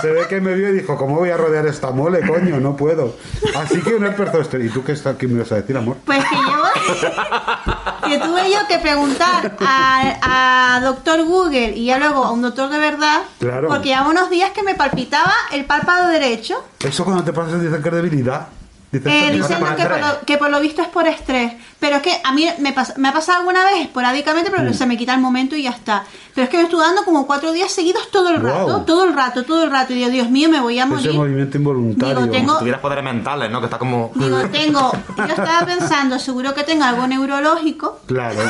Se 0.00 0.10
ve 0.10 0.26
que 0.28 0.40
me 0.40 0.54
vio 0.54 0.68
y 0.70 0.72
dijo, 0.72 0.96
¿cómo 0.96 1.16
voy 1.16 1.30
a 1.30 1.36
rodear 1.36 1.66
esta 1.66 1.90
mole, 1.90 2.26
coño? 2.26 2.58
No 2.60 2.76
puedo. 2.76 3.16
Así 3.56 3.80
que 3.80 3.94
un 3.94 4.04
experto 4.06 4.40
este. 4.40 4.64
¿Y 4.64 4.68
tú 4.68 4.82
qué, 4.84 4.92
está, 4.92 5.16
qué 5.16 5.26
me 5.28 5.34
ibas 5.34 5.52
a 5.52 5.56
decir, 5.56 5.76
amor? 5.76 5.96
Pues 6.04 6.24
que 6.24 6.36
yo 6.36 8.08
que 8.08 8.18
tuve 8.18 8.50
yo 8.50 8.66
que 8.68 8.78
preguntar 8.78 9.56
a, 9.60 10.76
a 10.76 10.80
doctor 10.80 11.22
Google 11.24 11.76
y 11.76 11.86
ya 11.86 11.98
luego 11.98 12.24
a 12.24 12.32
un 12.32 12.42
doctor 12.42 12.68
de 12.70 12.78
verdad, 12.78 13.20
Claro. 13.38 13.68
porque 13.68 13.88
llevaba 13.90 14.08
unos 14.10 14.30
días 14.30 14.50
que 14.50 14.62
me 14.62 14.74
palpitaba 14.74 15.32
el 15.52 15.64
párpado 15.64 16.08
derecho, 16.08 16.62
Eso 16.80 17.04
cuando 17.04 17.22
te 17.24 17.32
pasas 17.32 17.60
dicen 17.60 17.82
que 17.82 17.88
es 17.88 17.94
debilidad. 17.94 18.48
Dices, 18.92 19.06
eh, 19.06 19.18
"Esto 19.18 19.30
te 19.30 19.36
diciendo 19.54 19.76
que 19.76 19.82
por, 19.86 20.00
lo, 20.00 20.20
que 20.26 20.36
por 20.38 20.50
lo 20.50 20.60
visto 20.60 20.82
es 20.82 20.88
por 20.88 21.06
estrés. 21.06 21.52
Pero 21.78 21.96
es 21.96 22.02
que 22.02 22.20
a 22.24 22.32
mí 22.32 22.48
me, 22.58 22.74
pas- 22.74 22.96
me 22.96 23.08
ha 23.08 23.12
pasado 23.12 23.38
alguna 23.38 23.64
vez 23.64 23.82
esporádicamente, 23.82 24.50
Mm. 24.50 24.54
pero 24.56 24.74
se 24.74 24.84
me 24.86 24.96
quita 24.98 25.14
el 25.14 25.20
momento 25.20 25.54
y 25.54 25.62
ya 25.62 25.70
está. 25.70 26.04
Pero 26.34 26.44
es 26.44 26.50
que 26.50 26.56
me 26.56 26.64
estuve 26.64 26.82
dando 26.82 27.04
como 27.04 27.26
cuatro 27.26 27.52
días 27.52 27.70
seguidos 27.70 28.10
todo 28.10 28.30
el 28.30 28.40
rato, 28.42 28.82
todo 28.82 29.04
el 29.04 29.14
rato, 29.14 29.44
todo 29.44 29.62
el 29.64 29.70
rato. 29.70 29.92
Y 29.92 29.96
digo, 29.96 30.10
Dios 30.10 30.28
mío, 30.30 30.48
me 30.48 30.60
voy 30.60 30.78
a 30.80 30.84
Ese 30.84 30.92
morir. 30.92 31.14
movimiento 31.14 31.56
involuntario. 31.56 32.16
Digo, 32.20 32.30
tengo- 32.30 32.52
Si 32.54 32.58
tuvieras 32.58 32.80
poderes 32.80 33.04
mentales, 33.04 33.50
¿no? 33.50 33.60
Que 33.60 33.66
está 33.66 33.78
como. 33.78 34.10
Digo, 34.16 34.40
tengo, 34.50 34.92
yo 35.16 35.24
estaba 35.24 35.64
pensando, 35.64 36.18
seguro 36.18 36.52
que 36.54 36.64
tengo 36.64 36.84
algo 36.84 37.06
neurológico. 37.06 38.00
Claro. 38.06 38.40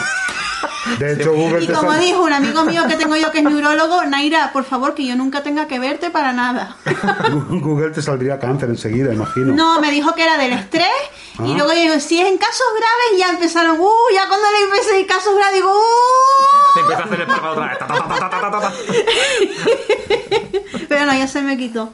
De 0.98 1.12
hecho, 1.12 1.32
Google 1.34 1.64
Y 1.64 1.66
te 1.66 1.72
como 1.72 1.92
dijo 1.94 2.22
un 2.22 2.32
amigo 2.32 2.64
mío 2.64 2.84
que 2.88 2.96
tengo 2.96 3.16
yo 3.16 3.30
que 3.30 3.38
es 3.38 3.44
neurólogo, 3.44 4.04
Naira, 4.04 4.52
por 4.52 4.64
favor, 4.64 4.94
que 4.94 5.06
yo 5.06 5.14
nunca 5.16 5.42
tenga 5.42 5.66
que 5.66 5.78
verte 5.78 6.10
para 6.10 6.32
nada. 6.32 6.76
Google 7.50 7.90
te 7.90 8.02
saldría 8.02 8.38
cáncer 8.38 8.68
enseguida, 8.70 9.12
imagino. 9.12 9.54
No, 9.54 9.80
me 9.80 9.90
dijo 9.90 10.14
que 10.14 10.22
era 10.24 10.36
del 10.38 10.52
estrés. 10.52 10.86
Y 11.38 11.52
Ah. 11.52 11.54
luego 11.56 11.70
digo, 11.72 11.94
si 12.00 12.20
es 12.20 12.26
en 12.28 12.36
casos 12.38 12.66
graves, 12.76 13.18
ya 13.18 13.30
empezaron, 13.30 13.78
uh, 13.80 13.88
ya 14.14 14.28
cuando 14.28 14.46
le 14.50 14.64
empecé 14.64 15.00
en 15.00 15.06
casos 15.06 15.34
graves, 15.36 15.54
digo, 15.54 15.70
uh. 15.70 16.74
Se 16.74 16.80
empieza 16.80 17.02
a 17.02 17.04
hacer 17.06 17.20
el 17.20 17.30
otra 17.30 17.66
vez. 17.68 17.78
Ta, 17.78 17.86
ta, 17.86 17.94
ta, 17.94 18.08
ta, 18.08 18.18
ta, 18.18 18.40
ta, 18.40 18.50
ta, 18.50 18.60
ta. 18.60 18.72
Pero 20.88 21.06
no, 21.06 21.14
ya 21.14 21.26
se 21.28 21.40
me 21.42 21.56
quitó. 21.56 21.92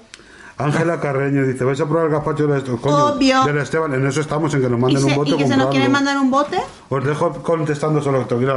Ángela 0.59 0.99
Carreño 1.01 1.47
dice, 1.47 1.65
¿vais 1.65 1.79
a 1.81 1.85
probar 1.87 2.07
el 2.07 2.13
gazpacho 2.13 2.47
del, 2.47 2.65
coño, 2.81 3.07
Obvio. 3.09 3.45
del 3.45 3.59
Esteban? 3.59 3.93
En 3.93 4.07
eso 4.07 4.23
estamos, 4.23 4.55
en 4.55 4.63
que 4.63 4.69
nos 4.71 4.79
Y, 4.79 4.83
manden 4.83 5.03
se- 5.03 5.09
un 5.09 5.15
bote 5.15 5.31
y 5.31 5.37
que 5.37 5.43
se 5.43 5.49
nos 5.49 5.49
comprarlo. 5.67 5.71
quieren 5.71 5.93
mandar 5.93 6.19
un 6.19 6.31
bote. 6.31 6.59
Os 6.89 7.05
dejo 7.05 7.43
contestando 7.43 8.03
solo 8.03 8.23
esto. 8.23 8.37
mira, 8.37 8.55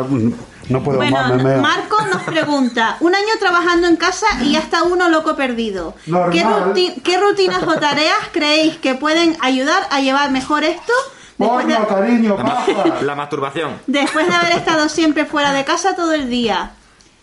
No 0.70 0.82
puedo 0.84 0.98
Bueno, 0.98 1.12
más, 1.12 1.44
me. 1.44 1.58
Marco 1.58 1.98
nos 2.06 2.24
pregunta, 2.24 2.96
un 3.02 3.14
año 3.16 3.28
trabajando 3.40 3.88
en 3.88 3.98
casa 3.98 4.28
y 4.42 4.54
ya 4.54 4.60
está 4.60 4.84
uno 4.84 5.10
loco 5.10 5.36
perdido. 5.36 5.94
¿Qué, 6.06 6.44
ruti- 6.46 7.02
qué 7.04 7.20
rutinas 7.20 7.64
o 7.64 7.74
tareas 7.76 8.16
creéis 8.32 8.78
que 8.78 8.96
pueden 8.96 9.36
ayudar 9.42 9.84
a 9.92 10.00
llevar 10.00 10.32
mejor 10.32 10.64
esto? 10.64 10.94
Después 11.38 11.68
de, 11.68 11.76
cariño, 11.88 12.38
La, 12.38 13.02
la 13.02 13.16
masturbación. 13.16 13.72
después 13.88 14.28
de 14.28 14.34
haber 14.36 14.52
estado 14.54 14.88
siempre 14.90 15.26
fuera 15.26 15.52
de 15.54 15.64
casa 15.66 15.96
todo 15.96 16.14
el 16.14 16.30
día. 16.30 16.72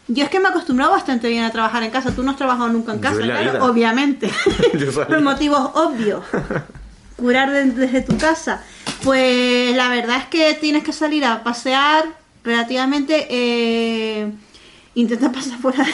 Yo 0.09 0.23
es 0.25 0.31
que 0.31 0.39
me 0.39 0.47
he 0.47 0.51
acostumbrado 0.51 0.93
bastante 0.93 1.29
bien 1.29 1.43
a 1.45 1.51
trabajar 1.51 1.83
en 1.83 1.91
casa. 1.91 2.13
Tú 2.15 2.23
no 2.23 2.31
has 2.31 2.37
trabajado 2.37 2.69
nunca 2.69 2.93
en 2.93 3.01
casa, 3.01 3.17
la 3.21 3.27
claro, 3.41 3.53
vida. 3.53 3.65
obviamente. 3.65 4.31
Por 5.09 5.21
motivos 5.21 5.71
obvios. 5.75 6.23
Curar 7.17 7.51
de- 7.51 7.65
desde 7.73 8.03
tu 8.03 8.17
casa. 8.19 8.63
Pues 9.03 9.75
la 9.75 9.89
verdad 9.89 10.19
es 10.19 10.27
que 10.27 10.55
tienes 10.55 10.85
que 10.85 10.93
salir 10.93 11.25
a 11.25 11.43
pasear 11.43 12.05
relativamente. 12.45 13.27
Eh, 13.31 14.31
intenta 14.95 15.33
pasar 15.33 15.59
fuera 15.59 15.83
de 15.85 15.93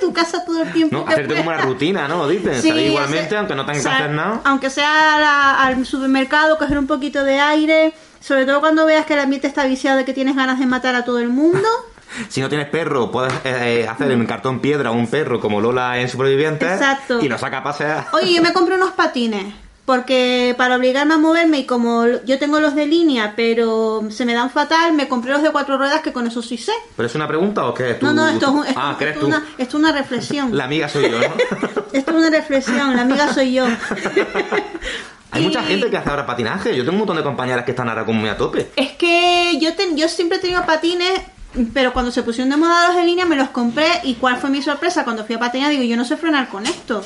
tu 0.00 0.12
casa 0.12 0.44
todo 0.44 0.62
el 0.62 0.72
tiempo. 0.72 0.96
¿No? 0.96 1.04
que 1.04 1.12
Hacerte 1.12 1.34
como 1.34 1.48
una 1.50 1.56
puedas. 1.58 1.64
rutina, 1.66 2.08
¿no? 2.08 2.26
Dicen. 2.28 2.60
Sí, 2.62 2.68
Salir 2.68 2.86
igualmente, 2.86 3.36
aunque 3.36 3.54
no 3.54 3.66
tengas 3.66 3.82
que 3.82 3.88
hacer 3.88 4.10
nada. 4.10 4.40
Aunque 4.44 4.70
sea 4.70 5.18
la- 5.20 5.62
al 5.62 5.84
supermercado, 5.84 6.56
coger 6.58 6.78
un 6.78 6.86
poquito 6.86 7.22
de 7.24 7.38
aire. 7.38 7.92
Sobre 8.20 8.46
todo 8.46 8.60
cuando 8.60 8.86
veas 8.86 9.04
que 9.04 9.14
el 9.14 9.20
ambiente 9.20 9.46
está 9.48 9.66
viciado 9.66 9.98
de 9.98 10.04
que 10.04 10.14
tienes 10.14 10.36
ganas 10.36 10.58
de 10.58 10.64
matar 10.66 10.94
a 10.94 11.04
todo 11.04 11.18
el 11.18 11.28
mundo. 11.28 11.68
Si 12.28 12.40
no 12.40 12.48
tienes 12.48 12.68
perro, 12.68 13.10
puedes 13.10 13.32
eh, 13.44 13.86
hacer 13.88 14.10
en 14.10 14.26
cartón 14.26 14.60
piedra 14.60 14.90
un 14.90 15.06
perro 15.06 15.40
como 15.40 15.60
Lola 15.60 15.98
en 16.00 16.08
Supervivientes. 16.08 16.70
Exacto. 16.72 17.20
Y 17.22 17.28
lo 17.28 17.38
saca 17.38 17.58
a 17.58 17.62
pasear. 17.62 18.06
Oye, 18.12 18.34
yo 18.34 18.42
me 18.42 18.52
compré 18.52 18.74
unos 18.76 18.92
patines. 18.92 19.46
Porque 19.84 20.54
para 20.56 20.76
obligarme 20.76 21.14
a 21.14 21.18
moverme 21.18 21.58
y 21.58 21.66
como 21.66 22.06
yo 22.24 22.38
tengo 22.38 22.60
los 22.60 22.76
de 22.76 22.86
línea, 22.86 23.32
pero 23.34 24.02
se 24.10 24.24
me 24.24 24.32
dan 24.32 24.48
fatal, 24.48 24.92
me 24.92 25.08
compré 25.08 25.32
los 25.32 25.42
de 25.42 25.50
cuatro 25.50 25.76
ruedas 25.76 26.02
que 26.02 26.12
con 26.12 26.24
eso 26.24 26.40
sí 26.40 26.56
sé. 26.56 26.70
¿Pero 26.96 27.06
es 27.08 27.14
una 27.16 27.26
pregunta 27.26 27.66
o 27.66 27.74
qué 27.74 27.90
es? 27.90 27.98
Tú- 27.98 28.06
No, 28.06 28.12
no, 28.12 28.28
esto 28.28 28.46
es, 28.46 28.52
un- 28.52 28.66
esto- 28.66 28.80
Ah, 28.80 28.94
¿qué 28.96 29.04
eres 29.06 29.16
esto 29.16 29.26
una, 29.26 29.44
esto 29.58 29.76
una 29.78 29.90
reflexión. 29.92 30.56
La 30.56 30.64
amiga 30.64 30.88
soy 30.88 31.10
yo, 31.10 31.18
¿no? 31.18 31.34
Esto 31.92 32.10
es 32.12 32.16
una 32.16 32.30
reflexión, 32.30 32.94
la 32.94 33.02
amiga 33.02 33.34
soy 33.34 33.54
yo. 33.54 33.66
Hay 35.32 35.42
mucha 35.44 35.62
gente 35.62 35.88
que 35.90 35.96
hace 35.96 36.10
ahora 36.10 36.26
patinaje. 36.26 36.76
Yo 36.76 36.82
tengo 36.84 36.92
un 36.92 36.98
montón 36.98 37.16
de 37.16 37.22
compañeras 37.22 37.64
que 37.64 37.70
están 37.70 37.88
ahora 37.88 38.04
como 38.04 38.20
muy 38.20 38.28
a 38.28 38.36
tope. 38.36 38.70
Es 38.76 38.92
que 38.92 39.58
yo, 39.60 39.74
ten- 39.74 39.96
yo 39.96 40.06
siempre 40.08 40.38
he 40.38 40.40
tenido 40.40 40.64
patines, 40.66 41.20
pero 41.74 41.92
cuando 41.92 42.10
se 42.10 42.22
pusieron 42.22 42.50
de 42.50 42.56
moda 42.56 42.88
los 42.88 42.96
de 42.96 43.04
línea 43.04 43.26
me 43.26 43.36
los 43.36 43.50
compré 43.50 43.86
y 44.04 44.14
cuál 44.14 44.36
fue 44.38 44.50
mi 44.50 44.62
sorpresa 44.62 45.04
cuando 45.04 45.24
fui 45.24 45.34
a 45.34 45.38
patinar, 45.38 45.70
digo, 45.70 45.82
yo 45.82 45.96
no 45.96 46.04
sé 46.04 46.16
frenar 46.16 46.48
con 46.48 46.66
esto. 46.66 47.04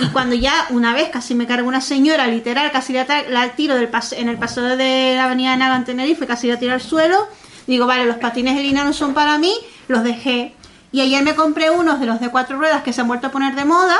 Y 0.00 0.06
cuando 0.08 0.34
ya 0.34 0.66
una 0.70 0.92
vez 0.94 1.10
casi 1.10 1.34
me 1.36 1.46
cargó 1.46 1.68
una 1.68 1.80
señora, 1.80 2.26
literal, 2.26 2.72
casi 2.72 2.92
la, 2.92 3.06
la 3.28 3.50
tiro 3.50 3.76
del 3.76 3.88
pase- 3.88 4.20
en 4.20 4.28
el 4.28 4.36
paseo 4.36 4.64
de 4.76 5.14
la 5.14 5.24
avenida 5.26 5.52
de 5.52 5.56
Naga 5.58 5.76
en 5.76 5.84
Tenerife, 5.84 6.26
casi 6.26 6.48
la 6.48 6.58
tiro 6.58 6.72
al 6.72 6.80
suelo, 6.80 7.28
digo, 7.68 7.86
vale, 7.86 8.04
los 8.04 8.16
patines 8.16 8.56
de 8.56 8.62
línea 8.62 8.82
no 8.82 8.92
son 8.92 9.14
para 9.14 9.38
mí, 9.38 9.54
los 9.86 10.02
dejé. 10.02 10.54
Y 10.90 11.00
ayer 11.02 11.22
me 11.22 11.34
compré 11.36 11.70
unos 11.70 12.00
de 12.00 12.06
los 12.06 12.20
de 12.20 12.30
cuatro 12.30 12.58
ruedas 12.58 12.82
que 12.82 12.92
se 12.92 13.00
han 13.02 13.06
vuelto 13.08 13.28
a 13.28 13.30
poner 13.30 13.54
de 13.54 13.64
moda. 13.64 13.96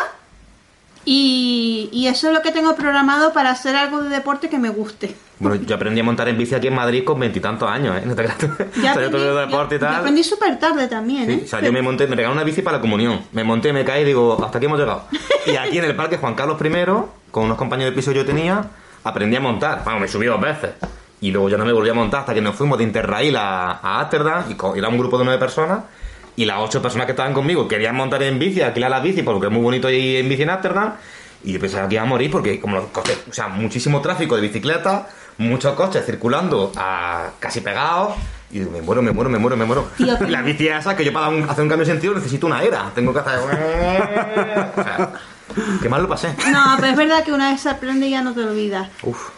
Y, 1.09 1.89
y 1.93 2.09
eso 2.09 2.27
es 2.29 2.35
lo 2.35 2.43
que 2.43 2.51
tengo 2.51 2.75
programado 2.75 3.33
para 3.33 3.51
hacer 3.51 3.77
algo 3.77 4.03
de 4.03 4.09
deporte 4.11 4.49
que 4.51 4.59
me 4.59 4.71
guste. 4.71 5.15
Bueno, 5.39 5.55
yo 5.65 5.77
aprendí 5.77 6.01
a 6.01 6.05
montar 6.05 6.29
en 6.29 6.37
bici 6.37 6.55
aquí 6.57 6.67
en 6.67 6.75
Madrid 6.75 7.05
con 7.05 7.21
veintitantos 7.21 7.71
años, 7.71 7.97
¿eh? 7.97 8.03
No 8.05 8.15
te 8.17 8.23
creas. 8.25 8.39
Todo 8.39 8.53
aprendí, 8.91 9.17
el 9.19 9.37
deporte 9.37 9.77
y 9.77 9.79
yo- 9.79 9.85
yo 9.87 9.93
tal. 9.93 9.95
aprendí 10.01 10.25
súper 10.25 10.59
tarde 10.59 10.89
también, 10.89 11.31
¿eh? 11.31 11.37
Sí, 11.39 11.43
o 11.45 11.49
sea, 11.49 11.61
yo 11.61 11.73
me 11.73 11.81
monté, 11.81 12.05
me 12.09 12.17
regalaron 12.17 12.37
una 12.39 12.45
bici 12.45 12.61
para 12.61 12.79
la 12.79 12.81
comunión. 12.81 13.21
Me 13.33 13.45
monté, 13.45 13.73
me 13.73 13.85
caí 13.85 14.03
y 14.03 14.05
digo, 14.07 14.37
hasta 14.45 14.59
aquí 14.59 14.67
hemos 14.67 14.81
llegado. 14.81 15.05
Y 15.47 15.55
aquí 15.57 15.79
en 15.79 15.85
el 15.85 15.95
parque 15.95 16.17
Juan 16.19 16.35
Carlos 16.35 16.59
I, 16.61 17.31
con 17.31 17.45
unos 17.45 17.57
compañeros 17.57 17.93
de 17.93 17.97
piso 17.97 18.11
que 18.11 18.17
yo 18.19 18.27
tenía, 18.27 18.65
aprendí 19.05 19.37
a 19.37 19.41
montar. 19.41 19.83
Bueno, 19.85 20.01
me 20.01 20.09
subí 20.09 20.27
dos 20.27 20.41
veces. 20.41 20.71
Y 21.21 21.31
luego 21.31 21.49
ya 21.49 21.57
no 21.57 21.65
me 21.65 21.73
volví 21.73 21.89
a 21.89 21.95
montar 21.95 22.21
hasta 22.21 22.35
que 22.35 22.41
nos 22.41 22.57
fuimos 22.57 22.79
de 22.79 22.85
Interrail 22.85 23.37
a, 23.37 23.71
a 23.83 24.01
Ámsterdam 24.01 24.51
y 24.51 24.55
co- 24.55 24.75
era 24.75 24.89
un 24.89 24.99
grupo 24.99 25.19
de 25.19 25.25
nueve 25.25 25.39
personas. 25.39 25.81
Y 26.37 26.45
las 26.45 26.59
ocho 26.61 26.83
personas 26.83 27.07
que 27.07 27.13
estaban 27.13 27.33
conmigo 27.33 27.67
querían 27.67 27.97
montar 27.97 28.23
en 28.23 28.39
bici, 28.39 28.61
alquilar 28.61 28.91
la 28.91 29.01
bici 29.01 29.23
porque 29.23 29.47
es 29.47 29.53
muy 29.53 29.63
bonito 29.63 29.89
ir 29.91 30.19
en 30.19 30.29
bici 30.29 30.43
en 30.43 30.51
Ámsterdam. 30.51 30.93
Y 31.45 31.53
yo 31.53 31.61
pensaba 31.61 31.89
que 31.89 31.95
iba 31.95 32.03
a 32.03 32.07
morir 32.07 32.31
porque 32.31 32.61
como 32.61 32.77
los 32.77 32.87
coches, 32.87 33.19
o 33.29 33.33
sea, 33.33 33.49
muchísimo 33.49 34.01
tráfico 34.01 34.35
de 34.37 34.43
bicicletas, 34.43 35.05
muchos 35.39 35.75
coches 35.75 36.05
circulando 36.05 36.73
a 36.77 37.31
casi 37.39 37.61
pegados. 37.61 38.15
Y 38.51 38.59
digo, 38.61 38.71
me 38.71 38.83
muero, 38.83 39.03
me 39.03 39.13
muero, 39.13 39.31
me 39.31 39.39
muero, 39.39 39.57
me 39.57 39.65
muero. 39.65 39.89
Tío, 39.97 40.17
la 40.29 40.43
bici 40.43 40.69
esa 40.69 40.95
que 40.97 41.05
yo 41.05 41.13
para 41.13 41.29
un- 41.29 41.45
hacer 41.49 41.63
un 41.63 41.69
cambio 41.69 41.87
de 41.87 41.93
sentido 41.93 42.15
necesito 42.15 42.47
una 42.47 42.63
era. 42.63 42.91
Tengo 42.95 43.13
que 43.13 43.21
hacer... 43.21 43.39
o 44.77 44.83
sea, 44.83 45.13
qué 45.83 45.89
mal 45.89 46.03
lo 46.03 46.09
pasé. 46.09 46.35
No, 46.51 46.75
pero 46.77 46.89
es 46.89 46.97
verdad 46.97 47.25
que 47.25 47.33
una 47.33 47.51
vez 47.51 47.61
se 47.61 47.71
aprende 47.71 48.09
ya 48.11 48.23
no 48.23 48.35
te 48.35 48.41
olvidas. 48.43 48.89
Uf. 49.03 49.31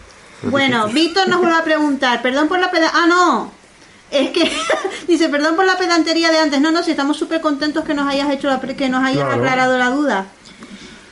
Bueno, 0.42 0.86
Víctor 0.88 1.28
nos 1.28 1.40
vuelve 1.40 1.56
a 1.56 1.64
preguntar, 1.64 2.22
perdón 2.22 2.48
por 2.48 2.58
la 2.58 2.70
peda... 2.70 2.90
Ah, 2.94 3.06
no. 3.08 3.52
Es 4.10 4.30
que 4.30 4.50
dice, 5.08 5.28
perdón 5.28 5.56
por 5.56 5.64
la 5.66 5.76
pedantería 5.76 6.30
de 6.30 6.38
antes. 6.38 6.60
No, 6.60 6.70
no, 6.70 6.82
si 6.82 6.90
estamos 6.92 7.16
súper 7.16 7.40
contentos 7.40 7.84
que 7.84 7.94
nos 7.94 8.08
hayas 8.08 8.30
hecho 8.30 8.48
la 8.48 8.60
pre- 8.60 8.76
que 8.76 8.88
nos 8.88 9.02
hayas 9.04 9.24
Claro. 9.24 9.40
aclarado 9.42 9.78
la 9.78 9.90
duda. 9.90 10.26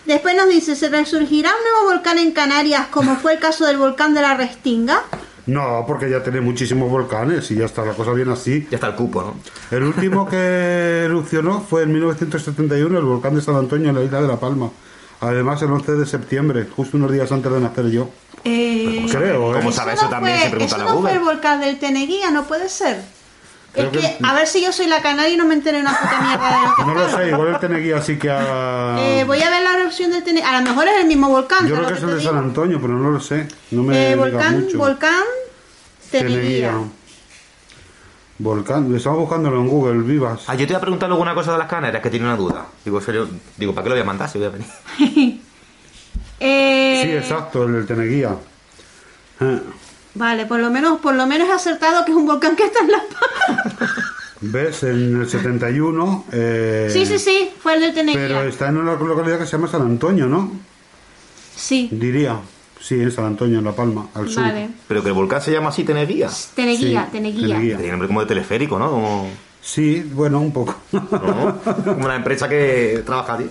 Después 0.07 0.37
nos 0.37 0.49
dice, 0.49 0.77
¿se 0.77 0.89
resurgirá 0.89 1.51
un 1.51 1.63
nuevo 1.73 1.93
volcán 1.97 2.19
en 2.19 2.31
Canarias 2.33 2.87
como 2.91 3.17
fue 3.17 3.35
el 3.35 3.39
caso 3.41 3.67
del 3.67 3.77
volcán 3.77 4.15
de 4.15 4.23
la 4.23 4.35
Restinga? 4.37 5.03
No, 5.47 5.85
porque 5.87 6.09
ya 6.11 6.23
tiene 6.23 6.41
muchísimos 6.41 6.91
volcanes 6.91 7.51
y 7.51 7.57
ya 7.57 7.67
está 7.67 7.85
la 7.85 7.93
cosa 7.93 8.13
bien 8.13 8.29
así. 8.31 8.67
Ya 8.71 8.77
está 8.77 8.89
el 8.89 8.95
cupo, 8.95 9.23
¿no? 9.23 9.37
El 9.77 9.85
último 9.85 10.29
que 10.29 11.03
erupcionó 11.05 11.61
fue 11.61 11.83
en 11.83 11.93
1971 11.93 12.99
el 12.99 13.05
volcán 13.05 13.35
de 13.35 13.43
San 13.43 13.57
Antonio 13.57 13.91
en 13.91 13.95
la 13.97 14.03
isla 14.03 14.23
de 14.23 14.29
La 14.29 14.37
Palma. 14.41 14.71
Además, 15.21 15.63
el 15.63 15.71
11 15.73 15.93
de 15.93 16.07
septiembre, 16.07 16.67
justo 16.75 16.97
unos 16.97 17.11
días 17.13 17.31
antes 17.33 17.51
de 17.51 17.61
nacer 17.61 17.91
yo. 17.91 18.11
Eh, 18.45 19.07
Creo, 19.11 19.53
¿eh? 19.53 19.59
¿Cómo 19.59 19.71
eso 19.71 19.79
sabe 19.79 19.93
no 19.95 19.99
eso 20.01 20.09
también? 20.11 20.37
fue- 20.37 20.45
Si 20.45 20.51
pregunta 20.51 20.77
eso 20.77 20.85
a 20.89 20.95
no 20.95 21.01
fue 21.01 21.13
el 21.13 21.19
volcán 21.21 21.61
del 21.61 21.79
Teneguía, 21.79 22.31
no 22.31 22.45
puede 22.45 22.69
ser. 22.69 23.01
Creo 23.73 23.87
es 23.87 23.93
que, 23.93 23.99
que- 24.01 24.17
a 24.25 24.35
ver 24.35 24.47
si 24.47 24.63
yo 24.63 24.73
soy 24.73 24.87
la 24.87 25.03
canaria 25.03 25.35
y 25.35 25.37
no 25.37 25.45
me 25.47 25.55
enteré 25.55 25.81
una 25.81 25.91
puta 25.99 26.21
mierda 26.21 26.49
de 26.61 26.67
lo 26.69 26.75
que 26.77 26.85
No 26.85 26.95
lo 26.95 27.17
sé, 27.17 27.29
igual 27.29 27.49
el 27.49 27.59
Teneguía 27.59 28.01
sí 28.03 28.19
que 28.19 28.31
ha... 28.31 28.97
Eh, 28.99 29.25
voy 29.27 29.43
a 29.43 29.51
ver 29.51 29.63
la 29.63 29.79
erupción 29.79 30.11
del 30.13 30.23
Teneguía. 30.23 30.49
A 30.51 30.61
lo 30.63 30.69
mejor 30.69 30.87
es 30.89 31.01
el 31.01 31.07
mismo 31.07 31.29
volcán. 31.29 31.67
Yo 31.67 31.75
¿sabes 31.77 31.89
creo 31.89 31.99
que 32.01 32.05
es 32.07 32.11
el 32.13 32.19
de 32.19 32.25
San? 32.25 32.37
Antonio, 32.39 32.79
pero 32.81 32.95
no 32.95 33.11
lo 33.11 33.21
sé. 33.21 33.49
No 33.73 33.83
me 33.83 34.13
Eh, 34.13 34.17
volcán, 34.17 34.61
mucho. 34.65 34.79
volcán 34.79 35.23
Teneguía. 36.11 36.73
Volcán, 38.39 38.95
estamos 38.95 39.21
buscándolo 39.21 39.61
en 39.61 39.69
Google, 39.69 40.03
vivas. 40.03 40.43
Ah, 40.47 40.55
yo 40.55 40.67
te 40.67 40.73
iba 40.73 40.79
a 40.79 40.81
preguntar 40.81 41.09
luego 41.09 41.23
una 41.23 41.35
cosa 41.35 41.53
de 41.53 41.59
las 41.59 41.69
Canarias 41.69 42.03
que 42.03 42.11
tiene 42.11 42.27
una 42.27 42.37
duda. 42.37 42.67
Digo, 42.85 43.01
serio, 43.01 43.27
digo, 43.57 43.75
¿para 43.75 43.85
qué 43.85 43.89
lo 43.91 43.95
voy 43.95 44.03
a 44.03 44.07
mandar 44.07 44.29
si 44.29 44.39
voy 44.39 44.47
a 44.49 44.51
venir? 44.51 45.41
Eh, 46.39 47.01
Sí, 47.03 47.11
exacto, 47.13 47.65
el 47.65 47.73
del 47.73 47.87
Teneguía. 47.87 48.37
Eh, 49.41 49.61
Vale, 50.15 50.45
por 50.45 50.61
lo 50.61 50.71
menos, 50.71 51.01
por 51.01 51.15
lo 51.15 51.27
menos 51.27 51.49
he 51.49 51.53
acertado 51.53 52.05
que 52.05 52.11
es 52.11 52.17
un 52.17 52.27
volcán 52.27 52.55
que 52.55 52.65
está 52.65 52.81
en 52.81 52.91
La. 52.91 53.03
¿Ves? 54.43 54.83
En 54.83 55.21
el 55.23 55.29
71... 55.31 56.25
eh, 56.33 56.91
Sí, 56.93 57.07
sí, 57.07 57.19
sí, 57.19 57.51
fue 57.59 57.75
el 57.77 57.81
del 57.81 57.95
Teneguía. 57.95 58.21
Pero 58.21 58.43
está 58.43 58.69
en 58.69 58.77
una 58.77 58.93
localidad 58.97 59.39
que 59.39 59.47
se 59.47 59.53
llama 59.53 59.67
San 59.69 59.81
Antonio, 59.81 60.27
¿no? 60.27 60.53
Sí, 61.55 61.89
Diría. 61.91 62.39
Sí, 62.87 62.95
en 63.03 63.11
San 63.11 63.25
Antonio, 63.25 63.59
en 63.59 63.65
La 63.65 63.73
Palma, 63.73 64.07
al 64.15 64.29
sur. 64.29 64.45
vale. 64.45 64.69
Pero 64.87 65.03
que 65.03 65.09
el 65.09 65.15
volcán 65.15 65.43
se 65.43 65.51
llama 65.51 65.71
así, 65.71 65.83
Teneguía. 65.83 66.29
Teneguía, 66.55 67.07
Sí, 67.07 67.11
Teneguía. 67.11 67.49
Teneguía. 67.49 67.77
Tiene 67.79 67.91
nombre 67.91 68.07
como 68.07 68.21
de 68.21 68.27
teleférico, 68.27 68.79
¿no? 68.79 68.91
Como, 68.91 69.29
Sí, 69.61 70.09
bueno, 70.15 70.39
un 70.41 70.53
poco. 70.53 70.77
¿no? 70.93 71.59
como 71.85 72.05
una 72.05 72.15
empresa 72.15 72.49
que 72.49 73.03
trabaja 73.05 73.35
allí. 73.35 73.51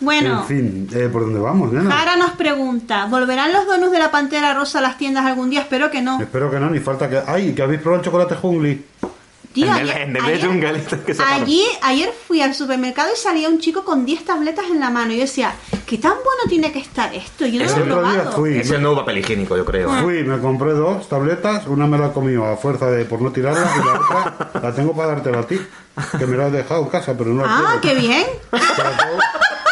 Bueno, 0.00 0.40
En 0.40 0.44
fin, 0.46 0.88
eh, 0.94 1.10
¿por 1.12 1.22
dónde 1.24 1.40
vamos, 1.40 1.72
nena? 1.72 1.90
Jara 1.90 2.16
nos 2.16 2.30
pregunta, 2.32 3.04
¿volverán 3.06 3.52
los 3.52 3.66
donuts 3.66 3.92
de 3.92 3.98
la 3.98 4.10
Pantera 4.10 4.54
Rosa 4.54 4.78
a 4.78 4.82
las 4.82 4.96
tiendas 4.96 5.26
algún 5.26 5.50
día? 5.50 5.60
Espero 5.60 5.90
que 5.90 6.00
no. 6.00 6.18
Espero 6.18 6.50
que 6.50 6.58
no, 6.58 6.70
ni 6.70 6.80
falta 6.80 7.10
que... 7.10 7.20
¡Ay, 7.26 7.52
que 7.54 7.62
habéis 7.62 7.80
probado 7.82 8.00
el 8.00 8.04
chocolate 8.06 8.34
jungli! 8.36 8.82
Tío, 9.56 9.66
en 9.66 9.72
el, 9.76 9.88
ayer- 9.90 10.02
en 10.02 10.16
el 10.16 10.22
ayer- 10.24 10.46
Jungle, 10.46 10.82
que. 11.06 11.16
Allí, 11.26 11.64
ayer 11.82 12.12
fui 12.28 12.42
al 12.42 12.54
supermercado 12.54 13.08
y 13.14 13.16
salía 13.18 13.48
un 13.48 13.58
chico 13.58 13.84
con 13.84 14.04
10 14.04 14.24
tabletas 14.26 14.66
en 14.70 14.80
la 14.80 14.90
mano. 14.90 15.12
Y 15.12 15.16
yo 15.16 15.22
decía, 15.22 15.54
¿qué 15.86 15.96
tan 15.96 16.12
bueno 16.12 16.42
tiene 16.48 16.70
que 16.72 16.78
estar 16.78 17.14
esto? 17.14 17.46
Yo 17.46 17.58
no 17.60 17.64
Ese 17.64 17.78
lo 17.80 17.84
he 17.86 17.88
otro 17.90 18.02
día 18.02 18.12
probado. 18.20 18.36
fui. 18.36 18.58
Es 18.58 18.70
el 18.70 18.82
nuevo 18.82 18.96
papel 18.98 19.18
higiénico, 19.18 19.56
yo 19.56 19.64
creo. 19.64 19.96
¿eh? 19.96 20.02
Fui, 20.02 20.22
me 20.24 20.38
compré 20.40 20.72
dos 20.72 21.08
tabletas, 21.08 21.66
una 21.66 21.86
me 21.86 21.96
la 21.96 22.08
he 22.08 22.12
comido 22.12 22.44
a 22.44 22.56
fuerza 22.58 22.90
de 22.90 23.06
por 23.06 23.22
no 23.22 23.32
tirarla 23.32 23.66
y 23.82 23.86
la 23.86 24.00
otra 24.00 24.60
la 24.62 24.74
tengo 24.74 24.92
para 24.94 25.08
dártela 25.08 25.38
a 25.40 25.46
ti, 25.46 25.58
que 26.18 26.26
me 26.26 26.36
la 26.36 26.46
has 26.46 26.52
dejado 26.52 26.82
en 26.82 26.88
casa, 26.88 27.14
pero 27.16 27.30
no 27.30 27.42
la 27.46 27.48
Ah, 27.50 27.78
qué 27.80 27.88
quiero. 27.94 28.00
bien. 28.02 28.24
Te 28.50 28.58
la 28.82 28.96
tengo, 28.98 29.18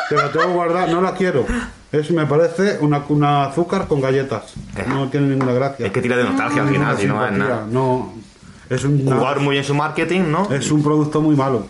te 0.08 0.16
la 0.16 0.32
tengo 0.32 0.46
guardada, 0.54 0.86
no 0.86 1.02
la 1.02 1.12
quiero. 1.14 1.44
Es, 1.92 2.10
me 2.10 2.26
parece, 2.26 2.78
una, 2.80 3.04
una 3.08 3.44
azúcar 3.44 3.86
con 3.86 4.00
galletas. 4.00 4.54
No 4.88 5.08
tiene 5.10 5.26
ninguna 5.28 5.52
gracia. 5.52 5.86
Es 5.86 5.92
que 5.92 6.00
tira 6.00 6.16
de 6.16 6.24
nostalgia 6.24 6.62
al 6.62 6.68
final, 6.68 6.96
si 6.98 7.06
no 7.06 7.30
nada. 7.30 7.66
no. 7.70 8.14
Es 8.74 8.84
un, 8.84 9.04
jugar 9.04 9.40
muy 9.40 9.56
en 9.58 9.64
su 9.64 9.74
marketing, 9.74 10.22
¿no? 10.30 10.50
es 10.52 10.70
un 10.70 10.82
producto 10.82 11.20
muy 11.20 11.36
malo. 11.36 11.66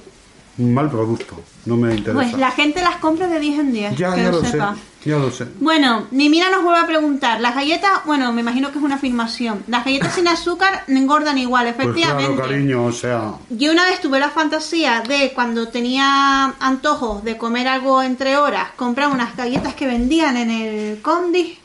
Un 0.56 0.72
mal 0.72 0.89
producto. 0.89 1.35
No 1.66 1.76
me 1.76 1.93
interesa. 1.97 2.14
Pues 2.14 2.32
la 2.35 2.52
gente 2.52 2.81
las 2.81 2.97
compra 2.97 3.26
de 3.26 3.40
10 3.40 3.59
en 3.59 3.72
10. 3.72 3.97
ya, 3.97 4.14
que 4.14 4.22
ya 4.22 4.31
lo 4.31 4.40
lo 4.40 4.44
sepa. 4.48 4.74
sé. 5.02 5.10
Ya 5.10 5.16
lo 5.18 5.31
sé. 5.32 5.47
Bueno, 5.59 6.06
Mimira 6.12 6.48
nos 6.48 6.62
vuelve 6.62 6.78
a 6.81 6.86
preguntar. 6.86 7.40
Las 7.40 7.56
galletas, 7.56 7.90
bueno, 8.06 8.32
me 8.32 8.40
imagino 8.40 8.70
que 8.70 8.78
es 8.78 8.85
una 8.85 8.94
afirmación. 8.94 9.64
Las 9.66 9.85
galletas 9.85 10.14
sin 10.14 10.28
azúcar 10.28 10.85
engordan 10.86 11.39
igual, 11.39 11.64
Pues 11.74 11.89
efectivamente. 11.89 12.35
claro, 12.35 12.48
cariño, 12.48 12.85
o 12.85 12.93
sea. 12.93 13.32
Yo 13.51 13.72
una 13.72 13.85
vez 13.85 14.01
tuve 14.01 14.20
la 14.20 14.31
fantasía 14.31 15.02
de 15.06 15.32
cuando 15.35 15.68
tenía 15.68 16.55
antojos 16.60 17.24
de 17.24 17.36
comer 17.36 17.66
algo 17.66 18.01
entre 18.02 18.36
horas, 18.36 18.68
comprar 18.76 19.09
unas 19.10 19.36
galletas 19.36 19.74
que 19.74 19.89
vendían 19.89 20.36
en 20.36 20.51
el 20.51 21.02
Condis. 21.02 21.59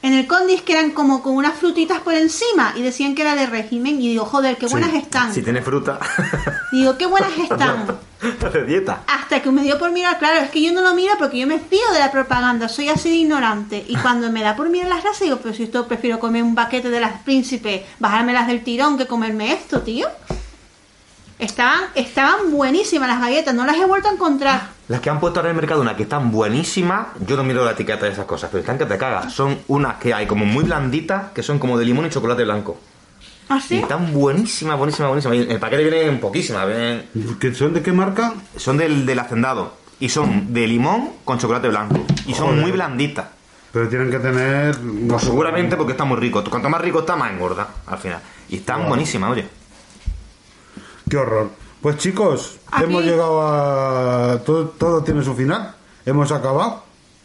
En 0.00 0.14
el 0.14 0.28
Condis 0.28 0.62
que 0.62 0.74
eran 0.74 0.92
como 0.92 1.22
con 1.22 1.34
unas 1.34 1.54
frutitas 1.54 1.98
por 2.00 2.14
encima 2.14 2.72
y 2.76 2.82
decían 2.82 3.16
que 3.16 3.22
era 3.22 3.34
de 3.34 3.46
régimen 3.46 4.00
y 4.00 4.08
digo, 4.08 4.24
joder, 4.24 4.56
qué 4.56 4.68
buenas 4.68 4.94
están. 4.94 5.34
Si 5.34 5.42
tiene 5.42 5.60
fruta. 5.60 5.98
Digo, 6.72 6.96
qué 6.96 7.06
buenas 7.06 7.36
están. 7.38 7.98
de 8.52 8.64
dieta. 8.64 9.02
Hasta 9.08 9.42
que 9.42 9.50
me 9.50 9.62
dio 9.62 9.76
por 9.76 9.90
mirar, 9.90 10.18
claro, 10.18 10.40
es 10.40 10.50
que 10.50 10.62
yo 10.62 10.72
no 10.72 10.82
lo 10.82 10.94
miro 10.94 11.14
porque 11.18 11.38
yo 11.38 11.48
me 11.48 11.58
fío 11.58 11.92
de 11.92 11.98
la 11.98 12.12
propaganda, 12.12 12.68
soy 12.68 12.88
así 12.88 13.10
de 13.10 13.16
ignorante. 13.16 13.84
Y 13.88 13.96
cuando 14.02 14.30
me 14.30 14.42
da 14.42 14.54
por 14.54 14.70
mirar 14.70 14.88
las 14.88 15.02
grasas, 15.02 15.22
digo, 15.22 15.38
pero 15.42 15.52
si 15.52 15.64
esto 15.64 15.88
prefiero 15.88 16.20
comer 16.20 16.44
un 16.44 16.54
paquete 16.54 16.90
de 16.90 17.00
las 17.00 17.20
príncipes, 17.22 17.82
bajármelas 17.98 18.46
del 18.46 18.62
tirón 18.62 18.98
que 18.98 19.06
comerme 19.06 19.52
esto, 19.52 19.80
tío. 19.80 20.06
Estaban, 21.38 21.84
estaban 21.94 22.50
buenísimas 22.50 23.08
las 23.08 23.20
galletas, 23.20 23.54
no 23.54 23.64
las 23.64 23.76
he 23.76 23.84
vuelto 23.84 24.08
a 24.08 24.12
encontrar. 24.12 24.68
Las 24.88 25.00
que 25.00 25.08
han 25.10 25.20
puesto 25.20 25.38
ahora 25.38 25.50
en 25.50 25.56
el 25.56 25.60
mercado, 25.60 25.80
una 25.82 25.94
que 25.96 26.02
están 26.02 26.32
buenísimas, 26.32 27.08
yo 27.26 27.36
no 27.36 27.44
miro 27.44 27.64
la 27.64 27.72
etiqueta 27.72 28.06
de 28.06 28.12
esas 28.12 28.24
cosas, 28.26 28.50
pero 28.50 28.60
están 28.60 28.76
que 28.78 28.86
te 28.86 28.98
cagas. 28.98 29.32
Son 29.32 29.56
unas 29.68 29.96
que 29.98 30.12
hay 30.12 30.26
como 30.26 30.44
muy 30.44 30.64
blanditas, 30.64 31.30
que 31.32 31.42
son 31.44 31.58
como 31.60 31.78
de 31.78 31.84
limón 31.84 32.06
y 32.06 32.10
chocolate 32.10 32.42
blanco. 32.44 32.78
Y 33.48 33.52
¿Así? 33.52 33.76
están 33.78 34.12
buenísimas, 34.12 34.76
buenísimas, 34.76 35.08
buenísimas. 35.10 35.36
Y 35.38 35.42
en 35.42 35.50
el 35.52 35.60
paquete 35.60 35.84
vienen 35.88 36.18
poquísimas, 36.20 36.66
vienen- 36.66 37.04
¿Que 37.38 37.54
¿Son 37.54 37.72
de 37.72 37.82
qué 37.82 37.92
marca? 37.92 38.34
son 38.56 38.76
del, 38.76 39.06
del 39.06 39.18
hacendado. 39.20 39.74
Y 40.00 40.08
son 40.08 40.52
de 40.52 40.66
limón 40.66 41.10
con 41.24 41.38
chocolate 41.38 41.68
blanco. 41.68 42.04
Y 42.26 42.34
son 42.34 42.48
Joder. 42.48 42.60
muy 42.62 42.70
blanditas. 42.72 43.26
Pero 43.72 43.88
tienen 43.88 44.10
que 44.10 44.18
tener. 44.18 44.80
no 44.80 45.08
Pues 45.14 45.22
seguramente 45.24 45.76
porque 45.76 45.92
está 45.92 46.04
muy 46.04 46.16
rico. 46.18 46.42
Cuanto 46.50 46.68
más 46.68 46.80
rico 46.80 47.00
está, 47.00 47.14
más 47.16 47.30
engorda, 47.30 47.68
al 47.86 47.98
final. 47.98 48.20
Y 48.48 48.56
están 48.56 48.88
buenísimas, 48.88 49.30
oye. 49.30 49.46
Qué 51.08 51.16
horror. 51.16 51.50
Pues 51.80 51.96
chicos, 51.98 52.58
Aquí- 52.70 52.84
hemos 52.84 53.04
llegado 53.04 53.40
a. 53.46 54.38
Todo, 54.44 54.68
todo 54.70 55.02
tiene 55.02 55.22
su 55.22 55.34
final. 55.34 55.74
Hemos 56.04 56.32
acabado. 56.32 56.82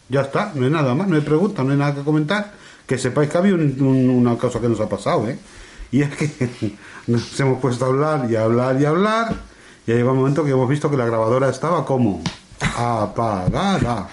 Ya 0.10 0.22
está, 0.22 0.52
no 0.54 0.66
hay 0.66 0.72
nada 0.72 0.94
más, 0.94 1.08
no 1.08 1.16
hay 1.16 1.22
preguntas, 1.22 1.66
no 1.66 1.72
hay 1.72 1.78
nada 1.78 1.96
que 1.96 2.04
comentar. 2.04 2.54
Que 2.86 2.98
sepáis 2.98 3.30
que 3.30 3.38
había 3.38 3.56
un- 3.56 3.78
un- 3.82 4.10
una 4.10 4.38
cosa 4.38 4.60
que 4.60 4.68
nos 4.70 4.80
ha 4.80 4.88
pasado, 4.90 5.28
¿eh? 5.28 5.40
Y 5.92 6.02
es 6.02 6.16
que 6.16 6.76
nos 7.08 7.40
hemos 7.40 7.60
puesto 7.60 7.86
a 7.86 7.88
hablar 7.88 8.28
y 8.30 8.36
a 8.36 8.44
hablar 8.44 8.80
y 8.80 8.86
a 8.86 8.90
hablar. 8.90 9.36
Y 9.88 9.92
ha 9.92 9.96
llegado 9.96 10.12
un 10.14 10.20
momento 10.20 10.44
que 10.44 10.52
hemos 10.52 10.70
visto 10.70 10.90
que 10.90 10.98
la 10.98 11.06
grabadora 11.06 11.50
estaba 11.50 11.86
como 11.86 12.22
apagada. 12.78 14.10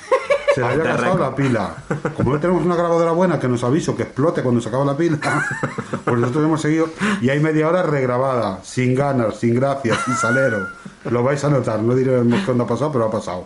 Se 0.55 0.61
le 0.61 0.67
había 0.67 0.97
record. 0.97 1.21
la 1.21 1.35
pila. 1.35 1.75
Como 2.17 2.33
no 2.33 2.41
tenemos 2.41 2.65
una 2.65 2.77
grabadora 2.77 3.13
buena 3.13 3.39
que 3.39 3.49
nos 3.49 3.63
aviso 3.65 3.97
que 3.97 4.05
explote 4.05 4.43
cuando 4.43 4.61
se 4.61 4.69
acaba 4.69 4.85
la 4.85 4.97
pila, 4.97 5.19
pues 6.05 6.19
nosotros 6.19 6.45
hemos 6.45 6.61
seguido. 6.61 6.89
Y 7.21 7.31
hay 7.31 7.41
media 7.41 7.69
hora 7.69 7.83
regrabada, 7.83 8.61
sin 8.63 8.95
ganas, 8.95 9.37
sin 9.37 9.55
gracias, 9.55 9.99
sin 10.05 10.15
salero. 10.15 10.67
Lo 11.11 11.23
vais 11.23 11.43
a 11.45 11.49
notar, 11.49 11.81
no 11.81 11.95
diremos 11.95 12.49
onda 12.49 12.65
ha 12.65 12.67
pasado, 12.67 12.93
pero 12.93 13.07
ha 13.07 13.11
pasado. 13.11 13.45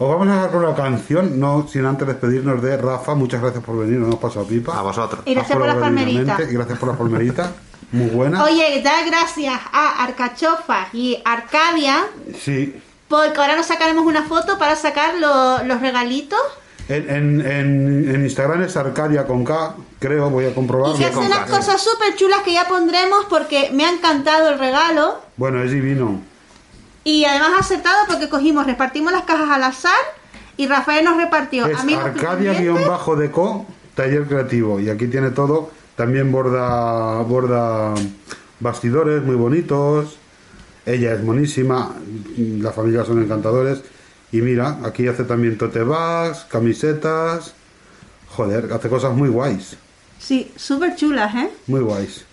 Os 0.00 0.08
vamos 0.08 0.28
a 0.28 0.34
dejar 0.34 0.50
con 0.50 0.64
una 0.64 0.74
canción, 0.74 1.40
no 1.40 1.66
sin 1.68 1.84
antes 1.84 2.06
despedirnos 2.06 2.62
de 2.62 2.76
Rafa. 2.76 3.14
Muchas 3.14 3.40
gracias 3.42 3.64
por 3.64 3.78
venir, 3.78 3.98
nos 3.98 4.08
hemos 4.08 4.20
pasado 4.20 4.46
pipa. 4.46 4.78
A 4.78 4.82
vosotros. 4.82 5.22
Y 5.24 5.34
gracias 5.34 5.58
por 5.58 5.66
las 5.66 5.76
palmeritas. 5.76 6.40
Y 6.40 6.54
gracias 6.54 6.78
por 6.78 6.88
las 6.88 6.98
palmeritas. 6.98 7.50
Muy 7.90 8.10
buena. 8.10 8.44
Oye, 8.44 8.80
da 8.84 9.04
gracias 9.06 9.58
a 9.72 10.04
Arcachofa 10.04 10.88
y 10.92 11.20
Arcadia, 11.24 12.04
Sí. 12.38 12.80
Porque 13.08 13.40
ahora 13.40 13.56
nos 13.56 13.66
sacaremos 13.66 14.04
una 14.06 14.24
foto 14.24 14.58
para 14.58 14.76
sacar 14.76 15.14
lo- 15.18 15.62
los 15.64 15.80
regalitos. 15.80 16.38
En, 16.88 17.10
en, 17.10 17.40
en, 17.46 18.14
en 18.14 18.24
Instagram 18.24 18.62
es 18.62 18.76
Arcadia 18.76 19.26
con 19.26 19.44
K, 19.44 19.74
creo, 19.98 20.30
voy 20.30 20.46
a 20.46 20.54
comprobarlo. 20.54 20.94
Y 20.96 20.98
que 21.00 21.04
hace 21.06 21.14
con 21.14 21.26
unas 21.26 21.50
cosas 21.50 21.82
súper 21.82 22.14
chulas 22.16 22.40
que 22.42 22.54
ya 22.54 22.66
pondremos 22.66 23.26
porque 23.28 23.70
me 23.74 23.84
ha 23.84 23.90
encantado 23.90 24.48
el 24.50 24.58
regalo. 24.58 25.20
Bueno, 25.36 25.62
es 25.62 25.70
divino. 25.70 26.20
Y 27.04 27.24
además 27.26 27.50
ha 27.56 27.60
acertado 27.60 27.98
porque 28.08 28.28
cogimos, 28.30 28.66
repartimos 28.66 29.12
las 29.12 29.22
cajas 29.24 29.50
al 29.50 29.64
azar 29.64 29.92
y 30.56 30.66
Rafael 30.66 31.04
nos 31.04 31.16
repartió 31.18 31.66
Es. 31.66 31.76
Arcadia-Deco, 31.78 33.66
taller 33.94 34.26
creativo. 34.26 34.80
Y 34.80 34.88
aquí 34.90 35.06
tiene 35.08 35.30
todo. 35.30 35.70
También 35.96 36.30
borda, 36.32 37.20
borda 37.22 37.94
bastidores 38.60 39.22
muy 39.22 39.36
bonitos. 39.36 40.16
Ella 40.88 41.12
es 41.12 41.22
monísima. 41.22 41.94
La 42.36 42.72
familia 42.72 43.04
son 43.04 43.22
encantadores. 43.22 43.82
Y 44.32 44.40
mira, 44.40 44.78
aquí 44.84 45.06
hace 45.06 45.24
también 45.24 45.58
tote 45.58 45.82
bags, 45.82 46.46
camisetas. 46.50 47.54
Joder, 48.30 48.72
hace 48.72 48.88
cosas 48.88 49.14
muy 49.14 49.28
guays. 49.28 49.76
Sí, 50.18 50.52
súper 50.56 50.96
chulas, 50.96 51.34
¿eh? 51.34 51.50
Muy 51.66 51.80
guays. 51.80 52.24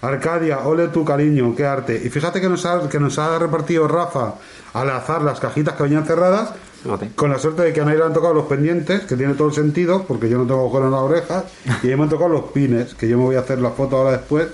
Arcadia, 0.00 0.60
ole 0.60 0.88
tu 0.88 1.04
cariño, 1.04 1.54
qué 1.56 1.66
arte. 1.66 2.00
Y 2.04 2.08
fíjate 2.10 2.40
que 2.40 2.48
nos 2.48 2.64
ha, 2.64 2.88
que 2.88 3.00
nos 3.00 3.18
ha 3.18 3.38
repartido 3.38 3.88
Rafa 3.88 4.34
al 4.72 4.90
azar 4.90 5.22
las 5.22 5.40
cajitas 5.40 5.74
que 5.74 5.82
venían 5.82 6.04
cerradas, 6.06 6.50
Fíjate. 6.82 7.10
con 7.14 7.30
la 7.30 7.38
suerte 7.38 7.62
de 7.62 7.72
que 7.72 7.80
a 7.80 7.84
Naira 7.84 8.00
le 8.00 8.06
han 8.06 8.12
tocado 8.12 8.34
los 8.34 8.46
pendientes, 8.46 9.02
que 9.02 9.16
tiene 9.16 9.34
todo 9.34 9.48
el 9.48 9.54
sentido, 9.54 10.04
porque 10.06 10.28
yo 10.28 10.38
no 10.38 10.46
tengo 10.46 10.60
agujero 10.60 10.86
en 10.86 10.90
las 10.92 11.00
orejas, 11.00 11.44
y 11.82 11.86
a 11.88 11.90
mí 11.90 11.96
me 11.96 12.02
han 12.04 12.08
tocado 12.10 12.28
los 12.30 12.44
pines, 12.52 12.94
que 12.94 13.08
yo 13.08 13.16
me 13.18 13.24
voy 13.24 13.36
a 13.36 13.40
hacer 13.40 13.58
la 13.58 13.70
foto 13.70 13.96
ahora 13.96 14.12
después. 14.12 14.48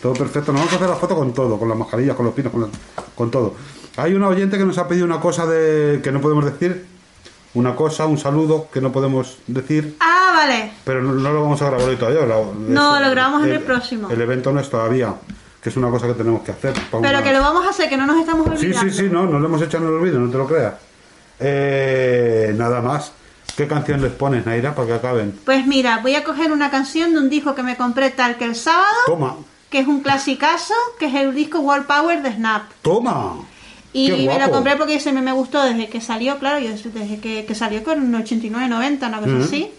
Todo 0.00 0.14
perfecto, 0.14 0.52
nos 0.52 0.60
vamos 0.62 0.72
a 0.72 0.76
hacer 0.76 0.88
la 0.88 0.96
foto 0.96 1.14
con 1.16 1.32
todo, 1.32 1.58
con 1.58 1.68
las 1.68 1.78
mascarillas, 1.78 2.16
con 2.16 2.26
los 2.26 2.34
pines, 2.34 2.50
con, 2.52 2.62
las- 2.62 2.70
con 3.14 3.30
todo. 3.30 3.54
Hay 3.96 4.14
una 4.14 4.28
oyente 4.28 4.58
que 4.58 4.64
nos 4.64 4.78
ha 4.78 4.88
pedido 4.88 5.04
una 5.04 5.20
cosa 5.20 5.46
de 5.46 6.00
que 6.02 6.10
no 6.10 6.20
podemos 6.20 6.44
decir, 6.44 6.86
una 7.54 7.76
cosa, 7.76 8.06
un 8.06 8.16
saludo 8.18 8.68
que 8.72 8.80
no 8.80 8.90
podemos 8.90 9.36
decir. 9.46 9.96
Ah, 10.00 10.32
vale. 10.34 10.72
Pero 10.84 11.02
no, 11.02 11.12
no 11.12 11.32
lo 11.32 11.42
vamos 11.42 11.60
a 11.62 11.66
grabar 11.70 11.86
hoy 11.88 11.96
todavía. 11.96 12.24
lo- 12.26 12.54
No, 12.54 12.98
lo 12.98 13.10
grabamos 13.10 13.44
en 13.46 13.52
el 13.52 13.60
próximo. 13.60 14.08
El 14.10 14.20
evento 14.20 14.50
no 14.52 14.60
es 14.60 14.70
todavía, 14.70 15.14
que 15.62 15.68
es 15.68 15.76
una 15.76 15.90
cosa 15.90 16.06
que 16.06 16.14
tenemos 16.14 16.42
que 16.42 16.52
hacer. 16.52 16.72
Pero 17.00 17.22
que 17.22 17.32
lo 17.32 17.40
vamos 17.40 17.66
a 17.66 17.70
hacer, 17.70 17.88
que 17.90 17.96
no 17.98 18.06
nos 18.06 18.16
estamos 18.18 18.46
Sí, 18.58 18.66
olvidando. 18.66 18.92
sí, 18.92 18.98
sí, 18.98 19.08
no, 19.12 19.26
no 19.26 19.38
lo 19.38 19.46
hemos 19.46 19.60
hecho 19.62 19.76
en 19.76 19.82
el 19.84 19.90
olvido, 19.90 20.18
no 20.18 20.30
te 20.30 20.38
lo 20.38 20.46
creas. 20.46 20.74
Eh, 21.38 22.54
nada 22.56 22.80
más. 22.80 23.12
¿Qué 23.56 23.66
canción 23.68 24.00
les 24.00 24.12
pones, 24.12 24.46
Naira, 24.46 24.74
para 24.74 24.86
que 24.88 24.94
acaben? 24.94 25.38
Pues 25.44 25.66
mira, 25.66 25.98
voy 25.98 26.14
a 26.14 26.24
coger 26.24 26.52
una 26.52 26.70
canción 26.70 27.12
de 27.12 27.18
un 27.18 27.28
disco 27.28 27.54
que 27.54 27.62
me 27.62 27.76
compré 27.76 28.08
tal 28.10 28.38
que 28.38 28.46
el 28.46 28.56
sábado, 28.56 28.86
Toma, 29.04 29.36
que 29.72 29.80
es 29.80 29.88
un 29.88 30.00
clasicazo, 30.02 30.74
que 30.98 31.06
es 31.06 31.14
el 31.14 31.34
disco 31.34 31.58
World 31.60 31.86
Power 31.86 32.22
de 32.22 32.30
Snap. 32.34 32.64
toma. 32.82 33.36
Y 33.94 34.10
me 34.26 34.38
lo 34.38 34.50
compré 34.50 34.76
porque 34.76 35.00
se 35.00 35.12
me, 35.12 35.20
me 35.20 35.32
gustó 35.32 35.62
desde 35.62 35.88
que 35.88 36.00
salió, 36.00 36.38
claro, 36.38 36.58
yo 36.60 36.70
desde 36.70 37.18
que, 37.20 37.44
que 37.44 37.54
salió 37.54 37.82
con 37.84 38.00
un 38.00 38.14
89, 38.14 38.68
90, 38.68 39.06
una 39.06 39.20
cosa 39.20 39.36
así. 39.44 39.70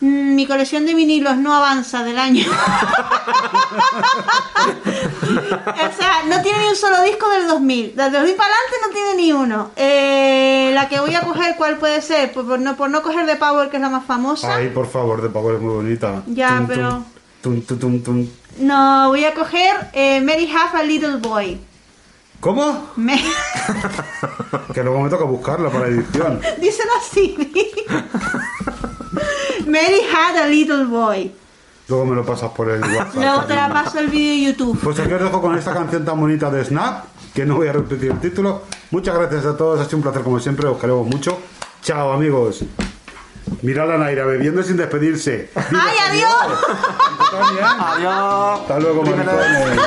Mm, 0.00 0.34
Mi 0.34 0.46
colección 0.46 0.86
de 0.86 0.94
vinilos 0.94 1.36
no 1.36 1.54
avanza 1.54 2.02
del 2.04 2.18
año. 2.18 2.44
o 4.66 5.92
sea, 5.96 6.22
no 6.28 6.40
tiene 6.42 6.58
ni 6.60 6.68
un 6.68 6.76
solo 6.76 7.02
disco 7.02 7.28
del 7.30 7.46
2000. 7.48 7.96
Del 7.96 8.12
2000 8.12 8.34
para 8.34 8.48
adelante 8.50 8.76
no 8.82 8.88
tiene 8.92 9.14
ni 9.16 9.32
uno. 9.32 9.70
Eh, 9.76 10.70
la 10.74 10.88
que 10.88 11.00
voy 11.00 11.14
a 11.14 11.20
coger, 11.20 11.56
¿cuál 11.56 11.76
puede 11.78 12.00
ser? 12.02 12.32
Pues 12.32 12.46
por 12.46 12.58
no, 12.58 12.76
por 12.76 12.90
no 12.90 13.02
coger 13.02 13.26
de 13.26 13.36
Power, 13.36 13.68
que 13.70 13.76
es 13.76 13.82
la 13.82 13.90
más 13.90 14.04
famosa. 14.06 14.56
Ay, 14.56 14.70
por 14.70 14.86
favor, 14.90 15.20
de 15.22 15.28
Power 15.28 15.56
es 15.56 15.60
muy 15.62 15.74
bonita. 15.74 16.22
Ya, 16.26 16.64
pero- 16.66 17.04
tum, 17.42 17.60
tum, 17.62 17.78
tum, 17.78 18.02
tum. 18.02 18.26
No, 18.58 19.08
voy 19.08 19.24
a 19.24 19.34
coger 19.34 19.88
eh, 19.92 20.20
Mary 20.20 20.50
Have 20.50 20.78
a 20.78 20.82
Little 20.82 21.16
Boy. 21.16 21.60
¿Cómo? 22.40 22.90
Me... 22.96 23.20
Que 24.74 24.82
luego 24.82 25.00
me 25.00 25.08
toca 25.08 25.24
buscarla 25.24 25.70
para 25.70 25.86
edición. 25.86 26.40
Dicen 26.60 26.86
así. 26.98 27.36
Mary 29.66 30.00
had 30.12 30.36
a 30.36 30.46
little 30.46 30.84
boy. 30.84 31.32
Luego 31.88 32.04
me 32.06 32.16
lo 32.16 32.24
pasas 32.24 32.50
por 32.50 32.70
el 32.70 32.80
WhatsApp. 32.80 33.14
Luego 33.14 33.44
te 33.44 33.54
la 33.54 33.72
paso 33.72 33.98
el 33.98 34.08
vídeo 34.08 34.32
de 34.32 34.52
YouTube. 34.52 34.78
Pues 34.82 34.98
aquí 34.98 35.12
os 35.12 35.22
dejo 35.22 35.40
con 35.40 35.56
esta 35.56 35.72
canción 35.72 36.04
tan 36.04 36.20
bonita 36.20 36.50
de 36.50 36.64
Snap, 36.64 37.04
que 37.34 37.44
no 37.44 37.56
voy 37.56 37.68
a 37.68 37.72
repetir 37.72 38.10
el 38.10 38.20
título. 38.20 38.62
Muchas 38.90 39.14
gracias 39.14 39.44
a 39.46 39.56
todos, 39.56 39.80
ha 39.80 39.84
sido 39.84 39.98
un 39.98 40.02
placer 40.02 40.22
como 40.22 40.40
siempre, 40.40 40.66
os 40.66 40.78
queremos 40.78 41.06
mucho. 41.06 41.38
Chao 41.82 42.12
amigos. 42.12 42.64
Mirad 43.62 43.90
a 43.92 43.98
Naira 43.98 44.24
bebiendo 44.24 44.62
sin 44.62 44.76
despedirse. 44.76 45.50
¡Ay, 45.54 45.96
adiós! 46.08 46.60
También. 47.30 47.64
Adiós. 47.64 48.60
Hasta 48.60 48.78
luego, 48.80 49.02
maricones. 49.02 49.80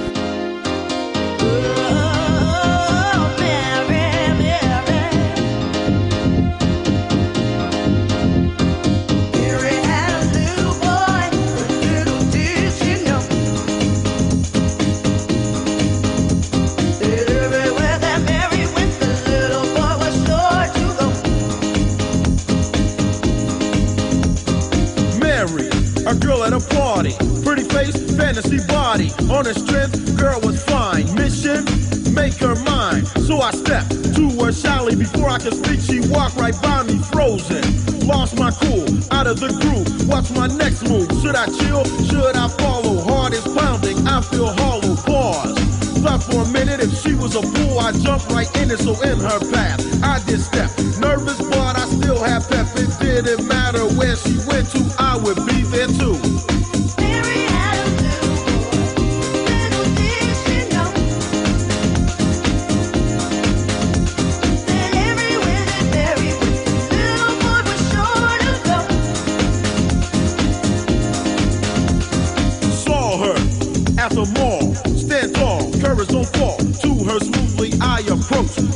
girl 26.31 26.43
at 26.45 26.53
a 26.53 26.75
party, 26.75 27.13
pretty 27.43 27.63
face, 27.63 27.95
fantasy 28.15 28.59
body. 28.67 29.11
On 29.29 29.43
her 29.43 29.53
strength, 29.53 30.17
girl 30.17 30.39
was 30.41 30.63
fine. 30.63 31.03
Mission, 31.13 31.65
make 32.13 32.35
her 32.35 32.55
mine. 32.63 33.05
So 33.27 33.41
I 33.41 33.51
stepped 33.51 33.91
to 34.15 34.29
her 34.39 34.51
shyly. 34.51 34.95
Before 34.95 35.29
I 35.29 35.39
could 35.39 35.53
speak, 35.53 35.81
she 35.81 35.99
walked 36.09 36.35
right 36.37 36.55
by 36.61 36.83
me, 36.83 36.99
frozen. 37.11 37.63
Lost 38.07 38.37
my 38.37 38.51
cool, 38.51 38.87
out 39.11 39.27
of 39.27 39.39
the 39.39 39.51
groove. 39.59 40.07
What's 40.07 40.31
my 40.31 40.47
next 40.47 40.83
move? 40.83 41.09
Should 41.21 41.35
I 41.35 41.47
chill? 41.47 41.83
Should 42.05 42.35
I 42.35 42.47
follow? 42.47 43.01
Heart 43.01 43.33
is 43.33 43.47
pounding, 43.53 44.07
I 44.07 44.21
feel 44.21 44.53
hollow. 44.53 44.95
Pause. 44.95 45.70
For 46.01 46.41
a 46.41 46.47
minute 46.51 46.79
if 46.79 46.99
she 47.01 47.13
was 47.13 47.35
a 47.35 47.41
fool, 47.41 47.79
I 47.79 47.91
jumped 47.91 48.31
right 48.31 48.49
in 48.57 48.71
it, 48.71 48.79
so 48.79 48.99
in 49.01 49.19
her 49.19 49.39
path, 49.51 50.03
I 50.03 50.19
did 50.25 50.41
step. 50.41 50.69
Nervous, 50.99 51.37
but 51.37 51.77
I 51.77 51.85
still 51.85 52.21
have 52.23 52.49
pep. 52.49 52.67
It 52.75 52.99
didn't 52.99 53.47
matter 53.47 53.85
where 53.95 54.15
she 54.15 54.37
went 54.47 54.69
to, 54.71 54.95
I 54.97 55.17
would 55.17 55.45
be 55.45 55.61
there 55.61 55.87
too. 55.87 56.30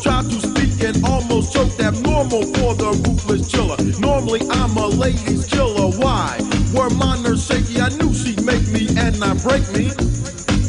Tried 0.02 0.26
to 0.26 0.40
speak 0.40 0.84
and 0.84 1.03
almost 1.06 1.53
choked. 1.53 1.80
Abnormal 1.80 2.44
for 2.56 2.74
the 2.76 2.91
ruthless 3.06 3.49
chiller. 3.52 3.78
Normally 3.99 4.41
I'm 4.49 4.76
a 4.78 4.88
ladies 4.88 5.45
killer. 5.45 5.91
Why? 5.98 6.40
Were 6.74 6.90
my 6.91 7.22
nerves 7.22 7.45
shaky? 7.45 7.82
I 7.82 7.90
knew 7.90 8.14
she'd 8.14 8.44
make 8.44 8.68
me 8.70 8.88
and 8.98 9.20
not 9.20 9.41
break 9.44 9.64
me. 9.74 9.91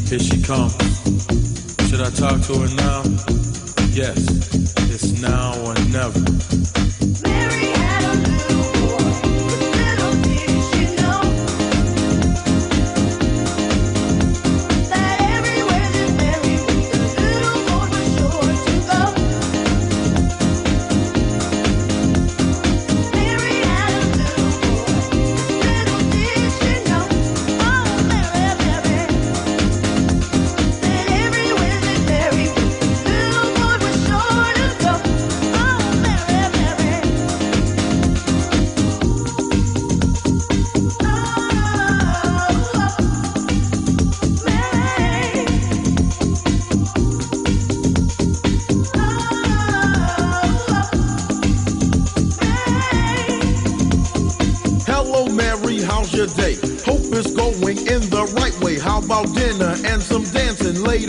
Here 0.07 0.19
she 0.19 0.41
comes. 0.41 0.75
Should 1.89 2.01
I 2.01 2.09
talk 2.11 2.41
to 2.47 2.53
her 2.59 2.75
now? 2.75 3.03
Yes, 3.91 4.19
it's 4.93 5.21
now 5.21 5.53
or 5.65 5.73
never. 5.89 6.76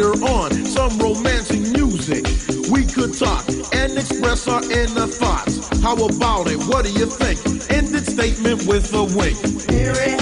Later 0.09 0.25
on? 0.25 0.51
Some 0.67 0.99
romancing 0.99 1.73
music. 1.73 2.25
We 2.71 2.87
could 2.87 3.15
talk 3.15 3.47
and 3.73 3.97
express 3.97 4.49
our 4.49 4.63
inner 4.65 5.07
thoughts. 5.07 5.69
How 5.83 5.95
about 5.95 6.49
it? 6.49 6.59
What 6.67 6.85
do 6.85 6.93
you 6.93 7.07
think? 7.07 7.39
End 7.71 7.87
Ended 7.89 8.07
statement 8.07 8.67
with 8.67 8.93
a 8.95 9.05
wink. 9.05 9.39
Had 9.71 10.18